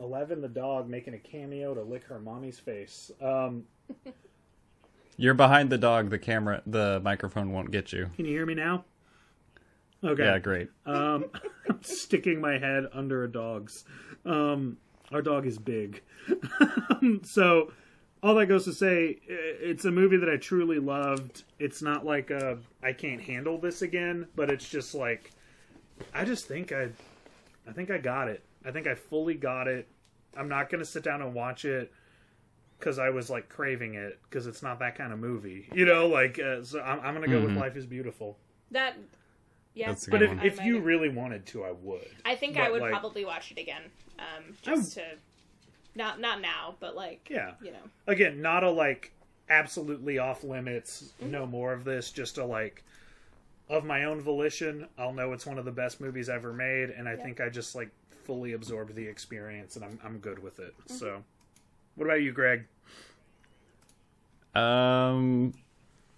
Eleven, 0.00 0.40
the 0.40 0.48
dog, 0.48 0.88
making 0.88 1.14
a 1.14 1.18
cameo 1.18 1.74
to 1.74 1.82
lick 1.82 2.04
her 2.04 2.18
mommy's 2.18 2.58
face. 2.58 3.10
Um, 3.20 3.64
You're 5.18 5.34
behind 5.34 5.68
the 5.68 5.76
dog. 5.76 6.08
The 6.08 6.18
camera, 6.18 6.62
the 6.66 7.00
microphone 7.04 7.52
won't 7.52 7.70
get 7.70 7.92
you. 7.92 8.08
can 8.16 8.24
you 8.24 8.32
hear 8.32 8.46
me 8.46 8.54
now? 8.54 8.84
Okay. 10.02 10.24
Yeah, 10.24 10.38
great. 10.38 10.70
Um, 10.86 11.26
I'm 11.68 11.82
sticking 11.82 12.40
my 12.40 12.56
head 12.56 12.86
under 12.94 13.24
a 13.24 13.30
dog's. 13.30 13.84
Um, 14.24 14.78
our 15.12 15.20
dog 15.20 15.46
is 15.46 15.58
big. 15.58 16.02
so, 17.22 17.72
all 18.22 18.34
that 18.34 18.46
goes 18.46 18.64
to 18.64 18.72
say, 18.72 19.18
it's 19.26 19.84
a 19.84 19.90
movie 19.90 20.18
that 20.18 20.28
I 20.28 20.36
truly 20.36 20.78
loved. 20.78 21.44
It's 21.58 21.80
not 21.80 22.04
like 22.04 22.30
a, 22.30 22.58
I 22.82 22.92
can't 22.92 23.20
handle 23.20 23.58
this 23.58 23.82
again, 23.82 24.26
but 24.36 24.50
it's 24.50 24.68
just 24.68 24.94
like, 24.94 25.30
I 26.14 26.24
just 26.24 26.46
think 26.46 26.72
I, 26.72 26.88
I 27.66 27.72
think 27.72 27.90
I 27.90 27.98
got 27.98 28.28
it. 28.28 28.42
I 28.64 28.70
think 28.72 28.86
I 28.86 28.94
fully 28.94 29.34
got 29.34 29.68
it. 29.68 29.88
I'm 30.36 30.48
not 30.48 30.70
going 30.70 30.80
to 30.80 30.84
sit 30.88 31.02
down 31.02 31.22
and 31.22 31.34
watch 31.34 31.64
it 31.64 31.92
because 32.78 32.98
I 32.98 33.10
was 33.10 33.30
like 33.30 33.48
craving 33.48 33.94
it 33.94 34.18
because 34.28 34.46
it's 34.46 34.62
not 34.62 34.78
that 34.80 34.96
kind 34.96 35.12
of 35.12 35.18
movie. 35.18 35.68
You 35.72 35.86
know, 35.86 36.06
like, 36.06 36.38
uh, 36.38 36.62
so 36.62 36.80
I'm, 36.80 37.00
I'm 37.00 37.14
going 37.14 37.28
to 37.28 37.36
go 37.38 37.44
with 37.44 37.56
Life 37.56 37.76
is 37.76 37.86
Beautiful. 37.86 38.36
That, 38.70 38.96
yeah. 39.74 39.88
That's 39.88 40.06
a 40.06 40.10
But 40.10 40.22
if, 40.22 40.44
if 40.44 40.62
you 40.62 40.80
really 40.80 41.08
wanted 41.08 41.46
to, 41.46 41.64
I 41.64 41.72
would. 41.72 42.08
I 42.24 42.36
think 42.36 42.58
I 42.58 42.70
would 42.70 42.82
like- 42.82 42.90
probably 42.90 43.24
watch 43.24 43.50
it 43.50 43.58
again, 43.58 43.82
um, 44.18 44.54
just 44.62 44.94
to, 44.94 45.04
not 45.94 46.20
not 46.20 46.40
now, 46.40 46.74
but 46.80 46.94
like, 46.96 47.28
Yeah. 47.30 47.52
you 47.62 47.72
know, 47.72 47.82
Again, 48.06 48.40
not 48.42 48.64
a 48.64 48.70
like 48.70 49.12
absolutely 49.48 50.18
off 50.18 50.44
limits, 50.44 51.12
no 51.20 51.46
more 51.46 51.72
of 51.72 51.84
this, 51.84 52.10
just 52.12 52.38
a 52.38 52.44
like 52.44 52.84
of 53.68 53.84
my 53.84 54.04
own 54.04 54.20
volition, 54.20 54.86
I'll 54.98 55.12
know 55.12 55.32
it's 55.32 55.46
one 55.46 55.58
of 55.58 55.64
the 55.64 55.72
best 55.72 56.00
movies 56.00 56.28
ever 56.28 56.52
made 56.52 56.90
and 56.90 57.08
I 57.08 57.16
think 57.16 57.40
I 57.40 57.48
just 57.48 57.74
like 57.74 57.90
fully 58.24 58.52
absorbed 58.52 58.94
the 58.94 59.06
experience 59.06 59.76
and 59.76 59.84
I'm 59.84 59.98
I'm 60.04 60.18
good 60.18 60.42
with 60.42 60.58
it. 60.60 60.74
So 60.86 61.22
what 61.96 62.04
about 62.06 62.22
you, 62.22 62.32
Greg? 62.32 62.64
Um, 64.54 65.54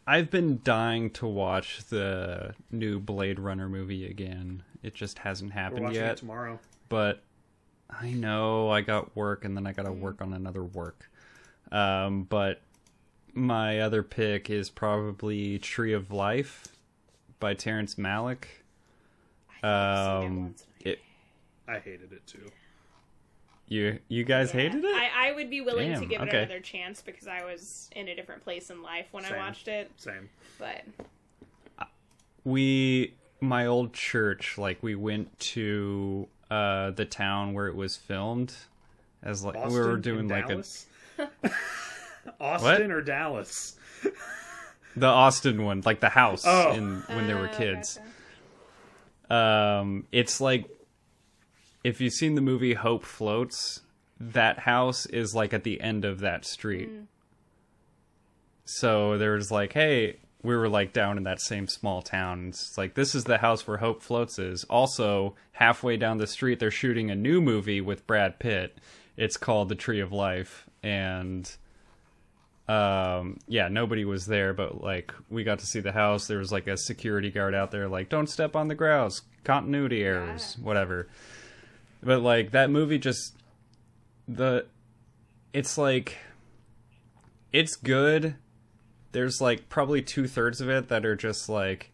I've 0.06 0.30
been 0.30 0.60
dying 0.64 1.10
to 1.10 1.26
watch 1.26 1.84
the 1.90 2.54
new 2.70 2.98
Blade 2.98 3.38
Runner 3.38 3.68
movie 3.68 4.06
again. 4.06 4.62
It 4.82 4.94
just 4.94 5.18
hasn't 5.18 5.54
We're 5.54 5.60
happened 5.60 5.84
watching 5.84 6.00
yet. 6.00 6.12
it 6.12 6.16
tomorrow. 6.18 6.58
but 6.88 7.22
I 8.00 8.10
know 8.12 8.70
I 8.70 8.80
got 8.80 9.14
work 9.14 9.44
and 9.44 9.56
then 9.56 9.66
I 9.66 9.72
got 9.72 9.84
to 9.84 9.92
work 9.92 10.20
on 10.22 10.32
another 10.32 10.64
work. 10.64 11.10
Um, 11.70 12.24
but 12.24 12.60
my 13.34 13.80
other 13.80 14.02
pick 14.02 14.50
is 14.50 14.70
probably 14.70 15.58
Tree 15.58 15.92
of 15.92 16.10
Life 16.10 16.68
by 17.40 17.54
Terrence 17.54 17.94
Malick. 17.96 18.44
I've 19.62 19.64
it 19.64 20.24
Um, 20.26 20.42
once. 20.42 20.66
it 20.80 21.00
I 21.68 21.78
hated 21.78 22.12
it 22.12 22.26
too. 22.26 22.50
you 23.68 23.98
you 24.08 24.24
guys 24.24 24.50
hated 24.50 24.84
it? 24.84 24.94
I, 24.94 25.28
I 25.28 25.32
would 25.32 25.48
be 25.48 25.60
willing 25.60 25.94
to 25.98 26.04
give 26.06 26.20
it 26.20 26.28
okay. 26.28 26.38
another 26.42 26.60
chance 26.60 27.00
because 27.00 27.26
I 27.28 27.44
was 27.44 27.88
in 27.94 28.08
a 28.08 28.14
different 28.14 28.42
place 28.42 28.70
in 28.70 28.82
life 28.82 29.06
when 29.12 29.24
Same. 29.24 29.34
I 29.34 29.36
watched 29.38 29.68
it. 29.68 29.90
Same. 29.96 30.28
But 30.58 30.82
we 32.44 33.14
my 33.40 33.66
old 33.66 33.92
church 33.92 34.58
like 34.58 34.82
we 34.82 34.94
went 34.94 35.38
to 35.38 36.28
uh 36.52 36.90
the 36.90 37.04
town 37.04 37.54
where 37.54 37.66
it 37.68 37.76
was 37.76 37.96
filmed 37.96 38.52
as 39.22 39.44
like 39.44 39.56
Austin 39.56 39.72
we 39.72 39.80
were 39.80 39.96
doing 39.96 40.28
like 40.28 40.48
Dallas? 40.48 40.86
Austin 42.40 42.88
What? 42.88 42.90
or 42.90 43.00
Dallas? 43.02 43.76
the 44.96 45.06
Austin 45.06 45.64
one 45.64 45.82
like 45.84 46.00
the 46.00 46.08
house 46.08 46.44
Oh. 46.46 46.72
in 46.72 47.00
when 47.08 47.26
they 47.26 47.34
were 47.34 47.48
Uh, 47.48 47.54
kids. 47.56 47.98
gotcha. 49.30 49.34
Um, 49.34 50.06
it's 50.12 50.40
like 50.40 50.66
if 51.84 52.00
you've 52.00 52.12
seen 52.12 52.34
the 52.34 52.40
movie 52.42 52.74
Hope 52.74 53.04
Floats, 53.04 53.80
that 54.20 54.58
house 54.60 55.06
is 55.06 55.34
like 55.34 55.52
at 55.54 55.64
the 55.64 55.80
end 55.80 56.04
of 56.04 56.20
that 56.20 56.44
street. 56.44 56.90
So 58.64 59.18
there's 59.18 59.50
like, 59.50 59.72
hey, 59.72 60.18
we 60.42 60.56
were 60.56 60.68
like 60.68 60.92
down 60.92 61.16
in 61.16 61.24
that 61.24 61.40
same 61.40 61.68
small 61.68 62.02
town. 62.02 62.48
It's 62.48 62.76
like 62.76 62.94
this 62.94 63.14
is 63.14 63.24
the 63.24 63.38
house 63.38 63.66
where 63.66 63.78
Hope 63.78 64.02
Floats 64.02 64.38
is. 64.38 64.64
Also, 64.64 65.34
halfway 65.52 65.96
down 65.96 66.18
the 66.18 66.26
street, 66.26 66.58
they're 66.58 66.70
shooting 66.70 67.10
a 67.10 67.14
new 67.14 67.40
movie 67.40 67.80
with 67.80 68.06
Brad 68.06 68.38
Pitt. 68.38 68.78
It's 69.16 69.36
called 69.36 69.68
The 69.68 69.74
Tree 69.74 70.00
of 70.00 70.12
Life, 70.12 70.68
and 70.82 71.50
um 72.68 73.38
yeah 73.48 73.66
nobody 73.66 74.04
was 74.04 74.26
there 74.26 74.54
but 74.54 74.80
like 74.80 75.12
we 75.28 75.42
got 75.42 75.58
to 75.58 75.66
see 75.66 75.80
the 75.80 75.90
house 75.90 76.28
there 76.28 76.38
was 76.38 76.52
like 76.52 76.68
a 76.68 76.76
security 76.76 77.28
guard 77.28 77.56
out 77.56 77.72
there 77.72 77.88
like 77.88 78.08
don't 78.08 78.28
step 78.28 78.54
on 78.54 78.68
the 78.68 78.74
grouse 78.74 79.22
continuity 79.42 80.04
errors 80.04 80.56
whatever 80.62 81.08
but 82.04 82.22
like 82.22 82.52
that 82.52 82.70
movie 82.70 82.98
just 82.98 83.34
the 84.28 84.64
it's 85.52 85.76
like 85.76 86.16
it's 87.52 87.74
good 87.74 88.36
there's 89.12 89.40
like 89.40 89.68
probably 89.68 90.02
two-thirds 90.02 90.60
of 90.60 90.68
it 90.68 90.88
that 90.88 91.06
are 91.06 91.16
just 91.16 91.48
like 91.48 91.90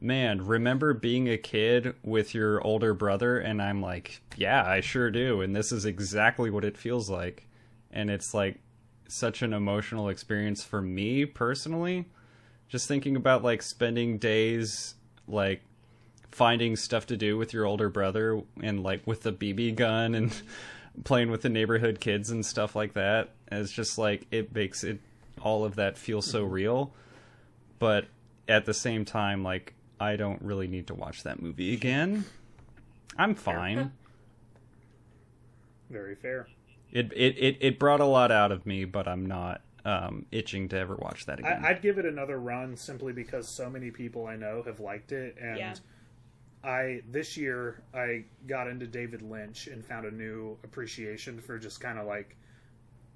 man 0.00 0.44
remember 0.44 0.92
being 0.92 1.28
a 1.28 1.38
kid 1.38 1.94
with 2.02 2.34
your 2.34 2.60
older 2.66 2.94
brother? 2.94 3.38
And 3.38 3.60
i'm 3.62 3.80
like 3.80 4.20
yeah 4.36 4.64
i 4.66 4.80
sure 4.80 5.10
do. 5.10 5.40
And 5.40 5.54
this 5.54 5.72
is 5.72 5.84
exactly 5.84 6.50
what 6.50 6.64
it 6.64 6.76
feels 6.76 7.10
like. 7.10 7.46
And 7.90 8.10
it's 8.10 8.32
like 8.32 8.58
such 9.08 9.42
an 9.42 9.52
emotional 9.52 10.08
experience 10.08 10.64
for 10.64 10.80
me 10.80 11.26
personally. 11.26 12.06
Just 12.68 12.88
thinking 12.88 13.16
about 13.16 13.44
like 13.44 13.62
spending 13.62 14.18
days 14.18 14.94
like 15.28 15.62
finding 16.30 16.76
stuff 16.76 17.06
to 17.06 17.16
do 17.16 17.36
with 17.36 17.52
your 17.52 17.66
older 17.66 17.88
brother 17.88 18.42
and 18.62 18.82
like 18.82 19.06
with 19.06 19.22
the 19.22 19.32
BB 19.32 19.76
gun 19.76 20.14
and 20.14 20.42
playing 21.04 21.30
with 21.30 21.42
the 21.42 21.48
neighborhood 21.48 22.00
kids 22.00 22.30
and 22.30 22.44
stuff 22.44 22.74
like 22.74 22.94
that. 22.94 23.30
It's 23.50 23.70
just 23.70 23.98
like 23.98 24.26
it 24.30 24.54
makes 24.54 24.82
it 24.82 25.00
all 25.42 25.64
of 25.64 25.76
that 25.76 25.98
feel 25.98 26.22
so 26.22 26.44
real. 26.44 26.92
But 27.78 28.06
at 28.48 28.64
the 28.64 28.74
same 28.74 29.04
time, 29.04 29.42
like 29.42 29.74
I 30.00 30.16
don't 30.16 30.42
really 30.42 30.68
need 30.68 30.86
to 30.88 30.94
watch 30.94 31.22
that 31.22 31.40
movie 31.40 31.74
again. 31.74 32.24
I'm 33.16 33.34
fine. 33.34 33.92
Very 35.90 36.14
fair. 36.14 36.48
It 36.90 37.12
it 37.14 37.36
it, 37.38 37.56
it 37.60 37.78
brought 37.78 38.00
a 38.00 38.06
lot 38.06 38.30
out 38.30 38.52
of 38.52 38.66
me, 38.66 38.84
but 38.84 39.06
I'm 39.06 39.26
not 39.26 39.62
um, 39.84 40.26
itching 40.30 40.68
to 40.68 40.78
ever 40.78 40.96
watch 40.96 41.26
that 41.26 41.38
again. 41.38 41.64
I, 41.64 41.70
I'd 41.70 41.82
give 41.82 41.98
it 41.98 42.06
another 42.06 42.38
run 42.38 42.76
simply 42.76 43.12
because 43.12 43.48
so 43.48 43.68
many 43.68 43.90
people 43.90 44.26
I 44.26 44.36
know 44.36 44.62
have 44.64 44.80
liked 44.80 45.12
it, 45.12 45.36
and 45.40 45.58
Yeah. 45.58 45.74
I 46.64 47.02
this 47.10 47.36
year 47.36 47.82
I 47.92 48.24
got 48.46 48.68
into 48.68 48.86
David 48.86 49.22
Lynch 49.22 49.66
and 49.66 49.84
found 49.84 50.06
a 50.06 50.10
new 50.10 50.56
appreciation 50.62 51.40
for 51.40 51.58
just 51.58 51.80
kind 51.80 51.98
of 51.98 52.06
like 52.06 52.36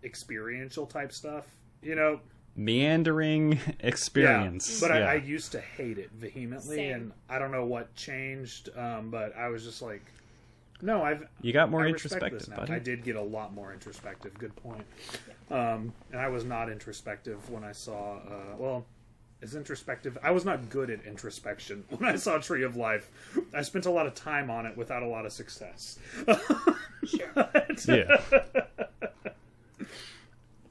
experiential 0.03 0.87
type 0.87 1.13
stuff. 1.13 1.47
You 1.87 1.95
know, 1.95 2.21
Meandering 2.57 3.61
experience. 3.81 4.81
Yeah, 4.83 4.89
but 4.89 4.95
Yeah. 4.99 5.07
I, 5.07 5.13
I 5.13 5.15
used 5.17 5.53
to 5.53 5.61
hate 5.61 5.99
it 5.99 6.11
vehemently, 6.13 6.77
Same. 6.77 6.95
and 6.95 7.13
I 7.29 7.39
don't 7.39 7.53
know 7.53 7.65
what 7.65 7.95
changed. 7.95 8.71
Um, 8.77 9.11
but 9.11 9.37
I 9.37 9.49
was 9.49 9.63
just 9.63 9.83
like, 9.83 10.03
no, 10.83 11.03
I've 11.03 11.27
you 11.43 11.53
got 11.53 11.71
more 11.71 11.85
I 11.85 11.89
introspective, 11.89 12.49
buddy. 12.57 12.73
I 12.73 12.79
did 12.81 13.05
get 13.05 13.15
a 13.15 13.23
lot 13.23 13.55
more 13.55 13.73
introspective. 13.73 14.37
Good 14.39 14.57
point. 14.57 14.85
Um, 15.51 15.93
and 16.11 16.21
I 16.21 16.29
was 16.29 16.45
not 16.45 16.71
introspective 16.71 17.49
when 17.51 17.63
I 17.63 17.73
saw. 17.73 18.17
Uh, 18.17 18.57
well, 18.59 18.87
as 19.43 19.55
introspective, 19.55 20.19
I 20.23 20.33
was 20.33 20.45
not 20.45 20.71
good 20.71 20.91
at 20.91 21.05
introspection 21.05 21.85
when 21.91 22.11
I 22.11 22.17
saw 22.17 22.39
Tree 22.39 22.65
of 22.65 22.75
Life. 22.75 23.11
I 23.55 23.63
spent 23.63 23.87
a 23.87 23.91
lot 23.91 24.07
of 24.07 24.15
time 24.15 24.51
on 24.51 24.67
it 24.67 24.77
without 24.77 25.03
a 25.05 25.07
lot 25.07 25.25
of 25.25 25.33
success. 25.33 25.99
Sure. 27.07 27.49
yeah. 27.87 28.17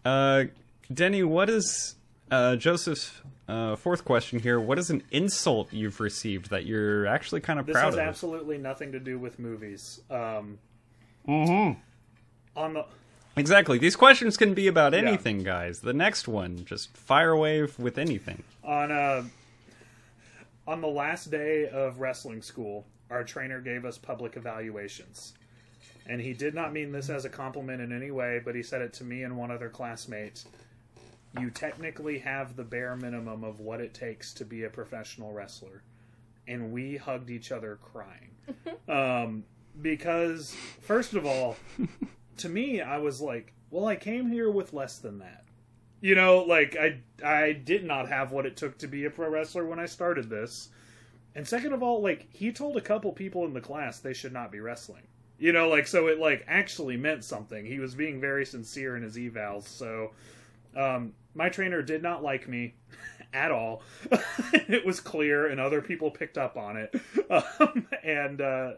Uh, 0.03 0.43
Denny, 0.93 1.23
what 1.23 1.49
is 1.49 1.95
uh, 2.31 2.55
Joseph's 2.55 3.11
uh, 3.47 3.75
fourth 3.75 4.05
question 4.05 4.39
here? 4.39 4.59
What 4.59 4.77
is 4.79 4.89
an 4.89 5.03
insult 5.11 5.73
you've 5.73 5.99
received 5.99 6.49
that 6.49 6.65
you're 6.65 7.07
actually 7.07 7.41
kind 7.41 7.59
of 7.59 7.65
This 7.65 7.73
proud 7.73 7.89
of? 7.89 7.93
This 7.93 7.99
has 8.01 8.07
absolutely 8.09 8.57
nothing 8.57 8.91
to 8.91 8.99
do 8.99 9.17
with 9.19 9.39
movies. 9.39 10.01
Um, 10.09 10.59
Mm-hmm. 11.27 11.79
on 12.55 12.73
the 12.75 12.85
Exactly. 13.35 13.79
These 13.79 13.95
questions 13.95 14.37
can 14.37 14.53
be 14.53 14.67
about 14.67 14.93
anything, 14.93 15.41
guys. 15.43 15.79
The 15.79 15.91
next 15.91 16.27
one, 16.27 16.63
just 16.65 16.95
fire 16.95 17.31
away 17.31 17.67
with 17.79 17.97
anything. 17.97 18.43
on 18.63 18.91
uh 18.91 19.23
on 20.67 20.81
the 20.81 20.87
last 20.87 21.31
day 21.31 21.67
of 21.67 21.99
wrestling 21.99 22.43
school, 22.43 22.85
our 23.09 23.23
trainer 23.23 23.59
gave 23.59 23.85
us 23.85 23.97
public 23.97 24.37
evaluations. 24.37 25.33
And 26.07 26.21
he 26.21 26.33
did 26.33 26.53
not 26.53 26.71
mean 26.71 26.91
this 26.91 27.09
as 27.09 27.25
a 27.25 27.29
compliment 27.29 27.81
in 27.81 27.91
any 27.91 28.11
way, 28.11 28.39
but 28.45 28.53
he 28.53 28.61
said 28.61 28.81
it 28.83 28.93
to 28.93 29.03
me 29.03 29.23
and 29.23 29.35
one 29.35 29.49
other 29.49 29.69
classmate. 29.69 30.43
You 31.39 31.49
technically 31.49 32.19
have 32.19 32.55
the 32.55 32.63
bare 32.63 32.95
minimum 32.95 33.43
of 33.43 33.59
what 33.59 33.81
it 33.81 33.93
takes 33.93 34.33
to 34.35 34.45
be 34.45 34.63
a 34.63 34.69
professional 34.69 35.33
wrestler. 35.33 35.83
And 36.47 36.71
we 36.71 36.97
hugged 36.97 37.29
each 37.29 37.51
other 37.51 37.79
crying. 37.81 38.31
um, 38.87 39.43
because, 39.81 40.55
first 40.81 41.13
of 41.13 41.25
all, 41.25 41.57
to 42.37 42.49
me, 42.49 42.81
I 42.81 42.97
was 42.97 43.21
like, 43.21 43.53
well, 43.69 43.87
I 43.87 43.95
came 43.95 44.29
here 44.29 44.49
with 44.49 44.73
less 44.73 44.99
than 44.99 45.19
that. 45.19 45.43
You 46.01 46.13
know, 46.13 46.43
like 46.43 46.75
I 46.75 46.99
I 47.25 47.53
did 47.53 47.83
not 47.83 48.09
have 48.09 48.31
what 48.31 48.45
it 48.45 48.57
took 48.57 48.77
to 48.79 48.87
be 48.87 49.05
a 49.05 49.09
pro 49.09 49.29
wrestler 49.29 49.65
when 49.65 49.79
I 49.79 49.85
started 49.85 50.29
this. 50.29 50.69
And 51.33 51.47
second 51.47 51.73
of 51.73 51.81
all, 51.81 52.01
like 52.01 52.27
he 52.31 52.51
told 52.51 52.77
a 52.77 52.81
couple 52.81 53.11
people 53.11 53.43
in 53.45 53.53
the 53.53 53.61
class 53.61 53.99
they 53.99 54.13
should 54.13 54.33
not 54.33 54.51
be 54.51 54.59
wrestling. 54.59 55.03
You 55.37 55.51
know, 55.51 55.67
like 55.67 55.87
so 55.87 56.07
it 56.07 56.19
like 56.19 56.45
actually 56.47 56.95
meant 56.95 57.23
something. 57.23 57.65
He 57.65 57.79
was 57.79 57.95
being 57.95 58.21
very 58.21 58.45
sincere 58.45 58.95
in 58.95 59.03
his 59.03 59.17
evals. 59.17 59.67
So 59.67 60.11
um 60.75 61.13
my 61.33 61.49
trainer 61.49 61.81
did 61.81 62.01
not 62.01 62.23
like 62.23 62.47
me 62.47 62.75
at 63.33 63.51
all. 63.51 63.81
it 64.53 64.85
was 64.85 64.99
clear 64.99 65.47
and 65.47 65.59
other 65.59 65.81
people 65.81 66.11
picked 66.11 66.37
up 66.37 66.57
on 66.57 66.77
it. 66.77 66.95
Um, 67.59 67.87
and 68.03 68.39
uh 68.39 68.71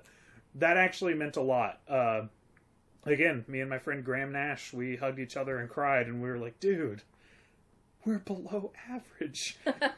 that 0.56 0.78
actually 0.78 1.14
meant 1.14 1.36
a 1.36 1.42
lot. 1.42 1.82
Uh 1.88 2.24
again, 3.06 3.46
me 3.48 3.62
and 3.62 3.70
my 3.70 3.78
friend 3.80 4.04
Graham 4.04 4.32
Nash, 4.32 4.74
we 4.74 4.96
hugged 4.96 5.20
each 5.20 5.38
other 5.38 5.60
and 5.60 5.70
cried, 5.70 6.08
and 6.08 6.22
we 6.22 6.30
were 6.30 6.38
like, 6.38 6.60
dude, 6.60 7.04
we're 8.06 8.20
below 8.20 8.72
average. 8.90 9.58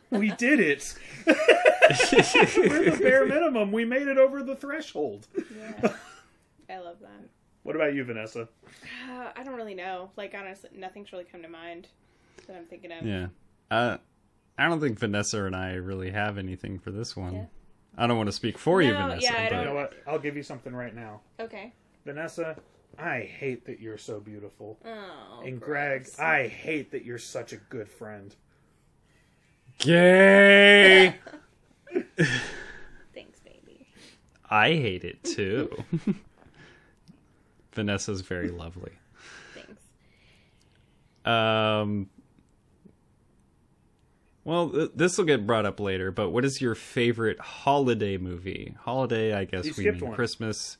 we 0.10 0.32
did 0.32 0.60
it. 0.60 0.96
we're 1.28 2.92
the 2.92 2.98
bare 3.00 3.26
minimum. 3.26 3.72
We 3.72 3.86
made 3.86 4.08
it 4.08 4.18
over 4.18 4.42
the 4.42 4.56
threshold. 4.56 5.28
Yeah. 5.38 5.94
I 6.70 6.78
love 6.80 7.00
that. 7.02 7.30
What 7.70 7.76
about 7.76 7.94
you, 7.94 8.04
Vanessa? 8.04 8.50
Uh, 9.08 9.30
I 9.38 9.44
don't 9.44 9.54
really 9.54 9.76
know. 9.76 10.10
Like 10.18 10.34
honestly, 10.36 10.72
nothing's 10.76 11.12
really 11.12 11.26
come 11.26 11.44
to 11.44 11.48
mind 11.48 11.88
that 12.48 12.56
I'm 12.56 12.66
thinking 12.66 12.92
of. 12.92 13.06
Yeah. 13.06 13.28
Uh, 13.70 13.98
I 14.58 14.68
don't 14.68 14.80
think 14.82 14.98
Vanessa 14.98 15.46
and 15.46 15.56
I 15.56 15.74
really 15.74 16.10
have 16.10 16.40
anything 16.40 16.80
for 16.80 16.90
this 16.90 17.16
one. 17.16 17.36
Yeah. 17.36 17.46
I 17.96 18.08
don't 18.08 18.18
want 18.18 18.26
to 18.26 18.34
speak 18.34 18.58
for 18.58 18.82
you, 18.82 18.92
Vanessa. 18.94 19.22
yeah, 19.22 19.34
I 19.34 19.44
but 19.44 19.50
don't- 19.52 19.60
You 19.60 19.66
know 19.68 19.76
what? 19.76 19.94
I'll 20.08 20.18
give 20.18 20.36
you 20.36 20.42
something 20.42 20.74
right 20.74 20.96
now. 20.96 21.22
Okay. 21.40 21.72
Vanessa, 22.08 22.56
I 22.98 23.20
hate 23.20 23.66
that 23.68 23.80
you're 23.80 24.00
so 24.00 24.20
beautiful. 24.20 24.80
Oh. 24.84 25.44
And 25.46 25.62
Greg. 25.62 26.08
I 26.18 26.48
hate 26.48 26.90
that 26.90 27.06
you're 27.06 27.20
such 27.20 27.54
a 27.54 27.58
good 27.58 27.88
friend. 27.88 28.36
Gay! 29.78 31.14
Thanks, 33.14 33.40
baby. 33.46 33.86
I 34.50 34.70
hate 34.70 35.04
it 35.04 35.24
too. 35.24 35.70
Vanessa's 37.74 38.22
very 38.22 38.50
lovely. 38.50 38.92
Thanks. 39.56 39.82
Um. 41.26 42.10
Well, 44.44 44.70
th- 44.72 44.92
this 44.96 45.18
will 45.18 45.26
get 45.26 45.46
brought 45.46 45.66
up 45.66 45.80
later, 45.80 46.12
but 46.12 46.32
what 46.32 46.44
is 46.46 46.62
your 46.62 46.74
favorite 46.74 47.40
holiday 47.40 48.18
movie? 48.18 48.76
Holiday, 48.82 49.34
I 49.34 49.46
guess 49.46 49.66
You 49.66 49.74
we 49.78 49.84
skipped 49.84 50.02
mean 50.02 50.08
one. 50.10 50.16
Christmas. 50.16 50.78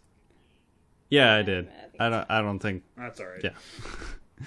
Yeah, 1.10 1.36
I 1.36 1.42
did. 1.44 1.70
I 2.00 2.08
I 2.08 2.10
don't. 2.10 2.32
I 2.32 2.42
don't 2.42 2.60
think. 2.60 2.84
That's 2.98 3.20
all 3.20 3.28
right. 3.28 3.44
Yeah. 3.44 3.52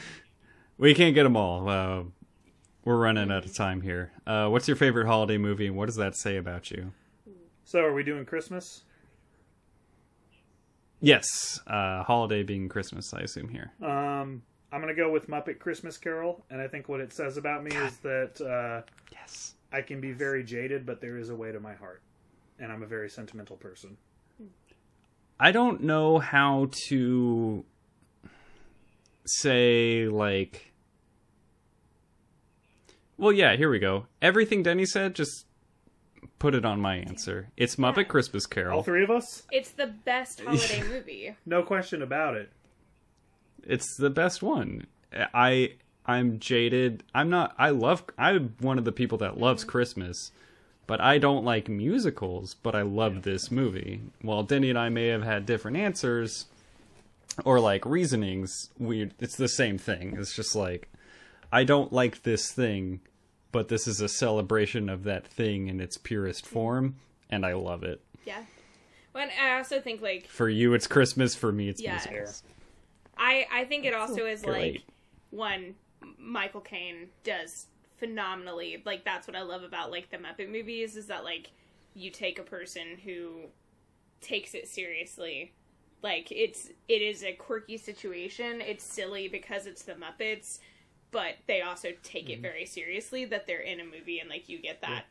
we 0.78 0.94
can't 0.94 1.14
get 1.14 1.24
them 1.24 1.36
all. 1.36 1.68
Uh, 1.68 2.02
we're 2.84 2.96
running 2.96 3.30
out 3.30 3.44
of 3.44 3.54
time 3.54 3.80
here. 3.82 4.10
Uh, 4.26 4.48
what's 4.48 4.66
your 4.66 4.76
favorite 4.76 5.06
holiday 5.06 5.38
movie, 5.38 5.66
and 5.66 5.76
what 5.76 5.86
does 5.86 5.96
that 5.96 6.16
say 6.16 6.36
about 6.36 6.70
you? 6.70 6.92
So, 7.64 7.80
are 7.80 7.92
we 7.92 8.02
doing 8.02 8.24
Christmas? 8.24 8.82
Yes, 11.04 11.60
uh, 11.66 12.04
holiday 12.04 12.44
being 12.44 12.68
Christmas, 12.68 13.12
I 13.12 13.22
assume 13.22 13.48
here. 13.48 13.72
Um, 13.82 14.42
I'm 14.70 14.80
gonna 14.80 14.94
go 14.94 15.10
with 15.10 15.28
Muppet 15.28 15.58
Christmas 15.58 15.98
Carol, 15.98 16.44
and 16.48 16.60
I 16.60 16.68
think 16.68 16.88
what 16.88 17.00
it 17.00 17.12
says 17.12 17.36
about 17.36 17.64
me 17.64 17.74
is 17.74 17.96
that 17.98 18.40
uh, 18.40 18.82
Yes. 19.10 19.56
I 19.72 19.82
can 19.82 20.00
be 20.00 20.12
very 20.12 20.44
jaded, 20.44 20.86
but 20.86 21.00
there 21.00 21.18
is 21.18 21.28
a 21.28 21.34
way 21.34 21.50
to 21.50 21.58
my 21.58 21.74
heart, 21.74 22.02
and 22.60 22.70
I'm 22.70 22.84
a 22.84 22.86
very 22.86 23.10
sentimental 23.10 23.56
person. 23.56 23.96
I 25.40 25.50
don't 25.50 25.82
know 25.82 26.20
how 26.20 26.68
to 26.86 27.64
say 29.26 30.06
like 30.06 30.72
Well, 33.18 33.32
yeah, 33.32 33.56
here 33.56 33.70
we 33.70 33.80
go. 33.80 34.06
Everything 34.22 34.62
Denny 34.62 34.86
said 34.86 35.16
just 35.16 35.46
put 36.42 36.54
it 36.56 36.64
on 36.64 36.80
my 36.80 36.96
answer. 36.96 37.48
It's 37.56 37.76
Muppet 37.76 37.96
Yeah. 37.98 38.02
Christmas 38.04 38.46
Carol. 38.46 38.78
All 38.78 38.82
three 38.82 39.04
of 39.04 39.10
us, 39.10 39.44
It's 39.52 39.70
the 39.70 39.86
best 39.86 40.40
holiday 40.44 40.82
movie. 40.82 41.36
no 41.46 41.62
question 41.62 42.02
about 42.02 42.34
it. 42.36 42.50
It's 43.62 43.96
the 43.96 44.10
best 44.10 44.42
one. 44.42 44.86
I 45.32 45.74
I'm 46.04 46.40
jaded. 46.40 47.04
I'm 47.14 47.30
not 47.30 47.54
I 47.58 47.70
love 47.70 48.02
I'm 48.18 48.54
one 48.58 48.76
of 48.78 48.84
the 48.84 48.90
people 48.92 49.18
that 49.18 49.38
loves 49.38 49.62
Christmas, 49.62 50.32
but 50.88 51.00
I 51.00 51.18
don't 51.18 51.44
like 51.44 51.68
musicals, 51.68 52.54
but 52.54 52.74
I 52.74 52.82
love 52.82 53.22
this 53.22 53.50
movie. 53.52 54.00
While 54.20 54.42
Denny 54.42 54.68
and 54.70 54.78
I 54.78 54.88
may 54.88 55.06
have 55.08 55.22
had 55.22 55.46
different 55.46 55.76
answers 55.76 56.46
or 57.44 57.60
like 57.60 57.86
reasonings, 57.86 58.70
we 58.78 59.10
it's 59.20 59.36
the 59.36 59.48
same 59.48 59.78
thing. 59.78 60.16
It's 60.18 60.34
just 60.34 60.56
like 60.56 60.88
I 61.52 61.62
don't 61.62 61.92
like 61.92 62.24
this 62.24 62.50
thing, 62.50 63.00
but 63.52 63.68
this 63.68 63.86
is 63.86 64.00
a 64.00 64.08
celebration 64.08 64.88
of 64.88 65.04
that 65.04 65.26
thing 65.26 65.68
in 65.68 65.80
its 65.80 65.96
purest 65.96 66.46
form 66.46 66.96
and 67.30 67.46
I 67.46 67.52
love 67.54 67.82
it. 67.84 68.00
Yeah. 68.24 68.42
But 69.12 69.28
I 69.40 69.56
also 69.58 69.80
think 69.80 70.00
like 70.02 70.26
For 70.26 70.48
you 70.48 70.74
it's 70.74 70.86
Christmas, 70.86 71.34
for 71.34 71.52
me 71.52 71.68
it's 71.68 71.80
Yeah. 71.80 71.92
musicals. 71.92 72.42
I 73.16 73.46
I 73.52 73.64
think 73.64 73.84
it 73.84 73.94
also 73.94 74.26
is 74.26 74.42
Great. 74.42 74.72
like 74.74 74.82
one 75.30 75.74
Michael 76.18 76.60
Caine 76.60 77.08
does 77.24 77.66
phenomenally. 77.98 78.82
Like 78.84 79.04
that's 79.04 79.26
what 79.28 79.36
I 79.36 79.42
love 79.42 79.62
about 79.62 79.90
like 79.90 80.10
the 80.10 80.16
Muppet 80.16 80.50
movies 80.50 80.96
is 80.96 81.06
that 81.06 81.24
like 81.24 81.50
you 81.94 82.10
take 82.10 82.38
a 82.38 82.42
person 82.42 82.98
who 83.04 83.42
takes 84.20 84.54
it 84.54 84.66
seriously. 84.66 85.52
Like 86.02 86.32
it's 86.32 86.70
it 86.88 87.02
is 87.02 87.22
a 87.22 87.32
quirky 87.34 87.76
situation. 87.76 88.60
It's 88.60 88.82
silly 88.82 89.28
because 89.28 89.66
it's 89.66 89.82
the 89.82 89.94
Muppets, 89.94 90.58
but 91.12 91.34
they 91.46 91.60
also 91.62 91.90
take 92.02 92.28
it 92.28 92.40
very 92.40 92.66
seriously 92.66 93.24
that 93.26 93.46
they're 93.46 93.60
in 93.60 93.78
a 93.80 93.84
movie 93.84 94.18
and 94.18 94.28
like 94.28 94.48
you 94.48 94.58
get 94.58 94.80
that 94.80 95.04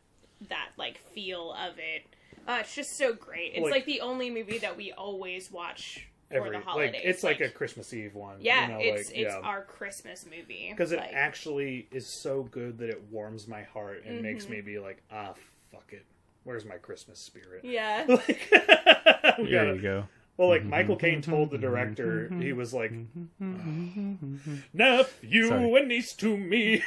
that 0.50 0.70
like 0.78 0.98
feel 1.14 1.54
of 1.54 1.78
it. 1.78 2.04
Uh, 2.48 2.58
it's 2.62 2.74
just 2.76 2.98
so 2.98 3.14
great. 3.14 3.52
It's 3.54 3.62
Like- 3.62 3.72
like, 3.72 3.86
the 3.86 4.02
only 4.02 4.30
movie 4.32 4.58
that 4.58 4.76
we 4.76 4.92
always 4.92 5.52
watch 5.52 6.08
for 6.30 6.38
Every 6.38 6.50
the 6.52 6.60
holidays. 6.60 6.94
like 6.96 7.04
it's 7.06 7.24
like, 7.24 7.40
a 7.42 7.50
Christmas 7.50 7.94
Eve 7.94 8.16
one. 8.16 8.38
yeah, 8.42 8.64
you 8.68 8.74
know, 8.74 8.80
it's 8.80 9.10
like, 9.10 9.18
it's 9.20 9.34
yeah. 9.36 9.42
our 9.44 9.62
Christmas 9.64 10.26
movie 10.26 10.70
because 10.72 10.92
it 10.92 10.98
Like, 10.98 11.12
actually 11.14 11.88
is 11.92 12.08
so 12.08 12.44
good 12.44 12.80
that 12.80 12.90
it 12.90 13.02
warms 13.12 13.48
my 13.48 13.62
heart 13.64 14.04
and 14.06 14.22
makes 14.24 14.46
Mm-hmm. 14.46 14.54
me 14.54 14.62
be 14.62 14.80
like, 14.80 15.04
ah, 15.12 15.34
fuck 15.72 15.92
it. 15.94 16.06
Where's 16.44 16.66
my 16.66 16.78
Christmas 16.78 17.20
spirit? 17.20 17.64
yeah. 17.64 18.06
Like, 18.10 18.28
we 19.38 19.46
There 19.52 19.66
gotta- 19.66 19.76
you 19.76 19.82
go. 19.82 20.06
Well, 20.42 20.50
like 20.50 20.62
mm-hmm. 20.62 20.72
Michael 20.72 20.96
Caine 20.96 21.22
told 21.22 21.52
the 21.52 21.60
director, 21.60 22.24
mm-hmm. 22.24 22.42
he 22.42 22.52
was 22.52 22.74
like, 22.74 22.92
mm-hmm. 22.92 24.38
ah, 24.50 24.58
"Nephew 24.74 25.50
Sorry. 25.50 25.76
and 25.76 25.88
niece 25.88 26.14
to 26.14 26.36
me 26.36 26.82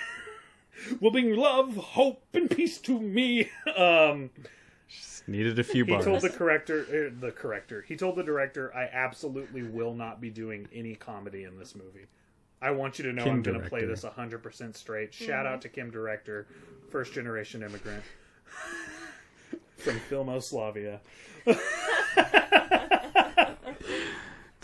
will 1.00 1.12
bring 1.12 1.36
love, 1.36 1.76
hope, 1.76 2.24
and 2.34 2.50
peace 2.50 2.78
to 2.78 2.99
me." 2.99 3.49
Um, 3.76 4.31
Just 4.89 5.28
needed 5.28 5.57
a 5.60 5.62
few 5.62 5.86
Bars. 5.86 6.05
he 6.05 6.10
told 6.10 6.23
the 6.23 6.31
corrector, 6.31 6.81
uh, 6.81 7.20
the 7.20 7.31
corrector, 7.31 7.83
he 7.83 7.94
told 7.94 8.16
the 8.16 8.24
director, 8.24 8.74
"I 8.74 8.89
absolutely 8.92 9.62
will 9.62 9.94
not 9.94 10.20
be 10.20 10.31
doing 10.31 10.66
any 10.74 10.97
comedy 10.97 11.44
in 11.44 11.57
this 11.57 11.76
movie. 11.76 12.07
I 12.60 12.73
want 12.73 12.99
you 12.99 13.05
to 13.05 13.12
know 13.12 13.23
Kim 13.23 13.34
I'm 13.34 13.42
going 13.42 13.62
to 13.62 13.68
play 13.68 13.84
this 13.84 14.02
100 14.02 14.42
percent 14.42 14.76
straight." 14.76 15.15
Shout 15.15 15.47
out 15.47 15.62
to 15.62 15.68
Kim 15.68 15.92
Director, 15.92 16.49
first 16.91 17.12
generation 17.12 17.62
immigrant 17.62 18.02
from 19.76 20.00
Filmoslavia. 20.10 20.99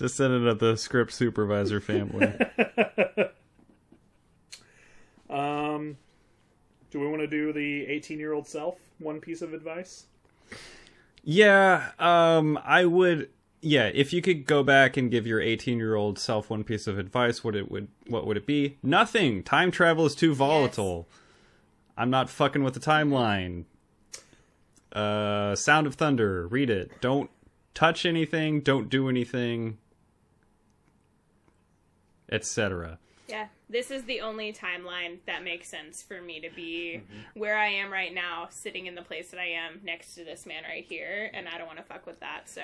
Descendant 0.00 0.46
of 0.46 0.60
the 0.60 0.76
script 0.76 1.12
supervisor 1.12 1.78
family. 1.80 2.32
Um, 5.30 5.96
do 6.90 6.98
we 6.98 7.06
want 7.06 7.20
to 7.20 7.28
do 7.28 7.52
the 7.52 7.86
18 7.86 8.18
year 8.18 8.32
old 8.32 8.48
self? 8.48 8.78
One 8.98 9.20
piece 9.20 9.42
of 9.42 9.54
advice? 9.54 10.06
yeah, 11.22 11.92
um, 11.98 12.58
I 12.64 12.84
would. 12.84 13.30
Yeah, 13.62 13.90
if 13.94 14.12
you 14.12 14.22
could 14.22 14.46
go 14.46 14.62
back 14.62 14.96
and 14.96 15.10
give 15.10 15.26
your 15.26 15.40
18 15.40 15.78
year 15.78 15.94
old 15.94 16.18
self 16.18 16.50
one 16.50 16.64
piece 16.64 16.86
of 16.86 16.98
advice, 16.98 17.44
what 17.44 17.54
it 17.54 17.70
would 17.70 17.88
what 18.08 18.26
would 18.26 18.36
it 18.36 18.46
be? 18.46 18.78
Nothing. 18.82 19.42
Time 19.44 19.70
travel 19.70 20.04
is 20.04 20.16
too 20.16 20.34
volatile. 20.34 21.08
I'm 21.96 22.10
not 22.10 22.28
fucking 22.28 22.64
with 22.64 22.74
the 22.74 22.80
timeline. 22.80 23.66
Uh, 24.92 25.54
Sound 25.54 25.86
of 25.86 25.94
Thunder. 25.94 26.48
Read 26.48 26.70
it. 26.70 26.90
Don't 27.00 27.30
touch 27.72 28.04
anything. 28.04 28.62
Don't 28.62 28.88
do 28.88 29.08
anything. 29.08 29.78
Etc. 32.31 32.99
Yeah, 33.28 33.47
this 33.68 33.91
is 33.92 34.05
the 34.05 34.20
only 34.23 34.52
timeline 34.52 35.18
that 35.26 35.44
makes 35.44 35.68
sense 35.68 36.02
for 36.02 36.20
me 36.20 36.41
to 36.41 36.50
be 36.50 37.00
Mm-hmm. 37.02 37.39
where 37.41 37.57
I 37.57 37.68
am 37.68 37.92
right 37.92 38.12
now, 38.12 38.49
sitting 38.50 38.86
in 38.86 38.94
the 38.97 39.02
place 39.02 39.31
that 39.31 39.39
I 39.39 39.47
am 39.50 39.81
next 39.84 40.15
to 40.17 40.25
this 40.25 40.47
man 40.47 40.65
right 40.68 40.84
here, 40.84 41.31
and 41.33 41.49
I 41.49 41.57
don't 41.59 41.67
want 41.68 41.78
to 41.78 41.84
fuck 41.84 42.07
with 42.07 42.18
that. 42.20 42.49
So 42.49 42.62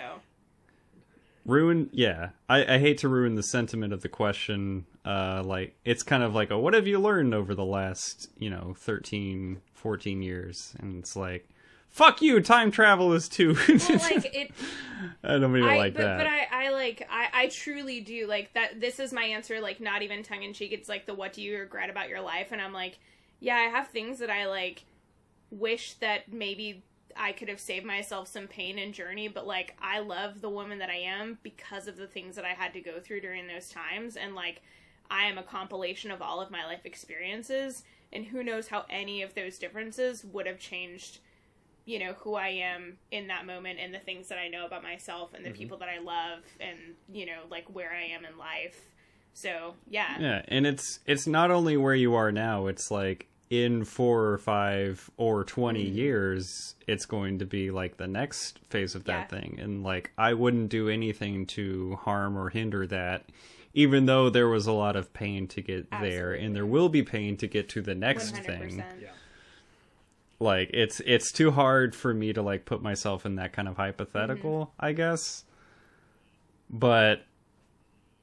ruin 1.45 1.89
yeah 1.93 2.31
I, 2.49 2.75
I 2.75 2.79
hate 2.79 2.99
to 2.99 3.09
ruin 3.09 3.37
the 3.37 3.43
sentiment 3.43 3.93
of 3.93 4.03
the 4.03 4.09
question 4.09 4.85
uh 5.05 5.43
like 5.45 5.77
it's 5.85 6.03
kind 6.03 6.25
of 6.25 6.35
like 6.35 6.51
a 6.51 6.59
what 6.59 6.75
have 6.75 6.89
you 6.89 6.99
learned 6.99 7.35
over 7.35 7.55
the 7.55 7.65
last 7.65 8.29
you 8.37 8.51
know 8.51 8.75
13 8.77 9.61
14 9.75 10.23
years 10.23 10.75
and 10.81 10.99
it's 10.99 11.15
like 11.15 11.49
fuck 11.97 12.21
you 12.21 12.41
time 12.41 12.71
travel 12.71 13.15
is 13.15 13.27
too. 13.27 13.57
Well, 13.69 13.79
like 13.99 14.35
it 14.35 14.51
i 15.25 15.39
don't 15.39 15.51
mean 15.51 15.65
I, 15.65 15.79
like 15.79 15.95
but, 15.95 16.03
that. 16.03 16.19
but 16.19 16.27
I, 16.27 16.67
I 16.67 16.71
like 16.71 17.07
I, 17.11 17.29
I 17.33 17.47
truly 17.49 18.01
do 18.01 18.27
like 18.27 18.53
that 18.53 18.81
this 18.81 19.01
is 19.01 19.15
my 19.15 19.25
answer 19.25 19.61
like 19.61 19.81
not 19.81 20.03
even 20.03 20.23
tongue 20.23 20.43
in 20.43 20.53
cheek. 20.53 20.73
It's 20.73 20.89
like 20.91 21.07
the 21.07 21.15
what 21.15 21.33
do 21.33 21.43
you 21.43 21.59
regret 21.59 21.89
about 21.89 22.09
your 22.11 22.21
life? 22.21 22.49
And 22.53 22.61
i'm 22.61 22.73
like 22.75 22.99
yeah 23.41 23.57
i 23.57 23.63
have 23.63 23.89
things 23.89 24.19
that 24.19 24.31
i 24.31 24.47
like 24.47 24.85
wish 25.51 25.95
that 25.95 26.31
maybe 26.33 26.83
i 27.17 27.33
could 27.33 27.49
have 27.49 27.61
saved 27.61 27.87
myself 27.87 28.29
some 28.29 28.47
pain 28.47 28.79
and 28.79 28.93
journey 28.95 29.29
but 29.29 29.47
like 29.47 29.77
i 29.81 29.99
love 29.99 30.41
the 30.41 30.49
woman 30.49 30.79
that 30.79 30.91
i 30.91 30.97
am 30.97 31.39
because 31.43 31.87
of 31.87 31.97
the 31.97 32.07
things 32.07 32.37
that 32.37 32.45
i 32.45 32.55
had 32.55 32.73
to 32.73 32.81
go 32.81 33.01
through 33.01 33.21
during 33.21 33.47
those 33.47 33.71
times. 33.71 34.17
And 34.17 34.35
like 34.35 34.61
i 35.11 35.25
am 35.25 35.39
a 35.39 35.43
compilation 35.43 36.11
of 36.11 36.21
all 36.21 36.43
of 36.43 36.51
my 36.51 36.67
life 36.67 36.85
experiences. 36.85 37.85
And 38.13 38.27
who 38.27 38.45
knows 38.45 38.69
how 38.69 38.85
any 38.89 39.23
of 39.23 39.35
those 39.35 39.59
differences 39.59 40.25
would 40.25 40.47
have 40.47 40.59
changed 40.59 41.19
you 41.87 41.99
know 41.99 42.13
who 42.19 42.35
I 42.35 42.49
am 42.49 42.99
in 43.11 43.29
that 43.29 43.47
moment 43.47 43.79
and 43.81 43.95
the 43.95 43.99
things 44.01 44.29
that 44.29 44.39
I 44.39 44.49
know 44.49 44.67
about 44.67 44.83
myself 44.83 45.33
and 45.35 45.45
the 45.47 45.51
people 45.53 45.79
that 45.79 45.89
I 45.89 45.99
love 46.03 46.41
and 46.61 46.77
you 47.11 47.25
know 47.27 47.43
like 47.51 47.65
where 47.73 47.93
I 47.93 48.05
am 48.15 48.25
in 48.25 48.37
life. 48.37 48.93
So 49.33 49.75
yeah, 49.89 50.19
yeah 50.21 50.43
and 50.49 50.67
it's 50.67 51.01
it's 51.07 51.27
not 51.27 51.51
only 51.51 51.77
where 51.77 51.95
you 51.95 52.15
are 52.15 52.33
now 52.33 52.67
it's 52.67 52.91
like 52.91 53.29
in 53.49 53.85
four 53.85 54.25
or 54.33 54.39
five 54.39 55.09
or 55.17 55.45
20 55.45 55.85
Mm-hmm. 55.85 55.95
years 55.97 56.75
it's 56.89 57.07
going 57.07 57.39
to 57.39 57.45
be 57.47 57.71
like 57.71 57.97
the 57.97 58.09
next 58.09 58.59
phase 58.71 58.97
of 58.97 59.05
that 59.05 59.31
Yeah. 59.31 59.39
thing 59.39 59.59
and 59.63 59.85
like 59.85 60.11
i 60.19 60.35
wouldn't 60.35 60.69
do 60.69 60.89
anything 60.89 61.47
to 61.47 61.97
harm 62.03 62.37
or 62.37 62.49
hinder 62.51 62.89
that 62.89 63.27
even 63.73 64.07
though 64.07 64.31
there 64.31 64.49
was 64.49 64.67
a 64.67 64.73
lot 64.73 64.97
of 64.97 65.13
pain 65.13 65.47
to 65.49 65.61
get 65.63 65.89
there 65.93 66.33
and 66.33 66.57
there 66.57 66.67
will 66.67 66.89
be 66.89 67.05
pain 67.05 67.37
to 67.37 67.47
get 67.47 67.69
to 67.69 67.83
the 67.83 67.95
next 67.95 68.31
hundred 68.35 68.47
thing. 68.47 68.85
Yeah. 69.01 69.09
Like 70.39 70.71
it's 70.73 71.01
it's 71.01 71.33
too 71.33 71.51
hard 71.51 71.95
for 71.95 72.13
me 72.13 72.33
to 72.33 72.43
like 72.43 72.65
put 72.65 72.83
myself 72.83 73.25
in 73.25 73.37
that 73.37 73.53
kind 73.53 73.69
of 73.69 73.77
hypothetical 73.77 74.67
mm-hmm. 74.67 74.85
i 74.85 74.93
guess 74.93 75.45
but 76.69 77.25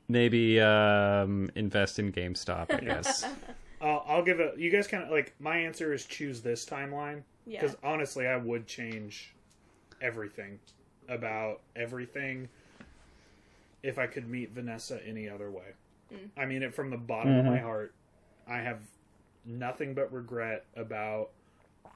maybe 0.08 0.60
um 0.60 1.50
invest 1.56 1.98
in 1.98 2.12
gamestop 2.12 2.74
i 2.74 2.80
guess 2.80 3.26
I'll, 3.84 4.06
I'll 4.08 4.24
give 4.24 4.40
a. 4.40 4.54
You 4.58 4.72
guys 4.72 4.88
kind 4.88 5.04
of 5.04 5.10
like 5.10 5.36
my 5.40 5.58
answer 5.58 5.94
is 5.94 6.06
choose 6.06 6.42
this 6.42 6.66
timeline 6.66 7.24
Yeah. 7.46 7.62
because 7.62 7.76
honestly, 7.84 8.26
I 8.28 8.38
would 8.38 8.66
change 8.66 9.34
everything 10.02 10.60
about 11.10 11.62
everything 11.76 12.48
if 13.84 14.00
I 14.00 14.08
could 14.08 14.30
meet 14.30 14.52
Vanessa 14.52 15.06
any 15.06 15.28
other 15.28 15.52
way. 15.52 15.74
Mm. 16.14 16.30
I 16.38 16.46
mean 16.46 16.64
it 16.64 16.74
from 16.74 16.90
the 16.90 16.98
bottom 16.98 17.38
of 17.38 17.46
my 17.46 17.58
mm-hmm. 17.58 17.66
heart. 17.66 17.94
I 18.48 18.58
have 18.58 18.80
nothing 19.46 19.94
but 19.94 20.12
regret 20.14 20.66
about 20.78 21.32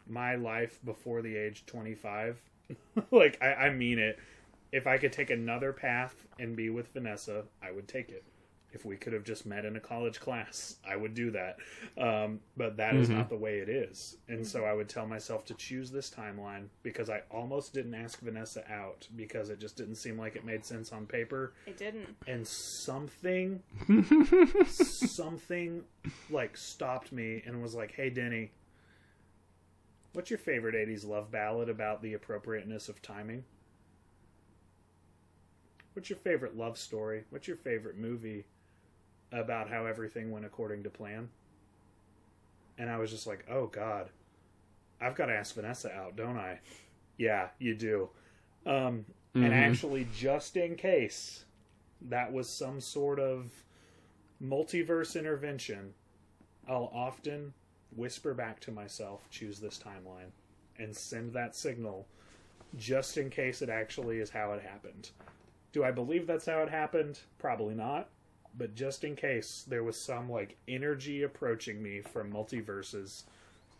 my 0.10 0.36
life 0.36 0.80
before 0.84 1.22
the 1.22 1.36
age 1.36 1.66
25. 1.66 2.40
like 3.12 3.38
I, 3.42 3.54
I 3.54 3.70
mean 3.70 4.00
it. 4.00 4.20
If 4.72 4.86
I 4.86 4.98
could 4.98 5.14
take 5.14 5.30
another 5.30 5.72
path 5.72 6.28
and 6.40 6.56
be 6.56 6.70
with 6.70 6.92
Vanessa, 6.94 7.44
I 7.64 7.72
would 7.72 7.88
take 7.88 8.10
it. 8.10 8.24
If 8.74 8.84
we 8.86 8.98
could 8.98 9.14
have 9.14 9.24
just 9.24 9.46
met 9.46 9.64
in 9.64 9.78
a 9.78 9.80
college 9.80 10.20
class, 10.20 10.76
I 10.88 10.98
would 10.98 11.14
do 11.14 11.32
that. 11.32 11.58
Um, 11.98 12.42
but 12.58 12.76
that 12.78 12.96
is 12.96 13.10
not 13.10 13.30
the 13.30 13.38
way 13.38 13.60
it 13.60 13.70
is. 13.70 14.18
And 14.28 14.46
so 14.46 14.66
I 14.66 14.74
would 14.74 14.90
tell 14.90 15.08
myself 15.08 15.46
to 15.46 15.54
choose 15.54 15.90
this 15.90 16.10
timeline 16.10 16.66
because 16.84 17.10
I 17.10 17.22
almost 17.32 17.74
didn't 17.74 17.96
ask 17.96 18.20
Vanessa 18.20 18.70
out 18.70 19.08
because 19.16 19.50
it 19.50 19.60
just 19.60 19.78
didn't 19.78 19.96
seem 19.96 20.18
like 20.18 20.36
it 20.36 20.44
made 20.44 20.66
sense 20.66 20.92
on 20.92 21.06
paper. 21.06 21.54
It 21.66 21.78
didn't. 21.78 22.14
And 22.28 22.46
something, 22.46 23.64
something 24.68 25.84
like 26.30 26.58
stopped 26.58 27.14
me 27.14 27.42
and 27.46 27.64
was 27.64 27.74
like, 27.74 27.94
hey, 27.94 28.10
Denny, 28.10 28.52
what's 30.18 30.32
your 30.32 30.40
favorite 30.40 30.74
80s 30.74 31.08
love 31.08 31.30
ballad 31.30 31.70
about 31.70 32.02
the 32.02 32.16
appropriateness 32.16 32.90
of 32.90 33.04
timing? 33.04 33.44
What's 35.94 36.10
your 36.10 36.18
favorite 36.18 36.58
love 36.58 36.80
story? 36.80 37.26
What's 37.30 37.48
your 37.48 37.58
favorite 37.58 38.00
movie 38.00 38.48
about 39.32 39.70
how 39.70 39.86
everything 39.86 40.32
went 40.32 40.44
according 40.44 40.82
to 40.84 40.90
plan? 40.90 41.30
And 42.80 42.90
I 42.90 42.98
was 42.98 43.12
just 43.12 43.28
like, 43.28 43.46
oh, 43.48 43.68
God. 43.68 44.10
I've 45.00 45.14
got 45.14 45.28
to 45.28 45.34
ask 45.34 45.54
Vanessa 45.54 45.92
out, 45.92 46.16
don't 46.16 46.38
I? 46.38 46.62
Yeah, 47.18 47.50
you 47.60 47.76
do. 47.76 48.10
Um, 48.66 49.06
And 49.36 49.54
actually, 49.54 50.08
just 50.16 50.58
in 50.58 50.78
case 50.78 51.46
that 52.02 52.34
was 52.34 52.50
some 52.50 52.82
sort 52.82 53.20
of 53.20 53.52
multiverse 54.44 55.16
intervention, 55.16 55.94
I'll 56.68 56.90
often 56.92 57.54
whisper 57.96 58.34
back 58.34 58.60
to 58.62 58.72
myself, 58.72 59.30
choose 59.30 59.60
this 59.60 59.80
timeline, 59.80 60.32
and 60.78 60.96
send 60.96 61.34
that 61.34 61.56
signal 61.56 62.08
just 62.76 63.18
in 63.18 63.30
case 63.30 63.62
it 63.62 63.70
actually 63.70 64.20
is 64.20 64.30
how 64.30 64.52
it 64.54 64.62
happened. 64.62 65.10
Do 65.72 65.84
I 65.84 65.92
believe 65.92 66.28
that's 66.28 66.46
how 66.46 66.62
it 66.62 66.70
happened? 66.70 67.20
Probably 67.38 67.76
not. 67.76 68.10
But 68.58 68.76
just 68.76 69.04
in 69.04 69.16
case 69.16 69.66
there 69.68 69.84
was 69.84 70.00
some 70.00 70.30
like 70.30 70.58
energy 70.68 71.24
approaching 71.24 71.82
me 71.82 72.02
from 72.02 72.32
multiverses, 72.32 73.24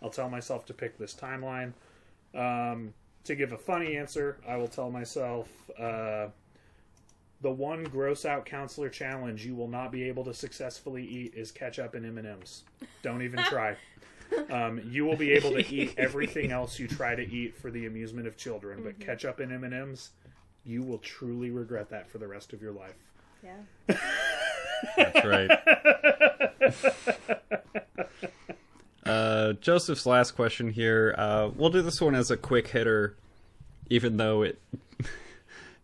I'll 0.02 0.10
tell 0.10 0.30
myself 0.30 0.66
to 0.68 0.74
pick 0.74 0.98
this 0.98 1.16
timeline. 1.16 1.74
Um, 2.36 2.94
to 3.24 3.36
give 3.36 3.52
a 3.52 3.58
funny 3.58 3.98
answer, 3.98 4.38
I 4.48 4.58
will 4.58 4.68
tell 4.68 4.92
myself 4.92 5.50
uh, 5.80 6.28
the 7.42 7.52
one 7.52 7.84
gross 7.84 8.26
out 8.26 8.46
counselor 8.46 8.90
challenge 8.90 9.46
you 9.46 9.56
will 9.56 9.68
not 9.68 9.92
be 9.92 10.04
able 10.04 10.24
to 10.26 10.34
successfully 10.34 11.04
eat 11.06 11.34
is 11.36 11.52
ketchup 11.52 11.94
and 11.94 12.06
M 12.06 12.18
and 12.18 12.28
M's. 12.28 12.64
Don't 13.02 13.22
even 13.22 13.40
try. 13.46 13.76
Um, 14.52 14.82
you 14.90 15.06
will 15.06 15.16
be 15.16 15.32
able 15.32 15.52
to 15.52 15.66
eat 15.74 15.94
everything 15.98 16.52
else 16.52 16.80
you 16.80 16.88
try 16.88 17.16
to 17.16 17.22
eat 17.22 17.56
for 17.56 17.72
the 17.72 17.86
amusement 17.86 18.28
of 18.28 18.36
children, 18.36 18.82
but 18.84 19.00
ketchup 19.00 19.40
and 19.40 19.52
M 19.54 19.64
and 19.64 19.74
M's, 19.74 20.10
you 20.66 20.82
will 20.84 20.98
truly 20.98 21.50
regret 21.50 21.90
that 21.92 22.10
for 22.10 22.18
the 22.18 22.28
rest 22.28 22.52
of 22.54 22.62
your 22.62 22.74
life. 22.74 22.96
Yeah. 23.44 23.98
That's 24.98 25.26
right. 25.26 25.50
uh, 29.06 29.54
Joseph's 29.54 30.06
last 30.06 30.32
question 30.32 30.70
here. 30.72 31.16
Uh, 31.18 31.50
we'll 31.56 31.70
do 31.70 31.82
this 31.82 32.02
one 32.02 32.16
as 32.16 32.30
a 32.32 32.38
quick 32.38 32.68
hitter. 32.68 33.16
even 33.90 34.18
though 34.18 34.42
it 34.42 34.60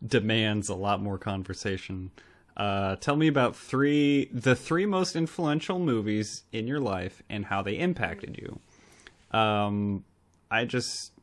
demands 0.06 0.70
a 0.70 0.76
lot 0.76 1.02
more 1.02 1.18
conversation. 1.18 2.12
Uh, 2.56 2.96
tell 2.98 3.16
me 3.16 3.28
about 3.28 3.56
three 3.56 4.30
the 4.32 4.56
three 4.56 4.86
most 4.86 5.16
influential 5.16 5.80
movies 5.80 6.44
in 6.52 6.68
your 6.68 6.80
life 6.80 7.24
and 7.30 7.46
how 7.46 7.62
they 7.62 7.74
impacted 7.74 8.38
you. 8.38 8.60
Um, 9.38 10.04
I 10.52 10.66
just, 10.66 11.14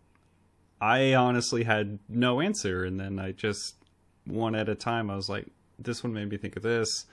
I 0.80 1.14
honestly 1.14 1.62
had 1.62 2.00
no 2.08 2.40
answer, 2.40 2.84
and 2.84 2.98
then 2.98 3.20
I 3.20 3.32
just 3.32 3.76
one 4.24 4.56
at 4.56 4.68
a 4.68 4.74
time. 4.74 5.08
I 5.08 5.14
was 5.14 5.28
like, 5.28 5.46
this 5.78 6.02
one 6.02 6.12
made 6.12 6.28
me 6.28 6.36
think 6.36 6.56
of 6.56 6.62
this. 6.62 7.06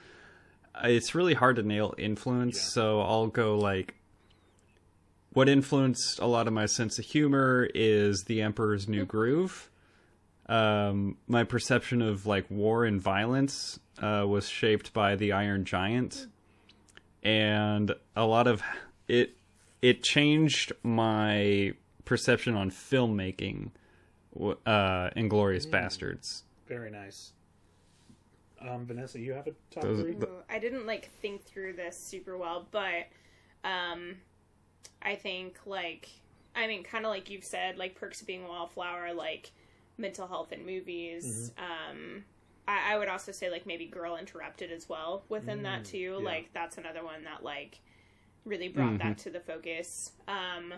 It's 0.83 1.13
really 1.13 1.35
hard 1.35 1.57
to 1.57 1.63
nail 1.63 1.93
influence, 1.97 2.59
so 2.73 3.01
I'll 3.01 3.27
go 3.27 3.57
like. 3.57 3.93
What 5.33 5.49
influenced 5.49 6.17
a 6.17 6.25
lot 6.25 6.47
of 6.47 6.53
my 6.53 6.65
sense 6.65 6.97
of 6.97 7.05
humor 7.05 7.69
is 7.75 8.23
The 8.23 8.41
Emperor's 8.41 8.87
New 8.87 9.05
Groove. 9.05 9.69
Um, 10.50 11.17
my 11.27 11.43
perception 11.43 12.01
of 12.01 12.26
like 12.26 12.50
war 12.50 12.85
and 12.85 13.01
violence 13.01 13.80
uh, 14.01 14.26
was 14.27 14.48
shaped 14.48 14.93
by 14.93 15.16
the 15.16 15.34
Iron 15.34 15.66
Giant, 15.66 16.27
and 17.24 17.93
a 18.16 18.26
lot 18.26 18.48
of 18.48 18.61
it 19.08 19.35
it 19.82 20.03
changed 20.03 20.72
my 20.84 21.74
perception 22.06 22.56
on 22.56 22.72
filmmaking. 22.72 23.72
Uh, 24.40 25.09
Inglourious 25.16 25.67
Basterds. 25.67 26.43
Very 26.67 26.92
nice. 26.92 27.34
Um, 28.61 28.85
Vanessa, 28.85 29.19
you 29.19 29.34
have 29.34 29.48
a 29.48 29.53
top 29.72 29.84
Those- 29.84 30.01
three? 30.01 30.11
Ooh, 30.14 30.27
I 30.50 30.59
didn't 30.59 30.85
like 30.85 31.09
think 31.22 31.43
through 31.43 31.74
this 31.74 31.98
super 31.98 32.38
well, 32.38 32.67
but 32.72 33.08
um 33.64 34.17
I 35.01 35.16
think 35.16 35.58
like 35.66 36.09
I 36.56 36.67
mean 36.67 36.84
kind 36.84 37.06
of 37.06 37.09
like 37.09 37.30
you've 37.30 37.43
said 37.43 37.77
like 37.77 37.95
perks 37.95 38.22
of 38.22 38.27
being 38.27 38.43
a 38.43 38.48
wallflower 38.48 39.14
like 39.14 39.51
mental 39.98 40.27
health 40.27 40.51
in 40.51 40.66
movies 40.66 41.51
um 41.58 42.24
I, 42.67 42.93
I 42.93 42.98
would 42.98 43.08
also 43.08 43.32
say 43.32 43.50
like 43.50 43.66
maybe 43.66 43.85
girl 43.85 44.17
interrupted 44.17 44.72
as 44.72 44.90
well 44.90 45.24
within 45.30 45.64
that 45.64 45.85
too 45.85 46.17
yeah. 46.19 46.26
like 46.26 46.50
that's 46.53 46.77
another 46.77 47.03
one 47.03 47.24
that 47.24 47.43
like 47.43 47.80
really 48.45 48.67
brought 48.67 49.00
that 49.00 49.17
to 49.19 49.30
the 49.30 49.40
focus 49.40 50.11
um 50.27 50.74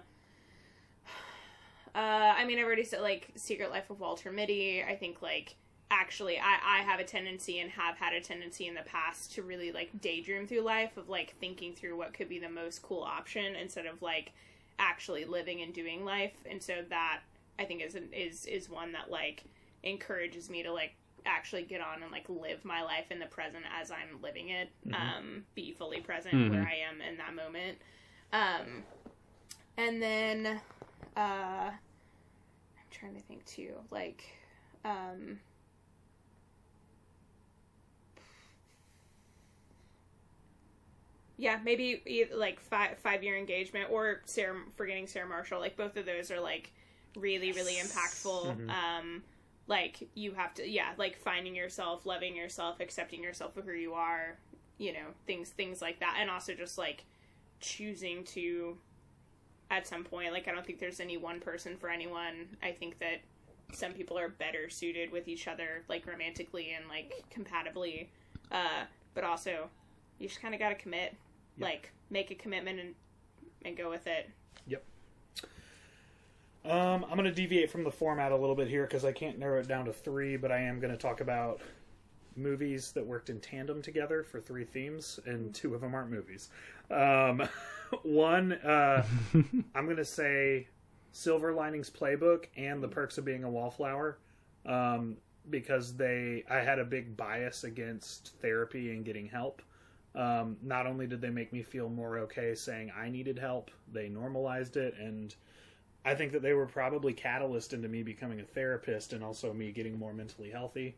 uh, 1.96 1.98
I 2.38 2.46
mean, 2.46 2.60
I've 2.60 2.66
already 2.66 2.84
said 2.84 3.02
like 3.02 3.30
Secret 3.36 3.72
Life 3.72 3.90
of 3.90 4.00
Walter 4.00 4.32
Mitty. 4.32 4.84
I 4.84 4.96
think 4.96 5.22
like 5.22 5.56
actually, 5.92 6.38
I 6.38 6.80
I 6.80 6.82
have 6.84 7.00
a 7.00 7.04
tendency 7.04 7.60
and 7.60 7.70
have 7.72 7.98
had 7.98 8.14
a 8.14 8.22
tendency 8.22 8.68
in 8.68 8.76
the 8.76 8.82
past 8.82 9.34
to 9.36 9.44
really 9.44 9.72
like 9.72 10.02
daydream 10.02 10.48
through 10.48 10.62
life 10.62 10.98
of 10.98 11.10
like 11.10 11.36
thinking 11.40 11.74
through 11.74 11.98
what 11.98 12.14
could 12.14 12.30
be 12.30 12.40
the 12.40 12.50
most 12.50 12.82
cool 12.82 13.02
option 13.02 13.56
instead 13.56 13.86
of 13.86 14.02
like 14.02 14.32
actually 14.78 15.26
living 15.26 15.62
and 15.62 15.74
doing 15.74 16.06
life. 16.06 16.34
And 16.50 16.62
so 16.62 16.84
that 16.90 17.22
I 17.60 17.66
think 17.66 17.82
is 17.84 17.96
an, 17.96 18.10
is 18.14 18.46
is 18.46 18.70
one 18.70 18.94
that 18.94 19.12
like 19.12 19.44
encourages 19.84 20.50
me 20.50 20.64
to 20.64 20.72
like 20.74 20.94
actually 21.26 21.64
get 21.64 21.82
on 21.82 22.02
and 22.02 22.12
like 22.12 22.28
live 22.30 22.64
my 22.64 22.82
life 22.82 23.12
in 23.12 23.20
the 23.20 23.26
present 23.26 23.66
as 23.80 23.92
I'm 23.92 24.22
living 24.22 24.50
it. 24.50 24.70
Um, 24.94 25.44
be 25.54 25.72
fully 25.74 26.00
present 26.00 26.34
Mhm. 26.34 26.50
where 26.52 26.66
I 26.68 26.76
am 26.90 27.02
in 27.02 27.18
that 27.18 27.36
moment. 27.36 27.78
Um, 28.32 28.84
and 29.78 30.02
then 30.02 30.62
uh 31.18 31.72
I'm 31.72 32.90
trying 32.92 33.16
to 33.16 33.22
think 33.22 33.46
too 33.46 33.74
like 33.92 34.24
um 34.86 35.40
yeah 41.38 41.60
maybe 41.64 42.02
like 42.34 42.60
five 42.60 42.98
five 43.00 43.24
year 43.24 43.38
engagement 43.38 43.90
or 43.92 44.22
Sarah 44.26 44.58
forgetting 44.76 45.08
Sarah 45.08 45.28
Marshall 45.28 45.60
like 45.60 45.78
both 45.78 45.96
of 45.98 46.06
those 46.06 46.32
are 46.32 46.40
like 46.40 46.72
really 47.16 47.52
really 47.52 47.76
impactful. 47.76 48.70
Um 48.70 49.24
like 49.68 50.10
you 50.16 50.34
have 50.34 50.54
to 50.56 50.68
yeah 50.68 50.90
like 50.98 51.18
finding 51.18 51.56
yourself 51.56 52.06
loving 52.06 52.36
yourself 52.36 52.80
accepting 52.80 53.24
yourself 53.24 53.54
for 53.54 53.62
who 53.62 53.72
you 53.74 53.94
are 53.94 54.36
you 54.80 54.92
know 54.92 55.06
things 55.28 55.50
things 55.50 55.82
like 55.82 56.00
that. 56.00 56.18
And 56.20 56.30
also 56.30 56.54
just 56.54 56.78
like 56.78 57.04
choosing 57.60 58.24
to 58.24 58.78
at 59.72 59.86
some 59.86 60.04
point 60.04 60.34
like 60.34 60.48
i 60.48 60.52
don't 60.52 60.66
think 60.66 60.80
there's 60.80 61.00
any 61.00 61.18
one 61.18 61.40
person 61.40 61.78
for 61.78 61.90
anyone. 61.90 62.48
I 62.64 62.72
think 62.72 63.00
that 63.00 63.22
some 63.72 63.94
people 63.94 64.18
are 64.18 64.30
better 64.30 64.68
suited 64.70 65.12
with 65.12 65.28
each 65.28 65.48
other 65.48 65.84
like 65.88 66.08
romantically 66.08 66.72
and 66.76 66.88
like 66.90 67.24
compatibly. 67.30 68.10
Uh 68.52 68.86
but 69.14 69.24
also 69.24 69.70
you 70.18 70.28
just 70.28 70.42
kind 70.42 70.54
of 70.54 70.60
got 70.60 70.70
to 70.70 70.76
commit 70.76 71.16
like 71.60 71.92
make 72.10 72.32
a 72.32 72.36
commitment 72.36 72.80
and 72.80 72.96
and 73.66 73.78
go 73.78 73.90
with 73.90 74.08
it. 74.08 74.30
Yep. 74.68 74.84
Um, 76.66 77.06
I'm 77.06 77.16
going 77.16 77.24
to 77.24 77.32
deviate 77.32 77.72
from 77.72 77.84
the 77.84 77.92
format 77.92 78.32
a 78.32 78.36
little 78.36 78.56
bit 78.56 78.68
here 78.68 78.84
because 78.84 79.06
I 79.06 79.12
can't 79.12 79.40
narrow 79.40 79.60
it 79.60 79.68
down 79.68 79.86
to 79.86 79.94
three, 79.94 80.36
but 80.36 80.52
I 80.52 80.60
am 80.60 80.80
going 80.80 80.92
to 80.92 80.98
talk 80.98 81.22
about 81.22 81.62
movies 82.36 82.92
that 82.92 83.06
worked 83.06 83.30
in 83.30 83.40
tandem 83.40 83.82
together 83.82 84.24
for 84.24 84.40
three 84.40 84.66
themes, 84.66 85.20
and 85.26 85.54
two 85.54 85.74
of 85.74 85.82
them 85.82 85.96
aren't 85.96 86.12
movies. 86.12 86.50
Um, 86.92 87.48
one, 88.04 88.54
uh, 88.54 89.06
I'm 89.76 89.86
going 89.86 89.98
to 89.98 90.06
say 90.06 90.68
Silver 91.12 91.54
Linings 91.54 91.90
Playbook 91.90 92.46
and 92.58 92.84
The 92.84 92.88
Perks 92.88 93.18
of 93.18 93.26
Being 93.26 93.44
a 93.44 93.50
Wallflower, 93.50 94.18
um, 94.66 95.18
because 95.50 95.96
they 95.96 96.44
I 96.50 96.58
had 96.58 96.78
a 96.78 96.86
big 96.86 97.16
bias 97.16 97.64
against 97.64 98.34
therapy 98.42 98.92
and 98.92 99.06
getting 99.06 99.28
help. 99.28 99.62
Um, 100.16 100.58
not 100.62 100.88
only 100.88 101.08
did 101.08 101.22
they 101.22 101.30
make 101.30 101.54
me 101.54 101.64
feel 101.64 101.88
more 101.88 102.18
okay 102.20 102.54
saying 102.56 102.92
I 102.98 103.10
needed 103.10 103.40
help, 103.40 103.72
they 103.92 104.10
normalized 104.10 104.76
it, 104.76 104.96
and 105.00 105.34
I 106.06 106.16
think 106.16 106.32
that 106.32 106.42
they 106.42 106.54
were 106.54 106.66
probably 106.66 107.14
catalyst 107.14 107.74
into 107.74 107.88
me 107.90 108.04
becoming 108.04 108.40
a 108.40 108.44
therapist 108.44 109.14
and 109.14 109.24
also 109.24 109.54
me 109.54 109.72
getting 109.72 109.98
more 110.00 110.14
mentally 110.14 110.50
healthy. 110.50 110.96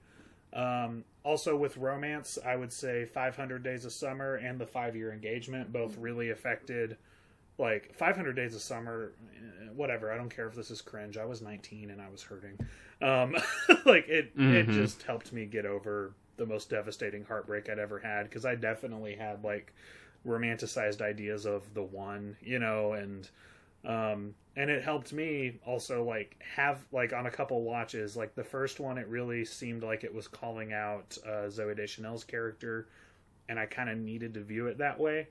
Um, 0.53 1.05
also, 1.23 1.55
with 1.55 1.77
romance, 1.77 2.37
I 2.45 2.55
would 2.55 2.73
say 2.73 3.05
500 3.05 3.63
Days 3.63 3.85
of 3.85 3.93
Summer 3.93 4.35
and 4.35 4.59
the 4.59 4.67
Five 4.67 4.95
Year 4.95 5.11
Engagement 5.11 5.71
both 5.71 5.97
really 5.97 6.29
affected. 6.29 6.97
Like 7.57 7.93
500 7.95 8.33
Days 8.35 8.55
of 8.55 8.61
Summer, 8.61 9.11
eh, 9.35 9.69
whatever. 9.75 10.11
I 10.11 10.17
don't 10.17 10.33
care 10.33 10.47
if 10.47 10.55
this 10.55 10.71
is 10.71 10.81
cringe. 10.81 11.17
I 11.17 11.25
was 11.25 11.41
19 11.41 11.89
and 11.89 12.01
I 12.01 12.09
was 12.09 12.21
hurting. 12.23 12.57
Um, 13.01 13.35
like 13.85 14.07
it, 14.09 14.31
it 14.35 14.67
Mhm. 14.67 14.73
just 14.73 15.03
helped 15.03 15.31
me 15.31 15.45
get 15.45 15.65
over 15.65 16.13
the 16.37 16.45
most 16.45 16.69
devastating 16.69 17.23
heartbreak 17.23 17.69
I'd 17.69 17.79
ever 17.79 17.99
had 17.99 18.23
because 18.23 18.45
I 18.45 18.55
definitely 18.55 19.15
had 19.15 19.43
like 19.43 19.73
romanticized 20.25 21.01
ideas 21.01 21.45
of 21.45 21.73
the 21.73 21.83
one, 21.83 22.35
you 22.41 22.59
know, 22.59 22.93
and 22.93 23.29
um 23.85 24.33
and 24.55 24.69
it 24.69 24.83
helped 24.83 25.13
me 25.13 25.59
also 25.65 26.03
like 26.03 26.35
have 26.55 26.85
like 26.91 27.13
on 27.13 27.25
a 27.25 27.31
couple 27.31 27.61
watches 27.63 28.15
like 28.15 28.35
the 28.35 28.43
first 28.43 28.79
one 28.79 28.97
it 28.97 29.07
really 29.07 29.43
seemed 29.45 29.81
like 29.83 30.03
it 30.03 30.13
was 30.13 30.27
calling 30.27 30.73
out 30.73 31.17
uh 31.25 31.47
zooey 31.47 31.75
deschanel's 31.75 32.23
character 32.23 32.87
and 33.49 33.59
i 33.59 33.65
kind 33.65 33.89
of 33.89 33.97
needed 33.97 34.33
to 34.33 34.41
view 34.41 34.67
it 34.67 34.77
that 34.77 34.99
way. 34.99 35.27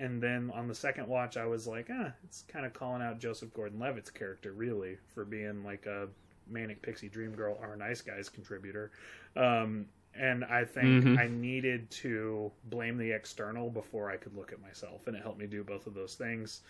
And 0.00 0.20
then 0.20 0.50
on 0.52 0.66
the 0.66 0.74
second 0.74 1.06
watch 1.08 1.36
i 1.36 1.46
was 1.46 1.66
like 1.66 1.88
ah 1.92 2.10
it's 2.24 2.42
kind 2.48 2.66
of 2.66 2.72
calling 2.72 3.02
out 3.02 3.18
joseph 3.20 3.52
gordon-levitt's 3.54 4.10
character 4.10 4.52
really 4.52 4.98
for 5.14 5.24
being 5.24 5.62
like 5.64 5.86
a 5.86 6.08
manic 6.48 6.82
pixie 6.82 7.08
dream 7.08 7.32
girl 7.32 7.58
our 7.62 7.76
nice 7.76 8.00
guys 8.02 8.28
contributor. 8.28 8.90
Um 9.36 9.86
and 10.14 10.44
i 10.44 10.64
think 10.64 11.04
Mhm. 11.04 11.18
i 11.18 11.26
needed 11.28 11.90
to 11.90 12.50
blame 12.64 12.96
the 12.98 13.10
external 13.10 13.70
before 13.70 14.10
i 14.10 14.16
could 14.16 14.34
look 14.36 14.52
at 14.52 14.60
myself 14.60 15.06
and 15.06 15.16
it 15.16 15.22
helped 15.22 15.38
me 15.38 15.46
do 15.46 15.62
both 15.64 15.86
of 15.86 15.94
those 15.94 16.14
things 16.14 16.60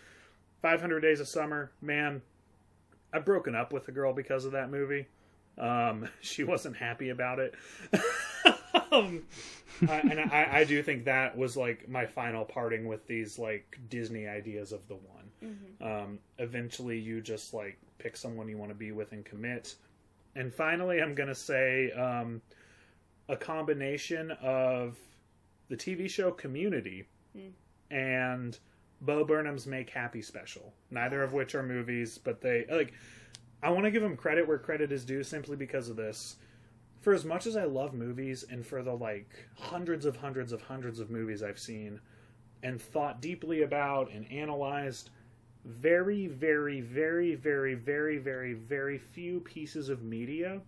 500 0.65 1.01
Days 1.01 1.21
of 1.21 1.29
Summer, 1.29 1.71
man, 1.83 2.23
I've 3.13 3.27
broken 3.27 3.55
up 3.55 3.71
with 3.71 3.87
a 3.89 3.93
girl 3.93 4.15
because 4.15 4.47
of 4.47 4.53
that 4.53 4.71
movie. 4.71 5.07
Um, 5.59 6.09
she 6.23 6.43
wasn't 6.43 6.75
happy 6.75 7.11
about 7.11 7.39
it. 7.39 7.55
um, 8.91 9.25
I, 9.87 9.99
and 9.99 10.19
I, 10.19 10.49
I 10.51 10.65
do 10.65 10.83
think 10.83 11.05
that 11.05 11.37
was 11.37 11.55
like 11.55 11.87
my 11.87 12.07
final 12.07 12.47
parting 12.47 12.89
with 12.89 13.07
these 13.07 13.39
like 13.39 13.79
Disney 13.91 14.27
ideas 14.27 14.73
of 14.73 14.89
the 14.89 14.95
one. 14.95 15.59
Um, 15.83 16.19
eventually, 16.39 16.99
you 16.99 17.21
just 17.21 17.53
like 17.53 17.77
pick 17.99 18.17
someone 18.17 18.49
you 18.49 18.57
want 18.57 18.71
to 18.71 18.75
be 18.75 18.91
with 18.91 19.13
and 19.13 19.23
commit. 19.23 19.75
And 20.35 20.51
finally, 20.51 21.03
I'm 21.03 21.15
gonna 21.15 21.35
say 21.35 21.91
um, 21.91 22.41
a 23.29 23.37
combination 23.37 24.31
of 24.43 24.97
the 25.69 25.77
TV 25.77 26.09
show 26.09 26.31
Community 26.31 27.07
and 27.91 28.59
Bo 29.05 29.25
Burnham's 29.25 29.67
Make 29.67 29.91
Happy 29.91 30.23
special. 30.23 30.73
Neither 30.91 31.23
of 31.23 31.33
which 31.33 31.55
are 31.55 31.63
movies, 31.63 32.19
but 32.19 32.41
they 32.41 32.65
like. 32.71 32.93
I 33.63 33.71
want 33.71 33.85
to 33.85 33.91
give 33.91 34.03
them 34.03 34.17
credit 34.17 34.47
where 34.47 34.59
credit 34.59 34.93
is 34.93 35.05
due, 35.05 35.23
simply 35.23 35.57
because 35.57 35.89
of 35.89 35.97
this. 35.97 36.37
For 37.01 37.13
as 37.13 37.25
much 37.25 37.47
as 37.47 37.57
I 37.57 37.65
love 37.65 37.95
movies, 37.95 38.45
and 38.51 38.67
for 38.67 38.83
the 38.83 38.95
like 38.95 39.29
hundreds 39.57 40.07
of 40.07 40.17
hundreds 40.17 40.53
of 40.53 40.63
hundreds 40.63 41.01
of 41.01 41.11
movies 41.11 41.43
I've 41.43 41.59
seen, 41.59 42.01
and 42.63 42.81
thought 42.81 43.21
deeply 43.21 43.63
about 43.63 44.11
and 44.11 44.31
analyzed, 44.31 45.11
very, 45.65 46.27
very, 46.27 46.81
very, 46.81 47.35
very, 47.35 47.75
very, 47.75 48.19
very, 48.19 48.55
very 48.55 48.99
few 48.99 49.41
pieces 49.41 49.89
of 49.89 50.03
media 50.03 50.61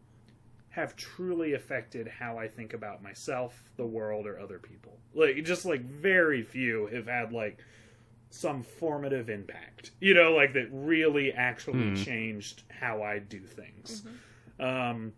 have 0.70 0.94
truly 0.94 1.54
affected 1.54 2.06
how 2.06 2.36
I 2.36 2.48
think 2.48 2.74
about 2.74 3.02
myself, 3.02 3.70
the 3.76 3.86
world, 3.86 4.26
or 4.26 4.38
other 4.38 4.58
people. 4.58 4.98
Like 5.14 5.42
just 5.44 5.64
like 5.64 5.80
very 5.80 6.42
few 6.42 6.86
have 6.88 7.06
had 7.06 7.32
like 7.32 7.58
some 8.36 8.62
formative 8.62 9.30
impact. 9.30 9.92
You 10.00 10.14
know, 10.14 10.32
like 10.32 10.52
that 10.54 10.68
really 10.70 11.32
actually 11.32 11.90
Hmm. 11.90 11.92
changed 11.92 12.64
how 12.70 13.02
I 13.02 13.18
do 13.18 13.40
things. 13.40 14.02
Um, 14.60 15.12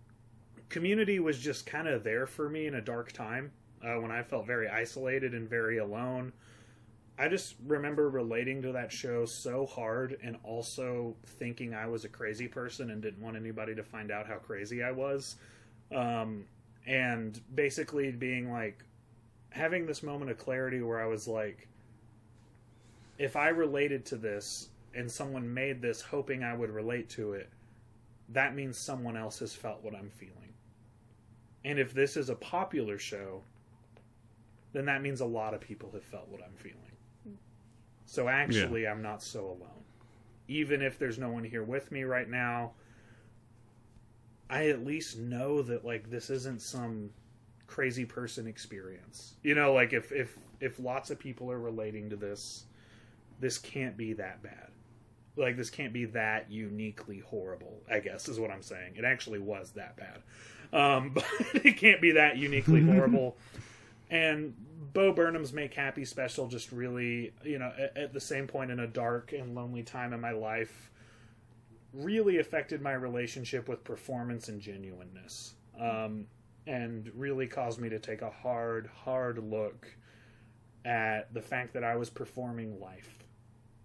community 0.68 1.20
was 1.20 1.38
just 1.38 1.66
kind 1.66 1.88
of 1.88 2.04
there 2.04 2.26
for 2.26 2.48
me 2.48 2.66
in 2.66 2.74
a 2.74 2.80
dark 2.80 3.12
time 3.12 3.52
uh, 3.84 3.96
when 4.00 4.10
I 4.10 4.22
felt 4.22 4.46
very 4.46 4.68
isolated 4.68 5.34
and 5.34 5.48
very 5.48 5.78
alone. 5.78 6.32
I 7.18 7.28
just 7.28 7.56
remember 7.66 8.10
relating 8.10 8.62
to 8.62 8.72
that 8.72 8.92
show 8.92 9.26
so 9.26 9.66
hard 9.66 10.18
and 10.22 10.36
also 10.44 11.16
thinking 11.26 11.74
I 11.74 11.86
was 11.86 12.04
a 12.04 12.08
crazy 12.08 12.48
person 12.48 12.90
and 12.90 13.02
didn't 13.02 13.22
want 13.22 13.36
anybody 13.36 13.74
to 13.74 13.82
find 13.82 14.10
out 14.12 14.26
how 14.28 14.36
crazy 14.36 14.82
I 14.82 14.92
was. 14.92 15.36
Um, 15.92 16.46
and 16.86 17.40
basically 17.54 18.12
being 18.12 18.52
like, 18.52 18.84
having 19.50 19.86
this 19.86 20.02
moment 20.02 20.30
of 20.30 20.38
clarity 20.38 20.82
where 20.82 21.00
I 21.00 21.06
was 21.06 21.26
like, 21.28 21.68
if 23.18 23.36
I 23.36 23.48
related 23.48 24.04
to 24.06 24.16
this 24.16 24.68
and 24.94 25.10
someone 25.10 25.52
made 25.52 25.82
this 25.82 26.00
hoping 26.00 26.42
I 26.42 26.54
would 26.54 26.70
relate 26.70 27.08
to 27.10 27.32
it, 27.32 27.50
that 28.30 28.54
means 28.54 28.78
someone 28.78 29.16
else 29.16 29.38
has 29.40 29.54
felt 29.54 29.82
what 29.82 29.94
I'm 29.94 30.10
feeling. 30.10 30.34
And 31.64 31.78
if 31.78 31.92
this 31.92 32.16
is 32.16 32.28
a 32.28 32.34
popular 32.34 32.98
show, 32.98 33.42
then 34.72 34.84
that 34.86 35.02
means 35.02 35.20
a 35.20 35.26
lot 35.26 35.54
of 35.54 35.60
people 35.60 35.90
have 35.92 36.04
felt 36.04 36.28
what 36.28 36.42
I'm 36.42 36.56
feeling. 36.56 36.76
So 38.06 38.28
actually, 38.28 38.86
I'm 38.86 39.02
not 39.02 39.22
so 39.22 39.44
alone. 39.44 39.84
Even 40.46 40.80
if 40.80 40.98
there's 40.98 41.18
no 41.18 41.30
one 41.30 41.44
here 41.44 41.62
with 41.62 41.92
me 41.92 42.04
right 42.04 42.28
now, 42.28 42.72
I 44.48 44.68
at 44.68 44.84
least 44.84 45.18
know 45.18 45.60
that 45.62 45.84
like 45.84 46.08
this 46.08 46.30
isn't 46.30 46.62
some 46.62 47.10
crazy 47.66 48.06
person 48.06 48.46
experience. 48.46 49.34
You 49.42 49.54
know, 49.54 49.74
like 49.74 49.92
if 49.92 50.10
if 50.10 50.38
if 50.60 50.80
lots 50.80 51.10
of 51.10 51.18
people 51.18 51.50
are 51.52 51.60
relating 51.60 52.08
to 52.08 52.16
this, 52.16 52.64
this 53.40 53.58
can't 53.58 53.96
be 53.96 54.14
that 54.14 54.42
bad. 54.42 54.68
Like 55.36 55.56
this 55.56 55.70
can't 55.70 55.92
be 55.92 56.06
that 56.06 56.50
uniquely 56.50 57.20
horrible. 57.20 57.82
I 57.90 58.00
guess 58.00 58.28
is 58.28 58.40
what 58.40 58.50
I'm 58.50 58.62
saying. 58.62 58.94
It 58.96 59.04
actually 59.04 59.38
was 59.38 59.72
that 59.72 59.96
bad, 59.96 60.22
um, 60.72 61.10
but 61.14 61.24
it 61.54 61.76
can't 61.76 62.00
be 62.00 62.12
that 62.12 62.36
uniquely 62.36 62.82
horrible. 62.84 63.36
and 64.10 64.54
Bo 64.92 65.12
Burnham's 65.12 65.52
Make 65.52 65.74
Happy 65.74 66.04
special 66.04 66.48
just 66.48 66.72
really, 66.72 67.32
you 67.44 67.58
know, 67.58 67.72
at, 67.78 67.96
at 67.96 68.12
the 68.12 68.20
same 68.20 68.46
point 68.46 68.70
in 68.70 68.80
a 68.80 68.86
dark 68.86 69.32
and 69.32 69.54
lonely 69.54 69.82
time 69.82 70.12
in 70.12 70.20
my 70.20 70.32
life, 70.32 70.90
really 71.92 72.38
affected 72.38 72.80
my 72.80 72.92
relationship 72.92 73.68
with 73.68 73.84
performance 73.84 74.48
and 74.48 74.60
genuineness. 74.60 75.54
Um, 75.78 76.26
and 76.66 77.10
really 77.14 77.46
caused 77.46 77.80
me 77.80 77.88
to 77.88 77.98
take 77.98 78.20
a 78.20 78.30
hard, 78.30 78.90
hard 79.04 79.38
look 79.38 79.86
at 80.84 81.32
the 81.32 81.40
fact 81.40 81.72
that 81.74 81.82
I 81.82 81.96
was 81.96 82.10
performing 82.10 82.78
life 82.78 83.17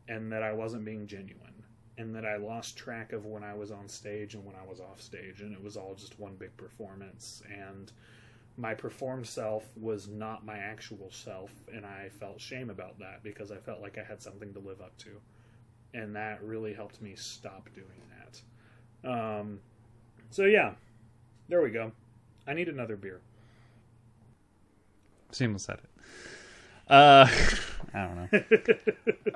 and 0.08 0.32
that 0.32 0.44
I 0.44 0.54
wasn't 0.54 0.86
being 0.86 1.08
genuine 1.08 1.54
and 1.98 2.16
that 2.16 2.26
I 2.26 2.38
lost 2.38 2.78
track 2.78 3.14
of 3.14 3.26
when 3.26 3.44
I 3.44 3.54
was 3.54 3.72
on 3.72 3.88
stage 3.88 4.34
and 4.34 4.44
when 4.46 4.56
I 4.56 4.68
was 4.68 4.80
off 4.80 5.02
stage 5.02 5.42
and 5.42 5.54
it 5.54 5.64
was 5.64 5.78
all 5.78 5.96
just 5.96 6.20
one 6.20 6.36
big 6.36 6.56
performance 6.58 7.44
and 7.52 7.92
my 8.58 8.74
performed 8.74 9.28
self 9.28 9.66
was 9.76 10.08
not 10.08 10.46
my 10.46 10.58
actual 10.58 11.10
self 11.12 11.52
and 11.74 11.86
I 11.86 12.10
felt 12.20 12.40
shame 12.40 12.70
about 12.70 13.00
that 13.00 13.24
because 13.24 13.52
I 13.52 13.58
felt 13.58 13.82
like 13.82 13.98
I 13.98 14.04
had 14.04 14.22
something 14.22 14.54
to 14.54 14.60
live 14.60 14.82
up 14.82 14.98
to 15.00 15.10
and 15.94 16.16
that 16.16 16.44
really 16.44 16.74
helped 16.74 17.02
me 17.02 17.14
stop 17.16 17.70
doing 17.76 17.88
that. 19.04 19.10
Um, 19.10 19.60
so 20.32 20.46
yeah, 20.46 20.74
there 21.50 21.62
we 21.62 21.70
go. 21.70 21.92
I 22.48 22.54
need 22.54 22.70
another 22.70 22.96
beer. 22.96 23.22
Seamless 25.32 25.64
said 25.64 25.78
it. 25.78 25.90
Uh, 26.92 27.28
I 27.94 28.08
don't 28.08 28.16
know. 28.16 28.44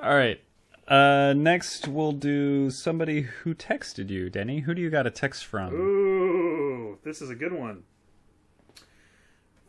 All 0.02 0.14
right. 0.14 0.40
Uh, 0.88 1.34
next 1.36 1.86
we'll 1.86 2.12
do 2.12 2.70
somebody 2.70 3.20
who 3.22 3.54
texted 3.54 4.08
you, 4.08 4.30
Denny. 4.30 4.60
Who 4.60 4.74
do 4.74 4.80
you 4.80 4.88
got 4.90 5.06
a 5.06 5.10
text 5.10 5.44
from? 5.44 5.74
Ooh, 5.74 6.98
this 7.04 7.20
is 7.20 7.28
a 7.28 7.34
good 7.34 7.52
one. 7.52 7.82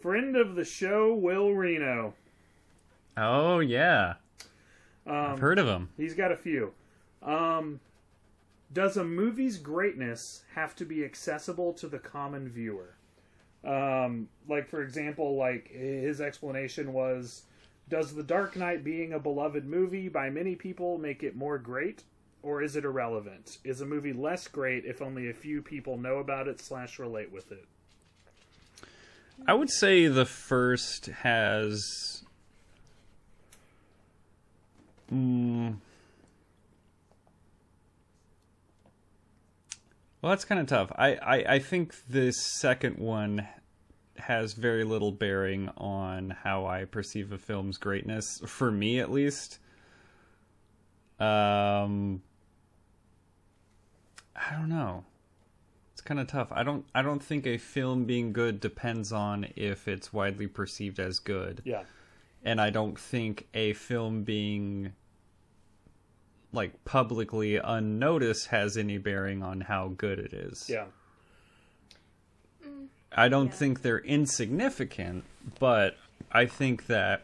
Friend 0.02 0.36
of 0.38 0.56
the 0.56 0.64
show, 0.64 1.14
Will 1.14 1.52
Reno. 1.52 2.14
Oh 3.18 3.60
yeah, 3.60 4.14
Um, 5.06 5.16
I've 5.16 5.40
heard 5.40 5.60
of 5.60 5.68
him. 5.68 5.90
He's 5.98 6.14
got 6.14 6.32
a 6.32 6.38
few. 6.38 6.74
Um, 7.22 7.82
does 8.72 8.96
a 8.96 9.04
movie's 9.04 9.58
greatness 9.58 10.44
have 10.56 10.74
to 10.78 10.86
be 10.86 11.04
accessible 11.04 11.74
to 11.74 11.88
the 11.90 12.00
common 12.00 12.48
viewer? 12.48 12.96
Um, 13.66 14.30
like 14.48 14.70
for 14.70 14.82
example, 14.82 15.36
like 15.36 15.68
his 15.68 16.22
explanation 16.22 16.94
was, 16.94 17.44
does 17.90 18.14
The 18.14 18.24
Dark 18.24 18.56
Knight 18.56 18.84
being 18.84 19.14
a 19.14 19.20
beloved 19.20 19.66
movie 19.66 20.10
by 20.10 20.30
many 20.30 20.56
people 20.56 20.98
make 20.98 21.24
it 21.24 21.36
more 21.36 21.58
great, 21.58 22.04
or 22.44 22.62
is 22.62 22.76
it 22.76 22.86
irrelevant? 22.86 23.58
Is 23.64 23.82
a 23.82 23.86
movie 23.86 24.14
less 24.14 24.48
great 24.48 24.86
if 24.86 25.02
only 25.02 25.30
a 25.30 25.34
few 25.34 25.62
people 25.62 25.98
know 25.98 26.18
about 26.18 26.48
it 26.48 26.62
slash 26.62 27.00
relate 27.00 27.32
with 27.32 27.52
it? 27.52 27.66
I 29.48 29.54
would 29.54 29.72
say 29.72 30.08
the 30.08 30.26
first 30.26 31.08
has. 31.08 32.24
Mm, 35.12 35.78
well, 40.22 40.30
that's 40.30 40.46
kind 40.46 40.62
of 40.62 40.68
tough. 40.68 40.92
I, 40.96 41.16
I, 41.16 41.54
I 41.56 41.60
think 41.60 41.96
the 42.08 42.32
second 42.32 43.00
one 43.00 43.48
has 44.20 44.54
very 44.54 44.84
little 44.84 45.12
bearing 45.12 45.70
on 45.78 46.30
how 46.30 46.66
I 46.66 46.86
perceive 46.86 47.32
a 47.32 47.38
film's 47.38 47.78
greatness, 47.78 48.42
for 48.46 48.72
me 48.72 49.00
at 49.00 49.12
least. 49.12 49.60
Um, 51.20 52.22
I 54.36 54.56
don't 54.56 54.70
know. 54.70 55.04
It's 55.94 56.02
kind 56.02 56.20
of 56.20 56.28
tough. 56.28 56.48
I 56.52 56.64
don't 56.64 56.86
I 56.96 57.02
don't 57.02 57.22
think 57.22 57.46
a 57.46 57.58
film 57.58 58.06
being 58.06 58.32
good 58.32 58.62
depends 58.62 59.12
on 59.12 59.48
if 59.56 59.88
it's 59.88 60.14
widely 60.14 60.48
perceived 60.48 61.00
as 61.00 61.20
good. 61.20 61.62
Yeah. 61.66 61.84
And 62.44 62.62
I 62.62 62.70
don't 62.70 62.98
think 62.98 63.48
a 63.54 63.74
film 63.74 64.24
being 64.24 64.94
like 66.54 66.86
publicly 66.86 67.58
unnoticed 67.58 68.48
has 68.48 68.78
any 68.78 68.98
bearing 68.98 69.44
on 69.44 69.62
how 69.62 69.90
good 69.90 70.20
it 70.20 70.32
is. 70.32 70.70
Yeah. 70.70 70.86
I 73.12 73.28
don't 73.28 73.48
Yeah. 73.48 73.52
think 73.54 73.82
they're 73.82 74.00
insignificant, 74.00 75.24
but 75.60 75.98
I 76.32 76.46
think 76.46 76.88
that 76.88 77.24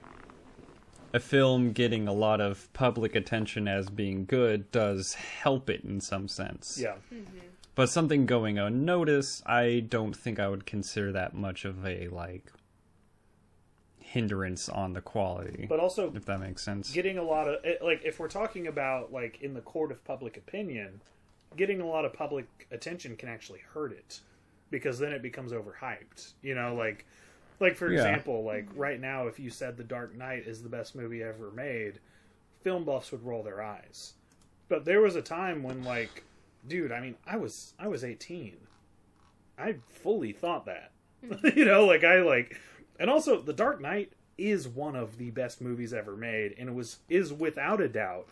a 1.13 1.19
film 1.19 1.71
getting 1.71 2.07
a 2.07 2.13
lot 2.13 2.41
of 2.41 2.71
public 2.73 3.15
attention 3.15 3.67
as 3.67 3.89
being 3.89 4.25
good 4.25 4.71
does 4.71 5.13
help 5.13 5.69
it 5.69 5.83
in 5.83 6.01
some 6.01 6.27
sense. 6.27 6.77
Yeah. 6.81 6.95
Mm-hmm. 7.13 7.37
But 7.75 7.89
something 7.89 8.25
going 8.25 8.57
unnoticed, 8.57 9.43
I 9.45 9.81
don't 9.81 10.15
think 10.15 10.39
I 10.39 10.47
would 10.47 10.65
consider 10.65 11.11
that 11.11 11.33
much 11.33 11.65
of 11.65 11.85
a 11.85 12.07
like 12.07 12.51
hindrance 13.99 14.69
on 14.69 14.93
the 14.93 15.01
quality. 15.01 15.65
But 15.67 15.79
also 15.79 16.11
if 16.15 16.25
that 16.25 16.39
makes 16.39 16.61
sense. 16.63 16.91
getting 16.91 17.17
a 17.17 17.23
lot 17.23 17.47
of 17.47 17.57
like 17.81 18.01
if 18.05 18.19
we're 18.19 18.27
talking 18.29 18.67
about 18.67 19.11
like 19.11 19.41
in 19.41 19.53
the 19.53 19.61
court 19.61 19.91
of 19.91 20.03
public 20.05 20.37
opinion 20.37 21.01
getting 21.57 21.81
a 21.81 21.85
lot 21.85 22.05
of 22.05 22.13
public 22.13 22.67
attention 22.71 23.15
can 23.17 23.27
actually 23.29 23.59
hurt 23.73 23.91
it 23.91 24.21
because 24.71 24.99
then 24.99 25.11
it 25.13 25.21
becomes 25.21 25.51
overhyped 25.51 26.33
you 26.41 26.55
know 26.55 26.75
like 26.75 27.05
like 27.59 27.75
for 27.75 27.89
Yeah. 27.89 27.93
example 27.93 28.43
like 28.43 28.67
right 28.75 28.99
now 28.99 29.27
if 29.27 29.39
you 29.39 29.49
said 29.49 29.77
the 29.77 29.83
dark 29.83 30.15
knight 30.15 30.45
is 30.47 30.61
the 30.61 30.69
best 30.69 30.95
movie 30.95 31.23
ever 31.23 31.51
made 31.51 31.99
film 32.63 32.83
buffs 32.83 33.11
would 33.11 33.23
roll 33.23 33.43
their 33.43 33.61
eyes. 33.61 34.13
But 34.67 34.85
there 34.85 35.01
was 35.01 35.15
a 35.15 35.21
time 35.21 35.61
when 35.63 35.83
like 35.83 36.23
dude 36.67 36.91
i 36.91 36.99
mean 36.99 37.15
i 37.27 37.37
was 37.37 37.73
i 37.77 37.87
was 37.87 38.03
18 38.03 38.57
i 39.57 39.75
fully 39.89 40.31
thought 40.31 40.65
that. 40.65 40.91
Hmm. 41.25 41.47
You 41.57 41.65
know 41.65 41.85
like 41.85 42.03
i 42.03 42.21
like 42.21 42.57
and 42.99 43.09
also 43.09 43.39
the 43.41 43.53
dark 43.53 43.81
knight 43.81 44.13
is 44.37 44.67
one 44.67 44.95
of 44.95 45.17
the 45.17 45.29
best 45.31 45.61
movies 45.61 45.93
ever 45.93 46.15
made 46.17 46.55
and 46.57 46.67
it 46.69 46.75
was 46.75 46.97
is 47.09 47.31
without 47.31 47.79
a 47.81 47.87
doubt 47.87 48.27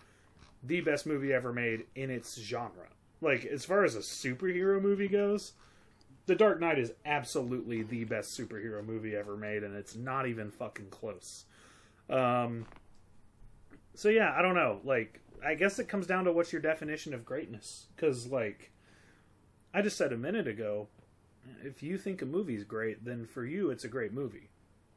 the 0.63 0.81
best 0.81 1.05
movie 1.05 1.33
ever 1.33 1.53
made 1.53 1.85
in 1.95 2.09
its 2.09 2.39
genre. 2.39 2.87
Like 3.21 3.45
as 3.45 3.65
far 3.65 3.83
as 3.83 3.95
a 3.95 3.99
superhero 3.99 4.81
movie 4.81 5.07
goes 5.07 5.53
the 6.25 6.35
dark 6.35 6.59
knight 6.59 6.79
is 6.79 6.93
absolutely 7.05 7.83
the 7.83 8.03
best 8.05 8.37
superhero 8.37 8.85
movie 8.85 9.15
ever 9.15 9.35
made 9.35 9.63
and 9.63 9.75
it's 9.75 9.95
not 9.95 10.27
even 10.27 10.49
fucking 10.51 10.89
close. 10.89 11.45
Um 12.09 12.65
so 13.95 14.09
yeah 14.09 14.33
i 14.37 14.41
don't 14.41 14.55
know. 14.55 14.79
Like 14.83 15.19
i 15.45 15.53
guess 15.55 15.79
it 15.79 15.87
comes 15.89 16.07
down 16.07 16.23
to 16.25 16.31
what's 16.31 16.51
your 16.53 16.61
definition 16.61 17.13
of 17.13 17.25
greatness. 17.25 17.87
Because 17.95 18.27
like 18.27 18.71
i 19.73 19.81
just 19.81 19.97
said 19.97 20.13
a 20.13 20.17
minute 20.17 20.47
ago 20.47 20.87
if 21.63 21.83
you 21.83 21.97
think 21.97 22.21
a 22.21 22.25
movie's 22.25 22.63
great 22.63 23.03
then 23.03 23.25
for 23.25 23.43
you 23.45 23.69
it's 23.69 23.83
a 23.83 23.89
great 23.89 24.13
movie. 24.13 24.49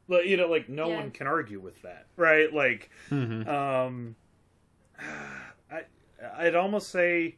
Like 0.07 0.25
you 0.25 0.37
know 0.37 0.47
like 0.47 0.69
no 0.69 0.87
Yeah. 0.89 0.95
one 0.95 1.11
can 1.11 1.27
argue 1.27 1.59
with 1.59 1.81
that 1.81 2.05
right? 2.15 2.53
Like 2.53 2.89
Mhm. 3.09 3.47
um 3.47 4.15
i 5.69 5.81
i'd 6.37 6.55
almost 6.55 6.89
say 6.89 7.35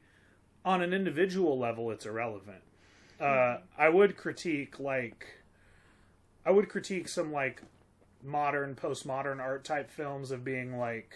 on 0.63 0.81
an 0.81 0.93
individual 0.93 1.57
level 1.59 1.91
it's 1.91 2.05
irrelevant 2.05 2.61
uh 3.19 3.57
i 3.77 3.89
would 3.89 4.15
critique 4.17 4.79
like 4.79 5.25
i 6.45 6.51
would 6.51 6.69
critique 6.69 7.07
some 7.07 7.31
like 7.31 7.61
modern 8.23 8.75
postmodern 8.75 9.39
art 9.39 9.63
type 9.63 9.89
films 9.89 10.31
of 10.31 10.43
being 10.43 10.77
like 10.77 11.13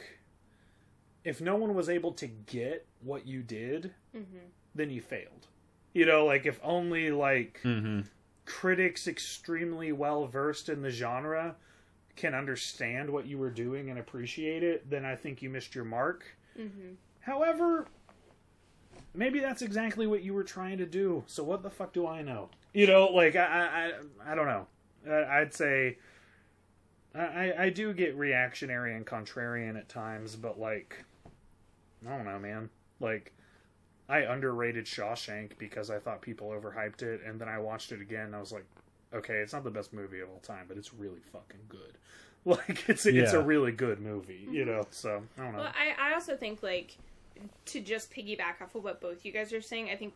if 1.23 1.39
no 1.41 1.55
one 1.55 1.73
was 1.73 1.89
able 1.89 2.11
to 2.11 2.27
get 2.27 2.85
what 3.01 3.25
you 3.25 3.41
did 3.41 3.93
then 4.75 4.89
you 4.89 5.01
failed 5.01 5.47
You 5.93 6.05
know, 6.05 6.25
like 6.25 6.45
if 6.45 6.59
only 6.63 7.11
like 7.11 7.59
hmm 7.63 8.01
critics 8.45 9.07
extremely 9.07 9.93
well 9.93 10.27
versed 10.27 10.67
in 10.67 10.81
the 10.81 10.89
genre 10.89 11.55
can 12.17 12.33
understand 12.33 13.09
what 13.09 13.25
you 13.25 13.37
were 13.37 13.49
doing 13.49 13.89
and 13.89 13.97
appreciate 13.97 14.63
it, 14.63 14.89
then 14.89 15.05
I 15.05 15.15
think 15.15 15.41
you 15.41 15.49
missed 15.49 15.73
your 15.75 15.85
mark. 15.85 16.25
Mm-hmm. 16.59 16.95
However, 17.21 17.87
maybe 19.13 19.39
that's 19.39 19.61
exactly 19.61 20.07
what 20.07 20.23
you 20.23 20.33
were 20.33 20.43
trying 20.43 20.77
to 20.79 20.85
do. 20.85 21.23
So 21.27 21.43
what 21.43 21.63
the 21.63 21.69
fuck 21.69 21.93
do 21.93 22.07
I 22.07 22.21
know? 22.21 22.49
You 22.73 22.87
know, 22.87 23.07
like 23.07 23.35
I 23.35 23.91
I 24.25 24.31
I 24.31 24.35
don't 24.35 24.47
know. 24.47 24.67
I- 25.09 25.41
I'd 25.41 25.53
say 25.53 25.97
I 27.15 27.53
I 27.57 27.69
do 27.69 27.93
get 27.93 28.15
reactionary 28.15 28.95
and 28.95 29.05
contrarian 29.05 29.77
at 29.77 29.87
times, 29.89 30.35
but 30.35 30.59
like 30.59 31.03
I 32.05 32.09
don't 32.15 32.25
know, 32.25 32.39
man. 32.39 32.69
Like 32.99 33.33
I 34.09 34.19
underrated 34.19 34.85
Shawshank 34.85 35.57
because 35.57 35.89
I 35.89 35.99
thought 35.99 36.21
people 36.21 36.49
overhyped 36.49 37.03
it, 37.03 37.21
and 37.25 37.39
then 37.39 37.47
I 37.47 37.59
watched 37.59 37.91
it 37.91 38.01
again. 38.01 38.25
and 38.27 38.35
I 38.35 38.39
was 38.39 38.51
like, 38.51 38.65
okay, 39.13 39.35
it's 39.35 39.53
not 39.53 39.63
the 39.63 39.71
best 39.71 39.93
movie 39.93 40.19
of 40.19 40.29
all 40.29 40.39
time, 40.39 40.65
but 40.67 40.77
it's 40.77 40.93
really 40.93 41.21
fucking 41.31 41.61
good. 41.69 41.97
Like 42.45 42.89
it's 42.89 43.05
it's 43.05 43.31
a 43.31 43.41
really 43.41 43.71
good 43.71 44.01
movie, 44.01 44.45
you 44.51 44.65
know. 44.65 44.85
So 44.91 45.23
I 45.37 45.41
don't 45.43 45.53
know. 45.53 45.59
Well, 45.59 45.71
I, 45.73 46.09
I 46.09 46.13
also 46.13 46.35
think 46.35 46.61
like 46.61 46.97
to 47.65 47.81
just 47.81 48.11
piggyback 48.11 48.61
off 48.61 48.75
of 48.75 48.83
what 48.83 49.01
both 49.01 49.25
you 49.25 49.31
guys 49.31 49.53
are 49.53 49.61
saying, 49.61 49.89
I 49.89 49.95
think 49.95 50.13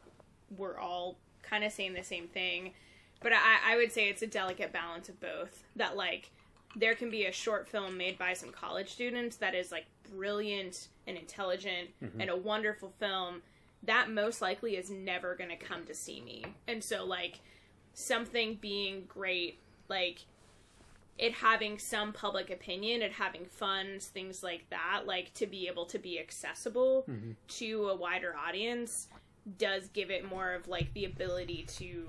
we're 0.58 0.78
all 0.78 1.18
kind 1.44 1.64
of 1.64 1.72
saying 1.72 1.94
the 1.94 2.04
same 2.04 2.28
thing, 2.28 2.74
but 3.22 3.32
I, 3.34 3.74
I 3.74 3.76
would 3.78 3.92
say 3.92 4.10
it's 4.10 4.22
a 4.22 4.28
delicate 4.28 4.72
balance 4.72 5.10
of 5.10 5.20
both. 5.20 5.64
That 5.76 5.96
like 5.96 6.30
there 6.76 6.96
can 6.96 7.10
be 7.10 7.26
a 7.26 7.32
short 7.32 7.68
film 7.68 7.98
made 7.98 8.18
by 8.18 8.34
some 8.34 8.52
college 8.52 8.90
students 8.90 9.38
that 9.38 9.56
is 9.56 9.72
like 9.72 9.86
brilliant 10.12 10.88
and 11.08 11.18
intelligent 11.18 11.90
mm-hmm. 12.04 12.22
and 12.22 12.30
a 12.30 12.36
wonderful 12.36 12.92
film 13.00 13.42
that 13.84 14.12
most 14.12 14.42
likely 14.42 14.76
is 14.76 14.90
never 14.90 15.36
going 15.36 15.50
to 15.50 15.56
come 15.56 15.86
to 15.86 15.94
see 15.94 16.22
me. 16.22 16.46
And 16.68 16.84
so 16.84 17.06
like 17.06 17.40
something 17.94 18.56
being 18.56 19.06
great 19.08 19.60
like 19.90 20.26
it 21.18 21.34
having 21.34 21.80
some 21.80 22.14
public 22.14 22.50
opinion, 22.50 23.02
it 23.02 23.12
having 23.14 23.46
funds, 23.46 24.06
things 24.08 24.44
like 24.44 24.66
that, 24.70 25.04
like 25.06 25.34
to 25.36 25.48
be 25.48 25.68
able 25.68 25.86
to 25.88 25.98
be 26.00 26.20
accessible 26.20 27.06
Mm-hmm. 27.10 27.32
to 27.48 27.90
a 27.90 27.96
wider 27.96 28.36
audience 28.36 29.08
does 29.58 29.88
give 29.90 30.12
it 30.12 30.26
more 30.30 30.54
of 30.54 30.68
like 30.68 30.94
the 30.94 31.06
ability 31.06 31.66
to 31.78 32.06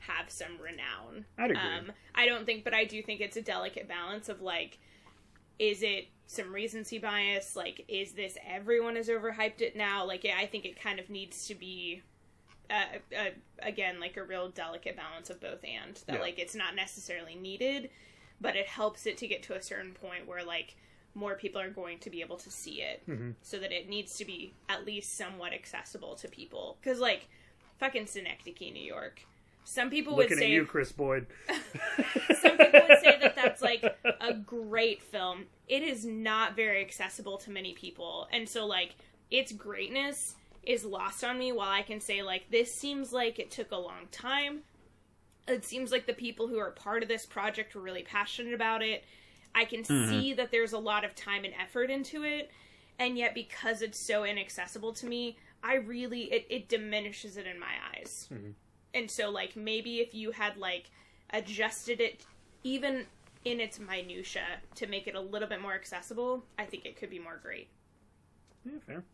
have 0.00 0.28
some 0.30 0.58
renown. 0.62 1.24
I'd 1.36 1.50
agree. 1.50 1.56
Um, 1.62 1.92
I 2.14 2.26
don't 2.26 2.46
think, 2.46 2.64
but 2.64 2.72
I 2.74 2.84
do 2.84 3.02
think 3.02 3.20
it's 3.20 3.36
a 3.36 3.42
delicate 3.42 3.86
balance 3.88 4.28
of 4.28 4.40
like, 4.40 4.78
is 5.58 5.82
it 5.82 6.06
some 6.26 6.52
recency 6.52 6.98
bias? 6.98 7.54
Like, 7.56 7.84
is 7.88 8.12
this 8.12 8.38
everyone 8.46 8.96
has 8.96 9.08
overhyped 9.08 9.60
it 9.60 9.76
now? 9.76 10.04
Like, 10.06 10.24
yeah, 10.24 10.36
I 10.38 10.46
think 10.46 10.64
it 10.64 10.80
kind 10.80 10.98
of 10.98 11.10
needs 11.10 11.46
to 11.48 11.54
be 11.54 12.02
uh, 12.70 12.98
uh, 13.16 13.30
again 13.60 13.98
like 14.00 14.16
a 14.18 14.22
real 14.22 14.48
delicate 14.50 14.94
balance 14.96 15.30
of 15.30 15.40
both 15.40 15.64
and 15.64 15.94
that 16.06 16.16
Yeah. 16.16 16.20
like 16.20 16.38
it's 16.38 16.54
not 16.54 16.74
necessarily 16.74 17.34
needed 17.34 17.88
but 18.40 18.56
it 18.56 18.66
helps 18.66 19.06
it 19.06 19.16
to 19.18 19.26
get 19.26 19.42
to 19.44 19.54
a 19.54 19.62
certain 19.62 19.92
point 19.92 20.26
where 20.26 20.44
like 20.44 20.76
more 21.14 21.34
people 21.34 21.60
are 21.60 21.70
going 21.70 21.98
to 21.98 22.10
be 22.10 22.20
able 22.20 22.36
to 22.36 22.50
see 22.50 22.80
it 22.82 23.02
Mm-hmm. 23.08 23.30
so 23.42 23.58
that 23.58 23.72
it 23.72 23.88
needs 23.88 24.16
to 24.18 24.24
be 24.24 24.52
at 24.68 24.84
least 24.86 25.16
somewhat 25.16 25.52
accessible 25.52 26.14
to 26.16 26.28
people 26.28 26.76
because 26.80 27.00
like 27.00 27.28
fucking 27.78 28.06
synecdoche 28.06 28.72
new 28.72 28.82
york 28.82 29.22
some 29.64 29.90
people 29.90 30.16
Looking 30.16 30.30
would 30.30 30.38
say 30.38 30.50
you, 30.50 30.64
Chris 30.64 30.92
Boyd. 30.92 31.26
some 32.40 32.56
people 32.56 32.80
would 32.88 33.00
say 33.02 33.18
that 33.20 33.34
that's 33.36 33.60
like 33.60 33.84
a 34.18 34.32
great 34.32 35.02
film. 35.02 35.44
It 35.68 35.82
is 35.82 36.06
not 36.06 36.56
very 36.56 36.80
accessible 36.80 37.36
to 37.36 37.50
many 37.50 37.74
people, 37.74 38.28
and 38.32 38.48
so 38.48 38.64
like 38.64 38.94
its 39.30 39.52
greatness 39.52 40.36
is 40.62 40.86
lost 40.86 41.22
on 41.22 41.36
me. 41.38 41.52
While 41.52 41.68
I 41.68 41.82
can 41.82 42.00
say 42.00 42.22
like 42.22 42.50
this 42.50 42.74
seems 42.74 43.12
like 43.12 43.38
it 43.38 43.50
took 43.50 43.70
a 43.70 43.76
long 43.76 44.06
time. 44.10 44.60
It 45.48 45.64
seems 45.64 45.90
like 45.90 46.06
the 46.06 46.12
people 46.12 46.46
who 46.46 46.58
are 46.58 46.70
part 46.70 47.02
of 47.02 47.08
this 47.08 47.26
project 47.26 47.74
were 47.74 47.80
really 47.80 48.02
passionate 48.02 48.54
about 48.54 48.82
it. 48.82 49.04
I 49.54 49.64
can 49.64 49.82
mm-hmm. 49.82 50.10
see 50.10 50.32
that 50.34 50.50
there's 50.50 50.72
a 50.72 50.78
lot 50.78 51.04
of 51.04 51.14
time 51.14 51.44
and 51.44 51.54
effort 51.60 51.90
into 51.90 52.22
it, 52.22 52.50
and 52.98 53.16
yet 53.16 53.34
because 53.34 53.82
it's 53.82 53.98
so 53.98 54.24
inaccessible 54.24 54.92
to 54.94 55.06
me, 55.06 55.36
I 55.62 55.74
really 55.74 56.24
it, 56.32 56.46
it 56.48 56.68
diminishes 56.68 57.36
it 57.36 57.46
in 57.46 57.58
my 57.58 57.72
eyes. 57.94 58.28
Mm-hmm. 58.32 58.50
And 58.94 59.10
so 59.10 59.30
like 59.30 59.56
maybe 59.56 60.00
if 60.00 60.14
you 60.14 60.32
had 60.32 60.56
like 60.56 60.90
adjusted 61.30 62.00
it 62.00 62.24
even 62.62 63.06
in 63.44 63.60
its 63.60 63.78
minutia 63.78 64.44
to 64.74 64.86
make 64.86 65.06
it 65.06 65.14
a 65.14 65.20
little 65.20 65.48
bit 65.48 65.60
more 65.60 65.74
accessible, 65.74 66.44
I 66.58 66.64
think 66.64 66.84
it 66.84 66.96
could 66.96 67.10
be 67.10 67.18
more 67.18 67.38
great. 67.42 67.68
Yeah, 68.64 68.78
fair. 68.86 69.04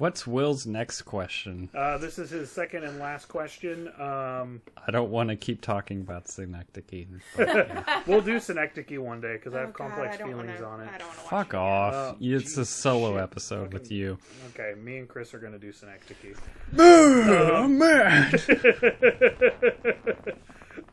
What's 0.00 0.26
Will's 0.26 0.64
next 0.66 1.02
question? 1.02 1.68
Uh, 1.74 1.98
this 1.98 2.18
is 2.18 2.30
his 2.30 2.50
second 2.50 2.84
and 2.84 2.98
last 2.98 3.26
question. 3.26 3.88
Um, 4.00 4.62
I 4.86 4.90
don't 4.90 5.10
want 5.10 5.28
to 5.28 5.36
keep 5.36 5.60
talking 5.60 6.00
about 6.00 6.26
Synecdoche. 6.26 7.04
but, 7.36 7.46
yeah. 7.46 8.02
we'll 8.06 8.22
do 8.22 8.40
Synecdoche 8.40 8.96
one 8.98 9.20
day 9.20 9.34
because 9.34 9.52
I 9.52 9.60
have 9.60 9.68
Oh, 9.68 9.72
God, 9.72 9.88
complex 9.90 10.14
I 10.14 10.18
don't 10.20 10.28
feelings 10.28 10.58
wanna- 10.62 10.72
on 10.72 10.80
it. 10.80 10.88
I 10.94 10.96
don't 10.96 11.06
watch 11.08 11.16
Fuck 11.28 11.48
it 11.48 11.56
off. 11.56 11.94
Oh, 11.94 12.16
it's 12.18 12.56
a 12.56 12.64
solo 12.64 13.12
shit. 13.12 13.22
episode 13.22 13.74
with 13.74 13.92
you. 13.92 14.16
Okay, 14.54 14.72
me 14.80 14.96
and 14.96 15.06
Chris 15.06 15.34
are 15.34 15.38
going 15.38 15.52
to 15.52 15.58
do 15.58 15.70
Synecdoche. 15.70 16.34
Oh, 16.78 17.68
man. 17.68 18.32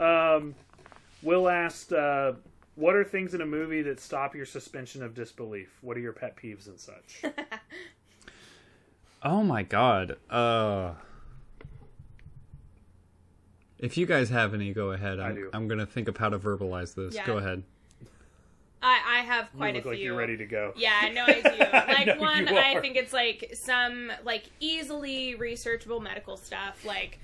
um, 0.02 0.54
Will 1.24 1.48
asked, 1.48 1.94
uh, 1.94 2.34
"What 2.76 2.94
are 2.98 3.06
things 3.06 3.34
in 3.34 3.40
a 3.40 3.46
movie 3.46 3.84
that 3.84 4.02
stop 4.02 4.36
your 4.36 4.46
suspension 4.46 5.02
of 5.02 5.16
disbelief? 5.16 5.70
What 5.80 5.96
are 5.96 6.02
your 6.02 6.12
pet 6.12 6.36
peeves 6.36 6.68
and 6.68 6.78
such?" 6.78 7.24
Oh 9.24 9.44
my 9.44 9.64
god. 9.64 10.18
Uh 10.30 10.94
If 13.80 13.98
you 13.98 14.06
guys 14.06 14.30
have 14.30 14.54
any, 14.54 14.74
go 14.74 14.92
ahead. 14.92 15.20
I'm, 15.20 15.36
do. 15.36 15.50
I'm 15.54 15.68
gonna 15.68 15.86
think 15.86 16.08
of 16.08 16.18
how 16.18 16.30
to 16.30 16.40
verbalize 16.40 16.96
this. 16.96 17.16
Yeah. 17.16 17.26
Go 17.26 17.38
ahead. 17.38 17.64
I, 18.82 19.02
I 19.08 19.20
have 19.22 19.50
you 19.54 19.58
quite 19.58 19.74
look 19.76 19.82
a 19.82 19.84
few. 19.84 19.92
like 19.92 20.00
you're 20.02 20.16
ready 20.16 20.38
to 20.38 20.46
go. 20.46 20.74
Yeah, 20.76 20.98
I 21.02 21.10
know 21.10 21.24
I 21.26 21.42
do. 21.42 21.94
Like 21.94 22.08
know 22.08 22.18
one, 22.18 22.48
I 22.48 22.80
think 22.80 22.96
it's 22.96 23.12
like 23.14 23.52
some 23.54 24.12
like 24.24 24.46
easily 24.60 25.36
researchable 25.36 26.02
medical 26.02 26.38
stuff, 26.38 26.86
like 26.86 27.20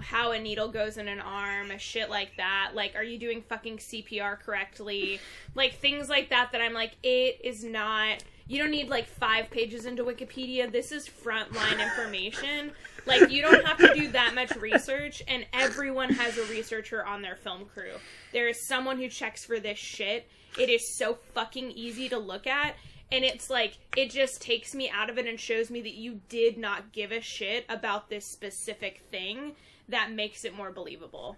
how 0.00 0.32
a 0.32 0.38
needle 0.38 0.68
goes 0.68 0.98
in 0.98 1.08
an 1.08 1.20
arm, 1.20 1.70
a 1.70 1.78
shit 1.78 2.10
like 2.10 2.36
that. 2.36 2.72
Like, 2.74 2.94
are 2.96 3.04
you 3.04 3.18
doing 3.18 3.42
fucking 3.42 3.78
CPR 3.78 4.38
correctly? 4.38 5.20
Like 5.54 5.74
things 5.78 6.08
like 6.08 6.28
that. 6.30 6.50
That 6.52 6.60
I'm 6.60 6.74
like, 6.74 6.96
it 7.02 7.40
is 7.42 7.64
not. 7.64 8.22
You 8.48 8.58
don't 8.58 8.70
need 8.70 8.88
like 8.88 9.06
five 9.06 9.50
pages 9.50 9.86
into 9.86 10.04
Wikipedia. 10.04 10.70
This 10.70 10.92
is 10.92 11.08
frontline 11.08 11.82
information. 11.82 12.72
Like, 13.04 13.30
you 13.30 13.42
don't 13.42 13.64
have 13.64 13.78
to 13.78 13.94
do 13.94 14.08
that 14.12 14.34
much 14.34 14.54
research, 14.56 15.22
and 15.28 15.46
everyone 15.52 16.10
has 16.10 16.38
a 16.38 16.44
researcher 16.46 17.04
on 17.04 17.22
their 17.22 17.36
film 17.36 17.66
crew. 17.66 17.92
There 18.32 18.48
is 18.48 18.66
someone 18.66 18.98
who 18.98 19.08
checks 19.08 19.44
for 19.44 19.60
this 19.60 19.78
shit. 19.78 20.28
It 20.58 20.68
is 20.68 20.96
so 20.96 21.18
fucking 21.34 21.70
easy 21.72 22.08
to 22.08 22.18
look 22.18 22.46
at. 22.46 22.74
And 23.12 23.24
it's 23.24 23.48
like, 23.48 23.78
it 23.96 24.10
just 24.10 24.42
takes 24.42 24.74
me 24.74 24.90
out 24.90 25.08
of 25.08 25.18
it 25.18 25.26
and 25.26 25.38
shows 25.38 25.70
me 25.70 25.80
that 25.82 25.94
you 25.94 26.20
did 26.28 26.58
not 26.58 26.90
give 26.92 27.12
a 27.12 27.20
shit 27.20 27.64
about 27.68 28.10
this 28.10 28.26
specific 28.26 29.02
thing 29.10 29.52
that 29.88 30.10
makes 30.10 30.44
it 30.44 30.56
more 30.56 30.72
believable. 30.72 31.36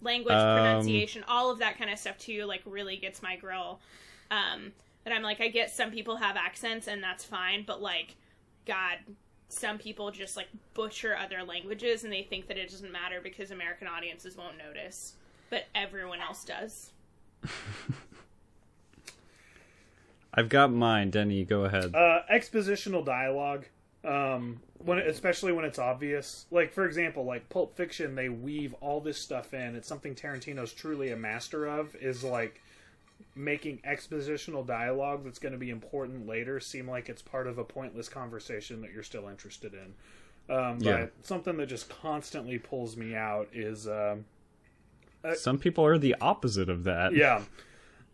Language, 0.00 0.34
Um, 0.34 0.56
pronunciation, 0.58 1.24
all 1.28 1.52
of 1.52 1.60
that 1.60 1.78
kind 1.78 1.90
of 1.90 1.98
stuff 2.00 2.18
too, 2.18 2.44
like 2.46 2.62
really 2.66 2.96
gets 2.96 3.22
my 3.22 3.36
grill. 3.36 3.78
Um, 4.32 4.72
and 5.04 5.14
I'm 5.14 5.22
like, 5.22 5.40
I 5.40 5.48
get 5.48 5.70
some 5.70 5.90
people 5.90 6.16
have 6.16 6.36
accents 6.36 6.86
and 6.86 7.02
that's 7.02 7.24
fine, 7.24 7.64
but 7.66 7.82
like, 7.82 8.16
God, 8.66 8.98
some 9.48 9.78
people 9.78 10.10
just 10.10 10.36
like 10.36 10.48
butcher 10.74 11.16
other 11.16 11.42
languages 11.42 12.04
and 12.04 12.12
they 12.12 12.22
think 12.22 12.48
that 12.48 12.56
it 12.56 12.70
doesn't 12.70 12.92
matter 12.92 13.20
because 13.22 13.50
American 13.50 13.88
audiences 13.88 14.36
won't 14.36 14.56
notice, 14.58 15.14
but 15.50 15.64
everyone 15.74 16.20
else 16.20 16.44
does. 16.44 16.92
I've 20.34 20.48
got 20.48 20.72
mine. 20.72 21.10
Denny, 21.10 21.44
go 21.44 21.64
ahead. 21.64 21.94
Uh, 21.94 22.20
expositional 22.32 23.04
dialogue, 23.04 23.66
um, 24.04 24.60
when 24.78 24.98
especially 24.98 25.52
when 25.52 25.66
it's 25.66 25.78
obvious. 25.78 26.46
Like 26.50 26.72
for 26.72 26.86
example, 26.86 27.24
like 27.24 27.50
Pulp 27.50 27.76
Fiction, 27.76 28.14
they 28.14 28.30
weave 28.30 28.74
all 28.80 29.00
this 29.00 29.18
stuff 29.18 29.52
in. 29.52 29.76
It's 29.76 29.86
something 29.86 30.14
Tarantino's 30.14 30.72
truly 30.72 31.10
a 31.10 31.16
master 31.16 31.66
of. 31.66 31.94
Is 31.96 32.24
like 32.24 32.61
making 33.34 33.78
expositional 33.88 34.66
dialogue 34.66 35.24
that's 35.24 35.38
going 35.38 35.52
to 35.52 35.58
be 35.58 35.70
important 35.70 36.26
later 36.26 36.60
seem 36.60 36.88
like 36.88 37.08
it's 37.08 37.22
part 37.22 37.46
of 37.46 37.58
a 37.58 37.64
pointless 37.64 38.08
conversation 38.08 38.80
that 38.82 38.92
you're 38.92 39.02
still 39.02 39.28
interested 39.28 39.72
in. 39.74 40.54
Um, 40.54 40.78
Yeah. 40.80 41.06
Something 41.22 41.56
that 41.58 41.66
just 41.66 41.88
constantly 41.88 42.58
pulls 42.58 42.96
me 42.96 43.14
out 43.14 43.48
is 43.52 43.86
um, 43.88 44.24
Some 45.36 45.58
people 45.58 45.84
are 45.86 45.98
the 45.98 46.16
opposite 46.20 46.68
of 46.68 46.84
that. 46.84 47.14
yeah 47.14 47.42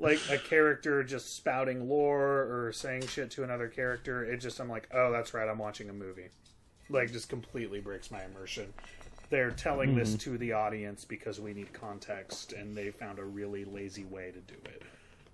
like 0.01 0.21
a 0.31 0.39
character 0.39 1.03
just 1.03 1.35
spouting 1.35 1.89
lore 1.89 2.43
or 2.67 2.73
saying 2.73 3.05
shit 3.09 3.31
to 3.33 3.43
another 3.43 3.67
character 3.67 4.25
it 4.25 4.37
just 4.39 4.61
i'm 4.61 4.69
like 4.69 4.89
oh 4.95 5.11
that's 5.11 5.35
right 5.35 5.49
i'm 5.49 5.59
watching 5.59 5.91
a 5.91 5.93
movie 5.93 6.29
like 6.89 7.11
just 7.11 7.29
completely 7.29 7.81
breaks 7.81 8.09
my 8.11 8.23
immersion 8.25 8.73
they're 9.31 9.51
telling 9.51 9.97
this 9.97 10.15
to 10.15 10.39
the 10.39 10.53
audience 10.53 11.05
because 11.05 11.41
we 11.41 11.53
need 11.53 11.73
context 11.73 12.53
and 12.53 12.77
they 12.77 12.91
found 12.93 13.19
a 13.19 13.25
really 13.25 13.65
lazy 13.65 14.05
way 14.05 14.31
to 14.31 14.39
do 14.41 14.55
it 14.67 14.83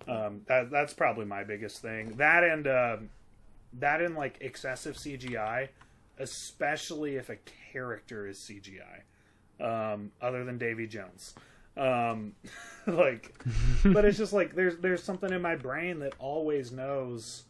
um, 0.08 0.42
that, 0.46 0.70
that's 0.70 0.94
probably 0.94 1.24
my 1.24 1.44
biggest 1.44 1.80
thing 1.80 2.10
that 2.16 2.44
and 2.44 2.66
um 2.66 3.08
that 3.72 4.00
and 4.00 4.14
like 4.14 4.38
excessive 4.40 4.96
cgi 4.96 5.68
especially 6.18 7.16
if 7.16 7.28
a 7.28 7.36
character 7.72 8.26
is 8.26 8.38
CGI, 8.38 9.02
um, 9.60 10.12
other 10.20 10.44
than 10.44 10.58
Davy 10.58 10.86
Jones. 10.86 11.34
Um, 11.76 12.34
like, 12.86 13.34
but 13.84 14.04
it's 14.04 14.18
just 14.18 14.32
like 14.32 14.54
there's 14.54 14.76
there's 14.78 15.02
something 15.02 15.32
in 15.32 15.42
my 15.42 15.56
brain 15.56 16.00
that 16.00 16.14
always 16.18 16.72
knows 16.72 17.44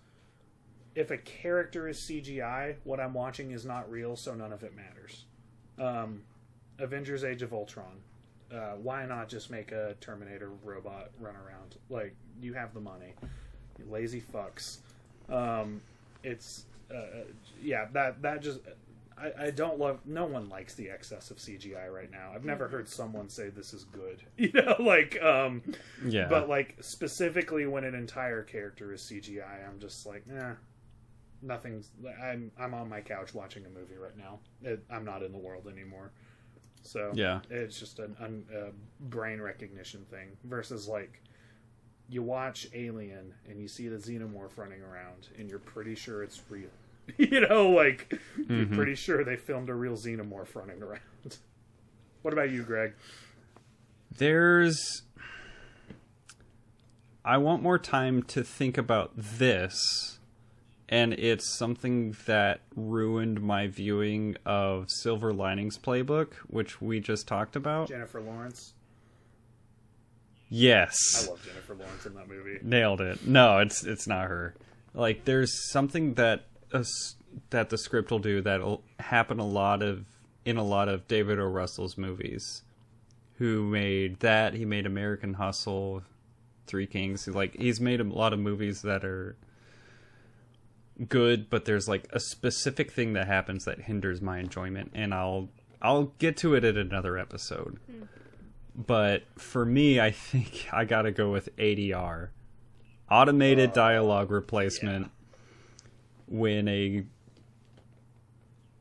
if 0.95 1.11
a 1.11 1.19
character 1.19 1.89
is 1.89 1.99
CGI, 1.99 2.77
what 2.85 3.01
I'm 3.01 3.15
watching 3.15 3.51
is 3.51 3.65
not 3.65 3.91
real, 3.91 4.17
so 4.17 4.35
none 4.35 4.53
of 4.53 4.63
it 4.63 4.75
matters. 4.75 5.25
Um, 5.79 6.23
Avengers: 6.79 7.25
Age 7.25 7.43
of 7.43 7.53
Ultron. 7.53 8.01
Uh, 8.55 8.75
why 8.81 9.05
not 9.07 9.29
just 9.29 9.51
make 9.51 9.73
a 9.73 9.97
Terminator 10.01 10.51
robot 10.63 11.11
run 11.19 11.35
around? 11.35 11.77
Like 11.91 12.15
you 12.41 12.55
have 12.55 12.73
the 12.75 12.81
money, 12.81 13.15
you 13.79 13.85
lazy 13.91 14.23
fucks. 14.23 14.79
Um, 15.29 15.81
it's 16.23 16.65
uh, 16.95 17.25
yeah 17.63 17.87
that 17.93 18.23
that 18.23 18.43
just 18.43 18.61
I, 19.17 19.47
I 19.47 19.51
don't 19.51 19.79
love 19.79 20.01
no 20.05 20.27
one 20.27 20.49
likes 20.49 20.75
the 20.75 20.91
excess 20.91 21.31
of 21.31 21.39
CGI 21.39 21.91
right 21.93 22.11
now. 22.11 22.33
I've 22.35 22.45
never 22.45 22.69
heard 22.69 22.89
someone 22.89 23.29
say 23.29 23.49
this 23.49 23.73
is 23.73 23.85
good. 23.85 24.23
You 24.37 24.53
know, 24.53 24.77
like 24.79 25.21
um 25.23 25.63
Yeah. 26.07 26.29
but 26.29 26.49
like 26.49 26.77
specifically 26.81 27.67
when 27.67 27.85
an 27.85 27.95
entire 27.95 28.43
character 28.43 28.93
is 28.93 29.01
CGI, 29.03 29.67
I'm 29.69 29.79
just 29.81 30.05
like, 30.07 30.25
eh, 30.33 30.53
nothing's. 31.43 31.91
I'm 32.23 32.51
I'm 32.59 32.75
on 32.75 32.89
my 32.89 33.01
couch 33.01 33.35
watching 33.35 33.65
a 33.67 33.69
movie 33.71 33.97
right 33.97 34.17
now. 34.17 34.39
It, 34.63 34.85
I'm 34.91 35.05
not 35.05 35.23
in 35.23 35.33
the 35.33 35.39
world 35.39 35.67
anymore. 35.71 36.11
So 36.85 37.13
Yeah. 37.15 37.41
it's 37.51 37.79
just 37.79 37.99
an, 37.99 38.17
an, 38.21 38.47
a 38.55 38.71
brain 39.05 39.41
recognition 39.41 40.05
thing 40.11 40.37
versus 40.45 40.87
like 40.87 41.21
you 42.09 42.23
watch 42.23 42.69
Alien 42.75 43.35
and 43.49 43.61
you 43.61 43.69
see 43.69 43.89
the 43.89 43.97
xenomorph 43.97 44.57
running 44.57 44.83
around 44.83 45.29
and 45.39 45.49
you're 45.49 45.59
pretty 45.59 45.95
sure 45.95 46.23
it's 46.23 46.41
real. 46.49 46.69
you 47.19 47.41
know, 47.41 47.71
like 47.71 48.19
you're 48.37 48.67
mm-hmm. 48.67 48.75
pretty 48.75 48.95
sure 48.95 49.25
they 49.25 49.37
filmed 49.37 49.69
a 49.69 49.75
real 49.75 49.95
xenomorph 49.95 50.55
running 50.55 50.83
around. 50.83 51.01
what 52.23 52.33
about 52.33 52.51
you, 52.51 52.63
Greg? 52.63 52.95
There's. 54.17 55.03
I 57.25 57.39
want 57.39 57.63
more 57.63 57.79
time 57.79 58.23
to 58.25 58.45
think 58.45 58.77
about 58.77 59.13
this, 59.17 60.14
and 60.89 61.13
it's 61.15 61.57
something 61.59 62.17
that 62.27 62.61
ruined 62.77 63.41
my 63.41 63.67
viewing 63.67 64.37
of 64.45 64.91
Silver 64.91 65.33
Linings 65.33 65.79
Playbook, 65.79 66.35
which 66.47 66.81
we 66.81 67.01
just 67.01 67.27
talked 67.27 67.57
about. 67.57 67.89
Jennifer 67.89 68.21
Lawrence. 68.21 68.75
Yes. 70.49 70.97
I 71.27 71.31
love 71.31 71.45
Jennifer 71.45 71.75
Lawrence 71.75 72.07
in 72.07 72.15
that 72.15 72.29
movie. 72.29 72.59
nailed 72.63 73.01
it. 73.01 73.27
No, 73.27 73.59
it's 73.59 73.85
it's 73.85 74.07
not 74.07 74.29
her. 74.29 74.55
Like 74.93 75.25
there's 75.25 75.71
something 75.71 76.15
that 76.15 76.45
that 77.51 77.71
the 77.71 77.79
script 77.79 78.11
will 78.11 78.19
do 78.19 78.41
that'll 78.43 78.83
happen 79.01 79.39
a 79.39 79.47
lot 79.47 79.83
of 79.83 80.05
in 80.45 80.57
a 80.57 80.63
lot 80.63 80.89
of 80.89 81.09
David 81.09 81.39
O. 81.39 81.45
Russell's 81.45 81.97
movies. 81.97 82.63
Who 83.39 83.65
made 83.65 84.21
that? 84.21 84.55
He 84.55 84.65
made 84.65 84.87
American 84.87 85.35
Hustle, 85.35 86.03
Three 86.67 86.87
Kings. 86.87 87.27
Like 87.27 87.57
he's 87.57 87.81
made 87.81 88.01
a 88.01 88.05
lot 88.05 88.33
of 88.33 88.39
movies 88.39 88.83
that 88.83 89.05
are 89.05 89.37
good, 91.09 91.51
but 91.51 91.65
there's 91.65 91.89
like 91.89 92.09
a 92.13 92.21
specific 92.21 92.93
thing 92.93 93.13
that 93.15 93.27
happens 93.27 93.65
that 93.65 93.83
hinders 93.83 94.21
my 94.21 94.39
enjoyment, 94.39 94.93
and 94.95 95.13
I'll 95.15 95.49
I'll 95.83 96.13
get 96.19 96.37
to 96.39 96.55
it 96.55 96.65
at 96.65 96.77
another 96.77 97.19
episode. 97.19 97.79
Hmm. 97.87 98.05
But 98.75 99.25
for 99.37 99.65
me, 99.65 100.01
I 100.01 100.11
think 100.11 100.69
I 100.73 100.85
gotta 100.85 101.13
go 101.13 101.31
with 101.31 101.55
ADR, 101.57 102.29
automated 103.11 103.71
oh, 103.71 103.75
dialogue 103.75 104.31
replacement. 104.31 105.11
When 106.27 106.69
a 106.69 107.05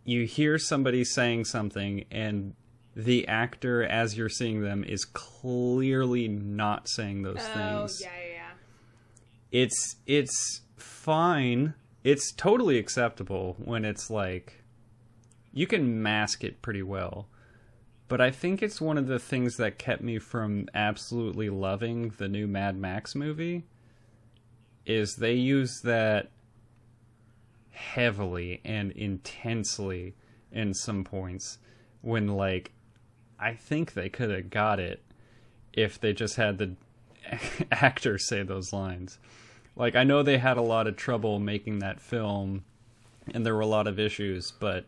you 0.05 0.25
hear 0.25 0.57
somebody 0.57 1.03
saying 1.03 1.45
something 1.45 2.05
and 2.11 2.55
the 2.95 3.27
actor 3.27 3.83
as 3.83 4.17
you're 4.17 4.29
seeing 4.29 4.61
them 4.61 4.83
is 4.83 5.05
clearly 5.05 6.27
not 6.27 6.87
saying 6.87 7.23
those 7.23 7.39
Oh 7.39 7.53
things 7.53 7.99
yeah, 8.01 8.09
yeah, 8.09 8.33
yeah. 8.33 8.51
it's 9.51 9.95
it's 10.05 10.61
fine. 10.77 11.73
It's 12.03 12.31
totally 12.31 12.77
acceptable 12.77 13.55
when 13.63 13.85
it's 13.85 14.09
like 14.09 14.63
you 15.53 15.67
can 15.67 16.01
mask 16.01 16.43
it 16.43 16.61
pretty 16.61 16.83
well. 16.83 17.27
But 18.07 18.19
I 18.19 18.31
think 18.31 18.61
it's 18.61 18.81
one 18.81 18.97
of 18.97 19.07
the 19.07 19.19
things 19.19 19.57
that 19.57 19.79
kept 19.79 20.01
me 20.01 20.19
from 20.19 20.67
absolutely 20.73 21.49
loving 21.49 22.09
the 22.17 22.27
new 22.27 22.47
Mad 22.47 22.77
Max 22.77 23.15
movie 23.15 23.63
is 24.85 25.15
they 25.15 25.33
use 25.33 25.81
that 25.81 26.29
heavily 27.71 28.61
and 28.63 28.91
intensely 28.91 30.15
in 30.51 30.73
some 30.73 31.03
points 31.03 31.57
when 32.01 32.27
like 32.27 32.71
I 33.39 33.53
think 33.55 33.93
they 33.93 34.09
could 34.09 34.29
have 34.29 34.49
got 34.49 34.79
it 34.79 35.03
if 35.71 35.99
they 35.99 36.13
just 36.13 36.35
had 36.35 36.57
the 36.57 36.75
actor 37.71 38.17
say 38.17 38.43
those 38.43 38.73
lines. 38.73 39.17
Like 39.75 39.95
I 39.95 40.03
know 40.03 40.23
they 40.23 40.37
had 40.37 40.57
a 40.57 40.61
lot 40.61 40.87
of 40.87 40.95
trouble 40.95 41.39
making 41.39 41.79
that 41.79 41.99
film 41.99 42.63
and 43.33 43.45
there 43.45 43.55
were 43.55 43.61
a 43.61 43.65
lot 43.65 43.87
of 43.87 43.99
issues, 43.99 44.51
but 44.51 44.85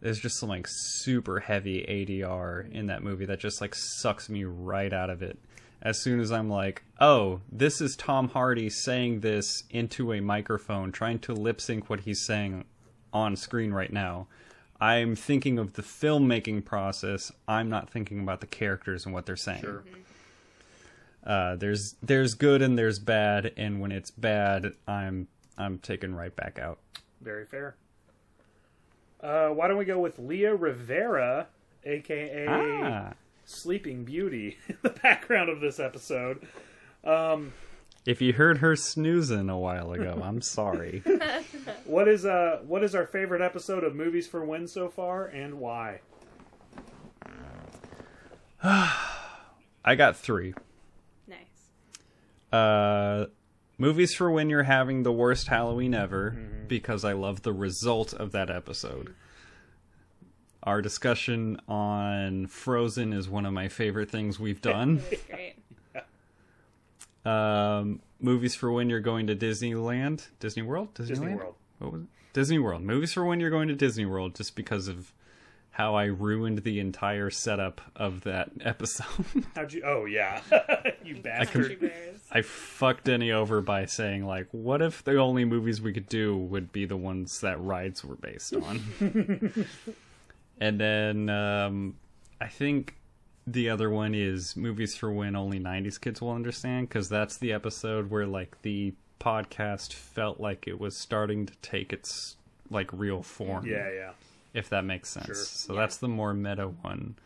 there's 0.00 0.18
just 0.18 0.38
some 0.38 0.48
like 0.48 0.66
super 0.68 1.40
heavy 1.40 1.84
ADR 1.88 2.70
in 2.72 2.86
that 2.86 3.02
movie 3.02 3.26
that 3.26 3.38
just 3.38 3.60
like 3.60 3.74
sucks 3.74 4.28
me 4.28 4.44
right 4.44 4.92
out 4.92 5.10
of 5.10 5.22
it. 5.22 5.38
As 5.82 6.02
soon 6.02 6.20
as 6.20 6.30
I'm 6.30 6.50
like, 6.50 6.82
"Oh, 7.00 7.40
this 7.50 7.80
is 7.80 7.96
Tom 7.96 8.28
Hardy 8.28 8.68
saying 8.68 9.20
this 9.20 9.64
into 9.70 10.12
a 10.12 10.20
microphone 10.20 10.92
trying 10.92 11.18
to 11.20 11.32
lip 11.32 11.60
sync 11.60 11.88
what 11.88 12.00
he's 12.00 12.24
saying 12.24 12.64
on 13.12 13.36
screen 13.36 13.72
right 13.72 13.92
now." 13.92 14.26
I'm 14.80 15.14
thinking 15.14 15.58
of 15.58 15.74
the 15.74 15.82
filmmaking 15.82 16.64
process. 16.64 17.30
I'm 17.46 17.68
not 17.68 17.90
thinking 17.90 18.20
about 18.20 18.40
the 18.40 18.46
characters 18.46 19.04
and 19.04 19.14
what 19.14 19.26
they're 19.26 19.36
saying. 19.36 19.60
Sure. 19.60 19.84
Mm-hmm. 19.86 20.00
Uh, 21.24 21.56
there's 21.56 21.96
there's 22.02 22.34
good 22.34 22.62
and 22.62 22.78
there's 22.78 22.98
bad, 22.98 23.52
and 23.56 23.80
when 23.80 23.92
it's 23.92 24.10
bad, 24.10 24.72
I'm 24.88 25.28
I'm 25.58 25.78
taken 25.78 26.14
right 26.14 26.34
back 26.34 26.58
out. 26.58 26.78
Very 27.20 27.44
fair. 27.44 27.76
Uh, 29.22 29.48
why 29.48 29.68
don't 29.68 29.76
we 29.76 29.84
go 29.84 29.98
with 29.98 30.18
Leah 30.18 30.54
Rivera, 30.54 31.46
aka 31.84 32.46
Ah, 32.48 33.12
Sleeping 33.44 34.04
Beauty, 34.04 34.56
in 34.68 34.78
the 34.82 34.90
background 34.90 35.50
of 35.50 35.60
this 35.60 35.78
episode? 35.78 36.46
Um, 37.04 37.52
if 38.06 38.22
you 38.22 38.32
heard 38.32 38.58
her 38.58 38.76
snoozing 38.76 39.50
a 39.50 39.58
while 39.58 39.92
ago, 39.92 40.22
I'm 40.24 40.40
sorry. 40.40 41.02
what 41.84 42.08
is 42.08 42.24
uh 42.24 42.60
what 42.66 42.82
is 42.82 42.94
our 42.94 43.06
favorite 43.06 43.42
episode 43.42 43.84
of 43.84 43.94
Movies 43.94 44.26
for 44.26 44.42
When 44.42 44.66
so 44.66 44.88
far, 44.88 45.26
and 45.26 45.60
why? 45.60 46.00
I 48.62 49.94
got 49.96 50.16
three. 50.16 50.54
Uh, 52.52 53.26
movies 53.78 54.14
for 54.14 54.30
when 54.30 54.50
you're 54.50 54.62
having 54.64 55.02
the 55.02 55.12
worst 55.12 55.48
Halloween 55.48 55.94
ever, 55.94 56.30
because 56.68 57.04
I 57.04 57.12
love 57.12 57.42
the 57.42 57.52
result 57.52 58.12
of 58.14 58.32
that 58.32 58.50
episode. 58.50 59.14
Our 60.62 60.82
discussion 60.82 61.58
on 61.68 62.46
Frozen 62.46 63.12
is 63.12 63.28
one 63.28 63.46
of 63.46 63.52
my 63.52 63.68
favorite 63.68 64.10
things 64.10 64.38
we've 64.38 64.60
done. 64.62 65.02
Great. 65.28 65.54
um, 67.24 68.00
movies 68.20 68.54
for 68.54 68.70
when 68.70 68.90
you're 68.90 69.00
going 69.00 69.26
to 69.28 69.36
Disneyland, 69.36 70.26
Disney 70.38 70.62
World, 70.62 70.92
Disneyland? 70.94 71.08
Disney 71.08 71.34
World. 71.34 71.54
What 71.78 71.92
was 71.92 72.02
it? 72.02 72.08
Disney 72.32 72.58
World. 72.58 72.82
Movies 72.82 73.12
for 73.12 73.24
when 73.24 73.40
you're 73.40 73.50
going 73.50 73.68
to 73.68 73.74
Disney 73.74 74.04
World, 74.06 74.34
just 74.34 74.54
because 74.54 74.86
of 74.86 75.12
how 75.80 75.94
I 75.94 76.04
ruined 76.04 76.58
the 76.58 76.78
entire 76.78 77.30
setup 77.30 77.80
of 77.96 78.20
that 78.24 78.50
episode. 78.60 79.06
How'd 79.56 79.72
you? 79.72 79.82
Oh 79.82 80.04
yeah, 80.04 80.42
you 81.02 81.14
could- 81.14 81.22
bastard. 81.22 81.52
Country 81.68 81.76
Bears. 81.88 82.20
I 82.30 82.42
fucked 82.42 83.04
Denny 83.04 83.32
over 83.32 83.62
by 83.62 83.86
saying 83.86 84.26
like, 84.26 84.46
what 84.52 84.82
if 84.82 85.02
the 85.02 85.16
only 85.16 85.46
movies 85.46 85.80
we 85.80 85.94
could 85.94 86.06
do 86.06 86.36
would 86.36 86.70
be 86.70 86.84
the 86.84 86.98
ones 86.98 87.40
that 87.40 87.58
rides 87.62 88.04
were 88.04 88.16
based 88.16 88.54
on? 88.54 88.78
and 90.60 90.78
then 90.78 91.30
um, 91.30 91.96
I 92.42 92.48
think 92.48 92.96
the 93.46 93.70
other 93.70 93.88
one 93.88 94.14
is 94.14 94.54
movies 94.56 94.94
for 94.94 95.10
when 95.10 95.34
only 95.34 95.58
'90s 95.58 95.98
kids 95.98 96.20
will 96.20 96.32
understand, 96.32 96.90
because 96.90 97.08
that's 97.08 97.38
the 97.38 97.54
episode 97.54 98.10
where 98.10 98.26
like 98.26 98.60
the 98.60 98.92
podcast 99.18 99.94
felt 99.94 100.40
like 100.40 100.68
it 100.68 100.78
was 100.78 100.94
starting 100.94 101.46
to 101.46 101.54
take 101.62 101.90
its 101.90 102.36
like 102.70 102.92
real 102.92 103.22
form. 103.22 103.64
Yeah, 103.66 103.90
yeah. 103.90 104.10
If 104.54 104.68
that 104.70 104.84
makes 104.84 105.08
sense. 105.08 105.26
Sure. 105.26 105.34
So 105.34 105.74
Yeah. 105.74 105.80
that's 105.80 105.96
the 105.98 106.08
more 106.08 106.32
meta 106.34 106.66
one. 106.68 107.16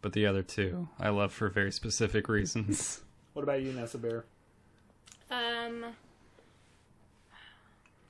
But 0.00 0.12
the 0.12 0.26
other 0.26 0.42
two, 0.42 0.88
I 1.00 1.08
love 1.08 1.32
for 1.32 1.48
very 1.48 1.72
specific 1.72 2.28
reasons. 2.28 3.02
What 3.34 3.42
about 3.44 3.62
you, 3.62 3.72
Nessa 3.72 3.98
Bear? 3.98 4.24
Um, 5.30 5.84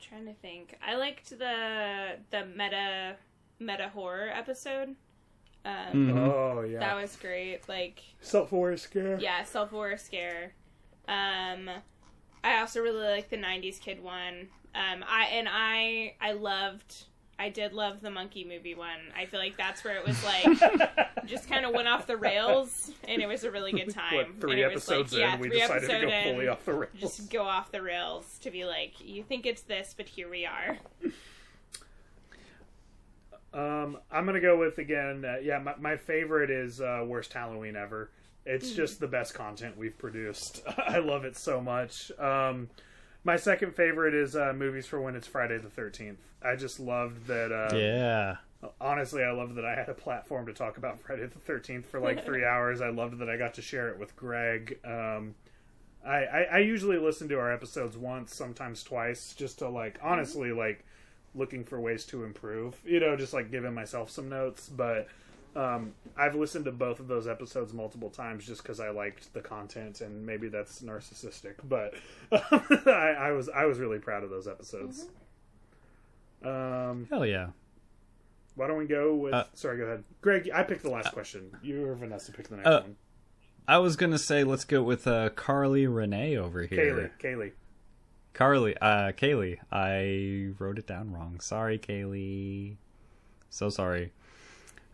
trying 0.01 0.25
to 0.27 0.33
think. 0.35 0.79
I 0.87 0.95
liked 0.97 1.31
the 1.31 2.17
the 2.31 2.47
meta 2.47 3.17
meta 3.59 3.89
horror 3.91 4.31
episode. 4.33 4.95
Um, 5.65 5.75
Mhm. 5.93 6.17
Oh 6.19 6.61
yeah. 6.63 6.79
that 6.79 6.95
was 6.95 7.15
great. 7.17 7.69
Like, 7.69 8.01
Self-aware 8.21 8.77
scare. 8.77 9.19
yeah, 9.21 9.45
self 9.45 9.71
horror 9.71 9.97
scare. 9.99 10.53
Um, 11.09 11.69
I 12.45 12.61
also 12.61 12.81
really 12.81 13.07
like 13.07 13.29
the 13.29 13.37
'90s 13.37 13.79
kid 13.81 14.03
one. 14.03 14.49
Um, 14.75 15.05
I 15.07 15.25
and 15.33 15.49
I 15.51 16.15
I 16.21 16.33
loved 16.33 17.05
I 17.39 17.51
did 17.51 17.73
love 17.73 18.01
the 18.01 18.11
monkey 18.11 18.45
movie 18.45 18.75
one. 18.75 18.99
I 19.17 19.27
feel 19.27 19.39
like 19.39 19.57
that's 19.57 19.85
where 19.85 19.97
it 19.97 20.07
was 20.07 20.23
like 20.25 21.07
just 21.27 21.49
kind 21.49 21.65
of 21.65 21.73
went 21.73 21.87
off 21.87 22.07
the 22.07 22.17
rails, 22.17 22.91
and 23.07 23.23
it 23.23 23.27
was 23.27 23.45
a 23.45 23.51
really 23.51 23.73
good 23.73 23.95
time. 23.95 24.15
What, 24.15 24.41
three 24.41 24.53
and 24.53 24.61
it 24.61 24.75
was 24.75 24.89
episodes 24.89 25.13
like, 25.13 25.23
in, 25.23 25.29
yeah, 25.29 25.39
we 25.39 25.49
decided 25.49 25.89
to 25.89 26.07
go 26.07 26.23
fully 26.33 26.45
in, 26.47 26.51
off 26.51 26.65
the 26.65 26.75
rails. 26.75 26.93
Just 26.99 27.31
go 27.31 27.45
off 27.45 27.71
the 27.71 27.83
rails 27.83 28.39
to 28.43 28.51
be 28.51 28.65
like, 28.65 28.95
you 29.01 29.23
think 29.23 29.47
it's 29.47 29.63
this, 29.63 29.95
but 29.97 30.09
here 30.09 30.29
we 30.29 30.47
are. 30.47 30.79
Um, 33.55 33.99
I'm 34.11 34.27
gonna 34.27 34.41
go 34.41 34.59
with 34.59 34.79
again. 34.79 35.25
Uh, 35.25 35.37
yeah, 35.43 35.59
my, 35.59 35.75
my 35.79 35.97
favorite 35.97 36.51
is 36.51 36.81
uh, 36.81 37.05
worst 37.07 37.33
Halloween 37.33 37.77
ever. 37.77 38.11
It's 38.45 38.73
just 38.73 38.99
the 38.99 39.07
best 39.07 39.35
content 39.35 39.77
we've 39.77 39.97
produced. 39.97 40.63
I 40.79 40.99
love 40.99 41.25
it 41.25 41.37
so 41.37 41.61
much. 41.61 42.11
Um, 42.19 42.71
my 43.29 43.37
second 43.37 43.77
favorite 43.77 44.15
is 44.15 44.35
uh, 44.35 44.55
movies 44.57 44.87
for 44.87 44.99
when 45.03 45.15
it's 45.15 45.27
Friday 45.27 45.59
the 45.59 45.69
13th. 45.69 46.17
I 46.43 46.57
just 46.57 46.81
loved 46.81 47.27
that. 47.27 47.53
Uh, 47.53 47.77
Yeah. 47.77 48.37
Honestly, 48.81 49.23
I 49.23 49.33
loved 49.33 49.55
that 49.57 49.67
I 49.67 49.75
had 49.75 49.91
a 49.91 49.95
platform 49.95 50.47
to 50.47 50.55
talk 50.55 50.79
about 50.79 50.99
Friday 51.07 51.27
the 51.27 51.39
13th 51.39 51.85
for 51.85 52.01
like 52.01 52.25
three 52.25 52.43
hours. 52.53 52.81
I 52.81 52.89
loved 52.89 53.19
that 53.19 53.29
I 53.29 53.37
got 53.37 53.53
to 53.55 53.63
share 53.63 53.91
it 53.91 53.99
with 53.99 54.17
Greg. 54.17 54.79
Um, 54.83 55.35
I, 56.07 56.25
I, 56.25 56.43
I 56.53 56.59
usually 56.61 56.97
listen 56.97 57.29
to 57.29 57.39
our 57.39 57.53
episodes 57.53 57.99
once, 57.99 58.35
sometimes 58.35 58.83
twice, 58.83 59.35
just 59.35 59.59
to 59.59 59.69
like 59.69 59.99
honestly 60.03 60.51
like 60.53 60.87
looking 61.35 61.65
for 61.65 61.79
ways 61.79 62.07
to 62.07 62.25
improve. 62.25 62.81
You 62.87 62.99
know, 62.99 63.15
just 63.15 63.35
like 63.35 63.51
giving 63.51 63.75
myself 63.75 64.11
some 64.11 64.31
notes. 64.31 64.71
But 64.71 65.07
um, 65.57 65.95
I've 66.17 66.35
listened 66.35 66.65
to 66.67 66.73
both 66.73 67.01
of 67.01 67.09
those 67.09 67.27
episodes 67.27 67.73
multiple 67.73 68.11
times 68.11 68.47
just 68.47 68.63
because 68.63 68.81
I 68.81 68.91
liked 68.91 69.33
the 69.35 69.41
content, 69.41 70.01
and 70.01 70.25
maybe 70.25 70.49
that's 70.49 70.83
narcissistic, 70.83 71.55
but 71.65 71.95
I, 72.33 73.15
I 73.19 73.33
was 73.33 73.49
I 73.49 73.65
was 73.65 73.79
really 73.79 73.99
proud 73.99 74.25
of 74.25 74.31
those 74.31 74.47
episodes. 74.47 75.07
Um, 76.45 77.07
Hell 77.11 77.27
yeah. 77.27 77.49
why 78.55 78.69
don't 78.69 78.79
we 78.79 78.87
go 78.87 79.15
with? 79.15 79.35
Uh, 79.35 79.45
sorry, 79.55 79.79
go 79.79 79.85
ahead, 79.85 80.05
Greg. 80.21 80.51
I 80.55 80.63
picked 80.63 80.83
the 80.83 80.91
last 80.91 81.13
question. 81.13 81.51
You 81.63 81.85
or 81.87 81.95
Vanessa 81.95 82.33
picked 82.33 82.51
the 82.51 82.57
next 82.57 82.69
uh, 82.69 82.81
one. 82.83 82.97
I 83.67 83.79
was 83.79 83.97
gonna 83.97 84.19
say 84.19 84.45
let's 84.45 84.65
go 84.65 84.83
with 84.83 85.07
uh, 85.07 85.31
Carly 85.31 85.87
Renee 85.87 86.37
over 86.37 86.63
here. 86.63 86.95
Kaylee, 86.95 87.11
Kaylee. 87.21 87.53
Carly, 88.33 88.77
uh, 88.79 89.13
Kaylee. 89.13 89.59
I 89.73 90.55
wrote 90.59 90.79
it 90.79 90.87
down 90.87 91.13
wrong. 91.13 91.41
Sorry, 91.41 91.79
Kaylee. 91.79 92.77
So 93.51 93.69
sorry. 93.69 94.13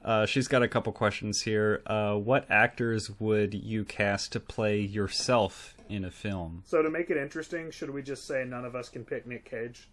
Uh, 0.04 0.26
she's 0.26 0.48
got 0.48 0.62
a 0.62 0.68
couple 0.68 0.92
questions 0.92 1.42
here. 1.42 1.82
Uh, 1.86 2.14
what 2.14 2.44
actors 2.50 3.10
would 3.18 3.54
you 3.54 3.84
cast 3.84 4.32
to 4.32 4.40
play 4.40 4.78
yourself 4.80 5.74
in 5.88 6.04
a 6.04 6.10
film? 6.10 6.62
So 6.66 6.82
to 6.82 6.90
make 6.90 7.10
it 7.10 7.16
interesting, 7.16 7.70
should 7.70 7.90
we 7.90 8.02
just 8.02 8.26
say 8.26 8.44
none 8.44 8.64
of 8.64 8.74
us 8.76 8.88
can 8.88 9.04
pick 9.04 9.26
Nick 9.26 9.44
Cage? 9.48 9.88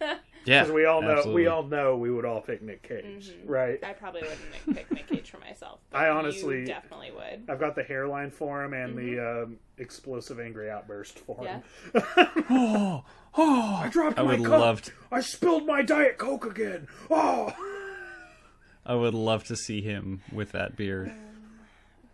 Yeah, 0.46 0.62
Because 0.62 0.72
we 0.72 0.86
all 0.86 1.02
know 1.02 1.18
absolutely. 1.18 1.42
we 1.42 1.48
all 1.48 1.62
know 1.64 1.98
we 1.98 2.10
would 2.10 2.24
all 2.24 2.40
pick 2.40 2.62
Nick 2.62 2.82
Cage, 2.82 3.30
right? 3.44 3.78
I 3.84 3.92
probably 3.92 4.22
wouldn't 4.22 4.74
pick 4.74 4.90
Nick 4.90 5.06
Cage 5.06 5.30
for 5.30 5.36
myself. 5.36 5.80
But 5.90 5.98
I 6.00 6.08
honestly- 6.08 6.60
you 6.60 6.64
definitely 6.66 7.10
would. 7.10 7.42
I've 7.50 7.60
got 7.60 7.74
the 7.74 7.82
hairline 7.82 8.30
for 8.30 8.64
him 8.64 8.72
and 8.72 8.96
the 8.96 9.42
um, 9.42 9.58
explosive 9.76 10.40
angry 10.40 10.70
outburst 10.70 11.18
for 11.18 11.44
him. 11.46 11.62
Oh, 12.48 13.04
oh! 13.36 13.80
I 13.84 13.88
dropped 13.90 14.18
I 14.18 14.22
my 14.22 14.36
would 14.36 14.46
cup. 14.48 14.60
love 14.60 14.82
to. 14.82 14.92
I 15.12 15.20
spilled 15.20 15.66
my 15.66 15.82
diet 15.82 16.16
coke 16.16 16.46
again. 16.46 16.88
Oh, 17.10 17.52
I 18.90 18.94
would 18.94 19.14
love 19.14 19.44
to 19.44 19.54
see 19.54 19.82
him 19.82 20.20
with 20.32 20.50
that 20.50 20.74
beard. 20.74 21.12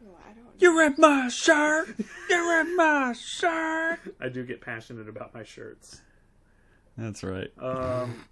Ooh, 0.04 0.10
I 0.28 0.34
don't 0.34 0.60
You 0.60 0.78
ripped 0.78 0.98
my 0.98 1.28
shirt. 1.28 1.88
You 2.28 2.50
ripped 2.50 2.76
my 2.76 3.14
shirt. 3.14 4.00
I 4.20 4.28
do 4.28 4.44
get 4.44 4.60
passionate 4.60 5.08
about 5.08 5.32
my 5.32 5.42
shirts. 5.42 6.02
That's 6.98 7.24
right. 7.24 7.50
Um, 7.58 8.22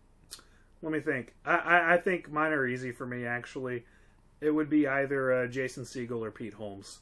let 0.82 0.92
me 0.92 1.00
think. 1.00 1.32
I, 1.46 1.56
I, 1.56 1.94
I 1.94 1.96
think 1.96 2.30
mine 2.30 2.52
are 2.52 2.66
easy 2.66 2.92
for 2.92 3.06
me. 3.06 3.24
Actually, 3.24 3.86
it 4.42 4.50
would 4.50 4.68
be 4.68 4.86
either 4.86 5.32
uh, 5.32 5.46
Jason 5.46 5.84
Segel 5.84 6.20
or 6.20 6.30
Pete 6.30 6.52
Holmes. 6.52 6.98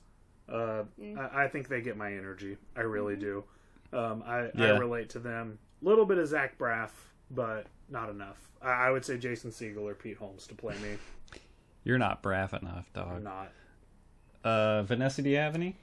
Uh, 0.48 0.84
I, 1.18 1.46
I 1.46 1.48
think 1.48 1.66
they 1.66 1.80
get 1.80 1.96
my 1.96 2.12
energy. 2.12 2.56
I 2.76 2.82
really 2.82 3.16
do. 3.16 3.42
Um, 3.92 4.22
I, 4.24 4.48
I 4.56 4.78
relate 4.78 5.10
to 5.10 5.18
them. 5.18 5.58
A 5.82 5.88
little 5.88 6.06
bit 6.06 6.18
of 6.18 6.28
Zach 6.28 6.56
Braff, 6.56 6.90
but 7.34 7.66
not 7.88 8.08
enough. 8.10 8.36
I, 8.62 8.70
I 8.70 8.90
would 8.90 9.04
say 9.04 9.18
Jason 9.18 9.50
Segel 9.50 9.82
or 9.82 9.94
Pete 9.94 10.16
Holmes 10.16 10.46
to 10.48 10.54
play 10.54 10.74
me. 10.78 10.96
You're 11.84 11.98
not 11.98 12.22
braff 12.22 12.52
enough, 12.60 12.92
dog. 12.92 13.08
I'm 13.16 13.24
not. 13.24 13.50
Uh, 14.44 14.82
Vanessa, 14.84 15.22
do 15.22 15.30
you 15.30 15.36
have 15.38 15.54
any? 15.54 15.76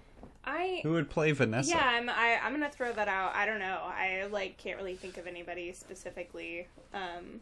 I 0.46 0.80
Who 0.84 0.92
would 0.94 1.10
play 1.10 1.32
Vanessa? 1.34 1.72
yeah, 1.72 1.86
I'm 1.86 2.10
I, 2.10 2.40
I'm 2.42 2.54
gonna 2.54 2.70
throw 2.70 2.92
that 2.94 3.08
out. 3.10 3.36
I 3.36 3.46
don't 3.46 3.60
know. 3.60 3.82
I 3.86 4.26
like 4.32 4.58
can't 4.58 4.78
really 4.78 4.96
think 4.96 5.18
of 5.18 5.28
anybody 5.28 5.74
specifically. 5.74 6.68
Um, 6.94 7.42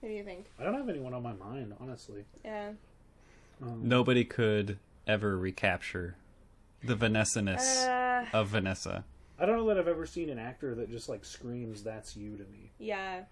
what 0.00 0.08
do 0.08 0.14
you 0.14 0.24
think? 0.24 0.46
I 0.58 0.64
don't 0.64 0.74
have 0.74 0.88
anyone 0.88 1.14
on 1.14 1.22
my 1.22 1.32
mind, 1.32 1.74
honestly. 1.80 2.24
Yeah. 2.44 2.70
Um, 3.62 3.80
Nobody 3.88 4.24
could 4.24 4.78
ever 5.06 5.38
recapture 5.38 6.16
the 6.82 6.94
Vanessa-ness 6.96 7.84
Uh, 7.86 8.26
of 8.32 8.48
Vanessa. 8.48 9.04
I 9.38 9.46
don't 9.46 9.56
know 9.56 9.66
that 9.68 9.78
I've 9.78 9.88
ever 9.88 10.06
seen 10.06 10.30
an 10.30 10.38
actor 10.38 10.74
that 10.76 10.90
just 10.90 11.08
like 11.08 11.24
screams 11.24 11.82
"That's 11.82 12.16
you" 12.16 12.36
to 12.36 12.44
me. 12.44 12.70
yeah. 12.78 13.22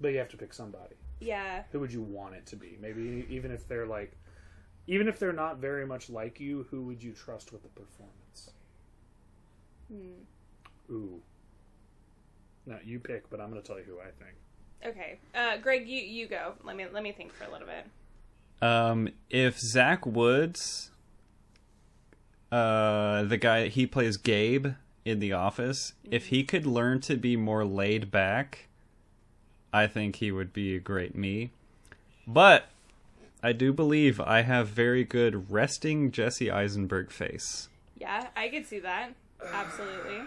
But 0.00 0.08
you 0.12 0.18
have 0.18 0.30
to 0.30 0.36
pick 0.38 0.54
somebody. 0.54 0.94
Yeah. 1.20 1.64
who 1.72 1.80
would 1.80 1.92
you 1.92 2.00
want 2.00 2.34
it 2.34 2.46
to 2.46 2.56
be? 2.56 2.78
Maybe 2.80 3.26
even 3.28 3.50
if 3.50 3.68
they're 3.68 3.84
like, 3.86 4.16
even 4.86 5.06
if 5.08 5.18
they're 5.18 5.34
not 5.34 5.58
very 5.58 5.86
much 5.86 6.08
like 6.08 6.40
you, 6.40 6.66
who 6.70 6.80
would 6.84 7.02
you 7.02 7.12
trust 7.12 7.52
with 7.52 7.62
the 7.62 7.68
performance? 7.68 8.50
Hmm. 9.92 10.92
Ooh. 10.94 11.20
No, 12.64 12.78
you 12.82 12.98
pick, 12.98 13.28
but 13.28 13.40
I'm 13.40 13.50
going 13.50 13.60
to 13.60 13.66
tell 13.66 13.76
you 13.76 13.84
who 13.84 13.98
I 14.00 14.04
think. 14.22 14.36
Okay. 14.96 15.18
Uh, 15.34 15.58
Greg, 15.58 15.86
you 15.86 16.00
you 16.00 16.26
go. 16.26 16.54
Let 16.64 16.76
me 16.76 16.86
let 16.90 17.02
me 17.02 17.12
think 17.12 17.34
for 17.34 17.44
a 17.44 17.50
little 17.52 17.66
bit. 17.66 17.86
Um, 18.66 19.08
if 19.28 19.58
Zach 19.58 20.06
Woods, 20.06 20.90
uh, 22.50 23.24
the 23.24 23.36
guy 23.36 23.68
he 23.68 23.86
plays 23.86 24.16
Gabe 24.16 24.68
in 25.04 25.18
The 25.18 25.32
Office, 25.32 25.94
if 26.10 26.26
he 26.26 26.44
could 26.44 26.66
learn 26.66 27.00
to 27.02 27.16
be 27.16 27.36
more 27.36 27.64
laid 27.64 28.10
back, 28.10 28.66
I 29.72 29.86
think 29.86 30.16
he 30.16 30.30
would 30.30 30.52
be 30.52 30.74
a 30.76 30.80
great 30.80 31.14
me. 31.14 31.50
But 32.26 32.66
I 33.42 33.52
do 33.52 33.72
believe 33.72 34.20
I 34.20 34.42
have 34.42 34.68
very 34.68 35.04
good 35.04 35.50
resting 35.50 36.10
Jesse 36.10 36.50
Eisenberg 36.50 37.10
face. 37.10 37.68
Yeah, 37.98 38.28
I 38.36 38.48
could 38.48 38.66
see 38.66 38.80
that. 38.80 39.14
Absolutely. 39.52 40.20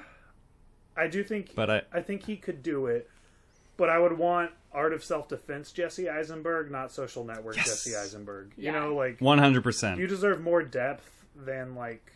I 0.97 1.07
do 1.07 1.23
think, 1.23 1.53
But 1.55 1.69
I 1.69 1.81
I 1.91 2.01
think 2.01 2.23
he 2.25 2.35
could 2.35 2.61
do 2.63 2.85
it, 2.87 3.09
but 3.77 3.89
I 3.89 3.97
would 3.99 4.17
want 4.17 4.51
Art 4.71 4.93
of 4.93 5.03
Self 5.03 5.27
Defense 5.29 5.71
Jesse 5.71 6.09
Eisenberg, 6.09 6.71
not 6.71 6.91
Social 6.91 7.23
Network 7.23 7.55
Yes. 7.57 7.65
Jesse 7.67 7.95
Eisenberg. 7.95 8.51
You 8.57 8.71
know, 8.71 8.95
like 8.95 9.19
100%. 9.19 9.97
you 9.97 10.07
deserve 10.07 10.41
more 10.41 10.61
depth 10.63 11.09
than 11.35 11.75
like 11.75 12.11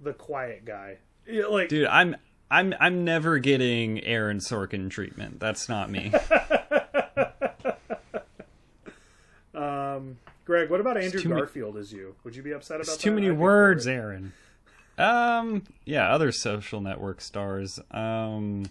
the 0.00 0.12
quiet 0.12 0.64
guy. 0.64 0.98
Yeah, 1.26 1.46
like 1.46 1.68
dude. 1.68 1.86
I'm 1.86 2.16
I'm 2.50 2.74
I'm 2.80 3.04
never 3.04 3.38
getting 3.38 4.02
Aaron 4.04 4.38
Sorkin 4.38 4.90
treatment. 4.90 5.40
That's 5.40 5.68
not 5.68 5.90
me. 5.90 6.12
um, 9.54 10.18
Greg, 10.44 10.70
what 10.70 10.80
about 10.80 10.96
Andrew 10.96 11.22
Garfield 11.22 11.76
as 11.76 11.92
you? 11.92 12.14
Would 12.24 12.34
you 12.36 12.42
be 12.42 12.52
upset 12.52 12.76
about 12.76 12.82
It's 12.82 12.96
that? 12.96 13.02
too 13.02 13.12
many 13.12 13.28
I'd 13.28 13.30
be 13.30 13.36
for 13.36 13.42
words. 13.42 13.86
Aaron. 13.86 14.32
Um, 14.98 15.62
yeah, 15.84 16.12
other 16.12 16.32
social 16.32 16.80
network 16.80 17.20
stars. 17.20 17.80
Um, 17.90 18.64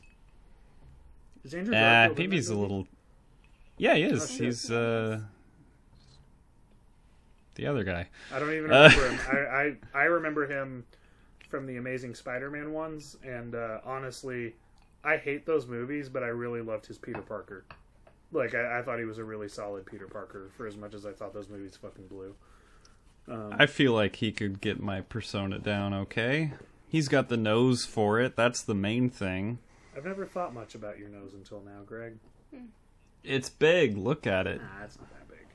Is 1.43 1.53
Andrew 1.53 1.73
ah, 1.75 1.79
Garfield 1.79 2.11
in 2.19 2.23
maybe 2.23 2.35
he's 2.37 2.49
a 2.49 2.55
little. 2.55 2.87
Yeah, 3.77 3.95
he 3.95 4.03
is. 4.03 4.39
Oh, 4.39 4.43
he's 4.43 4.69
uh, 4.71 5.21
the 7.55 7.65
other 7.67 7.83
guy. 7.83 8.07
I 8.33 8.39
don't 8.39 8.53
even 8.53 8.71
Uh, 8.71 8.89
remember 8.93 9.09
him. 9.09 9.19
I, 9.31 9.37
I 9.37 9.75
I 10.01 10.03
remember 10.03 10.45
him 10.47 10.85
from 11.51 11.67
the 11.67 11.77
Amazing 11.77 12.15
Spider-Man 12.15 12.71
ones, 12.71 13.17
and 13.23 13.53
uh, 13.53 13.79
honestly, 13.83 14.55
I 15.03 15.17
hate 15.17 15.45
those 15.45 15.67
movies, 15.67 16.09
but 16.09 16.23
I 16.23 16.27
really 16.27 16.61
loved 16.61 16.87
his 16.87 16.97
Peter 16.97 17.21
Parker. 17.21 17.65
Like 18.31 18.55
I, 18.55 18.79
I 18.79 18.81
thought 18.81 18.97
he 18.97 19.05
was 19.05 19.17
a 19.17 19.23
really 19.23 19.49
solid 19.49 19.85
Peter 19.85 20.07
Parker 20.07 20.49
for 20.55 20.65
as 20.65 20.77
much 20.77 20.93
as 20.93 21.05
I 21.05 21.11
thought 21.11 21.33
those 21.33 21.49
movies 21.49 21.77
fucking 21.79 22.07
blew. 22.07 22.33
Um, 23.27 23.53
I 23.59 23.65
feel 23.65 23.93
like 23.93 24.15
he 24.15 24.31
could 24.31 24.61
get 24.61 24.79
my 24.81 25.01
persona 25.01 25.59
down. 25.59 25.93
Okay, 25.93 26.53
he's 26.87 27.09
got 27.09 27.27
the 27.27 27.37
nose 27.37 27.85
for 27.85 28.19
it. 28.19 28.35
That's 28.35 28.63
the 28.63 28.73
main 28.73 29.09
thing. 29.09 29.59
I've 29.95 30.05
never 30.05 30.25
thought 30.25 30.53
much 30.53 30.73
about 30.73 30.97
your 30.97 31.09
nose 31.09 31.33
until 31.33 31.61
now, 31.61 31.81
Greg. 31.85 32.17
It's 33.23 33.49
big. 33.49 33.97
Look 33.97 34.25
at 34.25 34.47
it. 34.47 34.61
Nah, 34.61 34.85
it's 34.85 34.97
not 34.97 35.09
that 35.09 35.27
big. 35.27 35.45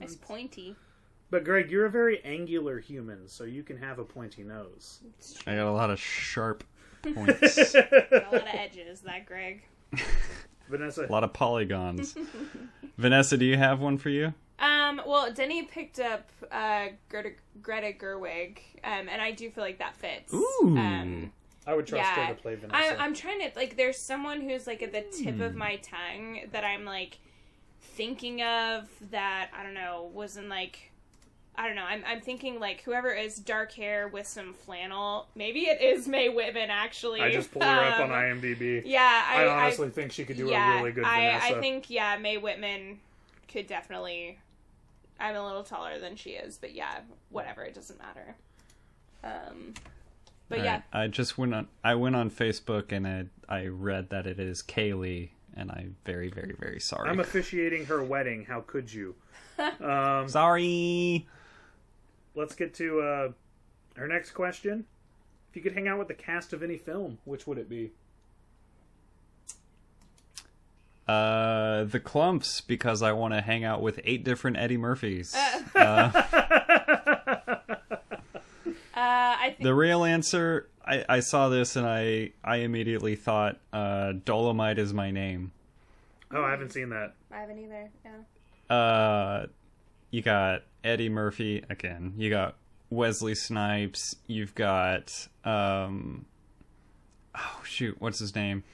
It's 0.00 0.16
pointy. 0.16 0.74
But 1.30 1.44
Greg, 1.44 1.70
you're 1.70 1.84
a 1.84 1.90
very 1.90 2.24
angular 2.24 2.78
human, 2.78 3.28
so 3.28 3.44
you 3.44 3.62
can 3.62 3.76
have 3.76 3.98
a 3.98 4.04
pointy 4.04 4.42
nose. 4.42 5.00
I 5.46 5.56
got 5.56 5.66
a 5.66 5.72
lot 5.72 5.90
of 5.90 6.00
sharp 6.00 6.64
points, 7.02 7.72
Got 7.72 7.92
a 7.92 8.28
lot 8.32 8.34
of 8.34 8.42
edges, 8.52 9.00
that 9.00 9.26
Greg. 9.26 9.62
Vanessa, 10.68 11.06
a 11.06 11.12
lot 11.12 11.24
of 11.24 11.32
polygons. 11.32 12.14
Vanessa, 12.96 13.36
do 13.36 13.44
you 13.44 13.56
have 13.56 13.80
one 13.80 13.98
for 13.98 14.10
you? 14.10 14.32
Um, 14.58 15.00
well, 15.06 15.32
Denny 15.32 15.62
picked 15.62 16.00
up 16.00 16.30
uh, 16.50 16.88
Greta, 17.08 17.30
Greta 17.62 17.92
Gerwig, 17.98 18.58
um, 18.84 19.08
and 19.08 19.22
I 19.22 19.30
do 19.32 19.50
feel 19.50 19.64
like 19.64 19.78
that 19.78 19.96
fits. 19.96 20.32
Ooh. 20.34 20.76
Um, 20.76 21.32
I 21.66 21.74
would 21.74 21.86
trust 21.86 22.04
yeah. 22.04 22.26
her 22.26 22.34
to 22.34 22.40
play 22.40 22.54
Vanessa. 22.54 22.76
I, 22.76 22.96
I'm 22.96 23.14
trying 23.14 23.40
to 23.40 23.50
like. 23.54 23.76
There's 23.76 23.98
someone 23.98 24.40
who's 24.40 24.66
like 24.66 24.82
at 24.82 24.92
the 24.92 25.04
tip 25.16 25.40
of 25.40 25.54
my 25.54 25.76
tongue 25.76 26.40
that 26.52 26.64
I'm 26.64 26.84
like. 26.84 27.18
thinking 27.80 28.42
of 28.42 28.88
that 29.10 29.50
I 29.56 29.62
don't 29.62 29.74
know 29.74 30.10
wasn't 30.12 30.48
like 30.48 30.92
I 31.58 31.66
don't 31.66 31.74
know. 31.74 31.84
I'm 31.84 32.04
I'm 32.06 32.20
thinking 32.20 32.60
like 32.60 32.82
whoever 32.82 33.12
is 33.12 33.36
dark 33.36 33.72
hair 33.72 34.06
with 34.06 34.28
some 34.28 34.54
flannel. 34.54 35.26
Maybe 35.34 35.62
it 35.62 35.82
is 35.82 36.06
Mae 36.06 36.28
Whitman 36.28 36.70
actually. 36.70 37.20
I 37.20 37.32
just 37.32 37.50
pulled 37.50 37.64
her 37.64 37.84
up 37.84 37.98
on 37.98 38.12
Um, 38.12 38.16
IMDb. 38.16 38.82
Yeah, 38.86 39.24
I, 39.26 39.42
I 39.42 39.64
honestly 39.64 39.90
think 39.90 40.12
she 40.12 40.24
could 40.24 40.36
do 40.36 40.46
yeah, 40.46 40.74
a 40.74 40.76
really 40.76 40.92
good 40.92 41.04
I, 41.04 41.32
Vanessa. 41.32 41.56
I 41.56 41.60
think 41.60 41.90
yeah, 41.90 42.16
Mae 42.16 42.36
Whitman 42.38 43.00
could 43.48 43.66
definitely. 43.66 44.38
I'm 45.18 45.34
a 45.34 45.44
little 45.44 45.64
taller 45.64 45.98
than 45.98 46.14
she 46.14 46.30
is, 46.30 46.58
but 46.58 46.74
yeah, 46.76 47.00
whatever. 47.30 47.64
It 47.64 47.74
doesn't 47.74 47.98
matter. 47.98 48.36
Um, 49.24 49.74
but 50.48 50.60
All 50.60 50.64
yeah, 50.64 50.82
I 50.92 51.08
just 51.08 51.38
went 51.38 51.54
on. 51.54 51.66
I 51.82 51.96
went 51.96 52.14
on 52.14 52.30
Facebook 52.30 52.92
and 52.92 53.04
I 53.04 53.24
I 53.48 53.66
read 53.66 54.10
that 54.10 54.28
it 54.28 54.38
is 54.38 54.62
Kaylee, 54.62 55.30
and 55.56 55.72
I'm 55.72 55.96
very 56.06 56.30
very 56.30 56.54
very 56.56 56.78
sorry. 56.78 57.10
I'm 57.10 57.18
officiating 57.18 57.86
her 57.86 58.00
wedding. 58.00 58.44
How 58.44 58.60
could 58.60 58.92
you? 58.92 59.16
Um, 59.80 60.28
sorry. 60.28 61.26
Let's 62.38 62.54
get 62.54 62.72
to 62.74 63.00
uh, 63.00 63.32
her 63.96 64.06
next 64.06 64.30
question. 64.30 64.86
If 65.50 65.56
you 65.56 65.62
could 65.62 65.72
hang 65.72 65.88
out 65.88 65.98
with 65.98 66.06
the 66.06 66.14
cast 66.14 66.52
of 66.52 66.62
any 66.62 66.76
film, 66.76 67.18
which 67.24 67.48
would 67.48 67.58
it 67.58 67.68
be? 67.68 67.90
Uh, 71.08 71.82
the 71.82 71.98
Klumps 71.98 72.64
because 72.64 73.02
I 73.02 73.10
want 73.10 73.34
to 73.34 73.40
hang 73.40 73.64
out 73.64 73.82
with 73.82 73.98
eight 74.04 74.22
different 74.22 74.56
Eddie 74.56 74.76
Murphys. 74.76 75.34
uh, 75.74 76.12
I 78.94 79.46
think 79.48 79.62
The 79.62 79.74
real 79.74 80.04
answer, 80.04 80.68
I, 80.86 81.04
I 81.08 81.18
saw 81.18 81.48
this 81.48 81.74
and 81.74 81.88
I 81.88 82.34
I 82.44 82.58
immediately 82.58 83.16
thought 83.16 83.58
uh, 83.72 84.12
Dolomite 84.24 84.78
is 84.78 84.94
my 84.94 85.10
name. 85.10 85.50
Oh, 86.30 86.44
I 86.44 86.50
haven't 86.52 86.70
seen 86.70 86.90
that. 86.90 87.14
I 87.32 87.40
haven't 87.40 87.58
either. 87.58 87.90
Yeah. 88.04 88.76
Uh, 88.76 89.46
you 90.12 90.22
got 90.22 90.62
Eddie 90.84 91.08
Murphy 91.08 91.64
again. 91.68 92.14
You 92.16 92.30
got 92.30 92.56
Wesley 92.90 93.34
Snipes. 93.34 94.16
You've 94.26 94.54
got 94.54 95.28
um, 95.44 96.24
oh 97.34 97.60
shoot, 97.64 97.96
what's 98.00 98.18
his 98.18 98.34
name? 98.34 98.64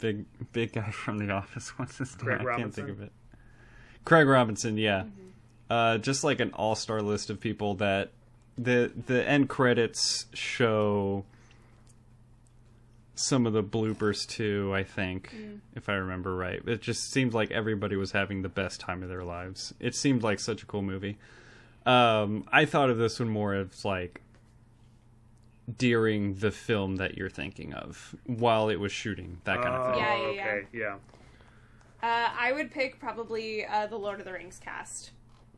Big 0.00 0.24
big 0.52 0.72
guy 0.72 0.90
from 0.90 1.18
The 1.18 1.32
Office. 1.32 1.70
What's 1.76 1.98
his 1.98 2.16
name? 2.18 2.38
Craig 2.38 2.40
I 2.40 2.56
can't 2.56 2.72
think 2.72 2.88
Robinson? 2.88 2.90
of 2.90 3.02
it. 3.02 3.12
Craig 4.04 4.26
Robinson. 4.28 4.76
Yeah. 4.76 5.04
Uh, 5.68 5.98
just 5.98 6.22
like 6.22 6.38
an 6.40 6.52
all-star 6.52 7.02
list 7.02 7.30
of 7.30 7.40
people 7.40 7.74
that 7.74 8.12
the 8.56 8.92
the 9.06 9.28
end 9.28 9.48
credits 9.48 10.26
show 10.32 11.24
some 13.18 13.46
of 13.46 13.52
the 13.52 13.62
bloopers 13.62 14.26
too 14.28 14.72
i 14.74 14.82
think 14.84 15.34
if 15.74 15.88
i 15.88 15.94
remember 15.94 16.34
right 16.36 16.60
it 16.66 16.80
just 16.80 17.10
seemed 17.10 17.34
like 17.34 17.50
everybody 17.50 17.96
was 17.96 18.12
having 18.12 18.42
the 18.42 18.48
best 18.48 18.80
time 18.80 19.02
of 19.02 19.08
their 19.08 19.24
lives 19.24 19.74
it 19.80 19.94
seemed 19.94 20.22
like 20.22 20.38
such 20.40 20.62
a 20.62 20.66
cool 20.66 20.82
movie 20.82 21.18
um 21.86 22.44
i 22.52 22.64
thought 22.64 22.90
of 22.90 22.98
this 22.98 23.18
one 23.20 23.28
more 23.28 23.54
as 23.54 23.84
like 23.84 24.22
during 25.76 26.34
the 26.34 26.50
film 26.50 26.96
that 26.96 27.16
you're 27.16 27.28
thinking 27.28 27.74
of 27.74 28.14
while 28.24 28.68
it 28.68 28.76
was 28.76 28.90
shooting 28.92 29.38
that 29.44 29.60
kind 29.60 29.74
of 29.74 29.88
Oh, 29.88 29.92
thing 29.92 30.00
Yeah, 30.02 30.16
yeah, 30.16 30.30
yeah. 30.32 30.44
okay, 30.46 30.66
yeah. 30.72 30.94
Uh, 32.02 32.30
I 32.38 32.52
would 32.52 32.70
pick 32.70 32.98
probably 33.00 33.66
uh, 33.66 33.86
the 33.88 33.98
Lord 33.98 34.18
of 34.20 34.24
the 34.24 34.32
Rings 34.32 34.58
cast. 34.62 35.10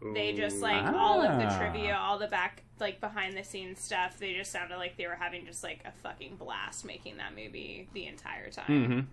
They 0.02 0.32
just 0.32 0.60
like 0.62 0.82
Ah. 0.82 0.96
all 0.96 1.20
of 1.20 1.38
the 1.38 1.56
trivia, 1.58 1.94
all 1.94 2.18
the 2.18 2.26
back 2.28 2.62
like 2.78 3.00
behind 3.00 3.36
the 3.36 3.44
scenes 3.44 3.80
stuff. 3.80 4.18
They 4.18 4.32
just 4.34 4.50
sounded 4.50 4.76
like 4.78 4.96
they 4.96 5.06
were 5.06 5.14
having 5.14 5.44
just 5.44 5.62
like 5.62 5.80
a 5.84 5.92
fucking 6.02 6.36
blast 6.36 6.84
making 6.86 7.18
that 7.18 7.34
movie 7.36 7.88
the 7.92 8.06
entire 8.06 8.50
time. 8.50 9.06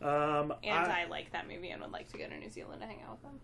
hmm 0.00 0.04
Um, 0.06 0.52
And 0.62 0.78
I, 0.78 1.02
I, 1.02 1.04
like 1.08 1.32
that 1.32 1.48
movie 1.48 1.70
and 1.70 1.80
would 1.82 1.90
like 1.92 2.10
to 2.12 2.18
go 2.18 2.28
to 2.28 2.36
New 2.38 2.50
Zealand 2.50 2.80
to 2.82 2.86
hang 2.86 3.00
out 3.02 3.12
with 3.12 3.22
them. 3.22 3.40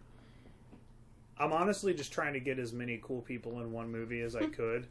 I'm 1.39 1.53
honestly 1.53 1.95
just 1.95 2.13
trying 2.13 2.35
to 2.35 2.41
get 2.41 2.59
as 2.59 2.73
many 2.73 3.01
cool 3.03 3.23
people 3.23 3.61
in 3.61 3.73
one 3.73 3.91
movie 3.91 4.21
as 4.21 4.37
I 4.37 4.47
could. 4.47 4.87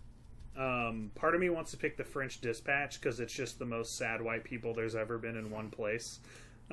Um, 0.57 1.09
part 1.15 1.35
of 1.35 1.41
me 1.41 1.49
wants 1.49 1.71
to 1.71 1.77
pick 1.77 1.95
the 1.97 2.03
French 2.03 2.41
Dispatch 2.41 2.99
because 2.99 3.19
it's 3.19 3.33
just 3.33 3.59
the 3.59 3.65
most 3.65 3.97
sad 3.97 4.21
white 4.21 4.43
people 4.43 4.73
there's 4.73 4.95
ever 4.95 5.17
been 5.17 5.37
in 5.37 5.49
one 5.49 5.69
place. 5.69 6.19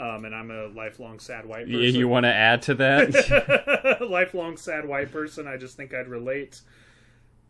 Um, 0.00 0.24
and 0.24 0.34
I'm 0.34 0.50
a 0.50 0.68
lifelong 0.68 1.18
sad 1.18 1.44
white 1.44 1.66
person. 1.66 1.78
you, 1.80 1.88
you 1.90 2.08
want 2.08 2.24
to 2.24 2.32
add 2.32 2.62
to 2.62 2.74
that 2.76 3.98
lifelong 4.08 4.56
sad 4.56 4.86
white 4.86 5.12
person. 5.12 5.46
I 5.46 5.56
just 5.58 5.76
think 5.76 5.92
I'd 5.92 6.08
relate. 6.08 6.62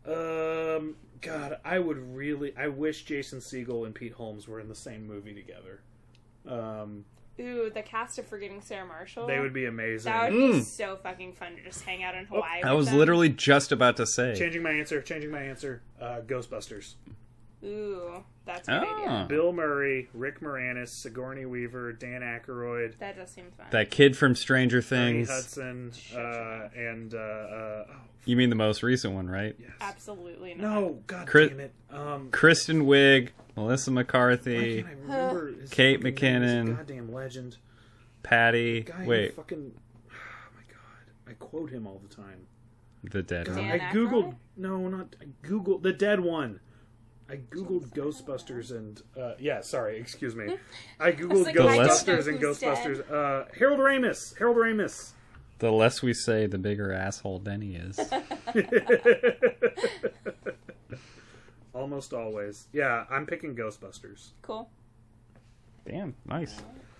Um, 0.05 0.95
God, 1.21 1.59
I 1.63 1.79
would 1.79 1.97
really. 2.15 2.53
I 2.57 2.67
wish 2.67 3.03
Jason 3.03 3.39
Segel 3.39 3.85
and 3.85 3.93
Pete 3.95 4.13
Holmes 4.13 4.47
were 4.47 4.59
in 4.59 4.67
the 4.67 4.75
same 4.75 5.07
movie 5.07 5.33
together. 5.33 5.81
Um, 6.47 7.05
Ooh, 7.39 7.71
the 7.73 7.81
cast 7.83 8.19
of 8.19 8.25
Forgetting 8.27 8.61
Sarah 8.61 8.85
Marshall. 8.85 9.27
they 9.27 9.39
would 9.39 9.53
be 9.53 9.65
amazing. 9.65 10.11
That 10.11 10.31
would 10.31 10.37
be 10.37 10.59
Mm. 10.59 10.63
so 10.63 10.97
fucking 10.97 11.33
fun 11.33 11.55
to 11.55 11.63
just 11.63 11.83
hang 11.83 12.03
out 12.03 12.15
in 12.15 12.25
Hawaii. 12.25 12.61
i 12.63 12.71
with 12.71 12.77
was 12.79 12.87
them. 12.89 12.97
literally 12.97 13.29
just 13.29 13.71
about 13.71 13.97
to 13.97 14.05
say 14.05 14.35
Changing 14.35 14.61
my 14.61 14.71
answer. 14.71 15.01
Changing 15.01 15.31
my 15.31 15.41
answer. 15.41 15.81
Uh, 15.99 16.19
Ghostbusters. 16.25 16.95
Ooh, 17.63 18.23
that's 18.45 18.67
a 18.67 18.71
good 18.79 18.87
Ah. 18.87 19.05
idea. 19.23 19.25
Bill 19.29 19.53
Murray, 19.53 20.09
Rick 20.13 20.39
Moranis, 20.39 20.89
Sigourney 20.89 21.45
Weaver, 21.45 21.93
Dan 21.93 22.21
Aykroyd, 22.21 22.97
That 22.97 23.15
does 23.17 23.29
seem 23.29 23.51
fun. 23.55 23.67
that 23.71 23.91
kid 23.91 24.17
from 24.17 24.35
stranger 24.35 24.77
Ernie 24.77 24.83
things 25.25 25.29
Hudson, 25.29 25.91
uh, 26.15 26.69
and 26.75 27.13
uh, 27.13 27.17
uh, 27.17 27.85
oh, 27.89 27.95
you 28.25 28.35
mean 28.35 28.49
the 28.49 28.55
most 28.55 28.81
recent 28.81 29.13
one 29.13 29.29
right 29.29 29.55
yes. 29.59 29.69
Absolutely 29.79 30.55
not. 30.55 30.61
No, 30.63 30.99
God 31.05 31.27
Chris- 31.27 31.49
damn 31.49 31.59
it. 31.59 31.73
Um, 31.91 32.31
Kristen 32.31 32.85
Wiig, 32.85 33.29
Melissa 33.55 33.91
why 33.91 33.95
McCarthy, 33.95 34.83
can't 34.83 34.87
I 34.87 34.91
remember 35.01 35.51
his 35.61 35.69
Kate 35.69 35.97
fucking 36.01 36.03
name? 36.03 36.41
He's 36.41 36.51
a 36.51 36.55
McKinnon. 36.55 36.77
goddamn 36.77 37.13
legend. 37.13 37.57
Patty. 38.23 38.81
Guy 38.81 38.93
who 39.03 39.09
Wait, 39.09 39.35
fucking. 39.35 39.71
Oh 40.11 40.55
my 40.55 40.63
god, 40.73 41.31
I 41.31 41.33
quote 41.33 41.69
him 41.71 41.85
all 41.85 41.99
the 42.07 42.13
time. 42.13 42.47
the 43.03 43.21
dead 43.23 43.45
God, 43.47 43.57
one. 43.57 43.67
Dan 43.67 43.81
I 43.81 43.93
googled. 43.93 44.23
Aykroyd? 44.29 44.35
No, 44.57 44.87
not 44.87 45.15
I 45.21 45.25
googled 45.47 45.81
the 45.83 45.93
dead 45.93 46.19
one. 46.21 46.59
I 47.31 47.37
googled 47.37 47.93
Ghostbusters 47.93 48.71
and 48.71 49.01
uh, 49.17 49.35
yeah, 49.39 49.61
sorry, 49.61 49.97
excuse 49.97 50.35
me. 50.35 50.57
I 50.99 51.11
googled 51.13 51.45
like, 51.45 51.57
I 51.57 51.63
don't 51.63 51.77
know 51.77 51.87
Ghostbusters 51.87 52.27
and. 52.27 52.41
Ghostbusters. 52.41 53.09
Uh, 53.09 53.45
Harold 53.57 53.79
Ramis. 53.79 54.37
Harold 54.37 54.57
Ramis. 54.57 55.11
The 55.59 55.71
less 55.71 56.01
we 56.01 56.13
say, 56.13 56.45
the 56.47 56.57
bigger 56.57 56.91
asshole 56.91 57.39
Denny 57.39 57.75
is. 57.75 57.97
Almost 61.73 62.13
always. 62.13 62.67
Yeah, 62.73 63.05
I'm 63.09 63.25
picking 63.25 63.55
Ghostbusters. 63.55 64.31
Cool. 64.41 64.69
Damn, 65.87 66.15
nice. 66.25 66.57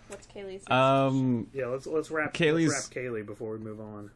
What's 0.07 0.27
Kaylee's? 0.27 0.63
Um, 0.71 1.47
Yeah, 1.53 1.67
let's 1.67 1.87
let's 1.87 2.09
wrap 2.09 2.33
Kaylee's- 2.33 2.69
let's 2.69 2.89
wrap 2.95 3.03
Kaylee 3.03 3.25
before 3.25 3.51
we 3.51 3.57
move 3.59 3.81
on. 3.81 4.11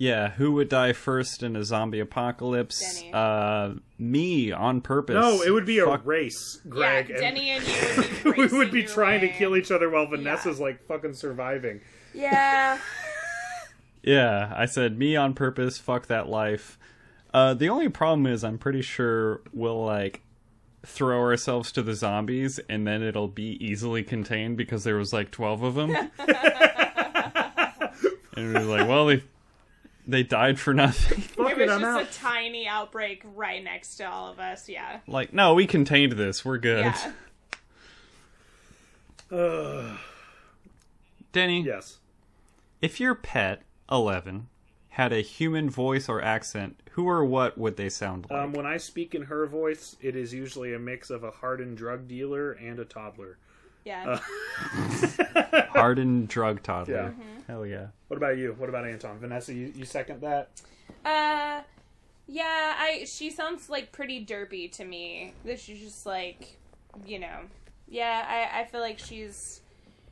Yeah. 0.00 0.30
Who 0.30 0.52
would 0.52 0.68
die 0.68 0.92
first 0.92 1.42
in 1.44 1.54
a 1.54 1.62
zombie 1.62 2.00
apocalypse? 2.00 3.00
Denny. 3.00 3.12
Uh, 3.14 3.74
me 3.98 4.50
on 4.50 4.80
purpose. 4.80 5.14
No, 5.14 5.42
it 5.42 5.50
would 5.50 5.66
be 5.66 5.78
a 5.78 5.86
race, 5.98 6.60
Greg. 6.68 7.08
yeah, 7.10 7.14
and- 7.16 7.20
Denny 7.36 7.50
and 7.50 7.64
you 7.68 7.74
would 8.24 8.34
be 8.36 8.42
we 8.48 8.58
would 8.58 8.72
be 8.72 8.80
your 8.80 8.88
trying 8.88 9.20
to 9.20 9.28
kill 9.28 9.56
each 9.56 9.70
other 9.70 9.88
while 9.90 10.06
Vanessa's 10.06 10.58
like 10.58 10.84
fucking 10.88 11.14
surviving. 11.14 11.80
Yeah. 12.14 12.78
Yeah, 14.02 14.54
I 14.56 14.64
said 14.64 14.98
me 14.98 15.14
on 15.14 15.34
purpose. 15.34 15.76
Fuck 15.76 16.06
that 16.06 16.26
life. 16.26 16.78
Uh, 17.34 17.52
the 17.52 17.68
only 17.68 17.90
problem 17.90 18.26
is, 18.26 18.42
I'm 18.42 18.56
pretty 18.56 18.80
sure 18.80 19.42
we'll 19.52 19.84
like 19.84 20.22
throw 20.86 21.20
ourselves 21.20 21.70
to 21.72 21.82
the 21.82 21.92
zombies, 21.92 22.58
and 22.70 22.86
then 22.86 23.02
it'll 23.02 23.28
be 23.28 23.62
easily 23.62 24.02
contained 24.02 24.56
because 24.56 24.84
there 24.84 24.96
was 24.96 25.12
like 25.12 25.30
twelve 25.30 25.62
of 25.62 25.74
them. 25.74 25.90
and 28.36 28.54
we're 28.54 28.60
like, 28.60 28.88
well, 28.88 29.04
they 29.06 29.22
they 30.10 30.22
died 30.22 30.58
for 30.58 30.74
nothing. 30.74 31.22
It 31.40 31.58
it, 31.58 31.66
was 31.66 31.70
I'm 31.70 31.84
out. 31.84 32.00
just 32.04 32.18
a 32.18 32.22
tiny 32.22 32.68
outbreak 32.68 33.22
right 33.34 33.62
next 33.62 33.96
to 33.96 34.04
all 34.04 34.30
of 34.30 34.38
us. 34.38 34.68
Yeah. 34.68 35.00
like, 35.06 35.32
no, 35.32 35.54
we 35.54 35.66
contained 35.66 36.12
this. 36.12 36.44
We're 36.44 36.58
good. 36.58 36.84
Yeah. 36.84 37.12
Ugh. 39.36 39.98
Denny, 41.32 41.62
yes. 41.62 41.98
if 42.82 43.00
your 43.00 43.14
pet 43.14 43.62
Eleven 43.90 44.48
had 44.90 45.12
a 45.12 45.20
human 45.20 45.70
voice 45.70 46.08
or 46.08 46.20
accent, 46.20 46.80
who 46.92 47.08
or 47.08 47.24
what 47.24 47.56
would 47.56 47.76
they 47.76 47.88
sound 47.88 48.26
like? 48.28 48.38
Um, 48.38 48.52
when 48.52 48.66
I 48.66 48.76
speak 48.76 49.14
in 49.14 49.22
her 49.22 49.46
voice, 49.46 49.96
it 50.00 50.16
is 50.16 50.34
usually 50.34 50.74
a 50.74 50.78
mix 50.78 51.10
of 51.10 51.24
a 51.24 51.30
hardened 51.30 51.76
drug 51.76 52.08
dealer 52.08 52.52
and 52.52 52.78
a 52.78 52.84
toddler. 52.84 53.38
Yeah. 53.84 54.18
Hardened 55.70 56.28
drug 56.28 56.62
toddler. 56.62 56.94
Yeah. 56.94 57.08
Mm-hmm. 57.08 57.39
Hell 57.50 57.66
yeah. 57.66 57.88
What 58.06 58.16
about 58.16 58.38
you? 58.38 58.54
What 58.56 58.68
about 58.68 58.86
Anton? 58.86 59.18
Vanessa, 59.18 59.52
you, 59.52 59.72
you 59.74 59.84
second 59.84 60.20
that? 60.20 60.50
Uh, 61.04 61.62
yeah. 62.28 62.76
I 62.78 63.04
she 63.08 63.30
sounds 63.30 63.68
like 63.68 63.90
pretty 63.90 64.24
derpy 64.24 64.70
to 64.76 64.84
me. 64.84 65.34
That 65.44 65.58
she's 65.58 65.80
just 65.80 66.06
like, 66.06 66.58
you 67.04 67.18
know, 67.18 67.40
yeah. 67.88 68.24
I 68.54 68.60
I 68.60 68.64
feel 68.66 68.80
like 68.80 69.00
she's 69.00 69.62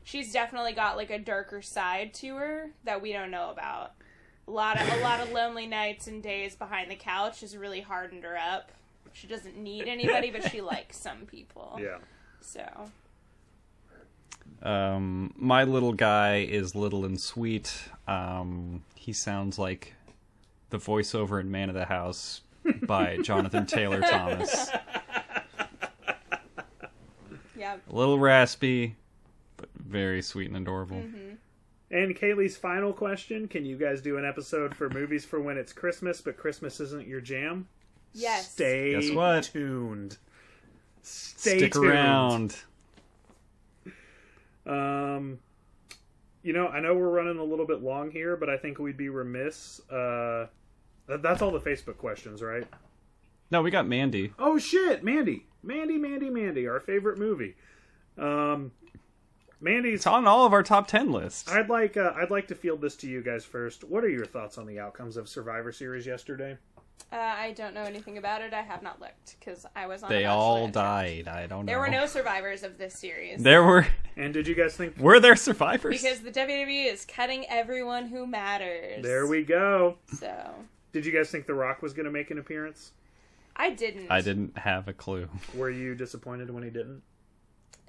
she's 0.03 0.33
definitely 0.33 0.73
got 0.73 0.97
like 0.97 1.11
a 1.11 1.19
darker 1.21 1.63
side 1.63 2.13
to 2.15 2.35
her 2.35 2.71
that 2.83 3.01
we 3.01 3.13
don't 3.13 3.31
know 3.31 3.51
about. 3.51 3.93
A 4.49 4.51
lot 4.51 4.81
of 4.81 4.93
a 4.93 5.01
lot 5.01 5.21
of 5.21 5.31
lonely 5.31 5.69
nights 5.69 6.09
and 6.09 6.21
days 6.21 6.57
behind 6.57 6.91
the 6.91 6.97
couch 6.97 7.43
has 7.43 7.57
really 7.57 7.83
hardened 7.83 8.25
her 8.25 8.37
up. 8.37 8.73
She 9.13 9.29
doesn't 9.29 9.57
need 9.57 9.87
anybody, 9.87 10.33
but 10.33 10.51
she 10.51 10.61
likes 10.61 10.99
some 10.99 11.19
people. 11.27 11.79
Yeah. 11.81 11.99
So 12.41 12.91
Um, 14.63 15.33
my 15.37 15.65
little 15.65 15.93
guy 15.93 16.39
is 16.39 16.75
little 16.75 17.05
and 17.05 17.21
sweet. 17.21 17.73
Um, 18.07 18.83
he 18.95 19.13
sounds 19.13 19.59
like 19.59 19.95
the 20.71 20.79
voiceover 20.79 21.41
in 21.41 21.51
Man 21.51 21.69
of 21.69 21.75
the 21.75 21.85
House 21.87 22.41
by 22.83 23.19
Jonathan 23.23 23.67
Taylor 23.67 24.01
Thomas. 24.01 24.71
Yeah. 27.57 27.77
A 27.91 27.95
little 27.95 28.19
raspy, 28.19 28.97
but 29.57 29.69
very 29.77 30.23
sweet 30.23 30.49
and 30.49 30.57
adorable. 30.57 31.03
And 31.91 32.15
Kaylee's 32.17 32.57
final 32.57 32.93
question: 32.93 33.49
Can 33.49 33.65
you 33.65 33.77
guys 33.77 34.01
do 34.01 34.17
an 34.19 34.25
episode 34.25 34.75
for 34.75 34.89
movies 34.91 35.25
for 35.25 35.41
when 35.41 35.57
it's 35.57 35.73
Christmas, 35.73 36.21
but 36.21 36.37
Christmas 36.37 36.81
isn't 36.81 37.07
your 37.09 37.21
jam? 37.21 37.67
Yes. 38.13 38.53
Stay 38.53 38.93
Guess 39.01 39.11
what? 39.15 39.45
tuned. 39.45 40.19
Stay 41.03 41.59
Stick 41.59 41.73
tuned. 41.73 41.87
around. 41.87 42.57
Um, 44.69 45.39
you 46.43 46.53
know, 46.53 46.69
I 46.69 46.81
know 46.81 46.95
we're 46.95 47.11
running 47.11 47.39
a 47.39 47.45
little 47.45 47.67
bit 47.67 47.83
long 47.83 48.11
here, 48.11 48.37
but 48.37 48.49
I 48.49 48.57
think 48.57 48.79
we'd 48.79 48.97
be 48.97 49.09
remiss. 49.09 49.81
Uh, 49.91 50.47
that, 51.07 51.23
that's 51.23 51.43
all 51.43 51.51
the 51.51 51.61
Facebook 51.61 51.97
questions, 51.97 52.43
right? 52.43 52.67
No, 53.51 53.63
we 53.63 53.71
got 53.71 53.89
Mandy. 53.89 54.33
Oh 54.39 54.59
shit, 54.59 55.03
Mandy, 55.03 55.47
Mandy, 55.63 55.97
Mandy, 55.97 56.31
Mandy, 56.31 56.69
our 56.69 56.81
favorite 56.81 57.19
movie. 57.19 57.57
Um, 58.19 58.73
Mandy's. 59.61 60.01
It's 60.01 60.07
on 60.07 60.27
all 60.27 60.45
of 60.45 60.53
our 60.53 60.63
top 60.63 60.87
ten 60.87 61.11
lists. 61.11 61.51
I'd 61.51 61.69
like 61.69 61.97
uh, 61.97 62.13
I'd 62.15 62.31
like 62.31 62.49
to 62.49 62.55
field 62.55 62.81
this 62.81 62.95
to 62.97 63.09
you 63.09 63.23
guys 63.23 63.45
first. 63.45 63.85
What 63.85 64.05
are 64.05 64.09
your 64.09 64.27
thoughts 64.27 64.59
on 64.59 64.67
the 64.67 64.79
outcomes 64.79 65.17
of 65.17 65.29
Survivor 65.29 65.73
Series 65.73 66.07
yesterday? 66.07 66.59
Uh, 67.11 67.17
I 67.17 67.53
don't 67.53 67.73
know 67.75 67.85
anything 67.85 68.19
about 68.19 68.43
it. 68.43 68.53
I 68.53 68.61
have 68.61 68.83
not 68.83 69.01
looked 69.01 69.37
because 69.39 69.65
I 69.75 69.87
was 69.87 70.03
on. 70.03 70.11
They 70.11 70.25
a 70.25 70.31
all 70.31 70.69
Bachelorette 70.69 70.73
trip. 70.73 70.75
died. 70.75 71.29
I 71.29 71.47
don't 71.47 71.65
know. 71.65 71.71
There 71.73 71.79
were 71.81 71.89
no 71.89 72.05
survivors 72.07 72.63
of 72.63 72.77
this 72.77 72.95
series. 72.95 73.43
There 73.43 73.63
were. 73.65 73.87
And 74.17 74.35
did 74.35 74.49
you 74.49 74.55
guys 74.57 74.77
think? 74.77 74.99
Were 74.99 75.21
there 75.21 75.37
survivors? 75.37 75.95
because 76.03 76.21
the 76.21 76.33
WWE 76.33 76.93
is 76.93 77.05
cutting 77.05 77.45
everyone 77.49 78.07
who 78.09 78.27
matters. 78.27 79.01
There 79.03 79.29
we 79.29 79.45
go. 79.45 79.97
So 80.19 80.55
Did 80.93 81.07
you 81.07 81.13
guys 81.13 81.31
think 81.31 81.47
The 81.47 81.55
Rock 81.55 81.83
was 81.83 81.93
going 81.93 82.07
to 82.07 82.11
make 82.11 82.33
an 82.33 82.39
appearance? 82.39 82.91
I 83.55 83.71
didn't. 83.71 84.11
I 84.11 84.21
didn't 84.21 84.59
have 84.59 84.89
a 84.89 84.93
clue. 84.93 85.29
Were 85.55 85.71
you 85.71 85.95
disappointed 85.95 86.51
when 86.51 86.65
he 86.65 86.71
didn't? 86.71 87.03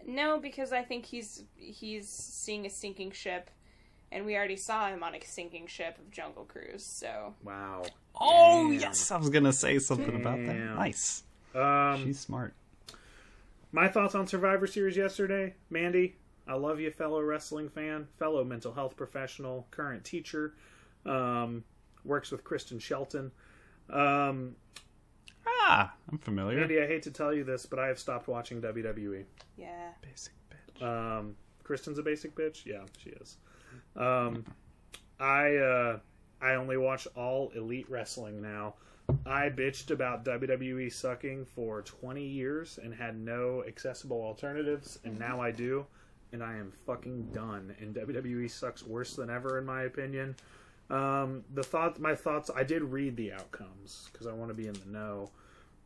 No, 0.05 0.39
because 0.39 0.71
I 0.71 0.83
think 0.83 1.05
he's 1.05 1.43
he's 1.55 2.07
seeing 2.07 2.65
a 2.67 2.69
sinking 2.69 3.11
ship, 3.11 3.49
and 4.11 4.25
we 4.25 4.35
already 4.35 4.55
saw 4.55 4.88
him 4.88 5.03
on 5.03 5.15
a 5.15 5.21
sinking 5.23 5.67
ship 5.67 5.97
of 5.97 6.09
Jungle 6.11 6.45
Cruise. 6.45 6.83
So 6.85 7.35
Wow. 7.43 7.83
Oh 8.19 8.69
Damn. 8.71 8.79
yes, 8.79 9.11
I 9.11 9.17
was 9.17 9.29
gonna 9.29 9.53
say 9.53 9.79
something 9.79 10.15
about 10.15 10.38
that. 10.45 10.55
Nice. 10.75 11.23
Um, 11.55 12.03
She's 12.05 12.19
smart. 12.19 12.53
My 13.71 13.88
thoughts 13.88 14.15
on 14.15 14.27
Survivor 14.27 14.67
Series 14.67 14.97
yesterday, 14.97 15.53
Mandy. 15.69 16.15
I 16.47 16.55
love 16.55 16.79
you, 16.79 16.89
fellow 16.89 17.21
wrestling 17.21 17.69
fan, 17.69 18.07
fellow 18.17 18.43
mental 18.43 18.73
health 18.73 18.95
professional, 18.97 19.67
current 19.69 20.03
teacher, 20.03 20.55
um, 21.05 21.63
works 22.03 22.31
with 22.31 22.43
Kristen 22.43 22.79
Shelton. 22.79 23.31
Um, 23.89 24.55
Ah, 25.47 25.93
I'm 26.11 26.17
familiar. 26.17 26.57
Mandy, 26.59 26.81
I 26.81 26.88
hate 26.88 27.03
to 27.03 27.11
tell 27.11 27.33
you 27.33 27.43
this, 27.43 27.65
but 27.65 27.77
I 27.79 27.88
have 27.88 27.99
stopped 27.99 28.27
watching 28.27 28.61
WWE. 28.61 29.23
yeah, 29.57 29.89
Basic 30.01 30.33
bitch. 30.49 30.83
Um, 30.83 31.35
Kristen's 31.63 31.99
a 31.99 32.03
basic 32.03 32.35
bitch. 32.35 32.65
Yeah, 32.65 32.81
she 32.97 33.11
is. 33.11 33.38
Um, 33.95 34.45
I 35.19 35.55
uh, 35.55 35.99
I 36.41 36.55
only 36.55 36.77
watch 36.77 37.07
all 37.15 37.51
elite 37.55 37.89
wrestling 37.89 38.41
now. 38.41 38.75
I 39.25 39.49
bitched 39.49 39.91
about 39.91 40.23
WWE 40.23 40.91
sucking 40.93 41.45
for 41.45 41.81
20 41.81 42.23
years 42.23 42.79
and 42.81 42.93
had 42.93 43.19
no 43.19 43.63
accessible 43.67 44.21
alternatives, 44.21 44.99
and 45.03 45.17
now 45.17 45.41
I 45.41 45.49
do, 45.51 45.85
and 46.31 46.43
I 46.43 46.57
am 46.57 46.71
fucking 46.85 47.29
done. 47.33 47.75
And 47.79 47.95
WWE 47.95 48.49
sucks 48.51 48.85
worse 48.85 49.15
than 49.15 49.29
ever, 49.31 49.57
in 49.57 49.65
my 49.65 49.83
opinion. 49.83 50.35
Um, 50.89 51.43
the 51.53 51.63
thought, 51.63 51.99
my 51.99 52.15
thoughts. 52.15 52.49
I 52.55 52.63
did 52.63 52.83
read 52.83 53.15
the 53.15 53.33
outcomes 53.33 54.09
because 54.11 54.27
I 54.27 54.33
want 54.33 54.49
to 54.49 54.55
be 54.55 54.67
in 54.67 54.73
the 54.73 54.85
know. 54.87 55.29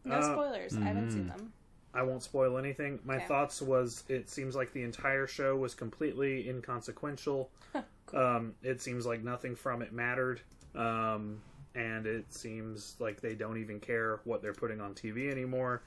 no 0.05 0.15
Uh, 0.15 0.21
spoilers. 0.21 0.75
I 0.75 0.81
haven't 0.81 1.11
seen 1.11 1.27
them. 1.27 1.53
I 1.93 2.01
won't 2.03 2.23
spoil 2.23 2.57
anything. 2.57 2.99
My 3.05 3.17
Okay. 3.17 3.25
thoughts 3.25 3.61
was 3.61 4.03
it 4.09 4.29
seems 4.29 4.55
like 4.55 4.73
the 4.73 4.83
entire 4.83 5.27
show 5.27 5.55
was 5.55 5.75
completely 5.75 6.49
inconsequential. 6.49 7.49
um, 8.13 8.55
it 8.63 8.81
seems 8.81 9.05
like 9.05 9.23
nothing 9.23 9.55
from 9.55 9.81
it 9.81 9.93
mattered. 9.93 10.41
Um, 10.75 11.39
and 11.75 12.05
it 12.05 12.33
seems 12.33 12.95
like 12.99 13.21
they 13.21 13.33
don't 13.35 13.57
even 13.57 13.79
care 13.79 14.19
what 14.23 14.41
they're 14.41 14.53
putting 14.53 14.81
on 14.81 14.93
TV 14.93 15.31
anymore. 15.31 15.81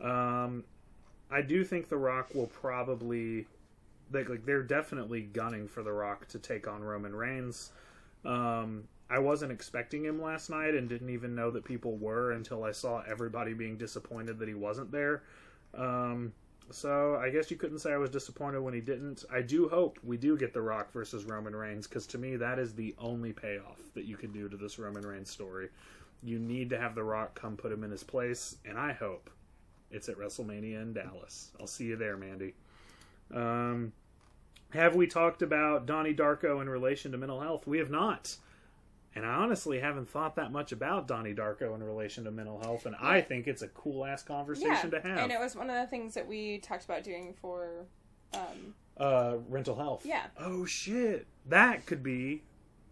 Um, 0.00 0.64
I 1.30 1.42
do 1.42 1.64
think 1.64 1.88
The 1.88 1.96
Rock 1.96 2.34
will 2.34 2.46
probably 2.46 3.46
like, 4.12 4.28
like 4.28 4.44
they're 4.46 4.62
definitely 4.62 5.22
gunning 5.22 5.66
for 5.68 5.82
The 5.82 5.92
Rock 5.92 6.28
to 6.28 6.38
take 6.38 6.68
on 6.68 6.82
Roman 6.82 7.14
Reigns. 7.14 7.70
Um, 8.24 8.84
I 9.08 9.18
wasn't 9.18 9.52
expecting 9.52 10.04
him 10.04 10.20
last 10.20 10.50
night 10.50 10.74
and 10.74 10.88
didn't 10.88 11.10
even 11.10 11.34
know 11.34 11.50
that 11.52 11.64
people 11.64 11.96
were 11.96 12.32
until 12.32 12.64
I 12.64 12.72
saw 12.72 13.02
everybody 13.08 13.54
being 13.54 13.76
disappointed 13.76 14.38
that 14.38 14.48
he 14.48 14.54
wasn't 14.54 14.90
there. 14.90 15.22
Um, 15.74 16.32
so 16.70 17.16
I 17.16 17.30
guess 17.30 17.50
you 17.50 17.56
couldn't 17.56 17.78
say 17.78 17.92
I 17.92 17.98
was 17.98 18.10
disappointed 18.10 18.60
when 18.60 18.74
he 18.74 18.80
didn't. 18.80 19.24
I 19.32 19.42
do 19.42 19.68
hope 19.68 19.98
we 20.02 20.16
do 20.16 20.36
get 20.36 20.52
The 20.52 20.62
Rock 20.62 20.92
versus 20.92 21.24
Roman 21.24 21.54
Reigns 21.54 21.86
because 21.86 22.06
to 22.08 22.18
me 22.18 22.36
that 22.36 22.58
is 22.58 22.74
the 22.74 22.94
only 22.98 23.32
payoff 23.32 23.80
that 23.94 24.04
you 24.04 24.16
can 24.16 24.32
do 24.32 24.48
to 24.48 24.56
this 24.56 24.78
Roman 24.78 25.06
Reigns 25.06 25.30
story. 25.30 25.68
You 26.24 26.40
need 26.40 26.70
to 26.70 26.78
have 26.78 26.96
The 26.96 27.04
Rock 27.04 27.38
come 27.40 27.56
put 27.56 27.70
him 27.70 27.84
in 27.84 27.90
his 27.92 28.02
place, 28.02 28.56
and 28.64 28.76
I 28.76 28.92
hope 28.92 29.30
it's 29.92 30.08
at 30.08 30.16
WrestleMania 30.16 30.82
in 30.82 30.92
Dallas. 30.92 31.50
I'll 31.60 31.68
see 31.68 31.84
you 31.84 31.96
there, 31.96 32.16
Mandy. 32.16 32.54
Um, 33.32 33.92
have 34.70 34.96
we 34.96 35.06
talked 35.06 35.42
about 35.42 35.86
Donnie 35.86 36.14
Darko 36.14 36.60
in 36.60 36.68
relation 36.68 37.12
to 37.12 37.18
mental 37.18 37.40
health? 37.40 37.66
We 37.66 37.78
have 37.78 37.90
not. 37.90 38.36
And 39.16 39.24
I 39.24 39.30
honestly 39.30 39.80
haven't 39.80 40.08
thought 40.10 40.36
that 40.36 40.52
much 40.52 40.72
about 40.72 41.08
Donnie 41.08 41.34
Darko 41.34 41.74
in 41.74 41.82
relation 41.82 42.24
to 42.24 42.30
mental 42.30 42.60
health, 42.60 42.84
and 42.84 42.94
I 43.00 43.22
think 43.22 43.48
it's 43.48 43.62
a 43.62 43.68
cool 43.68 44.04
ass 44.04 44.22
Yeah, 44.28 44.36
conversation 44.36 44.90
to 44.90 45.00
have. 45.00 45.18
and 45.18 45.32
it 45.32 45.40
was 45.40 45.56
one 45.56 45.70
of 45.70 45.76
the 45.76 45.86
things 45.86 46.12
that 46.14 46.28
we 46.28 46.58
talked 46.58 46.84
about 46.84 47.02
doing 47.02 47.34
for. 47.40 47.86
Um, 48.34 48.74
uh, 48.98 49.36
rental 49.48 49.74
health. 49.76 50.04
Yeah. 50.04 50.26
Oh 50.38 50.66
shit, 50.66 51.26
that 51.48 51.86
could 51.86 52.02
be 52.02 52.42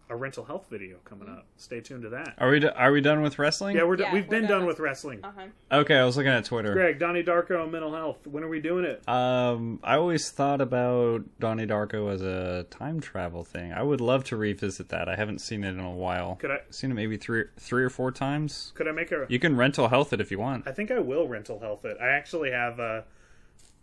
a 0.07 0.15
rental 0.15 0.45
health 0.45 0.67
video 0.69 0.97
coming 1.03 1.27
up. 1.27 1.47
Stay 1.57 1.81
tuned 1.81 2.03
to 2.03 2.09
that. 2.09 2.35
Are 2.37 2.49
we 2.51 2.59
do- 2.59 2.69
are 2.75 2.91
we 2.91 3.01
done 3.01 3.21
with 3.23 3.39
wrestling? 3.39 3.75
Yeah, 3.75 3.83
we're 3.85 3.97
Yeah, 3.97 4.13
we've 4.13 4.25
we're 4.25 4.29
been 4.29 4.41
done 4.43 4.51
done 4.51 4.59
with- 4.67 4.75
with 4.77 4.79
wrestling. 4.81 5.19
uh 5.23 5.31
huh. 5.35 5.47
Okay, 5.79 5.95
I 5.97 6.05
was 6.05 6.15
looking 6.15 6.31
at 6.31 6.45
Twitter. 6.45 6.73
Greg, 6.73 6.99
Donnie 6.99 7.23
Darko 7.23 7.63
and 7.63 7.71
mental 7.71 7.91
health. 7.93 8.27
When 8.27 8.43
are 8.43 8.47
we 8.47 8.59
doing 8.59 8.85
it? 8.85 9.07
Um, 9.09 9.79
I 9.83 9.95
always 9.95 10.29
thought 10.29 10.61
about 10.61 11.23
Donnie 11.39 11.65
Darko 11.65 12.11
as 12.13 12.21
a 12.21 12.67
time 12.69 12.99
travel 12.99 13.43
thing. 13.43 13.73
I 13.73 13.81
would 13.81 13.99
love 13.99 14.23
to 14.25 14.37
revisit 14.37 14.89
that. 14.89 15.09
I 15.09 15.15
haven't 15.15 15.39
seen 15.41 15.63
it 15.63 15.69
in 15.69 15.79
a 15.79 15.91
while. 15.91 16.35
Could 16.35 16.51
I 16.51 16.53
have 16.55 16.61
Seen 16.69 16.91
it 16.91 16.93
maybe 16.93 17.17
three, 17.17 17.45
three 17.57 17.83
or 17.83 17.89
four 17.89 18.11
times. 18.11 18.73
could 18.75 18.87
I 18.87 18.91
make 18.91 19.11
a? 19.11 19.25
You 19.27 19.39
can 19.39 19.55
rental 19.57 19.87
health 19.87 20.13
it 20.13 20.21
if 20.21 20.29
you 20.29 20.37
want. 20.37 20.67
I 20.67 20.71
think 20.71 20.91
I 20.91 20.99
will 20.99 21.27
rental 21.27 21.59
health 21.59 21.83
it. 21.83 21.97
I 21.99 22.09
actually 22.09 22.51
have 22.51 22.79
uh, 22.79 23.01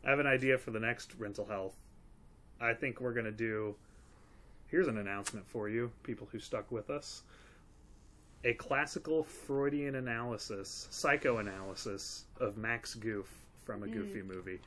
I 0.05 0.11
have 0.11 0.21
an 0.21 0.27
idea 0.29 0.57
for 0.57 0.71
the 0.71 0.81
next 0.81 1.15
rental 1.19 1.47
health. 1.47 1.75
I 2.61 2.75
think 2.75 3.01
we're 3.01 3.13
gonna 3.13 3.33
do. 3.33 3.75
Here's 4.73 4.89
an 4.89 4.97
announcement 4.97 5.47
for 5.47 5.69
you, 5.69 5.93
people 6.03 6.27
who 6.33 6.39
stuck 6.39 6.73
with 6.73 6.89
us. 6.89 7.25
A 8.45 8.55
classical 8.55 9.23
Freudian 9.23 9.97
analysis, 9.97 10.89
psychoanalysis 10.91 12.25
of 12.41 12.57
Max 12.57 12.95
Goof 12.95 13.29
from 13.67 13.83
a 13.83 13.87
Goofy 13.87 14.23
mm. 14.23 14.27
movie. 14.27 14.61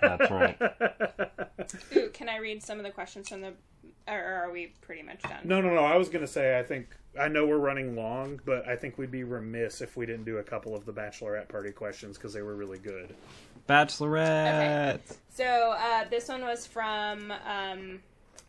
That's 0.00 0.30
right. 0.30 0.56
Ooh, 1.96 2.10
can 2.10 2.28
I 2.28 2.38
read 2.38 2.62
some 2.62 2.78
of 2.78 2.84
the 2.84 2.92
questions 2.92 3.28
from 3.28 3.40
the? 3.40 3.54
Or 4.06 4.14
are 4.14 4.52
we 4.52 4.72
pretty 4.82 5.02
much 5.02 5.22
done? 5.22 5.40
No, 5.42 5.60
no, 5.60 5.74
no. 5.74 5.84
I 5.84 5.96
was 5.96 6.08
gonna 6.08 6.28
say 6.28 6.60
I 6.60 6.62
think 6.62 6.96
I 7.18 7.26
know 7.26 7.44
we're 7.44 7.58
running 7.58 7.96
long, 7.96 8.40
but 8.44 8.68
I 8.68 8.76
think 8.76 8.98
we'd 8.98 9.10
be 9.10 9.24
remiss 9.24 9.80
if 9.80 9.96
we 9.96 10.06
didn't 10.06 10.24
do 10.24 10.38
a 10.38 10.44
couple 10.44 10.76
of 10.76 10.86
the 10.86 10.92
bachelorette 10.92 11.48
party 11.48 11.72
questions 11.72 12.16
because 12.16 12.32
they 12.32 12.42
were 12.42 12.54
really 12.54 12.78
good. 12.78 13.16
Bachelorette. 13.68 14.94
Okay. 14.94 15.00
So 15.30 15.76
uh, 15.78 16.04
this 16.10 16.28
one 16.28 16.42
was 16.42 16.66
from. 16.66 17.30
Um, 17.30 18.00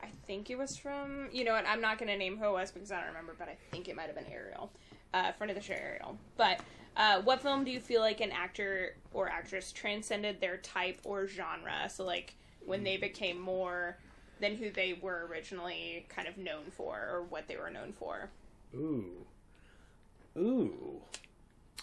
I 0.02 0.08
think 0.26 0.50
it 0.50 0.58
was 0.58 0.78
from. 0.78 1.30
You 1.32 1.44
know 1.44 1.54
what? 1.54 1.66
I'm 1.68 1.82
not 1.82 1.98
going 1.98 2.10
to 2.10 2.18
name 2.18 2.38
who 2.38 2.46
it 2.46 2.52
was 2.52 2.72
because 2.72 2.92
I 2.92 2.98
don't 2.98 3.08
remember, 3.08 3.36
but 3.38 3.48
I 3.48 3.58
think 3.72 3.88
it 3.88 3.96
might 3.96 4.08
have 4.08 4.16
been 4.16 4.32
Ariel, 4.32 4.72
uh, 5.14 5.32
friend 5.34 5.52
of 5.52 5.56
the 5.56 5.64
show 5.64 5.74
Ariel. 5.74 6.18
But 6.38 6.60
uh, 6.98 7.22
what 7.22 7.42
film 7.42 7.64
do 7.64 7.72
you 7.72 7.80
feel 7.80 8.02
like 8.02 8.20
an 8.20 8.32
actor 8.32 8.96
or 9.14 9.30
actress 9.30 9.72
transcended 9.72 10.42
their 10.42 10.58
type 10.58 11.00
or 11.04 11.28
genre? 11.28 11.90
So 11.90 12.04
like 12.04 12.36
when 12.66 12.84
they 12.84 12.98
became 12.98 13.40
more 13.40 13.98
than 14.40 14.58
who 14.58 14.72
they 14.72 15.00
were 15.02 15.28
originally 15.30 16.06
kind 16.10 16.28
of 16.28 16.38
known 16.38 16.64
for 16.72 16.96
or 16.96 17.24
what 17.30 17.48
they 17.48 17.56
were 17.56 17.70
known 17.70 17.94
for. 17.94 18.30
Ooh, 18.76 19.26
ooh. 20.38 21.02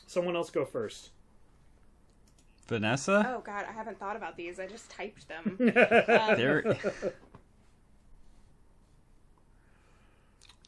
Someone 0.07 0.36
else 0.36 0.50
go 0.50 0.65
first. 0.65 1.10
Vanessa. 2.68 3.26
Oh 3.34 3.40
God, 3.40 3.64
I 3.68 3.72
haven't 3.72 3.98
thought 3.98 4.14
about 4.16 4.36
these. 4.36 4.60
I 4.60 4.66
just 4.66 4.90
typed 4.90 5.26
them. 5.28 5.56
There. 5.58 6.62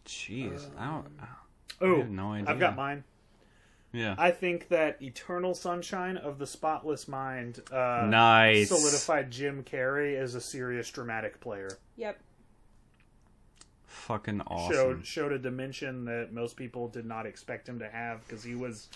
Jeez, 0.06 0.68
I 0.78 0.86
don't. 0.86 1.06
I 1.20 1.26
Oh, 1.82 1.98
have 1.98 2.10
no 2.10 2.32
idea. 2.32 2.50
I've 2.50 2.58
got 2.58 2.76
mine. 2.76 3.04
Yeah. 3.92 4.14
I 4.18 4.30
think 4.32 4.68
that 4.68 5.00
Eternal 5.00 5.54
Sunshine 5.54 6.16
of 6.18 6.38
the 6.38 6.46
Spotless 6.46 7.08
Mind 7.08 7.60
uh, 7.72 8.06
Nice. 8.08 8.68
solidified 8.68 9.30
Jim 9.30 9.64
Carrey 9.64 10.14
as 10.16 10.34
a 10.34 10.40
serious 10.40 10.90
dramatic 10.90 11.40
player. 11.40 11.78
Yep. 11.96 12.20
Fucking 13.86 14.42
awesome. 14.42 14.72
Showed 14.74 15.06
showed 15.06 15.32
a 15.32 15.38
dimension 15.38 16.04
that 16.04 16.32
most 16.32 16.56
people 16.56 16.88
did 16.88 17.06
not 17.06 17.24
expect 17.26 17.68
him 17.68 17.78
to 17.78 17.88
have 17.88 18.26
because 18.26 18.44
he 18.44 18.54
was 18.54 18.88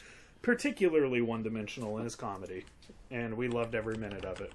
particularly 0.45 1.23
one 1.23 1.43
dimensional 1.43 1.99
in 1.99 2.05
his 2.05 2.15
comedy, 2.15 2.65
and 3.11 3.35
we 3.35 3.49
loved 3.49 3.75
every 3.75 3.97
minute 3.97 4.25
of 4.25 4.41
it. 4.41 4.53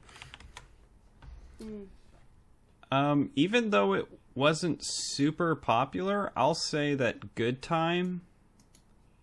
Um, 2.91 3.31
even 3.35 3.71
though 3.71 3.93
it 3.93 4.05
wasn't 4.35 4.79
super 4.81 5.55
popular, 5.55 6.31
I'll 6.37 6.55
say 6.55 6.93
that 6.95 7.35
Good 7.35 7.61
Time 7.61 8.21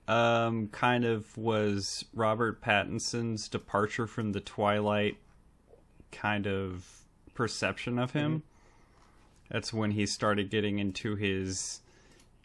um 0.09 0.69
kind 0.69 1.05
of 1.05 1.37
was 1.37 2.05
Robert 2.15 2.61
Pattinson's 2.61 3.49
departure 3.49 4.07
from 4.07 4.31
the 4.33 4.41
Twilight 4.41 5.17
kind 6.13 6.47
of 6.47 6.87
perception 7.35 7.99
of 7.99 8.13
him. 8.13 8.45
That's 9.51 9.73
when 9.73 9.93
he 9.93 10.07
started 10.07 10.49
getting 10.49 10.79
into 10.79 11.17
his 11.17 11.81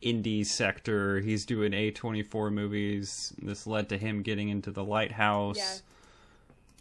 indie 0.03 0.45
sector. 0.45 1.19
He's 1.19 1.45
doing 1.45 1.71
A24 1.71 2.51
movies. 2.51 3.33
This 3.41 3.65
led 3.67 3.89
to 3.89 3.97
him 3.97 4.21
getting 4.21 4.49
into 4.49 4.71
The 4.71 4.83
Lighthouse. 4.83 5.57
Yeah. 5.57 5.73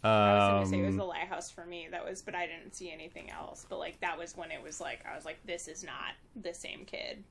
I 0.03 0.33
was 0.33 0.49
gonna 0.49 0.65
say 0.65 0.79
it 0.79 0.85
was 0.85 0.89
Um, 0.93 0.97
the 0.97 1.05
lighthouse 1.05 1.51
for 1.51 1.63
me. 1.65 1.87
That 1.91 2.03
was, 2.03 2.23
but 2.23 2.33
I 2.33 2.47
didn't 2.47 2.73
see 2.75 2.91
anything 2.91 3.29
else. 3.29 3.67
But 3.69 3.77
like 3.77 3.99
that 4.01 4.17
was 4.17 4.35
when 4.35 4.49
it 4.49 4.61
was 4.61 4.81
like 4.81 5.05
I 5.05 5.15
was 5.15 5.25
like, 5.25 5.37
this 5.45 5.67
is 5.67 5.83
not 5.83 6.13
the 6.41 6.53
same 6.55 6.85
kid, 6.85 7.23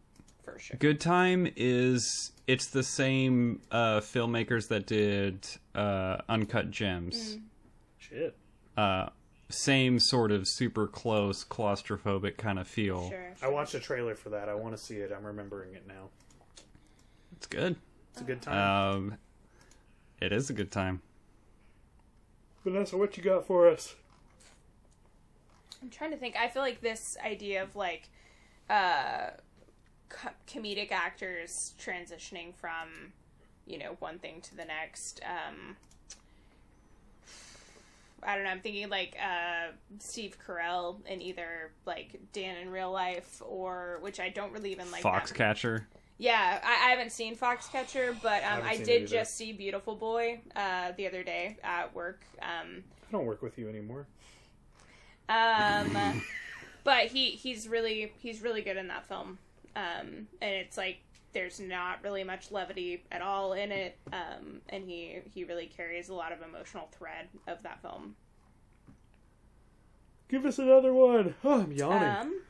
for 0.44 0.57
sure. 0.59 0.77
Good 0.78 1.01
Time 1.01 1.49
is 1.57 2.31
it's 2.47 2.67
the 2.67 2.85
same 2.85 3.60
uh, 3.73 3.99
filmmakers 3.99 4.69
that 4.69 4.86
did 4.86 5.49
uh, 5.75 6.19
Uncut 6.28 6.70
Gems. 6.70 7.39
Shit. 7.99 8.36
Uh, 8.77 9.09
same 9.51 9.99
sort 9.99 10.33
of 10.33 10.47
super 10.49 10.87
close 10.87 11.45
claustrophobic 11.45 12.37
kind 12.37 12.59
of 12.59 12.67
feel. 12.69 13.09
Sure. 13.11 13.35
I 13.43 13.49
watched 13.49 13.75
a 13.75 13.81
trailer 13.81 14.15
for 14.15 14.31
that. 14.31 14.49
I 14.49 14.55
want 14.55 14.77
to 14.77 14.83
see 14.83 14.97
it. 14.97 15.12
I'm 15.17 15.25
remembering 15.25 15.75
it 15.75 15.87
now. 15.87 16.09
It's 17.37 17.47
good. 17.47 17.77
It's 18.12 18.20
a 18.20 18.25
good 18.25 18.43
time. 18.43 18.95
Um, 18.95 19.19
it 20.20 20.33
is 20.33 20.51
a 20.51 20.53
good 20.53 20.70
time. 20.70 21.03
Vanessa, 22.65 22.97
what 22.97 23.17
you 23.17 23.23
got 23.23 23.47
for 23.47 23.69
us? 23.69 23.95
I'm 25.83 25.89
trying 25.89 26.11
to 26.11 26.17
think. 26.17 26.37
I 26.37 26.49
feel 26.49 26.62
like 26.62 26.81
this 26.81 27.17
idea 27.25 27.62
of 27.62 27.75
like 27.75 28.11
uh 28.69 29.31
co- 30.09 30.31
comedic 30.47 30.93
actors 30.93 31.75
transitioning 31.81 32.55
from 32.55 33.12
you 33.67 33.79
know 33.79 33.97
one 33.99 34.19
thing 34.19 34.41
to 34.43 34.57
the 34.57 34.65
next 34.65 35.20
um 35.25 35.77
I 38.23 38.34
don't 38.34 38.44
know. 38.44 38.50
I'm 38.50 38.60
thinking 38.60 38.89
like 38.89 39.16
uh, 39.23 39.73
Steve 39.99 40.36
Carell 40.47 40.97
in 41.07 41.23
either 41.23 41.70
like 41.86 42.20
Dan 42.32 42.57
in 42.57 42.70
Real 42.70 42.90
Life 42.90 43.40
or 43.44 43.99
which 44.00 44.20
I 44.20 44.28
don't 44.28 44.52
really 44.52 44.73
even 44.73 44.90
like. 44.90 45.02
that- 45.02 45.12
Foxcatcher. 45.24 45.84
Yeah, 46.18 46.60
I, 46.62 46.89
I 46.89 46.90
haven't 46.90 47.12
seen 47.12 47.34
Foxcatcher, 47.34 48.15
but 48.23 48.42
um, 48.44 48.62
haven't 48.62 48.68
I 48.68 48.76
did 48.76 49.07
just 49.07 49.36
see 49.39 49.52
Beautiful 49.55 49.94
Boy 49.97 50.40
uh, 50.55 50.92
the 50.99 51.07
other 51.07 51.23
day 51.23 51.57
at 51.65 51.94
work. 51.94 52.20
Um, 52.42 52.84
I 53.08 53.12
don't 53.12 53.24
work 53.24 53.40
with 53.40 53.57
you 53.58 53.70
anymore. 53.70 54.07
um, 55.28 56.23
but 56.84 57.07
he 57.07 57.31
he's 57.31 57.68
really 57.68 58.12
he's 58.18 58.42
really 58.42 58.62
good 58.62 58.76
in 58.76 58.89
that 58.89 59.07
film. 59.08 59.39
Um, 59.76 60.26
and 60.42 60.55
it's 60.55 60.76
like 60.76 60.99
there's 61.33 61.60
not 61.60 62.02
really 62.02 62.25
much 62.25 62.50
levity 62.50 63.05
at 63.12 63.23
all 63.23 63.52
in 63.52 63.70
it. 63.73 63.97
Um, 64.12 64.60
and 64.68 64.84
he 64.84 65.18
he 65.33 65.44
really 65.44 65.67
carries 65.67 66.09
a 66.09 66.15
lot 66.15 66.33
of 66.33 66.42
emotional 66.42 66.89
thread 66.99 67.28
of 67.47 67.62
that 67.62 67.81
film. 67.83 68.17
Give 70.28 70.44
us 70.47 70.59
another 70.59 70.92
one. 70.94 71.34
Oh, 71.44 71.60
I'm 71.62 71.73
yawning. 71.73 72.09
Um, 72.09 72.41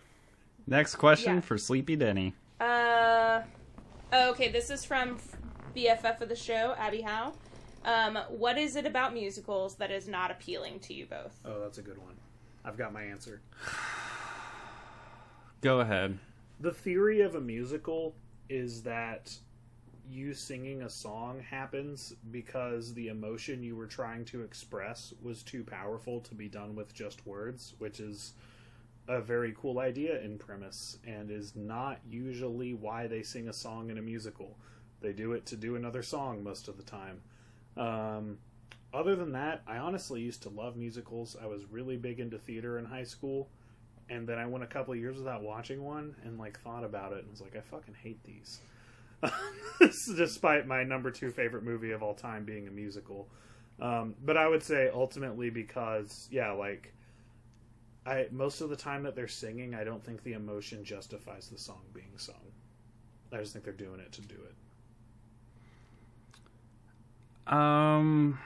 Next 0.66 0.96
question 0.96 1.36
Yeah. 1.36 1.40
for 1.40 1.56
Sleepy 1.58 1.96
Denny. 1.96 2.34
uh, 2.60 3.40
oh, 4.12 4.30
okay, 4.30 4.50
this 4.50 4.68
is 4.70 4.84
from 4.84 5.18
BFF 5.74 6.20
of 6.20 6.28
the 6.28 6.36
show, 6.36 6.74
Abby 6.78 7.00
Howe. 7.00 7.32
Um, 7.84 8.18
what 8.28 8.58
is 8.58 8.76
it 8.76 8.84
about 8.84 9.14
musicals 9.14 9.76
that 9.76 9.90
is 9.90 10.06
not 10.06 10.30
appealing 10.30 10.80
to 10.80 10.92
you 10.94 11.06
both? 11.06 11.38
oh, 11.46 11.60
that's 11.60 11.78
a 11.78 11.82
good 11.82 11.96
one. 11.98 12.14
I've 12.64 12.76
got 12.76 12.92
my 12.92 13.02
answer. 13.04 13.40
Go 15.62 15.80
ahead. 15.80 16.18
The 16.60 16.72
theory 16.72 17.22
of 17.22 17.34
a 17.34 17.40
musical 17.40 18.14
is 18.50 18.82
that 18.82 19.32
you 20.10 20.34
singing 20.34 20.82
a 20.82 20.90
song 20.90 21.40
happens 21.40 22.14
because 22.32 22.92
the 22.92 23.06
emotion 23.08 23.62
you 23.62 23.76
were 23.76 23.86
trying 23.86 24.24
to 24.24 24.42
express 24.42 25.14
was 25.22 25.44
too 25.44 25.62
powerful 25.62 26.20
to 26.20 26.34
be 26.34 26.48
done 26.48 26.74
with 26.74 26.92
just 26.92 27.24
words, 27.24 27.74
which 27.78 28.00
is 28.00 28.32
a 29.06 29.20
very 29.20 29.54
cool 29.56 29.78
idea 29.78 30.20
in 30.20 30.36
premise 30.36 30.98
and 31.06 31.30
is 31.30 31.54
not 31.54 32.00
usually 32.08 32.74
why 32.74 33.06
they 33.06 33.22
sing 33.22 33.48
a 33.48 33.52
song 33.52 33.88
in 33.88 33.98
a 33.98 34.02
musical. 34.02 34.56
They 35.00 35.12
do 35.12 35.32
it 35.32 35.46
to 35.46 35.56
do 35.56 35.76
another 35.76 36.02
song 36.02 36.42
most 36.42 36.66
of 36.66 36.76
the 36.76 36.82
time. 36.82 37.22
Um, 37.76 38.38
other 38.92 39.14
than 39.14 39.32
that, 39.32 39.62
I 39.66 39.76
honestly 39.76 40.20
used 40.20 40.42
to 40.42 40.48
love 40.48 40.76
musicals. 40.76 41.36
I 41.40 41.46
was 41.46 41.64
really 41.70 41.96
big 41.96 42.18
into 42.18 42.38
theater 42.38 42.78
in 42.78 42.84
high 42.84 43.04
school 43.04 43.48
and 44.10 44.28
then 44.28 44.38
I 44.38 44.46
went 44.46 44.64
a 44.64 44.66
couple 44.66 44.92
of 44.92 44.98
years 44.98 45.16
without 45.16 45.42
watching 45.42 45.82
one 45.82 46.14
and 46.24 46.38
like 46.38 46.60
thought 46.60 46.84
about 46.84 47.12
it 47.12 47.20
and 47.20 47.30
was 47.30 47.40
like, 47.40 47.56
I 47.56 47.60
fucking 47.60 47.94
hate 48.02 48.22
these. 48.24 48.60
Despite 50.16 50.66
my 50.66 50.82
number 50.82 51.10
two 51.10 51.30
favorite 51.30 51.62
movie 51.62 51.92
of 51.92 52.02
all 52.02 52.14
time 52.14 52.44
being 52.44 52.66
a 52.66 52.70
musical, 52.70 53.28
um, 53.80 54.14
but 54.24 54.36
I 54.36 54.48
would 54.48 54.62
say 54.62 54.90
ultimately 54.92 55.48
because 55.48 56.28
yeah, 56.30 56.52
like 56.52 56.92
I 58.04 58.26
most 58.30 58.60
of 58.60 58.70
the 58.70 58.76
time 58.76 59.02
that 59.04 59.14
they're 59.14 59.28
singing, 59.28 59.74
I 59.74 59.84
don't 59.84 60.04
think 60.04 60.22
the 60.22 60.32
emotion 60.32 60.84
justifies 60.84 61.48
the 61.48 61.58
song 61.58 61.82
being 61.94 62.12
sung. 62.16 62.34
I 63.32 63.36
just 63.36 63.52
think 63.52 63.64
they're 63.64 63.74
doing 63.74 64.00
it 64.00 64.10
to 64.12 64.22
do 64.22 64.34
it. 67.46 67.52
Um, 67.52 68.38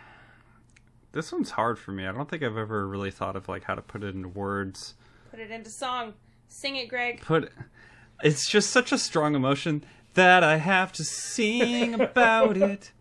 this 1.13 1.33
one's 1.33 1.51
hard 1.51 1.79
for 1.79 1.93
me. 1.93 2.07
I 2.07 2.13
don't 2.13 2.29
think 2.29 2.43
I've 2.43 2.57
ever 2.57 2.87
really 2.87 3.11
thought 3.11 3.37
of 3.37 3.49
like 3.49 3.65
how 3.65 3.75
to 3.75 3.83
put 3.83 4.03
it 4.03 4.15
into 4.15 4.29
words. 4.29 4.95
Put 5.35 5.43
it 5.43 5.51
into 5.51 5.69
song. 5.69 6.15
Sing 6.47 6.77
it, 6.77 6.89
Greg. 6.89 7.21
Put 7.21 7.51
it's 8.23 8.49
just 8.49 8.71
such 8.71 8.93
a 8.93 8.99
strong 8.99 9.35
emotion 9.35 9.85
that 10.15 10.45
I 10.45 10.59
have 10.59 10.93
to 10.93 11.03
sing 11.03 11.93
about 11.93 12.57
it. 12.57 12.93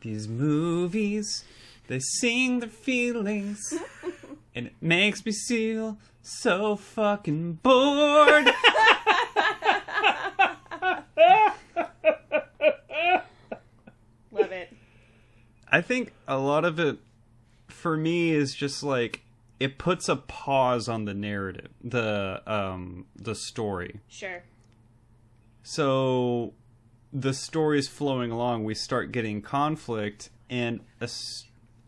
These 0.00 0.28
movies, 0.28 1.44
they 1.88 1.98
sing 1.98 2.60
their 2.60 2.70
feelings, 2.70 3.74
and 4.54 4.68
it 4.68 4.72
makes 4.80 5.26
me 5.26 5.32
feel 5.32 5.98
so 6.22 6.74
fucking 6.74 7.58
bored. 7.62 8.46
Love 14.32 14.52
it. 14.52 14.72
I 15.70 15.82
think 15.82 16.14
a 16.26 16.38
lot 16.38 16.64
of 16.64 16.80
it 16.80 16.96
for 17.68 17.98
me 17.98 18.30
is 18.30 18.54
just 18.54 18.82
like 18.82 19.20
it 19.62 19.78
puts 19.78 20.08
a 20.08 20.16
pause 20.16 20.88
on 20.88 21.04
the 21.04 21.14
narrative, 21.14 21.68
the 21.84 22.42
um 22.48 23.06
the 23.14 23.36
story. 23.36 24.00
Sure. 24.08 24.42
So 25.62 26.54
the 27.12 27.32
story 27.32 27.78
is 27.78 27.86
flowing 27.86 28.32
along, 28.32 28.64
we 28.64 28.74
start 28.74 29.12
getting 29.12 29.40
conflict 29.40 30.30
and 30.50 30.80
a 31.00 31.08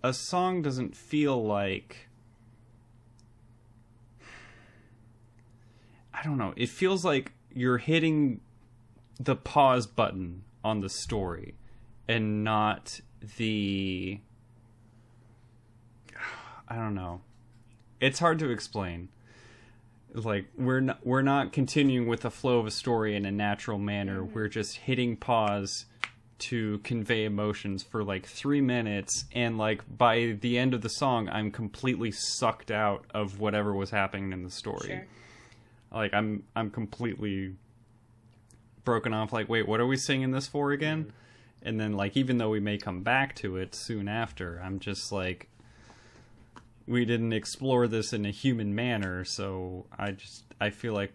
a 0.05 0.12
song 0.12 0.62
doesn't 0.62 0.94
feel 0.97 1.44
like 1.44 2.09
I 6.12 6.23
don't 6.23 6.39
know. 6.39 6.55
It 6.57 6.69
feels 6.69 7.05
like 7.05 7.33
you're 7.53 7.78
hitting 7.78 8.41
the 9.19 9.35
pause 9.35 9.89
button 9.89 10.44
on 10.62 10.78
the 10.78 10.89
story 10.89 11.57
and 12.07 12.44
not 12.44 13.01
the 13.36 14.20
I 16.69 16.77
don't 16.77 16.94
know. 16.94 17.23
It's 18.05 18.18
hard 18.18 18.39
to 18.41 18.50
explain. 18.50 19.08
Like 20.12 20.47
we're 20.57 20.81
not 20.81 21.05
we're 21.07 21.23
not 21.23 21.52
continuing 21.52 22.07
with 22.07 22.20
the 22.20 22.31
flow 22.31 22.58
of 22.58 22.66
a 22.66 22.70
story 22.70 23.16
in 23.16 23.24
a 23.24 23.33
natural 23.33 23.78
manner. 23.78 24.20
Mm-hmm. 24.20 24.34
We're 24.34 24.49
just 24.49 24.76
hitting 24.76 25.16
pause 25.16 25.86
to 26.36 26.78
convey 26.78 27.24
emotions 27.24 27.83
for 27.83 28.05
like 28.05 28.26
3 28.26 28.60
minutes 28.60 29.24
and 29.33 29.57
like 29.57 29.83
by 29.97 30.36
the 30.41 30.58
end 30.58 30.74
of 30.74 30.83
the 30.83 30.89
song 30.89 31.28
I'm 31.28 31.50
completely 31.50 32.10
sucked 32.10 32.70
out 32.70 33.07
of 33.15 33.41
whatever 33.41 33.73
was 33.73 33.91
happening 33.91 34.33
in 34.33 34.42
the 34.42 34.50
story 34.50 34.89
Sure. 34.89 35.07
like 35.92 36.12
i'm 36.12 36.42
i'm 36.57 36.70
completely 36.70 37.55
broken 38.84 39.15
off 39.15 39.33
like 39.33 39.49
wait 39.49 39.68
what 39.68 39.81
are 39.81 39.86
we 39.86 39.97
singing 39.97 40.33
this 40.33 40.49
for 40.49 40.73
again 40.73 41.05
mm-hmm. 41.05 41.68
and 41.68 41.81
then 41.81 41.92
like 41.92 42.16
even 42.16 42.39
though 42.39 42.50
we 42.50 42.60
may 42.60 42.78
come 42.78 43.02
back 43.02 43.36
to 43.36 43.57
it 43.57 43.74
soon 43.74 44.08
after 44.08 44.60
i'm 44.62 44.81
just 44.81 45.12
like 45.12 45.49
we 46.87 47.05
didn't 47.05 47.33
explore 47.33 47.87
this 47.89 48.13
in 48.13 48.25
a 48.27 48.31
human 48.31 48.75
manner 48.75 49.25
so 49.25 49.87
i 49.99 50.11
just 50.11 50.45
i 50.61 50.71
feel 50.71 50.93
like 50.93 51.13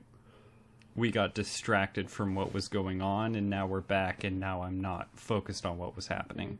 we 0.95 1.11
got 1.11 1.33
distracted 1.33 2.09
from 2.09 2.35
what 2.35 2.53
was 2.53 2.67
going 2.67 3.01
on 3.01 3.35
and 3.35 3.49
now 3.49 3.65
we're 3.65 3.79
back 3.79 4.23
and 4.25 4.39
now 4.39 4.63
I'm 4.63 4.81
not 4.81 5.07
focused 5.13 5.65
on 5.65 5.77
what 5.77 5.95
was 5.95 6.07
happening. 6.07 6.59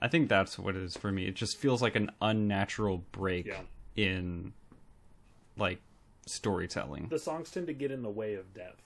I 0.00 0.08
think 0.08 0.28
that's 0.28 0.58
what 0.58 0.74
it 0.74 0.82
is 0.82 0.96
for 0.96 1.12
me. 1.12 1.26
It 1.26 1.36
just 1.36 1.56
feels 1.56 1.80
like 1.80 1.94
an 1.94 2.10
unnatural 2.20 3.04
break 3.12 3.46
Yeah. 3.46 3.60
in 3.94 4.54
like 5.56 5.80
storytelling. 6.26 7.08
The 7.10 7.18
songs 7.18 7.50
tend 7.50 7.68
to 7.68 7.72
get 7.74 7.92
in 7.92 8.02
the 8.02 8.10
way 8.10 8.34
of 8.34 8.52
depth. 8.54 8.82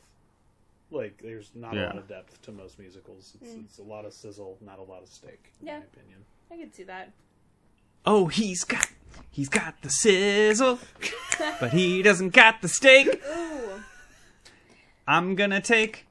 Like, 0.91 1.23
there's 1.23 1.51
not 1.55 1.77
a 1.77 1.87
lot 1.87 1.97
of 1.97 2.07
depth 2.09 2.43
to 2.43 2.53
most 2.53 2.79
musicals. 2.79 3.37
It's, 3.41 3.53
hmm. 3.55 3.61
it's 3.61 3.79
a 3.79 3.83
lot 3.83 4.05
of 4.05 4.13
sizzle, 4.13 4.59
not 4.61 4.79
a 4.79 4.83
lot 4.83 5.03
of 5.03 5.09
steak, 5.09 5.53
in 5.61 5.69
Yeah. 5.69 5.79
my 5.79 5.85
opinion. 5.85 6.25
I 6.51 6.57
could 6.59 6.75
see 6.75 6.85
that. 6.85 7.13
Oh, 8.07 8.27
he's 8.27 8.65
got 8.65 8.87
he's 9.31 9.49
got 9.49 9.81
the 9.83 9.91
sizzle, 9.91 10.79
but 11.61 11.73
he 11.73 12.03
doesn't 12.03 12.31
got 12.31 12.63
the 12.63 12.69
steak. 12.69 13.23
Ooh. 13.27 13.83
I'm 15.07 15.35
gonna 15.35 15.61
take 15.61 16.07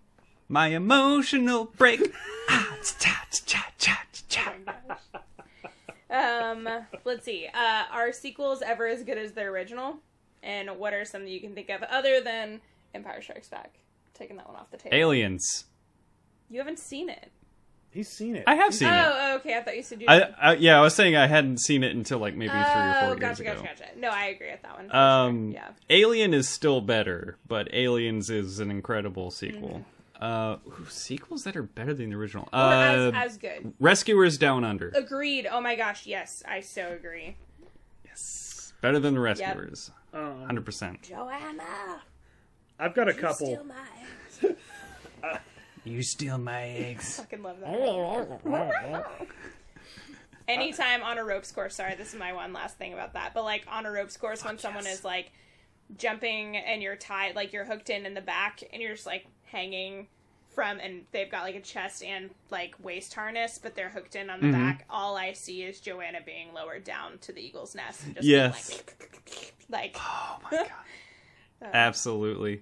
my 0.48 0.68
emotional 0.68 1.66
break. 1.66 2.14
Ah, 2.50 2.78
cha, 3.00 3.26
cha, 3.46 3.72
cha, 3.78 4.04
cha. 4.28 4.54
Um, 6.10 6.70
let's 7.06 7.26
see. 7.26 7.48
Uh, 7.54 7.84
are 7.92 8.12
sequels 8.12 8.62
ever 8.62 8.88
as 8.88 9.04
good 9.04 9.18
as 9.18 9.32
the 9.32 9.42
original? 9.42 9.98
And 10.44 10.78
what 10.78 10.94
are 10.94 11.06
some 11.06 11.24
that 11.24 11.32
you 11.32 11.40
can 11.40 11.56
think 11.56 11.70
of 11.70 11.82
other 11.84 12.22
than 12.22 12.62
Empire 12.94 13.22
Strikes 13.22 13.50
Back? 13.50 13.80
Taking 14.14 14.38
that 14.38 14.48
one 14.48 14.58
off 14.58 14.70
the 14.70 14.78
table. 14.78 14.96
Aliens. 14.96 15.66
You 16.50 16.60
haven't 16.60 16.80
seen 16.80 17.10
it. 17.10 17.32
He's 17.94 18.10
seen 18.10 18.36
it. 18.36 18.44
I 18.48 18.56
have 18.56 18.74
seen 18.74 18.88
it. 18.88 18.94
Oh, 18.94 19.36
okay. 19.36 19.56
I 19.56 19.62
thought 19.62 19.76
you 19.76 19.84
said 19.84 20.02
you. 20.02 20.08
I, 20.10 20.20
did. 20.20 20.28
I 20.42 20.54
yeah, 20.56 20.80
I 20.80 20.82
was 20.82 20.96
saying 20.96 21.16
I 21.16 21.28
hadn't 21.28 21.60
seen 21.60 21.84
it 21.84 21.96
until 21.96 22.18
like 22.20 22.36
maybe 22.36 22.50
three 22.50 22.60
or 22.60 22.64
Oh, 23.02 23.06
four 23.06 23.16
gotcha, 23.16 23.44
years 23.44 23.56
gotcha, 23.58 23.60
ago. 23.60 23.70
gotcha. 23.80 24.00
No, 24.00 24.10
I 24.10 24.26
agree 24.26 24.50
with 24.52 24.62
that 24.64 24.76
one. 24.78 24.96
Um, 24.96 25.52
sure. 25.52 25.62
Yeah. 25.62 25.70
Alien 25.92 26.34
is 26.34 26.50
still 26.50 26.82
better, 26.82 27.38
but 27.48 27.72
Aliens 27.74 28.30
is 28.32 28.60
an 28.60 28.72
incredible 28.72 29.30
sequel. 29.30 29.86
Uh, 30.20 30.56
ooh, 30.68 30.86
sequels 30.90 31.44
that 31.44 31.56
are 31.56 31.64
better 31.64 31.94
than 31.94 32.10
the 32.10 32.16
original. 32.16 32.48
Or 32.54 32.60
Uh, 32.60 33.12
as, 33.12 33.32
as 33.34 33.38
good. 33.38 33.74
Rescuers 33.80 34.38
Down 34.38 34.64
Under. 34.64 34.90
Agreed. 34.96 35.46
Oh 35.52 35.62
my 35.62 35.76
gosh, 35.76 36.06
yes, 36.08 36.42
I 36.48 36.62
so 36.62 36.94
agree. 36.94 37.36
Yes, 38.06 38.74
better 38.82 39.00
than 39.00 39.14
the 39.16 39.20
Rescuers. 39.20 39.92
Um, 40.14 40.46
Hundred 40.46 40.66
percent. 40.66 41.02
Joanna, 41.04 42.02
I've 42.80 42.96
got 42.96 43.08
a 43.08 43.14
couple. 43.14 43.66
steal 45.84 45.92
my. 45.92 45.95
You 45.95 46.03
steal 46.03 46.38
my 46.38 46.64
eggs. 46.64 47.20
I 47.20 47.24
fucking 47.24 47.44
love 47.44 47.60
that. 47.62 49.12
Anytime 50.48 51.03
on 51.03 51.18
a 51.18 51.24
ropes 51.24 51.52
course, 51.52 51.76
sorry, 51.76 51.95
this 51.95 52.14
is 52.14 52.20
my 52.20 52.34
one 52.34 52.52
last 52.52 52.78
thing 52.78 52.94
about 52.94 53.14
that, 53.14 53.34
but 53.34 53.44
like 53.44 53.66
on 53.72 53.86
a 53.86 53.92
ropes 53.92 54.18
course, 54.18 54.44
when 54.44 54.56
oh, 54.56 54.58
someone 54.58 54.86
is 54.86 55.06
like 55.06 55.32
jumping 55.98 56.58
and 56.58 56.82
you're 56.82 56.98
tied, 56.98 57.36
like 57.36 57.53
you're 57.53 57.64
hooked 57.64 57.90
in 57.90 58.06
in 58.06 58.14
the 58.14 58.22
back, 58.22 58.62
and 58.72 58.82
you're 58.82 58.94
just 58.94 59.06
like 59.06 59.26
hanging 59.45 60.08
from, 60.53 60.80
and 60.80 61.06
they've 61.12 61.30
got 61.30 61.44
like 61.44 61.56
a 61.56 61.62
chest 61.62 62.03
and 62.03 62.30
like 62.50 62.76
waist 62.82 63.14
harness, 63.14 63.60
but 63.62 63.76
they're 63.76 63.90
hooked 63.90 64.16
in 64.16 64.30
on 64.30 64.40
the 64.42 64.48
mm-hmm. 64.48 64.62
back. 64.62 64.86
All 64.90 65.16
I 65.16 65.34
see 65.34 65.64
is 65.64 65.80
Joanna 65.80 66.20
being 66.26 66.53
lowered 66.53 66.84
down 66.84 67.18
to 67.20 67.34
the 67.34 67.42
eagle's 67.42 67.76
nest. 67.76 68.03
And 68.06 68.16
just 68.16 68.28
Yes. 68.28 68.72
Like, 68.72 69.53
like 69.70 69.95
Oh 70.00 70.40
my 70.44 70.58
god. 70.58 70.68
Uh. 71.62 71.70
Absolutely. 71.74 72.62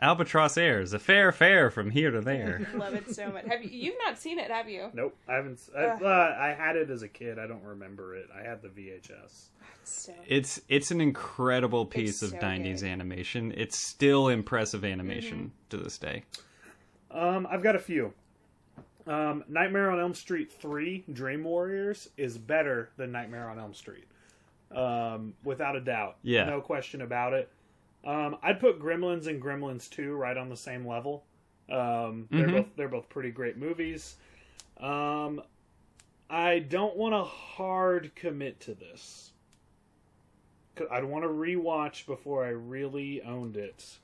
Albatross 0.00 0.56
airs 0.56 0.92
a 0.92 0.98
fair 0.98 1.32
fare 1.32 1.70
from 1.70 1.90
here 1.90 2.10
to 2.12 2.20
there. 2.20 2.66
I 2.72 2.76
love 2.78 2.94
it 2.94 3.12
so 3.14 3.30
much. 3.32 3.46
Have 3.46 3.62
you? 3.64 3.70
You've 3.70 3.96
not 4.04 4.16
seen 4.18 4.38
it, 4.38 4.50
have 4.50 4.68
you? 4.68 4.90
Nope, 4.92 5.16
I 5.28 5.34
haven't. 5.34 5.54
s- 5.54 5.70
I, 5.76 5.86
uh, 5.86 6.36
I 6.38 6.54
had 6.56 6.76
it 6.76 6.88
as 6.90 7.02
a 7.02 7.08
kid. 7.08 7.38
I 7.38 7.46
don't 7.48 7.64
remember 7.64 8.14
it. 8.14 8.28
I 8.36 8.42
had 8.48 8.62
the 8.62 8.68
VHS. 8.68 9.46
So 9.84 10.12
It's 10.26 10.60
it's 10.68 10.90
an 10.90 11.00
incredible 11.00 11.84
piece 11.86 12.22
of 12.22 12.30
so 12.30 12.36
90s 12.36 12.80
good. 12.80 12.88
animation. 12.88 13.52
It's 13.56 13.76
still 13.76 14.28
impressive 14.28 14.84
animation 14.84 15.38
Mm-hmm. 15.38 15.48
to 15.70 15.76
this 15.78 15.98
day. 15.98 16.24
Um, 17.10 17.46
I've 17.50 17.62
got 17.62 17.74
a 17.74 17.78
few. 17.80 18.12
Um, 19.06 19.42
Nightmare 19.48 19.90
on 19.90 19.98
Elm 19.98 20.12
Street 20.14 20.52
3 20.52 21.04
Dream 21.12 21.42
Warriors 21.42 22.10
is 22.18 22.36
better 22.36 22.90
than 22.98 23.10
Nightmare 23.10 23.48
on 23.48 23.58
Elm 23.58 23.72
Street. 23.72 24.04
Um, 24.70 25.32
without 25.44 25.74
a 25.76 25.80
doubt. 25.80 26.16
Yeah. 26.22 26.44
No 26.44 26.60
question 26.60 27.00
about 27.00 27.32
it. 27.32 27.50
Um, 28.04 28.38
I'd 28.42 28.60
put 28.60 28.80
Gremlins 28.80 29.26
and 29.26 29.42
Gremlins 29.42 29.90
2 29.90 30.14
right 30.14 30.36
on 30.36 30.48
the 30.48 30.56
same 30.56 30.86
level. 30.86 31.24
Um, 31.68 32.28
they're 32.30 32.46
Mhm. 32.48 32.52
both 32.52 32.76
they're 32.76 32.88
both 32.88 33.08
pretty 33.08 33.30
great 33.30 33.56
movies. 33.56 34.16
Um, 34.78 35.42
I 36.30 36.60
don't 36.60 36.96
want 36.96 37.14
to 37.14 37.24
hard 37.24 38.14
commit 38.14 38.60
to 38.60 38.74
this. 38.74 39.32
I'd 40.90 41.04
want 41.04 41.24
to 41.24 41.28
rewatch 41.28 42.06
before 42.06 42.44
I 42.44 42.50
really 42.50 43.20
owned 43.22 43.56
it. 43.56 43.98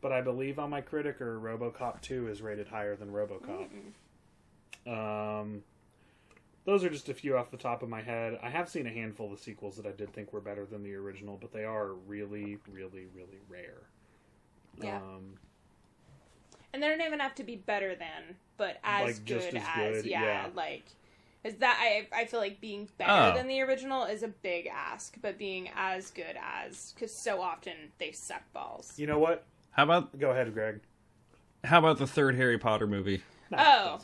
But 0.00 0.12
I 0.12 0.20
believe 0.22 0.58
on 0.58 0.70
my 0.70 0.82
Criticker, 0.82 1.40
RoboCop 1.40 2.00
2 2.00 2.26
is 2.28 2.42
rated 2.42 2.68
higher 2.68 2.96
than 2.96 3.12
RoboCop. 3.12 3.68
Um, 4.86 5.62
those 6.70 6.84
are 6.84 6.88
just 6.88 7.08
a 7.08 7.14
few 7.14 7.36
off 7.36 7.50
the 7.50 7.56
top 7.56 7.82
of 7.82 7.88
my 7.88 8.00
head. 8.00 8.38
I 8.44 8.48
have 8.48 8.68
seen 8.68 8.86
a 8.86 8.90
handful 8.90 9.32
of 9.32 9.40
sequels 9.40 9.76
that 9.76 9.86
I 9.86 9.90
did 9.90 10.12
think 10.12 10.32
were 10.32 10.40
better 10.40 10.64
than 10.64 10.84
the 10.84 10.94
original, 10.94 11.36
but 11.40 11.52
they 11.52 11.64
are 11.64 11.94
really, 12.06 12.58
really, 12.70 13.06
really 13.12 13.40
rare. 13.48 13.82
Yeah. 14.80 14.98
Um, 14.98 15.34
and 16.72 16.80
they 16.80 16.88
don't 16.88 17.00
even 17.00 17.18
have 17.18 17.34
to 17.34 17.42
be 17.42 17.56
better 17.56 17.96
than, 17.96 18.36
but 18.56 18.78
as 18.84 19.04
Like, 19.06 19.16
good 19.24 19.26
just 19.26 19.48
as, 19.48 19.62
as 19.76 20.02
good, 20.02 20.06
yeah, 20.06 20.22
yeah. 20.22 20.46
like 20.54 20.84
is 21.42 21.54
that 21.56 21.76
I 21.80 22.06
I 22.16 22.26
feel 22.26 22.38
like 22.38 22.60
being 22.60 22.88
better 22.98 23.32
Oh. 23.32 23.36
than 23.36 23.48
the 23.48 23.60
original 23.62 24.04
is 24.04 24.22
a 24.22 24.28
big 24.28 24.68
ask, 24.72 25.16
but 25.20 25.38
being 25.38 25.70
as 25.74 26.12
good 26.12 26.36
as 26.40 26.92
because 26.94 27.12
so 27.12 27.42
often 27.42 27.72
they 27.98 28.12
suck 28.12 28.42
balls. 28.52 28.92
you 28.96 29.08
know 29.08 29.18
what? 29.18 29.44
How 29.72 29.82
about 29.82 30.16
Go 30.20 30.30
ahead, 30.30 30.54
Greg. 30.54 30.78
how 31.64 31.80
about 31.80 31.98
the 31.98 32.06
third 32.06 32.36
Harry 32.36 32.58
Potter 32.58 32.86
movie? 32.86 33.22
That 33.50 33.66
Oh. 33.66 34.00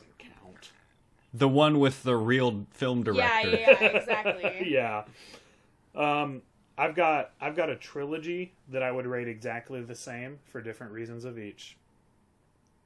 Doesn't 1.39 1.41
count. 1.41 1.41
The 1.41 1.49
one 1.49 1.79
with 1.81 2.03
the 2.03 2.17
real 2.17 2.67
film 2.73 3.03
director. 3.03 3.51
yeah, 3.51 3.77
yeah, 3.81 3.87
exactly. 3.87 4.67
yeah. 4.71 5.05
Um, 5.95 6.43
I've 6.79 6.95
got 6.95 7.31
I've 7.41 7.57
got 7.57 7.71
a 7.71 7.77
trilogy 7.77 8.53
that 8.69 8.83
I 8.83 8.93
would 8.93 9.07
rate 9.07 9.29
exactly 9.29 9.83
the 9.83 9.95
same 9.95 10.39
for 10.45 10.61
different 10.61 10.93
reasons 10.93 11.25
of 11.25 11.39
each. 11.39 11.77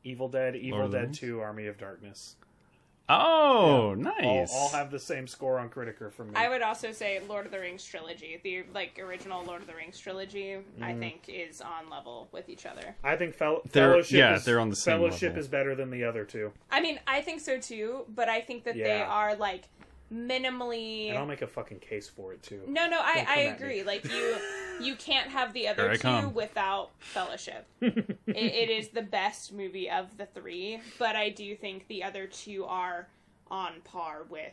Evil 0.05 0.29
Dead, 0.29 0.57
Evil 0.57 0.81
Lord 0.81 0.93
Dead 0.93 1.13
2, 1.13 1.41
Army 1.41 1.67
of 1.67 1.77
Darkness. 1.77 2.37
Oh, 3.11 3.89
All, 3.91 3.97
nice. 3.97 4.53
all 4.55 4.69
have 4.71 4.91
the 4.91 4.99
same 4.99 5.27
score 5.27 5.59
on 5.59 5.69
Criticker 5.69 6.13
from 6.13 6.29
me. 6.31 6.37
I 6.37 6.49
would 6.49 6.63
also 6.63 6.93
say 6.93 7.21
Lord 7.29 7.45
of 7.47 7.53
the 7.53 7.59
Rings 7.59 7.85
trilogy, 7.85 8.41
the 8.43 8.63
like 8.73 8.99
original 9.03 9.45
Lord 9.45 9.61
of 9.63 9.67
the 9.67 9.75
Rings 9.75 9.99
trilogy, 9.99 10.55
I 10.81 10.93
Mm. 10.93 10.99
think 11.01 11.25
is 11.29 11.61
on 11.61 11.91
level 11.91 12.29
with 12.31 12.49
each 12.49 12.67
other. 12.67 12.95
I 13.03 13.17
think 13.17 13.35
fel- 13.35 13.63
They're- 13.73 13.91
Fellowship. 13.91 14.13
yeah, 14.19 14.35
is, 14.37 14.45
they're 14.45 14.61
on 14.61 14.71
the 14.71 14.77
same 14.77 14.99
Fellowship 14.99 15.23
level. 15.31 15.41
is 15.41 15.49
better 15.49 15.75
than 15.75 15.91
the 15.91 16.05
other 16.05 16.25
two, 16.25 16.53
I 16.71 16.81
mean, 16.81 17.01
I 17.07 17.21
think 17.23 17.41
so 17.41 17.59
too, 17.59 18.05
but 18.09 18.29
I 18.29 18.41
think 18.41 18.65
that 18.65 18.75
they 18.77 19.03
are 19.03 19.35
like 19.35 19.65
minimally 20.13 21.09
and 21.11 21.19
I'll 21.19 21.27
make 21.27 21.43
a 21.43 21.47
fucking 21.47 21.79
case 21.81 22.09
for 22.09 22.33
it 22.33 22.43
too. 22.43 22.61
No, 22.67 22.89
no, 22.89 22.99
I, 23.01 23.15
Don't 23.17 23.23
I 23.23 23.25
come 23.25 23.39
at 23.39 23.61
me. 23.61 23.67
agree. 23.67 23.83
Like 23.85 24.05
you, 24.05 24.37
you 24.81 24.95
can't 24.97 25.31
have 25.31 25.53
the 25.53 25.69
other 25.69 25.85
Here 25.89 25.95
two 25.97 26.01
come. 26.03 26.35
without 26.35 26.91
Fellowship. 26.99 27.67
it, 27.81 28.17
it 28.27 28.71
is 28.71 28.89
the 28.89 29.03
best 29.03 29.53
movie 29.53 29.89
of 29.91 30.17
the 30.17 30.27
three, 30.27 30.81
but 30.99 31.17
I 31.17 31.31
do 31.31 31.55
think 31.57 31.87
the 31.89 32.03
other 32.05 32.27
two 32.27 32.65
are 32.65 33.09
on 33.51 33.75
par 33.85 34.25
with 34.29 34.53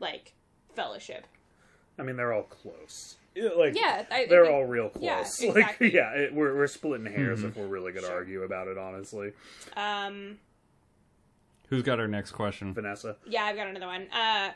like 0.00 0.32
Fellowship. 0.74 1.26
I 1.98 2.02
mean, 2.04 2.16
they're 2.16 2.32
all 2.32 2.44
close. 2.44 3.16
Like, 3.36 3.76
Yeah, 3.76 4.04
I, 4.10 4.22
I 4.22 4.26
they're 4.26 4.44
think- 4.44 4.54
all 4.54 4.64
real 4.64 4.88
close. 4.88 5.02
yeah, 5.04 5.18
Like, 5.48 5.56
exactly. 5.56 5.94
yeah, 5.94 6.10
it, 6.12 6.34
we're 6.34 6.54
we're 6.56 6.66
splitting 6.68 7.06
hairs 7.06 7.40
Mm-hmm. 7.40 7.48
if 7.48 7.56
we're 7.56 7.66
really 7.66 7.90
going 7.92 8.02
to 8.04 8.08
Sure. 8.08 8.16
argue 8.18 8.42
about 8.42 8.68
it. 8.68 8.78
Honestly, 8.78 9.32
Um, 9.76 10.38
Who's 11.68 11.82
got 11.82 12.00
our 12.00 12.08
next 12.08 12.32
question? 12.32 12.72
Vanessa. 12.72 13.16
yeah, 13.26 13.42
I've 13.44 13.56
got 13.56 13.66
another 13.66 13.86
one. 13.86 14.06
Uh, 14.10 14.50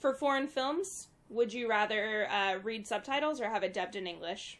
for 0.00 0.14
foreign 0.14 0.48
films, 0.48 1.08
would 1.28 1.52
you 1.52 1.68
rather 1.68 2.28
uh, 2.30 2.56
read 2.62 2.86
subtitles 2.86 3.40
or 3.40 3.48
have 3.48 3.62
it 3.62 3.72
dubbed 3.72 3.96
in 3.96 4.06
English? 4.06 4.58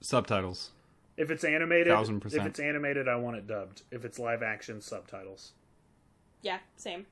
Subtitles. 0.00 0.70
If 1.16 1.30
it's 1.30 1.44
animated, 1.44 1.88
Thousand 1.88 2.22
if 2.26 2.44
it's 2.44 2.60
animated, 2.60 3.08
I 3.08 3.16
want 3.16 3.36
it 3.36 3.46
dubbed. 3.46 3.82
If 3.90 4.04
it's 4.04 4.18
live 4.18 4.42
action, 4.42 4.82
subtitles. 4.82 5.52
Yeah, 6.42 6.58
same. 6.76 7.06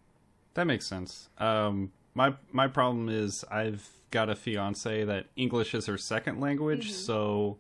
That 0.55 0.67
makes 0.67 0.87
sense. 0.87 1.31
Um, 1.39 1.93
my 2.15 2.35
my 2.53 2.69
problem 2.69 3.09
is 3.09 3.45
I've 3.51 3.89
got 4.11 4.29
a 4.29 4.37
fiance 4.37 5.05
that 5.05 5.27
English 5.37 5.75
is 5.75 5.87
her 5.87 5.97
second 5.97 6.39
language, 6.39 6.93
so 6.93 7.57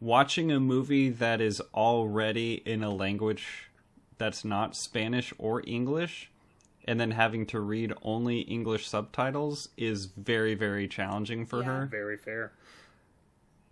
watching 0.00 0.52
a 0.52 0.60
movie 0.60 1.08
that 1.08 1.40
is 1.40 1.62
already 1.74 2.54
in 2.66 2.82
a 2.82 2.90
language 2.90 3.70
that's 4.18 4.44
not 4.44 4.76
Spanish 4.76 5.32
or 5.38 5.62
English 5.66 6.30
and 6.84 6.98
then 7.00 7.10
having 7.12 7.46
to 7.46 7.60
read 7.60 7.92
only 8.02 8.40
English 8.40 8.86
subtitles 8.88 9.68
is 9.76 10.06
very 10.06 10.54
very 10.54 10.88
challenging 10.88 11.46
for 11.46 11.60
Yeah. 11.60 11.64
her. 11.66 11.86
Very 11.86 12.16
fair. 12.16 12.52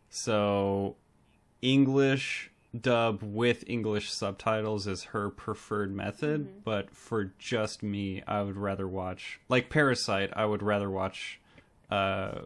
So 0.08 0.96
English 1.62 2.50
dub 2.78 3.22
with 3.22 3.64
English 3.66 4.10
subtitles 4.12 4.86
is 4.86 5.04
her 5.04 5.28
preferred 5.30 5.94
method, 5.94 6.62
but 6.64 6.90
for 6.94 7.32
just 7.38 7.82
me, 7.82 8.22
I 8.26 8.42
would 8.42 8.56
rather 8.56 8.86
watch 8.86 9.40
like 9.48 9.70
Parasite, 9.70 10.30
I 10.34 10.46
would 10.46 10.62
rather 10.62 10.90
watch 10.90 11.40
uh 11.90 12.42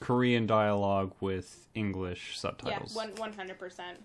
Korean 0.00 0.46
dialogue 0.46 1.12
with 1.20 1.68
English 1.74 2.32
Yeah, 2.34 2.40
subtitles. 2.40 2.94
one 2.94 3.14
one 3.16 3.32
hundred 3.32 3.58
percent. 3.58 3.98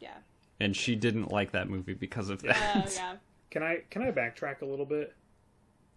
Yeah. 0.00 0.16
and 0.60 0.74
she 0.76 0.94
didn't 0.96 1.30
like 1.32 1.52
that 1.52 1.68
movie 1.68 1.94
because 1.94 2.28
of 2.28 2.42
that. 2.42 2.86
Oh 2.86 2.90
yeah. 2.94 3.16
Can 3.50 3.62
I 3.62 3.82
can 3.88 4.02
I 4.02 4.10
backtrack 4.10 4.62
a 4.62 4.64
little 4.66 4.84
bit? 4.86 5.14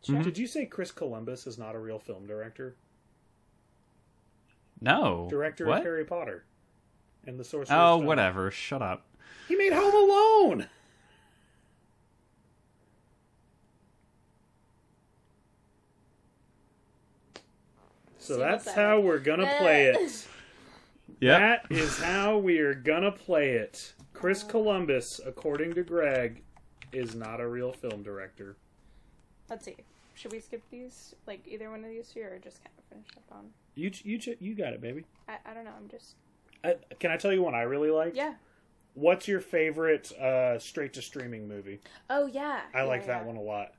Sure. 0.08 0.16
Mm-hmm. 0.16 0.24
Did 0.24 0.38
you 0.38 0.48
say 0.48 0.66
Chris 0.66 0.90
Columbus 0.92 1.45
is 1.48 1.58
not 1.58 1.76
a 1.76 1.80
real 1.80 2.00
film 2.00 2.26
director? 2.26 2.76
no, 4.80 5.27
Director 5.30 5.66
what? 5.66 5.80
of 5.80 5.84
Harry 5.84 6.06
Potter 6.06 6.45
and 7.26 7.38
the 7.38 7.44
Sorcerer's 7.44 7.69
Oh, 7.72 7.98
Stone. 7.98 8.06
whatever. 8.06 8.50
Shut 8.52 8.82
up. 8.82 9.06
He 9.50 9.56
made 9.56 9.74
Home 9.74 9.94
Alone. 9.94 10.68
So 18.18 18.38
that's 18.38 18.72
how 18.72 19.00
we're 19.00 19.19
gonna 19.19 19.52
play 19.60 19.90
eh. 19.90 19.94
it. 19.98 20.27
Yeah. 21.19 21.40
That 21.40 21.72
is 21.72 21.98
how 21.98 22.38
we 22.38 22.60
are 22.60 22.76
gonna 22.76 23.11
play 23.11 23.53
it. 23.53 23.94
Chris 24.14 24.44
Columbus, 24.44 25.19
according 25.26 25.74
to 25.74 25.82
Greg, 25.84 26.44
is 26.92 27.16
not 27.16 27.42
a 27.42 27.48
real 27.48 27.72
film 27.74 28.03
director. 28.03 28.56
Let's 29.50 29.66
see. 29.66 29.77
Should 30.18 30.32
we 30.32 30.40
skip 30.40 30.64
these? 30.72 31.14
Like 31.28 31.42
either 31.48 31.70
one 31.70 31.84
of 31.84 31.90
these 31.92 32.10
two, 32.10 32.22
or 32.22 32.40
just 32.40 32.64
kind 32.64 32.74
of 32.78 32.84
finish 32.86 33.08
up 33.16 33.38
on? 33.38 33.50
You 33.76 33.92
you 34.04 34.20
you 34.40 34.56
got 34.56 34.74
it, 34.74 34.82
baby. 34.82 35.06
I, 35.30 35.38
I 35.46 35.54
don't 35.54 35.64
know. 35.64 35.74
I'm 35.78 35.88
just. 35.88 36.16
I, 36.64 36.76
can 37.00 37.12
I 37.12 37.18
tell 37.18 37.32
you 37.32 37.44
one 37.44 37.54
I 37.54 37.62
really 37.62 37.92
like? 37.92 38.16
Yeah. 38.16 38.34
What's 38.96 39.28
your 39.28 39.40
favorite 39.40 40.12
uh, 40.14 40.58
straight 40.58 40.94
to 40.94 41.04
streaming 41.04 41.48
movie? 41.48 41.82
Oh 42.10 42.26
yeah. 42.26 42.62
I 42.74 42.82
like 42.82 43.02
Yeah, 43.02 43.08
that 43.20 43.26
one 43.26 43.36
a 43.36 43.42
lot. 43.42 43.74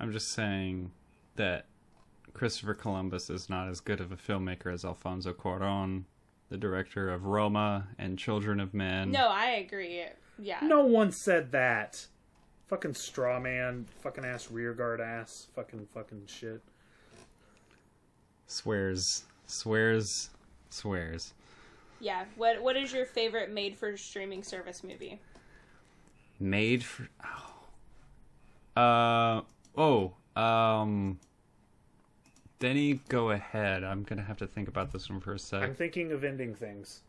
I'm 0.00 0.10
just 0.10 0.32
saying 0.32 0.90
that 1.36 1.66
Christopher 2.34 2.74
Columbus 2.74 3.30
is 3.30 3.48
not 3.48 3.68
as 3.68 3.80
good 3.80 4.00
of 4.00 4.10
a 4.10 4.16
filmmaker 4.16 4.72
as 4.74 4.84
Alfonso 4.84 5.32
Cuarón, 5.32 6.02
the 6.50 6.58
director 6.58 7.08
of 7.08 7.26
Roma 7.26 7.88
and 7.96 8.18
Children 8.18 8.58
of 8.58 8.74
Men. 8.74 9.12
No, 9.12 9.28
I 9.28 9.50
agree. 9.52 10.02
Yeah. 10.38 10.58
No 10.62 10.84
one 10.84 11.12
said 11.12 11.52
that. 11.52 12.08
Fucking 12.68 12.94
straw 12.94 13.38
man, 13.38 13.86
fucking 14.00 14.24
ass 14.24 14.50
rear 14.50 14.74
guard 14.74 15.00
ass, 15.00 15.46
fucking 15.54 15.86
fucking 15.94 16.22
shit. 16.26 16.60
Swears, 18.48 19.24
swears, 19.46 20.30
swears. 20.70 21.32
Yeah. 22.00 22.24
What 22.36 22.62
What 22.62 22.76
is 22.76 22.92
your 22.92 23.06
favorite 23.06 23.50
made 23.50 23.76
for 23.76 23.96
streaming 23.96 24.42
service 24.42 24.82
movie? 24.82 25.20
Made 26.40 26.84
for. 26.84 27.08
Oh. 28.76 28.80
Uh. 28.80 29.42
Oh. 29.76 30.40
Um. 30.40 31.18
Denny, 32.58 33.00
go 33.08 33.30
ahead. 33.30 33.84
I'm 33.84 34.02
gonna 34.02 34.22
have 34.22 34.38
to 34.38 34.46
think 34.46 34.68
about 34.68 34.92
this 34.92 35.08
one 35.08 35.20
for 35.20 35.34
a 35.34 35.38
sec. 35.38 35.62
I'm 35.62 35.74
thinking 35.74 36.12
of 36.12 36.24
ending 36.24 36.54
things. 36.54 37.02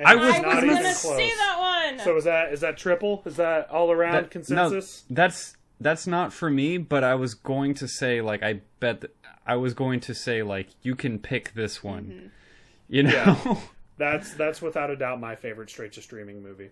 And 0.00 0.08
I 0.08 0.12
it's 0.14 0.20
was 0.22 0.42
not 0.42 0.54
was 0.54 0.64
even 0.64 0.68
gonna 0.76 0.82
close. 0.82 1.16
say 1.16 1.30
that 1.36 1.56
one. 1.58 1.98
So 2.04 2.16
is 2.16 2.24
that 2.24 2.52
is 2.52 2.60
that 2.60 2.76
triple? 2.76 3.22
Is 3.26 3.36
that 3.36 3.70
all 3.70 3.90
around 3.92 4.14
That- 4.14 4.30
consensus? 4.30 5.04
No, 5.08 5.14
that's 5.14 5.56
that's 5.80 6.06
not 6.06 6.32
for 6.32 6.48
me. 6.50 6.78
But 6.78 7.04
I 7.04 7.14
was 7.14 7.34
going 7.34 7.74
to 7.74 7.86
say 7.88 8.20
like 8.20 8.42
I 8.42 8.60
bet 8.80 9.02
that, 9.02 9.14
I 9.46 9.56
was 9.56 9.74
going 9.74 10.00
to 10.00 10.14
say 10.14 10.42
like 10.42 10.68
you 10.82 10.94
can 10.94 11.18
pick 11.18 11.52
this 11.54 11.84
one. 11.84 12.04
Mm-hmm. 12.04 12.26
You 12.88 13.02
know. 13.04 13.10
Yeah. 13.44 13.56
That's 13.98 14.32
that's 14.32 14.62
without 14.62 14.88
a 14.88 14.96
doubt 14.96 15.20
my 15.20 15.34
favorite 15.36 15.68
straight 15.68 15.92
to 15.92 16.00
streaming 16.00 16.42
movie. 16.42 16.70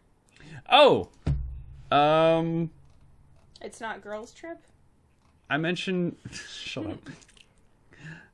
oh. 0.73 1.10
Um. 1.92 2.70
it's 3.60 3.82
not 3.82 4.00
Girls 4.02 4.32
Trip. 4.32 4.57
I 5.50 5.58
mentioned. 5.58 6.16
Shut 6.32 6.86
up. 6.86 7.00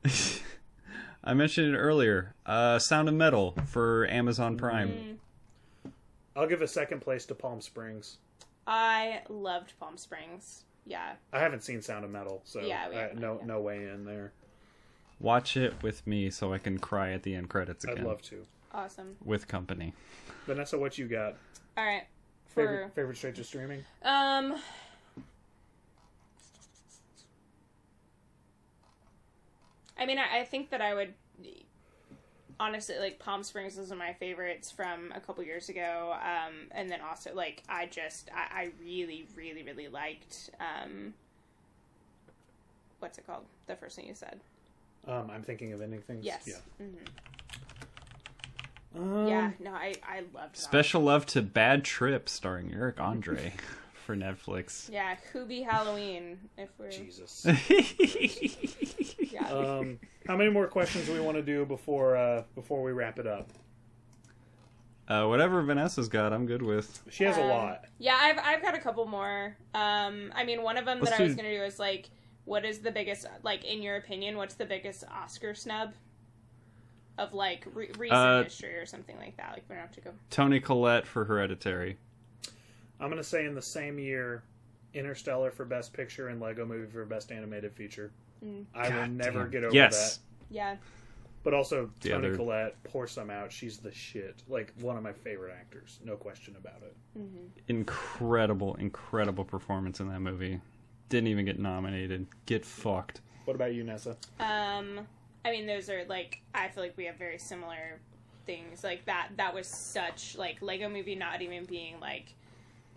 I 1.25 1.33
mentioned 1.33 1.73
it 1.73 1.77
earlier. 1.77 2.33
Uh, 2.45 2.77
Sound 2.79 3.09
of 3.09 3.15
Metal 3.15 3.55
for 3.67 4.07
Amazon 4.07 4.57
Prime. 4.57 4.89
Mm. 4.89 5.91
I'll 6.35 6.47
give 6.47 6.61
a 6.61 6.67
second 6.67 6.99
place 7.01 7.25
to 7.27 7.35
Palm 7.35 7.61
Springs. 7.61 8.17
I 8.67 9.21
loved 9.29 9.73
Palm 9.79 9.97
Springs. 9.97 10.63
Yeah. 10.85 11.13
I 11.33 11.39
haven't 11.39 11.63
seen 11.63 11.81
Sound 11.81 12.05
of 12.05 12.11
Metal, 12.11 12.41
so 12.45 12.59
Yeah, 12.59 12.87
I- 12.93 13.13
no 13.17 13.39
yeah. 13.39 13.45
no 13.45 13.61
way 13.61 13.85
in 13.87 14.05
there. 14.05 14.31
Watch 15.19 15.55
it 15.55 15.81
with 15.81 16.05
me 16.05 16.29
so 16.29 16.53
I 16.53 16.57
can 16.57 16.77
cry 16.77 17.11
at 17.13 17.23
the 17.23 17.35
end 17.35 17.49
credits 17.49 17.85
again. 17.85 17.99
I'd 17.99 18.03
love 18.03 18.21
to. 18.23 18.45
Awesome. 18.73 19.15
With 19.23 19.47
company. 19.47 19.93
Vanessa, 20.45 20.77
what 20.77 20.97
you 20.97 21.07
got? 21.07 21.35
All 21.77 21.85
right. 21.85 22.03
For 22.47 22.61
Favorite 22.67 22.95
favorite 22.95 23.17
straight 23.17 23.35
to 23.35 23.43
streaming? 23.43 23.83
um. 24.03 24.55
I 29.97 30.05
mean, 30.05 30.17
I, 30.17 30.39
I 30.39 30.43
think 30.45 30.69
that 30.71 30.81
I 30.81 30.93
would 30.93 31.13
honestly 32.59 32.97
like 32.99 33.19
Palm 33.19 33.43
Springs 33.43 33.77
is 33.77 33.89
one 33.89 33.97
of 33.97 33.99
my 33.99 34.13
favorites 34.13 34.71
from 34.71 35.11
a 35.13 35.19
couple 35.19 35.43
years 35.43 35.69
ago. 35.69 36.15
Um, 36.21 36.53
and 36.71 36.89
then 36.89 36.99
also 37.01 37.33
like 37.33 37.63
I 37.69 37.85
just 37.85 38.29
I, 38.33 38.61
I 38.61 38.71
really 38.83 39.27
really 39.35 39.63
really 39.63 39.87
liked 39.87 40.49
um. 40.59 41.13
What's 42.99 43.17
it 43.17 43.27
called? 43.27 43.43
The 43.67 43.75
first 43.75 43.95
thing 43.97 44.07
you 44.07 44.15
said. 44.15 44.39
Um, 45.07 45.29
I'm 45.31 45.43
thinking 45.43 45.73
of 45.73 45.81
ending 45.81 46.01
things. 46.01 46.25
Yes. 46.25 46.47
Yeah. 46.47 46.85
hmm 46.85 46.95
Um, 48.97 49.27
Yeah. 49.27 49.51
No, 49.59 49.71
I 49.73 49.93
I 50.07 50.21
loved 50.33 50.55
that. 50.55 50.57
Special 50.57 51.01
love 51.01 51.25
to 51.27 51.41
Bad 51.41 51.83
Trip 51.83 52.27
starring 52.29 52.71
Eric 52.73 52.99
Andre 52.99 53.53
for 54.05 54.15
Netflix. 54.15 54.89
Yeah, 54.91 55.15
Hubie 55.33 55.65
Halloween. 55.65 56.37
If 56.57 56.69
we're 56.77 56.91
Jesus. 56.91 57.45
yeah. 59.31 59.47
um, 59.51 59.99
how 60.27 60.37
many 60.37 60.49
more 60.51 60.67
questions 60.67 61.05
do 61.07 61.13
we 61.13 61.19
want 61.19 61.35
to 61.37 61.43
do 61.43 61.65
before 61.65 62.15
uh, 62.15 62.43
before 62.53 62.81
we 62.83 62.91
wrap 62.91 63.19
it 63.19 63.27
up? 63.27 63.49
uh, 65.07 65.25
whatever 65.25 65.61
Vanessa's 65.61 66.07
got, 66.07 66.33
I'm 66.33 66.45
good 66.45 66.61
with. 66.61 67.01
She 67.09 67.23
has 67.25 67.37
a 67.37 67.41
Um, 67.43 67.49
lot. 67.49 67.85
Yeah, 67.99 68.17
I've 68.19 68.37
I've 68.39 68.61
got 68.61 68.75
a 68.75 68.79
couple 68.79 69.05
more. 69.07 69.55
Um, 69.73 70.31
I 70.35 70.43
mean, 70.45 70.61
one 70.61 70.77
of 70.77 70.85
them 70.85 70.99
Let's 70.99 71.11
that 71.11 71.19
I 71.19 71.23
was 71.23 71.35
gonna 71.35 71.51
do 71.51 71.63
is 71.63 71.79
like, 71.79 72.09
what 72.45 72.63
is 72.65 72.79
the 72.79 72.91
biggest 72.91 73.25
like 73.43 73.65
in 73.65 73.81
your 73.81 73.97
opinion? 73.97 74.37
What's 74.37 74.55
the 74.55 74.65
biggest 74.65 75.03
Oscar 75.11 75.53
snub 75.55 75.93
of 77.17 77.33
like 77.33 77.65
re- 77.73 77.91
recent 77.97 78.11
Uh, 78.19 78.43
history 78.43 78.75
or 78.75 78.85
something 78.85 79.17
like 79.17 79.35
that? 79.37 79.53
Like 79.53 79.63
we 79.67 79.75
don't 79.75 79.81
have 79.81 79.91
to 79.93 80.01
go. 80.01 80.11
Toni 80.29 80.59
Collette 80.59 81.07
for 81.07 81.25
Hereditary. 81.25 81.97
I'm 82.99 83.09
gonna 83.09 83.23
say 83.23 83.45
in 83.45 83.55
the 83.55 83.61
same 83.61 83.99
year, 83.99 84.43
Interstellar 84.93 85.51
for 85.51 85.65
Best 85.65 85.93
Picture 85.93 86.29
and 86.29 86.39
Lego 86.39 86.65
Movie 86.65 86.91
for 86.91 87.05
Best 87.05 87.31
Animated 87.31 87.73
Feature. 87.73 88.11
Mm. 88.43 88.65
I 88.73 88.89
will 88.89 89.07
never 89.07 89.41
damn. 89.43 89.51
get 89.51 89.63
over 89.63 89.75
yes. 89.75 90.17
that. 90.17 90.21
Yeah, 90.49 90.75
But 91.43 91.53
also 91.53 91.89
The 92.01 92.09
Toni 92.09 92.27
other- 92.27 92.35
Collette, 92.37 92.83
pour 92.83 93.07
some 93.07 93.29
out. 93.29 93.51
She's 93.51 93.77
the 93.77 93.91
shit. 93.91 94.43
Like 94.47 94.73
one 94.79 94.95
of 94.95 95.03
my 95.03 95.11
favorite 95.13 95.55
actors, 95.59 95.99
no 96.03 96.15
question 96.15 96.55
about 96.55 96.81
it. 96.83 96.95
Incredible, 97.67 98.75
incredible 98.75 99.43
performance 99.43 99.99
in 99.99 100.09
that 100.09 100.19
movie. 100.19 100.61
Didn't 101.09 101.27
even 101.27 101.45
get 101.45 101.59
nominated. 101.59 102.27
Get 102.45 102.65
fucked. 102.65 103.21
What 103.45 103.55
about 103.55 103.73
you, 103.73 103.83
Nessa? 103.83 104.17
Um, 104.39 105.07
I 105.43 105.51
mean, 105.51 105.67
those 105.67 105.89
are 105.89 106.03
like 106.05 106.41
I 106.53 106.67
feel 106.69 106.83
like 106.83 106.97
we 106.97 107.05
have 107.05 107.17
very 107.17 107.37
similar 107.37 107.99
things. 108.45 108.83
Like 108.83 109.05
that. 109.05 109.29
That 109.37 109.53
was 109.53 109.67
such 109.67 110.35
like 110.37 110.61
Lego 110.61 110.89
Movie 110.89 111.15
not 111.15 111.41
even 111.41 111.65
being 111.65 111.99
like 111.99 112.33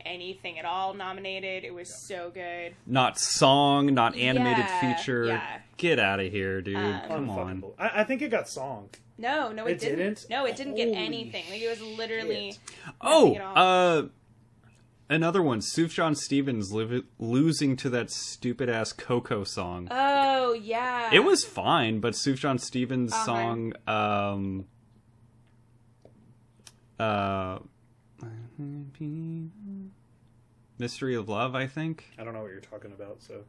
anything 0.04 0.58
at 0.58 0.64
all 0.64 0.94
nominated. 0.94 1.64
It 1.64 1.74
was 1.74 1.92
so 1.94 2.30
good. 2.32 2.74
Not 2.86 3.18
song, 3.18 3.92
not 3.94 4.16
animated 4.16 4.64
Yeah, 4.66 4.96
feature. 4.96 5.24
yeah. 5.26 5.58
Get 5.76 5.98
out 5.98 6.20
of 6.20 6.30
here, 6.32 6.60
dude. 6.60 6.76
Um, 6.76 7.00
Come 7.08 7.30
on. 7.30 7.62
Unfuckable. 7.62 7.72
I, 7.78 8.00
I 8.00 8.04
think 8.04 8.22
it 8.22 8.30
got 8.30 8.48
song. 8.48 8.90
No, 9.16 9.50
no, 9.52 9.66
it, 9.66 9.72
It 9.72 9.80
didn't. 9.80 9.98
didn't? 9.98 10.26
No, 10.30 10.44
it 10.44 10.56
didn't 10.56 10.76
get 10.76 10.88
Holy 10.88 10.98
anything. 10.98 11.44
Like 11.50 11.60
it 11.60 11.68
was 11.68 11.80
literally. 11.80 12.52
shit. 12.52 12.60
Oh, 13.00 13.34
at 13.34 13.40
all. 13.40 13.58
uh, 13.58 14.02
another 15.10 15.42
one. 15.42 15.58
Sufjan 15.60 16.16
Stevens 16.16 16.72
liv- 16.72 17.04
losing 17.18 17.74
to 17.76 17.90
that 17.90 18.10
stupid 18.10 18.68
ass 18.68 18.92
Coco 18.92 19.42
song. 19.44 19.88
Oh 19.90 20.52
yeah. 20.52 21.10
it 21.12 21.20
was 21.24 21.44
fine, 21.44 21.98
but 22.00 22.14
Sufjan 22.14 22.60
Stevens' 22.60 23.12
Uh-huh. 23.12 23.24
song, 23.24 23.72
um, 23.88 24.66
uh, 27.00 27.58
Mystery 30.78 31.14
of 31.14 31.28
Love, 31.28 31.54
I 31.54 31.66
think. 31.66 32.06
I 32.18 32.24
don't 32.24 32.34
know 32.34 32.42
what 32.42 32.50
you're 32.50 32.60
talking 32.60 32.92
about. 32.92 33.22
So, 33.22 33.44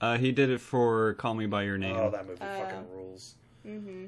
Uh, 0.00 0.18
he 0.18 0.30
did 0.32 0.50
it 0.50 0.60
for 0.60 1.14
Call 1.14 1.34
Me 1.34 1.46
by 1.46 1.62
Your 1.64 1.78
Name. 1.78 1.96
oh, 1.96 2.10
that 2.10 2.26
movie 2.26 2.40
Uh, 2.40 2.58
fucking 2.64 2.90
rules. 2.90 3.34
hmm 3.62 4.06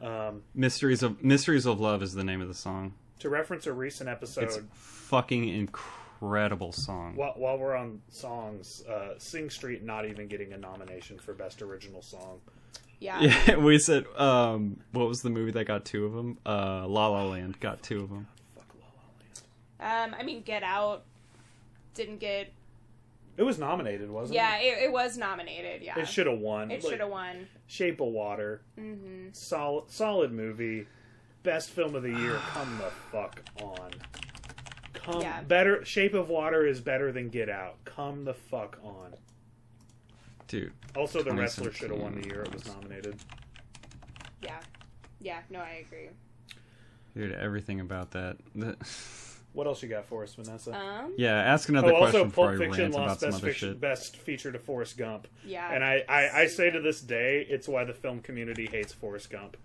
Um, 0.00 0.42
Mysteries 0.54 1.02
of 1.02 1.22
Mysteries 1.22 1.66
of 1.66 1.80
Love 1.80 2.02
is 2.02 2.14
the 2.14 2.24
name 2.24 2.40
of 2.40 2.48
the 2.48 2.54
song. 2.54 2.94
to 3.20 3.28
reference 3.28 3.66
a 3.68 3.72
recent 3.72 4.08
episode, 4.08 4.42
It's 4.44 4.58
fucking 4.72 5.48
incredible 5.48 6.72
song. 6.72 7.14
while, 7.14 7.34
while 7.36 7.56
we're 7.56 7.76
on 7.76 8.02
songs, 8.08 8.84
uh, 8.86 9.14
Sing 9.18 9.48
Street 9.48 9.84
not 9.84 10.06
even 10.06 10.26
getting 10.26 10.52
a 10.52 10.58
nomination 10.58 11.18
for 11.20 11.32
Best 11.32 11.62
Original 11.62 12.02
Song. 12.02 12.40
Yeah. 12.98 13.20
Yeah, 13.46 13.56
we 13.56 13.78
said 13.78 14.06
um, 14.16 14.80
what 14.92 15.06
was 15.08 15.22
the 15.22 15.30
movie 15.30 15.52
that 15.52 15.64
got 15.66 15.84
two 15.84 16.04
of 16.06 16.12
them? 16.14 16.38
Uh, 16.46 16.86
La 16.88 17.06
La 17.08 17.24
Land 17.24 17.60
got 17.60 17.82
two 17.82 18.00
of 18.02 18.10
them. 18.10 18.26
Fuck 18.56 18.66
La 18.80 18.86
La 19.86 19.88
Land. 20.02 20.14
Um, 20.14 20.20
I 20.20 20.22
mean, 20.24 20.42
Get 20.42 20.62
Out 20.64 21.04
didn't 21.94 22.18
get. 22.18 22.52
It 23.36 23.42
was 23.44 23.58
nominated, 23.58 24.10
wasn't 24.10 24.36
Yeah, 24.36 24.56
it? 24.58 24.64
it, 24.78 24.82
it 24.84 24.92
was 24.92 25.16
nominated. 25.16 25.82
Yeah. 25.82 25.98
It 25.98 26.06
should 26.06 26.26
have 26.26 26.38
won. 26.38 26.70
It 26.70 26.82
Like, 26.84 26.90
should 26.92 27.00
have 27.00 27.08
won. 27.08 27.48
Shape 27.66 28.00
of 28.00 28.08
Water, 28.08 28.60
hmm 28.76 29.28
solid, 29.32 29.90
solid 29.90 30.32
movie. 30.32 30.86
best 31.42 31.70
film 31.70 31.94
of 31.94 32.02
the 32.02 32.10
year. 32.10 32.36
Come 32.52 32.78
the 32.78 32.90
fuck 33.10 33.40
on. 33.62 33.90
Come 34.92 35.22
Yeah. 35.22 35.40
better. 35.42 35.84
Shape 35.84 36.14
of 36.14 36.28
Water 36.28 36.66
is 36.66 36.80
better 36.80 37.10
than 37.10 37.30
Get 37.30 37.48
Out. 37.48 37.76
Come 37.84 38.24
the 38.24 38.34
fuck 38.34 38.78
on. 38.84 39.14
Dude, 40.46 40.72
Also, 40.94 41.22
The 41.22 41.32
Wrestler 41.32 41.72
should 41.72 41.90
have 41.90 41.98
won 42.00 42.20
the 42.20 42.28
year 42.28 42.42
it 42.42 42.52
was 42.52 42.66
nominated. 42.66 43.16
Yeah. 44.42 44.60
Yeah, 45.20 45.40
no, 45.48 45.60
I 45.60 45.84
agree. 45.86 46.10
dude, 47.16 47.32
everything 47.32 47.80
about 47.80 48.10
that. 48.10 48.36
The- 49.52 49.58
What 49.58 49.66
else 49.66 49.82
you 49.82 49.88
got 49.88 50.06
for 50.06 50.22
us, 50.22 50.34
Vanessa? 50.34 50.72
Um, 50.74 51.14
yeah, 51.16 51.34
ask 51.36 51.68
another 51.68 51.92
oh, 51.92 51.98
question 51.98 52.20
also, 52.20 52.24
before 52.24 52.48
Pulp 52.48 52.60
I 52.60 52.64
Fiction 52.64 52.82
rant 52.84 52.94
about 52.94 53.06
lost 53.08 53.20
best, 53.20 53.36
other 53.36 53.46
fiction, 53.46 53.78
best 53.78 54.16
feature 54.16 54.52
to 54.52 54.58
Forrest 54.58 54.96
Gump. 54.98 55.28
yeah. 55.44 55.70
And 55.72 55.84
I, 55.84 56.04
I, 56.08 56.40
I 56.42 56.46
say 56.46 56.70
to 56.70 56.80
this 56.80 57.00
day, 57.00 57.46
it's 57.48 57.68
why 57.68 57.84
the 57.84 57.92
film 57.94 58.20
community 58.20 58.66
hates 58.66 58.92
Forrest 58.92 59.30
Gump. 59.30 59.56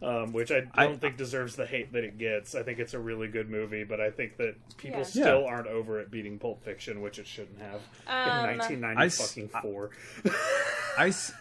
Um, 0.00 0.32
which 0.32 0.52
I 0.52 0.60
don't 0.60 0.70
I- 0.76 0.96
think 0.96 1.16
deserves 1.16 1.56
the 1.56 1.66
hate 1.66 1.92
that 1.92 2.04
it 2.04 2.18
gets. 2.18 2.54
I 2.54 2.62
think 2.62 2.78
it's 2.78 2.94
a 2.94 3.00
really 3.00 3.26
good 3.26 3.50
movie, 3.50 3.82
but 3.82 4.00
I 4.00 4.12
think 4.12 4.36
that 4.36 4.54
people 4.76 4.98
Yeah. 5.00 5.04
still 5.04 5.40
Yeah. 5.40 5.48
aren't 5.48 5.66
over 5.66 5.98
it 5.98 6.08
beating 6.08 6.38
Pulp 6.38 6.62
Fiction, 6.62 7.00
which 7.00 7.18
it 7.18 7.26
shouldn't 7.26 7.58
have 7.60 7.80
Um, 8.06 8.50
in 8.50 8.58
1990 8.58 9.02
I 9.02 9.06
s- 9.06 9.18
fucking 9.34 9.48
four. 9.60 9.90
I, 10.96 11.08
s- 11.08 11.32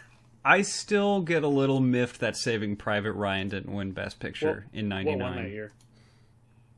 I 0.43 0.63
still 0.63 1.21
get 1.21 1.43
a 1.43 1.47
little 1.47 1.79
miffed 1.79 2.19
that 2.21 2.35
Saving 2.35 2.75
Private 2.77 3.11
Ryan 3.13 3.47
didn't 3.49 3.75
win 3.75 3.91
Best 3.91 4.19
Picture 4.19 4.65
in 4.73 4.89
What 4.89 5.05
won 5.05 5.17
that 5.19 5.25
'99. 5.35 5.51
year? 5.51 5.71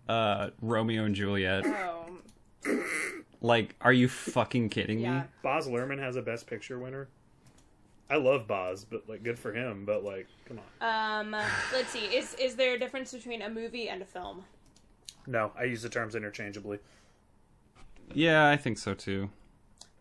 Uh, 0.09 0.49
Romeo 0.61 1.05
and 1.05 1.13
Juliet. 1.13 1.63
oh, 1.65 2.05
Like, 3.41 3.75
are 3.79 3.93
you 3.93 4.09
fucking 4.09 4.69
kidding 4.69 4.99
yeah. 4.99 5.19
me? 5.19 5.23
Baz 5.43 5.67
Luhrmann 5.67 5.99
has 5.99 6.15
a 6.15 6.21
Best 6.21 6.47
Picture 6.47 6.79
winner. 6.79 7.07
I 8.09 8.15
love 8.17 8.47
Boz, 8.47 8.83
but 8.83 9.07
like, 9.07 9.23
good 9.23 9.37
for 9.37 9.53
him. 9.53 9.85
But 9.85 10.03
like, 10.03 10.27
come 10.45 10.59
on. 10.81 11.35
Um, 11.35 11.41
let's 11.71 11.89
see. 11.89 12.05
Is 12.05 12.33
is 12.35 12.55
there 12.55 12.73
a 12.73 12.79
difference 12.79 13.13
between 13.13 13.43
a 13.43 13.49
movie 13.49 13.87
and 13.87 14.01
a 14.01 14.05
film? 14.05 14.43
No, 15.27 15.51
I 15.57 15.65
use 15.65 15.83
the 15.83 15.89
terms 15.89 16.15
interchangeably. 16.15 16.79
Yeah, 18.13 18.49
I 18.49 18.57
think 18.57 18.79
so 18.79 18.95
too. 18.95 19.29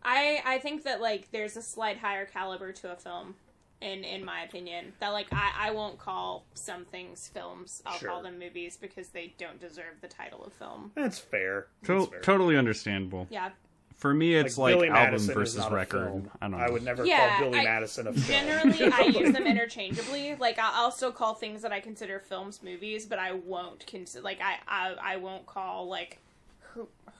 I 0.01 0.41
I 0.43 0.57
think 0.57 0.83
that 0.83 1.01
like 1.01 1.29
there's 1.31 1.55
a 1.55 1.61
slight 1.61 1.99
higher 1.99 2.25
caliber 2.25 2.71
to 2.71 2.91
a 2.91 2.95
film, 2.95 3.35
in 3.81 4.03
in 4.03 4.23
my 4.25 4.41
opinion. 4.43 4.93
That 4.99 5.09
like 5.09 5.27
I 5.31 5.51
I 5.57 5.71
won't 5.71 5.97
call 5.99 6.45
some 6.53 6.85
things 6.85 7.29
films. 7.33 7.81
I'll 7.85 7.97
Sure. 7.97 8.09
call 8.09 8.23
them 8.23 8.37
movies 8.39 8.77
because 8.79 9.09
they 9.09 9.33
don't 9.37 9.59
deserve 9.59 10.01
the 10.01 10.07
title 10.07 10.43
of 10.43 10.53
film. 10.53 10.91
That's 10.95 11.19
fair. 11.19 11.67
To- 11.85 11.99
That's 11.99 12.09
fair. 12.09 12.19
totally 12.21 12.57
understandable. 12.57 13.27
Yeah. 13.29 13.49
For 13.97 14.13
me, 14.13 14.33
it's 14.35 14.57
like, 14.57 14.75
Billy 14.75 14.87
album 14.87 15.11
Madison 15.11 15.33
versus 15.33 15.67
record. 15.69 16.29
I 16.41 16.45
don't 16.47 16.51
know. 16.51 16.57
I 16.65 16.69
would 16.69 16.83
never 16.83 17.05
Yeah, 17.05 17.37
call 17.37 17.49
Billy 17.51 17.59
I- 17.59 17.63
Madison 17.65 18.07
a 18.07 18.13
film. 18.13 18.25
Generally, 18.27 18.93
I 18.93 19.01
use 19.01 19.33
them 19.33 19.45
interchangeably. 19.45 20.35
Like 20.35 20.57
I'll, 20.57 20.85
I'll 20.85 20.91
still 20.91 21.11
call 21.11 21.33
things 21.33 21.61
that 21.63 21.73
I 21.73 21.81
consider 21.81 22.19
films 22.19 22.61
movies, 22.63 23.05
but 23.05 23.19
I 23.19 23.33
won't 23.33 23.85
consider 23.87 24.23
like 24.23 24.39
I 24.41 24.55
I, 24.67 24.95
I 25.01 25.15
won't 25.17 25.45
call 25.45 25.87
like. 25.89 26.19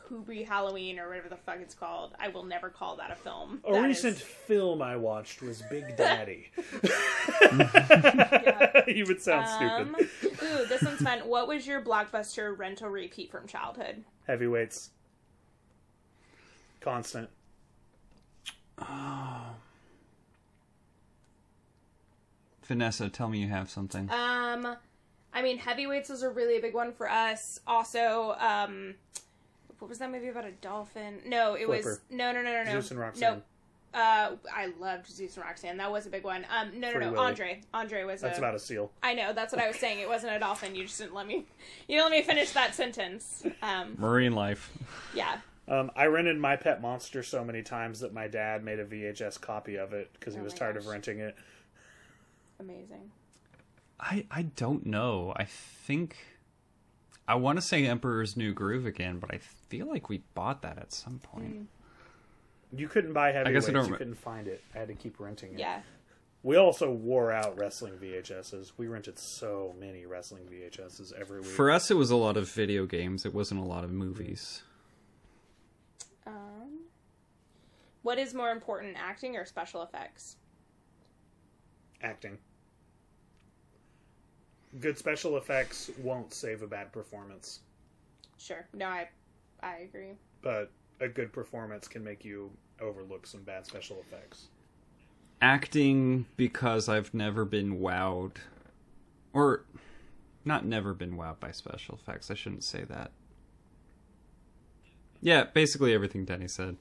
Ho- 0.10 0.16
Hubie 0.28 0.46
Halloween 0.48 1.00
or 1.00 1.08
whatever 1.10 1.30
the 1.30 1.38
fuck 1.38 1.58
it's 1.62 1.74
called. 1.76 2.14
I 2.20 2.28
will 2.30 2.44
never 2.44 2.70
call 2.70 2.96
that 2.98 3.12
a 3.12 3.16
film. 3.16 3.62
A 3.68 3.74
That 3.74 3.82
recent 3.82 4.18
is- 4.18 4.22
film 4.22 4.82
I 4.82 4.96
watched 4.96 5.42
was 5.42 5.62
Big 5.70 5.84
Daddy. 5.98 6.50
you 8.88 9.06
would 9.08 9.22
sound 9.22 9.46
Um, 9.46 9.96
stupid. 10.20 10.40
ooh, 10.44 10.66
this 10.66 10.82
one's 10.82 11.02
fun. 11.02 11.20
What 11.20 11.48
was 11.48 11.66
your 11.68 11.82
blockbuster 11.82 12.58
rental 12.58 12.90
repeat 12.90 13.32
from 13.32 13.48
childhood? 13.48 14.04
Heavyweights. 14.28 14.90
Constant. 16.82 17.30
Vanessa, 22.66 23.10
tell 23.10 23.28
me 23.30 23.40
you 23.40 23.48
have 23.50 23.70
something. 23.70 24.10
Um, 24.12 24.76
I 25.34 25.42
mean, 25.42 25.58
Heavyweights 25.58 26.10
was 26.10 26.22
a 26.22 26.30
really 26.30 26.60
big 26.60 26.74
one 26.74 26.92
for 26.94 27.10
us. 27.10 27.60
Also, 27.66 28.36
um, 28.40 28.96
what 29.80 29.90
was 29.90 29.98
that 30.00 30.12
movie 30.12 30.28
about 30.28 30.46
a 30.46 30.52
dolphin? 30.52 31.20
No, 31.26 31.56
it 31.56 31.68
was 31.68 32.02
no, 32.10 32.32
no, 32.32 32.42
no, 32.42 32.52
no, 32.52 32.64
no. 32.64 32.72
Zeus 32.74 32.92
and 32.92 33.00
Roxanne. 33.00 33.42
No, 33.94 34.00
uh, 34.00 34.36
I 34.54 34.68
loved 34.80 35.08
Zeus 35.10 35.36
and 35.38 35.46
Roxanne. 35.46 35.78
That 35.78 35.92
was 35.92 36.06
a 36.06 36.10
big 36.10 36.24
one. 36.24 36.46
Um, 36.56 36.80
no, 36.80 36.88
no, 36.90 36.94
Free 36.94 37.06
no. 37.06 37.12
Willy. 37.14 37.26
Andre. 37.26 37.62
Andre 37.74 38.04
was 38.04 38.22
That's 38.22 38.38
a. 38.38 38.42
about 38.42 38.56
a 38.56 38.60
seal. 38.60 38.92
I 39.02 39.14
know. 39.16 39.34
That's 39.34 39.52
what 39.52 39.62
I 39.62 39.68
was 39.68 39.78
saying. 39.78 40.00
It 40.00 40.08
wasn't 40.08 40.34
a 40.36 40.40
dolphin. 40.40 40.76
You 40.76 40.84
just 40.86 41.00
didn't 41.00 41.16
let 41.16 41.26
me. 41.28 41.46
You 41.88 41.96
didn't 41.98 42.04
let 42.04 42.12
me 42.12 42.22
finish 42.22 42.52
that 42.52 42.76
sentence. 42.76 43.44
Um, 43.62 43.96
Marine 43.98 44.34
life. 44.34 44.72
yeah. 45.16 45.38
Um, 45.68 45.92
I 45.96 46.06
rented 46.08 46.38
My 46.40 46.56
Pet 46.56 46.82
Monster 46.82 47.22
so 47.22 47.44
many 47.44 47.62
times 47.62 48.00
that 48.00 48.12
my 48.14 48.28
dad 48.28 48.64
made 48.64 48.80
a 48.80 48.86
VHS 48.86 49.40
copy 49.40 49.76
of 49.76 49.94
it 49.94 50.10
because 50.14 50.34
he 50.34 50.40
Oh 50.40 50.44
was 50.44 50.54
tired 50.54 50.76
gosh. 50.76 50.84
of 50.84 50.90
renting 50.90 51.20
it. 51.20 51.36
Amazing. 52.60 53.12
I 54.00 54.26
I 54.32 54.44
don't 54.44 54.86
know. 54.86 55.34
I 55.36 55.46
think 55.46 56.16
I 57.30 57.36
want 57.36 57.58
to 57.58 57.62
say 57.62 57.86
Emperor's 57.86 58.36
New 58.36 58.54
Groove 58.54 58.88
again, 58.88 59.20
but 59.20 59.32
I 59.32 59.38
feel 59.38 59.88
like 59.88 60.10
we 60.10 60.24
bought 60.34 60.64
that 60.64 60.80
at 60.80 60.92
some 60.92 61.20
point. 61.20 61.70
You 62.76 62.88
couldn't 62.88 63.14
buy 63.14 63.28
heavyweights. 63.28 63.50
I 63.50 63.54
guess 63.54 63.70
I 63.70 63.72
don't 63.72 63.92
you 63.92 63.98
couldn't 63.98 64.16
find 64.16 64.48
it. 64.48 64.64
I 64.74 64.80
had 64.80 64.88
to 64.88 64.96
keep 64.96 65.20
renting 65.20 65.54
it. 65.54 65.60
Yeah. 65.60 65.82
We 66.42 66.56
also 66.56 66.90
wore 66.90 67.32
out 67.32 67.56
wrestling 67.56 67.94
VHSs. 68.02 68.72
We 68.78 68.88
rented 68.88 69.20
so 69.20 69.76
many 69.80 70.08
wrestling 70.08 70.46
VHSs 70.52 71.14
every 71.14 71.42
week. 71.42 71.50
For 71.50 71.70
us, 71.70 71.92
it 71.92 71.96
was 71.96 72.10
a 72.10 72.16
lot 72.16 72.36
of 72.36 72.50
video 72.50 72.88
games. 72.88 73.28
It 73.28 73.34
wasn't 73.34 73.60
a 73.60 73.64
lot 73.64 73.84
of 73.84 73.92
movies. 73.92 74.64
Um, 76.26 76.86
what 78.02 78.18
is 78.18 78.34
more 78.34 78.50
important, 78.50 78.98
acting 78.98 79.36
or 79.36 79.46
special 79.46 79.84
effects? 79.84 80.38
acting. 82.02 82.38
Good 84.80 84.98
special 84.98 85.38
effects 85.38 85.90
won't 86.04 86.34
save 86.34 86.62
a 86.62 86.68
bad 86.68 86.92
performance, 86.92 87.62
Sure. 88.38 88.68
No, 88.74 88.86
I, 88.86 89.10
I 89.62 89.78
agree. 89.80 90.14
but 90.42 90.72
a 91.02 91.08
good 91.08 91.34
performance 91.34 91.88
can 91.88 92.04
make 92.04 92.24
you 92.24 92.52
overlook 92.80 93.26
some 93.28 93.42
bad 93.44 93.66
special 93.66 94.00
effects. 94.00 94.48
Acting 95.42 96.26
because 96.38 96.88
I've 96.88 97.14
never 97.14 97.46
been 97.46 97.80
wowed, 97.80 98.36
or 99.34 99.66
not 100.46 100.66
never 100.66 100.94
been 100.94 101.18
wowed 101.18 101.40
by 101.40 101.52
special 101.52 101.96
effects. 101.96 102.30
I 102.30 102.36
shouldn't 102.36 102.64
say 102.64 102.84
that. 102.86 103.12
Yeah, 105.22 105.46
basically 105.46 105.94
everything 105.94 106.26
Denny 106.26 106.48
said. 106.48 106.78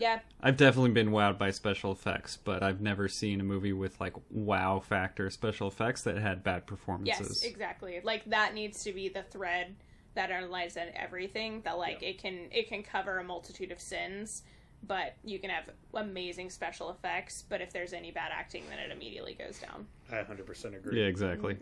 Yeah. 0.00 0.20
I've 0.40 0.56
definitely 0.56 0.92
been 0.92 1.10
wowed 1.10 1.38
by 1.38 1.50
special 1.50 1.92
effects, 1.92 2.38
but 2.42 2.62
I've 2.62 2.80
never 2.80 3.06
seen 3.06 3.38
a 3.38 3.44
movie 3.44 3.74
with 3.74 4.00
like 4.00 4.14
wow 4.30 4.80
factor 4.80 5.28
special 5.28 5.68
effects 5.68 6.02
that 6.02 6.16
had 6.16 6.42
bad 6.42 6.66
performances. 6.66 7.42
Yes, 7.42 7.50
exactly. 7.50 8.00
Like 8.02 8.24
that 8.30 8.54
needs 8.54 8.82
to 8.84 8.92
be 8.92 9.10
the 9.10 9.22
thread 9.24 9.76
that 10.14 10.30
underlies 10.30 10.78
everything. 10.94 11.60
That 11.64 11.76
like 11.76 12.02
it 12.02 12.18
can 12.18 12.48
it 12.50 12.68
can 12.68 12.82
cover 12.82 13.18
a 13.18 13.24
multitude 13.24 13.70
of 13.70 13.78
sins, 13.78 14.42
but 14.82 15.16
you 15.22 15.38
can 15.38 15.50
have 15.50 15.64
amazing 15.92 16.48
special 16.48 16.90
effects. 16.90 17.44
But 17.46 17.60
if 17.60 17.70
there's 17.70 17.92
any 17.92 18.10
bad 18.10 18.30
acting, 18.32 18.64
then 18.70 18.78
it 18.78 18.90
immediately 18.90 19.34
goes 19.34 19.58
down. 19.58 19.86
I 20.10 20.16
100% 20.16 20.76
agree. 20.76 20.98
Yeah, 20.98 21.08
exactly. 21.08 21.58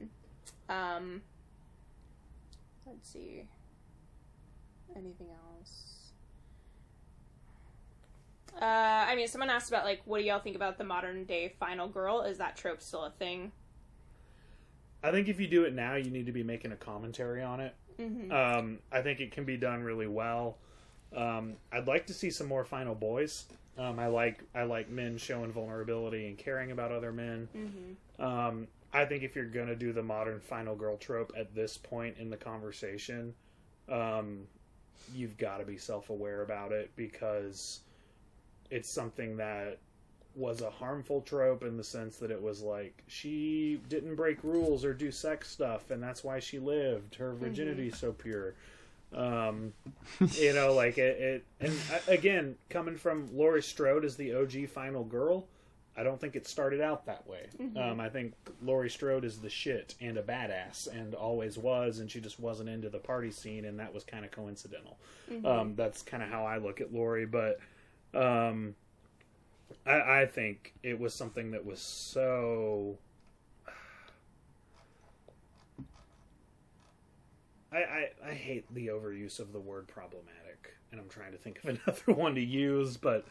Um, 0.68 1.22
let's 2.86 3.10
see. 3.10 3.48
Anything 4.94 5.28
else? 5.30 5.97
Uh, 8.60 8.64
I 8.64 9.14
mean, 9.14 9.28
someone 9.28 9.50
asked 9.50 9.68
about 9.68 9.84
like, 9.84 10.02
what 10.04 10.18
do 10.18 10.24
y'all 10.24 10.40
think 10.40 10.56
about 10.56 10.78
the 10.78 10.84
modern 10.84 11.24
day 11.24 11.54
final 11.60 11.88
girl? 11.88 12.22
Is 12.22 12.38
that 12.38 12.56
trope 12.56 12.82
still 12.82 13.04
a 13.04 13.10
thing? 13.10 13.52
I 15.02 15.12
think 15.12 15.28
if 15.28 15.38
you 15.38 15.46
do 15.46 15.64
it 15.64 15.74
now, 15.74 15.94
you 15.94 16.10
need 16.10 16.26
to 16.26 16.32
be 16.32 16.42
making 16.42 16.72
a 16.72 16.76
commentary 16.76 17.42
on 17.42 17.60
it. 17.60 17.74
Mm-hmm. 18.00 18.32
Um, 18.32 18.78
I 18.90 19.00
think 19.00 19.20
it 19.20 19.30
can 19.30 19.44
be 19.44 19.56
done 19.56 19.82
really 19.82 20.08
well. 20.08 20.58
Um, 21.14 21.54
I'd 21.72 21.86
like 21.86 22.06
to 22.06 22.14
see 22.14 22.30
some 22.30 22.48
more 22.48 22.64
final 22.64 22.94
boys. 22.94 23.44
Um, 23.78 23.98
I 24.00 24.08
like 24.08 24.42
I 24.54 24.64
like 24.64 24.90
men 24.90 25.18
showing 25.18 25.52
vulnerability 25.52 26.26
and 26.26 26.36
caring 26.36 26.72
about 26.72 26.90
other 26.90 27.12
men. 27.12 27.48
Mm-hmm. 27.56 28.22
Um, 28.22 28.66
I 28.92 29.04
think 29.04 29.22
if 29.22 29.36
you're 29.36 29.44
gonna 29.44 29.76
do 29.76 29.92
the 29.92 30.02
modern 30.02 30.40
final 30.40 30.74
girl 30.74 30.96
trope 30.96 31.32
at 31.36 31.54
this 31.54 31.76
point 31.76 32.16
in 32.18 32.28
the 32.28 32.36
conversation, 32.36 33.34
um, 33.88 34.40
you've 35.14 35.38
got 35.38 35.58
to 35.58 35.64
be 35.64 35.78
self 35.78 36.10
aware 36.10 36.42
about 36.42 36.72
it 36.72 36.90
because 36.96 37.80
it's 38.70 38.90
something 38.90 39.36
that 39.36 39.78
was 40.34 40.60
a 40.60 40.70
harmful 40.70 41.20
trope 41.22 41.64
in 41.64 41.76
the 41.76 41.82
sense 41.84 42.16
that 42.18 42.30
it 42.30 42.40
was 42.40 42.62
like 42.62 43.02
she 43.08 43.80
didn't 43.88 44.14
break 44.14 44.42
rules 44.44 44.84
or 44.84 44.94
do 44.94 45.10
sex 45.10 45.50
stuff 45.50 45.90
and 45.90 46.02
that's 46.02 46.22
why 46.22 46.38
she 46.38 46.58
lived. 46.58 47.16
Her 47.16 47.34
virginity's 47.34 47.98
so 47.98 48.12
pure. 48.12 48.54
Um 49.14 49.72
you 50.34 50.52
know 50.52 50.74
like 50.74 50.98
it, 50.98 51.18
it 51.18 51.44
and 51.60 51.74
again 52.06 52.56
coming 52.70 52.96
from 52.96 53.28
Laurie 53.36 53.62
Strode 53.62 54.04
as 54.04 54.16
the 54.16 54.34
OG 54.34 54.68
final 54.68 55.02
girl 55.02 55.46
I 55.96 56.04
don't 56.04 56.20
think 56.20 56.36
it 56.36 56.46
started 56.46 56.80
out 56.80 57.06
that 57.06 57.26
way. 57.26 57.46
Um, 57.76 57.98
I 57.98 58.08
think 58.08 58.34
Laurie 58.62 58.88
Strode 58.90 59.24
is 59.24 59.38
the 59.38 59.50
shit 59.50 59.96
and 60.00 60.16
a 60.16 60.22
badass 60.22 60.86
and 60.86 61.12
always 61.12 61.58
was, 61.58 61.98
and 61.98 62.08
she 62.08 62.20
just 62.20 62.38
wasn't 62.38 62.68
into 62.68 62.88
the 62.88 62.98
party 63.00 63.32
scene, 63.32 63.64
and 63.64 63.80
that 63.80 63.92
was 63.92 64.04
kind 64.04 64.24
of 64.24 64.30
coincidental. 64.30 64.96
Um, 65.44 65.74
that's 65.74 66.02
kind 66.02 66.22
of 66.22 66.28
how 66.28 66.44
I 66.46 66.58
look 66.58 66.80
at 66.80 66.94
Laurie, 66.94 67.26
but 67.26 67.58
um, 68.14 68.74
I, 69.86 70.20
I 70.22 70.26
think 70.26 70.74
it 70.82 70.98
was 70.98 71.14
something 71.14 71.50
that 71.52 71.64
was 71.64 71.80
so 71.80 72.98
I, 77.72 77.76
I 77.76 78.08
I 78.26 78.32
hate 78.32 78.64
the 78.74 78.88
overuse 78.88 79.38
of 79.40 79.52
the 79.52 79.60
word 79.60 79.86
problematic, 79.88 80.74
and 80.90 81.00
I'm 81.00 81.08
trying 81.08 81.32
to 81.32 81.38
think 81.38 81.58
of 81.62 81.68
another 81.86 82.18
one 82.18 82.34
to 82.34 82.44
use, 82.44 82.96
but 82.96 83.26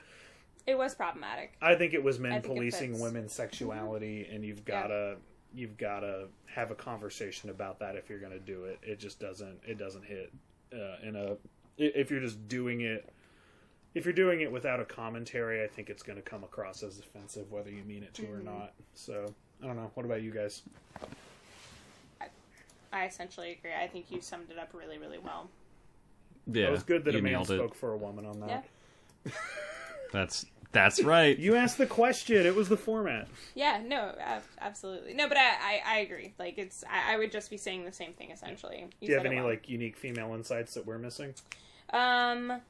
It 0.65 0.77
was 0.77 0.93
problematic. 0.95 1.53
I 1.61 1.75
think 1.75 1.93
it 1.93 2.03
was 2.03 2.19
men 2.19 2.41
policing 2.41 2.99
women's 2.99 3.33
sexuality, 3.33 4.27
and 4.31 4.43
you've 4.45 4.65
gotta 4.65 5.17
you've 5.53 5.77
gotta 5.77 6.27
have 6.45 6.71
a 6.71 6.75
conversation 6.75 7.49
about 7.49 7.79
that 7.79 7.95
if 7.95 8.09
you're 8.09 8.19
gonna 8.19 8.39
do 8.39 8.65
it. 8.65 8.79
It 8.83 8.99
just 8.99 9.19
doesn't 9.19 9.59
it 9.65 9.77
doesn't 9.77 10.05
hit 10.05 10.31
uh, 10.73 10.97
in 11.07 11.15
a 11.15 11.37
if 11.77 12.11
you're 12.11 12.19
just 12.21 12.47
doing 12.47 12.81
it. 12.81 13.09
If 13.97 14.05
you're 14.05 14.13
doing 14.13 14.41
it 14.41 14.51
without 14.51 14.79
a 14.79 14.85
commentary, 14.85 15.63
I 15.63 15.67
think 15.67 15.89
it's 15.89 16.03
going 16.03 16.17
to 16.17 16.21
come 16.21 16.43
across 16.43 16.83
as 16.83 16.99
offensive, 16.99 17.51
whether 17.51 17.71
you 17.71 17.83
mean 17.83 18.03
it 18.03 18.13
to 18.15 18.23
or 18.25 18.37
Mm-hmm. 18.37 18.45
not. 18.45 18.73
So 18.93 19.33
I 19.63 19.65
don't 19.65 19.75
know. 19.75 19.89
What 19.95 20.05
about 20.05 20.21
you 20.21 20.31
guys? 20.31 20.61
I 22.93 23.05
essentially 23.05 23.51
agree. 23.51 23.71
I 23.73 23.87
think 23.87 24.05
you 24.09 24.21
summed 24.21 24.49
it 24.49 24.57
up 24.57 24.69
really, 24.73 24.97
really 24.97 25.17
well. 25.17 25.49
Yeah, 26.45 26.67
it 26.67 26.71
was 26.71 26.83
good 26.83 27.03
that 27.05 27.15
a 27.15 27.21
man 27.21 27.33
nailed 27.33 27.51
it. 27.51 27.57
spoke 27.57 27.75
for 27.75 27.91
a 27.93 27.97
woman 27.97 28.25
on 28.25 28.39
that. 28.41 28.65
Yeah. 29.25 29.31
That's 30.13 30.45
that's 30.73 31.01
right. 31.01 31.37
You 31.37 31.55
asked 31.55 31.77
the 31.77 31.85
question. 31.85 32.45
It 32.45 32.53
was 32.53 32.69
the 32.69 32.77
format. 32.77 33.27
Yeah, 33.55 33.81
no, 33.83 34.13
absolutely. 34.59 35.13
No, 35.13 35.27
but 35.27 35.37
I, 35.37 35.41
I, 35.41 35.81
I 35.85 35.97
agree. 35.99 36.33
Like, 36.37 36.57
it's, 36.57 36.83
I, 36.89 37.13
I 37.13 37.17
would 37.17 37.31
just 37.31 37.49
be 37.49 37.57
saying 37.57 37.85
the 37.85 37.91
same 37.91 38.13
thing, 38.13 38.31
essentially. 38.31 38.85
Do 39.01 39.07
you 39.07 39.15
have 39.15 39.25
any 39.25 39.37
well. 39.37 39.45
like 39.45 39.69
unique 39.69 39.95
female 39.95 40.33
insights 40.35 40.73
that 40.75 40.85
we're 40.85 40.97
missing? 40.99 41.33
Um, 41.93 42.61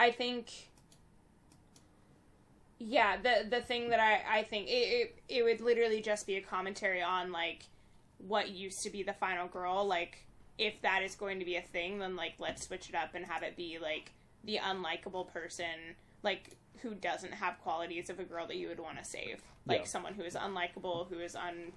I 0.00 0.10
think. 0.10 0.68
Yeah, 2.78 3.18
the 3.18 3.46
the 3.48 3.60
thing 3.60 3.90
that 3.90 4.00
I 4.00 4.38
I 4.38 4.42
think 4.44 4.68
it, 4.68 4.72
it 4.72 5.22
it 5.28 5.42
would 5.44 5.60
literally 5.60 6.00
just 6.00 6.26
be 6.26 6.36
a 6.36 6.40
commentary 6.40 7.02
on 7.02 7.30
like 7.30 7.64
what 8.18 8.48
used 8.50 8.82
to 8.84 8.90
be 8.90 9.02
the 9.02 9.12
final 9.12 9.46
girl. 9.46 9.86
Like, 9.86 10.24
if 10.58 10.80
that 10.82 11.02
is 11.02 11.14
going 11.14 11.38
to 11.40 11.44
be 11.44 11.56
a 11.56 11.62
thing, 11.62 11.98
then 11.98 12.16
like 12.16 12.34
let's 12.38 12.66
switch 12.66 12.88
it 12.88 12.94
up 12.94 13.14
and 13.14 13.26
have 13.26 13.42
it 13.42 13.54
be 13.56 13.78
like 13.80 14.12
the 14.44 14.56
unlikable 14.56 15.30
person, 15.30 15.94
like 16.22 16.56
who 16.80 16.94
doesn't 16.94 17.34
have 17.34 17.60
qualities 17.62 18.08
of 18.08 18.18
a 18.18 18.24
girl 18.24 18.46
that 18.46 18.56
you 18.56 18.68
would 18.68 18.80
want 18.80 18.96
to 18.98 19.04
save, 19.04 19.42
like 19.66 19.80
Yeah. 19.80 19.86
someone 19.86 20.14
who 20.14 20.22
is 20.22 20.34
unlikable, 20.34 21.08
who 21.10 21.18
is 21.20 21.36
un 21.36 21.72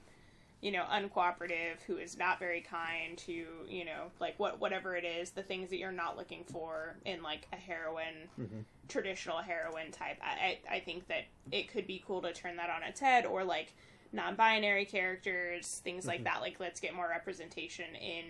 you 0.64 0.72
know, 0.72 0.86
uncooperative, 0.90 1.82
who 1.86 1.98
is 1.98 2.18
not 2.18 2.40
very 2.40 2.62
kind, 2.62 3.20
who, 3.20 3.44
you 3.68 3.84
know, 3.84 4.12
like 4.22 4.40
what 4.40 4.62
whatever 4.62 4.96
it 4.96 5.04
is, 5.04 5.32
the 5.32 5.44
things 5.44 5.70
that 5.70 5.78
you're 5.78 5.92
not 5.92 6.16
looking 6.16 6.46
for 6.46 6.96
in 7.04 7.22
like 7.22 7.46
a 7.52 7.58
heroine, 7.58 8.30
mm-hmm. 8.40 8.60
traditional 8.88 9.40
heroine 9.40 9.92
type. 9.92 10.18
I, 10.22 10.60
I 10.72 10.76
I 10.76 10.80
think 10.80 11.10
that 11.10 11.26
it 11.52 11.70
could 11.70 11.86
be 11.86 12.02
cool 12.08 12.22
to 12.22 12.32
turn 12.32 12.56
that 12.56 12.70
on 12.70 12.82
its 12.82 13.02
head, 13.02 13.26
or 13.26 13.44
like 13.44 13.74
non-binary 14.14 14.86
characters, 14.86 15.82
things 15.84 16.08
like 16.08 16.20
mm-hmm. 16.20 16.36
that. 16.36 16.40
Like 16.40 16.62
let's 16.62 16.80
get 16.80 16.96
more 16.96 17.10
representation 17.10 17.94
in 17.96 18.24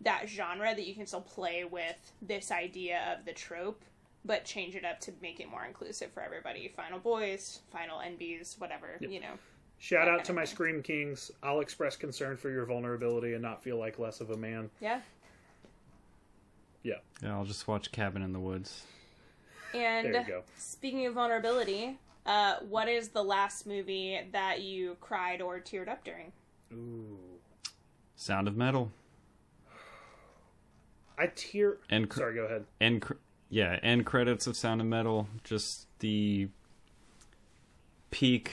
that 0.00 0.28
genre 0.28 0.74
that 0.74 0.84
you 0.84 0.96
can 0.96 1.06
still 1.06 1.20
play 1.20 1.62
with 1.62 2.12
this 2.20 2.50
idea 2.50 3.16
of 3.16 3.24
the 3.24 3.32
trope. 3.32 3.84
But 4.24 4.44
change 4.44 4.76
it 4.76 4.84
up 4.84 5.00
to 5.00 5.12
make 5.20 5.40
it 5.40 5.48
more 5.48 5.64
inclusive 5.64 6.12
for 6.12 6.22
everybody. 6.22 6.72
Final 6.76 7.00
boys, 7.00 7.60
final 7.72 7.98
NBs, 7.98 8.60
whatever, 8.60 8.96
you 9.00 9.20
know. 9.20 9.38
Shout 9.82 10.06
out 10.06 10.24
to 10.26 10.32
my. 10.32 10.44
Scream 10.44 10.80
Kings. 10.80 11.32
I'll 11.42 11.58
express 11.58 11.96
concern 11.96 12.36
for 12.36 12.50
your 12.50 12.64
vulnerability 12.66 13.32
and 13.32 13.42
not 13.42 13.64
feel 13.64 13.78
like 13.78 13.98
less 13.98 14.20
of 14.20 14.30
a 14.30 14.36
man. 14.36 14.70
Yeah. 14.80 15.00
Yeah, 16.84 16.94
Yeah, 17.20 17.34
I'll 17.36 17.44
just 17.44 17.66
watch 17.66 17.90
Cabin 17.90 18.22
in 18.22 18.32
the 18.32 18.38
Woods. 18.38 18.84
And 19.74 20.14
there 20.14 20.22
you 20.22 20.26
go. 20.28 20.42
speaking 20.56 21.06
of 21.06 21.14
vulnerability, 21.14 21.98
uh, 22.26 22.56
what 22.68 22.88
is 22.88 23.08
the 23.08 23.24
last 23.24 23.66
movie 23.66 24.20
that 24.30 24.60
you 24.62 24.96
cried 25.00 25.40
or 25.42 25.58
teared 25.58 25.88
up 25.88 26.04
during? 26.04 26.30
Ooh, 26.72 27.18
Sound 28.14 28.46
of 28.46 28.56
Metal. 28.56 28.92
I 31.18 31.26
tear. 31.34 31.78
And 31.90 32.08
cr- 32.08 32.18
Sorry, 32.20 32.34
go 32.36 32.44
ahead. 32.44 32.66
End 32.80 33.02
cr- 33.02 33.14
yeah, 33.48 33.80
end 33.82 34.06
credits 34.06 34.46
of 34.46 34.56
Sound 34.56 34.80
of 34.80 34.86
Metal. 34.86 35.26
Just 35.42 35.86
the 35.98 36.48
peak 38.12 38.52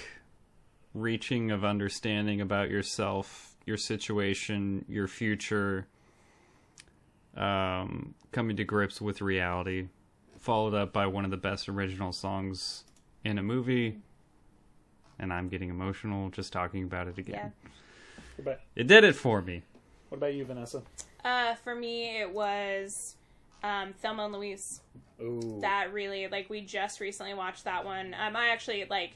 reaching 0.93 1.51
of 1.51 1.63
understanding 1.63 2.41
about 2.41 2.69
yourself, 2.69 3.55
your 3.65 3.77
situation, 3.77 4.85
your 4.87 5.07
future. 5.07 5.87
Um, 7.37 8.15
coming 8.31 8.57
to 8.57 8.63
grips 8.63 8.99
with 8.99 9.21
reality, 9.21 9.87
followed 10.39 10.73
up 10.73 10.91
by 10.91 11.07
one 11.07 11.25
of 11.25 11.31
the 11.31 11.37
best 11.37 11.69
original 11.69 12.11
songs 12.11 12.83
in 13.23 13.37
a 13.37 13.43
movie. 13.43 13.99
And 15.19 15.31
I'm 15.31 15.47
getting 15.47 15.69
emotional 15.69 16.29
just 16.29 16.51
talking 16.51 16.83
about 16.83 17.07
it 17.07 17.17
again. 17.17 17.53
What 18.35 18.41
about, 18.47 18.59
It 18.75 18.87
did 18.87 19.03
it 19.03 19.15
for 19.15 19.41
me. 19.41 19.61
what 20.09 20.17
about 20.17 20.33
you, 20.33 20.43
Vanessa? 20.45 20.81
Uh, 21.23 21.55
for 21.55 21.75
me, 21.75 22.19
it 22.21 22.33
was 22.33 23.15
um, 23.63 23.93
Thelma 24.01 24.25
and 24.25 24.33
Louise. 24.33 24.81
Ooh, 25.21 25.59
That 25.61 25.93
really, 25.93 26.27
like, 26.29 26.49
we 26.49 26.61
just 26.61 26.99
recently 26.99 27.33
watched 27.33 27.65
that 27.65 27.85
one. 27.85 28.15
Um, 28.19 28.35
I 28.35 28.47
actually 28.49 28.85
like. 28.89 29.11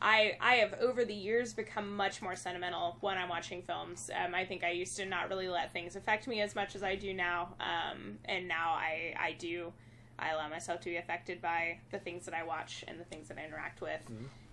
I, 0.00 0.36
I 0.40 0.54
have 0.56 0.74
over 0.74 1.04
the 1.04 1.14
years 1.14 1.52
become 1.52 1.96
much 1.96 2.20
more 2.22 2.36
sentimental 2.36 2.96
when 3.00 3.16
I'm 3.16 3.28
watching 3.28 3.62
films. 3.62 4.10
Um, 4.14 4.34
I 4.34 4.44
think 4.44 4.64
I 4.64 4.70
used 4.70 4.96
to 4.96 5.06
not 5.06 5.28
really 5.28 5.48
let 5.48 5.72
things 5.72 5.96
affect 5.96 6.26
me 6.26 6.40
as 6.40 6.54
much 6.54 6.74
as 6.74 6.82
I 6.82 6.94
do 6.96 7.12
now, 7.12 7.54
um, 7.60 8.18
and 8.24 8.48
now 8.48 8.72
I, 8.72 9.14
I 9.18 9.32
do. 9.32 9.72
I 10.18 10.30
allow 10.30 10.48
myself 10.48 10.80
to 10.82 10.90
be 10.90 10.96
affected 10.96 11.42
by 11.42 11.78
the 11.90 11.98
things 11.98 12.24
that 12.26 12.34
I 12.34 12.44
watch 12.44 12.84
and 12.86 13.00
the 13.00 13.04
things 13.04 13.28
that 13.28 13.38
I 13.38 13.44
interact 13.44 13.80
with. 13.80 14.00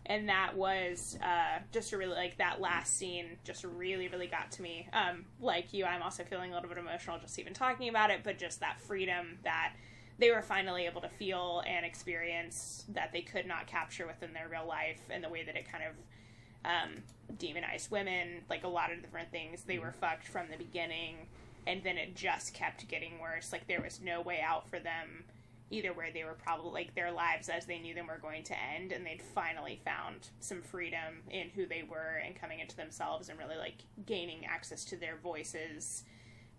And 0.07 0.27
that 0.29 0.57
was 0.57 1.17
uh, 1.23 1.59
just 1.71 1.93
a 1.93 1.97
really 1.97 2.15
like 2.15 2.37
that 2.39 2.59
last 2.59 2.97
scene 2.97 3.37
just 3.43 3.63
really 3.63 4.07
really 4.07 4.25
got 4.25 4.51
to 4.53 4.63
me. 4.63 4.87
Um, 4.91 5.25
like 5.39 5.71
you, 5.73 5.85
I'm 5.85 6.01
also 6.01 6.23
feeling 6.23 6.51
a 6.51 6.55
little 6.55 6.69
bit 6.69 6.79
emotional 6.79 7.19
just 7.19 7.37
even 7.37 7.53
talking 7.53 7.89
about 7.89 8.09
it, 8.09 8.21
but 8.23 8.39
just 8.39 8.61
that 8.61 8.81
freedom 8.81 9.37
that 9.43 9.73
they 10.21 10.29
were 10.29 10.43
finally 10.43 10.85
able 10.85 11.01
to 11.01 11.09
feel 11.09 11.63
and 11.65 11.83
experience 11.83 12.85
that 12.89 13.11
they 13.11 13.23
could 13.23 13.47
not 13.47 13.65
capture 13.65 14.05
within 14.05 14.31
their 14.33 14.47
real 14.47 14.67
life, 14.67 15.01
and 15.09 15.23
the 15.23 15.29
way 15.29 15.43
that 15.43 15.55
it 15.55 15.69
kind 15.69 15.83
of 15.83 15.95
um, 16.63 17.01
demonized 17.39 17.89
women, 17.89 18.43
like 18.47 18.63
a 18.63 18.67
lot 18.67 18.93
of 18.93 19.01
different 19.01 19.31
things. 19.31 19.63
They 19.63 19.79
were 19.79 19.91
fucked 19.91 20.27
from 20.27 20.45
the 20.51 20.57
beginning, 20.57 21.27
and 21.65 21.83
then 21.83 21.97
it 21.97 22.15
just 22.15 22.53
kept 22.53 22.87
getting 22.87 23.19
worse. 23.19 23.51
Like 23.51 23.67
there 23.67 23.81
was 23.81 23.99
no 23.99 24.21
way 24.21 24.41
out 24.41 24.69
for 24.69 24.79
them, 24.79 25.23
either 25.71 25.91
where 25.91 26.11
they 26.13 26.23
were 26.23 26.37
probably 26.37 26.71
like 26.71 26.93
their 26.93 27.11
lives 27.11 27.49
as 27.49 27.65
they 27.65 27.79
knew 27.79 27.95
them 27.95 28.05
were 28.05 28.19
going 28.21 28.43
to 28.43 28.55
end, 28.75 28.91
and 28.91 29.03
they'd 29.03 29.23
finally 29.23 29.81
found 29.83 30.29
some 30.39 30.61
freedom 30.61 31.23
in 31.31 31.49
who 31.49 31.65
they 31.65 31.81
were 31.81 32.21
and 32.23 32.39
coming 32.39 32.59
into 32.59 32.75
themselves 32.75 33.29
and 33.29 33.39
really 33.39 33.57
like 33.57 33.85
gaining 34.05 34.45
access 34.45 34.85
to 34.85 34.97
their 34.97 35.17
voices 35.17 36.03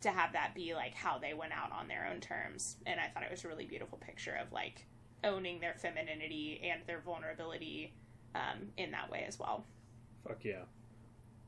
to 0.02 0.10
have 0.10 0.32
that 0.32 0.54
be 0.54 0.74
like 0.74 0.94
how 0.94 1.18
they 1.18 1.34
went 1.34 1.52
out 1.52 1.72
on 1.72 1.88
their 1.88 2.08
own 2.12 2.20
terms. 2.20 2.76
And 2.86 3.00
I 3.00 3.08
thought 3.08 3.22
it 3.22 3.30
was 3.30 3.44
a 3.44 3.48
really 3.48 3.64
beautiful 3.66 3.98
picture 3.98 4.34
of 4.40 4.52
like 4.52 4.86
owning 5.24 5.60
their 5.60 5.74
femininity 5.78 6.60
and 6.70 6.80
their 6.86 7.00
vulnerability 7.00 7.92
um, 8.34 8.68
in 8.76 8.90
that 8.92 9.10
way 9.10 9.24
as 9.26 9.38
well. 9.38 9.64
fuck 10.26 10.44
yeah. 10.44 10.62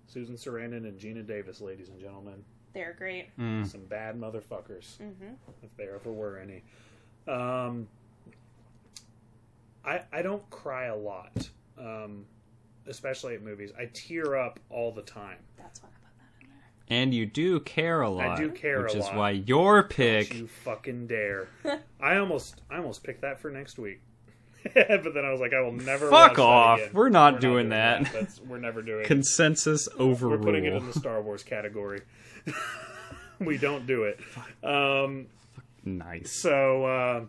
Susan 0.07 0.37
Sarandon 0.37 0.87
and 0.89 0.99
Geena 0.99 1.27
Davis, 1.27 1.61
ladies 1.61 1.89
and 1.89 1.99
gentlemen, 1.99 2.45
They're 2.75 2.93
great. 2.97 3.37
Mm. 3.39 3.67
some 3.67 3.85
bad 3.87 4.17
motherfuckers, 4.21 4.97
hmm 4.99 5.33
if 5.63 5.75
there 5.77 5.95
ever 5.95 6.13
were 6.13 6.39
any. 6.39 6.63
Um, 7.27 7.89
I 9.85 10.03
I 10.13 10.23
don't 10.23 10.49
cry 10.51 10.87
a 10.87 10.97
lot, 10.97 11.49
um, 11.79 12.27
especially 12.87 13.35
at 13.35 13.43
movies. 13.43 13.73
I 13.79 13.87
tear 13.95 14.37
up 14.37 14.61
all 14.71 14.93
the 14.93 15.03
time. 15.03 15.39
That's 15.57 15.83
why 15.83 15.89
I 15.89 15.93
put 16.07 16.19
that 16.19 16.43
in 16.45 16.49
there. 16.51 16.69
And 16.89 17.15
you 17.15 17.25
do 17.25 17.61
care 17.61 18.03
a 18.03 18.11
lot. 18.11 18.37
do 18.37 18.51
care 18.51 18.83
which 18.83 18.95
is 18.95 19.05
lot. 19.07 19.17
why 19.17 19.31
your 19.31 19.83
Don't 19.83 19.91
pick 19.91 20.35
you 20.35 20.47
fucking 20.47 21.07
dare! 21.07 21.49
I 22.01 22.17
almost 22.17 22.61
I 22.71 22.77
almost 22.77 23.03
picked 23.03 23.23
that 23.23 23.41
for 23.41 23.51
next 23.51 23.79
week, 23.79 24.03
but 24.75 25.15
then 25.15 25.25
I 25.25 25.31
was 25.31 25.41
like, 25.41 25.55
I 25.55 25.61
will 25.61 25.73
never. 25.73 26.11
Fuck 26.11 26.31
watch 26.33 26.37
that 26.37 26.43
off. 26.43 26.79
again. 26.81 26.91
We're 26.93 27.09
not 27.09 27.41
doing 27.41 27.71
that. 27.71 28.13
That's, 28.13 28.41
we're 28.41 28.59
never 28.59 28.83
doing. 28.83 29.07
consensus 29.07 29.89
overrule. 29.99 30.39
We're 30.39 30.45
putting 30.45 30.67
it 30.67 30.75
in 30.75 30.87
the 30.87 30.93
Star 30.93 31.23
Wars 31.23 31.43
category. 31.43 32.03
we 33.39 33.57
don't 33.59 33.87
do 33.87 34.05
it. 34.05 34.21
Um, 34.63 35.27
nice. 35.85 36.41
so 36.41 36.85
uh, 36.85 37.25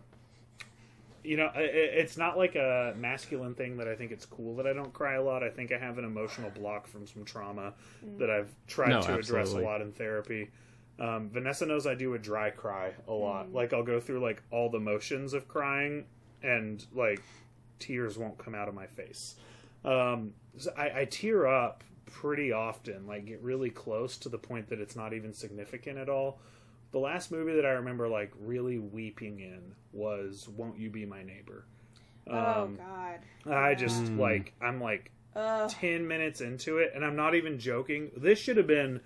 you 1.26 1.36
know, 1.36 1.50
i- 1.54 1.58
i 1.60 1.62
it's 1.62 2.16
not 2.16 2.38
like 2.38 2.54
a 2.54 2.94
masculine 2.96 3.54
thing 3.54 3.76
that 3.78 3.88
I 3.88 3.94
think 3.94 4.12
it's 4.12 4.24
cool 4.26 4.56
that 4.56 4.66
I 4.66 4.72
don't 4.72 4.92
cry 4.92 5.14
a 5.14 5.22
lot. 5.22 5.42
I 5.42 5.50
think 5.50 5.72
I 5.72 5.78
have 5.78 5.98
an 5.98 6.04
emotional 6.04 6.50
block 6.50 6.86
from 6.86 7.06
some 7.06 7.24
trauma 7.24 7.74
that 8.18 8.30
I've 8.30 8.54
tried 8.66 8.90
No, 8.90 9.00
to 9.02 9.14
address 9.18 9.52
a 9.52 9.56
lot 9.64 9.80
in 9.82 9.92
therapy. 9.92 10.50
Um, 10.98 11.28
Vanessa 11.28 11.66
knows 11.66 11.86
I 11.86 11.94
do 11.94 12.14
a 12.14 12.18
dry 12.18 12.50
cry 12.50 12.92
a 13.06 13.12
lot. 13.12 13.52
Like 13.52 13.72
I'll 13.72 13.82
go 13.82 14.00
through 14.00 14.20
like 14.20 14.42
all 14.50 14.70
the 14.70 14.80
motions 14.80 15.34
of 15.34 15.46
crying, 15.48 16.04
and 16.42 16.84
like 16.94 17.20
tears 17.78 18.16
won't 18.16 18.38
come 18.38 18.54
out 18.54 18.68
of 18.68 18.74
my 18.74 18.86
face. 18.86 19.36
Um, 19.84 20.32
so 20.56 20.72
I, 20.76 21.00
I 21.00 21.04
tear 21.04 21.46
up 21.46 21.84
pretty 22.06 22.52
often, 22.52 23.06
like 23.06 23.26
get 23.26 23.42
really 23.42 23.68
close 23.70 24.16
to 24.18 24.28
the 24.28 24.38
point 24.38 24.68
that 24.68 24.80
it's 24.80 24.96
not 24.96 25.12
even 25.12 25.32
significant 25.32 25.98
at 25.98 26.08
all. 26.08 26.38
The 26.96 27.02
last 27.02 27.30
movie 27.30 27.52
that 27.56 27.66
I 27.66 27.72
remember 27.72 28.08
like 28.08 28.32
really 28.40 28.78
weeping 28.78 29.40
in 29.40 29.60
was 29.92 30.48
"Won't 30.48 30.78
You 30.78 30.88
Be 30.88 31.04
My 31.04 31.22
Neighbor." 31.22 31.66
oh 32.26 32.62
Um, 32.62 32.78
God. 33.44 33.54
I 33.54 33.74
just 33.74 34.02
Mm. 34.04 34.18
like 34.18 34.54
I'm 34.62 34.80
like 34.80 35.10
Ugh. 35.34 35.68
10 35.68 36.08
minutes 36.08 36.40
into 36.40 36.78
it 36.78 36.92
and 36.94 37.04
I'm 37.04 37.14
not 37.14 37.34
even 37.34 37.58
joking. 37.58 38.12
This 38.16 38.38
should 38.38 38.56
have 38.56 38.66
been 38.66 39.00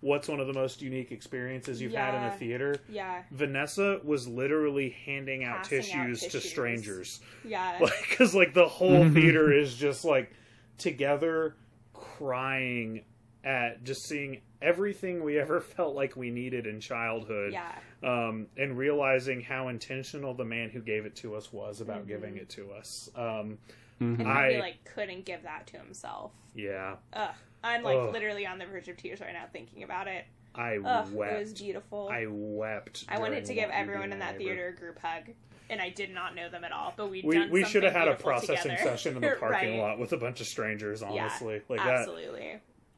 what's 0.00 0.26
one 0.26 0.40
of 0.40 0.48
the 0.48 0.52
most 0.54 0.82
unique 0.82 1.12
experiences 1.12 1.80
you've 1.80 1.92
had 1.94 2.16
in 2.16 2.24
a 2.24 2.32
theater? 2.36 2.74
Yeah. 2.88 3.22
Vanessa 3.30 4.00
was 4.02 4.26
literally 4.26 4.96
handing 5.06 5.44
out 5.44 5.58
Passing 5.70 6.00
out 6.00 6.06
tissues, 6.08 6.32
to 6.32 6.40
strangers. 6.40 7.20
Yeah. 7.44 7.78
Like, 7.80 8.08
because 8.10 8.34
like 8.34 8.54
the 8.54 8.66
whole 8.66 9.08
theater 9.08 9.52
is 9.52 9.76
just 9.76 10.04
like 10.04 10.32
together 10.78 11.54
crying 11.94 13.04
at 13.46 13.84
just 13.84 14.02
seeing 14.06 14.40
everything 14.60 15.22
we 15.22 15.38
ever 15.44 15.60
felt 15.60 15.94
like 15.94 16.16
we 16.16 16.30
needed 16.30 16.66
in 16.66 16.80
childhood. 16.80 17.52
yeah. 17.52 17.72
Um, 18.02 18.48
and 18.58 18.76
realizing 18.76 19.40
how 19.40 19.68
intentional 19.68 20.34
the 20.34 20.44
man 20.44 20.68
who 20.70 20.80
gave 20.80 21.06
it 21.06 21.16
to 21.16 21.34
us 21.36 21.52
was 21.52 21.80
about 21.80 21.98
Mm-hmm. 22.00 22.08
giving 22.08 22.36
it 22.36 22.48
to 22.50 22.72
us. 22.72 23.08
Um, 23.16 23.58
And 24.00 24.22
I- 24.28 24.52
he 24.54 24.58
like 24.58 24.84
couldn't 24.84 25.24
give 25.24 25.44
that 25.44 25.66
to 25.68 25.78
himself. 25.78 26.32
yeah, 26.54 26.96
Ugh. 27.14 27.30
I'm 27.64 27.82
like 27.82 27.96
Ugh. 27.96 28.12
literally 28.12 28.46
on 28.46 28.58
the 28.58 28.66
verge 28.66 28.88
of 28.88 28.96
tears 28.98 29.20
right 29.20 29.32
now 29.32 29.44
thinking 29.52 29.82
about 29.82 30.08
it. 30.08 30.24
I 30.54 30.76
Ugh, 30.84 31.12
wept. 31.12 31.32
it 31.34 31.38
was 31.38 31.52
beautiful. 31.54 32.08
I 32.10 32.26
wept. 32.28 33.04
I 33.08 33.18
wanted 33.18 33.44
to 33.46 33.54
give 33.54 33.68
Won't 33.70 33.78
You 33.78 33.84
Be 33.84 33.90
everyone 33.90 34.12
in 34.12 34.18
that 34.20 34.38
Neighbor. 34.38 34.50
theater 34.50 34.68
a 34.68 34.74
group 34.80 34.98
hug, 34.98 35.24
and 35.70 35.80
I 35.80 35.90
did 35.90 36.10
not 36.12 36.34
know 36.34 36.48
them 36.50 36.64
at 36.64 36.72
all. 36.72 36.92
But 36.96 37.10
we 37.10 37.22
We 37.22 37.48
we 37.48 37.64
should 37.64 37.82
have 37.82 37.92
had 37.94 38.08
a 38.08 38.14
processing 38.14 38.72
together. 38.72 38.90
session 38.90 39.16
in 39.16 39.22
the 39.22 39.36
parking 39.40 39.78
Right. 39.80 39.88
lot 39.88 39.98
with 39.98 40.12
a 40.12 40.16
bunch 40.18 40.40
of 40.40 40.46
strangers. 40.46 41.02
Honestly, 41.02 41.54
yeah, 41.54 41.60
like 41.68 41.80
that. 41.84 42.08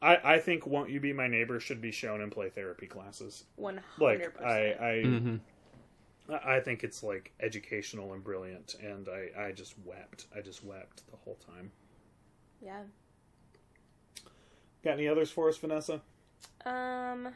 Absolutely, 0.01 0.23
I 0.23 0.35
I 0.35 0.39
think 0.39 0.65
"Won't 0.67 0.89
You 0.89 0.99
Be 0.99 1.13
My 1.13 1.27
Neighbor" 1.27 1.59
should 1.59 1.81
be 1.81 1.91
shown 1.91 2.21
in 2.21 2.29
play 2.29 2.49
therapy 2.49 2.87
classes. 2.87 3.45
one 3.55 3.77
Like 3.97 4.21
hundred 4.21 4.33
I 4.43 4.49
percent. 4.49 4.79
I. 4.79 4.93
Mm-hmm. 5.03 5.35
I 6.29 6.55
I 6.55 6.59
think 6.61 6.83
it's 6.83 7.03
like 7.03 7.33
educational 7.39 8.13
and 8.13 8.23
brilliant, 8.23 8.75
and 8.81 9.07
I, 9.09 9.31
I 9.47 9.51
just 9.51 9.75
wept. 9.79 10.27
I 10.35 10.41
just 10.41 10.63
wept 10.63 11.03
the 11.09 11.17
whole 11.17 11.35
time. 11.45 11.71
Yeah. 12.61 12.83
Got 14.83 14.93
any 14.93 15.07
others 15.07 15.31
for 15.31 15.47
us, 15.49 15.57
Vanessa? 15.57 16.01
Um. 16.65 17.33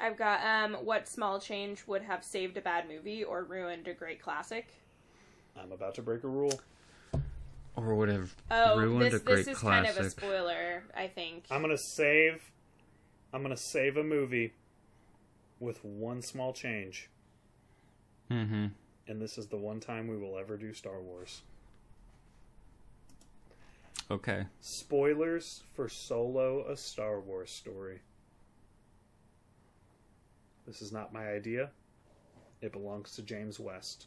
I've 0.00 0.16
got 0.16 0.44
um. 0.44 0.84
What 0.84 1.06
small 1.08 1.40
change 1.40 1.86
would 1.86 2.02
have 2.02 2.24
saved 2.24 2.56
a 2.56 2.60
bad 2.60 2.88
movie 2.88 3.22
or 3.22 3.44
ruined 3.44 3.86
a 3.86 3.94
great 3.94 4.20
classic? 4.20 4.82
I'm 5.56 5.72
about 5.72 5.94
to 5.96 6.02
break 6.02 6.24
a 6.24 6.28
rule. 6.28 6.60
Or 7.76 7.94
would 7.94 8.08
have 8.08 8.34
Oh, 8.50 8.78
ruined 8.78 9.12
this 9.12 9.22
a 9.22 9.24
great 9.24 9.36
this 9.46 9.48
is 9.48 9.58
classic. 9.58 9.94
kind 9.94 9.98
of 9.98 10.06
a 10.06 10.10
spoiler. 10.10 10.84
I 10.94 11.08
think. 11.08 11.44
I'm 11.50 11.62
gonna 11.62 11.78
save. 11.78 12.50
I'm 13.32 13.42
gonna 13.42 13.56
save 13.56 13.96
a 13.96 14.02
movie 14.04 14.54
with 15.60 15.84
one 15.84 16.20
small 16.20 16.52
change, 16.52 17.08
mm-hmm. 18.30 18.66
and 19.06 19.22
this 19.22 19.38
is 19.38 19.46
the 19.46 19.56
one 19.56 19.78
time 19.80 20.08
we 20.08 20.16
will 20.16 20.36
ever 20.36 20.56
do 20.56 20.72
Star 20.74 21.00
Wars. 21.00 21.42
Okay. 24.10 24.46
Spoilers 24.60 25.62
for 25.74 25.88
Solo: 25.88 26.66
A 26.68 26.76
Star 26.76 27.20
Wars 27.20 27.50
Story. 27.50 28.00
This 30.66 30.82
is 30.82 30.92
not 30.92 31.12
my 31.12 31.28
idea. 31.28 31.70
It 32.60 32.72
belongs 32.72 33.14
to 33.16 33.22
James 33.22 33.58
West. 33.60 34.06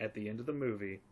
At 0.00 0.14
the 0.14 0.28
end 0.28 0.40
of 0.40 0.46
the 0.46 0.52
movie, 0.52 0.96
t- 0.96 1.02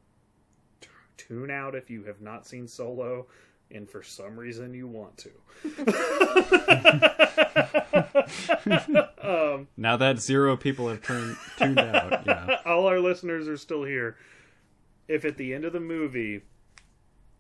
tune 1.29 1.51
out 1.51 1.75
if 1.75 1.91
you 1.91 2.05
have 2.05 2.21
not 2.21 2.47
seen 2.47 2.69
Solo 2.69 3.27
and 3.73 3.89
for 3.89 4.03
some 4.03 4.37
reason 4.37 4.75
you 4.75 4.89
want 4.89 5.17
to. 5.19 5.31
um, 9.23 9.69
Now 9.77 9.97
that 9.97 10.19
zero 10.19 10.57
people 10.57 10.89
have 10.89 11.03
turned 11.03 11.37
tuned 11.57 11.79
out, 11.79 12.25
yeah. 12.27 12.57
all 12.67 12.87
our 12.87 13.01
listeners 13.01 13.49
are 13.49 13.57
still 13.57 13.85
here. 13.85 14.17
If 15.09 15.25
at 15.25 15.37
the 15.37 15.55
end 15.55 15.65
of 15.65 15.73
the 15.73 15.81
movie, 15.81 16.43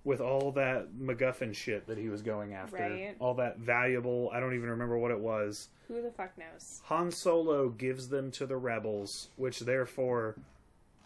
with 0.02 0.20
all 0.20 0.50
that 0.52 0.88
MacGuffin 0.98 1.54
shit 1.54 1.86
that 1.86 1.98
he 1.98 2.08
was 2.08 2.22
going 2.22 2.54
after, 2.54 2.76
Right. 2.76 3.14
all 3.18 3.34
that 3.34 3.58
valuable, 3.58 4.30
I 4.32 4.40
don't 4.40 4.54
even 4.54 4.70
remember 4.70 4.98
what 4.98 5.10
it 5.10 5.20
was, 5.20 5.68
Who 5.88 6.02
the 6.02 6.10
fuck 6.10 6.36
knows? 6.38 6.80
Han 6.84 7.10
Solo 7.10 7.68
gives 7.68 8.08
them 8.08 8.30
to 8.32 8.46
the 8.46 8.56
rebels, 8.56 9.28
which 9.36 9.60
therefore 9.60 10.36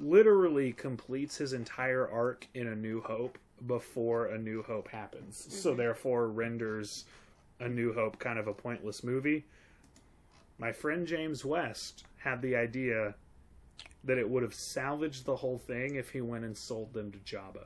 literally 0.00 0.72
completes 0.72 1.36
his 1.36 1.52
entire 1.52 2.08
arc 2.08 2.46
in 2.54 2.68
A 2.68 2.74
New 2.74 3.00
Hope 3.02 3.38
before 3.66 4.26
A 4.26 4.38
New 4.38 4.62
Hope 4.62 4.88
happens. 4.88 5.46
So 5.48 5.70
mm-hmm. 5.70 5.78
therefore 5.78 6.28
renders 6.28 7.04
A 7.60 7.68
New 7.68 7.92
Hope 7.92 8.18
kind 8.18 8.38
of 8.38 8.46
a 8.46 8.52
pointless 8.52 9.04
movie. 9.04 9.44
My 10.58 10.72
friend 10.72 11.06
James 11.06 11.44
West 11.44 12.04
had 12.18 12.40
the 12.42 12.56
idea 12.56 13.14
that 14.04 14.18
it 14.18 14.28
would 14.28 14.42
have 14.42 14.54
salvaged 14.54 15.24
the 15.24 15.36
whole 15.36 15.58
thing 15.58 15.96
if 15.96 16.10
he 16.10 16.20
went 16.20 16.44
and 16.44 16.56
sold 16.56 16.92
them 16.92 17.10
to 17.10 17.18
Jabba. 17.18 17.64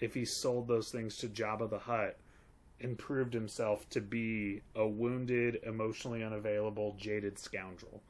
If 0.00 0.14
he 0.14 0.24
sold 0.24 0.68
those 0.68 0.90
things 0.90 1.16
to 1.18 1.28
Jabba 1.28 1.70
the 1.70 1.78
Hutt 1.78 2.18
and 2.80 2.98
proved 2.98 3.32
himself 3.32 3.88
to 3.90 4.00
be 4.00 4.62
a 4.74 4.86
wounded, 4.86 5.60
emotionally 5.62 6.22
unavailable, 6.22 6.96
jaded 6.98 7.38
scoundrel. 7.38 8.02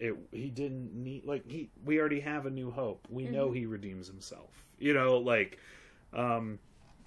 It 0.00 0.14
he 0.32 0.50
didn't 0.50 0.94
need 0.94 1.24
like 1.24 1.48
he 1.50 1.70
we 1.84 1.98
already 1.98 2.20
have 2.20 2.46
a 2.46 2.50
new 2.50 2.70
hope. 2.70 3.06
We 3.10 3.24
know 3.24 3.50
he 3.50 3.66
redeems 3.66 4.06
himself. 4.06 4.50
You 4.78 4.94
know, 4.94 5.18
like 5.18 5.58
um 6.12 6.58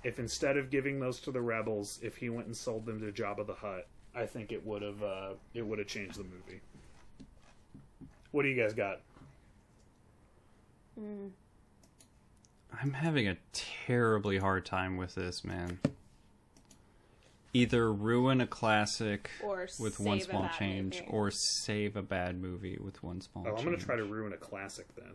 if 0.03 0.19
instead 0.19 0.57
of 0.57 0.69
giving 0.69 0.99
those 0.99 1.19
to 1.21 1.31
the 1.31 1.41
rebels, 1.41 1.99
if 2.01 2.17
he 2.17 2.29
went 2.29 2.47
and 2.47 2.57
sold 2.57 2.85
them 2.85 2.99
to 2.99 3.11
Jabba 3.11 3.45
the 3.45 3.53
Hutt, 3.53 3.87
I 4.15 4.25
think 4.25 4.51
it 4.51 4.65
would 4.65 4.81
have 4.81 5.01
uh 5.03 5.33
it 5.53 5.61
would 5.61 5.79
have 5.79 5.87
changed 5.87 6.17
the 6.17 6.23
movie. 6.23 6.61
What 8.31 8.43
do 8.43 8.49
you 8.49 8.61
guys 8.61 8.73
got? 8.73 9.01
I'm 12.81 12.93
having 12.93 13.27
a 13.27 13.37
terribly 13.53 14.37
hard 14.37 14.65
time 14.65 14.97
with 14.97 15.15
this, 15.15 15.43
man. 15.43 15.79
Either 17.53 17.91
ruin 17.91 18.39
a 18.39 18.47
classic 18.47 19.29
Or 19.43 19.67
with 19.79 19.99
one 19.99 20.21
small 20.21 20.47
change, 20.57 20.99
movie. 21.01 21.07
or 21.11 21.31
save 21.31 21.97
a 21.97 22.01
bad 22.01 22.39
movie 22.39 22.77
with 22.81 23.03
one 23.03 23.19
small 23.21 23.43
change. 23.43 23.53
Oh, 23.53 23.57
I'm 23.59 23.63
change. 23.63 23.67
going 23.67 23.79
to 23.79 23.85
try 23.85 23.95
to 23.97 24.05
ruin 24.05 24.31
a 24.33 24.37
classic 24.37 24.87
then. 24.95 25.11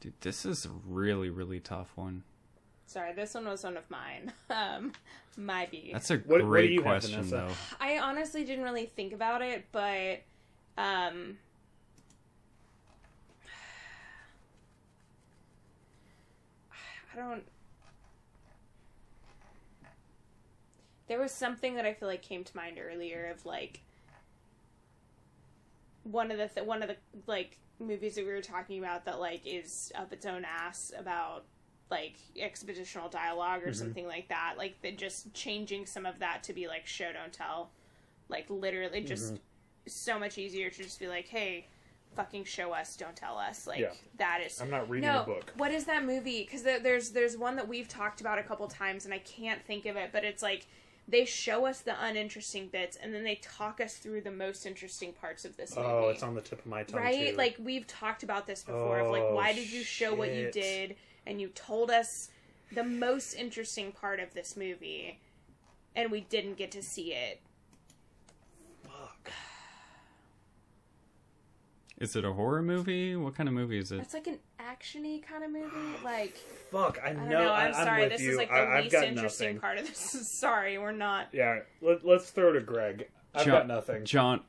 Dude, 0.00 0.14
this 0.20 0.46
is 0.46 0.64
a 0.64 0.70
really, 0.86 1.30
really 1.30 1.58
tough 1.60 1.92
one. 1.96 2.22
Sorry, 2.86 3.12
this 3.12 3.34
one 3.34 3.46
was 3.46 3.64
one 3.64 3.76
of 3.76 3.88
mine. 3.90 4.32
Um, 4.50 4.92
my 5.36 5.66
B. 5.70 5.90
That's 5.92 6.10
a 6.10 6.16
What- 6.18 6.26
what 6.28 6.40
great 6.42 6.70
you 6.72 6.82
have, 6.82 7.00
question, 7.02 7.22
Vanessa? 7.22 7.36
though. 7.48 7.54
I 7.80 7.98
honestly 7.98 8.44
didn't 8.44 8.64
really 8.64 8.84
think 8.86 9.12
about 9.14 9.40
it, 9.42 9.66
but 9.72 10.22
um 10.76 11.38
I 17.12 17.16
don't 17.16 17.44
There 21.08 21.18
was 21.18 21.32
something 21.32 21.74
that 21.76 21.84
I 21.84 21.94
feel 21.94 22.08
like 22.08 22.22
came 22.22 22.44
to 22.44 22.56
mind 22.56 22.78
earlier 22.80 23.30
of 23.34 23.44
like 23.44 23.80
one 26.04 26.30
of 26.30 26.38
the 26.38 26.48
th- 26.48 26.66
one 26.66 26.82
of 26.82 26.88
the 26.88 26.96
like 27.26 27.58
movies 27.78 28.14
that 28.14 28.24
we 28.24 28.32
were 28.32 28.40
talking 28.40 28.78
about 28.78 29.04
that 29.04 29.20
like 29.20 29.42
is 29.44 29.92
up 29.94 30.12
its 30.12 30.26
own 30.26 30.44
ass 30.44 30.92
about 30.96 31.44
like 31.90 32.16
expositional 32.36 33.10
dialogue 33.10 33.62
or 33.62 33.66
mm-hmm. 33.66 33.74
something 33.74 34.06
like 34.06 34.28
that 34.28 34.54
like 34.56 34.80
the, 34.82 34.92
just 34.92 35.32
changing 35.34 35.84
some 35.84 36.06
of 36.06 36.18
that 36.20 36.42
to 36.42 36.52
be 36.52 36.66
like 36.66 36.86
show 36.86 37.12
don't 37.12 37.32
tell. 37.32 37.70
Like 38.28 38.46
literally 38.48 39.02
just 39.02 39.34
mm-hmm. 39.34 39.42
so 39.86 40.18
much 40.18 40.38
easier 40.38 40.70
to 40.70 40.82
just 40.82 40.98
be 40.98 41.08
like 41.08 41.26
hey 41.26 41.66
fucking 42.14 42.44
show 42.44 42.72
us 42.72 42.96
don't 42.96 43.16
tell 43.16 43.38
us. 43.38 43.66
Like 43.66 43.80
Yeah. 43.80 43.92
that 44.18 44.40
is 44.44 44.60
I'm 44.60 44.70
not 44.70 44.88
reading 44.88 45.08
no 45.08 45.22
a 45.22 45.24
book. 45.24 45.52
what 45.56 45.72
is 45.72 45.84
that 45.84 46.04
movie? 46.04 46.42
Because 46.44 46.62
there, 46.62 46.80
there's 46.80 47.10
there's 47.10 47.36
one 47.36 47.56
that 47.56 47.68
we've 47.68 47.88
talked 47.88 48.20
about 48.20 48.38
a 48.38 48.42
couple 48.42 48.66
times 48.68 49.04
and 49.04 49.14
i 49.14 49.18
can't 49.18 49.64
think 49.64 49.86
of 49.86 49.96
it 49.96 50.10
but 50.12 50.24
it's 50.24 50.42
like 50.42 50.66
they 51.08 51.24
show 51.24 51.66
us 51.66 51.80
the 51.80 51.94
uninteresting 52.04 52.68
bits 52.68 52.96
and 52.96 53.12
then 53.12 53.24
they 53.24 53.34
talk 53.36 53.80
us 53.80 53.96
through 53.96 54.20
the 54.20 54.30
most 54.30 54.66
interesting 54.66 55.12
parts 55.12 55.44
of 55.44 55.56
this 55.56 55.74
oh, 55.76 55.82
movie. 55.82 55.92
Oh, 55.92 56.08
it's 56.10 56.22
on 56.22 56.34
the 56.34 56.40
tip 56.40 56.60
of 56.60 56.66
my 56.66 56.84
tongue 56.84 57.00
right? 57.00 57.30
too. 57.30 57.36
like 57.36 57.56
we've 57.58 57.86
talked 57.86 58.22
about 58.22 58.46
this 58.46 58.62
before 58.62 59.00
of 59.00 59.10
like 59.10 59.22
Oh, 59.22 59.34
why 59.34 59.52
did 59.52 59.70
you 59.70 59.82
show 59.82 60.14
what 60.14 60.32
you 60.32 60.48
oh, 60.48 60.52
did 60.52 60.96
and 61.26 61.40
you 61.40 61.48
told 61.48 61.90
us 61.90 62.30
the 62.72 62.84
most 62.84 63.34
interesting 63.34 63.92
part 63.92 64.20
of 64.20 64.32
this 64.32 64.56
movie 64.56 65.18
and 65.94 66.10
we 66.10 66.20
didn't 66.22 66.54
get 66.54 66.70
to 66.72 66.82
see 66.82 67.12
it 67.12 67.40
fuck. 68.82 69.32
Is 72.02 72.16
it 72.16 72.24
a 72.24 72.32
horror 72.32 72.62
movie? 72.62 73.14
What 73.16 73.34
kind 73.36 73.48
of 73.48 73.54
movie 73.54 73.78
is 73.78 73.92
it? 73.92 74.00
it's 74.00 74.12
like 74.14 74.26
an 74.26 74.38
actiony 74.60 75.22
kind 75.22 75.44
of 75.44 75.50
movie 75.50 75.68
like 76.04 76.36
Fuck, 76.70 76.98
I 77.04 77.08
i 77.08 77.12
know. 77.12 77.20
don't 77.20 77.30
know 77.30 77.52
i'm 77.52 77.74
I, 77.74 77.84
sorry 77.84 78.02
with 78.04 78.12
this 78.12 78.22
you. 78.22 78.30
is 78.32 78.36
like 78.36 78.48
the 78.48 78.54
I, 78.54 78.80
least 78.80 78.94
interesting 78.94 79.46
nothing. 79.48 79.60
part 79.60 79.78
of 79.78 79.86
this 79.86 80.28
sorry 80.40 80.78
we're 80.78 80.92
not 80.92 81.28
Yeah, 81.32 81.60
let, 81.80 82.04
let's 82.04 82.30
throw 82.30 82.52
to 82.52 82.60
Greg. 82.60 83.08
I've 83.34 83.44
John, 83.46 83.54
got 83.54 83.66
nothing. 83.68 84.04
John, 84.04 84.40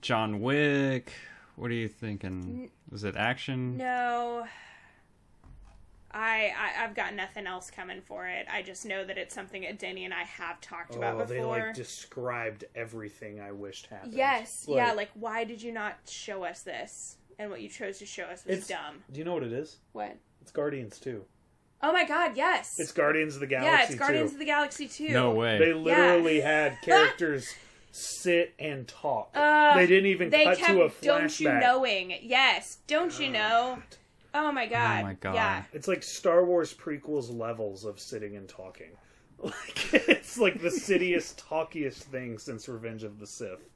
John 0.00 0.40
Wick. 0.40 1.12
What 1.56 1.70
are 1.70 1.74
you 1.74 1.88
thinking? 1.88 2.70
Is 2.92 3.02
it 3.04 3.16
action? 3.16 3.76
No. 3.78 4.46
I, 6.16 6.52
I 6.58 6.84
I've 6.84 6.94
got 6.94 7.14
nothing 7.14 7.46
else 7.46 7.70
coming 7.70 8.00
for 8.00 8.26
it. 8.26 8.46
I 8.50 8.62
just 8.62 8.86
know 8.86 9.04
that 9.04 9.18
it's 9.18 9.34
something 9.34 9.62
that 9.62 9.78
Denny 9.78 10.06
and 10.06 10.14
I 10.14 10.22
have 10.22 10.60
talked 10.62 10.96
about 10.96 11.20
oh, 11.20 11.24
they 11.26 11.44
like 11.44 11.74
described 11.74 12.64
everything 12.74 13.38
I 13.38 13.52
wished 13.52 13.86
happened. 13.88 14.14
yes, 14.14 14.64
yeah, 14.66 14.92
like 14.92 15.10
why 15.14 15.44
did 15.44 15.60
you 15.62 15.72
not 15.72 15.98
show 16.08 16.44
us 16.44 16.62
this? 16.62 17.16
And 17.38 17.50
what 17.50 17.60
you 17.60 17.68
chose 17.68 17.98
to 17.98 18.06
show 18.06 18.24
us 18.24 18.46
was 18.46 18.58
it's 18.58 18.68
dumb. 18.68 19.02
Do 19.12 19.18
you 19.18 19.24
know 19.26 19.34
what 19.34 19.42
it 19.42 19.52
is? 19.52 19.76
What? 19.92 20.16
It's 20.40 20.50
Guardians 20.50 20.98
too. 20.98 21.24
Oh 21.82 21.92
my 21.92 22.06
god, 22.06 22.34
yes. 22.34 22.80
It's 22.80 22.92
Guardians 22.92 23.34
of 23.34 23.40
the 23.40 23.46
Galaxy. 23.46 23.70
yeah, 23.70 23.84
it's 23.84 23.94
Guardians 23.94 24.30
2. 24.30 24.36
of 24.36 24.38
the 24.38 24.46
Galaxy 24.46 24.88
too. 24.88 25.10
No 25.10 25.32
way. 25.32 25.58
They 25.58 25.74
literally 25.74 26.40
had 26.40 26.80
characters 26.80 27.54
sit 27.92 28.54
and 28.58 28.88
talk. 28.88 29.30
Uh, 29.34 29.74
they 29.74 29.86
didn't 29.86 30.06
even 30.06 30.30
They 30.30 30.44
cut 30.44 30.58
kept 30.58 30.70
to 30.70 30.82
a 30.82 30.88
flashback. 30.88 31.02
don't 31.02 31.40
you 31.40 31.52
knowing. 31.52 32.14
Yes, 32.22 32.78
don't 32.86 33.20
you 33.20 33.28
know? 33.28 33.82
Oh 34.38 34.52
my 34.52 34.66
god. 34.66 35.04
my 35.04 35.14
God. 35.14 35.34
Yeah. 35.34 35.62
It's 35.72 35.88
like 35.88 36.02
Star 36.02 36.44
Wars 36.44 36.74
prequels 36.74 37.34
levels 37.36 37.84
of 37.84 37.98
sitting 37.98 38.36
and 38.36 38.48
talking. 38.48 38.90
Like 39.38 39.92
it's 40.08 40.38
like 40.38 40.62
the 40.62 40.70
cittiest, 40.70 41.36
talkiest 41.50 42.04
thing 42.04 42.38
since 42.38 42.68
Revenge 42.70 43.02
of 43.02 43.18
the 43.20 43.26
Sith. 43.26 43.68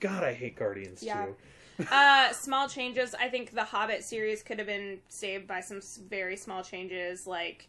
God, 0.00 0.22
I 0.22 0.34
hate 0.34 0.56
Guardians 0.56 1.02
Yeah. 1.02 1.26
too. 1.26 1.36
Uh, 1.90 2.32
small 2.32 2.68
changes. 2.68 3.14
I 3.14 3.28
think 3.28 3.54
the 3.54 3.64
Hobbit 3.64 4.02
series 4.04 4.42
could 4.42 4.58
have 4.58 4.66
been 4.66 4.98
saved 5.08 5.46
by 5.46 5.60
some 5.60 5.80
very 6.10 6.36
small 6.36 6.62
changes, 6.62 7.26
like 7.26 7.68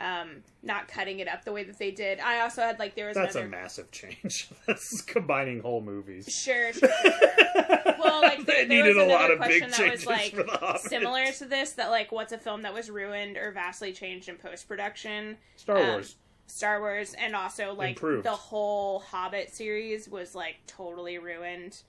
um, 0.00 0.42
not 0.62 0.88
cutting 0.88 1.20
it 1.20 1.28
up 1.28 1.44
the 1.44 1.52
way 1.52 1.62
that 1.62 1.78
they 1.78 1.90
did. 1.90 2.18
I 2.20 2.40
also 2.40 2.62
had 2.62 2.78
like 2.78 2.94
there 2.94 3.06
was 3.08 3.16
That's 3.16 3.36
a 3.36 3.46
massive 3.46 3.90
change. 3.90 4.48
That's 4.66 5.02
combining 5.02 5.60
whole 5.60 5.82
movies. 5.82 6.26
Sure, 6.32 6.72
sure, 6.72 6.88
sure. 6.88 7.94
Well, 7.98 8.22
like 8.22 8.46
They 8.46 8.64
there, 8.64 8.84
was 8.84 8.96
a 8.96 9.04
lot 9.04 9.30
another 9.30 9.32
of 9.34 9.38
question 9.40 9.70
that 9.70 9.90
was 9.90 10.06
like 10.06 10.34
for 10.34 10.42
the 10.42 10.52
Hobbit. 10.52 10.80
similar 10.80 11.26
to 11.32 11.44
this. 11.44 11.72
That 11.72 11.90
like, 11.90 12.10
what's 12.12 12.32
a 12.32 12.38
film 12.38 12.62
that 12.62 12.72
was 12.72 12.88
ruined 12.90 13.36
or 13.36 13.52
vastly 13.52 13.92
changed 13.92 14.28
in 14.30 14.36
post 14.36 14.66
production? 14.66 15.36
Star 15.56 15.76
Um, 15.76 15.86
Wars. 15.88 16.16
Star 16.46 16.80
Wars, 16.80 17.14
and 17.14 17.36
also 17.36 17.74
like 17.74 17.90
Improved. 17.90 18.24
the 18.24 18.30
whole 18.32 19.00
Hobbit 19.00 19.50
series 19.54 20.08
was 20.08 20.34
like 20.34 20.56
totally 20.66 21.18
ruined 21.18 21.82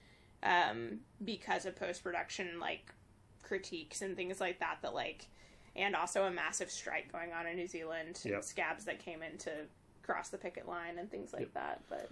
um, 0.43 0.99
because 1.23 1.65
of 1.65 1.75
post 1.75 2.03
production 2.03 2.59
like 2.59 2.91
critiques 3.41 4.01
and 4.01 4.15
things 4.17 4.39
like 4.41 4.59
that. 4.59 4.79
That 4.81 4.93
like, 4.93 5.27
and 5.75 5.95
also 5.95 6.23
a 6.25 6.31
massive 6.31 6.69
strike 6.71 7.11
going 7.11 7.31
on 7.33 7.47
in 7.47 7.55
New 7.55 7.67
Zealand. 7.67 8.19
Yep. 8.23 8.43
Scabs 8.43 8.85
that 8.85 8.99
came 8.99 9.21
in 9.23 9.37
to 9.39 9.51
cross 10.03 10.29
the 10.29 10.37
picket 10.37 10.67
line 10.67 10.97
and 10.99 11.09
things 11.09 11.33
like 11.33 11.53
that. 11.53 11.81
But 11.89 12.09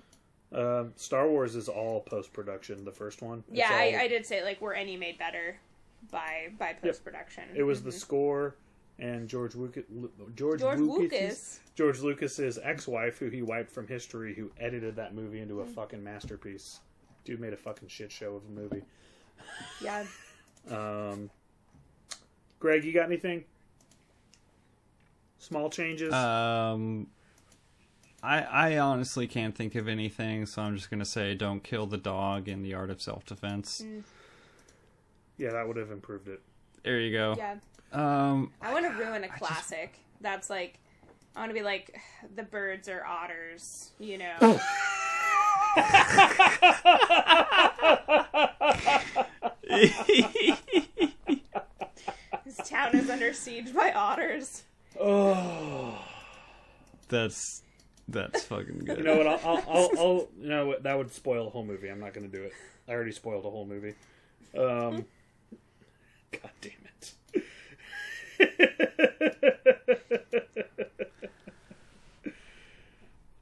Um, 0.52 0.94
Star 0.96 1.28
Wars 1.28 1.56
is 1.56 1.68
all 1.70 2.02
post 2.02 2.34
production. 2.34 2.84
The 2.86 2.92
first 2.92 3.22
one. 3.22 3.44
It's 3.50 3.58
yeah, 3.58 3.70
all- 3.72 3.78
I, 3.78 4.04
I 4.04 4.08
did 4.08 4.26
say 4.26 4.44
like 4.44 4.62
were 4.62 4.74
any 4.74 4.98
made 4.98 5.18
better 5.20 5.58
by 6.12 6.50
by 6.58 6.74
post 6.74 7.04
production. 7.04 7.44
It 7.54 7.64
was 7.64 7.84
the 7.84 7.92
score 7.92 8.56
and 9.00 9.28
George 9.30 9.56
Lucas, 9.56 9.84
George, 10.36 10.60
George 10.62 10.80
Lucas's- 10.80 10.98
Lucas. 11.00 11.60
George 11.76 12.00
Lucas's 12.00 12.60
ex-wife, 12.62 13.18
who 13.20 13.30
he 13.30 13.42
wiped 13.42 13.72
from 13.72 13.88
history, 13.88 14.34
who 14.36 14.52
edited 14.60 14.96
that 14.98 15.14
movie 15.14 15.40
into 15.40 15.62
a 15.62 15.66
Mm. 15.66 15.74
fucking 15.74 16.04
masterpiece. 16.04 16.80
Dude 17.24 17.40
made 17.40 17.54
a 17.54 17.58
fucking 17.58 17.88
shit 17.88 18.12
show 18.12 18.36
of 18.36 18.44
a 18.46 18.50
movie. 18.50 18.84
Yeah. 19.82 20.06
Um, 20.70 21.30
Greg, 22.60 22.84
you 22.84 22.94
got 22.94 23.06
anything? 23.06 23.46
Small 25.40 25.70
changes. 25.70 26.14
Um, 26.14 27.08
I 28.22 28.42
I 28.42 28.78
honestly 28.78 29.28
can't 29.28 29.56
think 29.56 29.76
of 29.76 29.88
anything, 29.88 30.46
so 30.46 30.62
I'm 30.62 30.76
just 30.76 30.90
gonna 30.90 31.06
say 31.06 31.34
don't 31.34 31.64
kill 31.64 31.88
the 31.88 31.98
dog 31.98 32.50
in 32.50 32.62
the 32.62 32.74
art 32.74 32.90
of 32.90 33.02
self 33.02 33.26
defense. 33.26 33.84
yeah, 35.38 35.52
that 35.52 35.66
would 35.68 35.78
have 35.78 35.92
improved 35.92 36.28
it. 36.28 36.42
There 36.84 37.00
you 37.00 37.14
go. 37.14 37.36
Yeah. 37.38 37.56
Um, 37.92 38.52
I 38.62 38.74
want 38.74 38.86
to 38.86 38.92
ruin 39.04 39.24
a 39.24 39.30
classic. 39.30 39.98
That's 40.22 40.50
like, 40.50 40.80
I 41.36 41.40
want 41.40 41.50
to 41.50 41.54
be 41.56 41.64
like, 41.64 42.00
the 42.36 42.44
birds 42.44 42.88
are 42.88 43.06
otters, 43.06 43.92
you 44.00 44.18
know. 44.18 44.36
this 49.66 49.94
town 52.80 52.96
is 52.96 53.10
under 53.10 53.34
siege 53.34 53.74
by 53.74 53.92
otters. 53.92 54.64
Oh, 55.00 55.98
that's 57.08 57.62
that's 58.08 58.44
fucking 58.44 58.80
good. 58.86 58.98
you 58.98 59.04
know 59.04 59.18
what? 59.18 59.28
I'll, 59.28 59.40
I'll, 59.44 59.64
I'll, 59.70 59.90
I'll 60.00 60.28
you 60.40 60.50
know 60.50 60.68
what? 60.68 60.84
That 60.84 60.98
would 60.98 61.12
spoil 61.12 61.44
the 61.46 61.50
whole 61.52 61.66
movie. 61.66 61.90
I'm 61.90 62.00
not 62.00 62.14
going 62.14 62.30
to 62.30 62.36
do 62.38 62.44
it. 62.44 62.54
I 62.88 62.94
already 62.94 63.12
spoiled 63.12 63.44
the 63.44 63.50
whole 63.50 63.66
movie. 63.66 63.94
Um, 64.58 65.06
God 66.32 66.52
damn 66.62 66.72
it. 66.86 67.14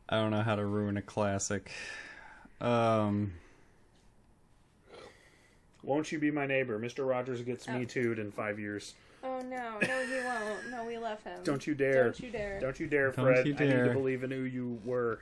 I 0.10 0.16
don't 0.16 0.32
know 0.32 0.42
how 0.42 0.56
to 0.56 0.66
ruin 0.66 0.98
a 0.98 1.02
classic. 1.02 1.72
Um, 2.62 3.34
Won't 5.84 6.12
you 6.12 6.20
be 6.20 6.32
my 6.32 6.46
neighbor? 6.46 6.80
Mr. 6.80 7.08
Rogers 7.08 7.42
gets 7.42 7.68
Oh. 7.68 7.78
me 7.78 7.86
too'd 7.86 8.20
in 8.20 8.32
five 8.32 8.60
years. 8.60 8.94
Oh 9.24 9.40
no, 9.42 9.78
no, 9.82 10.06
he 10.06 10.14
won't. 10.24 10.70
No, 10.72 10.86
we 10.86 10.98
love 11.26 11.38
him. 11.38 11.44
Don't 11.44 11.66
you 11.68 11.76
dare. 11.76 12.04
Don't 12.06 12.20
you 12.20 12.32
dare. 12.32 12.60
Don't 12.60 12.80
you 12.80 12.88
dare, 12.88 13.12
Fred. 13.12 13.46
you 13.48 13.56
I 13.58 13.64
need 13.64 13.72
to 13.72 13.94
believe 13.94 14.24
in 14.24 14.32
who 14.32 14.42
you 14.42 14.80
were. 14.86 15.20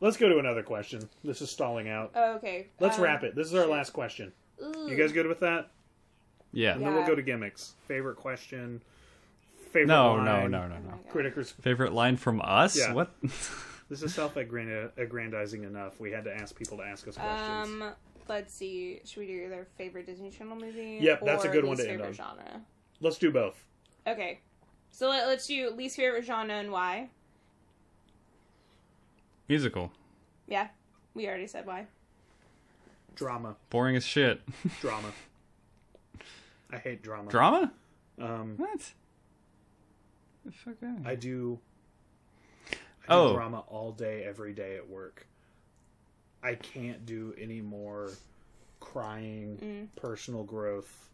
Let's 0.00 0.16
go 0.16 0.28
to 0.28 0.38
another 0.38 0.62
question. 0.62 1.08
This 1.24 1.42
is 1.42 1.50
stalling 1.50 1.88
out. 1.88 2.12
Oh, 2.14 2.34
okay. 2.36 2.68
Let's 2.80 2.96
um, 2.96 3.04
wrap 3.04 3.22
it. 3.22 3.34
This 3.34 3.46
is 3.48 3.54
our 3.54 3.66
last 3.66 3.92
question. 3.92 4.32
ooh. 4.62 4.88
You 4.88 4.96
guys 4.96 5.12
good 5.12 5.26
with 5.26 5.40
that? 5.40 5.70
yeah. 6.52 6.72
And 6.74 6.82
then 6.84 6.94
we'll 6.94 7.06
go 7.06 7.14
to 7.14 7.22
gimmicks. 7.22 7.74
Favorite 7.86 8.16
question. 8.16 8.80
Favorite 9.72 9.88
No, 9.88 10.14
line, 10.14 10.24
no, 10.24 10.46
no, 10.46 10.66
no, 10.68 10.74
Oh 10.74 10.78
no. 10.78 10.90
my 10.90 10.96
God. 11.02 11.34
Criticers. 11.34 11.52
Favorite 11.60 11.92
line 11.92 12.16
from 12.16 12.40
us? 12.42 12.76
Yeah. 12.78 12.92
What? 12.92 13.10
This 13.90 14.04
is 14.04 14.14
self-aggrandizing 14.14 15.64
enough. 15.64 15.98
We 15.98 16.12
had 16.12 16.22
to 16.22 16.32
ask 16.32 16.54
people 16.56 16.76
to 16.76 16.84
ask 16.84 17.08
us 17.08 17.16
questions. 17.16 17.82
Um, 17.82 17.90
let's 18.28 18.54
see. 18.54 19.00
Should 19.04 19.18
we 19.18 19.26
do 19.26 19.48
their 19.48 19.66
favorite 19.76 20.06
Disney 20.06 20.30
Channel 20.30 20.56
movie? 20.56 20.98
Yep, 21.00 21.22
that's 21.24 21.44
a 21.44 21.48
good 21.48 21.64
one 21.64 21.76
to 21.76 21.90
end 21.90 22.00
on. 22.00 22.12
genre. 22.12 22.60
Let's 23.00 23.18
do 23.18 23.32
both. 23.32 23.60
Okay, 24.06 24.40
so 24.90 25.08
let, 25.08 25.26
let's 25.26 25.46
do 25.46 25.70
least 25.70 25.96
favorite 25.96 26.24
genre 26.24 26.54
and 26.54 26.70
why. 26.72 27.10
Musical. 29.48 29.92
Yeah, 30.46 30.68
we 31.14 31.26
already 31.28 31.46
said 31.46 31.66
why. 31.66 31.86
Drama. 33.14 33.56
Boring 33.68 33.96
as 33.96 34.04
shit. 34.04 34.40
Drama. 34.80 35.12
I 36.72 36.78
hate 36.78 37.02
drama. 37.02 37.30
Drama? 37.30 37.72
Um, 38.20 38.54
What? 38.56 38.92
The 40.44 40.52
fuck. 40.52 40.74
I 41.04 41.14
do. 41.16 41.58
I 43.08 43.14
do 43.14 43.18
Oh. 43.30 43.34
drama 43.34 43.64
all 43.66 43.90
day, 43.92 44.22
every 44.24 44.52
day 44.52 44.76
at 44.76 44.88
work. 44.88 45.26
I 46.42 46.54
can't 46.54 47.04
do 47.04 47.34
any 47.36 47.60
more 47.60 48.10
crying, 48.78 49.58
Mm. 49.94 50.00
personal 50.00 50.44
growth, 50.44 51.09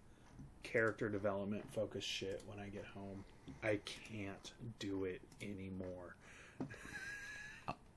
character 0.71 1.09
development 1.09 1.65
focused 1.73 2.09
shit 2.09 2.43
when 2.47 2.59
I 2.59 2.69
get 2.69 2.85
home. 2.95 3.25
I 3.63 3.79
can't 4.11 4.53
do 4.79 5.05
it 5.05 5.21
anymore. 5.41 6.17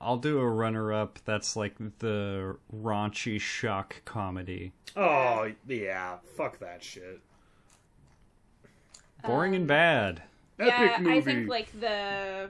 I'll 0.02 0.18
do 0.18 0.40
a 0.40 0.50
runner 0.50 0.94
up 0.94 1.20
that's 1.26 1.56
like 1.58 1.76
the 2.00 2.56
raunchy 2.74 3.40
shock 3.40 4.02
comedy. 4.06 4.72
Oh 4.96 5.52
yeah, 5.68 6.18
fuck 6.38 6.60
that 6.60 6.82
shit. 6.84 7.20
Boring 9.26 9.56
and 9.56 9.68
bad. 9.68 10.24
Epic 10.58 10.74
yeah, 10.92 10.98
movie. 11.02 11.18
I 11.18 11.22
think 11.22 11.50
like 11.50 11.80
the 11.80 12.50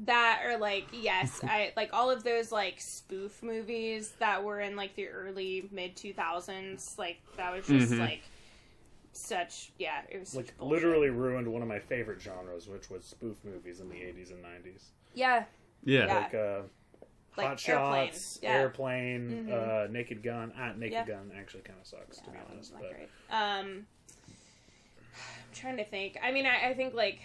that 0.00 0.42
or 0.44 0.58
like 0.58 0.86
yes, 0.92 1.40
I 1.44 1.72
like 1.76 1.90
all 1.92 2.10
of 2.10 2.24
those 2.24 2.50
like 2.50 2.80
spoof 2.80 3.42
movies 3.44 4.12
that 4.18 4.42
were 4.42 4.58
in 4.60 4.74
like 4.74 4.96
the 4.96 5.06
early 5.08 5.68
mid 5.70 5.94
two 5.96 6.12
thousands. 6.12 6.96
Like 6.98 7.18
that 7.36 7.52
was 7.54 7.66
just 7.66 7.92
Mhm. 7.92 8.00
like 8.00 8.22
such 9.12 9.72
yeah, 9.78 10.02
it 10.10 10.18
was 10.20 10.28
such 10.30 10.36
like 10.46 10.58
bullshit. 10.58 10.74
literally 10.84 11.10
ruined 11.10 11.48
one 11.48 11.62
of 11.62 11.68
my 11.68 11.78
favorite 11.78 12.20
genres, 12.20 12.68
which 12.68 12.88
was 12.90 13.04
spoof 13.04 13.36
movies 13.44 13.80
in 13.80 13.88
the 13.88 13.96
eighties 14.00 14.30
and 14.30 14.40
nineties. 14.42 14.90
yeah 15.14 15.44
Yeah. 15.84 16.06
Yeah. 16.06 16.14
Like 16.16 16.34
uh 16.34 16.60
like 17.36 17.46
Hot 17.46 17.68
airplane. 17.68 18.06
Shots, 18.08 18.38
yeah. 18.42 18.50
Airplane, 18.54 19.46
Mhm. 19.48 19.86
uh, 19.86 19.90
Naked 19.92 20.22
Gun. 20.24 20.52
Ah, 20.58 20.72
Naked 20.72 20.92
Yeah. 20.92 21.04
Gun 21.06 21.30
actually 21.38 21.62
kind 21.62 21.78
of 21.80 21.86
sucks 21.86 22.18
to 22.18 22.30
be 22.30 22.38
honest. 22.50 22.72
But 22.72 22.90
great. 22.90 23.08
Um, 23.30 23.86
I'm 25.14 25.54
trying 25.54 25.76
to 25.76 25.84
think. 25.84 26.18
I 26.22 26.32
mean, 26.32 26.46
I, 26.46 26.70
I 26.70 26.74
think 26.74 26.94
like 26.94 27.20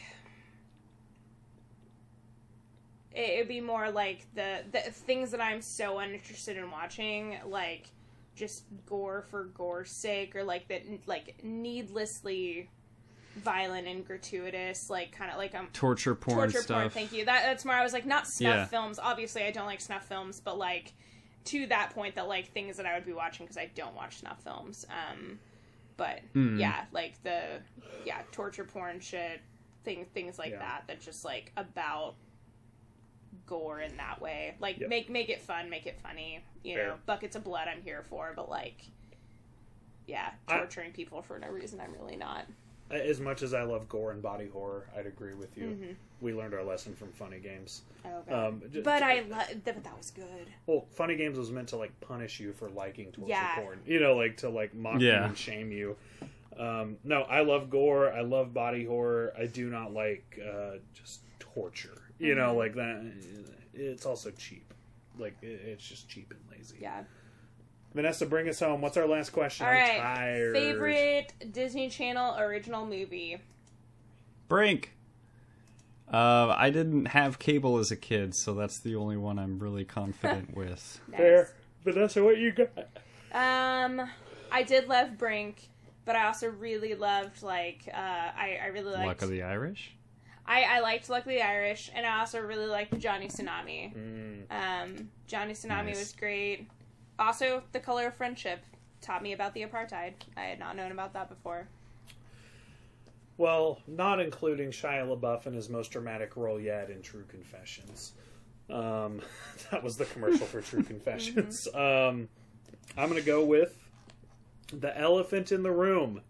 it 3.12 3.38
would 3.38 3.48
be 3.48 3.62
more 3.62 3.92
like 3.92 4.26
the 4.36 4.64
the 4.72 4.80
things 4.92 5.32
that 5.32 5.42
I'm 5.42 5.62
so 5.62 6.00
uninterested 6.00 6.58
in 6.58 6.72
watching, 6.72 7.38
like 7.48 7.88
just 8.36 8.64
gore 8.86 9.22
for 9.30 9.46
gore's 9.46 9.92
sake, 9.92 10.36
or 10.36 10.44
like 10.44 10.68
that 10.70 10.84
like 11.06 11.40
needlessly 11.44 12.70
violent 13.36 13.88
and 13.88 14.06
gratuitous, 14.06 14.90
like 14.90 15.12
kind 15.12 15.32
of 15.32 15.38
like 15.38 15.56
um 15.56 15.68
Torture 15.74 16.16
porn 16.16 16.40
torture 16.52 16.62
stuff. 16.62 16.78
porn. 16.78 16.90
Thank 16.90 17.12
you. 17.14 17.26
That 17.26 17.44
that's 17.44 17.66
more. 17.66 17.76
I 17.76 17.84
was 17.84 17.94
like 17.94 18.06
not 18.06 18.28
snuff 18.28 18.56
Yeah. 18.56 18.66
films. 18.66 19.00
Obviously, 19.02 19.44
I 19.44 19.52
don't 19.52 19.66
like 19.66 19.82
snuff 19.82 20.06
films, 20.08 20.40
but 20.40 20.58
like 20.58 20.94
to 21.46 21.66
that 21.68 21.92
point, 21.94 22.16
that 22.16 22.28
like 22.28 22.52
things 22.54 22.78
that 22.78 22.86
I 22.86 22.94
would 22.94 23.06
be 23.06 23.14
watching 23.14 23.46
because 23.46 23.58
I 23.58 23.70
don't 23.76 23.96
watch 23.96 24.18
snuff 24.20 24.42
films. 24.44 24.86
Um, 24.90 25.40
but 25.98 26.22
Hmm. 26.34 26.58
yeah, 26.60 26.86
like 26.92 27.22
the 27.24 27.62
yeah 28.04 28.22
torture 28.32 28.64
porn 28.66 29.00
shit, 29.00 29.42
thing 29.84 30.06
things 30.14 30.38
like 30.40 30.52
Yeah. 30.52 30.60
that. 30.60 30.84
That 30.88 31.02
just 31.02 31.26
like 31.26 31.52
about 31.58 32.16
gore 33.54 33.82
in 33.82 33.96
that 33.98 34.20
way. 34.22 34.56
Like 34.60 34.80
Yep. 34.80 34.90
make 34.90 35.10
make 35.10 35.30
it 35.30 35.42
fun, 35.42 35.70
make 35.70 35.86
it 35.86 36.00
funny. 36.02 36.44
You 36.64 36.76
Fair. 36.76 36.88
know, 36.88 36.96
buckets 37.06 37.36
of 37.36 37.44
blood. 37.44 37.68
I'm 37.68 37.82
here 37.82 38.04
for, 38.10 38.34
but 38.36 38.50
like. 38.50 38.76
Yeah, 40.08 40.32
I- 40.48 40.58
torturing 40.58 40.92
people 40.92 41.22
for 41.22 41.40
no 41.40 41.48
reason. 41.50 41.80
I'm 41.80 41.94
really 41.94 42.18
not. 42.18 42.46
As 42.92 43.20
much 43.20 43.42
as 43.42 43.54
I 43.54 43.64
love 43.64 43.88
gore 43.90 44.12
and 44.12 44.22
body 44.22 44.48
horror, 44.50 44.88
I'd 44.96 45.08
agree 45.08 45.34
with 45.34 45.58
you. 45.58 45.64
Mm-hmm. 45.64 45.92
We 46.22 46.34
learned 46.34 46.54
our 46.54 46.64
lesson 46.64 46.94
from 46.94 47.08
Funny 47.14 47.40
Games. 47.40 47.82
Oh, 48.06 48.48
Um, 48.48 48.62
j- 48.72 48.82
but 48.82 49.02
I 49.02 49.22
lo- 49.22 49.38
th- 49.48 49.62
but 49.64 49.84
that 49.84 49.98
was 49.98 50.12
good. 50.12 50.48
Well, 50.68 50.86
Funny 50.92 51.16
Games 51.16 51.38
was 51.38 51.50
meant 51.52 51.70
to 51.70 51.78
like 51.78 51.98
punish 52.02 52.40
you 52.40 52.52
for 52.54 52.70
liking 52.70 53.12
torture 53.14 53.30
Yeah. 53.32 53.56
porn. 53.56 53.80
You 53.86 54.00
know, 54.02 54.16
like 54.16 54.38
to 54.38 54.50
like 54.50 54.74
mock 54.76 55.00
you 55.00 55.12
and 55.12 55.38
shame 55.38 55.72
you. 55.72 55.96
Um, 56.58 56.98
no, 57.04 57.22
I 57.22 57.42
love 57.42 57.70
gore. 57.72 58.12
I 58.12 58.22
love 58.22 58.54
body 58.54 58.86
horror. 58.86 59.34
I 59.38 59.46
do 59.48 59.70
not 59.70 59.94
like 59.94 60.40
uh, 60.46 60.74
just 60.94 61.22
torture. 61.40 62.02
You 62.24 62.36
know, 62.36 62.56
like 62.56 62.76
that. 62.76 63.12
It's 63.74 64.06
also 64.06 64.32
cheap. 64.32 64.74
Like 65.18 65.36
it, 65.42 65.62
it's 65.66 65.88
just 65.88 66.08
cheap 66.08 66.32
and 66.32 66.40
lazy. 66.58 66.78
Yeah. 66.82 67.04
Vanessa, 67.94 68.26
bring 68.26 68.50
us 68.50 68.60
home. 68.60 68.82
What's 68.82 68.98
our 68.98 69.08
last 69.08 69.32
question? 69.32 69.66
All 69.66 69.72
I'm 69.72 69.78
right. 69.78 70.00
tired. 70.00 70.56
Favorite 70.56 71.34
Disney 71.52 71.90
Channel 71.90 72.38
original 72.40 72.86
movie? 72.86 73.38
Brink. 74.48 74.94
Uh, 76.12 76.54
I 76.58 76.70
didn't 76.70 77.08
have 77.08 77.40
cable 77.40 77.78
as 77.78 77.92
a 77.92 77.96
kid, 77.96 78.36
so 78.36 78.54
that's 78.54 78.80
the 78.80 78.96
only 78.96 79.18
one 79.18 79.40
I'm 79.40 79.60
really 79.60 79.86
confident 79.86 80.56
with. 80.56 81.00
Fair. 81.16 81.50
Vanessa, 81.84 82.24
what 82.24 82.38
you 82.38 82.52
got? 82.52 82.70
Um, 83.34 84.10
I 84.52 84.64
did 84.64 84.88
love 84.88 85.18
Brink, 85.18 85.70
but 86.06 86.16
I 86.16 86.28
also 86.28 86.50
really 86.50 86.96
loved 86.96 87.42
like 87.42 87.90
uh, 87.92 87.98
I 87.98 88.60
I 88.64 88.68
really 88.68 88.94
liked 88.94 89.06
Luck 89.06 89.22
of 89.24 89.30
the 89.30 89.44
Irish. 89.44 89.96
I 90.46 90.64
I 90.64 90.80
liked 90.82 91.10
Luck 91.10 91.22
of 91.26 91.30
the 91.30 91.42
Irish, 91.42 91.90
and 91.96 92.06
I 92.06 92.20
also 92.20 92.40
really 92.40 92.66
liked 92.68 92.98
Johnny 93.00 93.28
Tsunami. 93.28 93.94
Mm. 93.96 94.44
Um, 94.52 95.10
Johnny 95.28 95.54
Tsunami 95.54 95.86
Nice. 95.88 96.00
was 96.00 96.12
great. 96.14 96.68
Also, 97.18 97.64
The 97.72 97.80
Color 97.80 98.08
of 98.08 98.16
Friendship 98.16 98.60
taught 99.02 99.22
me 99.24 99.34
about 99.34 99.54
the 99.54 99.64
apartheid. 99.64 100.14
I 100.36 100.42
had 100.42 100.60
not 100.60 100.76
known 100.76 100.92
about 100.92 101.14
that 101.14 101.30
before. 101.30 101.68
Well, 103.38 103.80
not 103.88 104.20
including 104.20 104.70
Shia 104.72 105.08
LaBeouf 105.08 105.48
in 105.48 105.54
his 105.54 105.70
most 105.70 105.90
dramatic 105.92 106.36
role 106.38 106.60
yet 106.60 106.90
in 106.90 107.02
True 107.02 107.24
Confessions. 107.28 108.14
Um, 108.70 109.22
that 109.72 109.84
was 109.84 109.98
the 109.98 110.06
commercial 110.06 110.46
for 110.46 110.62
True 110.62 110.84
Confessions. 110.94 111.68
Um, 111.74 112.30
I'm 112.98 113.10
going 113.10 113.20
to 113.20 113.26
go 113.26 113.44
with 113.44 113.78
The 114.72 114.96
Elephant 114.98 115.52
in 115.52 115.64
the 115.64 115.72
Room, 115.72 116.22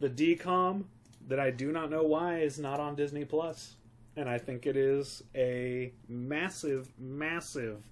the 0.00 0.08
DCOM 0.08 0.84
that 1.28 1.38
I 1.38 1.50
do 1.50 1.70
not 1.72 1.90
know 1.90 2.02
why 2.02 2.38
is 2.40 2.58
not 2.58 2.80
on 2.80 2.94
Disney 2.96 3.24
Plus, 3.24 3.76
and 4.16 4.28
I 4.28 4.38
think 4.38 4.66
it 4.66 4.76
is 4.76 5.22
a 5.34 5.92
massive, 6.08 6.90
massive 6.98 7.82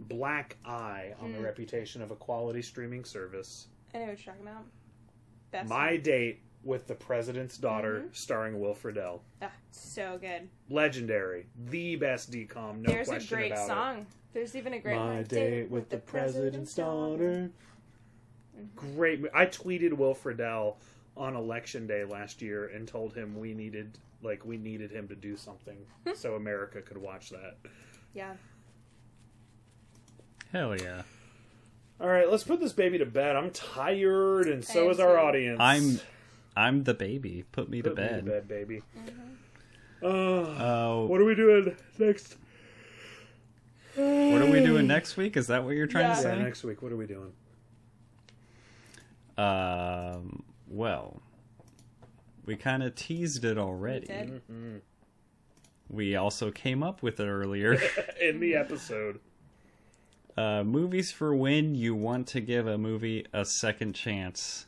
black 0.00 0.56
eye 0.64 1.12
on 1.20 1.32
the 1.32 1.40
reputation 1.40 2.00
of 2.02 2.10
a 2.10 2.16
quality 2.16 2.62
streaming 2.62 3.04
service. 3.04 3.66
I 3.94 3.98
know 3.98 4.04
what 4.06 4.24
you're 4.24 4.32
talking 4.34 4.46
about. 4.48 4.64
Best 5.50 5.68
My 5.68 5.92
one. 5.92 6.00
Date 6.02 6.40
with 6.64 6.86
the 6.86 6.94
President's 6.94 7.56
Daughter, 7.58 8.00
Mm-hmm. 8.00 8.08
starring 8.12 8.60
Will 8.60 8.74
Friedle. 8.74 9.20
Ah, 9.42 9.50
so 9.70 10.18
good. 10.20 10.48
Legendary, 10.70 11.46
the 11.66 11.96
best 11.96 12.30
DCOM, 12.30 12.80
no 12.80 12.92
There's 12.92 13.08
a 13.08 13.20
great 13.20 13.52
about 13.52 13.66
song. 13.66 14.06
There's 14.32 14.54
even 14.54 14.74
a 14.74 14.78
great 14.78 14.96
My 14.96 15.14
one. 15.16 15.24
date 15.24 15.70
with 15.70 15.88
the 15.88 15.98
President's 15.98 16.74
Daughter. 16.74 17.50
Great. 18.76 19.24
I 19.34 19.46
tweeted 19.46 19.92
Will 19.94 20.14
Friedle 20.14 20.76
on 21.18 21.34
election 21.36 21.86
day 21.86 22.04
last 22.04 22.40
year 22.40 22.66
and 22.68 22.86
told 22.88 23.14
him 23.14 23.38
we 23.38 23.52
needed, 23.54 23.98
like, 24.22 24.44
we 24.44 24.56
needed 24.56 24.90
him 24.90 25.08
to 25.08 25.14
do 25.16 25.36
something 25.36 25.76
so 26.14 26.34
America 26.36 26.80
could 26.80 26.96
watch 26.98 27.30
that. 27.30 27.56
Yeah. 28.14 28.32
Hell 30.52 30.76
yeah. 30.80 31.02
All 32.00 32.08
right, 32.08 32.30
let's 32.30 32.44
put 32.44 32.60
this 32.60 32.72
baby 32.72 32.98
to 32.98 33.06
bed. 33.06 33.34
I'm 33.36 33.50
tired, 33.50 34.46
and 34.46 34.64
so 34.64 34.82
I 34.82 34.84
am 34.86 34.90
is 34.92 35.00
our 35.00 35.16
too. 35.16 35.20
audience. 35.22 35.58
I'm 35.60 36.00
I'm 36.56 36.84
the 36.84 36.94
baby. 36.94 37.44
Put 37.52 37.68
me 37.68 37.82
to 37.82 37.90
Put 37.90 37.98
me 37.98 38.04
bed. 38.04 38.24
to 38.24 38.30
bed, 38.30 38.48
baby. 38.48 38.82
Uh, 40.02 40.06
Uh, 40.06 41.06
what 41.06 41.20
are 41.20 41.24
we 41.24 41.34
doing 41.34 41.76
next? 41.98 42.36
what 43.94 44.04
are 44.42 44.50
we 44.50 44.60
doing 44.64 44.86
next 44.86 45.16
week? 45.16 45.36
Is 45.36 45.48
that 45.48 45.64
what 45.64 45.74
you're 45.74 45.88
trying 45.88 46.04
Yeah. 46.08 46.14
to 46.14 46.22
Yeah, 46.28 46.34
say? 46.36 46.42
next 46.42 46.62
week. 46.62 46.82
What 46.82 46.92
are 46.92 46.96
we 46.96 47.06
doing? 47.06 47.32
Um, 49.36 50.44
well, 50.68 51.22
we 52.44 52.56
kind 52.56 52.82
of 52.82 52.94
teased 52.94 53.44
it 53.44 53.58
already. 53.58 54.06
did. 54.06 54.42
We 55.90 56.16
also 56.16 56.50
came 56.50 56.82
up 56.82 57.02
with 57.02 57.18
it 57.20 57.26
earlier. 57.26 57.78
In 58.20 58.40
the 58.40 58.54
episode. 58.54 59.20
uh, 60.36 60.62
movies 60.64 61.10
for 61.10 61.34
when 61.34 61.74
you 61.74 61.94
want 61.94 62.26
to 62.28 62.40
give 62.40 62.66
a 62.66 62.76
movie 62.78 63.26
a 63.32 63.44
second 63.44 63.94
chance. 63.94 64.66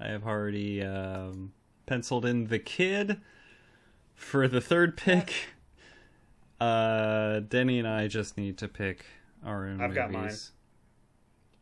I 0.00 0.08
have 0.08 0.24
already 0.26 0.82
um, 0.82 1.52
penciled 1.86 2.24
in 2.24 2.46
The 2.46 2.58
Kid 2.58 3.20
for 4.14 4.48
the 4.48 4.60
third 4.60 4.96
pick. 4.96 5.32
Uh, 6.60 7.40
Denny 7.40 7.78
and 7.78 7.86
I 7.86 8.08
just 8.08 8.36
need 8.38 8.58
to 8.58 8.68
pick 8.68 9.04
our 9.44 9.66
own 9.66 9.76
movies. 9.76 9.82
I've 9.82 9.90
movies. 9.90 9.96
got 9.96 10.12
mine. 10.12 10.34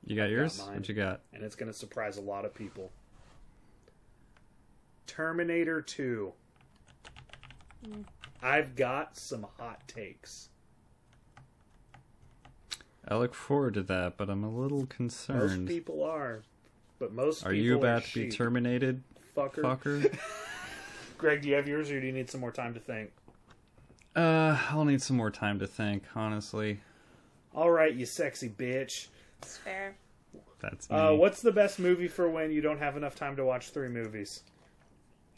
You 0.06 0.16
got 0.16 0.30
yours? 0.30 0.58
mine. 0.64 0.76
What 0.76 0.88
you 0.88 0.94
got? 0.94 1.20
and 1.32 1.42
it's 1.42 1.56
going 1.56 1.70
to 1.70 1.76
surprise 1.76 2.16
a 2.18 2.20
lot 2.22 2.44
of 2.44 2.54
people. 2.54 2.90
Terminator 5.16 5.82
2. 5.82 6.32
I've 8.42 8.74
got 8.74 9.14
some 9.14 9.46
hot 9.58 9.86
takes. 9.86 10.48
I 13.06 13.16
look 13.16 13.34
forward 13.34 13.74
to 13.74 13.82
that, 13.82 14.16
but 14.16 14.30
I'm 14.30 14.42
a 14.42 14.48
little 14.48 14.86
concerned. 14.86 15.66
Most 15.66 15.68
people 15.68 16.02
are, 16.02 16.40
but 16.98 17.12
most 17.12 17.44
Are 17.44 17.50
people 17.50 17.62
you 17.64 17.74
are 17.74 17.78
about 17.78 18.04
to 18.04 18.14
be 18.14 18.30
sheep. 18.30 18.38
terminated, 18.38 19.02
fucker? 19.36 19.56
fucker? 19.60 20.18
Greg, 21.18 21.42
do 21.42 21.50
you 21.50 21.56
have 21.56 21.68
yours, 21.68 21.90
or 21.90 22.00
do 22.00 22.06
you 22.06 22.12
need 22.12 22.30
some 22.30 22.40
more 22.40 22.52
time 22.52 22.72
to 22.72 22.80
think? 22.80 23.10
uh, 24.16 24.58
I'll 24.70 24.86
need 24.86 25.02
some 25.02 25.18
more 25.18 25.30
time 25.30 25.58
to 25.58 25.66
think, 25.66 26.04
honestly. 26.14 26.80
All 27.54 27.70
right, 27.70 27.92
you 27.94 28.06
sexy 28.06 28.48
bitch. 28.48 29.08
It's 29.42 29.58
fair. 29.58 29.94
That's 30.60 30.88
me. 30.88 30.96
Uh, 30.96 31.12
what's 31.12 31.42
the 31.42 31.52
best 31.52 31.78
movie 31.78 32.08
for 32.08 32.30
when 32.30 32.50
you 32.50 32.62
don't 32.62 32.78
have 32.78 32.96
enough 32.96 33.14
time 33.14 33.36
to 33.36 33.44
watch 33.44 33.70
three 33.70 33.88
movies? 33.88 34.44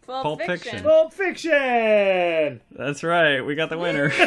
Pulp, 0.06 0.22
Pulp 0.22 0.40
Fiction. 0.40 0.58
Fiction. 0.58 0.82
Pulp 0.82 1.12
Fiction. 1.12 2.60
That's 2.70 3.02
right. 3.02 3.40
We 3.40 3.54
got 3.54 3.70
the 3.70 3.78
winner. 3.78 4.10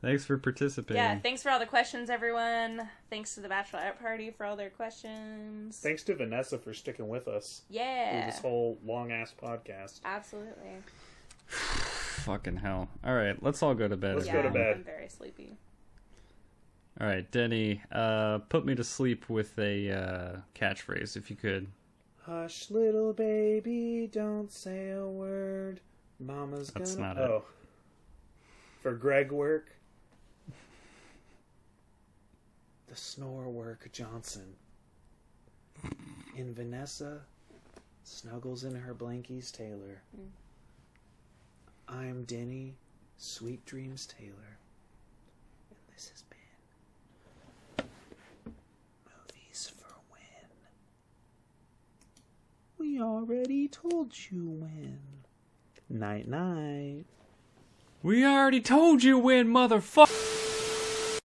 Thanks 0.00 0.24
for 0.24 0.38
participating. 0.38 0.96
Yeah, 0.96 1.18
thanks 1.18 1.42
for 1.42 1.50
all 1.50 1.58
the 1.58 1.66
questions, 1.66 2.08
everyone. 2.08 2.88
Thanks 3.10 3.34
to 3.34 3.40
the 3.40 3.48
bachelorette 3.48 3.98
party 3.98 4.30
for 4.30 4.46
all 4.46 4.56
their 4.56 4.70
questions. 4.70 5.76
Thanks 5.76 6.02
to 6.04 6.14
Vanessa 6.14 6.56
for 6.56 6.72
sticking 6.72 7.08
with 7.08 7.28
us 7.28 7.62
through 7.68 7.80
yeah, 7.80 8.24
this 8.24 8.38
whole 8.38 8.78
long 8.86 9.12
ass 9.12 9.34
podcast. 9.38 10.00
absolutely. 10.04 10.76
Fucking 11.46 12.56
hell. 12.56 12.88
All 13.04 13.14
right, 13.14 13.42
let's 13.42 13.62
all 13.62 13.74
go 13.74 13.86
to 13.88 13.96
bed. 13.96 14.14
Let's 14.14 14.28
yeah, 14.28 14.34
go 14.34 14.42
to 14.42 14.50
bed. 14.50 14.76
I'm 14.76 14.84
very 14.84 15.08
sleepy. 15.08 15.58
All 17.00 17.06
right, 17.06 17.30
Denny, 17.30 17.82
uh, 17.92 18.38
put 18.48 18.64
me 18.64 18.74
to 18.74 18.84
sleep 18.84 19.28
with 19.28 19.58
a 19.58 19.90
uh, 19.90 20.36
catchphrase 20.54 21.16
if 21.16 21.28
you 21.28 21.36
could. 21.36 21.68
Hush, 22.28 22.70
little 22.70 23.12
baby, 23.14 24.08
don't 24.12 24.52
say 24.52 24.90
a 24.90 25.06
word. 25.06 25.80
Mama's 26.20 26.68
That's 26.70 26.94
gonna. 26.94 27.14
not 27.14 27.16
it. 27.16 27.30
oh, 27.30 27.44
for 28.82 28.92
Greg 28.92 29.32
work, 29.32 29.70
the 32.88 32.96
snore 32.96 33.48
work 33.48 33.88
Johnson. 33.92 34.54
In 36.36 36.52
Vanessa, 36.54 37.20
snuggles 38.04 38.64
in 38.64 38.74
her 38.74 38.94
blankies 38.94 39.50
Taylor. 39.50 40.02
Mm. 40.16 40.28
I'm 41.88 42.24
Denny, 42.24 42.74
Sweet 43.16 43.64
Dreams 43.64 44.06
Taylor, 44.06 44.58
and 45.70 45.78
this 45.94 46.08
has 46.10 46.22
been 46.24 47.86
movies 49.06 49.72
for 49.76 49.94
when. 50.10 50.20
We 52.88 53.02
already 53.02 53.68
told 53.68 54.14
you 54.30 54.48
when. 54.48 54.98
Night 55.90 56.26
night. 56.26 57.04
We 58.02 58.24
already 58.24 58.62
told 58.62 59.02
you 59.02 59.18
when, 59.18 59.48
motherfucker. 59.48 60.07